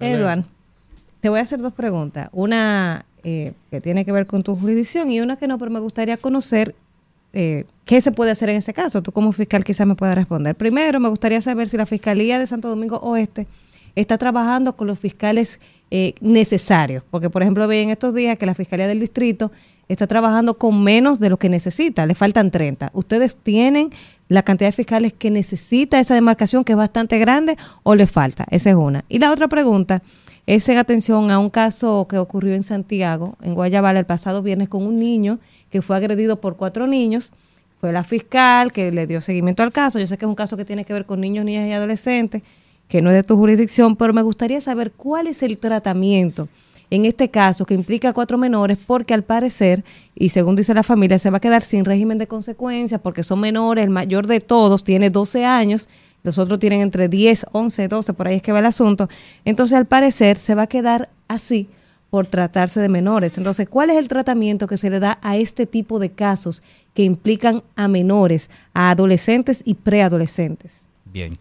Edward, 0.00 0.44
te 1.20 1.28
voy 1.28 1.40
a 1.40 1.42
hacer 1.42 1.60
dos 1.60 1.74
preguntas. 1.74 2.30
Una 2.32 3.04
eh, 3.22 3.52
que 3.70 3.80
tiene 3.82 4.04
que 4.06 4.12
ver 4.12 4.26
con 4.26 4.42
tu 4.42 4.56
jurisdicción 4.56 5.10
y 5.10 5.20
una 5.20 5.36
que 5.36 5.46
no, 5.46 5.58
pero 5.58 5.70
me 5.70 5.80
gustaría 5.80 6.16
conocer 6.16 6.74
eh, 7.34 7.66
qué 7.84 8.00
se 8.00 8.12
puede 8.12 8.30
hacer 8.30 8.48
en 8.48 8.56
ese 8.56 8.72
caso. 8.72 9.02
Tú 9.02 9.12
como 9.12 9.30
fiscal 9.32 9.62
quizás 9.64 9.86
me 9.86 9.94
puedas 9.94 10.14
responder. 10.14 10.54
Primero, 10.54 11.00
me 11.00 11.08
gustaría 11.10 11.40
saber 11.42 11.68
si 11.68 11.76
la 11.76 11.84
Fiscalía 11.84 12.38
de 12.38 12.46
Santo 12.46 12.68
Domingo 12.70 12.96
Oeste 12.98 13.46
está 13.96 14.18
trabajando 14.18 14.76
con 14.76 14.86
los 14.86 15.00
fiscales 15.00 15.58
eh, 15.90 16.14
necesarios. 16.20 17.02
Porque, 17.10 17.30
por 17.30 17.42
ejemplo, 17.42 17.66
vi 17.66 17.78
en 17.78 17.90
estos 17.90 18.14
días 18.14 18.38
que 18.38 18.46
la 18.46 18.54
Fiscalía 18.54 18.86
del 18.86 19.00
Distrito 19.00 19.50
está 19.88 20.06
trabajando 20.06 20.58
con 20.58 20.82
menos 20.82 21.18
de 21.18 21.30
lo 21.30 21.38
que 21.38 21.48
necesita. 21.48 22.06
Le 22.06 22.14
faltan 22.14 22.50
30. 22.50 22.90
¿Ustedes 22.92 23.36
tienen 23.36 23.90
la 24.28 24.42
cantidad 24.42 24.68
de 24.68 24.72
fiscales 24.72 25.12
que 25.12 25.30
necesita 25.30 25.98
esa 25.98 26.14
demarcación, 26.14 26.64
que 26.64 26.72
es 26.72 26.78
bastante 26.78 27.18
grande, 27.18 27.56
o 27.82 27.94
le 27.94 28.06
falta? 28.06 28.46
Esa 28.50 28.70
es 28.70 28.76
una. 28.76 29.04
Y 29.08 29.18
la 29.18 29.32
otra 29.32 29.48
pregunta 29.48 30.02
es 30.46 30.68
en 30.68 30.78
atención 30.78 31.30
a 31.30 31.38
un 31.38 31.50
caso 31.50 32.06
que 32.08 32.18
ocurrió 32.18 32.54
en 32.54 32.62
Santiago, 32.62 33.36
en 33.42 33.54
Guayabala, 33.54 33.98
el 33.98 34.06
pasado 34.06 34.42
viernes, 34.42 34.68
con 34.68 34.82
un 34.82 34.96
niño 34.96 35.38
que 35.70 35.82
fue 35.82 35.96
agredido 35.96 36.40
por 36.40 36.56
cuatro 36.56 36.86
niños. 36.86 37.32
Fue 37.80 37.92
la 37.92 38.04
fiscal 38.04 38.72
que 38.72 38.90
le 38.90 39.06
dio 39.06 39.20
seguimiento 39.20 39.62
al 39.62 39.72
caso. 39.72 39.98
Yo 39.98 40.06
sé 40.06 40.16
que 40.18 40.24
es 40.24 40.28
un 40.28 40.34
caso 40.34 40.56
que 40.56 40.64
tiene 40.64 40.84
que 40.84 40.92
ver 40.92 41.04
con 41.04 41.20
niños, 41.20 41.44
niñas 41.44 41.68
y 41.68 41.72
adolescentes, 41.72 42.42
que 42.88 43.02
no 43.02 43.10
es 43.10 43.16
de 43.16 43.22
tu 43.22 43.36
jurisdicción, 43.36 43.96
pero 43.96 44.12
me 44.12 44.22
gustaría 44.22 44.60
saber 44.60 44.92
cuál 44.92 45.26
es 45.26 45.42
el 45.42 45.58
tratamiento 45.58 46.48
en 46.90 47.04
este 47.04 47.30
caso 47.30 47.64
que 47.64 47.74
implica 47.74 48.10
a 48.10 48.12
cuatro 48.12 48.38
menores, 48.38 48.78
porque 48.86 49.14
al 49.14 49.24
parecer, 49.24 49.84
y 50.14 50.28
según 50.28 50.56
dice 50.56 50.74
la 50.74 50.82
familia, 50.82 51.18
se 51.18 51.30
va 51.30 51.38
a 51.38 51.40
quedar 51.40 51.62
sin 51.62 51.84
régimen 51.84 52.18
de 52.18 52.26
consecuencias 52.26 53.00
porque 53.00 53.22
son 53.22 53.40
menores, 53.40 53.84
el 53.84 53.90
mayor 53.90 54.26
de 54.26 54.40
todos 54.40 54.84
tiene 54.84 55.10
12 55.10 55.44
años, 55.44 55.88
los 56.22 56.38
otros 56.38 56.58
tienen 56.58 56.80
entre 56.80 57.08
10, 57.08 57.46
11, 57.52 57.88
12, 57.88 58.12
por 58.12 58.28
ahí 58.28 58.36
es 58.36 58.42
que 58.42 58.52
va 58.52 58.60
el 58.60 58.66
asunto. 58.66 59.08
Entonces, 59.44 59.76
al 59.76 59.86
parecer, 59.86 60.36
se 60.36 60.54
va 60.54 60.62
a 60.62 60.66
quedar 60.66 61.08
así 61.28 61.68
por 62.10 62.26
tratarse 62.26 62.80
de 62.80 62.88
menores. 62.88 63.36
Entonces, 63.36 63.68
¿cuál 63.68 63.90
es 63.90 63.96
el 63.96 64.08
tratamiento 64.08 64.66
que 64.66 64.76
se 64.76 64.90
le 64.90 65.00
da 65.00 65.18
a 65.22 65.36
este 65.36 65.66
tipo 65.66 65.98
de 65.98 66.10
casos 66.10 66.62
que 66.94 67.02
implican 67.02 67.62
a 67.74 67.88
menores, 67.88 68.48
a 68.74 68.90
adolescentes 68.90 69.62
y 69.64 69.74
preadolescentes? 69.74 70.88
Bien. 71.04 71.36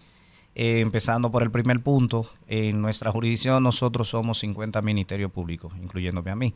Eh, 0.55 0.79
empezando 0.79 1.29
por 1.31 1.43
el 1.43 1.51
primer 1.51 1.81
punto, 1.81 2.25
en 2.47 2.81
nuestra 2.81 3.11
jurisdicción 3.11 3.61
nosotros 3.61 4.07
somos 4.07 4.39
50 4.39 4.81
ministerios 4.81 5.31
públicos, 5.31 5.73
incluyéndome 5.81 6.31
a 6.31 6.35
mí. 6.35 6.53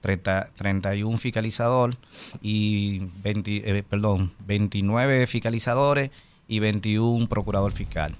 30 0.00 0.50
31 0.56 1.18
fiscalizador 1.18 1.94
y 2.40 3.00
20, 3.22 3.78
eh, 3.78 3.82
perdón, 3.82 4.32
29 4.46 5.26
fiscalizadores 5.26 6.10
y 6.48 6.58
21 6.60 7.28
procurador 7.28 7.72
fiscal. 7.72 8.16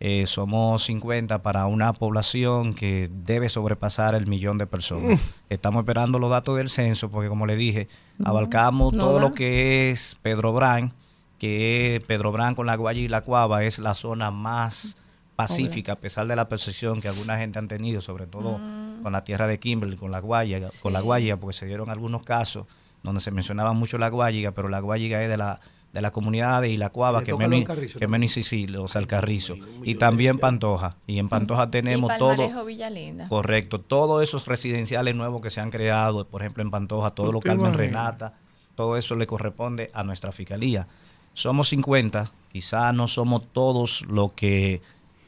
Eh, 0.00 0.26
somos 0.26 0.84
50 0.84 1.42
para 1.42 1.66
una 1.66 1.92
población 1.92 2.72
que 2.72 3.10
debe 3.12 3.48
sobrepasar 3.48 4.14
el 4.14 4.28
millón 4.28 4.56
de 4.56 4.66
personas. 4.66 5.18
Mm. 5.18 5.22
Estamos 5.50 5.80
esperando 5.80 6.20
los 6.20 6.30
datos 6.30 6.56
del 6.56 6.68
censo 6.68 7.10
porque, 7.10 7.28
como 7.28 7.46
le 7.46 7.56
dije, 7.56 7.88
abarcamos 8.24 8.94
no 8.94 9.04
todo 9.04 9.18
lo 9.18 9.32
que 9.32 9.90
es 9.90 10.16
Pedro 10.22 10.52
Brán, 10.52 10.94
que 11.38 12.02
Pedro 12.06 12.32
Brán 12.32 12.54
con 12.54 12.66
la 12.66 12.76
Guaya 12.76 13.00
y 13.00 13.08
la 13.08 13.22
Cuava 13.22 13.64
es 13.64 13.78
la 13.78 13.94
zona 13.94 14.30
más 14.30 14.96
pacífica, 15.36 15.92
a 15.92 15.96
pesar 15.96 16.26
de 16.26 16.34
la 16.34 16.48
percepción 16.48 17.00
que 17.00 17.08
alguna 17.08 17.38
gente 17.38 17.58
han 17.58 17.68
tenido, 17.68 18.00
sobre 18.00 18.26
todo 18.26 18.58
con 19.02 19.12
la 19.12 19.22
tierra 19.22 19.46
de 19.46 19.58
Kimberley, 19.60 19.96
con 19.96 20.10
la 20.10 20.18
Guaya, 20.18 20.68
con 20.82 20.92
la 20.92 21.00
Guaya, 21.00 21.36
porque 21.36 21.56
se 21.56 21.66
dieron 21.66 21.90
algunos 21.90 22.24
casos 22.24 22.66
donde 23.02 23.20
se 23.20 23.30
mencionaba 23.30 23.72
mucho 23.72 23.98
la 23.98 24.08
Guayiga, 24.08 24.50
pero 24.50 24.68
la 24.68 24.80
Guayiga 24.80 25.22
es 25.22 25.28
de 25.28 25.36
la 25.36 25.60
de 25.92 26.02
las 26.02 26.12
comunidades 26.12 26.70
y 26.70 26.76
la 26.76 26.90
Cuava 26.90 27.24
que 27.24 27.34
menos 27.34 27.64
que 27.98 28.06
menos 28.06 28.36
y 28.36 28.42
sí, 28.42 28.66
o 28.76 28.88
sea, 28.88 29.00
el 29.00 29.06
Carrizo 29.06 29.54
y 29.82 29.94
también 29.94 30.38
Pantoja 30.38 30.96
y 31.06 31.18
en 31.18 31.30
Pantoja 31.30 31.70
tenemos 31.70 32.12
y 32.14 32.18
todo 32.18 32.64
Villalinda. 32.64 33.28
Correcto, 33.28 33.80
todos 33.80 34.22
esos 34.22 34.46
residenciales 34.46 35.14
nuevos 35.14 35.40
que 35.40 35.48
se 35.50 35.60
han 35.60 35.70
creado, 35.70 36.26
por 36.26 36.42
ejemplo 36.42 36.62
en 36.62 36.70
Pantoja, 36.70 37.12
todo 37.12 37.32
lo 37.32 37.40
Carmen? 37.40 37.72
Renata, 37.72 38.34
todo 38.74 38.96
eso 38.96 39.14
le 39.14 39.26
corresponde 39.26 39.90
a 39.94 40.04
nuestra 40.04 40.30
fiscalía. 40.30 40.86
Somos 41.34 41.68
50, 41.68 42.30
quizás 42.52 42.92
no 42.94 43.06
somos 43.08 43.42
todos 43.52 44.02
lo 44.08 44.28
que 44.34 44.80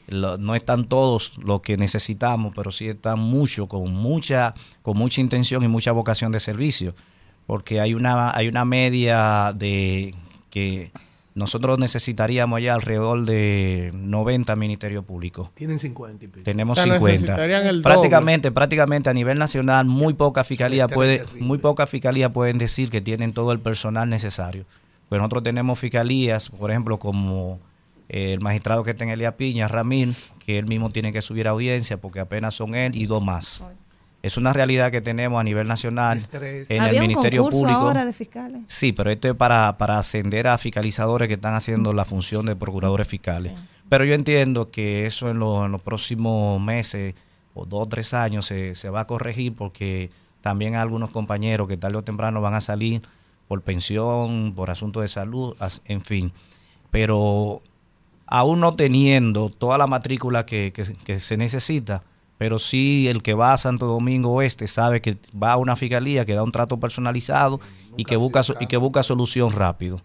lo- 0.07 0.37
no 0.37 0.55
están 0.55 0.85
todos 0.89 1.37
lo 1.37 1.61
que 1.61 1.77
necesitamos, 1.77 2.53
pero 2.55 2.71
sí 2.71 2.89
están 2.89 3.19
muchos 3.19 3.67
con 3.67 3.93
mucha 3.93 4.53
con 4.81 4.97
mucha 4.97 5.21
intención 5.21 5.63
y 5.63 5.67
mucha 5.69 5.91
vocación 5.93 6.31
de 6.33 6.39
servicio, 6.41 6.93
porque 7.47 7.79
hay 7.79 7.93
una 7.93 8.31
hay 8.35 8.47
una 8.49 8.65
media 8.65 9.53
de 9.55 10.13
que 10.49 10.91
nosotros 11.33 11.79
necesitaríamos 11.79 12.57
allá 12.57 12.73
alrededor 12.73 13.23
de 13.23 13.91
90 13.93 14.53
ministerios 14.57 15.05
públicos. 15.05 15.49
Tienen 15.53 15.79
50 15.79 16.25
y 16.25 16.27
pico. 16.27 16.43
Tenemos 16.43 16.77
O 16.77 16.83
sea, 16.83 16.93
50. 16.95 17.09
necesitarían 17.13 17.67
el 17.67 17.81
prácticamente, 17.81 18.51
prácticamente 18.51 19.09
a 19.09 19.13
nivel 19.13 19.37
nacional, 19.37 19.85
muy 19.85 20.13
poca 20.13 20.43
fiscalía 20.43 20.89
puede, 20.89 21.19
terrible. 21.19 21.41
muy 21.41 21.57
poca 21.57 21.87
fiscalía 21.87 22.33
pueden 22.33 22.57
decir 22.57 22.89
que 22.89 22.99
tienen 22.99 23.31
todo 23.31 23.53
el 23.53 23.61
personal 23.61 24.09
necesario. 24.09 24.65
Pues 25.11 25.19
nosotros 25.19 25.43
tenemos 25.43 25.77
fiscalías, 25.77 26.49
por 26.49 26.71
ejemplo, 26.71 26.97
como 26.97 27.59
eh, 28.07 28.31
el 28.31 28.39
magistrado 28.39 28.81
que 28.81 28.91
está 28.91 29.03
en 29.03 29.09
Elia 29.09 29.35
Piña, 29.35 29.67
Ramín, 29.67 30.13
que 30.39 30.57
él 30.57 30.67
mismo 30.67 30.89
tiene 30.89 31.11
que 31.11 31.21
subir 31.21 31.49
a 31.49 31.51
audiencia 31.51 31.99
porque 31.99 32.21
apenas 32.21 32.53
son 32.55 32.75
él 32.75 32.95
y 32.95 33.07
dos 33.07 33.21
más. 33.21 33.61
Es 34.23 34.37
una 34.37 34.53
realidad 34.53 34.89
que 34.89 35.01
tenemos 35.01 35.41
a 35.41 35.43
nivel 35.43 35.67
nacional 35.67 36.17
Estrés. 36.17 36.71
en 36.71 36.77
el 36.81 36.87
¿Había 36.89 37.01
un 37.01 37.07
Ministerio 37.07 37.41
concurso 37.41 37.59
Público. 37.65 37.81
ahora 37.81 38.05
de 38.05 38.13
fiscales? 38.13 38.61
Sí, 38.67 38.93
pero 38.93 39.11
esto 39.11 39.27
es 39.27 39.35
para, 39.35 39.77
para 39.77 39.99
ascender 39.99 40.47
a 40.47 40.57
fiscalizadores 40.57 41.27
que 41.27 41.33
están 41.33 41.55
haciendo 41.55 41.91
la 41.91 42.05
función 42.05 42.45
de 42.45 42.55
procuradores 42.55 43.05
fiscales. 43.05 43.51
Pero 43.89 44.05
yo 44.05 44.13
entiendo 44.13 44.71
que 44.71 45.07
eso 45.07 45.29
en, 45.29 45.39
lo- 45.39 45.65
en 45.65 45.73
los 45.73 45.81
próximos 45.81 46.61
meses 46.61 47.15
o 47.53 47.65
dos 47.65 47.81
o 47.83 47.87
tres 47.89 48.13
años 48.13 48.45
se, 48.45 48.75
se 48.75 48.89
va 48.89 49.01
a 49.01 49.07
corregir 49.07 49.55
porque 49.55 50.09
también 50.39 50.75
hay 50.75 50.81
algunos 50.81 51.11
compañeros 51.11 51.67
que 51.67 51.75
tarde 51.75 51.97
o 51.97 52.01
temprano 52.01 52.39
van 52.39 52.53
a 52.53 52.61
salir 52.61 53.01
por 53.51 53.63
pensión, 53.63 54.53
por 54.55 54.71
asuntos 54.71 55.01
de 55.03 55.09
salud, 55.09 55.57
en 55.83 55.99
fin. 55.99 56.31
Pero 56.89 57.61
aún 58.25 58.61
no 58.61 58.75
teniendo 58.75 59.49
toda 59.49 59.77
la 59.77 59.87
matrícula 59.87 60.45
que, 60.45 60.71
que- 60.73 60.95
que 61.03 61.19
se 61.19 61.35
necesita, 61.35 62.01
pero 62.37 62.59
sí 62.59 63.09
el 63.09 63.21
que 63.21 63.33
va 63.33 63.51
a 63.51 63.57
Santo 63.57 63.87
Domingo 63.87 64.31
Oeste 64.31 64.69
sabe 64.69 65.01
que 65.01 65.17
va 65.35 65.51
a 65.51 65.57
una 65.57 65.75
fiscalía 65.75 66.23
que 66.25 66.33
da 66.33 66.43
un 66.43 66.53
trato 66.53 66.79
personalizado 66.79 67.59
y 67.97 68.05
que 68.05 68.15
busca 68.15 68.41
y 68.61 68.67
que 68.67 68.77
busca 68.77 69.03
solución 69.03 69.51
rápido. 69.51 69.99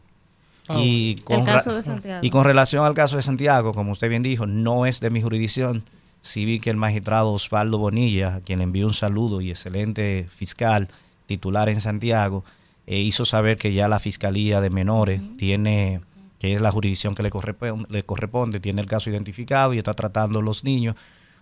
Ah, 0.66 0.80
Y 0.82 1.12
El 1.18 1.22
con, 1.24 1.44
caso 1.44 1.70
ra- 1.70 1.76
de 1.76 1.82
Santiago. 1.84 2.26
y 2.26 2.30
con 2.30 2.42
relación 2.42 2.84
al 2.84 2.94
caso 2.94 3.14
de 3.16 3.22
Santiago, 3.22 3.72
como 3.72 3.92
usted 3.92 4.08
bien 4.08 4.24
dijo, 4.24 4.46
no 4.48 4.86
es 4.86 4.98
de 4.98 5.10
mi 5.10 5.22
jurisdicción. 5.22 5.84
Sí 6.20 6.44
vi 6.44 6.58
que 6.58 6.70
el 6.70 6.76
magistrado 6.76 7.30
Osvaldo 7.32 7.78
Bonilla, 7.78 8.34
a 8.34 8.40
quien 8.40 8.58
le 8.58 8.64
envío 8.64 8.88
un 8.88 8.92
saludo 8.94 9.40
y 9.40 9.50
excelente 9.50 10.26
fiscal 10.28 10.88
titular 11.26 11.68
en 11.68 11.80
Santiago, 11.80 12.42
eh, 12.86 12.98
hizo 12.98 13.24
saber 13.24 13.56
que 13.56 13.72
ya 13.72 13.88
la 13.88 13.98
Fiscalía 13.98 14.60
de 14.60 14.70
Menores 14.70 15.20
tiene, 15.36 16.00
que 16.38 16.54
es 16.54 16.60
la 16.60 16.70
jurisdicción 16.70 17.14
que 17.14 17.22
le 17.22 17.30
corresponde, 17.30 17.86
le 17.90 18.02
corresponde, 18.04 18.60
tiene 18.60 18.80
el 18.82 18.88
caso 18.88 19.10
identificado 19.10 19.74
y 19.74 19.78
está 19.78 19.94
tratando 19.94 20.40
los 20.42 20.64
niños, 20.64 20.96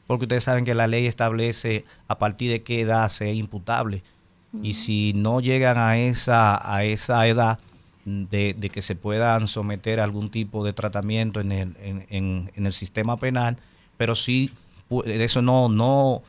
porque 0.07 0.25
ustedes 0.25 0.45
saben 0.45 0.65
que 0.65 0.75
la 0.75 0.87
ley 0.87 1.07
establece 1.07 1.85
a 2.09 2.19
partir 2.19 2.51
de 2.51 2.63
qué 2.63 2.81
edad 2.83 3.09
se 3.09 3.31
es 3.31 3.37
imputable. 3.37 4.03
Y 4.63 4.75
si 4.75 5.13
no 5.15 5.41
llegan 5.41 5.79
a 5.79 5.99
esa, 5.99 6.73
a 6.75 6.85
esa 6.85 7.27
edad 7.27 7.59
de, 8.05 8.55
de 8.57 8.69
que 8.71 8.83
se 8.83 8.95
puedan 8.95 9.49
someter 9.49 9.99
a 9.99 10.05
algún 10.05 10.31
tipo 10.31 10.65
de 10.65 10.73
tratamiento 10.73 11.41
en 11.41 11.51
el, 11.53 11.75
en, 11.83 12.07
en- 12.11 12.51
en 12.55 12.67
el 12.67 12.73
sistema 12.73 13.17
penal, 13.17 13.57
pero 13.97 14.15
sí, 14.15 14.53
eso 15.07 15.43
no, 15.43 15.69
no, 15.69 16.23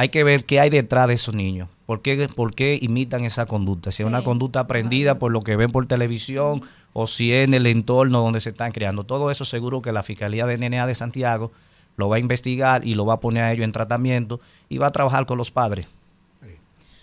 hay 0.00 0.08
que 0.08 0.24
ver 0.24 0.46
qué 0.46 0.60
hay 0.60 0.70
detrás 0.70 1.08
de 1.08 1.14
esos 1.14 1.34
niños. 1.34 1.68
¿Por 1.84 2.00
qué, 2.00 2.26
por 2.34 2.54
qué 2.54 2.78
imitan 2.80 3.24
esa 3.24 3.44
conducta? 3.44 3.92
Si 3.92 4.02
es 4.02 4.06
una 4.06 4.24
conducta 4.24 4.60
aprendida 4.60 5.18
por 5.18 5.30
lo 5.30 5.42
que 5.42 5.56
ven 5.56 5.70
por 5.70 5.86
televisión 5.86 6.62
o 6.94 7.06
si 7.06 7.34
es 7.34 7.46
en 7.46 7.52
el 7.52 7.66
entorno 7.66 8.22
donde 8.22 8.40
se 8.40 8.48
están 8.48 8.72
creando. 8.72 9.04
Todo 9.04 9.30
eso 9.30 9.44
seguro 9.44 9.82
que 9.82 9.92
la 9.92 10.02
Fiscalía 10.02 10.46
de 10.46 10.56
NNA 10.56 10.86
de 10.86 10.94
Santiago 10.94 11.52
lo 11.98 12.08
va 12.08 12.16
a 12.16 12.18
investigar 12.18 12.86
y 12.86 12.94
lo 12.94 13.04
va 13.04 13.14
a 13.14 13.20
poner 13.20 13.42
a 13.42 13.52
ellos 13.52 13.64
en 13.64 13.72
tratamiento 13.72 14.40
y 14.70 14.78
va 14.78 14.86
a 14.86 14.90
trabajar 14.90 15.26
con 15.26 15.36
los 15.36 15.50
padres. 15.50 15.86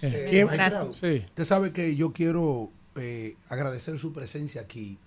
Eh, 0.01 0.43
magistrado, 0.45 0.91
Sí. 0.91 1.23
Usted 1.27 1.45
sabe 1.45 1.71
que 1.71 1.95
yo 1.95 2.13
quiero 2.13 2.71
eh, 2.95 3.35
agradecer 3.47 3.99
su 3.99 4.11
presencia 4.11 4.61
aquí, 4.61 4.97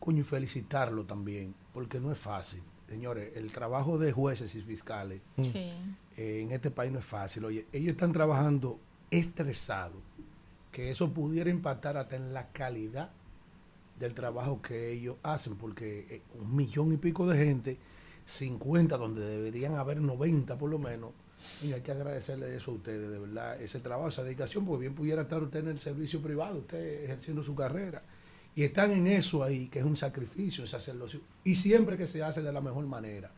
coño, 0.00 0.20
y 0.20 0.24
felicitarlo 0.24 1.04
también, 1.04 1.54
porque 1.72 1.98
no 1.98 2.12
es 2.12 2.18
fácil. 2.18 2.60
Señores, 2.90 3.30
el 3.36 3.50
trabajo 3.52 3.96
de 3.96 4.12
jueces 4.12 4.54
y 4.54 4.60
fiscales 4.60 5.22
Sí. 5.42 5.72
Eh, 6.16 6.40
en 6.42 6.52
este 6.52 6.70
país 6.70 6.92
no 6.92 6.98
es 6.98 7.04
fácil. 7.04 7.44
Oye, 7.44 7.66
ellos 7.72 7.92
están 7.92 8.12
trabajando 8.12 8.80
estresados, 9.10 10.02
que 10.72 10.90
eso 10.90 11.12
pudiera 11.12 11.50
impactar 11.50 11.96
hasta 11.96 12.16
en 12.16 12.32
la 12.32 12.48
calidad 12.52 13.10
del 13.98 14.14
trabajo 14.14 14.60
que 14.60 14.92
ellos 14.92 15.16
hacen, 15.22 15.56
porque 15.56 16.06
eh, 16.10 16.22
un 16.38 16.54
millón 16.54 16.92
y 16.92 16.96
pico 16.96 17.26
de 17.26 17.44
gente, 17.44 17.78
50 18.26 18.96
donde 18.96 19.26
deberían 19.26 19.76
haber 19.76 20.00
90 20.00 20.58
por 20.58 20.70
lo 20.70 20.78
menos, 20.78 21.12
y 21.62 21.72
hay 21.72 21.82
que 21.82 21.92
agradecerle 21.92 22.56
eso 22.56 22.70
a 22.70 22.74
ustedes, 22.74 23.10
de 23.10 23.18
verdad, 23.18 23.60
ese 23.60 23.80
trabajo, 23.80 24.08
esa 24.08 24.22
dedicación, 24.22 24.64
porque 24.64 24.82
bien 24.82 24.94
pudiera 24.94 25.22
estar 25.22 25.42
usted 25.42 25.60
en 25.60 25.68
el 25.68 25.80
servicio 25.80 26.20
privado, 26.20 26.58
usted 26.58 27.04
ejerciendo 27.04 27.42
su 27.42 27.54
carrera, 27.54 28.02
y 28.54 28.62
están 28.62 28.90
en 28.90 29.06
eso 29.06 29.44
ahí, 29.44 29.68
que 29.68 29.80
es 29.80 29.84
un 29.84 29.96
sacrificio, 29.96 30.64
ese 30.64 30.72
sacerdocio, 30.72 31.20
y 31.44 31.54
siempre 31.54 31.96
que 31.96 32.06
se 32.06 32.22
hace 32.22 32.42
de 32.42 32.52
la 32.52 32.60
mejor 32.60 32.86
manera. 32.86 33.30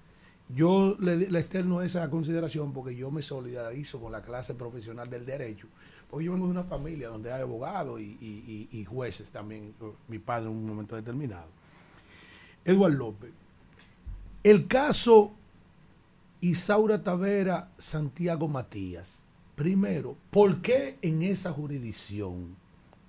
Yo 0.48 0.96
le, 1.00 1.16
le 1.16 1.38
externo 1.38 1.82
esa 1.82 2.08
consideración 2.08 2.72
porque 2.72 2.96
yo 2.96 3.10
me 3.10 3.20
solidarizo 3.22 4.00
con 4.00 4.12
la 4.12 4.22
clase 4.22 4.54
profesional 4.54 5.10
del 5.10 5.26
derecho, 5.26 5.66
porque 6.08 6.24
yo 6.24 6.32
vengo 6.32 6.46
de 6.46 6.52
una 6.52 6.64
familia 6.64 7.08
donde 7.10 7.30
hay 7.32 7.42
abogados 7.42 8.00
y, 8.00 8.68
y- 8.72 8.84
jueces 8.86 9.30
también, 9.30 9.74
mi 10.08 10.18
padre 10.18 10.46
en 10.48 10.56
un 10.56 10.64
momento 10.66 10.96
determinado. 10.96 11.48
Eduardo 12.64 12.96
López, 12.96 13.30
el 14.42 14.66
caso 14.66 15.34
Isaura 16.40 17.02
Tavera, 17.02 17.70
Santiago 17.76 18.48
Matías. 18.48 19.26
Primero, 19.54 20.16
¿por 20.30 20.62
qué 20.62 20.96
en 21.02 21.22
esa 21.22 21.52
jurisdicción 21.52 22.56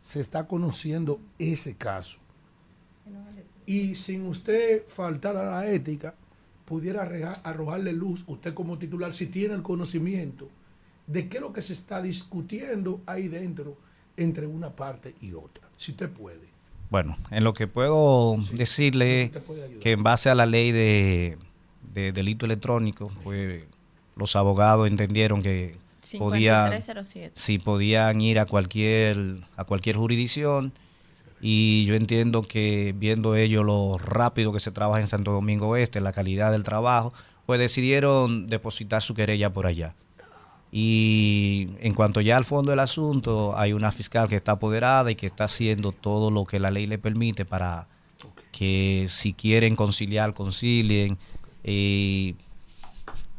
se 0.01 0.19
está 0.19 0.47
conociendo 0.47 1.21
ese 1.37 1.75
caso? 1.75 2.17
Y 3.65 3.95
sin 3.95 4.25
usted 4.25 4.83
faltar 4.87 5.37
a 5.37 5.51
la 5.51 5.67
ética, 5.69 6.15
pudiera 6.69 7.01
arrojarle 7.43 7.91
luz, 7.91 8.23
usted 8.27 8.53
como 8.53 8.77
titular, 8.77 9.13
si 9.13 9.25
tiene 9.25 9.55
el 9.55 9.63
conocimiento 9.63 10.47
de 11.07 11.27
qué 11.27 11.37
es 11.37 11.41
lo 11.41 11.51
que 11.51 11.63
se 11.63 11.73
está 11.73 11.99
discutiendo 11.99 13.01
ahí 13.07 13.27
dentro 13.27 13.75
entre 14.15 14.45
una 14.45 14.69
parte 14.69 15.15
y 15.19 15.33
otra. 15.33 15.67
Si 15.75 15.91
usted 15.91 16.09
puede. 16.11 16.47
Bueno, 16.91 17.17
en 17.31 17.43
lo 17.43 17.53
que 17.53 17.67
puedo 17.67 18.37
decirle 18.53 19.31
que 19.81 19.91
en 19.91 20.03
base 20.03 20.29
a 20.29 20.35
la 20.35 20.45
ley 20.45 20.71
de, 20.71 21.37
de 21.93 22.11
delito 22.11 22.45
electrónico, 22.45 23.11
pues 23.23 23.63
los 24.15 24.35
abogados 24.35 24.87
entendieron 24.87 25.41
que 25.41 25.75
podían, 26.19 26.71
5307. 26.71 27.31
sí, 27.33 27.57
podían 27.57 28.21
ir 28.21 28.37
a 28.37 28.45
cualquier, 28.45 29.17
a 29.55 29.63
cualquier 29.63 29.95
jurisdicción 29.95 30.71
y 31.41 31.85
yo 31.85 31.95
entiendo 31.95 32.41
que 32.41 32.93
viendo 32.97 33.35
ellos 33.35 33.65
lo 33.65 33.97
rápido 33.97 34.51
que 34.51 34.59
se 34.59 34.71
trabaja 34.71 34.99
en 34.99 35.07
Santo 35.07 35.31
Domingo 35.31 35.69
Oeste, 35.69 36.01
la 36.01 36.11
calidad 36.11 36.51
del 36.51 36.63
trabajo, 36.63 37.13
pues 37.45 37.59
decidieron 37.59 38.47
depositar 38.47 39.01
su 39.01 39.13
querella 39.13 39.51
por 39.51 39.65
allá. 39.65 39.95
Y 40.71 41.69
en 41.79 41.93
cuanto 41.93 42.21
ya 42.21 42.37
al 42.37 42.45
fondo 42.45 42.71
del 42.71 42.79
asunto, 42.79 43.57
hay 43.57 43.73
una 43.73 43.91
fiscal 43.91 44.27
que 44.27 44.35
está 44.35 44.53
apoderada 44.53 45.09
y 45.09 45.15
que 45.15 45.25
está 45.25 45.45
haciendo 45.45 45.91
todo 45.91 46.29
lo 46.29 46.45
que 46.45 46.59
la 46.59 46.69
ley 46.69 46.85
le 46.85 46.99
permite 46.99 47.45
para 47.45 47.87
que 48.51 49.05
si 49.09 49.33
quieren 49.33 49.75
conciliar, 49.75 50.33
concilien. 50.33 51.17
Y 51.63 52.35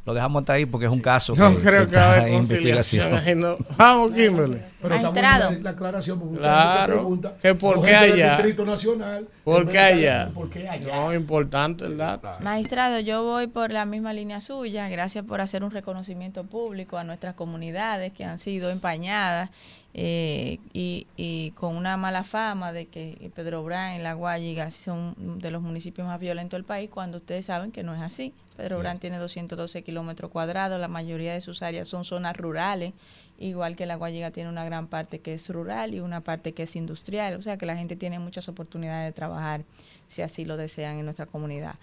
lo 0.04 0.14
dejamos 0.14 0.40
hasta 0.40 0.54
ahí 0.54 0.66
porque 0.66 0.86
es 0.86 0.92
un 0.92 1.00
caso 1.00 1.34
No 1.36 1.54
que, 1.56 1.62
creo 1.62 1.84
que 1.86 1.90
que 1.92 1.96
va 1.98 2.02
a 2.02 2.06
está 2.06 2.12
haber 2.20 2.28
en 2.32 2.38
conciliación. 2.38 3.06
investigación. 3.08 3.40
no. 3.40 3.56
Vamos, 3.76 4.14
Kimberly. 4.14 4.58
Pero 4.80 4.94
en 4.94 5.62
la 5.62 5.70
aclaración 5.70 6.18
porque 6.18 6.34
usted 6.36 6.42
Claro, 6.46 6.92
se 6.94 6.98
pregunta, 6.98 7.34
que 7.42 7.54
por 7.54 7.82
qué 7.84 7.94
allá. 7.94 8.32
Distrito 8.36 8.64
Nacional, 8.64 9.28
¿Por 9.44 9.68
qué 9.68 9.78
allá? 9.78 10.30
¿Por 10.32 10.48
qué 10.48 10.68
allá? 10.68 10.96
No, 10.96 11.12
importante 11.14 11.84
el 11.84 11.98
dato. 11.98 12.28
Magistrado, 12.40 12.98
yo 13.00 13.22
voy 13.24 13.46
por 13.46 13.72
la 13.72 13.84
misma 13.84 14.14
línea 14.14 14.40
suya. 14.40 14.88
Gracias 14.88 15.24
por 15.24 15.40
hacer 15.42 15.62
un 15.64 15.70
reconocimiento 15.70 16.44
público 16.44 16.96
a 16.96 17.04
nuestras 17.04 17.34
comunidades 17.34 18.12
que 18.12 18.24
han 18.24 18.38
sido 18.38 18.70
empañadas 18.70 19.50
eh, 19.92 20.58
y, 20.72 21.06
y 21.16 21.50
con 21.52 21.76
una 21.76 21.96
mala 21.96 22.22
fama 22.22 22.72
de 22.72 22.86
que 22.86 23.30
Pedro 23.34 23.64
Brán 23.64 23.96
y 23.96 24.02
La 24.02 24.14
Guayiga 24.14 24.70
son 24.70 25.14
de 25.40 25.50
los 25.50 25.62
municipios 25.62 26.06
más 26.06 26.20
violentos 26.20 26.56
del 26.56 26.64
país, 26.64 26.88
cuando 26.90 27.18
ustedes 27.18 27.46
saben 27.46 27.72
que 27.72 27.82
no 27.82 27.94
es 27.94 28.00
así. 28.00 28.32
Pedro 28.56 28.76
Sí. 28.76 28.80
Brán 28.82 28.98
tiene 28.98 29.18
212 29.18 29.82
kilómetros 29.82 30.30
cuadrados, 30.30 30.80
la 30.80 30.88
mayoría 30.88 31.32
de 31.32 31.40
sus 31.40 31.62
áreas 31.62 31.88
son 31.88 32.04
zonas 32.04 32.36
rurales, 32.36 32.92
igual 33.38 33.74
que 33.74 33.86
La 33.86 33.96
Guayiga 33.96 34.30
tiene 34.30 34.48
una 34.50 34.64
gran 34.64 34.86
parte 34.86 35.18
que 35.20 35.34
es 35.34 35.48
rural 35.48 35.94
y 35.94 36.00
una 36.00 36.20
parte 36.20 36.52
que 36.52 36.64
es 36.64 36.76
industrial, 36.76 37.36
o 37.36 37.42
sea 37.42 37.56
que 37.56 37.66
la 37.66 37.76
gente 37.76 37.96
tiene 37.96 38.18
muchas 38.18 38.48
oportunidades 38.48 39.08
de 39.08 39.12
trabajar 39.12 39.64
si 40.06 40.22
así 40.22 40.44
lo 40.44 40.56
desean 40.56 40.98
en 40.98 41.04
nuestra 41.04 41.26
comunidad. 41.26 41.76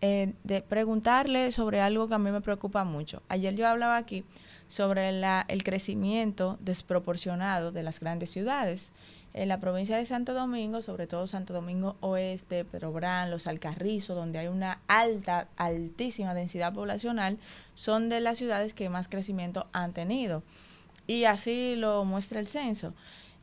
Eh, 0.00 0.32
de 0.42 0.62
preguntarle 0.62 1.52
sobre 1.52 1.80
algo 1.80 2.08
que 2.08 2.14
a 2.14 2.18
mí 2.18 2.30
me 2.32 2.40
preocupa 2.40 2.82
mucho. 2.82 3.22
Ayer 3.28 3.54
yo 3.54 3.68
hablaba 3.68 3.96
aquí 3.96 4.24
sobre 4.72 5.12
la- 5.12 5.44
el 5.48 5.64
crecimiento 5.64 6.56
desproporcionado 6.60 7.72
de 7.72 7.82
las 7.82 8.00
grandes 8.00 8.30
ciudades. 8.30 8.92
En 9.34 9.48
la 9.48 9.60
provincia 9.60 9.98
de 9.98 10.06
Santo 10.06 10.32
Domingo, 10.32 10.80
sobre 10.80 11.06
todo 11.06 11.26
Santo 11.26 11.52
Domingo 11.52 11.96
Oeste, 12.00 12.64
Perobrán, 12.64 13.30
Los 13.30 13.46
Alcarrizos, 13.46 14.16
donde 14.16 14.38
hay 14.38 14.46
una 14.48 14.80
alta, 14.88 15.46
altísima 15.58 16.32
densidad 16.32 16.72
poblacional, 16.72 17.38
son 17.74 18.08
de 18.08 18.20
las 18.20 18.38
ciudades 18.38 18.72
que 18.72 18.88
más 18.88 19.08
crecimiento 19.08 19.66
han 19.74 19.92
tenido. 19.92 20.42
Y 21.06 21.24
así 21.24 21.74
lo 21.76 22.06
muestra 22.06 22.40
el 22.40 22.46
censo. 22.46 22.94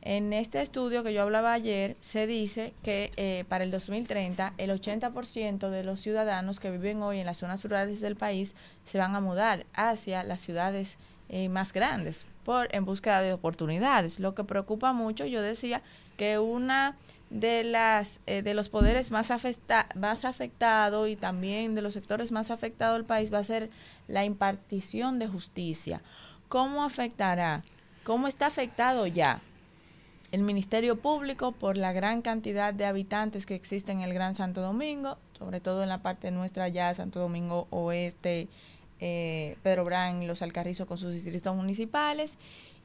En 0.02 0.32
este 0.32 0.60
estudio 0.62 1.04
que 1.04 1.12
yo 1.12 1.22
hablaba 1.22 1.52
ayer, 1.52 1.96
se 2.00 2.26
dice 2.26 2.72
que 2.82 3.12
eh, 3.16 3.44
para 3.48 3.62
el 3.62 3.70
2030 3.70 4.54
el 4.58 4.70
80% 4.70 5.70
de 5.70 5.84
los 5.84 6.00
ciudadanos 6.00 6.58
que 6.58 6.72
viven 6.72 7.02
hoy 7.02 7.20
en 7.20 7.26
las 7.26 7.38
zonas 7.38 7.62
rurales 7.62 8.00
del 8.00 8.16
país 8.16 8.54
se 8.84 8.98
van 8.98 9.14
a 9.14 9.20
mudar 9.20 9.66
hacia 9.74 10.24
las 10.24 10.40
ciudades 10.40 10.96
eh, 11.32 11.48
más 11.48 11.72
grandes 11.72 12.26
por 12.44 12.68
en 12.74 12.84
búsqueda 12.84 13.22
de 13.22 13.32
oportunidades. 13.32 14.18
Lo 14.18 14.34
que 14.34 14.42
preocupa 14.42 14.92
mucho, 14.92 15.26
yo 15.26 15.40
decía 15.40 15.80
que 16.16 16.40
una 16.40 16.96
de 17.30 17.62
las 17.62 18.18
eh, 18.26 18.42
de 18.42 18.52
los 18.52 18.68
poderes 18.68 19.12
más 19.12 19.30
afecta, 19.30 19.86
más 19.94 20.24
afectado 20.24 21.06
y 21.06 21.14
también 21.14 21.76
de 21.76 21.82
los 21.82 21.94
sectores 21.94 22.32
más 22.32 22.50
afectados 22.50 22.96
del 22.96 23.06
país 23.06 23.32
va 23.32 23.38
a 23.38 23.44
ser 23.44 23.70
la 24.08 24.24
impartición 24.24 25.20
de 25.20 25.28
justicia. 25.28 26.02
¿Cómo 26.48 26.82
afectará? 26.82 27.62
¿Cómo 28.02 28.26
está 28.26 28.46
afectado 28.46 29.06
ya? 29.06 29.40
el 30.32 30.42
Ministerio 30.42 30.96
Público 30.96 31.52
por 31.52 31.76
la 31.76 31.92
gran 31.92 32.22
cantidad 32.22 32.72
de 32.72 32.86
habitantes 32.86 33.46
que 33.46 33.54
existen 33.54 33.98
en 33.98 34.04
el 34.04 34.14
Gran 34.14 34.34
Santo 34.34 34.60
Domingo, 34.60 35.18
sobre 35.36 35.60
todo 35.60 35.82
en 35.82 35.88
la 35.88 36.02
parte 36.02 36.30
nuestra 36.30 36.68
ya, 36.68 36.94
Santo 36.94 37.18
Domingo 37.18 37.66
Oeste, 37.70 38.48
eh, 39.00 39.56
Pedro 39.62 39.84
Brán 39.84 40.26
Los 40.26 40.42
Alcarrizos 40.42 40.86
con 40.86 40.98
sus 40.98 41.12
distritos 41.12 41.54
municipales 41.56 42.38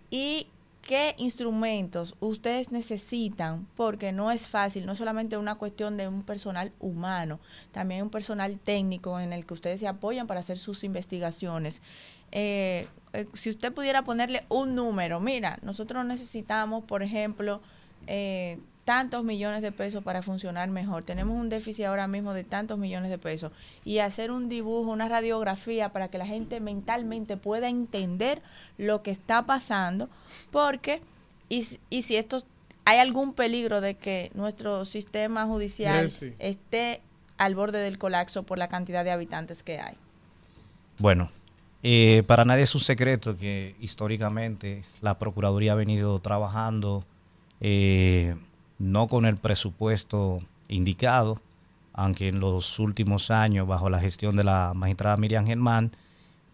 y 0.09 0.47
qué 0.85 1.15
instrumentos 1.17 2.15
ustedes 2.19 2.71
necesitan, 2.71 3.67
porque 3.75 4.11
no 4.11 4.31
es 4.31 4.47
fácil, 4.47 4.85
no 4.85 4.95
solamente 4.95 5.35
una 5.37 5.55
cuestión 5.55 5.97
de 5.97 6.07
un 6.07 6.23
personal 6.23 6.71
humano, 6.79 7.39
también 7.71 8.03
un 8.03 8.09
personal 8.09 8.59
técnico 8.59 9.19
en 9.19 9.33
el 9.33 9.45
que 9.45 9.55
ustedes 9.55 9.79
se 9.79 9.87
apoyan 9.87 10.27
para 10.27 10.41
hacer 10.41 10.57
sus 10.57 10.83
investigaciones. 10.83 11.81
Eh, 12.31 12.87
eh, 13.13 13.27
si 13.33 13.49
usted 13.49 13.73
pudiera 13.73 14.03
ponerle 14.03 14.45
un 14.49 14.75
número, 14.75 15.19
mira, 15.19 15.57
nosotros 15.63 16.05
necesitamos, 16.05 16.83
por 16.83 17.01
ejemplo, 17.01 17.61
eh, 18.07 18.59
tantos 18.85 19.23
millones 19.23 19.61
de 19.61 19.71
pesos 19.71 20.03
para 20.03 20.21
funcionar 20.21 20.69
mejor. 20.69 21.03
Tenemos 21.03 21.35
un 21.35 21.49
déficit 21.49 21.85
ahora 21.85 22.07
mismo 22.07 22.33
de 22.33 22.43
tantos 22.43 22.77
millones 22.77 23.09
de 23.09 23.17
pesos. 23.17 23.51
Y 23.83 23.97
hacer 23.97 24.31
un 24.31 24.47
dibujo, 24.47 24.91
una 24.91 25.09
radiografía 25.09 25.89
para 25.89 26.07
que 26.07 26.17
la 26.19 26.27
gente 26.27 26.59
mentalmente 26.59 27.35
pueda 27.35 27.67
entender 27.67 28.41
lo 28.77 29.01
que 29.01 29.11
está 29.11 29.45
pasando. 29.45 30.07
Porque, 30.51 31.01
y, 31.49 31.63
si- 31.63 31.79
y 31.89 32.03
si 32.03 32.15
esto, 32.15 32.43
hay 32.85 32.99
algún 32.99 33.33
peligro 33.33 33.81
de 33.81 33.95
que 33.95 34.31
nuestro 34.35 34.85
sistema 34.85 35.45
judicial 35.47 36.09
sí. 36.09 36.33
esté 36.37 37.01
al 37.37 37.55
borde 37.55 37.79
del 37.79 37.97
colapso 37.97 38.43
por 38.43 38.59
la 38.59 38.69
cantidad 38.69 39.03
de 39.03 39.11
habitantes 39.11 39.63
que 39.63 39.79
hay. 39.79 39.95
Bueno, 40.99 41.31
eh, 41.83 42.23
para 42.27 42.45
nadie 42.45 42.63
es 42.63 42.75
un 42.75 42.81
secreto 42.81 43.35
que 43.35 43.75
históricamente 43.81 44.83
la 45.01 45.17
Procuraduría 45.17 45.71
ha 45.73 45.75
venido 45.75 46.17
trabajando 46.19 47.03
eh, 47.61 48.35
no 48.79 49.07
con 49.07 49.25
el 49.25 49.37
presupuesto 49.37 50.41
indicado, 50.67 51.41
aunque 51.93 52.27
en 52.27 52.39
los 52.39 52.79
últimos 52.79 53.31
años, 53.31 53.67
bajo 53.67 53.89
la 53.89 53.99
gestión 53.99 54.35
de 54.35 54.43
la 54.43 54.73
magistrada 54.75 55.17
Miriam 55.17 55.45
Germán, 55.45 55.91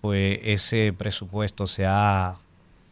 pues 0.01 0.39
ese 0.43 0.93
presupuesto 0.93 1.67
se 1.67 1.85
ha, 1.85 2.35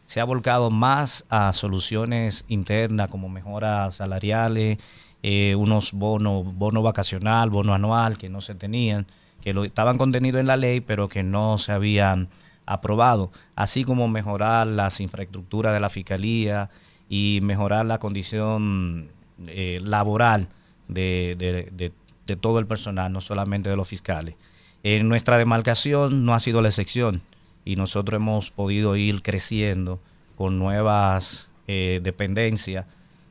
se 0.06 0.20
ha 0.20 0.24
volcado 0.24 0.70
más 0.70 1.24
a 1.28 1.52
soluciones 1.52 2.44
internas 2.48 3.08
como 3.08 3.28
mejoras 3.28 3.96
salariales, 3.96 4.78
eh, 5.22 5.54
unos 5.54 5.92
bonos, 5.92 6.44
bono 6.56 6.82
vacacional, 6.82 7.50
bono 7.50 7.74
anual 7.74 8.16
que 8.16 8.28
no 8.28 8.40
se 8.40 8.54
tenían, 8.54 9.06
que 9.42 9.52
lo, 9.52 9.64
estaban 9.64 9.98
contenidos 9.98 10.40
en 10.40 10.46
la 10.46 10.56
ley, 10.56 10.80
pero 10.80 11.08
que 11.08 11.22
no 11.22 11.58
se 11.58 11.72
habían 11.72 12.28
aprobado, 12.66 13.30
así 13.56 13.84
como 13.84 14.08
mejorar 14.08 14.66
las 14.66 15.00
infraestructuras 15.00 15.74
de 15.74 15.80
la 15.80 15.90
fiscalía 15.90 16.70
y 17.08 17.40
mejorar 17.42 17.86
la 17.86 17.98
condición 17.98 19.10
eh, 19.46 19.80
laboral 19.84 20.48
de, 20.88 21.36
de- 21.38 21.70
de- 21.72 22.36
todo 22.36 22.60
el 22.60 22.66
personal, 22.68 23.12
no 23.12 23.20
solamente 23.20 23.70
de 23.70 23.74
los 23.76 23.88
fiscales. 23.88 24.36
En 24.84 25.08
nuestra 25.08 25.36
demarcación 25.36 26.24
no 26.24 26.32
ha 26.32 26.38
sido 26.38 26.62
la 26.62 26.68
excepción 26.68 27.22
y 27.64 27.74
nosotros 27.74 28.18
hemos 28.18 28.52
podido 28.52 28.94
ir 28.94 29.20
creciendo 29.22 29.98
con 30.36 30.56
nuevas 30.56 31.50
eh, 31.66 31.98
dependencias. 32.04 32.86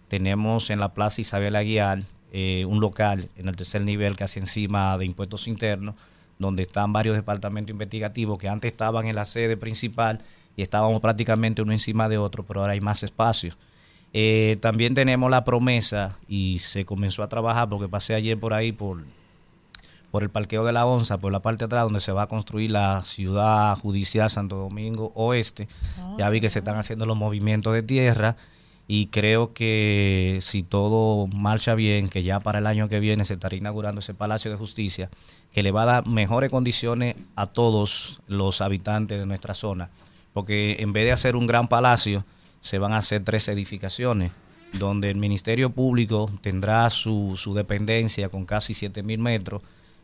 Tenemos 0.10 0.70
en 0.70 0.80
la 0.82 0.94
Plaza 0.94 1.22
Isabel 1.22 1.56
Aguiar 1.56 2.04
eh, 2.34 2.66
un 2.68 2.82
local 2.82 3.30
en 3.38 3.48
el 3.48 3.56
tercer 3.56 3.84
nivel, 3.84 4.18
casi 4.18 4.40
encima 4.42 4.98
de 4.98 5.06
impuestos 5.06 5.48
internos, 5.48 5.96
donde 6.38 6.64
están 6.64 6.92
varios 6.92 7.16
departamentos 7.16 7.72
investigativos 7.72 8.38
que 8.38 8.50
antes 8.50 8.72
estaban 8.72 9.08
en 9.08 9.16
la 9.16 9.24
sede 9.26 9.56
principal 9.56 10.20
y 10.58 10.62
estábamos 10.62 11.00
prácticamente 11.00 11.62
uno 11.62 11.72
encima 11.72 12.10
de 12.10 12.18
otro, 12.18 12.44
pero 12.46 12.60
ahora 12.62 12.74
hay 12.74 12.82
más 12.82 13.02
espacios. 13.04 13.58
Eh, 14.14 14.58
también 14.62 14.96
tenemos 14.96 15.30
la 15.30 15.44
promesa 15.44 16.18
y 16.28 16.60
se 16.60 16.86
comenzó 16.86 17.22
a 17.22 17.30
trabajar 17.30 17.70
porque 17.70 17.88
pasé 17.88 18.16
ayer 18.16 18.40
por 18.40 18.54
ahí 18.54 18.72
por, 18.72 19.04
por 20.12 20.24
el 20.24 20.30
parqueo 20.30 20.66
de 20.66 20.74
la 20.74 20.86
Onza, 20.86 21.20
por 21.20 21.32
la 21.32 21.42
parte 21.42 21.60
de 21.60 21.66
atrás 21.66 21.84
donde 21.84 22.00
se 22.00 22.12
va 22.12 22.24
a 22.24 22.28
construir 22.28 22.72
la 22.72 23.04
ciudad 23.04 23.78
judicial 23.78 24.30
Santo 24.30 24.56
Domingo 24.56 25.12
Oeste. 25.16 25.68
Ya 26.18 26.30
vi 26.30 26.42
que 26.42 26.50
se 26.50 26.60
están 26.60 26.78
haciendo 26.78 27.06
los 27.06 27.18
movimientos 27.18 27.74
de 27.74 27.84
tierra 27.84 28.36
y 28.88 29.06
creo 29.08 29.54
que 29.54 30.40
si 30.42 30.64
todo 30.64 31.28
marcha 31.28 31.76
bien, 31.76 32.10
que 32.10 32.24
ya 32.24 32.40
para 32.40 32.58
el 32.58 32.66
año 32.66 32.90
que 32.90 33.00
viene 33.00 33.24
se 33.24 33.36
estará 33.36 33.56
inaugurando 33.56 34.00
ese 34.00 34.16
Palacio 34.16 34.50
de 34.50 34.58
Justicia, 34.58 35.12
que 35.54 35.62
le 35.62 35.70
va 35.70 35.84
a 35.84 35.86
dar 35.86 36.08
mejores 36.08 36.50
condiciones 36.50 37.16
a 37.36 37.46
todos 37.46 38.20
los 38.28 38.62
habitantes 38.62 39.20
de 39.20 39.28
nuestra 39.28 39.54
zona. 39.54 39.92
Porque 40.34 40.78
en 40.80 40.92
vez 40.92 41.06
de 41.06 41.12
hacer 41.12 41.36
un 41.36 41.46
gran 41.46 41.68
palacio, 41.68 42.26
se 42.62 42.80
van 42.80 42.94
a 42.94 42.98
hacer 42.98 43.24
tres 43.24 43.48
edificaciones, 43.48 44.32
donde 44.74 45.10
el 45.10 45.18
Ministerio 45.18 45.70
Público 45.72 46.30
tendrá 46.42 46.90
su, 46.90 47.36
su 47.38 47.54
dependencia 47.54 48.30
con 48.30 48.46
casi 48.46 48.74
7 48.74 49.04
mil 49.04 49.20
metros, 49.20 49.62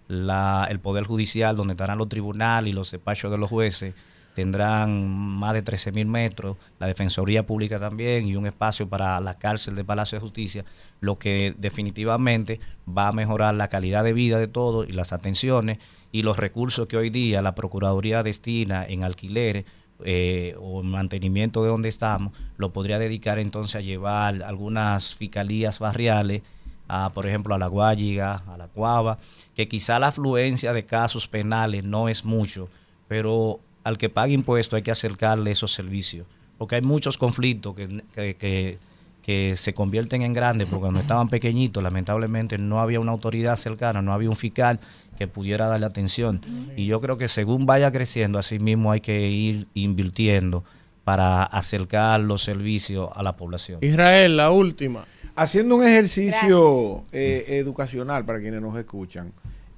la, 0.08 0.68
el 0.70 0.80
Poder 0.80 1.06
Judicial, 1.06 1.56
donde 1.56 1.74
estarán 1.74 1.98
los 1.98 2.10
tribunales 2.10 2.72
y 2.72 2.74
los 2.74 2.92
despachos 2.92 3.32
de 3.32 3.38
los 3.38 3.50
jueces, 3.50 3.94
tendrán 4.36 5.08
más 5.10 5.54
de 5.54 5.62
13 5.62 5.94
mil 5.94 6.08
metros, 6.08 6.58
la 6.78 6.88
Defensoría 6.88 7.48
Pública 7.48 7.80
también 7.80 8.28
y 8.28 8.36
un 8.36 8.46
espacio 8.46 8.88
para 8.88 9.20
la 9.22 9.38
cárcel 9.38 9.76
de 9.76 9.86
Palacio 9.86 10.18
de 10.18 10.22
Justicia, 10.22 10.66
lo 11.00 11.18
que 11.18 11.56
definitivamente 11.58 12.60
va 12.86 13.08
a 13.08 13.14
mejorar 13.14 13.56
la 13.56 13.70
calidad 13.70 14.04
de 14.04 14.14
vida 14.14 14.38
de 14.38 14.50
todos 14.50 14.88
y 14.90 14.92
las 14.92 15.14
atenciones 15.14 15.80
y 16.12 16.24
los 16.24 16.38
recursos 16.38 16.88
que 16.88 16.98
hoy 16.98 17.10
día 17.10 17.42
la 17.42 17.56
Procuraduría 17.56 18.24
destina 18.24 18.86
en 18.86 19.06
alquileres 19.06 19.66
eh, 20.04 20.56
o 20.60 20.82
en 20.82 20.88
mantenimiento 20.88 21.64
de 21.64 21.70
donde 21.70 21.90
estamos, 21.90 22.34
lo 22.58 22.72
podría 22.74 23.00
dedicar 23.00 23.40
entonces 23.40 23.76
a 23.76 23.82
llevar 23.82 24.44
algunas 24.44 25.16
fiscalías 25.16 25.80
barriales, 25.80 26.42
a, 26.88 27.10
por 27.14 27.26
ejemplo, 27.28 27.56
a 27.56 27.58
la 27.58 27.68
Guayiga, 27.68 28.44
a 28.48 28.58
la 28.58 28.68
Cuava, 28.68 29.18
que 29.56 29.68
quizá 29.68 29.98
la 30.00 30.08
afluencia 30.08 30.74
de 30.74 30.86
casos 30.86 31.28
penales 31.28 31.84
no 31.84 32.10
es 32.10 32.26
mucho, 32.26 32.68
pero 33.08 33.60
al 33.84 33.98
que 33.98 34.10
pague 34.10 34.34
impuestos 34.34 34.78
hay 34.78 34.84
que 34.84 34.92
acercarle 34.92 35.52
esos 35.52 35.72
servicios, 35.72 36.28
porque 36.58 36.76
hay 36.76 36.82
muchos 36.82 37.18
conflictos 37.18 37.76
que, 37.76 38.04
que, 38.14 38.36
que- 38.36 38.80
que 39.26 39.56
se 39.58 39.74
convierten 39.74 40.22
en 40.22 40.34
grandes, 40.34 40.68
porque 40.68 40.82
cuando 40.82 41.00
estaban 41.00 41.30
pequeñitos, 41.30 41.82
lamentablemente 41.82 42.60
no 42.60 42.80
había 42.80 43.00
una 43.00 43.12
autoridad 43.12 43.56
cercana, 43.56 44.00
no 44.04 44.14
había 44.14 44.30
un 44.30 44.36
fiscal 44.36 44.80
que 45.16 45.28
pudiera 45.28 45.68
darle 45.68 45.86
atención. 45.86 46.42
Y 46.76 46.86
yo 46.86 47.02
creo 47.02 47.18
que 47.18 47.28
según 47.28 47.66
vaya 47.66 47.92
creciendo, 47.92 48.40
así 48.40 48.60
mismo 48.60 48.92
hay 48.92 49.02
que 49.02 49.30
ir 49.30 49.68
invirtiendo 49.74 50.64
para 51.04 51.44
acercar 51.44 52.20
los 52.20 52.44
servicios 52.44 53.10
a 53.14 53.24
la 53.24 53.38
población. 53.38 53.80
Israel, 53.82 54.38
la 54.38 54.52
última. 54.52 55.06
Haciendo 55.36 55.76
un 55.76 55.86
ejercicio 55.86 57.06
eh, 57.12 57.46
educacional 57.48 58.26
para 58.26 58.40
quienes 58.40 58.62
nos 58.62 58.78
escuchan, 58.78 59.32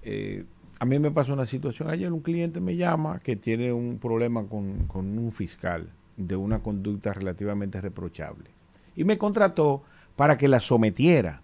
eh, 0.04 0.46
a 0.80 0.86
mí 0.86 1.00
me 1.00 1.12
pasó 1.12 1.34
una 1.34 1.46
situación. 1.46 1.90
Ayer 1.90 2.12
un 2.12 2.22
cliente 2.22 2.62
me 2.62 2.76
llama 2.76 3.20
que 3.20 3.36
tiene 3.36 3.74
un 3.74 3.98
problema 3.98 4.46
con, 4.46 4.88
con 4.88 5.18
un 5.18 5.32
fiscal 5.32 5.90
de 6.16 6.36
una 6.36 6.60
conducta 6.60 7.14
relativamente 7.14 7.82
reprochable. 7.82 8.50
Y 8.96 9.04
me 9.04 9.18
contrató 9.18 9.84
para 10.16 10.38
que 10.38 10.48
la 10.48 10.60
sometiera. 10.60 11.42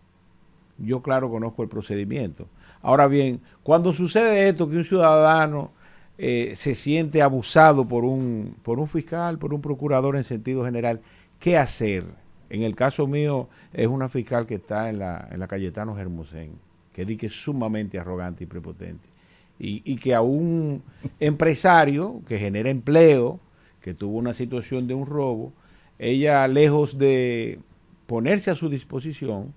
Yo, 0.78 1.02
claro, 1.02 1.30
conozco 1.30 1.62
el 1.62 1.70
procedimiento. 1.70 2.48
Ahora 2.84 3.08
bien, 3.08 3.40
cuando 3.64 3.94
sucede 3.94 4.50
esto, 4.50 4.70
que 4.70 4.76
un 4.76 4.84
ciudadano 4.84 5.72
eh, 6.18 6.52
se 6.53 6.76
siente 6.76 7.22
abusado 7.22 7.88
por 7.88 8.03
un, 8.03 8.58
por 8.62 8.78
un 8.78 8.90
fiscal, 8.90 9.40
por 9.40 9.53
un 9.53 9.62
procurador 9.62 10.18
en 10.18 10.26
sentido 10.26 10.66
general, 10.66 11.00
¿qué 11.40 11.58
hacer? 11.58 12.03
En 12.50 12.62
el 12.62 12.76
caso 12.76 13.08
mío 13.08 13.48
es 13.72 13.88
una 13.88 14.10
fiscal 14.10 14.45
que 14.45 14.56
está 14.56 14.90
en 14.90 15.00
la, 15.00 15.30
en 15.32 15.40
la 15.40 15.48
Cayetano 15.48 15.95
Germosén, 15.95 16.52
que 16.92 17.06
di 17.06 17.16
que 17.16 17.28
es 17.28 17.34
sumamente 17.42 17.98
arrogante 17.98 18.44
y 18.44 18.48
prepotente. 18.48 19.08
Y, 19.58 19.82
y 19.86 19.95
que 19.95 20.14
a 20.14 20.22
un 20.22 20.84
empresario 21.22 22.22
que 22.28 22.38
genera 22.38 22.70
empleo, 22.70 23.40
que 23.82 23.94
tuvo 23.94 24.18
una 24.18 24.34
situación 24.34 24.88
de 24.88 24.94
un 24.94 25.06
robo, 25.06 25.53
ella 26.00 26.45
lejos 26.50 26.98
de 26.98 27.60
ponerse 28.08 28.52
a 28.52 28.56
su 28.56 28.68
disposición, 28.68 29.53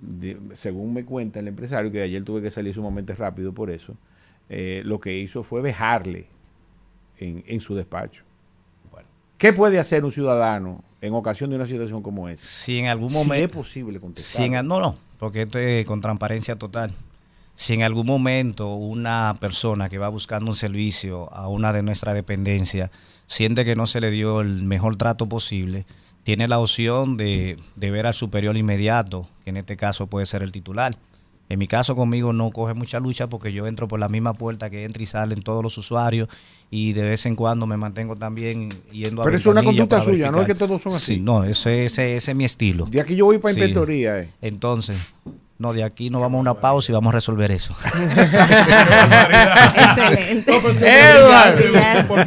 de- 0.00 0.38
según 0.54 0.94
me 0.94 1.04
cuenta 1.04 1.40
el 1.40 1.48
empresario, 1.48 1.90
que 1.90 2.02
ayer 2.02 2.22
tuve 2.24 2.42
que 2.42 2.50
salir 2.50 2.72
sumamente 2.74 3.14
rápido 3.14 3.52
por 3.52 3.70
eso, 3.70 3.94
eh, 4.48 4.82
lo 4.84 5.00
que 5.00 5.16
hizo 5.18 5.42
fue 5.42 5.60
vejarle 5.60 6.26
en, 7.18 7.42
en 7.46 7.60
su 7.60 7.74
despacho. 7.74 8.22
¿Qué 9.36 9.52
puede 9.52 9.78
hacer 9.78 10.04
un 10.04 10.10
ciudadano 10.10 10.82
en 11.00 11.14
ocasión 11.14 11.48
de 11.50 11.54
una 11.56 11.64
situación 11.66 12.02
como 12.02 12.28
esa? 12.28 12.42
Si 12.42 12.78
en 12.78 12.86
algún 12.86 13.08
Si 13.08 13.16
momento... 13.18 13.44
es 13.46 13.52
posible 13.52 14.00
contestar. 14.00 14.42
Si 14.44 14.50
no, 14.50 14.62
no, 14.80 14.96
porque 15.20 15.42
esto 15.42 15.60
es 15.60 15.86
con 15.86 16.00
transparencia 16.00 16.56
total. 16.56 16.92
Si 17.54 17.72
en 17.74 17.82
algún 17.84 18.06
momento 18.06 18.74
una 18.74 19.36
persona 19.40 19.88
que 19.88 19.98
va 19.98 20.08
buscando 20.08 20.50
un 20.50 20.56
servicio 20.56 21.32
a 21.32 21.46
una 21.48 21.72
de 21.72 21.82
nuestras 21.84 22.14
dependencias 22.16 22.90
siente 23.26 23.64
que 23.64 23.76
no 23.76 23.86
se 23.86 24.00
le 24.00 24.10
dio 24.10 24.40
el 24.40 24.62
mejor 24.64 24.96
trato 24.96 25.28
posible, 25.28 25.86
tiene 26.28 26.46
la 26.46 26.58
opción 26.58 27.16
de, 27.16 27.56
de 27.76 27.90
ver 27.90 28.06
al 28.06 28.12
superior 28.12 28.54
inmediato, 28.58 29.26
que 29.44 29.48
en 29.48 29.56
este 29.56 29.78
caso 29.78 30.08
puede 30.08 30.26
ser 30.26 30.42
el 30.42 30.52
titular. 30.52 30.94
En 31.48 31.58
mi 31.58 31.66
caso 31.66 31.96
conmigo 31.96 32.34
no 32.34 32.50
coge 32.50 32.74
mucha 32.74 33.00
lucha 33.00 33.28
porque 33.28 33.50
yo 33.50 33.66
entro 33.66 33.88
por 33.88 33.98
la 33.98 34.10
misma 34.10 34.34
puerta 34.34 34.68
que 34.68 34.84
entra 34.84 35.02
y 35.02 35.06
salen 35.06 35.40
todos 35.40 35.62
los 35.62 35.78
usuarios 35.78 36.28
y 36.70 36.92
de 36.92 37.00
vez 37.00 37.24
en 37.24 37.34
cuando 37.34 37.66
me 37.66 37.78
mantengo 37.78 38.14
también 38.14 38.68
yendo 38.92 39.22
a 39.22 39.24
Pero 39.24 39.38
es 39.38 39.46
una 39.46 39.62
conducta 39.62 40.02
suya, 40.02 40.30
no 40.30 40.42
es 40.42 40.46
que 40.46 40.54
todos 40.54 40.82
son 40.82 40.92
así. 40.92 41.14
Sí, 41.14 41.20
no, 41.22 41.44
ese, 41.44 41.86
ese, 41.86 42.16
ese 42.16 42.32
es 42.32 42.36
mi 42.36 42.44
estilo. 42.44 42.84
De 42.84 43.00
aquí 43.00 43.16
yo 43.16 43.24
voy 43.24 43.38
para 43.38 43.54
Sí. 43.54 43.60
inspectoría. 43.60 44.20
eh. 44.20 44.28
Entonces, 44.42 44.98
No, 45.58 45.72
de 45.72 45.82
aquí 45.82 46.08
nos 46.08 46.20
vamos 46.20 46.38
a 46.38 46.40
una 46.42 46.54
pausa 46.54 46.92
y 46.92 46.94
vamos 46.94 47.12
a 47.12 47.16
resolver 47.16 47.50
eso. 47.50 47.74
Excelente. 49.74 50.52
Edward, 50.52 51.60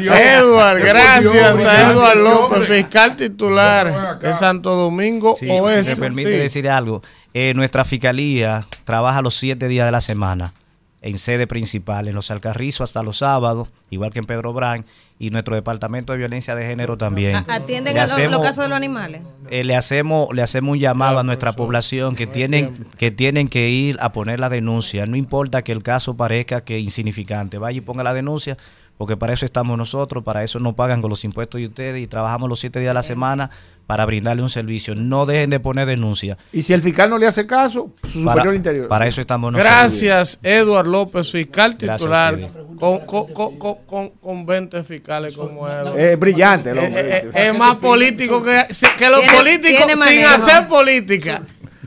Edward, 0.01 0.79
gracias 0.83 1.65
a 1.65 1.91
Edward 1.91 2.17
López, 2.17 2.67
fiscal 2.67 3.15
titular 3.15 4.19
de 4.19 4.33
Santo 4.33 4.75
Domingo 4.75 5.35
Sí, 5.39 5.47
Oeste. 5.49 5.83
si 5.83 5.89
me 5.91 6.07
permite 6.07 6.31
Sí. 6.31 6.37
decir 6.37 6.69
algo. 6.69 7.01
Eh, 7.33 7.53
nuestra 7.55 7.85
fiscalía 7.85 8.65
trabaja 8.83 9.21
los 9.21 9.35
siete 9.35 9.67
días 9.69 9.85
de 9.85 9.91
la 9.93 10.01
semana 10.01 10.53
en 11.01 11.17
sede 11.17 11.47
principal, 11.47 12.07
en 12.07 12.13
los 12.15 12.29
Alcarrizos 12.29 12.81
hasta 12.89 13.01
los 13.01 13.17
sábados, 13.17 13.69
igual 13.89 14.11
que 14.13 14.19
en 14.19 14.25
Pedro 14.25 14.53
Brán, 14.53 14.85
y 15.17 15.29
nuestro 15.31 15.55
departamento 15.55 16.13
de 16.13 16.19
violencia 16.19 16.55
de 16.55 16.65
género 16.65 16.97
también. 16.97 17.43
¿Atienden 17.47 17.93
Le 17.93 17.99
a 17.99 18.03
los, 18.03 18.11
los 18.11 18.17
hacemos- 18.19 18.41
casos 18.43 18.63
de 18.65 18.69
los 18.69 18.75
animales? 18.77 19.21
eh, 19.49 19.63
le 19.63 19.75
hacemos 19.75 20.33
le 20.33 20.41
hacemos 20.41 20.73
un 20.73 20.79
llamado 20.79 21.19
a 21.19 21.23
nuestra 21.23 21.53
población 21.53 22.15
que 22.15 22.25
tienen 22.27 22.71
que 22.97 23.11
tienen 23.11 23.47
que 23.47 23.69
ir 23.69 23.97
a 23.99 24.11
poner 24.13 24.39
la 24.39 24.49
denuncia 24.49 25.05
no 25.05 25.15
importa 25.17 25.61
que 25.63 25.71
el 25.73 25.83
caso 25.83 26.15
parezca 26.15 26.61
que 26.61 26.79
insignificante 26.79 27.57
vaya 27.57 27.77
y 27.77 27.81
ponga 27.81 28.03
la 28.03 28.13
denuncia 28.13 28.57
porque 28.97 29.17
para 29.17 29.33
eso 29.33 29.45
estamos 29.45 29.77
nosotros 29.77 30.23
para 30.23 30.43
eso 30.43 30.59
nos 30.59 30.75
pagan 30.75 31.01
con 31.01 31.09
los 31.09 31.23
impuestos 31.23 31.59
de 31.59 31.65
ustedes 31.67 32.01
y 32.01 32.07
trabajamos 32.07 32.47
los 32.49 32.59
siete 32.59 32.79
días 32.79 32.91
de 32.91 32.93
la 32.95 33.03
semana 33.03 33.49
para 33.87 34.05
brindarle 34.05 34.41
un 34.43 34.49
servicio 34.49 34.93
no 34.95 35.25
dejen 35.25 35.49
de 35.49 35.59
poner 35.59 35.85
denuncia 35.87 36.37
Y 36.53 36.61
si 36.61 36.71
el 36.73 36.81
fiscal 36.81 37.09
no 37.09 37.17
le 37.17 37.27
hace 37.27 37.45
caso, 37.47 37.89
su 38.07 38.23
para, 38.23 38.35
superior 38.35 38.55
interior. 38.55 38.87
para 38.87 39.07
eso 39.07 39.19
estamos 39.21 39.51
nosotros 39.51 39.73
Gracias, 39.75 40.39
Edward 40.43 40.87
López, 40.87 41.31
fiscal 41.31 41.71
a 41.71 41.77
titular, 41.77 42.39
con, 42.79 42.99
con, 43.05 43.27
con, 43.33 43.57
con, 43.57 43.75
con- 43.85 44.09
con 44.09 44.45
20 44.45 44.83
fiscales 44.83 45.35
como 45.35 45.67
él. 45.67 45.87
Es 45.97 46.17
brillante 46.19 46.71
Eh, 46.71 46.75
eh, 46.83 47.31
eh, 47.33 47.49
es 47.49 47.57
más 47.57 47.75
político 47.77 48.41
que, 48.43 48.65
que 48.97 49.09
los 49.09 49.21
políticos 49.31 49.85
sin 50.07 50.23
hacer 50.25 50.67
política. 50.67 51.41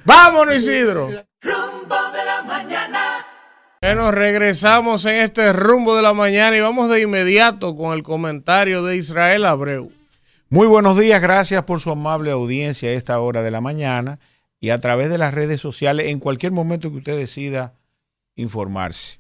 Vámonos, 0.05 0.57
Isidro. 0.57 1.09
Rumbo 1.41 1.97
de 2.13 2.25
la 2.25 2.43
mañana. 2.47 3.01
Bueno, 3.87 4.11
regresamos 4.13 5.05
en 5.05 5.17
este 5.17 5.53
rumbo 5.53 5.95
de 5.95 6.01
la 6.01 6.15
mañana 6.15 6.57
y 6.57 6.61
vamos 6.61 6.89
de 6.89 7.03
inmediato 7.03 7.77
con 7.77 7.93
el 7.93 8.03
comentario 8.03 8.83
de 8.83 8.97
Israel 8.97 9.45
Abreu. 9.45 9.93
Muy 10.49 10.67
buenos 10.67 10.99
días, 10.99 11.21
gracias 11.21 11.65
por 11.65 11.81
su 11.81 11.91
amable 11.91 12.31
audiencia 12.31 12.89
a 12.89 12.93
esta 12.95 13.21
hora 13.21 13.43
de 13.43 13.51
la 13.51 13.61
mañana 13.61 14.21
y 14.59 14.71
a 14.71 14.81
través 14.81 15.11
de 15.11 15.19
las 15.19 15.35
redes 15.35 15.61
sociales 15.61 16.07
en 16.09 16.19
cualquier 16.19 16.51
momento 16.51 16.91
que 16.91 16.97
usted 16.97 17.15
decida 17.15 17.75
informarse. 18.37 19.19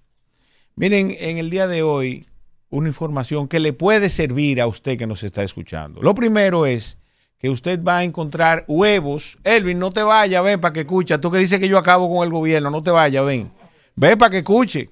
Miren, 0.76 1.14
en 1.20 1.36
el 1.36 1.50
día 1.50 1.66
de 1.66 1.82
hoy, 1.82 2.24
una 2.70 2.88
información 2.88 3.48
que 3.48 3.60
le 3.60 3.74
puede 3.74 4.08
servir 4.08 4.62
a 4.62 4.66
usted 4.66 4.96
que 4.96 5.06
nos 5.06 5.24
está 5.24 5.42
escuchando. 5.42 6.00
Lo 6.00 6.14
primero 6.14 6.64
es 6.64 6.96
que 7.36 7.50
usted 7.50 7.84
va 7.84 7.98
a 7.98 8.04
encontrar 8.04 8.64
huevos. 8.66 9.36
Elvin, 9.44 9.78
no 9.78 9.90
te 9.90 10.02
vayas, 10.02 10.42
ven 10.42 10.58
para 10.58 10.72
que 10.72 10.80
escucha. 10.80 11.20
Tú 11.20 11.30
que 11.30 11.36
dices 11.36 11.60
que 11.60 11.68
yo 11.68 11.76
acabo 11.76 12.10
con 12.10 12.24
el 12.24 12.32
gobierno, 12.32 12.70
no 12.70 12.82
te 12.82 12.90
vayas, 12.90 13.26
ven. 13.26 13.52
Ven 13.96 14.18
para 14.18 14.30
que 14.30 14.38
escuche. 14.38 14.88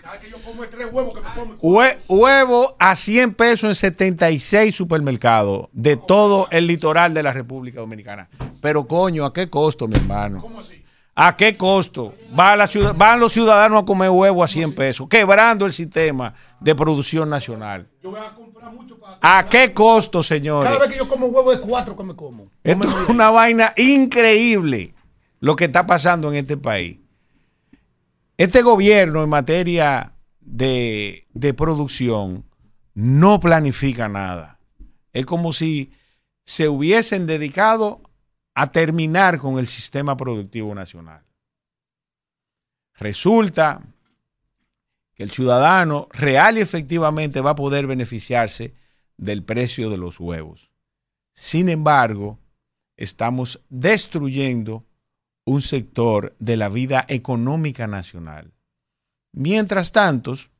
Hue- 1.60 1.96
huevo 2.08 2.76
a 2.78 2.94
100 2.94 3.34
pesos 3.34 3.68
en 3.68 3.74
76 3.74 4.74
supermercados 4.74 5.68
de 5.72 5.96
todo 5.96 6.46
el 6.50 6.66
litoral 6.66 7.12
de 7.12 7.22
la 7.22 7.32
República 7.32 7.80
Dominicana. 7.80 8.28
Pero 8.60 8.86
coño, 8.86 9.24
¿a 9.24 9.32
qué 9.32 9.50
costo, 9.50 9.88
mi 9.88 9.96
hermano? 9.96 10.40
¿A 11.14 11.36
qué 11.36 11.56
costo? 11.56 12.14
Va 12.38 12.56
la 12.56 12.66
ciudad- 12.66 12.94
van 12.96 13.20
los 13.20 13.32
ciudadanos 13.32 13.82
a 13.82 13.84
comer 13.84 14.08
huevo 14.08 14.42
a 14.42 14.48
100 14.48 14.72
pesos, 14.74 15.08
quebrando 15.08 15.66
el 15.66 15.72
sistema 15.72 16.32
de 16.60 16.74
producción 16.74 17.28
nacional. 17.28 17.86
¿A 19.20 19.46
qué 19.48 19.74
costo, 19.74 20.22
señores? 20.22 20.70
Cada 20.70 20.80
vez 20.80 20.90
que 20.92 20.98
yo 20.98 21.08
como 21.08 21.26
huevo 21.26 21.52
es 21.52 21.58
cuatro 21.58 21.96
que 21.96 22.04
me 22.04 22.14
como. 22.16 22.44
Esto 22.64 22.84
es 23.02 23.08
una 23.08 23.30
vaina 23.30 23.74
increíble 23.76 24.94
lo 25.40 25.54
que 25.56 25.64
está 25.66 25.86
pasando 25.86 26.30
en 26.30 26.36
este 26.36 26.56
país. 26.56 26.98
Este 28.36 28.62
gobierno 28.62 29.22
en 29.22 29.28
materia 29.28 30.14
de, 30.40 31.54
producción 31.56 32.44
no 32.94 33.40
planifica 33.40 34.08
nada. 34.08 34.58
Es 35.12 35.26
como 35.26 35.52
si 35.52 35.92
se 36.44 36.68
hubiesen 36.68 37.26
dedicado 37.26 38.00
a 38.54 38.72
terminar 38.72 39.38
con 39.38 39.58
el 39.58 39.66
sistema 39.66 40.16
productivo 40.16 40.74
nacional. 40.74 41.22
Resulta 42.98 43.82
que 45.14 45.22
el 45.22 45.30
ciudadano 45.30 46.08
real 46.12 46.58
y 46.58 46.60
efectivamente 46.60 47.40
va 47.40 47.50
a 47.50 47.56
poder 47.56 47.86
beneficiarse 47.86 48.74
del 49.16 49.42
precio 49.42 49.90
de 49.90 49.98
los 49.98 50.18
huevos. 50.18 50.70
Sin 51.34 51.68
embargo, 51.68 52.38
estamos 52.96 53.62
destruyendo 53.68 54.84
un 55.44 55.60
sector 55.60 56.34
de 56.38 56.56
la 56.56 56.68
vida 56.68 57.04
económica 57.08 57.86
nacional. 57.86 58.52
Mientras 59.32 59.92
tantos, 59.92 60.50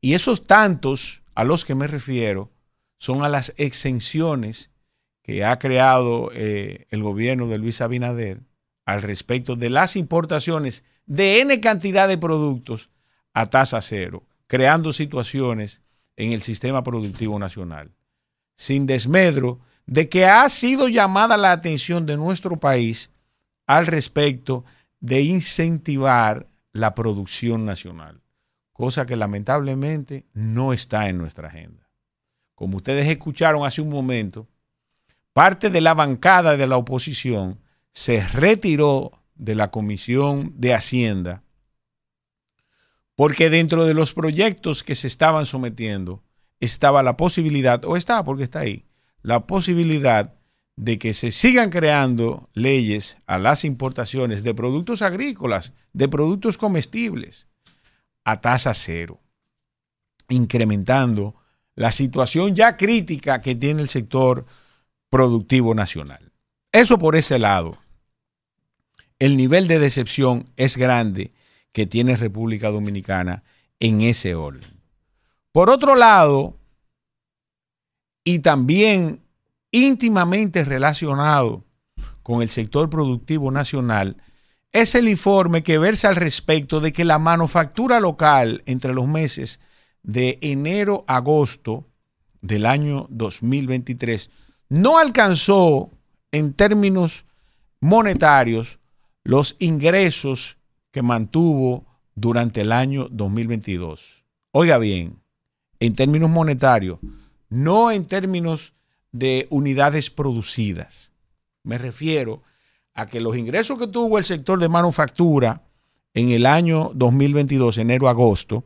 y 0.00 0.14
esos 0.14 0.46
tantos 0.46 1.22
a 1.34 1.44
los 1.44 1.64
que 1.64 1.74
me 1.74 1.86
refiero 1.86 2.50
son 2.98 3.22
a 3.22 3.28
las 3.28 3.54
exenciones 3.56 4.70
que 5.22 5.44
ha 5.44 5.58
creado 5.58 6.30
eh, 6.32 6.86
el 6.90 7.02
gobierno 7.02 7.46
de 7.46 7.58
Luis 7.58 7.80
Abinader 7.80 8.40
al 8.84 9.02
respecto 9.02 9.56
de 9.56 9.70
las 9.70 9.96
importaciones 9.96 10.84
de 11.06 11.40
N 11.40 11.60
cantidad 11.60 12.08
de 12.08 12.18
productos 12.18 12.90
a 13.34 13.50
tasa 13.50 13.80
cero, 13.80 14.24
creando 14.46 14.92
situaciones 14.92 15.82
en 16.16 16.32
el 16.32 16.42
sistema 16.42 16.82
productivo 16.82 17.38
nacional. 17.38 17.92
Sin 18.56 18.86
desmedro 18.86 19.60
de 19.86 20.08
que 20.08 20.26
ha 20.26 20.48
sido 20.48 20.88
llamada 20.88 21.36
la 21.36 21.52
atención 21.52 22.06
de 22.06 22.16
nuestro 22.16 22.56
país 22.56 23.10
al 23.68 23.86
respecto 23.86 24.64
de 24.98 25.20
incentivar 25.20 26.48
la 26.72 26.96
producción 26.96 27.64
nacional, 27.64 28.20
cosa 28.72 29.06
que 29.06 29.14
lamentablemente 29.14 30.26
no 30.32 30.72
está 30.72 31.08
en 31.08 31.18
nuestra 31.18 31.46
agenda. 31.46 31.88
Como 32.56 32.78
ustedes 32.78 33.06
escucharon 33.06 33.64
hace 33.64 33.80
un 33.80 33.90
momento, 33.90 34.48
parte 35.32 35.70
de 35.70 35.80
la 35.80 35.94
bancada 35.94 36.56
de 36.56 36.66
la 36.66 36.76
oposición 36.76 37.60
se 37.92 38.26
retiró 38.26 39.22
de 39.36 39.54
la 39.54 39.70
Comisión 39.70 40.54
de 40.56 40.74
Hacienda 40.74 41.44
porque 43.18 43.50
dentro 43.50 43.84
de 43.84 43.94
los 43.94 44.14
proyectos 44.14 44.84
que 44.84 44.94
se 44.94 45.08
estaban 45.08 45.44
sometiendo 45.44 46.22
estaba 46.60 47.02
la 47.02 47.16
posibilidad, 47.16 47.84
o 47.84 47.96
está 47.96 48.22
porque 48.22 48.44
está 48.44 48.60
ahí, 48.60 48.86
la 49.22 49.44
posibilidad 49.48 50.37
de 50.78 50.96
que 50.96 51.12
se 51.12 51.32
sigan 51.32 51.70
creando 51.70 52.48
leyes 52.54 53.18
a 53.26 53.40
las 53.40 53.64
importaciones 53.64 54.44
de 54.44 54.54
productos 54.54 55.02
agrícolas, 55.02 55.72
de 55.92 56.08
productos 56.08 56.56
comestibles, 56.56 57.48
a 58.24 58.40
tasa 58.40 58.72
cero, 58.74 59.18
incrementando 60.28 61.34
la 61.74 61.90
situación 61.90 62.54
ya 62.54 62.76
crítica 62.76 63.40
que 63.40 63.56
tiene 63.56 63.82
el 63.82 63.88
sector 63.88 64.46
productivo 65.10 65.74
nacional. 65.74 66.30
Eso 66.70 66.96
por 66.96 67.16
ese 67.16 67.40
lado. 67.40 67.76
El 69.18 69.36
nivel 69.36 69.66
de 69.66 69.80
decepción 69.80 70.48
es 70.56 70.76
grande 70.76 71.32
que 71.72 71.86
tiene 71.86 72.14
República 72.14 72.70
Dominicana 72.70 73.42
en 73.80 74.02
ese 74.02 74.36
orden. 74.36 74.70
Por 75.50 75.70
otro 75.70 75.96
lado, 75.96 76.56
y 78.22 78.38
también 78.38 79.22
íntimamente 79.70 80.64
relacionado 80.64 81.64
con 82.22 82.42
el 82.42 82.48
sector 82.48 82.90
productivo 82.90 83.50
nacional, 83.50 84.16
es 84.72 84.94
el 84.94 85.08
informe 85.08 85.62
que 85.62 85.78
versa 85.78 86.08
al 86.08 86.16
respecto 86.16 86.80
de 86.80 86.92
que 86.92 87.04
la 87.04 87.18
manufactura 87.18 88.00
local 88.00 88.62
entre 88.66 88.92
los 88.92 89.06
meses 89.06 89.60
de 90.02 90.38
enero 90.42 91.04
a 91.06 91.16
agosto 91.16 91.86
del 92.40 92.66
año 92.66 93.06
2023 93.10 94.30
no 94.68 94.98
alcanzó 94.98 95.90
en 96.32 96.52
términos 96.52 97.24
monetarios 97.80 98.78
los 99.24 99.56
ingresos 99.58 100.58
que 100.90 101.02
mantuvo 101.02 101.86
durante 102.14 102.62
el 102.62 102.72
año 102.72 103.08
2022. 103.10 104.24
Oiga 104.52 104.78
bien, 104.78 105.20
en 105.80 105.94
términos 105.94 106.30
monetarios, 106.30 106.98
no 107.48 107.90
en 107.90 108.06
términos 108.06 108.74
de 109.12 109.46
unidades 109.50 110.10
producidas. 110.10 111.12
Me 111.62 111.78
refiero 111.78 112.42
a 112.94 113.06
que 113.06 113.20
los 113.20 113.36
ingresos 113.36 113.78
que 113.78 113.86
tuvo 113.86 114.18
el 114.18 114.24
sector 114.24 114.58
de 114.58 114.68
manufactura 114.68 115.62
en 116.14 116.30
el 116.30 116.46
año 116.46 116.90
2022, 116.94 117.78
enero-agosto, 117.78 118.64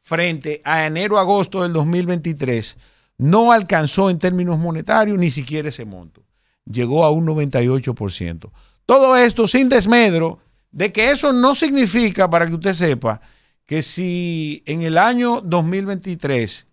frente 0.00 0.60
a 0.64 0.86
enero-agosto 0.86 1.62
del 1.62 1.72
2023, 1.72 2.76
no 3.18 3.52
alcanzó 3.52 4.10
en 4.10 4.18
términos 4.18 4.58
monetarios 4.58 5.18
ni 5.18 5.30
siquiera 5.30 5.68
ese 5.68 5.84
monto. 5.84 6.22
Llegó 6.64 7.04
a 7.04 7.10
un 7.10 7.26
98%. 7.26 8.50
Todo 8.86 9.16
esto 9.16 9.46
sin 9.46 9.68
desmedro 9.68 10.40
de 10.70 10.92
que 10.92 11.10
eso 11.10 11.32
no 11.32 11.54
significa, 11.54 12.28
para 12.28 12.46
que 12.46 12.54
usted 12.54 12.72
sepa, 12.72 13.20
que 13.66 13.82
si 13.82 14.62
en 14.66 14.82
el 14.82 14.96
año 14.96 15.40
2023 15.40 16.66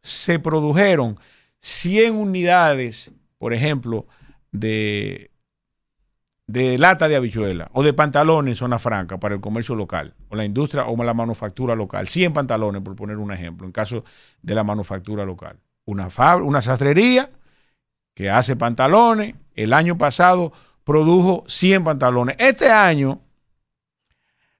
se 0.00 0.38
produjeron 0.38 1.18
100 1.62 2.16
unidades, 2.16 3.12
por 3.38 3.54
ejemplo, 3.54 4.06
de, 4.50 5.30
de 6.48 6.76
lata 6.76 7.06
de 7.06 7.14
habichuela 7.14 7.70
o 7.72 7.84
de 7.84 7.92
pantalones 7.92 8.52
en 8.52 8.56
zona 8.56 8.78
franca 8.80 9.18
para 9.18 9.36
el 9.36 9.40
comercio 9.40 9.76
local 9.76 10.14
o 10.28 10.34
la 10.34 10.44
industria 10.44 10.86
o 10.86 11.02
la 11.04 11.14
manufactura 11.14 11.76
local. 11.76 12.08
100 12.08 12.32
pantalones, 12.32 12.82
por 12.82 12.96
poner 12.96 13.16
un 13.16 13.32
ejemplo, 13.32 13.64
en 13.66 13.72
caso 13.72 14.04
de 14.42 14.54
la 14.54 14.64
manufactura 14.64 15.24
local. 15.24 15.60
Una, 15.84 16.08
una 16.42 16.62
sastrería 16.62 17.30
que 18.14 18.28
hace 18.28 18.56
pantalones, 18.56 19.36
el 19.54 19.72
año 19.72 19.96
pasado 19.96 20.52
produjo 20.82 21.44
100 21.46 21.84
pantalones. 21.84 22.36
Este 22.40 22.72
año, 22.72 23.20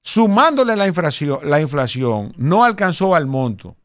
sumándole 0.02 0.76
la 0.76 0.86
inflación, 0.86 1.40
la 1.42 1.60
inflación, 1.60 2.32
no 2.36 2.62
alcanzó 2.62 3.16
al 3.16 3.26
monto 3.26 3.76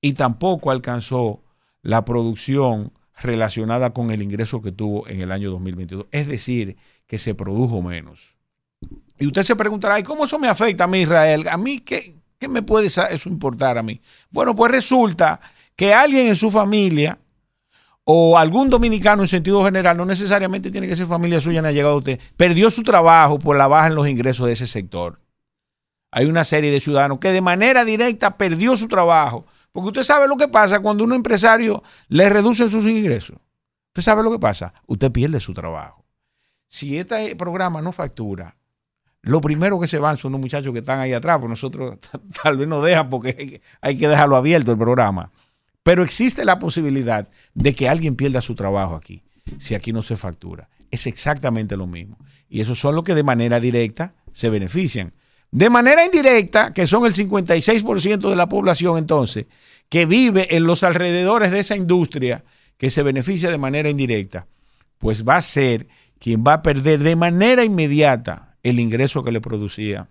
y 0.00 0.12
tampoco 0.12 0.70
alcanzó 0.70 1.42
la 1.82 2.04
producción 2.04 2.92
relacionada 3.20 3.92
con 3.92 4.10
el 4.10 4.22
ingreso 4.22 4.62
que 4.62 4.72
tuvo 4.72 5.06
en 5.08 5.20
el 5.20 5.32
año 5.32 5.50
2022. 5.50 6.06
Es 6.10 6.26
decir, 6.26 6.76
que 7.06 7.18
se 7.18 7.34
produjo 7.34 7.82
menos. 7.82 8.36
Y 9.18 9.26
usted 9.26 9.42
se 9.42 9.56
preguntará, 9.56 9.98
¿y 9.98 10.02
cómo 10.02 10.24
eso 10.24 10.38
me 10.38 10.48
afecta 10.48 10.84
a 10.84 10.86
mí, 10.86 11.00
Israel? 11.02 11.46
¿A 11.48 11.56
mí 11.56 11.80
qué, 11.80 12.14
qué 12.38 12.48
me 12.48 12.62
puede 12.62 12.86
eso 12.86 13.28
importar 13.28 13.78
a 13.78 13.82
mí? 13.82 14.00
Bueno, 14.30 14.56
pues 14.56 14.72
resulta 14.72 15.40
que 15.76 15.92
alguien 15.92 16.26
en 16.28 16.36
su 16.36 16.50
familia 16.50 17.18
o 18.04 18.36
algún 18.36 18.68
dominicano 18.68 19.22
en 19.22 19.28
sentido 19.28 19.64
general, 19.64 19.96
no 19.96 20.04
necesariamente 20.04 20.70
tiene 20.70 20.88
que 20.88 20.96
ser 20.96 21.06
familia 21.06 21.40
suya, 21.40 21.62
no 21.62 21.68
ha 21.68 21.72
llegado 21.72 21.94
a 21.94 21.98
usted, 21.98 22.20
perdió 22.36 22.70
su 22.70 22.82
trabajo 22.82 23.38
por 23.38 23.56
la 23.56 23.68
baja 23.68 23.86
en 23.88 23.94
los 23.94 24.08
ingresos 24.08 24.46
de 24.46 24.54
ese 24.54 24.66
sector. 24.66 25.20
Hay 26.10 26.26
una 26.26 26.44
serie 26.44 26.70
de 26.70 26.80
ciudadanos 26.80 27.18
que 27.18 27.28
de 27.28 27.40
manera 27.40 27.84
directa 27.84 28.36
perdió 28.36 28.76
su 28.76 28.88
trabajo. 28.88 29.46
Porque 29.72 29.88
usted 29.88 30.02
sabe 30.02 30.28
lo 30.28 30.36
que 30.36 30.48
pasa 30.48 30.80
cuando 30.80 31.02
un 31.04 31.12
empresario 31.12 31.82
le 32.08 32.28
reduce 32.28 32.68
sus 32.68 32.84
ingresos. 32.86 33.36
Usted 33.88 34.02
sabe 34.02 34.22
lo 34.22 34.30
que 34.30 34.38
pasa. 34.38 34.72
Usted 34.86 35.10
pierde 35.10 35.40
su 35.40 35.54
trabajo. 35.54 36.04
Si 36.68 36.96
este 36.98 37.34
programa 37.36 37.82
no 37.82 37.92
factura, 37.92 38.56
lo 39.22 39.40
primero 39.40 39.78
que 39.78 39.86
se 39.86 39.98
van 39.98 40.16
son 40.16 40.32
los 40.32 40.40
muchachos 40.40 40.72
que 40.72 40.80
están 40.80 41.00
ahí 41.00 41.12
atrás, 41.12 41.38
pues 41.38 41.50
nosotros 41.50 41.98
tal 42.42 42.56
vez 42.56 42.68
no 42.68 42.80
dejan 42.82 43.08
porque 43.10 43.36
hay 43.38 43.48
que- 43.48 43.62
hay 43.80 43.96
que 43.96 44.08
dejarlo 44.08 44.36
abierto 44.36 44.72
el 44.72 44.78
programa. 44.78 45.30
Pero 45.82 46.02
existe 46.02 46.44
la 46.44 46.58
posibilidad 46.58 47.28
de 47.54 47.74
que 47.74 47.88
alguien 47.88 48.14
pierda 48.14 48.40
su 48.40 48.54
trabajo 48.54 48.94
aquí, 48.94 49.22
si 49.58 49.74
aquí 49.74 49.92
no 49.92 50.02
se 50.02 50.16
factura. 50.16 50.68
Es 50.90 51.06
exactamente 51.06 51.76
lo 51.76 51.86
mismo. 51.86 52.18
Y 52.48 52.60
esos 52.60 52.78
son 52.78 52.94
los 52.94 53.04
que 53.04 53.14
de 53.14 53.22
manera 53.22 53.58
directa 53.60 54.14
se 54.32 54.48
benefician. 54.50 55.12
De 55.52 55.68
manera 55.68 56.04
indirecta, 56.04 56.72
que 56.72 56.86
son 56.86 57.04
el 57.04 57.12
56% 57.12 58.30
de 58.30 58.36
la 58.36 58.48
población 58.48 58.96
entonces, 58.96 59.46
que 59.90 60.06
vive 60.06 60.56
en 60.56 60.64
los 60.64 60.82
alrededores 60.82 61.52
de 61.52 61.60
esa 61.60 61.76
industria, 61.76 62.42
que 62.78 62.88
se 62.88 63.02
beneficia 63.02 63.50
de 63.50 63.58
manera 63.58 63.90
indirecta, 63.90 64.46
pues 64.96 65.28
va 65.28 65.36
a 65.36 65.42
ser 65.42 65.88
quien 66.18 66.42
va 66.42 66.54
a 66.54 66.62
perder 66.62 67.00
de 67.00 67.16
manera 67.16 67.64
inmediata 67.64 68.56
el 68.62 68.80
ingreso 68.80 69.22
que 69.22 69.30
le 69.30 69.42
producía 69.42 70.08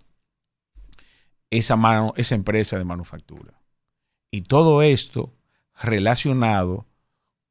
esa, 1.50 1.74
mano, 1.74 2.14
esa 2.16 2.36
empresa 2.36 2.78
de 2.78 2.84
manufactura. 2.84 3.60
Y 4.30 4.42
todo 4.42 4.80
esto 4.80 5.34
relacionado 5.82 6.86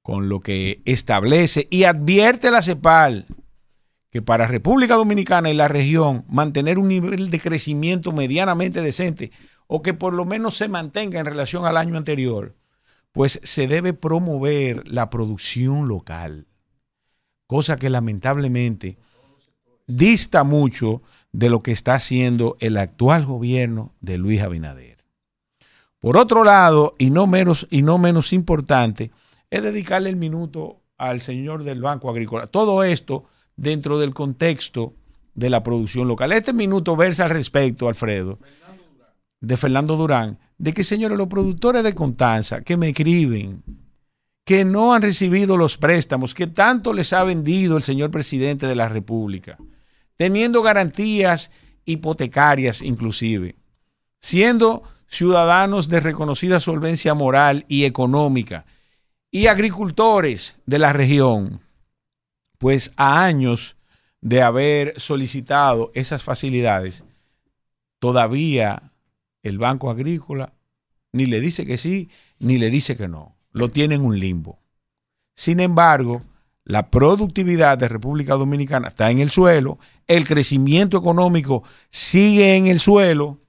con 0.01 0.29
lo 0.29 0.39
que 0.39 0.81
establece 0.85 1.67
y 1.69 1.83
advierte 1.83 2.51
la 2.51 2.61
CEPAL 2.61 3.25
que 4.11 4.21
para 4.21 4.45
República 4.45 4.95
Dominicana 4.95 5.49
y 5.49 5.53
la 5.53 5.69
región 5.69 6.25
mantener 6.27 6.77
un 6.77 6.89
nivel 6.89 7.31
de 7.31 7.39
crecimiento 7.39 8.11
medianamente 8.11 8.81
decente 8.81 9.31
o 9.67 9.81
que 9.81 9.93
por 9.93 10.13
lo 10.13 10.25
menos 10.25 10.55
se 10.55 10.67
mantenga 10.67 11.19
en 11.19 11.25
relación 11.25 11.65
al 11.65 11.77
año 11.77 11.95
anterior, 11.95 12.57
pues 13.13 13.39
se 13.41 13.67
debe 13.67 13.93
promover 13.93 14.85
la 14.87 15.09
producción 15.09 15.87
local, 15.87 16.47
cosa 17.47 17.77
que 17.77 17.89
lamentablemente 17.89 18.97
dista 19.87 20.43
mucho 20.43 21.01
de 21.31 21.49
lo 21.49 21.63
que 21.63 21.71
está 21.71 21.93
haciendo 21.95 22.57
el 22.59 22.77
actual 22.77 23.25
gobierno 23.25 23.95
de 24.01 24.17
Luis 24.17 24.41
Abinader. 24.41 25.05
Por 25.99 26.17
otro 26.17 26.43
lado, 26.43 26.95
y 26.97 27.11
no 27.11 27.27
menos, 27.27 27.65
y 27.69 27.81
no 27.81 27.97
menos 27.97 28.33
importante, 28.33 29.11
es 29.49 29.63
dedicarle 29.63 30.09
el 30.09 30.17
minuto 30.17 30.81
al 30.97 31.21
señor 31.21 31.63
del 31.63 31.81
Banco 31.81 32.09
Agrícola. 32.09 32.47
Todo 32.47 32.83
esto 32.83 33.25
dentro 33.55 33.99
del 33.99 34.13
contexto 34.13 34.93
de 35.33 35.49
la 35.49 35.63
producción 35.63 36.07
local. 36.07 36.31
Este 36.31 36.53
minuto 36.53 36.95
versa 36.95 37.25
al 37.25 37.31
respecto, 37.31 37.87
Alfredo, 37.87 38.39
de 39.39 39.57
Fernando 39.57 39.95
Durán, 39.95 40.39
de 40.57 40.73
que, 40.73 40.83
señores, 40.83 41.17
los 41.17 41.27
productores 41.27 41.83
de 41.83 41.95
Contanza 41.95 42.61
que 42.61 42.77
me 42.77 42.89
escriben, 42.89 43.63
que 44.45 44.65
no 44.65 44.93
han 44.93 45.01
recibido 45.01 45.57
los 45.57 45.77
préstamos 45.77 46.33
que 46.33 46.47
tanto 46.47 46.93
les 46.93 47.13
ha 47.13 47.23
vendido 47.23 47.77
el 47.77 47.83
señor 47.83 48.11
presidente 48.11 48.67
de 48.67 48.75
la 48.75 48.89
República, 48.89 49.57
teniendo 50.15 50.61
garantías 50.61 51.51
hipotecarias 51.85 52.81
inclusive, 52.81 53.55
siendo 54.19 54.83
ciudadanos 55.07 55.89
de 55.89 55.99
reconocida 55.99 56.59
solvencia 56.59 57.13
moral 57.13 57.65
y 57.67 57.85
económica 57.85 58.65
y 59.31 59.47
agricultores 59.47 60.57
de 60.65 60.79
la 60.79 60.93
región, 60.93 61.61
pues 62.61 62.93
a 62.95 63.23
años 63.25 63.75
de 64.21 64.43
haber 64.43 64.99
solicitado 64.99 65.91
esas 65.95 66.21
facilidades, 66.21 67.03
todavía 67.97 68.91
el 69.41 69.57
Banco 69.57 69.89
Agrícola 69.89 70.53
ni 71.11 71.25
le 71.25 71.41
dice 71.41 71.65
que 71.65 71.79
sí, 71.79 72.11
ni 72.37 72.59
le 72.59 72.69
dice 72.69 72.95
que 72.95 73.07
no. 73.07 73.35
Lo 73.51 73.69
tiene 73.69 73.95
en 73.95 74.05
un 74.05 74.19
limbo. 74.19 74.59
Sin 75.35 75.59
embargo, 75.59 76.21
la 76.63 76.91
productividad 76.91 77.79
de 77.79 77.87
República 77.87 78.35
Dominicana 78.35 78.89
está 78.89 79.09
en 79.09 79.17
el 79.17 79.31
suelo, 79.31 79.79
el 80.05 80.27
crecimiento 80.27 80.99
económico 80.99 81.63
sigue 81.89 82.57
en 82.57 82.67
el 82.67 82.79
suelo, 82.79 83.39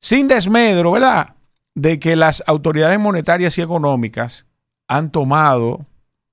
sin 0.00 0.26
desmedro, 0.26 0.90
¿verdad? 0.90 1.36
De 1.76 2.00
que 2.00 2.16
las 2.16 2.42
autoridades 2.48 2.98
monetarias 2.98 3.56
y 3.58 3.62
económicas 3.62 4.44
han 4.88 5.12
tomado 5.12 5.86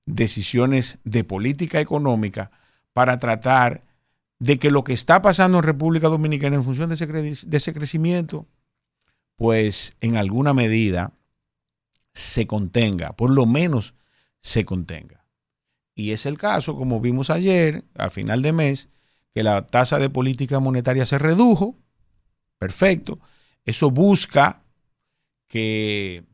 decisiones 0.06 0.98
de 1.04 1.24
política 1.24 1.80
económica 1.80 2.50
para 2.92 3.18
tratar 3.18 3.82
de 4.38 4.58
que 4.58 4.70
lo 4.70 4.84
que 4.84 4.92
está 4.92 5.22
pasando 5.22 5.58
en 5.58 5.64
República 5.64 6.08
Dominicana 6.08 6.56
en 6.56 6.64
función 6.64 6.88
de 6.88 6.96
ese, 6.96 7.06
de 7.06 7.56
ese 7.56 7.72
crecimiento, 7.72 8.46
pues 9.36 9.94
en 10.00 10.16
alguna 10.16 10.52
medida 10.52 11.12
se 12.12 12.46
contenga, 12.46 13.12
por 13.12 13.30
lo 13.30 13.46
menos 13.46 13.94
se 14.40 14.64
contenga. 14.64 15.24
Y 15.94 16.12
es 16.12 16.26
el 16.26 16.38
caso, 16.38 16.76
como 16.76 17.00
vimos 17.00 17.30
ayer, 17.30 17.84
al 17.94 18.10
final 18.10 18.42
de 18.42 18.52
mes, 18.52 18.88
que 19.32 19.42
la 19.42 19.66
tasa 19.66 19.98
de 19.98 20.10
política 20.10 20.60
monetaria 20.60 21.06
se 21.06 21.18
redujo. 21.18 21.76
Perfecto. 22.58 23.18
Eso 23.64 23.90
busca 23.90 24.62
que 25.48 26.24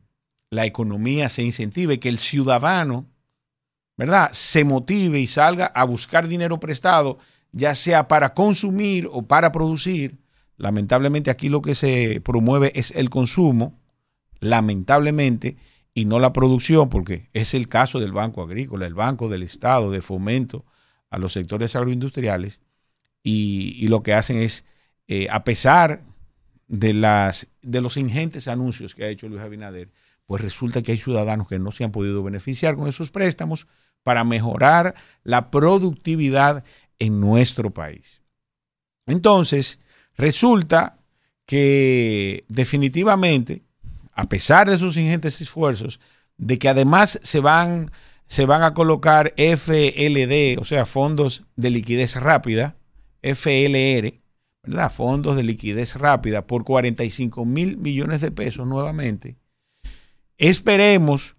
la 0.49 0.65
economía 0.65 1.29
se 1.29 1.43
incentive, 1.43 1.99
que 1.99 2.09
el 2.09 2.17
ciudadano, 2.17 3.05
¿verdad?, 3.99 4.29
se 4.31 4.63
motive 4.63 5.19
y 5.19 5.27
salga 5.27 5.65
a 5.65 5.83
buscar 5.83 6.29
dinero 6.29 6.57
prestado, 6.57 7.17
ya 7.51 7.75
sea 7.75 8.07
para 8.07 8.33
consumir 8.33 9.09
o 9.11 9.23
para 9.23 9.51
producir. 9.51 10.19
Lamentablemente 10.55 11.29
aquí 11.29 11.49
lo 11.49 11.61
que 11.61 11.75
se 11.75 12.21
promueve 12.23 12.71
es 12.75 12.91
el 12.91 13.09
consumo, 13.09 13.77
lamentablemente, 14.39 15.57
y 15.93 16.05
no 16.05 16.19
la 16.19 16.31
producción, 16.31 16.87
porque 16.87 17.27
es 17.33 17.53
el 17.53 17.67
caso 17.67 17.99
del 17.99 18.13
Banco 18.13 18.41
Agrícola, 18.41 18.87
el 18.87 18.93
Banco 18.93 19.27
del 19.27 19.43
Estado 19.43 19.91
de 19.91 20.01
fomento 20.01 20.63
a 21.09 21.17
los 21.17 21.33
sectores 21.33 21.75
agroindustriales, 21.75 22.61
y, 23.21 23.85
lo 23.89 24.01
que 24.01 24.13
hacen 24.13 24.37
es, 24.37 24.63
eh, 25.09 25.27
a 25.29 25.43
pesar 25.43 26.03
de, 26.69 26.93
las, 26.93 27.47
de 27.61 27.81
los 27.81 27.97
ingentes 27.97 28.47
anuncios 28.47 28.95
que 28.95 29.03
ha 29.03 29.09
hecho 29.09 29.27
Luis 29.27 29.41
Abinader, 29.41 29.89
pues 30.29 30.43
resulta 30.43 30.83
que 30.83 30.91
hay 30.91 30.99
ciudadanos 30.99 31.47
que 31.47 31.57
no 31.57 31.71
se 31.71 31.83
han 31.83 31.91
podido 31.91 32.21
beneficiar 32.21 32.75
con 32.75 32.87
esos 32.87 33.09
préstamos 33.09 33.65
para 34.03 34.23
mejorar 34.23 34.93
la 35.23 35.49
productividad 35.49 36.63
en 36.99 37.19
nuestro 37.19 37.71
país. 37.71 38.21
Entonces, 39.07 39.79
resulta 40.15 40.99
que 41.47 42.45
definitivamente, 42.47 43.63
a 44.13 44.29
pesar 44.29 44.69
de 44.69 44.77
sus 44.77 44.97
ingentes 44.97 45.41
esfuerzos, 45.41 45.99
de 46.37 46.59
que 46.59 46.69
además 46.69 47.19
se 47.23 47.39
van, 47.39 47.89
se 48.27 48.45
van 48.45 48.61
a 48.61 48.75
colocar 48.75 49.33
FLD, 49.35 50.59
o 50.59 50.63
sea, 50.63 50.85
fondos 50.85 51.43
de 51.55 51.71
liquidez 51.71 52.17
rápida, 52.17 52.75
FLR, 53.23 54.21
¿verdad? 54.61 54.91
Fondos 54.91 55.35
de 55.35 55.41
liquidez 55.41 55.95
rápida 55.95 56.45
por 56.45 56.65
45 56.65 57.45
mil 57.45 57.77
millones 57.77 58.21
de 58.21 58.29
pesos 58.29 58.67
nuevamente. 58.67 59.39
Esperemos 60.39 61.35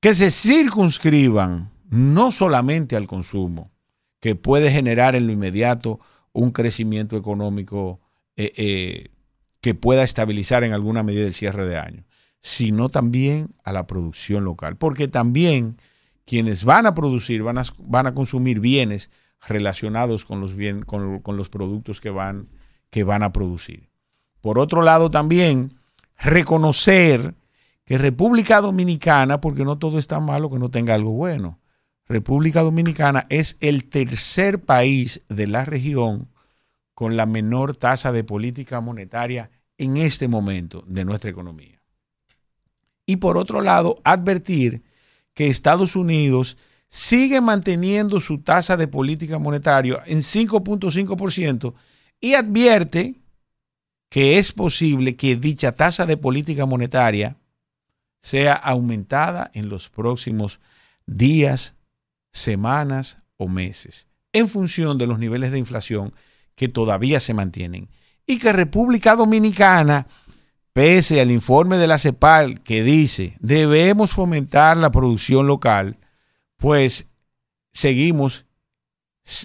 que 0.00 0.14
se 0.14 0.30
circunscriban 0.30 1.72
no 1.88 2.30
solamente 2.30 2.94
al 2.94 3.06
consumo, 3.06 3.72
que 4.20 4.36
puede 4.36 4.70
generar 4.70 5.16
en 5.16 5.26
lo 5.26 5.32
inmediato 5.32 5.98
un 6.32 6.50
crecimiento 6.50 7.16
económico 7.16 8.00
eh, 8.36 8.52
eh, 8.56 9.08
que 9.62 9.74
pueda 9.74 10.02
estabilizar 10.02 10.62
en 10.62 10.74
alguna 10.74 11.02
medida 11.02 11.26
el 11.26 11.32
cierre 11.32 11.64
de 11.64 11.78
año, 11.78 12.04
sino 12.40 12.90
también 12.90 13.54
a 13.64 13.72
la 13.72 13.86
producción 13.86 14.44
local, 14.44 14.76
porque 14.76 15.08
también 15.08 15.78
quienes 16.26 16.64
van 16.64 16.84
a 16.84 16.92
producir, 16.92 17.42
van 17.42 17.56
a, 17.56 17.62
van 17.78 18.06
a 18.06 18.14
consumir 18.14 18.60
bienes 18.60 19.10
relacionados 19.48 20.26
con 20.26 20.40
los, 20.40 20.54
bien, 20.54 20.82
con, 20.82 21.22
los 21.24 21.48
productos 21.48 22.02
que 22.02 22.10
van, 22.10 22.48
que 22.90 23.04
van 23.04 23.22
a 23.22 23.32
producir. 23.32 23.88
Por 24.42 24.58
otro 24.58 24.82
lado, 24.82 25.10
también 25.10 25.78
reconocer 26.18 27.34
que 27.84 27.98
República 27.98 28.60
Dominicana, 28.60 29.40
porque 29.40 29.64
no 29.64 29.78
todo 29.78 29.98
es 29.98 30.06
tan 30.06 30.24
malo 30.24 30.50
que 30.50 30.58
no 30.58 30.70
tenga 30.70 30.94
algo 30.94 31.10
bueno, 31.10 31.60
República 32.06 32.62
Dominicana 32.62 33.26
es 33.30 33.56
el 33.60 33.88
tercer 33.88 34.62
país 34.62 35.22
de 35.28 35.46
la 35.46 35.64
región 35.64 36.28
con 36.94 37.16
la 37.16 37.26
menor 37.26 37.76
tasa 37.76 38.12
de 38.12 38.24
política 38.24 38.80
monetaria 38.80 39.50
en 39.78 39.96
este 39.96 40.28
momento 40.28 40.84
de 40.86 41.04
nuestra 41.04 41.30
economía. 41.30 41.80
Y 43.06 43.16
por 43.16 43.36
otro 43.36 43.60
lado, 43.60 44.00
advertir 44.04 44.82
que 45.34 45.48
Estados 45.48 45.96
Unidos 45.96 46.56
sigue 46.88 47.40
manteniendo 47.40 48.20
su 48.20 48.38
tasa 48.38 48.76
de 48.76 48.86
política 48.86 49.38
monetaria 49.38 50.02
en 50.06 50.18
5.5% 50.18 51.74
y 52.20 52.34
advierte 52.34 53.16
que 54.08 54.38
es 54.38 54.52
posible 54.52 55.16
que 55.16 55.36
dicha 55.36 55.72
tasa 55.72 56.06
de 56.06 56.16
política 56.16 56.66
monetaria 56.66 57.36
sea 58.24 58.54
aumentada 58.54 59.50
en 59.52 59.68
los 59.68 59.90
próximos 59.90 60.58
días, 61.04 61.74
semanas 62.32 63.18
o 63.36 63.48
meses, 63.48 64.08
en 64.32 64.48
función 64.48 64.96
de 64.96 65.06
los 65.06 65.18
niveles 65.18 65.52
de 65.52 65.58
inflación 65.58 66.14
que 66.54 66.68
todavía 66.68 67.20
se 67.20 67.34
mantienen. 67.34 67.90
Y 68.26 68.38
que 68.38 68.54
República 68.54 69.14
Dominicana, 69.14 70.06
pese 70.72 71.20
al 71.20 71.30
informe 71.30 71.76
de 71.76 71.86
la 71.86 71.98
CEPAL 71.98 72.62
que 72.62 72.82
dice 72.82 73.36
debemos 73.40 74.12
fomentar 74.12 74.78
la 74.78 74.90
producción 74.90 75.46
local, 75.46 75.98
pues 76.56 77.06
seguimos 77.74 78.46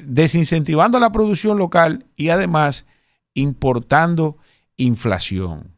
desincentivando 0.05 1.01
la 1.01 1.11
producción 1.11 1.57
local 1.57 2.05
y 2.15 2.29
además 2.29 2.85
importando 3.33 4.37
inflación, 4.77 5.75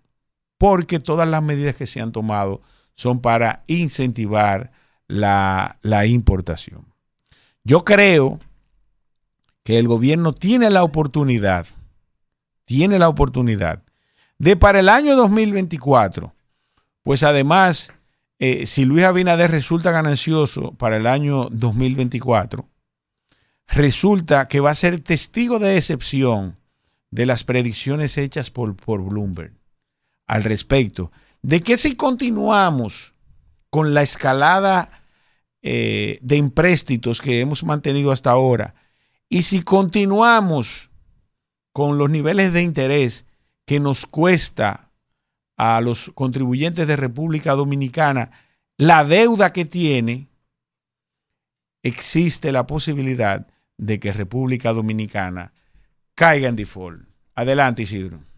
porque 0.60 1.00
todas 1.00 1.28
las 1.28 1.42
medidas 1.42 1.76
que 1.76 1.88
se 1.88 2.00
han 2.00 2.12
tomado 2.12 2.62
son 3.02 3.20
para 3.20 3.64
incentivar 3.68 4.72
la, 5.08 5.80
la 5.82 6.06
importación. 6.06 6.86
Yo 7.64 7.84
creo 7.84 8.40
que 9.64 9.78
el 9.78 9.88
gobierno 9.88 10.34
tiene 10.34 10.70
la 10.70 10.84
oportunidad, 10.84 11.66
tiene 12.66 13.00
la 13.00 13.10
oportunidad 13.10 13.84
de 14.38 14.56
para 14.56 14.80
el 14.80 14.90
año 14.90 15.16
2024, 15.16 16.34
pues 17.04 17.24
además, 17.24 17.92
eh, 18.40 18.66
si 18.66 18.86
Luis 18.86 19.06
Abinader 19.06 19.52
resulta 19.52 19.92
ganancioso 19.92 20.74
para 20.74 20.98
el 20.98 21.06
año 21.06 21.48
2024, 21.52 22.68
resulta 23.68 24.48
que 24.48 24.60
va 24.60 24.72
a 24.72 24.76
ser 24.76 25.00
testigo 25.00 25.60
de 25.60 25.78
excepción 25.78 26.58
de 27.12 27.26
las 27.26 27.44
predicciones 27.44 28.18
hechas 28.18 28.50
por, 28.50 28.76
por 28.76 29.04
Bloomberg 29.04 29.54
al 30.26 30.44
respecto 30.44 31.12
de 31.42 31.62
que 31.62 31.78
si 31.78 31.96
continuamos 31.96 33.14
con 33.70 33.94
la 33.94 34.02
escalada 34.02 35.04
eh, 35.62 36.20
de 36.22 36.38
empréstitos 36.38 37.22
que 37.22 37.40
hemos 37.40 37.64
mantenido 37.64 38.12
hasta 38.12 38.32
ahora, 38.32 38.76
y 39.30 39.44
si 39.44 39.62
continuamos 39.64 40.90
con 41.72 41.98
los 41.98 42.10
niveles 42.10 42.54
de 42.54 42.62
interés 42.62 43.26
que 43.66 43.80
nos 43.80 44.06
cuesta 44.06 44.92
a 45.56 45.80
los 45.80 46.12
contribuyentes 46.16 46.88
de 46.88 46.96
República 46.96 47.54
Dominicana 47.54 48.32
la 48.78 49.06
deuda 49.06 49.54
que 49.54 49.64
tiene, 49.64 50.28
existe 51.84 52.52
la 52.52 52.66
posibilidad 52.68 53.48
de 53.78 54.00
que 54.00 54.12
República 54.12 54.74
Dominicana 54.74 55.54
caiga 56.16 56.50
en 56.50 56.56
default. 56.56 57.08
Adelante, 57.36 57.84
Isidro. 57.84 58.31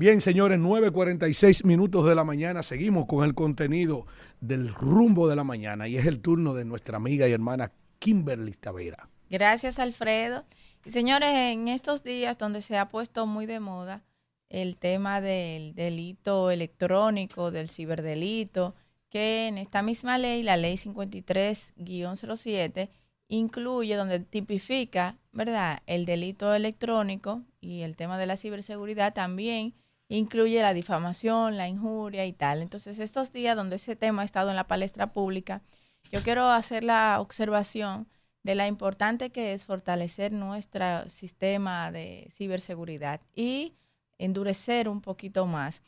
Bien, 0.00 0.20
señores, 0.22 0.58
9.46 0.58 1.66
minutos 1.66 2.06
de 2.06 2.14
la 2.14 2.24
mañana. 2.24 2.62
Seguimos 2.62 3.04
con 3.04 3.22
el 3.22 3.34
contenido 3.34 4.06
del 4.40 4.72
rumbo 4.72 5.28
de 5.28 5.36
la 5.36 5.44
mañana 5.44 5.88
y 5.88 5.98
es 5.98 6.06
el 6.06 6.22
turno 6.22 6.54
de 6.54 6.64
nuestra 6.64 6.96
amiga 6.96 7.28
y 7.28 7.32
hermana 7.32 7.70
Kimberly 7.98 8.52
Tavera. 8.52 9.10
Gracias, 9.28 9.78
Alfredo. 9.78 10.46
Y 10.86 10.90
señores, 10.90 11.28
en 11.34 11.68
estos 11.68 12.02
días 12.02 12.38
donde 12.38 12.62
se 12.62 12.78
ha 12.78 12.88
puesto 12.88 13.26
muy 13.26 13.44
de 13.44 13.60
moda 13.60 14.02
el 14.48 14.78
tema 14.78 15.20
del 15.20 15.74
delito 15.74 16.50
electrónico, 16.50 17.50
del 17.50 17.68
ciberdelito, 17.68 18.74
que 19.10 19.48
en 19.48 19.58
esta 19.58 19.82
misma 19.82 20.16
ley, 20.16 20.42
la 20.42 20.56
ley 20.56 20.76
53-07, 20.76 22.88
incluye 23.28 23.96
donde 23.96 24.20
tipifica, 24.20 25.18
¿verdad?, 25.32 25.82
el 25.86 26.06
delito 26.06 26.54
electrónico 26.54 27.42
y 27.60 27.82
el 27.82 27.96
tema 27.96 28.16
de 28.16 28.24
la 28.24 28.38
ciberseguridad 28.38 29.12
también 29.12 29.74
incluye 30.10 30.60
la 30.60 30.74
difamación, 30.74 31.56
la 31.56 31.68
injuria 31.68 32.26
y 32.26 32.32
tal. 32.32 32.62
Entonces, 32.62 32.98
estos 32.98 33.32
días 33.32 33.56
donde 33.56 33.76
ese 33.76 33.96
tema 33.96 34.22
ha 34.22 34.24
estado 34.24 34.50
en 34.50 34.56
la 34.56 34.66
palestra 34.66 35.12
pública, 35.12 35.62
yo 36.10 36.22
quiero 36.22 36.50
hacer 36.50 36.82
la 36.82 37.20
observación 37.20 38.08
de 38.42 38.56
la 38.56 38.66
importante 38.66 39.30
que 39.30 39.52
es 39.52 39.66
fortalecer 39.66 40.32
nuestro 40.32 41.08
sistema 41.08 41.92
de 41.92 42.26
ciberseguridad 42.30 43.20
y 43.36 43.76
endurecer 44.18 44.88
un 44.88 45.00
poquito 45.00 45.46
más 45.46 45.82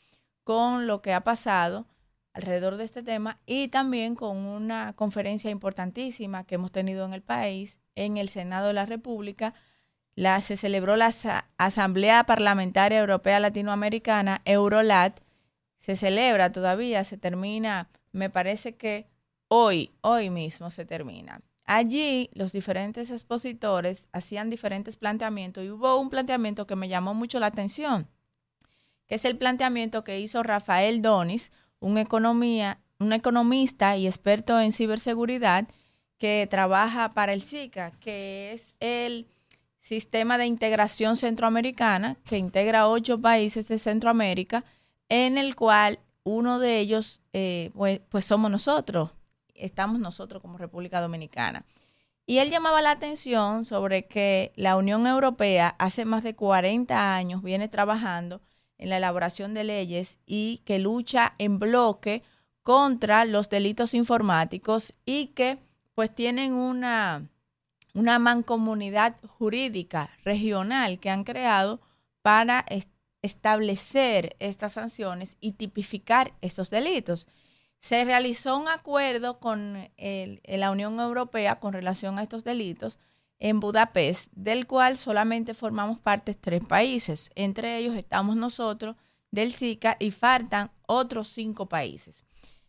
con 0.45 0.87
lo 0.87 1.03
que 1.03 1.15
ha 1.15 1.25
pasado 1.25 1.87
alrededor 2.33 2.77
de 2.77 2.85
este 2.85 3.03
tema 3.03 3.41
y 3.45 3.69
también 3.69 4.15
con 4.15 4.37
una 4.37 4.93
conferencia 4.95 5.51
importantísima 5.51 6.45
que 6.45 6.55
hemos 6.55 6.71
tenido 6.71 7.05
en 7.05 7.13
el 7.13 7.23
país, 7.23 7.81
en 7.97 8.19
el 8.19 8.29
Senado 8.29 8.69
de 8.69 8.75
la 8.75 8.87
República, 8.87 9.55
la, 10.15 10.41
se 10.41 10.57
celebró 10.57 10.97
la 10.97 11.11
Asamblea 11.57 12.25
Parlamentaria 12.25 13.01
Europea 13.01 13.41
Latinoamericana, 13.41 14.43
Eurolat, 14.45 15.21
se 15.79 15.97
celebra 15.97 16.53
todavía, 16.53 17.03
se 17.05 17.17
termina, 17.17 17.89
me 18.13 18.31
parece 18.31 18.77
que 18.77 19.07
hoy, 19.49 19.91
hoy 20.01 20.31
mismo 20.31 20.71
se 20.71 20.85
termina. 20.85 21.41
Allí 21.65 22.31
los 22.35 22.53
diferentes 22.53 23.11
expositores 23.11 24.09
hacían 24.13 24.51
diferentes 24.51 24.97
planteamientos 24.97 25.65
y 25.65 25.71
hubo 25.71 25.99
un 25.99 26.11
planteamiento 26.11 26.67
que 26.67 26.77
me 26.77 26.89
llamó 26.89 27.15
mucho 27.15 27.41
la 27.41 27.47
atención, 27.47 28.09
que 29.07 29.15
es 29.15 29.25
el 29.25 29.37
planteamiento 29.37 30.05
que 30.05 30.21
hizo 30.21 30.43
Rafael 30.43 31.03
Donis, 31.03 31.51
un, 31.81 31.99
economía, 31.99 32.79
un 32.99 33.13
economista 33.13 33.97
y 33.97 34.07
experto 34.07 34.61
en 34.61 34.73
ciberseguridad 34.73 35.67
que 36.19 36.47
trabaja 36.49 37.13
para 37.13 37.33
el 37.33 37.43
SICA, 37.43 37.91
que 38.01 38.53
es 38.53 38.75
el 38.79 39.27
Sistema 39.83 40.39
de 40.39 40.47
Integración 40.47 41.17
Centroamericana, 41.17 42.17
que 42.25 42.39
integra 42.39 42.87
ocho 42.87 43.21
países 43.21 43.67
de 43.67 43.79
Centroamérica, 43.79 44.65
en 45.09 45.39
el 45.39 45.57
cual 45.57 45.99
uno 46.23 46.61
de 46.61 46.79
ellos, 46.79 47.21
eh, 47.33 47.71
pues, 47.75 48.01
pues 48.09 48.25
somos 48.25 48.49
nosotros, 48.49 49.11
estamos 49.57 49.99
nosotros 49.99 50.41
como 50.41 50.57
República 50.57 51.01
Dominicana. 51.01 51.67
Y 52.27 52.39
él 52.39 52.49
llamaba 52.49 52.81
la 52.81 52.93
atención 52.93 53.65
sobre 53.65 54.07
que 54.07 54.53
la 54.55 54.77
Unión 54.77 55.05
Europea 55.05 55.75
hace 55.81 56.05
más 56.05 56.23
de 56.23 56.37
40 56.37 57.17
años 57.17 57.43
viene 57.43 57.67
trabajando 57.67 58.41
en 58.79 58.89
la 58.89 58.99
elaboración 58.99 59.53
de 59.53 59.65
leyes 59.65 60.21
y 60.27 60.63
que 60.65 60.79
lucha 60.79 61.35
en 61.39 61.59
bloque 61.59 62.23
contra 62.63 63.25
los 63.25 63.49
delitos 63.49 63.95
informáticos 63.95 64.95
y 65.05 65.27
que 65.35 65.59
pues 65.95 66.15
tienen 66.15 66.53
una, 66.53 67.29
una 67.95 68.19
mancomunidad 68.19 69.17
jurídica 69.27 70.11
regional 70.25 70.99
que 70.99 71.11
han 71.11 71.25
creado 71.25 71.81
para 72.23 72.65
establecer 73.23 74.37
estas 74.39 74.75
sanciones 74.75 75.37
y 75.41 75.53
tipificar 75.53 76.33
estos 76.41 76.71
delitos. 76.71 77.29
Se 77.79 78.05
realizó 78.05 78.57
un 78.57 78.69
acuerdo 78.69 79.41
con 79.41 79.91
la 79.97 80.71
Unión 80.71 81.01
Europea 81.01 81.61
con 81.61 81.73
relación 81.73 82.19
a 82.19 82.23
estos 82.23 82.45
delitos 82.45 82.99
en 83.39 83.59
Budapest, 83.59 84.33
del 84.35 84.69
cual 84.69 84.97
solamente 84.97 85.53
formamos 85.53 85.99
parte 85.99 86.35
tres 86.35 86.63
países. 86.65 87.33
Entre 87.35 87.77
ellos 87.77 87.97
estamos 87.97 88.37
nosotros 88.37 88.97
del 89.33 89.53
SICA 89.53 89.97
y 89.99 90.13
faltan 90.13 90.71
otros 90.87 91.27
cinco 91.29 91.67
países. 91.67 92.25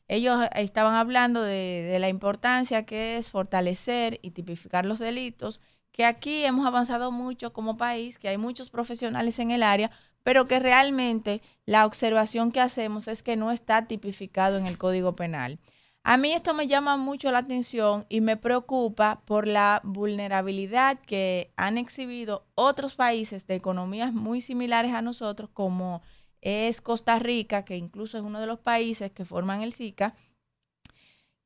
Ellos 0.08 0.46
estaban 0.56 0.96
hablando 0.96 1.42
de, 1.42 1.88
de 1.92 2.00
la 2.00 2.10
importancia 2.10 2.86
que 2.86 3.18
es 3.18 3.32
fortalecer 3.32 4.20
y 4.22 4.32
tipificar 4.32 4.86
los 4.86 5.00
delitos, 5.00 5.62
que 5.92 6.06
aquí 6.06 6.44
hemos 6.44 6.66
avanzado 6.66 7.12
mucho 7.12 7.54
como 7.54 7.78
país, 7.78 8.18
que 8.18 8.28
hay 8.28 8.38
muchos 8.38 8.70
profesionales 8.70 9.40
en 9.40 9.52
el 9.52 9.64
área, 9.64 9.92
pero 10.24 10.48
que 10.48 10.60
realmente 10.60 11.42
la 11.66 11.86
observación 11.86 12.52
que 12.52 12.62
hacemos 12.62 13.08
es 13.08 13.24
que 13.24 13.36
no 13.36 13.52
está 13.52 13.88
tipificado 13.88 14.58
en 14.58 14.66
el 14.66 14.78
Código 14.78 15.16
Penal. 15.16 15.60
A 16.06 16.18
mí 16.18 16.34
esto 16.34 16.54
me 16.54 16.68
llama 16.68 16.98
mucho 16.98 17.32
la 17.32 17.38
atención 17.38 18.06
y 18.10 18.20
me 18.20 18.36
preocupa 18.36 19.22
por 19.24 19.48
la 19.48 19.80
vulnerabilidad 19.86 21.00
que 21.00 21.54
han 21.56 21.78
exhibido 21.78 22.46
otros 22.56 22.96
países 22.96 23.48
de 23.48 23.56
economías 23.56 24.14
muy 24.14 24.42
similares 24.42 24.94
a 24.94 25.02
nosotros, 25.02 25.50
como 25.54 26.02
es 26.44 26.82
Costa 26.82 27.18
Rica, 27.20 27.66
que 27.66 27.78
incluso 27.78 28.18
es 28.18 28.24
uno 28.24 28.40
de 28.40 28.48
los 28.48 28.60
países 28.60 29.12
que 29.12 29.26
forman 29.26 29.62
el 29.62 29.74
SICA, 29.74 30.14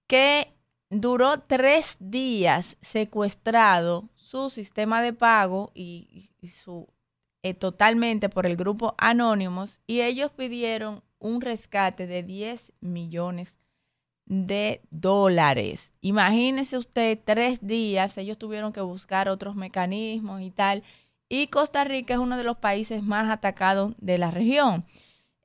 que 0.07 0.53
duró 0.89 1.39
tres 1.41 1.97
días 1.99 2.77
secuestrado 2.81 4.09
su 4.15 4.49
sistema 4.49 5.01
de 5.01 5.13
pago 5.13 5.71
y, 5.73 6.29
su 6.43 6.87
eh, 7.43 7.53
totalmente 7.53 8.29
por 8.29 8.45
el 8.45 8.57
grupo 8.57 8.95
Anónimos 8.97 9.81
y 9.85 10.01
ellos 10.01 10.31
pidieron 10.31 11.03
un 11.19 11.41
rescate 11.41 12.07
de 12.07 12.23
10 12.23 12.73
millones 12.79 13.59
de 14.25 14.81
dólares. 14.89 15.93
Imagínese 16.01 16.77
usted, 16.77 17.19
tres 17.23 17.65
días, 17.65 18.17
ellos 18.17 18.37
tuvieron 18.37 18.73
que 18.73 18.81
buscar 18.81 19.29
otros 19.29 19.55
mecanismos 19.55 20.41
y 20.41 20.51
tal. 20.51 20.83
Y 21.29 21.47
Costa 21.47 21.83
Rica 21.83 22.13
es 22.13 22.19
uno 22.19 22.37
de 22.37 22.43
los 22.43 22.57
países 22.57 23.03
más 23.03 23.29
atacados 23.29 23.93
de 23.97 24.17
la 24.17 24.31
región. 24.31 24.85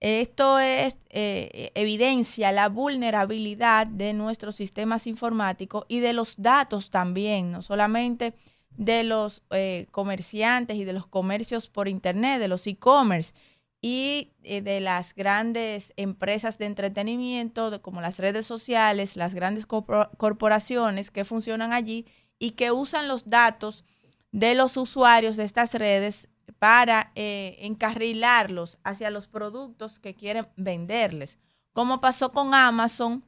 Esto 0.00 0.58
es 0.58 0.98
eh, 1.10 1.70
evidencia 1.74 2.50
la 2.50 2.68
vulnerabilidad 2.68 3.86
de 3.86 4.12
nuestros 4.12 4.56
sistemas 4.56 5.06
informáticos 5.06 5.84
y 5.86 6.00
de 6.00 6.12
los 6.12 6.34
datos 6.42 6.90
también, 6.90 7.52
no 7.52 7.62
solamente 7.62 8.34
de 8.76 9.04
los 9.04 9.42
eh, 9.50 9.86
comerciantes 9.92 10.76
y 10.76 10.84
de 10.84 10.92
los 10.92 11.06
comercios 11.06 11.68
por 11.68 11.86
internet, 11.86 12.40
de 12.40 12.48
los 12.48 12.66
e-commerce 12.66 13.32
y 13.80 14.30
eh, 14.42 14.60
de 14.60 14.80
las 14.80 15.14
grandes 15.14 15.92
empresas 15.96 16.58
de 16.58 16.66
entretenimiento, 16.66 17.80
como 17.82 18.00
las 18.00 18.18
redes 18.18 18.46
sociales, 18.46 19.16
las 19.16 19.34
grandes 19.34 19.66
corporaciones 19.66 21.10
que 21.10 21.24
funcionan 21.24 21.72
allí 21.72 22.06
y 22.38 22.52
que 22.52 22.72
usan 22.72 23.06
los 23.06 23.30
datos 23.30 23.84
de 24.32 24.54
los 24.54 24.76
usuarios 24.76 25.36
de 25.36 25.44
estas 25.44 25.74
redes 25.74 26.28
para 26.58 27.12
eh, 27.14 27.56
encarrilarlos 27.60 28.78
hacia 28.82 29.10
los 29.10 29.28
productos 29.28 29.98
que 29.98 30.14
quieren 30.14 30.48
venderles. 30.56 31.38
Como 31.72 32.00
pasó 32.00 32.32
con 32.32 32.54
Amazon, 32.54 33.24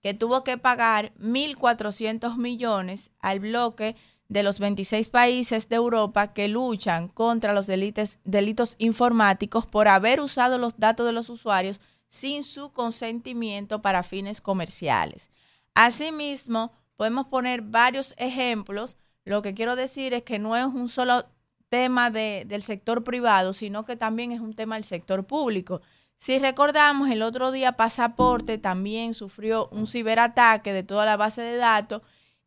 que 0.00 0.14
tuvo 0.14 0.44
que 0.44 0.58
pagar 0.58 1.12
1.400 1.18 2.36
millones 2.36 3.10
al 3.20 3.40
bloque 3.40 3.96
de 4.28 4.42
los 4.42 4.58
26 4.58 5.08
países 5.08 5.68
de 5.68 5.76
Europa 5.76 6.32
que 6.32 6.48
luchan 6.48 7.08
contra 7.08 7.52
los 7.52 7.66
delitos, 7.66 8.18
delitos 8.24 8.74
informáticos 8.78 9.66
por 9.66 9.88
haber 9.88 10.20
usado 10.20 10.58
los 10.58 10.78
datos 10.78 11.06
de 11.06 11.12
los 11.12 11.28
usuarios 11.28 11.80
sin 12.08 12.42
su 12.42 12.72
consentimiento 12.72 13.82
para 13.82 14.02
fines 14.02 14.40
comerciales. 14.40 15.30
Asimismo, 15.74 16.72
podemos 16.96 17.26
poner 17.26 17.62
varios 17.62 18.14
ejemplos. 18.16 18.96
Lo 19.24 19.42
que 19.42 19.54
quiero 19.54 19.74
decir 19.76 20.12
es 20.14 20.22
que 20.22 20.38
no 20.38 20.56
es 20.56 20.66
un 20.66 20.88
solo 20.88 21.26
tema 21.68 22.10
del 22.10 22.62
sector 22.62 23.02
privado, 23.04 23.52
sino 23.52 23.84
que 23.84 23.96
también 23.96 24.32
es 24.32 24.40
un 24.40 24.54
tema 24.54 24.76
del 24.76 24.84
sector 24.84 25.26
público. 25.26 25.80
Si 26.16 26.38
recordamos, 26.38 27.10
el 27.10 27.22
otro 27.22 27.50
día 27.50 27.72
Pasaporte 27.72 28.58
también 28.58 29.14
sufrió 29.14 29.68
un 29.68 29.86
ciberataque 29.86 30.72
de 30.72 30.82
toda 30.82 31.04
la 31.04 31.16
base 31.16 31.42
de 31.42 31.56
datos 31.56 32.02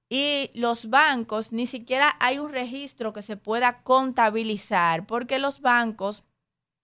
y 0.08 0.52
los 0.54 0.90
bancos 0.90 1.52
ni 1.52 1.66
siquiera 1.68 2.16
hay 2.20 2.40
un 2.40 2.52
registro 2.52 3.12
que 3.12 3.22
se 3.22 3.36
pueda 3.36 3.82
contabilizar, 3.84 5.06
porque 5.06 5.40
los 5.40 5.60
bancos, 5.60 6.24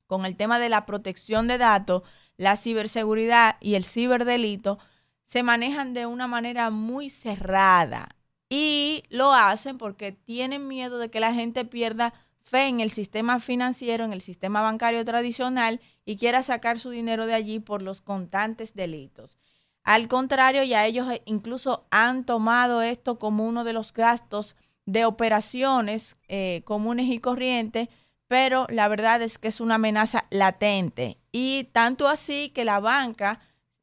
con 0.07 0.25
el 0.25 0.35
tema 0.35 0.59
de 0.59 0.69
la 0.69 0.85
protección 0.85 1.47
de 1.47 1.57
datos, 1.57 2.03
la 2.35 2.57
ciberseguridad 2.57 3.55
y 3.61 3.75
el 3.75 3.85
ciberdelito, 3.85 4.79
se 5.25 5.43
manejan 5.43 5.93
de 5.93 6.05
una 6.05 6.27
manera 6.27 6.69
muy 6.69 7.09
cerrada 7.09 8.17
y 8.49 9.03
lo 9.09 9.33
hacen 9.33 9.77
porque 9.77 10.11
tienen 10.11 10.67
miedo 10.67 10.97
de 10.97 11.09
que 11.09 11.19
la 11.19 11.33
gente 11.33 11.65
pierda 11.65 12.13
fe 12.43 12.67
en 12.67 12.81
el 12.81 12.91
sistema 12.91 13.39
financiero, 13.39 14.03
en 14.05 14.13
el 14.13 14.21
sistema 14.21 14.61
bancario 14.61 15.03
tradicional 15.05 15.79
y 16.05 16.17
quiera 16.17 16.43
sacar 16.43 16.79
su 16.79 16.89
dinero 16.89 17.25
de 17.25 17.33
allí 17.33 17.59
por 17.59 17.81
los 17.81 18.01
constantes 18.01 18.73
delitos. 18.75 19.37
Al 19.83 20.07
contrario, 20.07 20.63
ya 20.63 20.85
ellos 20.85 21.09
eh, 21.11 21.21
incluso 21.25 21.85
han 21.91 22.25
tomado 22.25 22.81
esto 22.81 23.19
como 23.19 23.45
uno 23.45 23.63
de 23.63 23.73
los 23.73 23.93
gastos 23.93 24.55
de 24.85 25.05
operaciones 25.05 26.17
eh, 26.27 26.61
comunes 26.65 27.07
y 27.07 27.19
corrientes, 27.19 27.89
pero 28.27 28.65
la 28.69 28.87
verdad 28.87 29.21
es 29.21 29.37
que 29.37 29.49
es 29.49 29.59
una 29.61 29.75
amenaza 29.75 30.25
latente. 30.29 31.17
Y 31.31 31.65
tanto 31.71 32.07
así 32.07 32.49
que 32.49 32.65
la 32.65 32.79
banca 32.79 33.39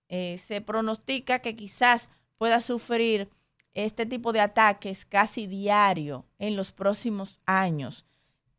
eh, 0.09 0.39
se 0.39 0.61
pronostica 0.61 1.41
que 1.41 1.55
quizás 1.55 2.09
pueda 2.39 2.61
sufrir 2.61 3.31
este 3.75 4.07
tipo 4.07 4.33
de 4.33 4.41
ataques 4.41 5.05
casi 5.05 5.47
diario 5.47 6.27
en 6.39 6.57
los 6.57 6.73
próximos 6.73 7.41
años 7.47 8.07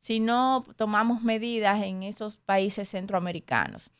si 0.02 0.20
no 0.20 0.64
tomamos 0.76 1.22
medidas 1.22 1.82
en 1.84 2.04
esos 2.04 2.38
países 2.38 2.90
centroamericanos. 2.90 3.92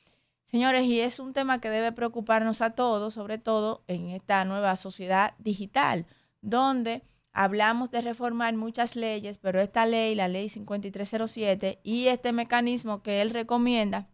Señores, 0.44 0.84
y 0.84 1.00
es 1.00 1.20
un 1.20 1.32
tema 1.32 1.62
que 1.62 1.70
debe 1.70 1.94
preocuparnos 1.94 2.62
a 2.62 2.72
todos, 2.72 3.14
sobre 3.14 3.38
todo 3.38 3.84
en 3.88 4.10
esta 4.10 4.44
nueva 4.44 4.76
sociedad 4.76 5.36
digital, 5.38 6.08
donde 6.42 7.04
hablamos 7.32 7.92
de 7.92 8.02
reformar 8.02 8.54
muchas 8.56 8.98
leyes, 8.98 9.38
pero 9.38 9.62
esta 9.62 9.86
ley, 9.86 10.16
la 10.16 10.28
ley 10.28 10.50
5307, 10.50 11.80
y 11.84 12.08
este 12.08 12.34
mecanismo 12.34 13.02
que 13.02 13.22
él 13.22 13.30
recomienda 13.30 14.10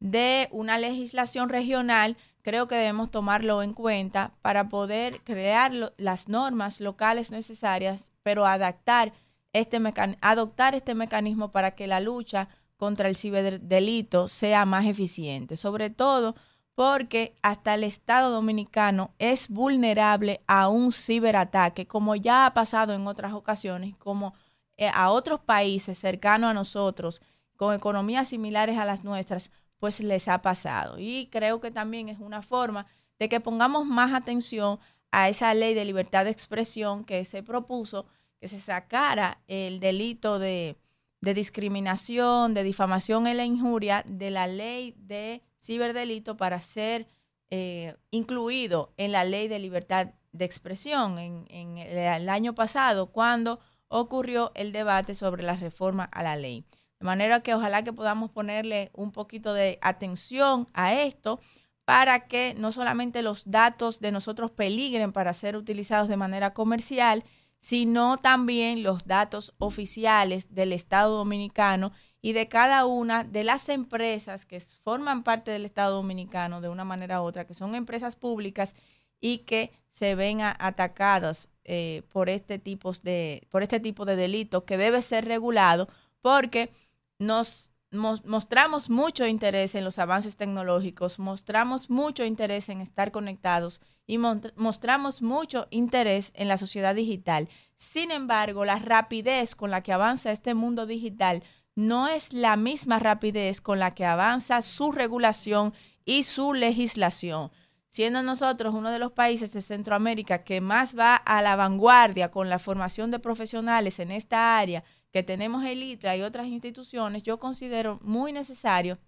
de 0.00 0.48
una 0.52 0.78
legislación 0.78 1.48
regional, 1.48 2.16
creo 2.48 2.66
que 2.66 2.76
debemos 2.76 3.10
tomarlo 3.10 3.62
en 3.62 3.74
cuenta 3.74 4.32
para 4.40 4.70
poder 4.70 5.20
crear 5.22 5.92
las 5.98 6.28
normas 6.28 6.80
locales 6.80 7.30
necesarias, 7.30 8.10
pero 8.22 8.46
adaptar 8.46 9.12
este 9.52 9.78
adoptar 10.22 10.74
este 10.74 10.94
mecanismo 10.94 11.50
para 11.50 11.72
que 11.72 11.86
la 11.86 12.00
lucha 12.00 12.48
contra 12.78 13.10
el 13.10 13.16
ciberdelito 13.16 14.28
sea 14.28 14.64
más 14.64 14.86
eficiente, 14.86 15.58
sobre 15.58 15.90
todo 15.90 16.36
porque 16.74 17.36
hasta 17.42 17.74
el 17.74 17.84
Estado 17.84 18.30
dominicano 18.30 19.10
es 19.18 19.50
vulnerable 19.50 20.40
a 20.46 20.68
un 20.68 20.90
ciberataque, 20.90 21.86
como 21.86 22.16
ya 22.16 22.46
ha 22.46 22.54
pasado 22.54 22.94
en 22.94 23.06
otras 23.06 23.34
ocasiones, 23.34 23.94
como 23.98 24.32
eh, 24.78 24.90
a 24.94 25.10
otros 25.10 25.40
países 25.40 25.98
cercanos 25.98 26.48
a 26.48 26.54
nosotros, 26.54 27.20
con 27.56 27.74
economías 27.74 28.28
similares 28.28 28.78
a 28.78 28.86
las 28.86 29.04
nuestras, 29.04 29.50
pues 29.78 30.00
les 30.00 30.28
ha 30.28 30.42
pasado. 30.42 30.98
Y 30.98 31.28
creo 31.30 31.60
que 31.60 31.70
también 31.70 32.08
es 32.08 32.18
una 32.18 32.42
forma 32.42 32.86
de 33.18 33.28
que 33.28 33.40
pongamos 33.40 33.86
más 33.86 34.12
atención 34.12 34.78
a 35.10 35.28
esa 35.28 35.54
ley 35.54 35.74
de 35.74 35.84
libertad 35.84 36.24
de 36.24 36.30
expresión 36.30 37.04
que 37.04 37.24
se 37.24 37.42
propuso 37.42 38.06
que 38.40 38.48
se 38.48 38.58
sacara 38.58 39.40
el 39.48 39.80
delito 39.80 40.38
de, 40.38 40.78
discriminación, 41.20 42.54
de 42.54 42.62
difamación 42.62 43.26
y 43.26 43.34
la 43.34 43.44
injuria 43.44 44.04
de 44.06 44.30
la 44.30 44.46
ley 44.46 44.94
de 44.96 45.42
ciberdelito 45.60 46.36
para 46.36 46.60
ser 46.60 47.08
eh, 47.50 47.96
incluido 48.10 48.92
en 48.96 49.12
la 49.12 49.24
ley 49.24 49.48
de 49.48 49.58
libertad 49.58 50.10
de 50.32 50.44
expresión 50.44 51.18
en, 51.18 51.78
el, 51.78 52.28
año 52.28 52.54
pasado 52.54 53.06
cuando 53.06 53.58
ocurrió 53.88 54.52
el 54.54 54.70
debate 54.70 55.14
sobre 55.14 55.42
la 55.42 55.56
reforma 55.56 56.04
a 56.04 56.22
la 56.22 56.36
ley. 56.36 56.64
De 57.00 57.06
manera 57.06 57.40
que 57.40 57.54
ojalá 57.54 57.84
que 57.84 57.92
podamos 57.92 58.30
ponerle 58.30 58.90
un 58.94 59.12
poquito 59.12 59.54
de 59.54 59.78
atención 59.82 60.68
a 60.74 60.94
esto 60.94 61.40
para 61.84 62.26
que 62.26 62.54
no 62.58 62.72
solamente 62.72 63.22
los 63.22 63.50
datos 63.50 64.00
de 64.00 64.12
nosotros 64.12 64.50
peligren 64.50 65.12
para 65.12 65.32
ser 65.32 65.56
utilizados 65.56 66.08
de 66.08 66.16
manera 66.16 66.52
comercial, 66.52 67.24
sino 67.60 68.18
también 68.18 68.82
los 68.82 69.06
datos 69.06 69.54
oficiales 69.58 70.54
del 70.54 70.72
Estado 70.72 71.16
Dominicano 71.16 71.92
y 72.20 72.32
de 72.32 72.48
cada 72.48 72.84
una 72.84 73.24
de 73.24 73.44
las 73.44 73.68
empresas 73.68 74.44
que 74.44 74.60
forman 74.60 75.22
parte 75.22 75.50
del 75.50 75.64
Estado 75.64 75.96
Dominicano 75.96 76.60
de 76.60 76.68
una 76.68 76.84
manera 76.84 77.22
u 77.22 77.24
otra, 77.24 77.46
que 77.46 77.54
son 77.54 77.74
empresas 77.74 78.16
públicas 78.16 78.74
y 79.20 79.38
que 79.38 79.72
se 79.90 80.14
ven 80.14 80.40
atacadas 80.42 81.48
eh, 81.64 82.02
por, 82.12 82.28
este 82.28 82.58
tipo 82.58 82.92
de, 83.02 83.46
por 83.50 83.62
este 83.62 83.80
tipo 83.80 84.04
de 84.04 84.16
delitos 84.16 84.64
que 84.64 84.76
debe 84.76 85.02
ser 85.02 85.24
regulado 85.24 85.88
porque 86.20 86.70
nos 87.18 87.70
mostramos 87.90 88.90
mucho 88.90 89.26
interés 89.26 89.74
en 89.74 89.84
los 89.84 89.98
avances 89.98 90.36
tecnológicos, 90.36 91.18
mostramos 91.18 91.88
mucho 91.88 92.24
interés 92.24 92.68
en 92.68 92.80
estar 92.80 93.12
conectados 93.12 93.80
y 94.06 94.18
mostramos 94.18 95.22
mucho 95.22 95.66
interés 95.70 96.32
en 96.34 96.48
la 96.48 96.58
sociedad 96.58 96.94
digital. 96.94 97.48
Sin 97.76 98.10
embargo, 98.10 98.64
la 98.64 98.78
rapidez 98.78 99.54
con 99.54 99.70
la 99.70 99.82
que 99.82 99.92
avanza 99.92 100.32
este 100.32 100.54
mundo 100.54 100.86
digital 100.86 101.42
no 101.74 102.08
es 102.08 102.32
la 102.32 102.56
misma 102.56 102.98
rapidez 102.98 103.60
con 103.60 103.78
la 103.78 103.94
que 103.94 104.04
avanza 104.04 104.62
su 104.62 104.92
regulación 104.92 105.72
y 106.04 106.24
su 106.24 106.52
legislación. 106.52 107.50
Siendo 107.88 108.22
nosotros 108.22 108.74
uno 108.74 108.90
de 108.90 108.98
los 108.98 109.12
países 109.12 109.52
de 109.52 109.62
Centroamérica 109.62 110.44
que 110.44 110.60
más 110.60 110.98
va 110.98 111.16
a 111.16 111.40
la 111.40 111.56
vanguardia 111.56 112.30
con 112.30 112.50
la 112.50 112.58
formación 112.58 113.10
de 113.10 113.18
profesionales 113.18 113.98
en 113.98 114.10
esta 114.10 114.58
área, 114.58 114.84
que 115.10 115.22
tenemos 115.22 115.64
el 115.64 115.82
ITRA 115.82 116.16
y 116.16 116.22
otras 116.22 116.46
instituciones, 116.46 117.22
yo 117.22 117.38
considero 117.38 117.98
muy 118.02 118.32
necesario 118.32 118.98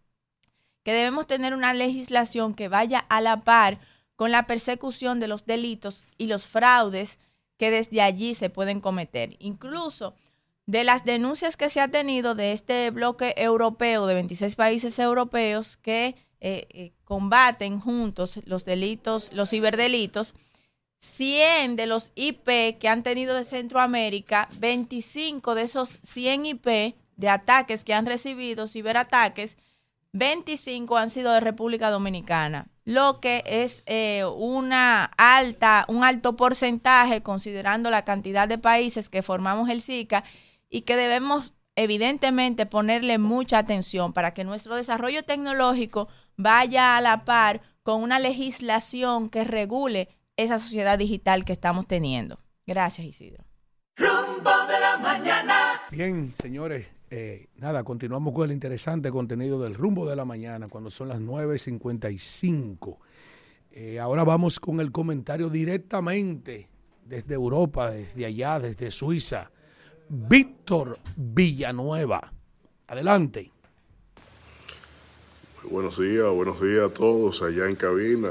que 0.82 0.92
debemos 0.92 1.26
tener 1.26 1.54
una 1.54 1.74
legislación 1.74 2.54
que 2.54 2.68
vaya 2.68 2.98
a 2.98 3.20
la 3.20 3.42
par 3.42 3.78
con 4.16 4.30
la 4.30 4.46
persecución 4.46 5.20
de 5.20 5.28
los 5.28 5.46
delitos 5.46 6.06
y 6.18 6.26
los 6.26 6.46
fraudes 6.46 7.18
que 7.56 7.70
desde 7.70 8.00
allí 8.00 8.34
se 8.34 8.50
pueden 8.50 8.80
cometer. 8.80 9.36
Incluso 9.38 10.14
de 10.66 10.84
las 10.84 11.04
denuncias 11.04 11.56
que 11.56 11.68
se 11.68 11.80
ha 11.80 11.88
tenido 11.88 12.34
de 12.34 12.52
este 12.52 12.90
bloque 12.90 13.34
europeo, 13.36 14.06
de 14.06 14.14
26 14.14 14.56
países 14.56 14.98
europeos 14.98 15.76
que 15.76 16.16
eh, 16.40 16.66
eh, 16.70 16.92
combaten 17.04 17.80
juntos 17.80 18.40
los 18.44 18.64
delitos, 18.64 19.30
los 19.32 19.50
ciberdelitos, 19.50 20.34
100 21.00 21.76
de 21.76 21.86
los 21.86 22.12
IP 22.14 22.78
que 22.78 22.88
han 22.88 23.02
tenido 23.02 23.34
de 23.34 23.44
Centroamérica, 23.44 24.48
25 24.58 25.54
de 25.54 25.62
esos 25.62 25.98
100 26.02 26.46
IP 26.46 26.94
de 27.16 27.28
ataques 27.28 27.84
que 27.84 27.94
han 27.94 28.06
recibido, 28.06 28.66
ciberataques, 28.66 29.56
25 30.12 30.96
han 30.96 31.10
sido 31.10 31.32
de 31.32 31.40
República 31.40 31.90
Dominicana, 31.90 32.68
lo 32.84 33.20
que 33.20 33.44
es 33.46 33.82
eh, 33.86 34.24
una 34.36 35.04
alta, 35.04 35.84
un 35.88 36.04
alto 36.04 36.36
porcentaje 36.36 37.22
considerando 37.22 37.90
la 37.90 38.04
cantidad 38.04 38.48
de 38.48 38.58
países 38.58 39.08
que 39.08 39.22
formamos 39.22 39.68
el 39.68 39.82
SICA 39.82 40.24
y 40.68 40.82
que 40.82 40.96
debemos 40.96 41.54
evidentemente 41.76 42.66
ponerle 42.66 43.18
mucha 43.18 43.58
atención 43.58 44.12
para 44.12 44.34
que 44.34 44.44
nuestro 44.44 44.74
desarrollo 44.74 45.22
tecnológico 45.24 46.08
vaya 46.36 46.96
a 46.96 47.00
la 47.00 47.24
par 47.24 47.62
con 47.82 48.02
una 48.02 48.18
legislación 48.18 49.30
que 49.30 49.44
regule 49.44 50.08
esa 50.42 50.58
sociedad 50.58 50.98
digital 50.98 51.44
que 51.44 51.52
estamos 51.52 51.86
teniendo. 51.86 52.38
Gracias, 52.66 53.06
Isidro. 53.06 53.44
Rumbo 53.96 54.50
de 54.66 54.80
la 54.80 54.98
mañana. 54.98 55.82
Bien, 55.90 56.32
señores, 56.40 56.90
eh, 57.10 57.48
nada, 57.56 57.84
continuamos 57.84 58.32
con 58.32 58.46
el 58.46 58.52
interesante 58.52 59.10
contenido 59.10 59.60
del 59.60 59.74
rumbo 59.74 60.08
de 60.08 60.16
la 60.16 60.24
mañana 60.24 60.68
cuando 60.68 60.90
son 60.90 61.08
las 61.08 61.20
9.55. 61.20 62.98
Eh, 63.72 63.98
ahora 63.98 64.24
vamos 64.24 64.60
con 64.60 64.80
el 64.80 64.90
comentario 64.92 65.50
directamente 65.50 66.68
desde 67.04 67.34
Europa, 67.34 67.90
desde 67.90 68.26
allá, 68.26 68.58
desde 68.60 68.90
Suiza. 68.90 69.50
Víctor 70.08 70.98
Villanueva. 71.16 72.32
Adelante. 72.88 73.52
Muy 75.62 75.72
buenos 75.72 76.00
días, 76.00 76.26
buenos 76.32 76.60
días 76.60 76.84
a 76.84 76.94
todos 76.94 77.42
allá 77.42 77.68
en 77.68 77.76
cabina. 77.76 78.30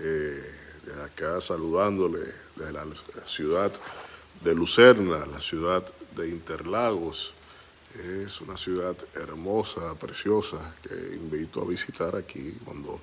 Eh, 0.00 0.55
acá 1.04 1.40
saludándole 1.40 2.20
desde 2.56 2.72
la 2.72 2.84
ciudad 3.24 3.72
de 4.42 4.54
Lucerna, 4.54 5.26
la 5.26 5.40
ciudad 5.40 5.84
de 6.14 6.28
Interlagos. 6.28 7.32
Es 8.24 8.40
una 8.40 8.56
ciudad 8.56 8.94
hermosa, 9.14 9.94
preciosa, 9.94 10.74
que 10.82 11.16
invito 11.16 11.62
a 11.62 11.66
visitar 11.66 12.14
aquí 12.14 12.58
cuando 12.64 13.00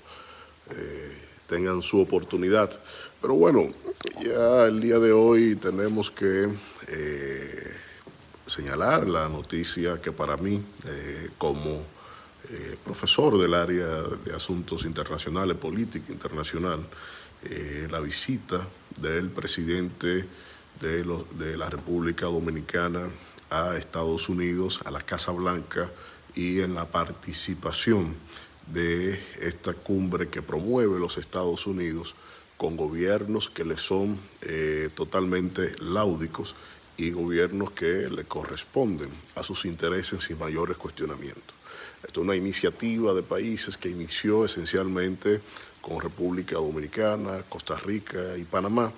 eh, 0.70 1.18
tengan 1.48 1.82
su 1.82 2.00
oportunidad. 2.00 2.70
Pero 3.22 3.36
bueno, 3.36 3.68
ya 4.22 4.66
el 4.66 4.82
día 4.82 5.00
de 5.00 5.12
hoy 5.12 5.56
tenemos 5.56 6.12
que 6.12 6.54
eh, 6.88 7.74
señalar 8.46 9.08
la 9.08 9.30
noticia 9.30 10.02
que 10.02 10.12
para 10.12 10.38
mí, 10.38 10.64
eh, 10.86 11.30
como 11.38 11.82
eh, 12.50 12.76
profesor 12.84 13.40
del 13.40 13.54
área 13.54 13.88
de 14.26 14.36
asuntos 14.36 14.84
internacionales, 14.86 15.58
política 15.58 16.12
internacional, 16.12 16.80
eh, 17.46 17.88
la 17.90 18.00
visita 18.00 18.68
del 19.00 19.30
presidente 19.30 20.26
de, 20.80 21.04
de 21.38 21.58
la 21.58 21.70
República 21.70 22.26
Dominicana 22.26 23.10
a 23.50 23.76
Estados 23.78 24.30
Unidos, 24.30 24.82
a 24.86 24.92
la 24.92 25.02
Casa 25.02 25.32
Blanca 25.32 25.90
y 26.36 26.62
en 26.62 26.74
la 26.74 26.86
participación 26.86 28.16
de 28.68 29.20
esta 29.42 29.74
cumbre 29.74 30.30
que 30.30 30.42
promueve 30.42 31.00
los 31.00 31.18
Estados 31.18 31.68
Unidos 31.68 32.16
con 32.58 32.78
gobiernos 32.78 33.50
que 33.50 33.66
le 33.66 33.78
son 33.78 34.18
eh, 34.42 34.90
totalmente 34.96 35.76
láudicos 35.80 36.56
y 36.98 37.12
gobiernos 37.12 37.72
que 37.72 38.10
le 38.10 38.24
corresponden 38.24 39.10
a 39.36 39.44
sus 39.44 39.66
intereses 39.66 40.24
sin 40.24 40.38
mayores 40.38 40.78
cuestionamientos. 40.78 41.56
Esto 42.06 42.22
es 42.22 42.26
una 42.26 42.36
iniciativa 42.36 43.14
de 43.14 43.24
países 43.24 43.78
que 43.78 43.90
inició 43.90 44.46
esencialmente 44.46 45.42
con 45.84 46.00
República 46.00 46.56
Dominicana, 46.56 47.44
Costa 47.50 47.76
Rica 47.76 48.38
y 48.38 48.46
Panamá 48.46 48.92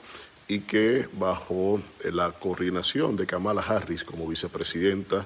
y 0.47 0.59
que 0.59 1.09
bajo 1.13 1.81
eh, 2.03 2.11
la 2.11 2.31
coordinación 2.31 3.15
de 3.15 3.25
Kamala 3.25 3.61
Harris 3.61 4.03
como 4.03 4.27
vicepresidenta 4.27 5.25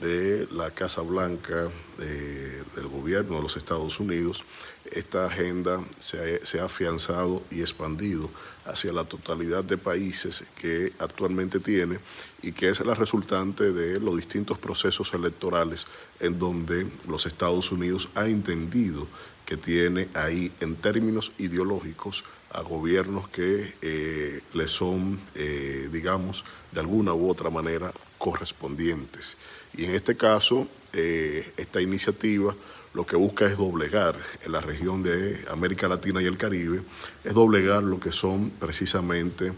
de 0.00 0.48
la 0.50 0.70
Casa 0.70 1.02
Blanca 1.02 1.68
eh, 2.00 2.62
del 2.74 2.88
gobierno 2.88 3.36
de 3.36 3.42
los 3.42 3.56
Estados 3.56 4.00
Unidos, 4.00 4.42
esta 4.90 5.26
agenda 5.26 5.84
se 5.98 6.38
ha, 6.40 6.46
se 6.46 6.58
ha 6.58 6.64
afianzado 6.64 7.42
y 7.50 7.60
expandido 7.60 8.30
hacia 8.64 8.92
la 8.92 9.04
totalidad 9.04 9.62
de 9.62 9.76
países 9.76 10.44
que 10.60 10.94
actualmente 10.98 11.60
tiene 11.60 11.98
y 12.42 12.52
que 12.52 12.70
es 12.70 12.80
la 12.80 12.94
resultante 12.94 13.72
de 13.72 14.00
los 14.00 14.16
distintos 14.16 14.58
procesos 14.58 15.12
electorales 15.12 15.86
en 16.18 16.38
donde 16.38 16.86
los 17.06 17.26
Estados 17.26 17.70
Unidos 17.70 18.08
ha 18.14 18.26
entendido 18.26 19.06
que 19.44 19.56
tiene 19.56 20.08
ahí 20.14 20.52
en 20.60 20.76
términos 20.76 21.32
ideológicos 21.38 22.24
a 22.54 22.62
gobiernos 22.62 23.28
que 23.28 23.74
eh, 23.82 24.40
le 24.54 24.68
son, 24.68 25.18
eh, 25.34 25.88
digamos, 25.92 26.44
de 26.70 26.80
alguna 26.80 27.12
u 27.12 27.28
otra 27.28 27.50
manera 27.50 27.92
correspondientes. 28.16 29.36
Y 29.76 29.84
en 29.84 29.90
este 29.90 30.16
caso, 30.16 30.68
eh, 30.92 31.52
esta 31.56 31.80
iniciativa 31.80 32.54
lo 32.94 33.04
que 33.04 33.16
busca 33.16 33.46
es 33.46 33.58
doblegar 33.58 34.16
en 34.44 34.52
la 34.52 34.60
región 34.60 35.02
de 35.02 35.44
América 35.50 35.88
Latina 35.88 36.22
y 36.22 36.26
el 36.26 36.38
Caribe, 36.38 36.82
es 37.24 37.34
doblegar 37.34 37.82
lo 37.82 37.98
que 37.98 38.12
son 38.12 38.50
precisamente 38.50 39.52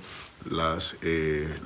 las, 0.50 0.97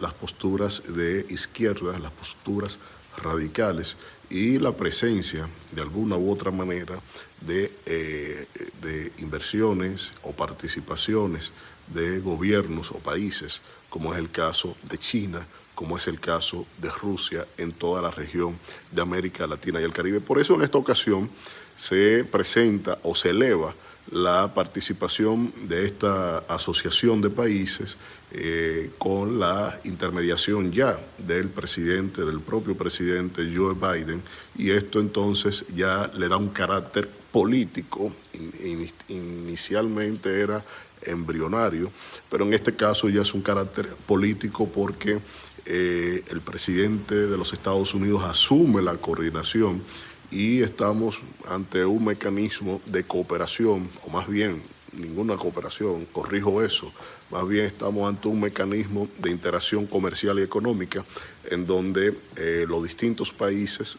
las 0.01 0.13
posturas 0.15 0.83
de 0.89 1.27
izquierda, 1.29 1.97
las 2.01 2.11
posturas 2.11 2.81
radicales 3.19 3.97
y 4.31 4.59
la 4.59 4.73
presencia 4.73 5.49
de 5.71 5.83
alguna 5.83 6.17
u 6.17 6.33
otra 6.33 6.51
manera 6.51 6.99
de, 7.41 7.73
eh, 7.87 8.47
de 8.83 9.13
inversiones 9.19 10.13
o 10.23 10.33
participaciones 10.33 11.53
de 11.93 12.21
gobiernos 12.21 12.91
o 12.91 12.99
países, 12.99 13.63
como 13.89 14.13
es 14.13 14.19
el 14.19 14.31
caso 14.31 14.77
de 14.83 14.99
China, 14.99 15.47
como 15.75 15.97
es 15.97 16.07
el 16.09 16.21
caso 16.21 16.67
de 16.79 16.91
Rusia 16.91 17.47
en 17.57 17.73
toda 17.73 18.03
la 18.03 18.11
región 18.11 18.59
de 18.93 19.03
América 19.03 19.47
Latina 19.47 19.81
y 19.81 19.85
el 19.85 19.93
Caribe. 19.93 20.21
Por 20.21 20.39
eso 20.39 20.55
en 20.55 20.63
esta 20.63 20.79
ocasión 20.79 21.31
se 21.77 22.25
presenta 22.31 22.99
o 23.03 23.15
se 23.15 23.31
eleva 23.31 23.75
la 24.11 24.53
participación 24.53 25.53
de 25.69 25.87
esta 25.87 26.39
asociación 26.49 27.21
de 27.21 27.31
países 27.31 27.97
eh, 28.33 28.91
con 28.99 29.39
la 29.39 29.81
intermediación 29.85 30.73
ya 30.73 30.99
del 31.19 31.49
presidente, 31.49 32.25
del 32.25 32.41
propio 32.41 32.77
presidente 32.77 33.51
Joe 33.55 33.75
Biden, 33.75 34.23
y 34.57 34.71
esto 34.71 35.01
entonces 35.01 35.65
ya 35.75 36.11
le 36.15 36.29
da 36.29 36.37
un 36.37 36.49
carácter 36.49 37.09
político, 37.33 38.13
in- 38.35 38.89
in- 39.09 39.17
inicialmente 39.17 40.41
era 40.41 40.65
embrionario, 41.03 41.91
pero 42.31 42.45
en 42.45 42.53
este 42.55 42.75
caso 42.77 43.09
ya 43.09 43.23
es 43.23 43.33
un 43.35 43.43
carácter 43.43 43.89
político 44.07 44.69
porque 44.69 45.19
eh, 45.67 46.25
el 46.29 46.41
presidente 46.41 47.15
de 47.15 47.37
los 47.37 47.53
Estados 47.53 47.95
Unidos 47.95 48.23
asume 48.25 48.83
la 48.83 48.97
coordinación 48.97 49.83
y 50.31 50.63
estamos 50.63 51.19
ante 51.49 51.85
un 51.85 52.05
mecanismo 52.05 52.81
de 52.87 53.05
cooperación, 53.05 53.89
o 54.07 54.11
más 54.11 54.29
bien 54.29 54.63
ninguna 54.93 55.37
cooperación, 55.37 56.05
corrijo 56.07 56.63
eso, 56.63 56.93
más 57.31 57.47
bien 57.47 57.65
estamos 57.67 58.09
ante 58.09 58.29
un 58.29 58.41
mecanismo 58.41 59.09
de 59.19 59.31
interacción 59.31 59.87
comercial 59.87 60.39
y 60.39 60.43
económica 60.43 61.05
en 61.49 61.67
donde 61.67 62.19
eh, 62.37 62.65
los 62.69 62.83
distintos 62.83 63.33
países 63.33 63.97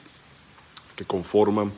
que 0.95 1.05
conforman 1.05 1.71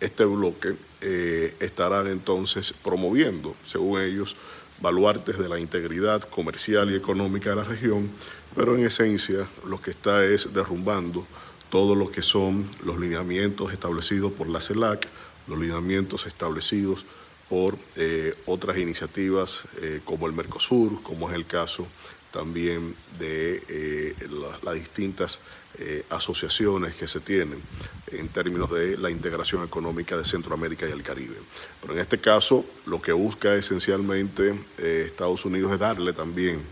este 0.00 0.24
bloque 0.24 0.74
eh, 1.00 1.54
estarán 1.60 2.06
entonces 2.06 2.72
promoviendo, 2.84 3.54
según 3.66 4.00
ellos, 4.00 4.36
baluartes 4.80 5.38
de 5.38 5.48
la 5.48 5.58
integridad 5.60 6.22
comercial 6.22 6.90
y 6.90 6.96
económica 6.96 7.50
de 7.50 7.56
la 7.56 7.64
región, 7.64 8.10
pero 8.56 8.76
en 8.76 8.84
esencia 8.86 9.46
lo 9.66 9.80
que 9.80 9.90
está 9.90 10.24
es 10.24 10.52
derrumbando 10.52 11.26
todo 11.70 11.94
lo 11.94 12.10
que 12.10 12.22
son 12.22 12.66
los 12.84 12.98
lineamientos 12.98 13.72
establecidos 13.72 14.32
por 14.32 14.48
la 14.48 14.60
CELAC, 14.60 15.06
los 15.46 15.58
lineamientos 15.58 16.26
establecidos 16.26 17.04
por 17.48 17.76
eh, 17.96 18.34
otras 18.46 18.78
iniciativas 18.78 19.60
eh, 19.82 20.00
como 20.04 20.26
el 20.26 20.32
Mercosur, 20.32 21.02
como 21.02 21.28
es 21.28 21.34
el 21.34 21.46
caso 21.46 21.86
también 22.32 22.94
de 23.18 24.14
la- 24.30 24.58
las 24.62 24.74
distintas 24.74 25.40
eh, 25.78 26.04
asociaciones 26.10 26.94
que 26.94 27.06
se 27.06 27.20
tienen 27.20 27.60
en 28.08 28.28
términos 28.28 28.70
de 28.70 28.96
la 28.98 29.10
integración 29.10 29.64
económica 29.64 30.16
de 30.16 30.24
Centroamérica 30.24 30.88
y 30.88 30.90
el 30.90 31.02
Caribe. 31.02 31.36
Pero 31.80 31.94
en 31.94 32.00
este 32.00 32.18
caso, 32.18 32.64
lo 32.86 33.00
que 33.00 33.12
busca 33.12 33.54
esencialmente 33.54 34.54
eh, 34.78 35.04
Estados 35.06 35.44
Unidos 35.44 35.72
es 35.72 35.78
darle 35.78 36.12
también 36.12 36.62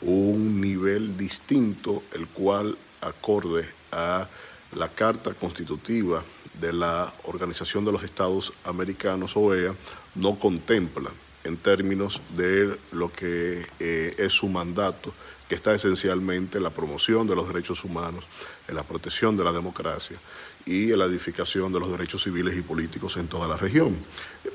un 0.00 0.60
nivel 0.60 1.16
distinto, 1.16 2.02
el 2.12 2.28
cual 2.28 2.76
acorde 3.00 3.68
a 3.90 4.28
la 4.76 4.88
Carta 4.88 5.34
Constitutiva 5.34 6.22
de 6.60 6.72
la 6.72 7.12
Organización 7.24 7.84
de 7.84 7.92
los 7.92 8.02
Estados 8.02 8.52
Americanos, 8.64 9.36
OEA, 9.36 9.74
no 10.14 10.38
contempla 10.38 11.10
en 11.44 11.56
términos 11.56 12.20
de 12.34 12.76
lo 12.92 13.12
que 13.12 13.66
eh, 13.78 14.14
es 14.18 14.32
su 14.32 14.48
mandato, 14.48 15.12
está 15.54 15.74
esencialmente 15.74 16.58
en 16.58 16.64
la 16.64 16.70
promoción 16.70 17.26
de 17.26 17.36
los 17.36 17.48
derechos 17.48 17.84
humanos, 17.84 18.24
en 18.68 18.74
la 18.74 18.82
protección 18.82 19.36
de 19.36 19.44
la 19.44 19.52
democracia 19.52 20.18
y 20.66 20.92
en 20.92 20.98
la 20.98 21.04
edificación 21.06 21.72
de 21.72 21.80
los 21.80 21.90
derechos 21.90 22.22
civiles 22.22 22.56
y 22.56 22.62
políticos 22.62 23.16
en 23.16 23.28
toda 23.28 23.46
la 23.46 23.56
región. 23.56 23.96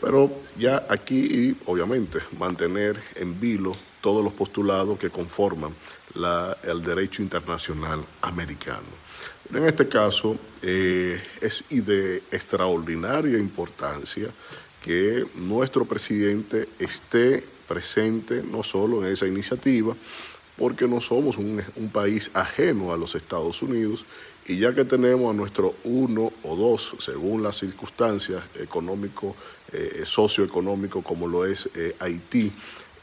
Pero 0.02 0.32
ya 0.58 0.86
aquí, 0.90 1.56
obviamente, 1.66 2.20
mantener 2.38 3.00
en 3.16 3.40
vilo 3.40 3.74
todos 4.02 4.24
los 4.24 4.34
postulados 4.34 4.98
que 4.98 5.10
conforman 5.10 5.74
el 6.64 6.82
derecho 6.82 7.22
internacional 7.22 8.04
americano. 8.22 8.88
En 9.54 9.66
este 9.66 9.88
caso, 9.88 10.38
eh, 10.62 11.22
es 11.42 11.64
de 11.70 12.18
extraordinaria 12.32 13.38
importancia 13.38 14.30
que 14.82 15.26
nuestro 15.36 15.86
presidente 15.86 16.70
esté 16.80 17.44
presente 17.68 18.42
no 18.44 18.64
solo 18.64 19.06
en 19.06 19.14
esa 19.14 19.28
iniciativa, 19.28 19.96
porque 20.60 20.90
no 20.90 21.00
somos 21.00 21.38
un, 21.38 21.64
país 21.94 22.30
ajeno 22.34 22.92
a 22.92 22.98
los 22.98 23.16
Estados 23.16 23.62
Unidos, 23.62 24.04
y 24.46 24.58
ya 24.58 24.76
que 24.76 24.84
tenemos 24.84 25.34
a 25.34 25.38
nuestro 25.38 25.76
uno 25.86 26.34
o 26.44 26.56
dos, 26.58 26.96
según 27.00 27.42
las 27.42 27.58
circunstancias 27.58 28.44
económico, 28.60 29.36
eh, 29.72 30.02
socioeconómico, 30.04 31.02
como 31.02 31.28
lo 31.28 31.46
es 31.46 31.70
eh, 31.76 31.96
Haití, 32.00 32.52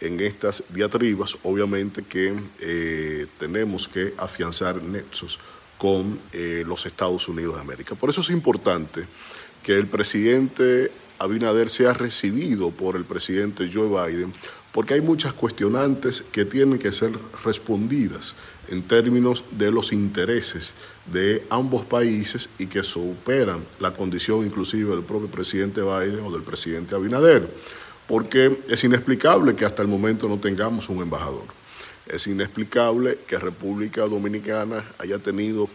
en 0.00 0.20
estas 0.20 0.62
diatribas, 0.68 1.38
obviamente 1.44 2.02
que 2.02 2.36
eh, 2.60 3.26
tenemos 3.38 3.88
que 3.88 4.12
afianzar 4.18 4.82
nexos 4.82 5.38
con 5.78 6.18
los 6.66 6.84
Estados 6.86 7.28
Unidos 7.28 7.54
de 7.54 7.60
América. 7.60 7.94
Por 7.94 8.10
eso 8.10 8.20
es 8.22 8.30
importante 8.30 9.06
que 9.62 9.74
el 9.74 9.86
presidente 9.86 10.90
Abinader 11.18 11.70
sea 11.70 11.94
recibido 11.94 12.70
por 12.70 12.96
el 12.96 13.04
presidente 13.04 13.70
Joe 13.72 13.88
Biden, 13.88 14.32
porque 14.76 14.92
hay 14.92 15.00
muchas 15.00 15.32
cuestionantes 15.32 16.22
que 16.30 16.44
tienen 16.44 16.78
que 16.78 16.92
ser 16.92 17.10
respondidas 17.42 18.34
en 18.68 18.82
términos 18.82 19.42
de 19.52 19.70
los 19.70 19.90
intereses 19.90 20.74
de 21.10 21.46
ambos 21.48 21.86
países 21.86 22.50
y 22.58 22.66
que 22.66 22.82
superan 22.82 23.64
la 23.80 23.94
condición 23.94 24.44
inclusive 24.44 24.90
del 24.90 25.02
propio 25.02 25.28
presidente 25.28 25.80
Biden 25.80 26.26
o 26.26 26.30
del 26.30 26.42
presidente 26.42 26.94
Abinader, 26.94 27.48
porque 28.06 28.60
es 28.68 28.84
inexplicable 28.84 29.56
que 29.56 29.64
hasta 29.64 29.80
el 29.80 29.88
momento 29.88 30.28
no 30.28 30.38
tengamos 30.38 30.90
un 30.90 31.00
embajador. 31.00 31.44
Es 32.06 32.26
inexplicable 32.26 33.20
que 33.26 33.38
República 33.38 34.02
Dominicana 34.02 34.84
haya 34.98 35.18
tenido 35.18 35.70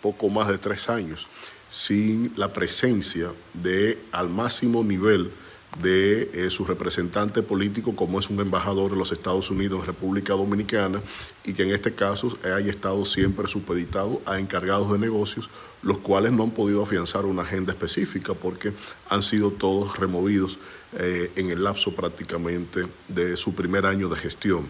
poco 0.00 0.28
más 0.28 0.46
de 0.46 0.58
tres 0.58 0.88
años 0.88 1.26
sin 1.68 2.32
la 2.36 2.52
presencia 2.52 3.32
de 3.54 3.98
al 4.12 4.28
máximo 4.28 4.84
nivel 4.84 5.32
de 5.82 6.30
eh, 6.34 6.50
su 6.50 6.64
representante 6.64 7.42
político 7.42 7.94
como 7.94 8.18
es 8.18 8.28
un 8.28 8.40
embajador 8.40 8.90
de 8.90 8.96
los 8.96 9.12
Estados 9.12 9.50
Unidos 9.50 9.80
en 9.80 9.86
República 9.86 10.32
Dominicana 10.34 11.00
y 11.44 11.52
que 11.52 11.62
en 11.62 11.70
este 11.70 11.94
caso 11.94 12.36
haya 12.44 12.70
estado 12.70 13.04
siempre 13.04 13.46
supeditado 13.48 14.20
a 14.26 14.38
encargados 14.40 14.92
de 14.92 14.98
negocios, 14.98 15.48
los 15.82 15.98
cuales 15.98 16.32
no 16.32 16.42
han 16.42 16.50
podido 16.50 16.82
afianzar 16.82 17.24
una 17.24 17.42
agenda 17.42 17.72
específica 17.72 18.34
porque 18.34 18.72
han 19.08 19.22
sido 19.22 19.50
todos 19.52 19.96
removidos 19.98 20.58
eh, 20.98 21.30
en 21.36 21.50
el 21.50 21.62
lapso 21.62 21.94
prácticamente 21.94 22.82
de 23.08 23.36
su 23.36 23.54
primer 23.54 23.86
año 23.86 24.08
de 24.08 24.16
gestión. 24.16 24.66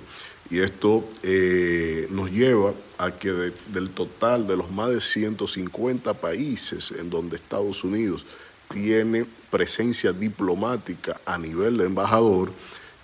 Y 0.51 0.59
esto 0.61 1.09
eh, 1.23 2.09
nos 2.11 2.31
lleva 2.31 2.75
a 2.99 3.13
que 3.13 3.31
de- 3.33 3.53
del 3.73 3.91
total 3.91 4.47
de 4.47 4.57
los 4.57 4.71
más 4.71 4.91
de 4.91 5.01
150 5.01 6.15
países 6.15 6.91
en 6.99 7.09
donde 7.09 7.37
Estados 7.37 7.85
Unidos 7.85 8.27
tiene 8.71 9.27
presencia 9.51 10.13
diplomática 10.13 11.21
a 11.27 11.37
nivel 11.37 11.77
de 11.77 11.87
embajador, 11.87 12.53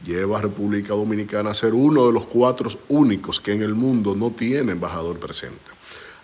lleva 0.05 0.39
a 0.39 0.43
República 0.43 0.95
Dominicana 0.95 1.51
a 1.51 1.55
ser 1.55 1.75
uno 1.75 2.07
de 2.07 2.13
los 2.13 2.27
cuatro 2.27 2.71
únicos 2.89 3.41
que 3.41 3.53
en 3.53 3.63
el 3.63 3.75
mundo 3.75 4.15
no 4.15 4.31
tiene 4.31 4.73
embajador 4.73 5.19
presente. 5.19 5.73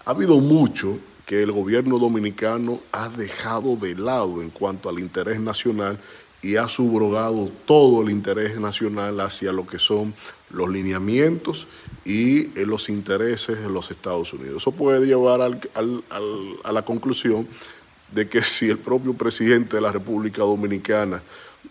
Ha 0.04 0.10
habido 0.12 0.36
mucho 0.38 0.98
que 1.26 1.42
el 1.42 1.52
gobierno 1.52 1.98
dominicano 1.98 2.78
ha 2.92 3.08
dejado 3.08 3.76
de 3.76 3.94
lado 3.96 4.42
en 4.42 4.50
cuanto 4.50 4.88
al 4.88 4.98
interés 5.00 5.40
nacional 5.40 5.98
y 6.40 6.56
ha 6.56 6.68
subrogado 6.68 7.48
todo 7.64 8.02
el 8.02 8.10
interés 8.10 8.58
nacional 8.58 9.20
hacia 9.20 9.52
lo 9.52 9.66
que 9.66 9.78
son 9.78 10.14
los 10.50 10.68
lineamientos 10.68 11.66
y 12.04 12.48
eh, 12.58 12.66
los 12.66 12.88
intereses 12.88 13.60
de 13.62 13.68
los 13.68 13.90
Estados 13.90 14.32
Unidos. 14.34 14.56
Eso 14.62 14.72
puede 14.72 15.06
llevar 15.06 15.40
al- 15.40 15.60
a 16.64 16.72
la 16.72 16.82
conclusión 16.84 17.46
de 18.14 18.28
que 18.28 18.42
si 18.42 18.70
el 18.70 18.78
propio 18.78 19.14
presidente 19.14 19.76
de 19.76 19.82
la 19.82 19.92
República 19.92 20.42
Dominicana 20.42 21.22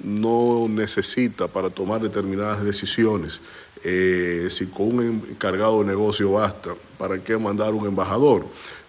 no 0.04 0.68
necesita 0.68 1.48
para 1.48 1.70
tomar 1.70 2.02
determinadas 2.02 2.64
decisiones, 2.64 3.40
eh, 3.84 4.48
si 4.50 4.68
con 4.68 5.00
un 5.00 5.26
encargado 5.30 5.80
de 5.80 5.86
negocio 5.86 6.32
basta, 6.34 6.72
¿para 6.98 7.24
qué 7.24 7.38
mandar 7.38 7.74
un 7.74 7.88
embajador? 7.88 8.46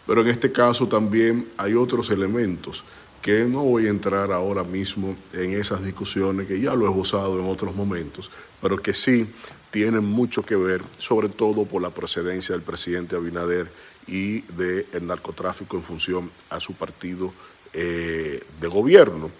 Pero 0.06 0.22
en 0.22 0.28
este 0.28 0.52
caso 0.52 0.88
también 0.88 1.48
hay 1.56 1.74
otros 1.74 2.10
elementos 2.10 2.84
que 3.20 3.44
no 3.44 3.62
voy 3.62 3.86
a 3.86 3.90
entrar 3.90 4.32
ahora 4.32 4.64
mismo 4.64 5.16
en 5.32 5.52
esas 5.52 5.84
discusiones 5.84 6.48
que 6.48 6.60
ya 6.60 6.74
lo 6.74 6.86
he 6.86 6.90
esbozado 6.90 7.38
en 7.38 7.48
otros 7.48 7.74
momentos, 7.74 8.30
pero 8.60 8.76
que 8.76 8.92
sí 8.92 9.28
tienen 9.70 10.04
mucho 10.04 10.44
que 10.44 10.56
ver, 10.56 10.82
sobre 10.98 11.28
todo 11.28 11.64
por 11.64 11.80
la 11.80 11.90
procedencia 11.90 12.54
del 12.54 12.62
presidente 12.62 13.14
Abinader 13.14 13.70
y 14.06 14.40
del 14.42 15.06
narcotráfico 15.06 15.76
en 15.76 15.82
función 15.82 16.30
a 16.50 16.60
su 16.60 16.74
partido 16.74 17.32
eh, 17.72 18.40
de 18.60 18.68
gobierno. 18.68 19.30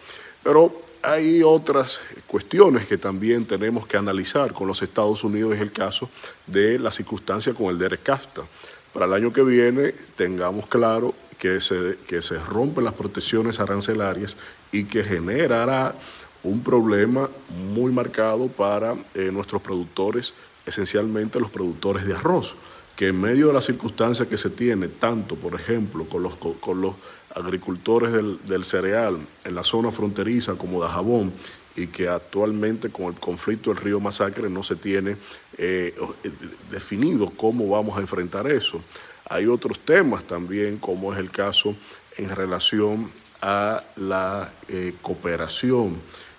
Pero 0.42 0.82
hay 1.02 1.42
otras 1.42 2.00
cuestiones 2.26 2.86
que 2.86 2.97
también 2.97 3.44
tenemos 3.44 3.86
que 3.86 3.97
analizar 3.97 4.52
con 4.52 4.68
los 4.68 4.82
Estados 4.82 5.24
Unidos, 5.24 5.55
es 5.55 5.60
el 5.60 5.73
caso 5.73 6.08
de 6.47 6.78
la 6.78 6.91
circunstancia 6.91 7.52
con 7.55 7.66
el 7.66 7.78
Derek 7.78 8.02
CAFTA. 8.02 8.42
Para 8.92 9.07
el 9.07 9.12
año 9.15 9.32
que 9.32 9.42
viene 9.42 9.92
tengamos 10.16 10.66
claro 10.66 11.15
que 11.39 11.60
se, 11.60 11.99
que 12.07 12.23
se 12.23 12.39
rompen 12.39 12.84
las 12.84 12.94
protecciones 12.94 13.58
arancelarias 13.58 14.36
y 14.70 14.84
que 14.84 15.02
generará 15.02 15.94
un 16.44 16.62
problema 16.62 17.28
muy 17.73 17.92
marcado 17.92 18.49
para 18.49 18.94
eh, 19.15 19.31
nuestros 19.32 19.62
productores, 19.62 20.34
esencialmente 20.66 21.41
los 21.41 21.50
productores 21.50 22.05
de 22.05 22.15
arroz, 22.15 22.57
que 22.97 23.09
en 23.09 23.21
medio 23.21 23.49
de 23.49 23.53
las 23.55 23.65
circunstancias 23.67 24.29
que 24.29 24.37
se 24.37 24.51
tiene, 24.51 24.89
tanto 24.89 25.35
por 25.37 25.55
ejemplo 25.55 26.05
con 26.05 26.23
los, 26.23 26.37
co- 26.37 26.55
con 26.55 26.81
los 26.81 26.95
agricultores 27.35 28.12
del, 28.12 28.39
del 28.47 28.65
cereal 28.65 29.17
en 29.45 29.55
la 29.55 29.65
zona 29.65 29.91
fronteriza 29.91 30.55
como 30.55 30.83
de 30.83 30.89
Jabón, 30.89 31.33
y 31.75 31.87
que 31.87 32.07
actualmente 32.07 32.91
con 32.91 33.07
el 33.07 33.15
conflicto 33.19 33.73
del 33.73 33.83
río 33.83 33.99
Masacre 33.99 34.51
no 34.51 34.62
se 34.62 34.77
tiene 34.77 35.12
eh, 35.57 35.95
eh, 36.23 36.31
definido 36.71 37.31
cómo 37.31 37.67
vamos 37.67 37.97
a 37.97 38.03
enfrentar 38.03 38.47
eso. 38.47 38.83
Hay 39.31 39.47
otros 39.47 39.79
temas 39.79 40.25
también, 40.25 40.77
como 40.77 41.15
es 41.15 41.19
el 41.19 41.31
caso 41.31 41.75
en 42.19 42.29
relación 42.29 43.11
a 43.41 43.83
la 43.97 44.53
eh, 44.69 44.93
cooperación 45.01 45.97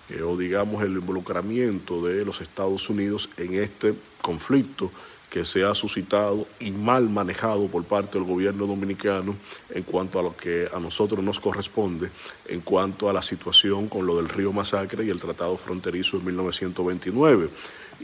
eh, 0.08 0.22
o 0.22 0.36
digamos 0.36 0.84
el 0.84 0.92
involucramiento 0.92 2.00
de 2.06 2.24
los 2.24 2.40
Estados 2.40 2.88
Unidos 2.88 3.28
en 3.36 3.54
este 3.54 3.94
conflicto 4.22 4.92
que 5.34 5.44
se 5.44 5.64
ha 5.64 5.74
suscitado 5.74 6.46
y 6.60 6.70
mal 6.70 7.10
manejado 7.10 7.66
por 7.66 7.82
parte 7.82 8.18
del 8.18 8.28
gobierno 8.28 8.68
dominicano 8.68 9.34
en 9.68 9.82
cuanto 9.82 10.20
a 10.20 10.22
lo 10.22 10.36
que 10.36 10.68
a 10.72 10.78
nosotros 10.78 11.24
nos 11.24 11.40
corresponde, 11.40 12.08
en 12.46 12.60
cuanto 12.60 13.10
a 13.10 13.12
la 13.12 13.20
situación 13.20 13.88
con 13.88 14.06
lo 14.06 14.14
del 14.14 14.28
río 14.28 14.52
Masacre 14.52 15.04
y 15.04 15.10
el 15.10 15.18
Tratado 15.18 15.56
Fronterizo 15.56 16.20
de 16.20 16.26
1929. 16.26 17.48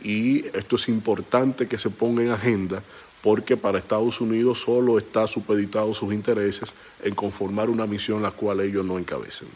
Y 0.03 0.45
esto 0.45 0.75
es 0.75 0.89
importante 0.89 1.69
que 1.69 1.79
se 1.79 1.89
ponga 1.89 2.25
en 2.25 2.33
agenda 2.33 2.83
porque 3.23 3.57
para 3.57 3.79
Estados 3.79 4.21
Unidos 4.21 4.59
solo 4.59 4.99
está 4.99 5.29
supeditado 5.29 5.95
sus 5.95 6.13
intereses 6.13 6.75
en 7.01 7.15
conformar 7.15 7.71
una 7.71 7.87
misión 7.87 8.23
la 8.23 8.33
cual 8.33 8.59
ellos 8.59 8.85
no 8.85 8.99
encabecen. 8.99 9.47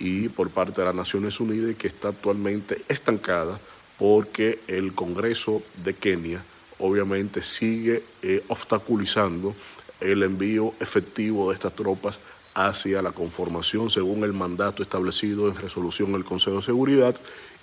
Y 0.00 0.30
por 0.30 0.50
parte 0.50 0.80
de 0.80 0.88
las 0.88 0.96
Naciones 0.96 1.38
Unidas 1.38 1.76
que 1.76 1.86
está 1.86 2.08
actualmente 2.08 2.82
estancada 2.88 3.60
porque 4.00 4.58
el 4.66 4.96
Congreso 4.96 5.62
de 5.84 5.94
Kenia 5.94 6.44
obviamente 6.78 7.42
sigue 7.42 8.02
eh, 8.22 8.42
obstaculizando 8.48 9.54
el 10.00 10.22
envío 10.22 10.74
efectivo 10.80 11.48
de 11.48 11.54
estas 11.54 11.74
tropas 11.74 12.20
hacia 12.54 13.02
la 13.02 13.12
conformación 13.12 13.90
según 13.90 14.22
el 14.24 14.32
mandato 14.32 14.82
establecido 14.82 15.48
en 15.48 15.56
resolución 15.56 16.12
del 16.12 16.24
Consejo 16.24 16.56
de 16.56 16.62
Seguridad 16.62 17.16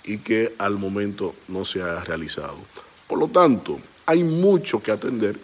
y 0.04 0.18
que 0.18 0.54
al 0.58 0.76
momento 0.76 1.34
no 1.48 1.64
se 1.64 1.82
ha 1.82 2.02
realizado. 2.04 2.58
Por 3.06 3.18
lo 3.18 3.28
tanto, 3.28 3.78
hay 4.06 4.22
mucho 4.24 4.82
que 4.82 4.90
atender, 4.90 5.38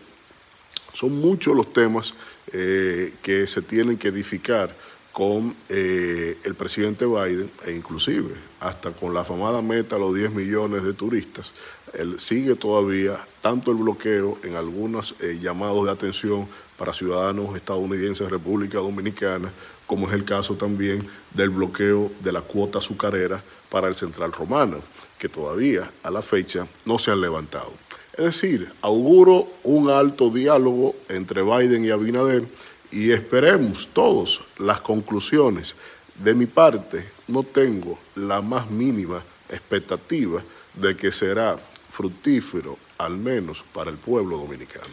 son 0.92 1.18
muchos 1.20 1.54
los 1.54 1.72
temas 1.72 2.14
eh, 2.52 3.14
que 3.22 3.46
se 3.46 3.62
tienen 3.62 3.96
que 3.96 4.08
edificar 4.08 4.74
con 5.12 5.54
eh, 5.68 6.38
el 6.44 6.54
presidente 6.54 7.04
Biden 7.04 7.50
e 7.66 7.72
inclusive 7.72 8.34
hasta 8.60 8.92
con 8.92 9.14
la 9.14 9.20
afamada 9.20 9.60
meta 9.62 9.98
los 9.98 10.14
10 10.14 10.32
millones 10.32 10.84
de 10.84 10.92
turistas, 10.92 11.52
él 11.94 12.20
sigue 12.20 12.54
todavía 12.54 13.18
tanto 13.40 13.70
el 13.70 13.78
bloqueo 13.78 14.38
en 14.42 14.56
algunos 14.56 15.14
eh, 15.20 15.38
llamados 15.40 15.84
de 15.84 15.92
atención 15.92 16.48
para 16.76 16.92
ciudadanos 16.92 17.56
estadounidenses 17.56 18.26
de 18.26 18.30
República 18.30 18.78
Dominicana, 18.78 19.52
como 19.86 20.06
es 20.06 20.14
el 20.14 20.24
caso 20.24 20.54
también 20.54 21.06
del 21.34 21.50
bloqueo 21.50 22.10
de 22.20 22.32
la 22.32 22.42
cuota 22.42 22.78
azucarera 22.78 23.42
para 23.70 23.88
el 23.88 23.94
Central 23.94 24.32
Romano, 24.32 24.78
que 25.18 25.28
todavía 25.28 25.90
a 26.02 26.10
la 26.10 26.22
fecha 26.22 26.66
no 26.84 26.98
se 26.98 27.10
han 27.10 27.20
levantado. 27.20 27.72
Es 28.16 28.24
decir, 28.24 28.72
auguro 28.82 29.48
un 29.62 29.90
alto 29.90 30.30
diálogo 30.30 30.94
entre 31.08 31.42
Biden 31.42 31.84
y 31.84 31.90
Abinader 31.90 32.46
y 32.90 33.12
esperemos 33.12 33.88
todos 33.92 34.40
las 34.58 34.80
conclusiones. 34.80 35.76
De 36.16 36.34
mi 36.34 36.46
parte, 36.46 37.08
no 37.28 37.44
tengo 37.44 37.98
la 38.16 38.40
más 38.40 38.70
mínima 38.70 39.22
expectativa 39.48 40.42
de 40.74 40.96
que 40.96 41.12
será 41.12 41.56
fructífero, 41.90 42.76
al 42.98 43.16
menos 43.16 43.64
para 43.72 43.90
el 43.90 43.96
pueblo 43.96 44.38
dominicano. 44.38 44.86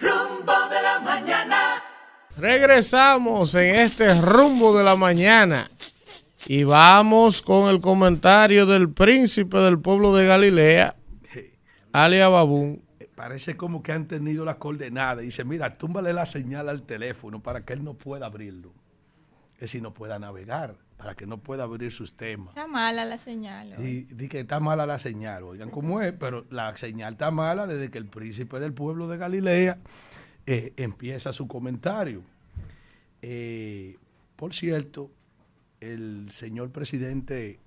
Rumbo 0.00 0.68
de 0.68 0.82
la 0.82 1.00
mañana. 1.00 1.82
Regresamos 2.36 3.54
en 3.54 3.76
este 3.76 4.20
rumbo 4.20 4.76
de 4.76 4.84
la 4.84 4.96
mañana 4.96 5.70
y 6.46 6.64
vamos 6.64 7.40
con 7.40 7.70
el 7.70 7.80
comentario 7.80 8.66
del 8.66 8.90
príncipe 8.90 9.58
del 9.58 9.78
pueblo 9.78 10.14
de 10.14 10.26
Galilea, 10.26 10.96
Alia 11.92 12.28
Babún. 12.28 12.84
Parece 13.14 13.56
como 13.56 13.82
que 13.82 13.92
han 13.92 14.06
tenido 14.06 14.44
las 14.44 14.56
coordenadas. 14.56 15.24
Dice, 15.24 15.44
mira, 15.44 15.72
túmbale 15.72 16.12
la 16.12 16.26
señal 16.26 16.68
al 16.68 16.82
teléfono 16.82 17.42
para 17.42 17.64
que 17.64 17.72
él 17.72 17.82
no 17.82 17.94
pueda 17.94 18.26
abrirlo. 18.26 18.74
Es 19.58 19.70
si 19.70 19.80
no 19.80 19.94
pueda 19.94 20.18
navegar, 20.18 20.76
para 20.96 21.14
que 21.14 21.26
no 21.26 21.38
pueda 21.38 21.64
abrir 21.64 21.92
sus 21.92 22.14
temas. 22.16 22.48
Está 22.48 22.66
mala 22.66 23.04
la 23.04 23.18
señal. 23.18 23.72
hoy. 23.76 23.84
Y 23.86 24.00
di 24.14 24.28
que 24.28 24.40
está 24.40 24.60
mala 24.60 24.86
la 24.86 24.98
señal, 24.98 25.42
oigan 25.44 25.70
cómo 25.70 26.00
es, 26.00 26.12
pero 26.12 26.46
la 26.50 26.76
señal 26.76 27.14
está 27.14 27.30
mala 27.30 27.66
desde 27.66 27.90
que 27.90 27.98
el 27.98 28.06
príncipe 28.06 28.58
del 28.60 28.72
pueblo 28.72 29.06
de 29.08 29.18
Galilea 29.18 29.78
eh, 30.46 30.72
empieza 30.76 31.32
su 31.32 31.46
comentario. 31.48 32.22
Eh, 33.22 33.96
por 34.36 34.54
cierto, 34.54 35.10
el 35.80 36.28
señor 36.30 36.70
presidente 36.70 37.60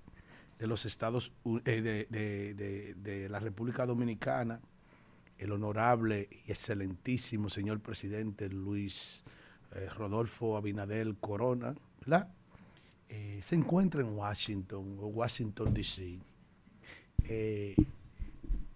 de 0.57 0.67
los 0.67 0.85
Estados 0.85 1.33
eh, 1.65 1.81
de, 1.81 2.05
de- 2.09 2.53
de- 2.53 2.93
de 2.95 3.29
la 3.29 3.39
República 3.39 3.85
Dominicana, 3.85 4.59
el 5.37 5.51
honorable 5.51 6.27
y 6.45 6.51
excelentísimo 6.51 7.49
señor 7.49 7.79
presidente 7.79 8.49
Luis 8.49 9.23
eh, 9.73 9.87
Rodolfo 9.95 10.57
Abinadel 10.57 11.15
Corona, 11.17 11.75
¿verdad? 12.01 12.29
Eh, 13.09 13.39
se 13.41 13.55
encuentra 13.55 14.01
en 14.01 14.15
Washington 14.15 14.97
o 15.01 15.07
Washington 15.07 15.73
DC. 15.73 16.19
Eh, 17.23 17.75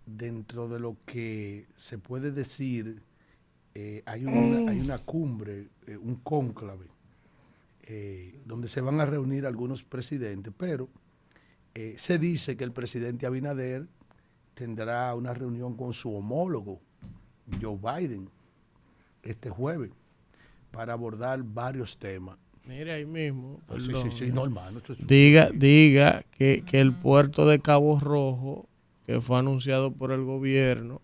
dentro 0.06 0.68
de 0.68 0.80
lo 0.80 0.98
que 1.06 1.68
se 1.76 2.00
puede 2.00 2.32
decir, 2.32 3.04
eh, 3.76 4.02
hay, 4.08 4.26
una, 4.26 4.72
hay 4.72 4.80
una 4.80 4.98
cumbre, 4.98 5.70
un 6.02 6.16
cónclave, 6.16 6.88
donde 8.46 8.68
se 8.68 8.82
van 8.82 9.00
a 9.02 9.06
reunir 9.06 9.46
algunos 9.46 9.84
presidentes, 9.84 10.54
pero 10.58 10.88
se 11.74 12.18
dice 12.18 12.56
que 12.56 12.64
el 12.64 12.72
presidente 12.72 13.26
Abinader 13.26 13.88
tendrá 14.54 15.14
una 15.16 15.34
reunión 15.34 15.76
con 15.76 15.92
su 15.94 16.16
homólogo, 16.16 16.80
Joe 17.62 17.78
Biden, 17.78 18.30
este 19.22 19.50
jueves, 19.50 19.92
para 20.72 20.94
abordar 20.94 21.44
varios 21.44 21.98
temas. 21.98 22.38
Mire 22.66 22.94
ahí 22.94 23.06
mismo. 23.06 23.60
Sí, 23.78 23.80
sí, 23.82 23.88
perdón. 23.92 24.12
sí, 24.12 24.32
no, 24.34 24.44
hermano, 24.46 24.80
es- 24.88 25.08
Diga, 25.08 25.50
diga 25.54 26.24
que, 26.32 26.64
que 26.66 26.80
el 26.80 26.94
puerto 26.94 27.46
de 27.48 27.60
Cabo 27.60 28.00
Rojo, 28.00 28.68
que 29.06 29.20
fue 29.20 29.38
anunciado 29.38 29.92
por 29.94 30.12
el 30.12 30.24
gobierno 30.24 31.02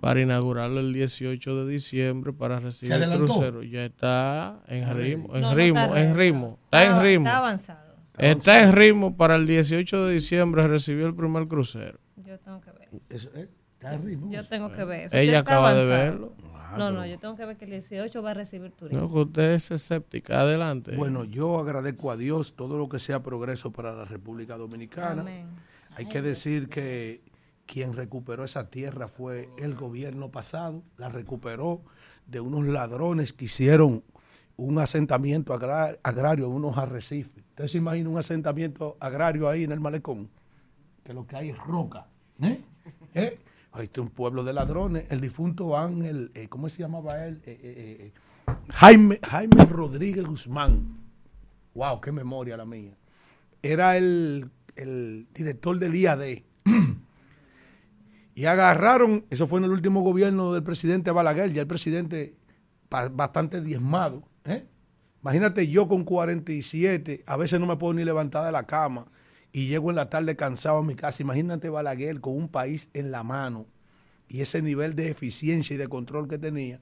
para 0.00 0.20
inaugurarlo 0.20 0.80
el 0.80 0.92
18 0.92 1.64
de 1.64 1.72
diciembre 1.72 2.32
para 2.32 2.58
recibir 2.58 2.94
el 2.94 3.10
crucero, 3.18 3.62
ya 3.62 3.84
está 3.84 4.60
en 4.66 4.84
Ah, 4.84 4.92
ritmo, 4.94 5.34
en 5.34 5.40
no 5.42 5.54
ritmo, 5.54 5.80
está 5.80 6.00
en 6.00 6.16
ritmo, 6.16 6.58
está 6.64 6.84
en 6.84 7.02
ritmo. 7.02 7.26
está 7.26 7.38
avanzado. 7.38 7.90
Está 8.18 8.62
en 8.62 8.72
ritmo 8.74 9.16
para 9.16 9.36
el 9.36 9.46
18 9.46 10.04
de 10.06 10.14
diciembre 10.14 10.66
recibió 10.68 11.06
el 11.06 11.14
primer 11.14 11.48
crucero. 11.48 11.98
Yo 12.16 12.38
tengo 12.38 12.60
que 12.60 12.70
ver 12.72 12.88
eso. 12.92 13.14
Eso, 13.14 13.30
eh, 13.34 13.48
está 13.74 13.94
en 13.94 14.04
ritmo. 14.04 14.30
Yo 14.30 14.46
tengo 14.46 14.70
que 14.72 14.84
ver 14.84 15.04
eso. 15.06 15.16
Ella 15.16 15.38
acaba 15.38 15.72
de 15.74 15.82
avanzado. 15.94 16.34
No, 16.78 16.90
no, 16.90 17.06
yo 17.06 17.18
tengo 17.18 17.36
que 17.36 17.44
ver 17.44 17.56
que 17.56 17.64
el 17.64 17.70
18 17.72 18.22
va 18.22 18.30
a 18.32 18.34
recibir 18.34 18.70
turismo. 18.72 19.02
No, 19.02 19.12
que 19.12 19.18
usted 19.20 19.52
es 19.52 19.70
escéptica. 19.70 20.40
Adelante. 20.40 20.96
Bueno, 20.96 21.24
yo 21.24 21.58
agradezco 21.58 22.10
a 22.10 22.16
Dios 22.16 22.54
todo 22.54 22.78
lo 22.78 22.88
que 22.88 22.98
sea 22.98 23.22
progreso 23.22 23.70
para 23.72 23.92
la 23.94 24.04
República 24.04 24.56
Dominicana. 24.56 25.22
Amén. 25.22 25.46
Hay 25.96 26.06
que 26.06 26.22
decir 26.22 26.68
que 26.68 27.22
quien 27.66 27.92
recuperó 27.94 28.44
esa 28.44 28.68
tierra 28.70 29.08
fue 29.08 29.48
el 29.58 29.74
gobierno 29.74 30.30
pasado, 30.30 30.82
la 30.96 31.08
recuperó 31.08 31.82
de 32.26 32.40
unos 32.40 32.66
ladrones 32.66 33.32
que 33.32 33.44
hicieron 33.46 34.02
un 34.56 34.78
asentamiento 34.78 35.52
agra- 35.54 35.96
agrario 36.02 36.46
en 36.46 36.52
unos 36.52 36.76
arrecifes. 36.78 37.44
Usted 37.50 37.66
se 37.68 37.78
imagina 37.78 38.08
un 38.08 38.18
asentamiento 38.18 38.96
agrario 39.00 39.48
ahí 39.48 39.64
en 39.64 39.72
el 39.72 39.80
malecón, 39.80 40.28
que 41.04 41.12
lo 41.14 41.26
que 41.26 41.36
hay 41.36 41.50
es 41.50 41.58
roca. 41.58 42.06
¿eh? 42.42 42.60
¿Eh? 43.14 43.38
Está 43.78 44.00
un 44.00 44.08
pueblo 44.08 44.42
de 44.42 44.52
ladrones. 44.52 45.04
El 45.10 45.20
difunto 45.20 45.78
Ángel, 45.78 46.32
eh, 46.34 46.48
¿cómo 46.48 46.68
se 46.68 46.78
llamaba 46.78 47.24
él? 47.24 47.40
Eh, 47.44 47.58
eh, 47.62 48.12
Jaime, 48.70 49.20
Jaime 49.22 49.64
Rodríguez 49.64 50.24
Guzmán. 50.24 50.98
Wow, 51.74 52.00
qué 52.00 52.10
memoria 52.10 52.56
la 52.56 52.64
mía. 52.64 52.96
Era 53.62 53.96
el, 53.96 54.50
el 54.74 55.28
director 55.32 55.78
del 55.78 55.94
IAD. 55.94 56.42
y 58.34 58.44
agarraron, 58.44 59.24
eso 59.30 59.46
fue 59.46 59.60
en 59.60 59.66
el 59.66 59.70
último 59.70 60.00
gobierno 60.00 60.52
del 60.52 60.64
presidente 60.64 61.12
Balaguer, 61.12 61.52
ya 61.52 61.62
el 61.62 61.68
presidente 61.68 62.34
bastante 63.12 63.60
diezmado. 63.60 64.28
Imagínate 65.22 65.68
yo 65.68 65.86
con 65.86 66.02
47, 66.02 67.22
a 67.26 67.36
veces 67.36 67.60
no 67.60 67.66
me 67.66 67.76
puedo 67.76 67.94
ni 67.94 68.04
levantar 68.04 68.44
de 68.44 68.52
la 68.52 68.66
cama 68.66 69.06
y 69.52 69.66
llego 69.68 69.90
en 69.90 69.96
la 69.96 70.08
tarde 70.10 70.36
cansado 70.36 70.78
a 70.78 70.82
mi 70.82 70.94
casa. 70.94 71.22
Imagínate 71.22 71.68
Balaguer 71.68 72.20
con 72.20 72.36
un 72.36 72.48
país 72.48 72.88
en 72.94 73.10
la 73.10 73.22
mano 73.22 73.66
y 74.28 74.40
ese 74.42 74.62
nivel 74.62 74.94
de 74.94 75.08
eficiencia 75.10 75.74
y 75.74 75.76
de 75.76 75.88
control 75.88 76.28
que 76.28 76.38
tenía. 76.38 76.80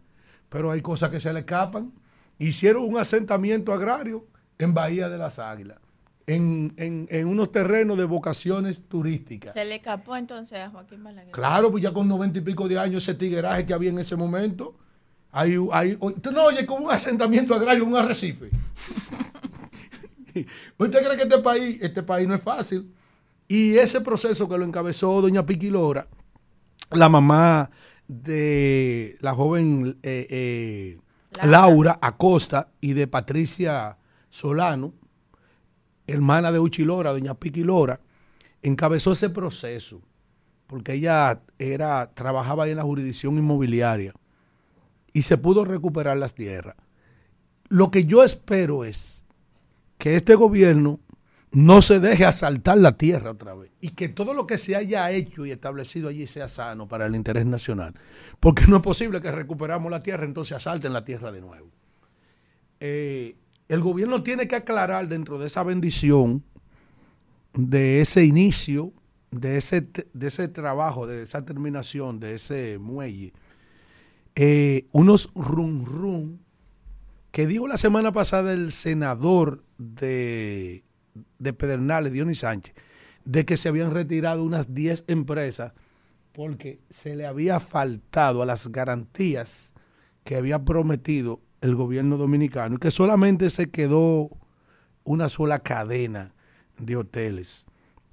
Pero 0.49 0.71
hay 0.71 0.81
cosas 0.83 1.11
que 1.11 1.21
se 1.21 1.33
le 1.33 1.41
escapan. 1.41 1.93
Hicieron 2.39 2.85
un 2.85 2.99
asentamiento 2.99 3.73
agrario 3.73 4.27
en 4.59 4.75
Bahía 4.75 5.09
de 5.09 5.19
las 5.19 5.39
Águilas, 5.39 5.79
en, 6.27 6.73
en- 6.77 7.07
en 7.11 7.27
unos 7.27 7.51
terrenos 7.53 7.97
de 7.99 8.05
vocaciones 8.05 8.83
turísticas. 8.89 9.55
Se 9.55 9.65
le 9.65 9.77
escapó 9.77 10.17
entonces 10.17 10.59
a 10.59 10.69
Joaquín 10.71 11.03
Balaguer. 11.03 11.33
Claro, 11.33 11.71
pues 11.71 11.83
ya 11.83 11.93
con 11.93 12.07
noventa 12.07 12.39
y 12.39 12.43
pico 12.43 12.69
de 12.69 12.79
años 12.79 13.03
ese 13.03 13.15
tigueraje 13.15 13.65
que 13.67 13.73
había 13.75 13.91
en 13.91 13.99
ese 13.99 14.15
momento. 14.17 14.77
Hay, 15.31 15.57
hay, 15.73 15.99
no 16.33 16.45
oyes 16.45 16.65
como 16.65 16.87
un 16.87 16.91
asentamiento 16.91 17.55
agrario, 17.55 17.85
un 17.85 17.97
arrecife. 17.97 18.51
¿Usted 20.79 21.05
cree 21.05 21.17
que 21.17 21.23
este 21.25 21.39
país, 21.39 21.79
este 21.81 22.03
país 22.03 22.29
no 22.29 22.35
es 22.35 22.43
fácil? 22.43 22.93
Y 23.47 23.77
ese 23.77 24.01
proceso 24.01 24.49
que 24.49 24.59
lo 24.59 24.65
encabezó 24.65 25.21
doña 25.23 25.47
Piquilora, 25.47 26.07
la 26.91 27.09
mamá 27.09 27.71
de 28.07 29.17
la 29.21 29.35
joven 29.35 29.99
eh, 30.03 30.27
eh, 30.31 30.99
Laura 31.45 31.99
Acosta 32.01 32.71
y 32.81 32.93
de 32.93 33.07
Patricia 33.07 33.99
Solano, 34.29 34.93
hermana 36.07 36.53
de 36.53 36.59
Uchilora, 36.59 37.13
doña 37.13 37.35
Piquilora, 37.35 38.01
encabezó 38.63 39.13
ese 39.13 39.31
proceso 39.31 40.03
porque 40.69 40.93
ella 40.93 41.43
era, 41.59 42.13
trabajaba 42.15 42.65
ahí 42.65 42.71
en 42.71 42.77
la 42.77 42.83
jurisdicción 42.83 43.39
inmobiliaria 43.39 44.13
y 45.15 45.23
se 45.23 45.39
pudo 45.39 45.65
recuperar 45.65 46.19
las 46.19 46.35
tierras. 46.35 46.77
Lo 47.69 47.91
que 47.91 48.05
yo 48.05 48.23
espero 48.23 48.85
es 48.85 49.25
que 49.99 50.15
este 50.15 50.35
gobierno 50.35 51.01
no 51.51 51.83
se 51.83 51.99
deje 51.99 52.25
asaltar 52.25 52.79
la 52.79 52.97
tierra 52.97 53.31
otra 53.31 53.55
vez 53.55 53.71
y 53.81 53.91
que 53.91 54.09
todo 54.09 54.35
lo 54.35 54.47
que 54.47 54.59
se 54.59 54.77
haya 54.77 55.11
hecho 55.11 55.47
y 55.47 55.51
establecido 55.51 56.09
allí 56.09 56.27
sea 56.27 56.47
sano 56.47 56.89
para 56.89 57.07
el 57.07 57.15
interés 57.15 57.47
nacional. 57.47 57.95
Porque 58.39 58.67
no 58.67 58.77
es 58.77 58.83
posible 58.83 59.21
que 59.21 59.31
recuperamos 59.31 59.91
la 59.91 60.01
tierra, 60.01 60.25
entonces 60.25 60.57
asalten 60.57 60.93
la 60.93 61.05
tierra 61.05 61.33
de 61.33 61.41
nuevo. 61.41 61.71
Eh, 62.81 63.37
el 63.69 63.81
gobierno 63.81 64.23
tiene 64.23 64.47
que 64.47 64.57
aclarar 64.57 65.09
dentro 65.09 65.39
de 65.39 65.47
esa 65.47 65.63
bendición, 65.63 66.45
de 67.55 68.01
ese 68.01 68.25
inicio, 68.25 68.93
de 69.31 69.57
ese, 69.57 69.89
de 70.13 70.27
ese 70.27 70.49
trabajo, 70.49 71.07
de 71.07 71.23
esa 71.23 71.45
terminación, 71.45 72.21
de 72.21 72.35
ese 72.35 72.79
muelle, 72.79 73.33
eh, 74.35 74.87
unos 74.93 75.31
rum 75.35 75.85
rum 75.85 76.39
que 77.39 77.47
dijo 77.47 77.69
la 77.69 77.79
semana 77.79 78.11
pasada 78.11 78.53
el 78.53 78.73
senador 78.73 79.63
de, 79.79 80.83
de 81.39 81.53
Pedernales, 81.53 82.13
Dionis 82.13 82.41
Sánchez, 82.41 82.75
de 83.25 83.45
que 83.45 83.57
se 83.57 83.69
habían 83.69 83.95
retirado 83.95 84.43
unas 84.43 84.75
10 84.75 85.05
empresas 85.07 85.73
porque 86.33 86.81
se 86.91 87.15
le 87.15 87.29
había 87.29 87.61
faltado 87.61 88.43
a 88.43 88.45
las 88.45 88.73
garantías 88.73 89.73
que 90.25 90.35
había 90.35 90.65
prometido 90.65 91.41
el 91.61 91.77
gobierno 91.77 92.17
dominicano 92.17 92.75
y 92.75 92.79
que 92.79 92.91
solamente 92.91 93.51
se 93.51 93.71
quedó 93.71 94.31
una 95.05 95.29
sola 95.29 95.61
cadena 95.61 96.35
de 96.77 96.97
hoteles. 96.97 97.67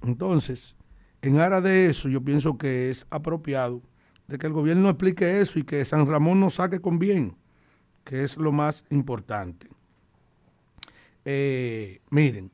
Entonces, 0.04 0.76
en 1.22 1.40
aras 1.40 1.64
de 1.64 1.86
eso, 1.86 2.08
yo 2.08 2.22
pienso 2.22 2.58
que 2.58 2.90
es 2.90 3.08
apropiado 3.10 3.82
de 4.28 4.38
que 4.38 4.46
el 4.46 4.52
gobierno 4.52 4.88
explique 4.88 5.40
eso 5.40 5.58
y 5.58 5.64
que 5.64 5.84
San 5.84 6.06
Ramón 6.06 6.38
nos 6.38 6.54
saque 6.54 6.78
con 6.78 7.00
bien, 7.00 7.36
que 8.06 8.22
es 8.22 8.36
lo 8.36 8.52
más 8.52 8.84
importante. 8.90 9.68
Eh, 11.24 12.00
miren, 12.08 12.52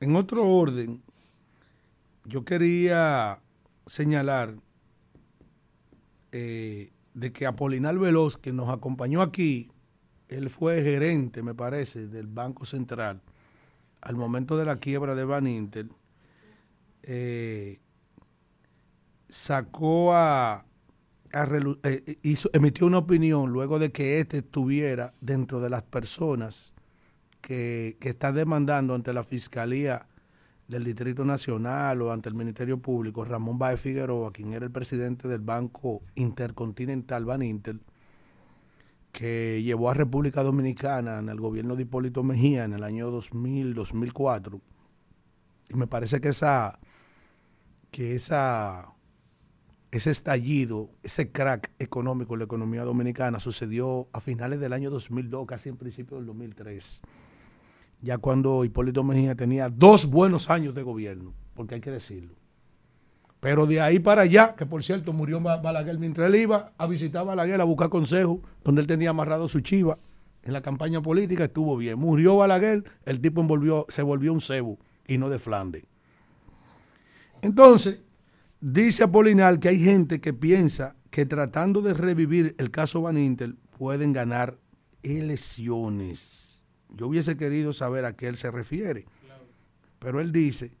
en 0.00 0.16
otro 0.16 0.44
orden, 0.44 1.00
yo 2.24 2.44
quería 2.44 3.40
señalar 3.86 4.56
eh, 6.32 6.90
de 7.14 7.32
que 7.32 7.46
Apolinar 7.46 7.96
Veloz, 7.96 8.36
que 8.36 8.52
nos 8.52 8.70
acompañó 8.70 9.22
aquí, 9.22 9.70
él 10.28 10.50
fue 10.50 10.82
gerente, 10.82 11.44
me 11.44 11.54
parece, 11.54 12.08
del 12.08 12.26
Banco 12.26 12.64
Central 12.64 13.22
al 14.00 14.16
momento 14.16 14.56
de 14.56 14.64
la 14.64 14.80
quiebra 14.80 15.14
de 15.14 15.24
Van 15.24 15.46
Inter, 15.46 15.86
eh, 17.04 17.78
sacó 19.28 20.12
a, 20.12 20.66
eh, 21.32 22.18
hizo, 22.22 22.50
emitió 22.52 22.86
una 22.86 22.98
opinión 22.98 23.50
luego 23.50 23.78
de 23.78 23.90
que 23.92 24.18
éste 24.18 24.38
estuviera 24.38 25.12
dentro 25.20 25.60
de 25.60 25.70
las 25.70 25.82
personas 25.82 26.74
que, 27.40 27.96
que 28.00 28.08
está 28.08 28.32
demandando 28.32 28.94
ante 28.94 29.12
la 29.12 29.24
Fiscalía 29.24 30.06
del 30.68 30.84
Distrito 30.84 31.24
Nacional 31.24 32.02
o 32.02 32.12
ante 32.12 32.28
el 32.28 32.34
Ministerio 32.34 32.78
Público, 32.78 33.24
Ramón 33.24 33.58
Baez 33.58 33.80
Figueroa, 33.80 34.32
quien 34.32 34.52
era 34.52 34.64
el 34.64 34.72
presidente 34.72 35.28
del 35.28 35.40
Banco 35.40 36.02
Intercontinental 36.14 37.24
Baninter, 37.24 37.78
que 39.12 39.62
llevó 39.62 39.90
a 39.90 39.94
República 39.94 40.42
Dominicana 40.42 41.18
en 41.18 41.28
el 41.28 41.38
gobierno 41.38 41.76
de 41.76 41.82
Hipólito 41.82 42.22
Mejía 42.24 42.64
en 42.64 42.72
el 42.72 42.82
año 42.82 43.10
2000, 43.10 43.74
2004. 43.74 44.60
Y 45.68 45.76
me 45.76 45.86
parece 45.86 46.20
que 46.20 46.28
esa, 46.28 46.78
que 47.90 48.14
esa, 48.14 48.91
ese 49.92 50.10
estallido, 50.10 50.90
ese 51.04 51.30
crack 51.30 51.70
económico 51.78 52.34
en 52.34 52.40
la 52.40 52.44
economía 52.46 52.82
dominicana 52.82 53.38
sucedió 53.38 54.08
a 54.12 54.18
finales 54.20 54.58
del 54.58 54.72
año 54.72 54.90
2002, 54.90 55.46
casi 55.46 55.68
en 55.68 55.76
principio 55.76 56.16
del 56.16 56.26
2003 56.26 57.02
ya 58.04 58.18
cuando 58.18 58.64
Hipólito 58.64 59.04
Mejía 59.04 59.36
tenía 59.36 59.68
dos 59.68 60.06
buenos 60.10 60.50
años 60.50 60.74
de 60.74 60.82
gobierno, 60.82 61.32
porque 61.54 61.76
hay 61.76 61.80
que 61.80 61.92
decirlo. 61.92 62.34
Pero 63.38 63.64
de 63.64 63.80
ahí 63.80 64.00
para 64.00 64.22
allá, 64.22 64.56
que 64.56 64.66
por 64.66 64.82
cierto 64.82 65.12
murió 65.12 65.40
Ba- 65.40 65.58
Balaguer 65.58 66.00
mientras 66.00 66.28
él 66.28 66.34
iba 66.34 66.72
a 66.78 66.86
visitar 66.88 67.24
Balaguer 67.24 67.60
a 67.60 67.64
buscar 67.64 67.90
consejo, 67.90 68.40
donde 68.64 68.80
él 68.80 68.88
tenía 68.88 69.10
amarrado 69.10 69.46
su 69.46 69.60
chiva 69.60 69.98
en 70.42 70.52
la 70.52 70.62
campaña 70.62 71.00
política, 71.00 71.44
estuvo 71.44 71.76
bien. 71.76 71.96
Murió 71.96 72.36
Balaguer, 72.36 72.82
el 73.04 73.20
tipo 73.20 73.46
se 73.88 74.02
volvió 74.02 74.32
un 74.32 74.40
cebo 74.40 74.78
y 75.06 75.18
no 75.18 75.30
de 75.30 75.38
Flandes. 75.38 75.84
Entonces, 77.40 78.00
dice 78.62 79.02
Apolinar 79.02 79.60
que 79.60 79.68
hay 79.68 79.80
gente 79.80 80.20
que 80.20 80.32
piensa 80.32 80.96
que 81.10 81.26
tratando 81.26 81.82
de 81.82 81.92
revivir 81.92 82.54
el 82.58 82.70
caso 82.70 83.02
Van 83.02 83.18
Inter 83.18 83.54
pueden 83.76 84.14
ganar 84.14 84.58
elecciones. 85.02 86.64
Yo 86.88 87.08
hubiese 87.08 87.36
querido 87.36 87.72
saber 87.72 88.04
a 88.04 88.16
qué 88.16 88.28
él 88.28 88.36
se 88.36 88.50
refiere. 88.50 89.04
Pero 89.98 90.20
él 90.20 90.32
dice 90.32 90.72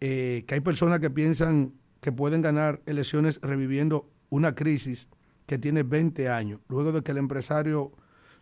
eh, 0.00 0.44
que 0.46 0.54
hay 0.54 0.60
personas 0.60 1.00
que 1.00 1.10
piensan 1.10 1.74
que 2.00 2.12
pueden 2.12 2.42
ganar 2.42 2.82
elecciones 2.86 3.40
reviviendo 3.42 4.10
una 4.28 4.54
crisis 4.54 5.08
que 5.46 5.58
tiene 5.58 5.82
20 5.82 6.28
años, 6.28 6.60
luego 6.68 6.92
de 6.92 7.02
que 7.02 7.10
el 7.10 7.18
empresario 7.18 7.92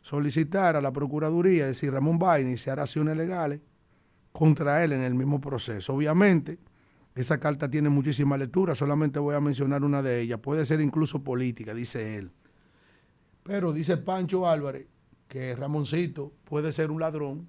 solicitara 0.03 0.79
a 0.79 0.83
la 0.83 0.93
Procuraduría, 0.93 1.65
es 1.65 1.77
decir, 1.77 1.93
Ramón 1.93 2.19
Bain, 2.19 2.47
iniciar 2.47 2.79
acciones 2.79 3.17
legales 3.17 3.61
contra 4.33 4.85
él 4.85 4.93
en 4.93 5.01
el 5.01 5.15
mismo 5.15 5.41
proceso. 5.41 5.95
Obviamente, 5.95 6.59
esa 7.21 7.41
carta 7.41 7.69
tiene 7.69 7.89
muchísima 7.89 8.37
lectura, 8.37 8.75
solamente 8.75 9.19
voy 9.19 9.35
a 9.35 9.41
mencionar 9.41 9.83
una 9.83 10.03
de 10.03 10.21
ellas, 10.21 10.39
puede 10.41 10.65
ser 10.65 10.81
incluso 10.81 11.25
política, 11.25 11.75
dice 11.75 12.17
él. 12.17 12.31
Pero 13.43 13.73
dice 13.73 13.97
Pancho 13.97 14.49
Álvarez 14.49 14.87
que 15.27 15.55
Ramoncito 15.57 16.33
puede 16.45 16.73
ser 16.73 16.91
un 16.91 17.01
ladrón 17.01 17.49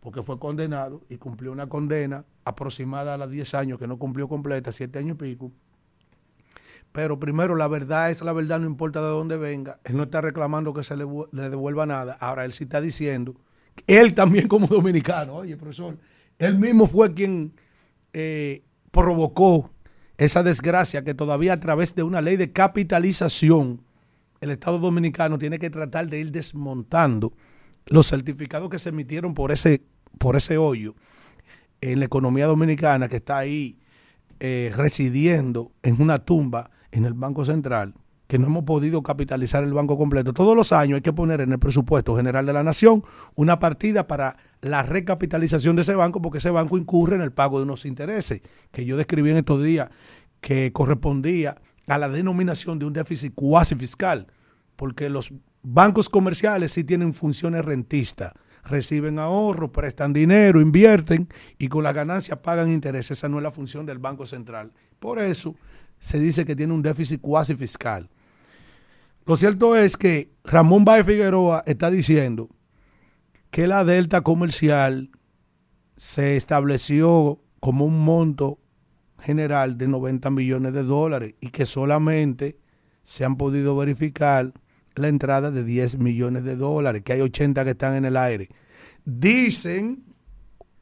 porque 0.00 0.22
fue 0.22 0.38
condenado 0.38 1.02
y 1.08 1.16
cumplió 1.16 1.52
una 1.52 1.68
condena 1.68 2.24
aproximada 2.44 3.14
a 3.14 3.16
los 3.16 3.30
10 3.30 3.54
años 3.54 3.78
que 3.78 3.86
no 3.86 3.98
cumplió 3.98 4.28
completa, 4.28 4.72
7 4.72 4.98
años 4.98 5.16
y 5.16 5.18
pico. 5.18 5.52
Pero 6.92 7.18
primero, 7.18 7.54
la 7.54 7.68
verdad 7.68 8.10
es 8.10 8.22
la 8.22 8.32
verdad, 8.32 8.60
no 8.60 8.66
importa 8.66 9.02
de 9.02 9.08
dónde 9.08 9.36
venga. 9.36 9.80
Él 9.84 9.96
no 9.96 10.04
está 10.04 10.20
reclamando 10.20 10.72
que 10.72 10.82
se 10.82 10.96
le 10.96 11.04
devuelva 11.50 11.84
nada. 11.86 12.16
Ahora, 12.20 12.44
él 12.44 12.52
sí 12.52 12.64
está 12.64 12.80
diciendo, 12.80 13.34
él 13.86 14.14
también 14.14 14.48
como 14.48 14.66
dominicano, 14.66 15.34
oye, 15.34 15.56
profesor, 15.56 15.98
él 16.38 16.58
mismo 16.58 16.86
fue 16.86 17.12
quien 17.12 17.52
eh, 18.12 18.62
provocó 18.96 19.70
esa 20.16 20.42
desgracia 20.42 21.04
que 21.04 21.12
todavía 21.12 21.52
a 21.52 21.60
través 21.60 21.94
de 21.94 22.02
una 22.02 22.22
ley 22.22 22.36
de 22.36 22.50
capitalización, 22.50 23.82
el 24.40 24.50
Estado 24.50 24.78
Dominicano 24.78 25.38
tiene 25.38 25.58
que 25.58 25.68
tratar 25.68 26.08
de 26.08 26.18
ir 26.18 26.32
desmontando 26.32 27.34
los 27.84 28.08
certificados 28.08 28.70
que 28.70 28.78
se 28.78 28.88
emitieron 28.88 29.34
por 29.34 29.52
ese, 29.52 29.82
por 30.18 30.34
ese 30.34 30.56
hoyo 30.56 30.94
en 31.82 31.98
la 31.98 32.06
economía 32.06 32.46
dominicana 32.46 33.06
que 33.06 33.16
está 33.16 33.36
ahí 33.36 33.78
eh, 34.40 34.72
residiendo 34.74 35.72
en 35.82 36.00
una 36.00 36.24
tumba 36.24 36.70
en 36.90 37.04
el 37.04 37.12
Banco 37.12 37.44
Central, 37.44 37.92
que 38.26 38.38
no 38.38 38.46
hemos 38.46 38.64
podido 38.64 39.02
capitalizar 39.02 39.62
el 39.62 39.74
banco 39.74 39.98
completo. 39.98 40.32
Todos 40.32 40.56
los 40.56 40.72
años 40.72 40.96
hay 40.96 41.02
que 41.02 41.12
poner 41.12 41.42
en 41.42 41.52
el 41.52 41.58
presupuesto 41.58 42.16
general 42.16 42.46
de 42.46 42.54
la 42.54 42.62
nación 42.62 43.02
una 43.34 43.58
partida 43.58 44.06
para 44.06 44.38
la 44.70 44.82
recapitalización 44.82 45.76
de 45.76 45.82
ese 45.82 45.94
banco, 45.94 46.20
porque 46.22 46.38
ese 46.38 46.50
banco 46.50 46.78
incurre 46.78 47.16
en 47.16 47.22
el 47.22 47.32
pago 47.32 47.58
de 47.58 47.64
unos 47.64 47.84
intereses, 47.84 48.40
que 48.72 48.84
yo 48.84 48.96
describí 48.96 49.30
en 49.30 49.38
estos 49.38 49.62
días, 49.62 49.90
que 50.40 50.72
correspondía 50.72 51.60
a 51.86 51.98
la 51.98 52.08
denominación 52.08 52.78
de 52.78 52.86
un 52.86 52.92
déficit 52.92 53.34
cuasi 53.34 53.74
fiscal, 53.74 54.26
porque 54.76 55.08
los 55.08 55.32
bancos 55.62 56.08
comerciales 56.08 56.72
sí 56.72 56.84
tienen 56.84 57.12
funciones 57.12 57.64
rentistas, 57.64 58.32
reciben 58.64 59.18
ahorro, 59.18 59.72
prestan 59.72 60.12
dinero, 60.12 60.60
invierten 60.60 61.28
y 61.58 61.68
con 61.68 61.84
la 61.84 61.92
ganancia 61.92 62.42
pagan 62.42 62.70
intereses. 62.70 63.18
Esa 63.18 63.28
no 63.28 63.38
es 63.38 63.42
la 63.42 63.50
función 63.50 63.86
del 63.86 63.98
Banco 63.98 64.26
Central. 64.26 64.72
Por 64.98 65.18
eso 65.18 65.54
se 65.98 66.18
dice 66.18 66.44
que 66.44 66.56
tiene 66.56 66.72
un 66.72 66.82
déficit 66.82 67.20
cuasi 67.20 67.54
fiscal. 67.54 68.08
Lo 69.24 69.36
cierto 69.36 69.76
es 69.76 69.96
que 69.96 70.30
Ramón 70.44 70.84
Baez 70.84 71.06
Figueroa 71.06 71.62
está 71.66 71.90
diciendo 71.90 72.48
que 73.56 73.66
la 73.66 73.86
delta 73.86 74.20
comercial 74.20 75.08
se 75.96 76.36
estableció 76.36 77.40
como 77.58 77.86
un 77.86 78.04
monto 78.04 78.58
general 79.18 79.78
de 79.78 79.88
90 79.88 80.28
millones 80.28 80.74
de 80.74 80.82
dólares 80.82 81.36
y 81.40 81.48
que 81.48 81.64
solamente 81.64 82.58
se 83.02 83.24
han 83.24 83.36
podido 83.36 83.74
verificar 83.74 84.52
la 84.94 85.08
entrada 85.08 85.50
de 85.50 85.64
10 85.64 86.00
millones 86.00 86.44
de 86.44 86.54
dólares, 86.54 87.00
que 87.00 87.14
hay 87.14 87.22
80 87.22 87.64
que 87.64 87.70
están 87.70 87.94
en 87.94 88.04
el 88.04 88.18
aire. 88.18 88.50
Dicen 89.06 90.04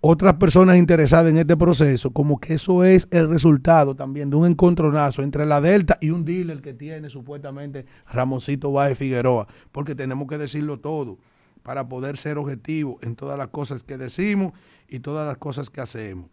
otras 0.01 0.35
personas 0.35 0.77
interesadas 0.77 1.31
en 1.31 1.39
este 1.39 1.57
proceso 1.57 2.11
como 2.11 2.41
que 2.41 2.55
eso 2.55 2.83
es 2.83 3.07
el 3.13 3.31
resultado 3.31 3.95
también 3.95 4.31
de 4.31 4.37
un 4.37 4.49
encontronazo 4.49 5.23
entre 5.23 5.47
la 5.47 5.61
Delta 5.61 5.97
y 6.01 6.11
un 6.11 6.25
dealer 6.25 6.61
que 6.61 6.75
tiene 6.75 7.09
supuestamente 7.09 7.87
Ramoncito 8.13 8.73
Báez 8.73 8.99
Figueroa, 8.99 9.47
porque 9.71 9.95
tenemos 9.95 10.27
que 10.27 10.39
decirlo 10.39 10.81
todo 10.81 11.19
para 11.65 11.89
poder 11.89 12.17
ser 12.17 12.39
objetivos 12.39 13.03
en 13.03 13.17
todas 13.17 13.37
las 13.37 13.49
cosas 13.49 13.83
que 13.83 13.97
decimos 13.97 14.53
y 14.87 15.01
todas 15.01 15.27
las 15.27 15.39
cosas 15.39 15.71
que 15.71 15.81
hacemos. 15.81 16.31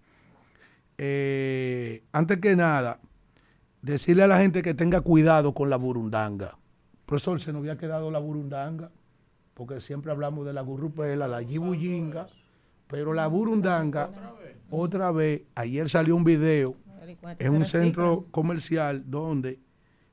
Eh, 0.98 2.04
antes 2.12 2.40
que 2.40 2.56
nada, 2.56 3.00
decirle 3.82 4.24
a 4.24 4.28
la 4.28 4.38
gente 4.38 4.62
que 4.62 4.74
tenga 4.74 5.00
cuidado 5.00 5.54
con 5.54 5.70
la 5.70 5.78
burundanga. 5.78 6.58
Profesor, 7.06 7.42
se 7.42 7.54
nos 7.54 7.62
había 7.62 7.78
quedado 7.78 8.12
la 8.12 8.20
burundanga, 8.20 8.92
porque 9.54 9.80
siempre 9.80 10.12
hablamos 10.12 10.46
de 10.46 10.52
la 10.52 10.62
gurrupela, 10.62 11.30
la 11.30 11.42
yibuyinga, 11.42 12.28
pero 12.88 13.14
la 13.14 13.28
burundanga, 13.28 14.12
otra 14.70 15.12
vez, 15.12 15.44
ayer 15.56 15.90
salió 15.90 16.14
un 16.14 16.26
video 16.26 16.76
en 17.40 17.56
un 17.56 17.64
centro 17.64 18.26
comercial 18.32 19.10
donde 19.10 19.60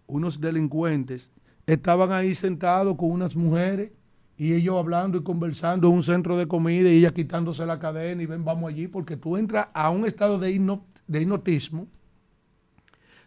unos 0.07 0.41
delincuentes 0.41 1.33
estaban 1.67 2.13
ahí 2.13 2.37
sentados 2.37 2.97
con 2.97 3.11
unas 3.11 3.35
mujeres 3.35 3.91
y 4.39 4.55
ellos 4.55 4.77
hablando 4.79 5.19
y 5.19 5.23
conversando 5.25 5.89
en 5.89 5.95
un 5.95 6.03
centro 6.03 6.37
de 6.37 6.47
comida 6.49 6.89
y 6.89 6.99
ella 6.99 7.13
quitándose 7.13 7.67
la 7.67 7.79
cadena 7.81 8.23
y 8.23 8.27
ven, 8.27 8.45
vamos 8.45 8.71
allí, 8.71 8.87
porque 8.87 9.17
tú 9.17 9.37
entras 9.37 9.69
a 9.75 9.91
un 9.91 10.07
estado 10.07 10.39
de, 10.39 10.53
hipno- 10.55 10.85
hipnotismo 11.13 11.89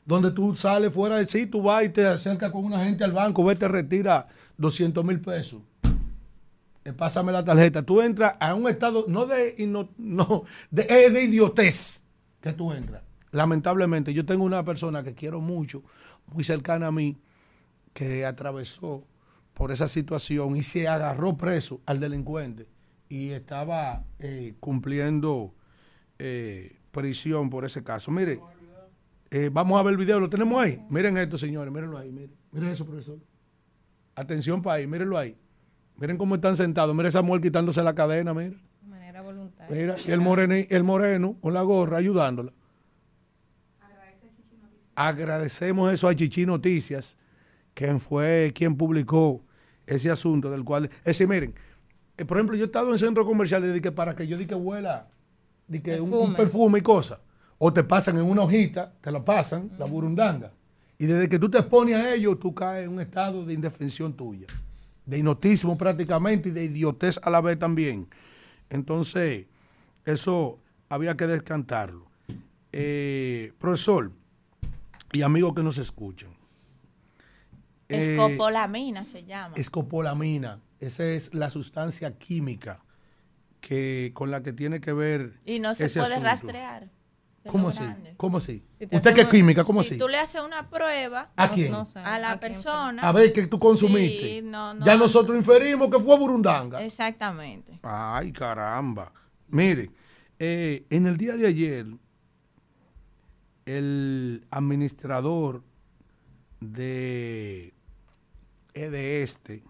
donde 0.06 0.32
tú 0.32 0.56
sales 0.56 0.92
fuera 0.94 1.18
de 1.18 1.28
sí, 1.28 1.46
tú 1.46 1.62
vas 1.62 1.84
y 1.86 1.90
te 1.90 2.06
acercas 2.08 2.52
con 2.52 2.66
una 2.66 2.84
gente 2.84 3.04
al 3.04 3.12
banco, 3.12 3.44
ves, 3.46 3.60
te 3.60 3.68
retira 3.68 4.28
200 4.58 5.06
mil 5.06 5.22
pesos. 5.22 5.62
Eh, 6.84 6.94
Pásame 6.94 7.32
la 7.32 7.46
tarjeta. 7.46 7.84
Tú 7.84 8.02
entras 8.02 8.36
a 8.40 8.56
un 8.56 8.68
estado, 8.68 9.06
no 9.08 9.26
de, 9.28 9.56
hipno- 9.58 9.90
no, 9.98 10.44
de, 10.72 10.84
de 11.12 11.24
idiotez 11.24 12.04
que 12.42 12.52
tú 12.54 12.72
entras. 12.74 13.04
Lamentablemente, 13.32 14.14
yo 14.14 14.26
tengo 14.26 14.44
una 14.44 14.66
persona 14.66 15.04
que 15.04 15.14
quiero 15.14 15.40
mucho, 15.40 15.84
muy 16.34 16.44
cercana 16.44 16.88
a 16.88 16.92
mí, 16.92 17.18
que 17.94 18.26
atravesó 18.26 19.04
por 19.54 19.72
esa 19.72 19.88
situación 19.88 20.56
y 20.56 20.64
se 20.64 20.88
agarró 20.88 21.38
preso 21.38 21.82
al 21.86 22.00
delincuente 22.00 22.68
y 23.10 23.32
estaba 23.32 24.06
eh, 24.20 24.56
cumpliendo 24.60 25.54
eh, 26.18 26.80
prisión 26.92 27.50
por 27.50 27.66
ese 27.66 27.84
caso. 27.84 28.10
Mire, 28.12 28.40
eh, 29.30 29.50
vamos 29.52 29.80
a 29.80 29.84
ver 29.84 29.92
el 29.92 29.98
video, 29.98 30.20
lo 30.20 30.30
tenemos 30.30 30.62
ahí. 30.62 30.82
Miren 30.90 31.18
esto, 31.18 31.38
señores, 31.38 31.74
mírenlo 31.74 31.98
ahí, 31.98 32.12
miren. 32.12 32.36
Miren 32.52 32.70
eso, 32.70 32.86
profesor. 32.86 33.20
Atención 34.16 34.62
para 34.62 34.76
ahí, 34.78 34.88
mírenlo 34.88 35.18
ahí. 35.18 35.38
Miren 35.98 36.18
cómo 36.18 36.36
están 36.36 36.56
sentados. 36.56 36.96
Miren 36.96 37.10
esa 37.10 37.22
mujer 37.22 37.42
quitándose 37.42 37.84
la 37.84 37.94
cadena, 37.94 38.34
mira. 38.34 38.56
De 38.82 38.88
manera 38.88 39.22
voluntaria. 39.22 39.76
Mira, 39.76 39.96
y 40.06 40.12
el 40.12 40.22
moreno, 40.22 40.56
el 40.70 40.84
moreno 40.84 41.38
con 41.42 41.54
la 41.54 41.62
gorra 41.62 41.98
ayudándola. 41.98 42.54
Agradecemos 44.96 45.92
eso 45.92 46.08
a 46.08 46.16
Chichi 46.16 46.46
Noticias, 46.46 47.18
quien 47.74 48.00
fue 48.00 48.52
quien 48.56 48.76
publicó 48.76 49.44
ese 49.86 50.10
asunto 50.12 50.50
del 50.50 50.64
cual, 50.64 50.86
es 50.86 51.04
decir, 51.04 51.28
miren, 51.28 51.54
eh, 52.18 52.26
por 52.26 52.38
ejemplo, 52.38 52.56
yo 52.56 52.64
he 52.64 52.66
estado 52.66 52.92
en 52.92 53.00
centro 53.00 53.26
comercial 53.26 53.62
de 53.62 53.82
que 53.82 53.92
para 53.92 54.16
que 54.16 54.28
yo 54.28 54.38
di 54.38 54.46
que 54.46 54.56
huela 54.56 55.08
di 55.68 55.80
que 55.80 56.00
un, 56.00 56.14
un 56.14 56.36
Perfume. 56.36 56.80
y 56.80 56.82
cosas, 56.82 57.20
o 57.58 57.72
te 57.72 57.84
pasan 57.84 58.18
en 58.18 58.24
una 58.24 58.44
hojita, 58.44 58.94
te 59.02 59.12
lo 59.12 59.24
pasan, 59.24 59.72
la 59.78 59.86
burundanga, 59.86 60.52
y 60.98 61.06
desde 61.06 61.30
que 61.30 61.40
tú 61.40 61.50
te 61.50 61.58
expones 61.58 61.96
a 61.96 62.14
ello, 62.14 62.38
tú 62.38 62.54
caes 62.54 62.86
en 62.86 62.94
un 62.94 63.02
estado 63.02 63.44
de 63.46 63.54
indefensión 63.54 64.14
tuya, 64.14 64.46
de 65.06 65.18
inotismo 65.18 65.78
prácticamente 65.78 66.50
y 66.50 66.52
de 66.52 66.66
idiotez 66.66 67.20
a 67.24 67.30
la 67.30 67.42
vez 67.42 67.58
también. 67.58 68.08
Entonces, 68.70 69.48
eso 70.06 70.60
había 70.90 71.18
que 71.18 71.26
descantarlo. 71.26 72.06
Eh, 72.72 73.52
profesor 73.58 74.12
y 75.12 75.24
amigos 75.24 75.54
que 75.56 75.64
nos 75.64 75.78
escuchan. 75.78 76.31
Eh, 77.92 78.14
Escopolamina 78.16 79.06
se 79.06 79.24
llama. 79.26 79.56
escopolamina, 79.56 80.60
esa 80.80 81.06
es 81.06 81.34
la 81.34 81.50
sustancia 81.50 82.18
química 82.18 82.84
que, 83.60 84.12
con 84.14 84.32
la 84.32 84.42
que 84.44 84.54
tiene 84.54 84.82
que 84.82 84.94
ver 84.94 85.40
Y 85.46 85.60
no 85.60 85.76
se 85.76 85.86
ese 85.86 86.00
puede 86.00 86.14
asunto. 86.14 86.30
rastrear. 86.30 86.90
¿Cómo 87.48 87.70
así? 87.70 87.84
¿Cómo 88.18 88.38
así? 88.38 88.64
Si 88.78 88.86
te 88.86 88.96
¿Usted 88.98 89.14
qué 89.16 89.22
es 89.22 89.28
hacemos- 89.28 89.32
química? 89.32 89.64
¿Cómo 89.64 89.82
si 89.82 89.90
así? 89.92 89.98
tú 89.98 90.08
le 90.08 90.18
haces 90.20 90.42
una 90.42 90.70
prueba 90.70 91.32
¿A 91.36 91.50
quién? 91.52 91.74
a 91.74 92.20
la 92.20 92.40
persona. 92.40 93.02
A 93.02 93.12
ver, 93.12 93.34
que 93.34 93.48
tú 93.48 93.58
consumiste. 93.60 94.20
Sí, 94.22 94.42
no, 94.44 94.76
no. 94.76 94.86
ya 94.86 94.96
nosotros 94.96 95.36
inferimos 95.36 95.90
que 95.90 96.00
fue 96.00 96.18
burundanga. 96.20 96.84
Exactamente. 96.84 97.80
Ay, 97.82 98.32
caramba. 98.32 99.12
Mire, 99.48 99.90
eh, 100.38 100.86
en 100.92 101.08
el 101.08 101.18
día 101.18 101.36
de 101.36 101.48
ayer, 101.48 101.88
el 103.66 104.46
administrador 104.52 105.64
de 106.60 107.74
EDE 108.74 109.22
Este 109.22 109.64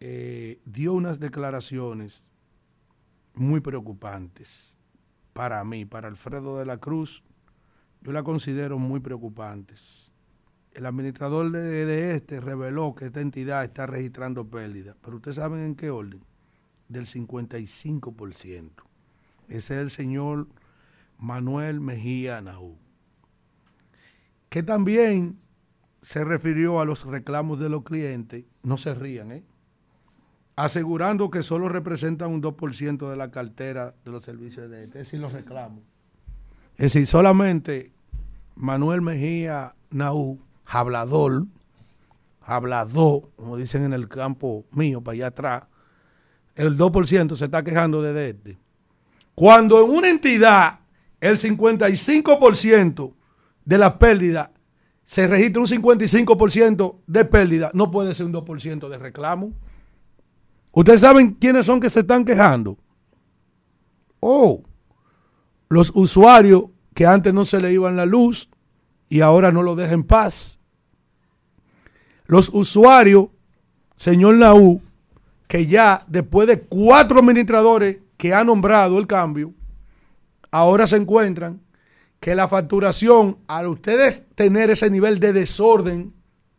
eh, 0.00 0.60
dio 0.64 0.94
unas 0.94 1.18
declaraciones 1.18 2.30
muy 3.34 3.60
preocupantes 3.60 4.76
para 5.32 5.62
mí, 5.64 5.84
para 5.84 6.08
Alfredo 6.08 6.58
de 6.58 6.66
la 6.66 6.78
Cruz. 6.78 7.24
Yo 8.00 8.12
la 8.12 8.22
considero 8.22 8.78
muy 8.78 9.00
preocupantes. 9.00 10.12
El 10.72 10.86
administrador 10.86 11.50
de, 11.50 11.60
de 11.86 12.14
este 12.14 12.40
reveló 12.40 12.94
que 12.94 13.06
esta 13.06 13.20
entidad 13.20 13.64
está 13.64 13.86
registrando 13.86 14.48
pérdidas, 14.48 14.96
pero 15.02 15.16
ustedes 15.16 15.36
saben 15.36 15.60
en 15.60 15.74
qué 15.74 15.90
orden, 15.90 16.22
del 16.88 17.06
55%. 17.06 18.70
Ese 19.48 19.74
es 19.74 19.80
el 19.80 19.90
señor 19.90 20.48
Manuel 21.18 21.80
Mejía 21.80 22.40
Naú, 22.40 22.78
que 24.48 24.62
también 24.62 25.40
se 26.00 26.24
refirió 26.24 26.80
a 26.80 26.84
los 26.84 27.06
reclamos 27.06 27.58
de 27.58 27.68
los 27.68 27.82
clientes, 27.82 28.44
no 28.62 28.76
se 28.76 28.94
rían, 28.94 29.32
¿eh? 29.32 29.44
asegurando 30.56 31.30
que 31.30 31.42
solo 31.44 31.68
representan 31.68 32.32
un 32.32 32.42
2% 32.42 33.08
de 33.08 33.16
la 33.16 33.30
cartera 33.30 33.94
de 34.04 34.10
los 34.10 34.24
servicios 34.24 34.68
de 34.68 34.84
este, 34.84 35.00
es 35.00 35.06
decir, 35.06 35.20
los 35.20 35.32
reclamos. 35.32 35.84
Es 36.76 36.92
decir, 36.92 37.06
solamente 37.06 37.92
Manuel 38.56 39.00
Mejía 39.00 39.74
Naú, 39.90 40.40
hablador, 40.66 41.46
hablador, 42.40 43.30
como 43.36 43.56
dicen 43.56 43.84
en 43.84 43.92
el 43.92 44.08
campo 44.08 44.64
mío, 44.72 45.00
para 45.00 45.14
allá 45.14 45.26
atrás, 45.28 45.62
el 46.56 46.76
2% 46.76 47.36
se 47.36 47.44
está 47.44 47.62
quejando 47.62 48.02
de 48.02 48.30
este. 48.30 48.58
Cuando 49.36 49.84
en 49.84 49.90
una 49.92 50.08
entidad 50.08 50.80
el 51.20 51.38
55% 51.38 53.14
de 53.64 53.78
la 53.78 53.96
pérdida 53.98 54.50
se 55.08 55.26
registra 55.26 55.62
un 55.62 55.66
55% 55.66 56.96
de 57.06 57.24
pérdida, 57.24 57.70
no 57.72 57.90
puede 57.90 58.14
ser 58.14 58.26
un 58.26 58.34
2% 58.34 58.90
de 58.90 58.98
reclamo. 58.98 59.54
¿Ustedes 60.70 61.00
saben 61.00 61.30
quiénes 61.30 61.64
son 61.64 61.80
que 61.80 61.88
se 61.88 62.00
están 62.00 62.26
quejando? 62.26 62.76
Oh, 64.20 64.62
los 65.70 65.92
usuarios 65.94 66.64
que 66.92 67.06
antes 67.06 67.32
no 67.32 67.46
se 67.46 67.58
le 67.58 67.72
iban 67.72 67.96
la 67.96 68.04
luz 68.04 68.50
y 69.08 69.22
ahora 69.22 69.50
no 69.50 69.62
lo 69.62 69.76
dejan 69.76 70.00
en 70.00 70.04
paz. 70.04 70.60
Los 72.26 72.50
usuarios, 72.52 73.28
señor 73.96 74.34
Naú, 74.34 74.82
que 75.46 75.64
ya 75.66 76.04
después 76.06 76.46
de 76.46 76.60
cuatro 76.60 77.20
administradores 77.20 78.00
que 78.18 78.34
ha 78.34 78.44
nombrado 78.44 78.98
el 78.98 79.06
cambio, 79.06 79.54
ahora 80.50 80.86
se 80.86 80.96
encuentran 80.96 81.62
que 82.20 82.34
la 82.34 82.48
facturación, 82.48 83.38
al 83.46 83.68
ustedes 83.68 84.24
tener 84.34 84.70
ese 84.70 84.90
nivel 84.90 85.20
de 85.20 85.32
desorden 85.32 86.12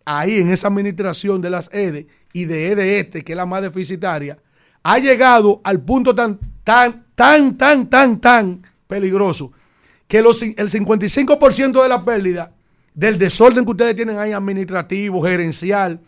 ahí 0.05 0.37
en 0.39 0.51
esa 0.51 0.67
administración 0.69 1.41
de 1.41 1.49
las 1.49 1.69
EDE 1.73 2.07
y 2.33 2.45
de 2.45 2.71
EDE 2.71 2.99
este, 2.99 3.23
que 3.23 3.33
es 3.33 3.37
la 3.37 3.45
más 3.45 3.61
deficitaria, 3.61 4.37
ha 4.83 4.97
llegado 4.99 5.59
al 5.63 5.81
punto 5.81 6.15
tan, 6.15 6.39
tan, 6.63 7.05
tan, 7.15 7.57
tan, 7.57 7.89
tan, 7.89 8.19
tan 8.21 8.61
peligroso 8.87 9.51
que 10.07 10.21
los, 10.21 10.41
el 10.41 10.55
55% 10.55 11.83
de 11.83 11.89
la 11.89 12.03
pérdida 12.03 12.53
del 12.93 13.17
desorden 13.19 13.65
que 13.65 13.71
ustedes 13.71 13.95
tienen 13.95 14.17
ahí 14.17 14.31
administrativo, 14.31 15.21
gerencial, 15.21 15.99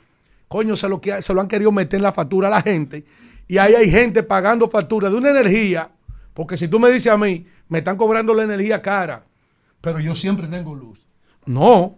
coño, 0.47 0.75
se 0.75 0.89
lo, 0.89 0.99
que- 0.99 1.21
se 1.21 1.33
lo 1.33 1.41
han 1.41 1.47
querido 1.47 1.71
meter 1.71 1.97
en 1.97 2.03
la 2.03 2.11
factura 2.11 2.47
a 2.47 2.51
la 2.51 2.61
gente. 2.61 3.05
Y 3.47 3.57
ahí 3.57 3.75
hay 3.75 3.89
gente 3.91 4.23
pagando 4.23 4.67
factura 4.69 5.09
de 5.09 5.15
una 5.17 5.29
energía, 5.29 5.91
porque 6.33 6.57
si 6.57 6.67
tú 6.67 6.79
me 6.79 6.89
dices 6.89 7.11
a 7.11 7.17
mí, 7.17 7.45
me 7.67 7.79
están 7.79 7.97
cobrando 7.97 8.33
la 8.33 8.43
energía 8.43 8.81
cara, 8.81 9.25
pero 9.81 9.99
yo 9.99 10.15
siempre 10.15 10.47
tengo 10.47 10.75
luz. 10.75 11.05
No, 11.45 11.97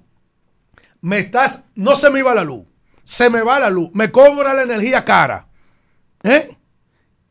me 1.02 1.20
estás, 1.20 1.66
no 1.76 1.96
se 1.96 2.10
me 2.10 2.20
iba 2.20 2.34
la 2.34 2.44
luz, 2.44 2.66
se 3.04 3.30
me 3.30 3.42
va 3.42 3.60
la 3.60 3.70
luz, 3.70 3.90
me 3.94 4.12
cobra 4.12 4.54
la 4.54 4.64
energía 4.64 5.04
cara. 5.06 5.48
¿Eh? 6.24 6.58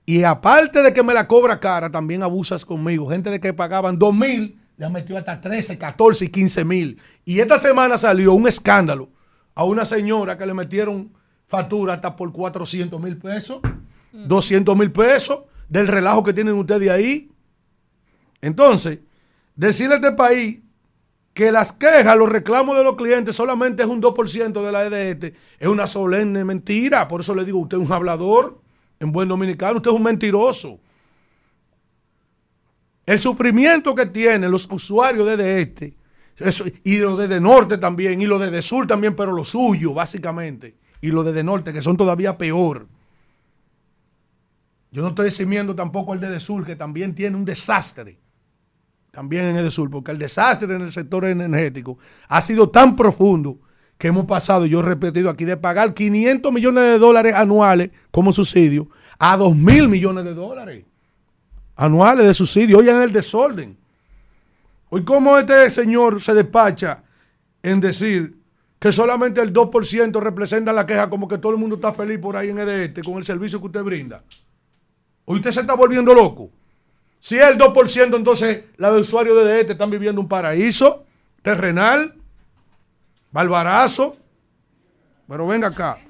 Y 0.05 0.25
aparte 0.25 0.83
de 0.83 0.93
que 0.93 1.03
me 1.03 1.15
la 1.15 1.27
cobra 1.27 1.59
cara, 1.59 1.91
también 1.91 2.23
abusas 2.23 2.65
conmigo. 2.65 3.09
Gente 3.09 3.31
de 3.31 3.41
que 3.41 3.55
pagaban 3.55 3.99
2 3.99 4.15
mil, 4.15 4.61
le 4.77 4.87
han 4.87 4.93
metido 4.93 5.19
hasta 5.19 5.41
13, 5.41 5.79
14 5.79 6.25
y 6.27 6.29
15 6.29 6.65
mil. 6.65 7.01
Y 7.25 7.41
esta 7.41 7.59
semana 7.59 7.97
salió 7.97 8.35
un 8.35 8.47
escándalo 8.47 9.11
a 9.55 9.65
una 9.65 9.85
señora 9.85 10.37
que 10.37 10.45
le 10.45 10.55
metieron 10.55 11.13
factura 11.47 11.95
hasta 11.95 12.17
por 12.17 12.33
400 12.33 13.01
mil 13.01 13.17
pesos, 13.17 13.61
200 14.13 14.77
mil 14.77 14.91
pesos 14.91 15.45
del 15.69 15.87
relajo 15.87 16.25
que 16.25 16.33
tienen 16.33 16.55
ustedes 16.55 16.91
ahí. 16.91 17.31
Entonces, 18.41 18.99
decirle 19.67 19.95
a 19.95 19.97
este 19.99 20.13
país 20.13 20.61
que 21.35 21.51
las 21.51 21.73
quejas, 21.73 22.17
los 22.17 22.29
reclamos 22.29 22.77
de 22.77 22.85
los 22.85 22.97
clientes 22.97 23.35
solamente 23.35 23.83
es 23.83 23.89
un 23.89 24.03
2% 24.03 24.65
de 24.65 24.73
la 24.73 24.85
EDT, 24.85 25.37
es 25.59 25.69
una 25.69 25.87
solemne 25.87 26.45
mentira. 26.45 27.09
Por 27.09 27.23
eso 27.23 27.35
le 27.35 27.45
digo, 27.45 27.59
usted 27.59 27.79
es 27.79 27.87
un 27.87 27.93
hablador 27.93 28.61
en 29.01 29.13
buen 29.13 29.29
dominicano, 29.29 29.77
usted 29.77 29.91
es 29.91 29.97
un 29.97 30.03
mentiroso. 30.03 30.79
El 33.07 33.19
sufrimiento 33.19 33.95
que 33.95 34.07
tienen 34.07 34.51
los 34.51 34.69
usuarios 34.71 35.27
de 35.37 35.61
este, 35.61 35.95
eso, 36.37 36.65
y 36.85 36.99
los 36.99 37.19
de, 37.19 37.29
de 37.29 37.41
norte 37.41 37.79
también, 37.79 38.21
y 38.21 38.27
los 38.27 38.41
de, 38.41 38.51
de 38.51 38.63
sur 38.63 38.87
también, 38.87 39.17
pero 39.17 39.33
lo 39.33 39.45
suyo, 39.45 39.95
básicamente, 39.95 40.77
y 41.01 41.09
los 41.09 41.25
de, 41.25 41.33
de 41.33 41.43
norte, 41.43 41.73
que 41.73 41.83
son 41.83 41.97
todavía 41.97 42.39
peor. 42.39 42.87
Yo 44.93 45.03
no 45.03 45.09
estoy 45.09 45.29
eximiendo 45.29 45.75
tampoco 45.75 46.17
de, 46.17 46.29
de 46.29 46.39
sur, 46.39 46.65
que 46.65 46.77
también 46.77 47.15
tiene 47.15 47.37
un 47.37 47.45
desastre 47.45 48.22
también 49.13 49.45
en 49.45 49.57
el 49.57 49.71
sur, 49.71 49.91
porque 49.91 50.11
el 50.11 50.19
desastre 50.19 50.75
en 50.75 50.81
el 50.81 50.91
sector 50.91 51.25
energético 51.27 51.99
ha 52.29 52.41
sido 52.41 52.71
tan 52.71 52.97
profundo 52.97 53.59
que 53.99 54.09
hemos 54.09 54.25
pasado, 54.25 54.67
yo 54.67 54.81
he 54.81 54.83
repetido 54.83 55.31
aquí, 55.31 55.45
de 55.45 55.57
pagar 55.57 55.95
500 55.95 56.51
millones 56.53 56.83
de 56.83 56.99
dólares 56.99 57.35
anuales 57.35 57.91
como 58.11 58.33
subsidio 58.33 58.89
a 59.19 59.37
2 59.37 59.55
mil 59.55 59.89
millones 59.89 60.25
de 60.25 60.35
dólares 60.35 60.85
anuales 61.77 62.27
de 62.27 62.35
subsidio. 62.35 62.79
Oigan 62.79 63.03
el 63.03 63.13
desorden. 63.13 63.77
Hoy, 64.89 65.05
¿cómo 65.05 65.39
este 65.39 65.71
señor 65.71 66.21
se 66.21 66.35
despacha 66.35 67.05
en 67.63 67.81
decir 67.81 68.39
que 68.79 68.93
solamente 68.93 69.41
el 69.41 69.53
2% 69.53 70.21
representa 70.21 70.73
la 70.73 70.87
queja, 70.87 71.09
como 71.09 71.29
que 71.29 71.39
todo 71.39 71.53
el 71.53 71.59
mundo 71.59 71.77
está 71.77 71.93
feliz 71.93 72.19
por 72.19 72.37
ahí 72.37 72.49
en 72.49 72.59
EDET 72.59 73.05
con 73.05 73.19
el 73.19 73.25
servicio 73.25 73.61
que 73.61 73.67
usted 73.67 73.83
brinda? 73.83 74.25
Hoy 75.27 75.37
usted 75.37 75.53
se 75.53 75.61
está 75.61 75.75
volviendo 75.75 76.15
loco. 76.15 76.51
Si 77.23 77.37
es 77.37 77.43
el 77.43 77.57
2%, 77.57 78.17
entonces 78.17 78.65
los 78.79 79.01
usuarios 79.01 79.45
de 79.45 79.63
DT 79.63 79.71
están 79.71 79.91
viviendo 79.91 80.21
un 80.21 80.27
paraíso 80.27 81.05
terrenal, 81.41 82.17
barbarazo. 83.31 84.17
Pero 85.29 85.47
venga 85.47 85.69
acá. 85.69 86.01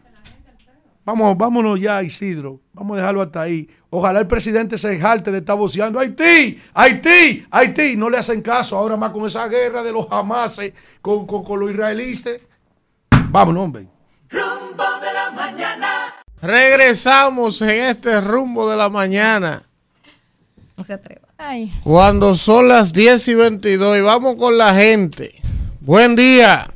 Vamos, 1.04 1.36
vámonos 1.36 1.78
ya, 1.78 2.02
Isidro. 2.02 2.62
Vamos 2.72 2.96
a 2.96 3.00
dejarlo 3.00 3.20
hasta 3.20 3.42
ahí. 3.42 3.68
Ojalá 3.90 4.20
el 4.20 4.26
presidente 4.26 4.78
se 4.78 4.98
jalte 4.98 5.30
de 5.30 5.38
estar 5.38 5.54
voceando. 5.54 5.98
Haití, 5.98 6.58
Haití, 6.72 7.44
Haití. 7.50 7.94
No 7.94 8.08
le 8.08 8.16
hacen 8.16 8.40
caso 8.40 8.78
ahora 8.78 8.96
más 8.96 9.10
con 9.10 9.26
esa 9.26 9.46
guerra 9.48 9.82
de 9.82 9.92
los 9.92 10.06
Hamases 10.10 10.72
con, 11.02 11.26
con, 11.26 11.44
con 11.44 11.60
los 11.60 11.70
israelíes. 11.70 12.40
Vámonos, 13.28 13.64
hombre. 13.64 13.86
Rumbo 14.30 14.84
de 15.02 15.12
la 15.12 15.30
mañana. 15.30 16.14
Regresamos 16.40 17.60
en 17.60 17.84
este 17.84 18.18
rumbo 18.22 18.70
de 18.70 18.78
la 18.78 18.88
mañana. 18.88 19.68
No 20.76 20.84
se 20.84 20.94
atreva. 20.94 21.28
Ay. 21.36 21.72
Cuando 21.84 22.34
son 22.34 22.68
las 22.68 22.92
10 22.92 23.28
y 23.28 23.34
22 23.34 23.98
y 23.98 24.00
vamos 24.00 24.36
con 24.36 24.56
la 24.56 24.74
gente. 24.74 25.34
Buen 25.80 26.16
día. 26.16 26.66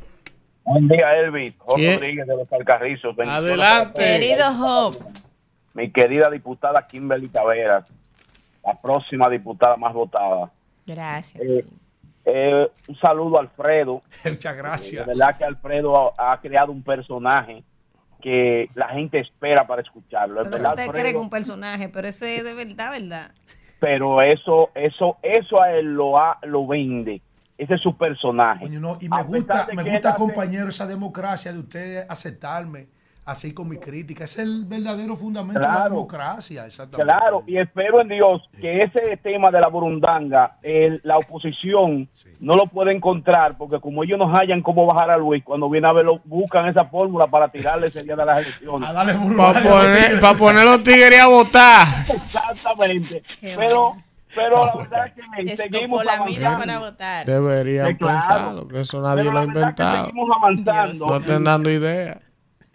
Buen 0.63 0.87
día, 0.87 1.15
Elvis. 1.17 1.53
Jorge 1.57 1.81
¿Quién? 1.81 1.99
Rodríguez 1.99 2.27
de 2.27 2.35
los 2.35 2.51
Alcarrizos. 2.51 3.15
Adelante. 3.19 4.01
Querido 4.01 4.53
Job. 4.53 4.97
Mi 5.73 5.91
querida 5.91 6.29
diputada 6.29 6.85
Kimberly 6.87 7.27
Taveras, 7.27 7.87
la 8.65 8.73
próxima 8.81 9.29
diputada 9.29 9.77
más 9.77 9.93
votada. 9.93 10.51
Gracias. 10.85 11.43
Eh, 11.43 11.65
eh, 12.25 12.67
un 12.87 12.99
saludo 12.99 13.37
a 13.37 13.41
Alfredo. 13.41 14.01
Muchas 14.25 14.57
gracias. 14.57 15.05
De 15.05 15.13
verdad 15.13 15.37
que 15.37 15.45
Alfredo 15.45 16.13
ha, 16.19 16.33
ha 16.33 16.41
creado 16.41 16.71
un 16.71 16.83
personaje 16.83 17.63
que 18.21 18.67
la 18.73 18.89
gente 18.89 19.19
espera 19.19 19.65
para 19.65 19.81
escucharlo. 19.81 20.41
Es 20.41 20.47
Pero 20.47 20.51
verdad, 20.51 20.71
usted 20.71 20.83
cree 20.87 21.01
Alfredo, 21.01 21.19
que 21.19 21.23
un 21.23 21.29
personaje, 21.29 21.89
pero 21.89 22.07
ese 22.07 22.37
es 22.37 22.43
de 22.43 22.53
verdad, 22.53 22.91
¿verdad? 22.91 23.31
Pero 23.79 24.21
eso, 24.21 24.69
eso, 24.75 25.17
eso 25.21 25.61
a 25.61 25.71
él 25.71 25.93
lo, 25.93 26.17
ha- 26.17 26.39
lo 26.43 26.65
vende. 26.67 27.21
Ese 27.57 27.73
es 27.75 27.81
su 27.81 27.97
personaje. 27.97 28.65
Coño, 28.65 28.79
no, 28.79 28.97
y 29.01 29.09
me 29.09 29.17
A 29.17 29.23
gusta, 29.23 29.67
me 29.73 29.83
gusta, 29.83 30.09
hace- 30.09 30.17
compañero, 30.17 30.69
esa 30.69 30.85
democracia 30.87 31.51
de 31.53 31.59
usted 31.59 32.05
aceptarme 32.09 32.87
así 33.27 33.53
con 33.53 33.67
mi 33.69 33.77
crítica. 33.77 34.23
Es 34.23 34.39
el 34.39 34.63
verdadero 34.65 35.15
fundamento 35.17 35.59
de 35.59 35.67
la 35.67 35.83
democracia, 35.83 36.65
exactamente. 36.65 37.03
Claro, 37.03 37.43
y 37.45 37.57
espero 37.57 38.01
en 38.01 38.07
Dios 38.07 38.41
que 38.59 38.83
ese 38.83 39.17
tema 39.17 39.51
de 39.51 39.59
la 39.61 39.67
burundanga, 39.67 40.57
el- 40.63 41.01
la 41.03 41.17
oposición 41.17 42.09
no 42.39 42.55
lo 42.55 42.67
puede 42.67 42.93
encontrar, 42.95 43.57
porque 43.57 43.79
como 43.79 44.03
ellos 44.03 44.17
no 44.17 44.27
hallan 44.33 44.61
cómo 44.61 44.85
bajar 44.85 45.11
a 45.11 45.17
Luis, 45.17 45.43
cuando 45.43 45.69
viene 45.69 45.87
a 45.87 45.91
verlo, 45.93 46.21
buscan 46.25 46.67
esa 46.67 46.85
fórmula 46.85 47.27
para 47.27 47.49
tirarle 47.49 47.87
ese 47.87 48.01
día 48.03 48.15
de 48.15 48.25
las 48.25 48.37
elecciones. 48.39 48.89
Para 48.89 49.61
poner, 49.61 50.19
pa' 50.21 50.33
poner 50.33 50.63
los 50.65 50.83
tigres 50.83 51.19
a 51.19 51.27
votar. 51.27 51.85
Exactamente. 52.07 53.23
Pero, 53.41 53.95
pero 54.35 54.65
la 54.65 54.75
verdad 54.75 55.07
es 55.15 55.27
que 55.47 55.57
seguimos 55.57 56.05
la 56.05 56.13
avanzando. 56.13 56.59
para 56.59 56.79
votar. 56.79 57.25
Deberían 57.25 57.95
claro. 57.95 58.13
pensarlo, 58.19 58.67
que 58.67 58.81
eso 58.81 59.01
nadie 59.01 59.23
Pero 59.23 59.33
lo 59.33 59.39
ha 59.39 59.43
inventado. 59.45 60.05
seguimos 60.05 60.29
avanzando. 60.41 61.07
No 61.07 61.15
estén 61.17 61.43
dando 61.43 61.69
ideas. 61.69 62.17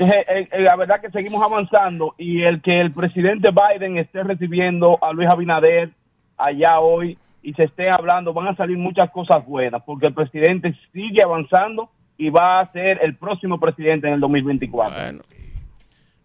Eh, 0.03 0.25
eh, 0.29 0.49
eh, 0.51 0.61
la 0.63 0.75
verdad 0.75 1.01
que 1.01 1.11
seguimos 1.11 1.41
avanzando 1.41 2.17
y 2.19 2.43
el 2.43 2.61
que 2.61 2.81
el 2.81 2.93
presidente 2.93 3.51
Biden 3.51 3.99
esté 3.99 4.25
recibiendo 4.25 4.99
a 5.01 5.13
Luis 5.13 5.29
Abinader 5.29 5.91
allá 6.37 6.81
hoy 6.81 7.17
y 7.41 7.55
se 7.55 7.65
esté 7.65 7.89
hablando, 7.89 8.33
van 8.33 8.49
a 8.49 8.57
salir 8.57 8.77
muchas 8.77 9.11
cosas 9.13 9.47
buenas 9.47 9.81
porque 9.85 10.07
el 10.07 10.15
presidente 10.15 10.75
sigue 10.93 11.23
avanzando 11.23 11.89
y 12.19 12.31
va 12.31 12.59
a 12.59 12.73
ser 12.73 12.99
el 13.03 13.15
próximo 13.15 13.61
presidente 13.61 14.09
en 14.09 14.15
el 14.15 14.21
2024. 14.21 15.23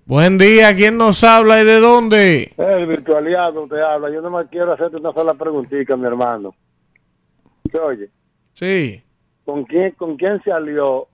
Buen 0.05 0.39
día, 0.39 0.75
¿quién 0.75 0.97
nos 0.97 1.23
habla 1.23 1.61
y 1.61 1.65
de 1.65 1.79
dónde? 1.79 2.53
El 2.57 2.87
virtualiado 2.87 3.67
te 3.67 3.79
habla. 3.79 4.09
Yo 4.09 4.21
nomás 4.21 4.47
quiero 4.49 4.73
hacerte 4.73 4.97
una 4.97 5.13
sola 5.13 5.35
preguntita, 5.35 5.95
mi 5.95 6.07
hermano. 6.07 6.55
¿Se 7.69 7.77
oye? 7.77 8.09
Sí. 8.53 9.03
¿Con 9.45 9.65
quién, 9.65 9.91
¿Con 9.91 10.17
quién 10.17 10.41
se 10.43 10.51
alió 10.51 11.07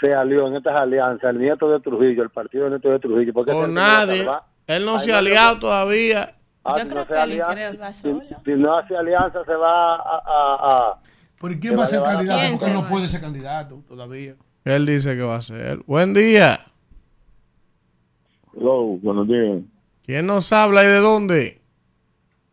se 0.00 0.14
alió 0.14 0.46
en 0.48 0.56
estas 0.56 0.74
alianzas 0.76 1.30
el 1.30 1.38
nieto 1.40 1.68
de 1.70 1.80
Trujillo, 1.80 2.22
el 2.22 2.30
partido 2.30 2.64
del 2.64 2.72
nieto 2.74 2.88
de 2.90 2.98
Trujillo? 2.98 3.32
Porque 3.32 3.52
Con 3.52 3.74
nadie. 3.74 4.26
Él 4.66 4.84
no 4.84 4.92
Ahí 4.92 4.98
se 5.00 5.12
ha 5.12 5.18
aliado 5.18 5.58
todavía. 5.58 6.34
Ah, 6.64 6.74
Yo 6.76 6.82
si 6.82 6.88
creo 6.88 6.98
no 7.00 7.02
se 7.02 7.08
que 7.08 7.14
él 7.14 7.20
alianza- 7.20 7.52
creo 7.54 7.80
va 7.80 7.92
si, 7.92 8.02
solo. 8.02 8.22
si 8.44 8.50
no 8.52 8.76
hace 8.78 8.96
alianza 8.96 9.44
se 9.44 9.54
va 9.54 9.94
a... 9.96 9.98
a, 9.98 10.90
a- 10.90 10.98
¿Por 11.38 11.52
se 11.52 11.58
quién 11.58 11.78
va 11.78 11.84
a 11.84 11.86
ser 11.86 12.02
candidato? 12.02 12.38
¿Quién 12.40 12.58
Porque 12.58 12.72
se 12.72 12.74
no 12.74 12.86
puede 12.88 13.08
ser 13.08 13.20
candidato 13.22 13.82
todavía. 13.88 14.34
Él 14.64 14.84
dice 14.86 15.16
que 15.16 15.22
va 15.22 15.36
a 15.36 15.42
ser. 15.42 15.78
Buen 15.86 16.12
día. 16.12 16.60
Hello, 18.54 18.98
buenos 19.02 19.26
días. 19.28 19.62
¿Quién 20.04 20.26
nos 20.26 20.52
habla 20.52 20.82
y 20.84 20.86
de 20.88 20.98
dónde? 20.98 21.60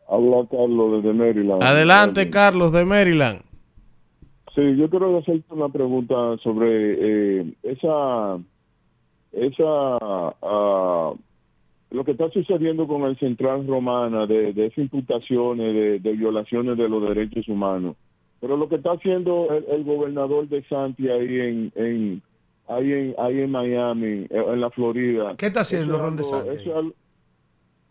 Habla 0.09 0.47
Carlos 0.49 1.03
desde 1.03 1.13
Maryland. 1.13 1.63
Adelante, 1.63 2.29
Carlos 2.29 2.71
de 2.71 2.85
Maryland. 2.85 3.41
Sí, 4.57 4.75
yo 4.75 4.89
quiero 4.89 5.15
hacerte 5.19 5.53
una 5.53 5.69
pregunta 5.69 6.15
sobre 6.41 6.95
eh, 7.41 7.53
esa, 7.61 8.39
esa, 9.31 9.63
ah, 10.41 11.13
lo 11.91 12.03
que 12.03 12.11
está 12.11 12.27
sucediendo 12.31 12.87
con 12.87 13.03
el 13.03 13.19
Central 13.19 13.67
Romana 13.67 14.25
de, 14.25 14.53
de 14.53 14.65
esas 14.65 14.79
imputaciones 14.79 15.75
de, 15.75 15.99
de 15.99 16.11
violaciones 16.13 16.75
de 16.75 16.89
los 16.89 17.03
derechos 17.07 17.47
humanos. 17.47 17.95
Pero 18.41 18.57
lo 18.57 18.67
que 18.67 18.77
está 18.77 18.93
haciendo 18.93 19.47
el, 19.51 19.65
el 19.69 19.83
gobernador 19.83 20.47
de 20.47 20.63
Santi 20.63 21.07
ahí 21.07 21.39
en, 21.39 21.71
en 21.75 22.21
ahí 22.67 22.91
en 22.91 23.15
ahí 23.19 23.39
en 23.41 23.51
Miami, 23.51 24.07
eh, 24.07 24.27
en 24.31 24.59
la 24.59 24.71
Florida. 24.71 25.35
¿Qué 25.37 25.45
está 25.47 25.59
haciendo 25.61 25.99
Ron 25.99 26.17
algo- 26.17 26.43
DeSantis? 26.43 26.93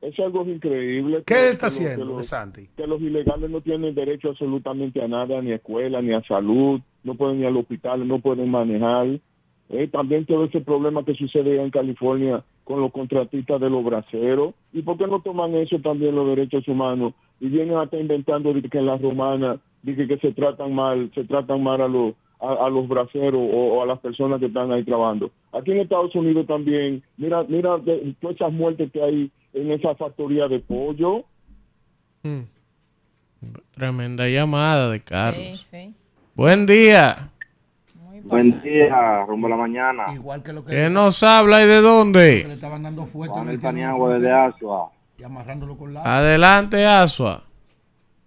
Eso 0.09 0.23
es 0.23 0.27
algo- 0.27 0.45
increíble. 0.47 1.19
¿Qué 1.27 1.35
que- 1.35 1.41
él 1.49 1.53
está 1.53 1.69
que 1.69 1.75
que 1.79 1.85
haciendo, 1.85 2.05
lo- 2.05 2.17
de 2.19 2.25
Santi? 2.25 2.63
que 2.77 2.87
los 2.87 3.01
ilegales 3.01 3.51
no 3.51 3.61
tienen 3.61 3.95
derecho 3.95 4.31
absolutamente 4.31 5.03
a 5.03 5.09
nada, 5.09 5.41
ni 5.43 5.53
a 5.53 5.57
escuela, 5.57 6.01
ni 6.03 6.13
a 6.15 6.23
salud, 6.23 6.81
no 7.05 7.15
pueden 7.15 7.41
ir 7.41 7.47
al 7.47 7.57
hospital, 7.57 8.07
no 8.07 8.19
pueden 8.21 8.51
manejar. 8.51 9.19
Eh, 9.69 9.89
también 9.89 10.25
todo 10.27 10.45
ese 10.45 10.61
problema 10.61 11.05
que 11.05 11.15
sucede 11.15 11.61
en 11.61 11.71
California 11.71 12.45
con 12.63 12.81
los 12.81 12.93
contratistas 12.93 13.61
de 13.61 13.69
los 13.69 13.85
braceros. 13.85 14.55
¿Y 14.73 14.83
por 14.83 14.97
qué 14.97 15.07
no 15.09 15.21
toman 15.23 15.55
eso 15.57 15.79
también 15.81 16.15
los 16.15 16.27
derechos 16.29 16.67
humanos? 16.69 17.15
Y 17.41 17.49
vienen 17.49 17.77
hasta 17.77 17.99
inventando 17.99 18.53
de 18.55 18.63
que 18.63 18.79
en 18.79 18.87
las 18.87 19.03
romanas, 19.03 19.59
dije 19.83 20.07
que 20.07 20.19
se 20.19 20.33
tratan 20.33 20.73
mal, 20.73 21.11
se 21.15 21.25
tratan 21.25 21.63
mal 21.65 21.81
a 21.81 21.89
los 21.89 22.15
a, 22.41 22.67
a 22.67 22.71
los 22.71 22.87
braceros 22.89 23.35
o, 23.41 23.79
o 23.79 23.83
a 23.83 23.87
las 23.87 23.99
personas 24.01 24.39
que 24.41 24.47
están 24.47 24.71
ahí 24.73 24.85
trabajando. 24.85 25.31
Aquí 25.53 25.73
en 25.73 25.79
Estados 25.81 26.15
Unidos 26.15 26.47
también, 26.47 27.03
mira, 27.17 27.43
mira 27.49 27.79
de- 27.79 28.15
todas 28.21 28.37
esas 28.37 28.53
muertes 28.53 28.91
que 28.93 29.03
hay 29.03 29.31
en 29.55 29.71
esa 29.73 29.95
factoría 29.95 30.49
de 30.49 30.61
pollo. 30.61 31.25
Mm. 32.23 32.41
Tremenda 33.73 34.29
llamada 34.29 34.91
de 34.91 35.01
Carlos. 35.03 35.45
Sí, 35.45 35.57
sí. 35.71 35.95
Buen 36.35 36.67
día. 36.67 37.31
Buen 38.25 38.61
día, 38.61 39.25
rumbo 39.27 39.47
a 39.47 39.51
la 39.51 39.57
mañana. 39.57 40.05
Igual 40.13 40.43
que 40.43 40.53
lo 40.53 40.65
que 40.65 40.73
¿Quién 40.75 40.93
nos 40.95 41.23
habla 41.23 41.63
y 41.63 41.67
de 41.67 41.77
que 41.77 41.81
le 41.81 41.83
dónde? 41.83 42.39
estaban 42.55 42.83
dando 42.83 43.03
fuerte. 43.07 43.33
Juan 43.35 43.49
el 43.49 43.61
Paniagua 43.61 44.15
desde 44.15 44.33
Asua, 44.33 44.91
Y 45.19 45.23
amarrándolo 45.23 45.77
con 45.77 45.95
la... 45.95 46.03
Adelante, 46.03 46.85
Asua. 46.85 47.45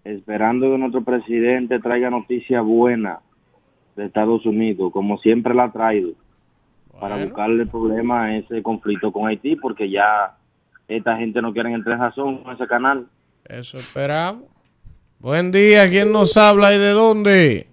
esperando 0.06 0.72
que 0.72 0.78
nuestro 0.78 1.04
presidente 1.04 1.80
traiga 1.80 2.10
noticias 2.10 2.64
buenas 2.64 3.20
de 4.00 4.06
Estados 4.06 4.46
Unidos, 4.46 4.92
como 4.94 5.18
siempre 5.18 5.54
la 5.54 5.66
ha 5.66 5.72
traído, 5.72 6.12
para 7.00 7.18
buscarle 7.18 7.66
problema 7.66 8.26
a 8.26 8.38
ese 8.38 8.64
conflicto 8.64 9.12
con 9.12 9.28
Haití, 9.28 9.56
porque 9.58 9.90
ya 9.90 10.38
esta 10.88 11.18
gente 11.18 11.42
no 11.42 11.54
quiere 11.54 11.72
entrar 11.72 11.98
en 11.98 12.02
razón 12.02 12.44
con 12.44 12.56
ese 12.56 12.68
canal. 12.68 13.08
Eso 13.46 13.78
esperamos. 13.78 14.46
Buen 15.20 15.52
día, 15.52 15.90
¿quién 15.90 16.14
nos 16.14 16.38
habla 16.38 16.74
y 16.74 16.78
de 16.78 16.92
dónde? 16.92 17.68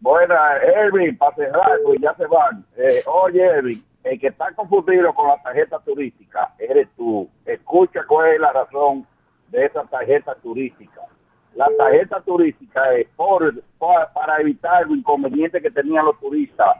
Buena, 0.00 0.36
Elvin, 0.58 1.16
para 1.16 1.34
cerrar, 1.36 1.78
pues 1.84 1.98
ya 2.02 2.14
se 2.16 2.26
van. 2.26 2.64
Eh, 2.76 3.00
oye, 3.06 3.42
Elvin, 3.58 3.82
el 4.04 4.20
que 4.20 4.26
está 4.26 4.52
confundido 4.52 5.14
con 5.14 5.28
la 5.28 5.42
tarjeta 5.42 5.78
turística 5.78 6.54
eres 6.58 6.88
tú. 6.96 7.28
Escucha 7.46 8.00
cuál 8.06 8.34
es 8.34 8.40
la 8.40 8.52
razón 8.52 9.06
de 9.48 9.64
esa 9.64 9.84
tarjeta 9.84 10.34
turística. 10.42 11.00
La 11.56 11.68
tarjeta 11.78 12.20
turística 12.22 12.94
es 12.94 13.06
por, 13.16 13.62
para 13.78 14.40
evitar 14.40 14.82
el 14.82 14.98
inconveniente 14.98 15.62
que 15.62 15.70
tenían 15.70 16.04
los 16.04 16.18
turistas 16.18 16.78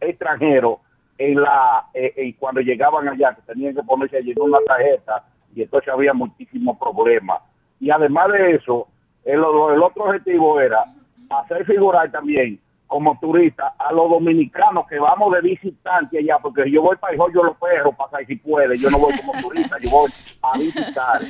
extranjeros 0.00 0.78
en 1.18 1.40
la 1.40 1.86
eh, 1.94 2.12
eh, 2.16 2.34
cuando 2.38 2.60
llegaban 2.60 3.08
allá, 3.08 3.34
que 3.34 3.42
tenían 3.42 3.74
que 3.74 3.82
ponerse 3.82 4.16
allí 4.16 4.32
una 4.36 4.58
tarjeta 4.66 5.24
y 5.54 5.62
entonces 5.62 5.92
había 5.92 6.14
muchísimos 6.14 6.78
problemas. 6.78 7.42
Y 7.80 7.90
además 7.90 8.32
de 8.32 8.54
eso, 8.54 8.88
el, 9.24 9.34
el 9.34 9.42
otro 9.82 10.04
objetivo 10.04 10.58
era 10.58 10.84
hacer 11.28 11.64
figurar 11.66 12.10
también 12.10 12.58
como 12.94 13.18
turista 13.18 13.74
a 13.76 13.92
los 13.92 14.08
dominicanos 14.08 14.86
que 14.86 15.00
vamos 15.00 15.32
de 15.32 15.40
visitante 15.40 16.16
allá, 16.16 16.38
porque 16.40 16.70
yo 16.70 16.80
voy 16.80 16.94
para 16.94 17.12
el 17.12 17.18
Joyo 17.18 17.42
Los 17.42 17.56
Perros, 17.56 17.92
para 17.96 18.08
saber 18.08 18.26
si 18.28 18.36
puede, 18.36 18.78
yo 18.78 18.88
no 18.88 19.00
voy 19.00 19.12
como 19.18 19.32
turista, 19.42 19.76
yo 19.80 19.90
voy 19.90 20.12
a 20.42 20.56
visitar. 20.56 21.20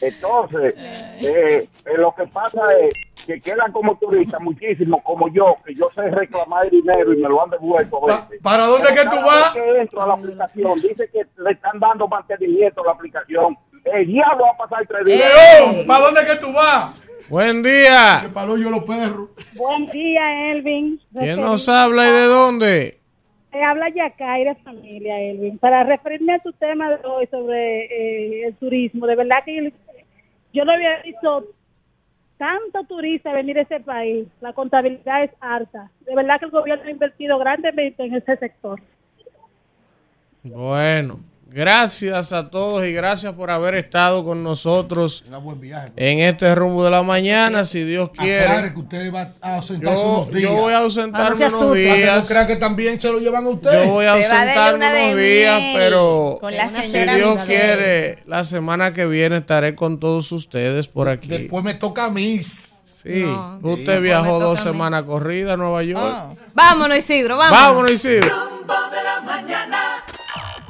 Entonces, 0.00 0.74
eh, 0.76 1.68
eh, 1.84 1.96
lo 1.96 2.12
que 2.12 2.26
pasa 2.26 2.60
es 2.80 3.24
que 3.24 3.40
quedan 3.40 3.70
como 3.70 3.96
turistas 3.98 4.40
muchísimos, 4.40 5.00
como 5.04 5.28
yo, 5.28 5.58
que 5.64 5.76
yo 5.76 5.88
sé 5.94 6.10
reclamar 6.10 6.68
dinero 6.68 7.12
y 7.12 7.22
me 7.22 7.28
lo 7.28 7.40
han 7.40 7.50
devuelto. 7.50 8.02
a 8.02 8.06
veces. 8.06 8.42
¿Para 8.42 8.66
dónde 8.66 8.88
Pero 8.92 9.10
que 9.10 9.16
tú 9.16 9.22
vas? 9.24 9.50
que 9.52 9.80
entro 9.80 10.02
a 10.02 10.06
la 10.08 10.14
aplicación, 10.14 10.80
dice 10.80 11.08
que 11.08 11.24
le 11.36 11.52
están 11.52 11.78
dando 11.78 12.08
mantenimiento 12.08 12.82
a 12.82 12.86
la 12.86 12.92
aplicación. 12.94 13.56
El 13.84 14.08
diablo 14.08 14.42
va 14.42 14.50
a 14.64 14.68
pasar 14.68 14.84
tres 14.88 15.04
días. 15.04 15.32
León, 15.60 15.86
¿para 15.86 16.04
dónde 16.04 16.20
que 16.26 16.36
tú 16.40 16.52
vas? 16.52 17.11
Buen 17.28 17.62
día. 17.62 18.22
Que 18.22 18.62
yo 18.62 18.70
los 18.70 18.84
perros. 18.84 19.30
Buen 19.54 19.86
día, 19.86 20.52
Elvin. 20.52 21.00
¿Quién 21.18 21.40
nos 21.40 21.68
habla 21.68 22.08
y 22.08 22.12
de 22.12 22.24
dónde? 22.24 22.98
Eh, 23.52 23.62
habla 23.62 23.88
Yacaira 23.90 24.54
familia, 24.56 25.20
Elvin. 25.20 25.58
Para 25.58 25.84
referirme 25.84 26.34
a 26.34 26.38
tu 26.38 26.52
tema 26.52 26.90
de 26.90 27.06
hoy 27.06 27.26
sobre 27.26 27.84
eh, 27.84 28.46
el 28.46 28.54
turismo, 28.56 29.06
de 29.06 29.16
verdad 29.16 29.44
que 29.44 29.56
yo, 29.56 29.70
yo 30.52 30.64
no 30.64 30.72
había 30.72 31.02
visto 31.02 31.46
tanto 32.38 32.82
turista 32.84 33.32
venir 33.32 33.58
a 33.58 33.62
ese 33.62 33.80
país. 33.80 34.26
La 34.40 34.52
contabilidad 34.52 35.24
es 35.24 35.30
alta. 35.40 35.90
De 36.00 36.14
verdad 36.14 36.38
que 36.38 36.46
el 36.46 36.50
gobierno 36.50 36.84
ha 36.86 36.90
invertido 36.90 37.38
grandemente 37.38 38.04
en 38.04 38.14
ese 38.14 38.36
sector. 38.36 38.80
Bueno, 40.42 41.20
gracias 41.52 42.32
a 42.32 42.48
todos 42.50 42.84
y 42.86 42.92
gracias 42.92 43.32
por 43.34 43.50
haber 43.50 43.74
estado 43.74 44.24
con 44.24 44.42
nosotros 44.42 45.24
en 45.96 46.18
este 46.20 46.54
rumbo 46.54 46.84
de 46.84 46.90
la 46.90 47.02
mañana, 47.02 47.64
si 47.64 47.84
Dios 47.84 48.10
quiere. 48.10 48.72
Que 48.72 48.78
usted 48.80 49.12
va 49.14 49.32
a 49.40 49.56
ausentarse 49.56 50.02
Yo- 50.02 50.10
unos 50.12 50.30
días. 50.32 50.42
yo 50.50 50.56
voy 50.56 50.72
a 50.72 50.78
ausentarme 50.78 51.44
Ah, 51.44 51.48
no 51.50 51.58
unos 51.58 51.74
días. 51.76 52.22
no 52.22 52.28
crea 52.28 52.46
que 52.46 52.56
también 52.56 53.00
se 53.00 53.10
lo 53.12 53.18
llevan 53.18 53.44
a 53.44 53.48
usted. 53.50 53.84
Yo 53.84 53.90
voy 53.92 54.06
a 54.06 54.12
ausentarme 54.14 54.86
unos 55.06 55.16
días, 55.18 55.60
pero 55.74 56.40
si 56.84 56.98
Dios 56.98 57.40
quiere, 57.42 58.18
la 58.26 58.44
semana 58.44 58.92
que 58.92 59.06
viene 59.06 59.38
estaré 59.38 59.74
con 59.74 59.98
todos 60.00 60.32
ustedes 60.32 60.88
por 60.88 61.08
aquí. 61.08 61.28
Después 61.28 61.64
me 61.64 61.74
toca 61.74 62.04
a 62.06 62.10
mí. 62.10 62.40
Sí, 62.42 63.22
No. 63.24 63.58
usted 63.62 63.96
Sí, 63.96 64.02
viajó 64.02 64.38
dos 64.38 64.60
semanas 64.60 65.02
corridas 65.02 65.54
a 65.54 65.56
Nueva 65.56 65.82
York. 65.82 66.38
Vámonos, 66.54 66.96
Isidro, 66.98 67.36
vámonos. 67.36 67.60
Vámonos, 67.66 67.90
Isidro. 67.90 68.28
Rumbo 68.28 68.74
de 68.90 69.02
la 69.02 69.20
mañana. 69.22 69.81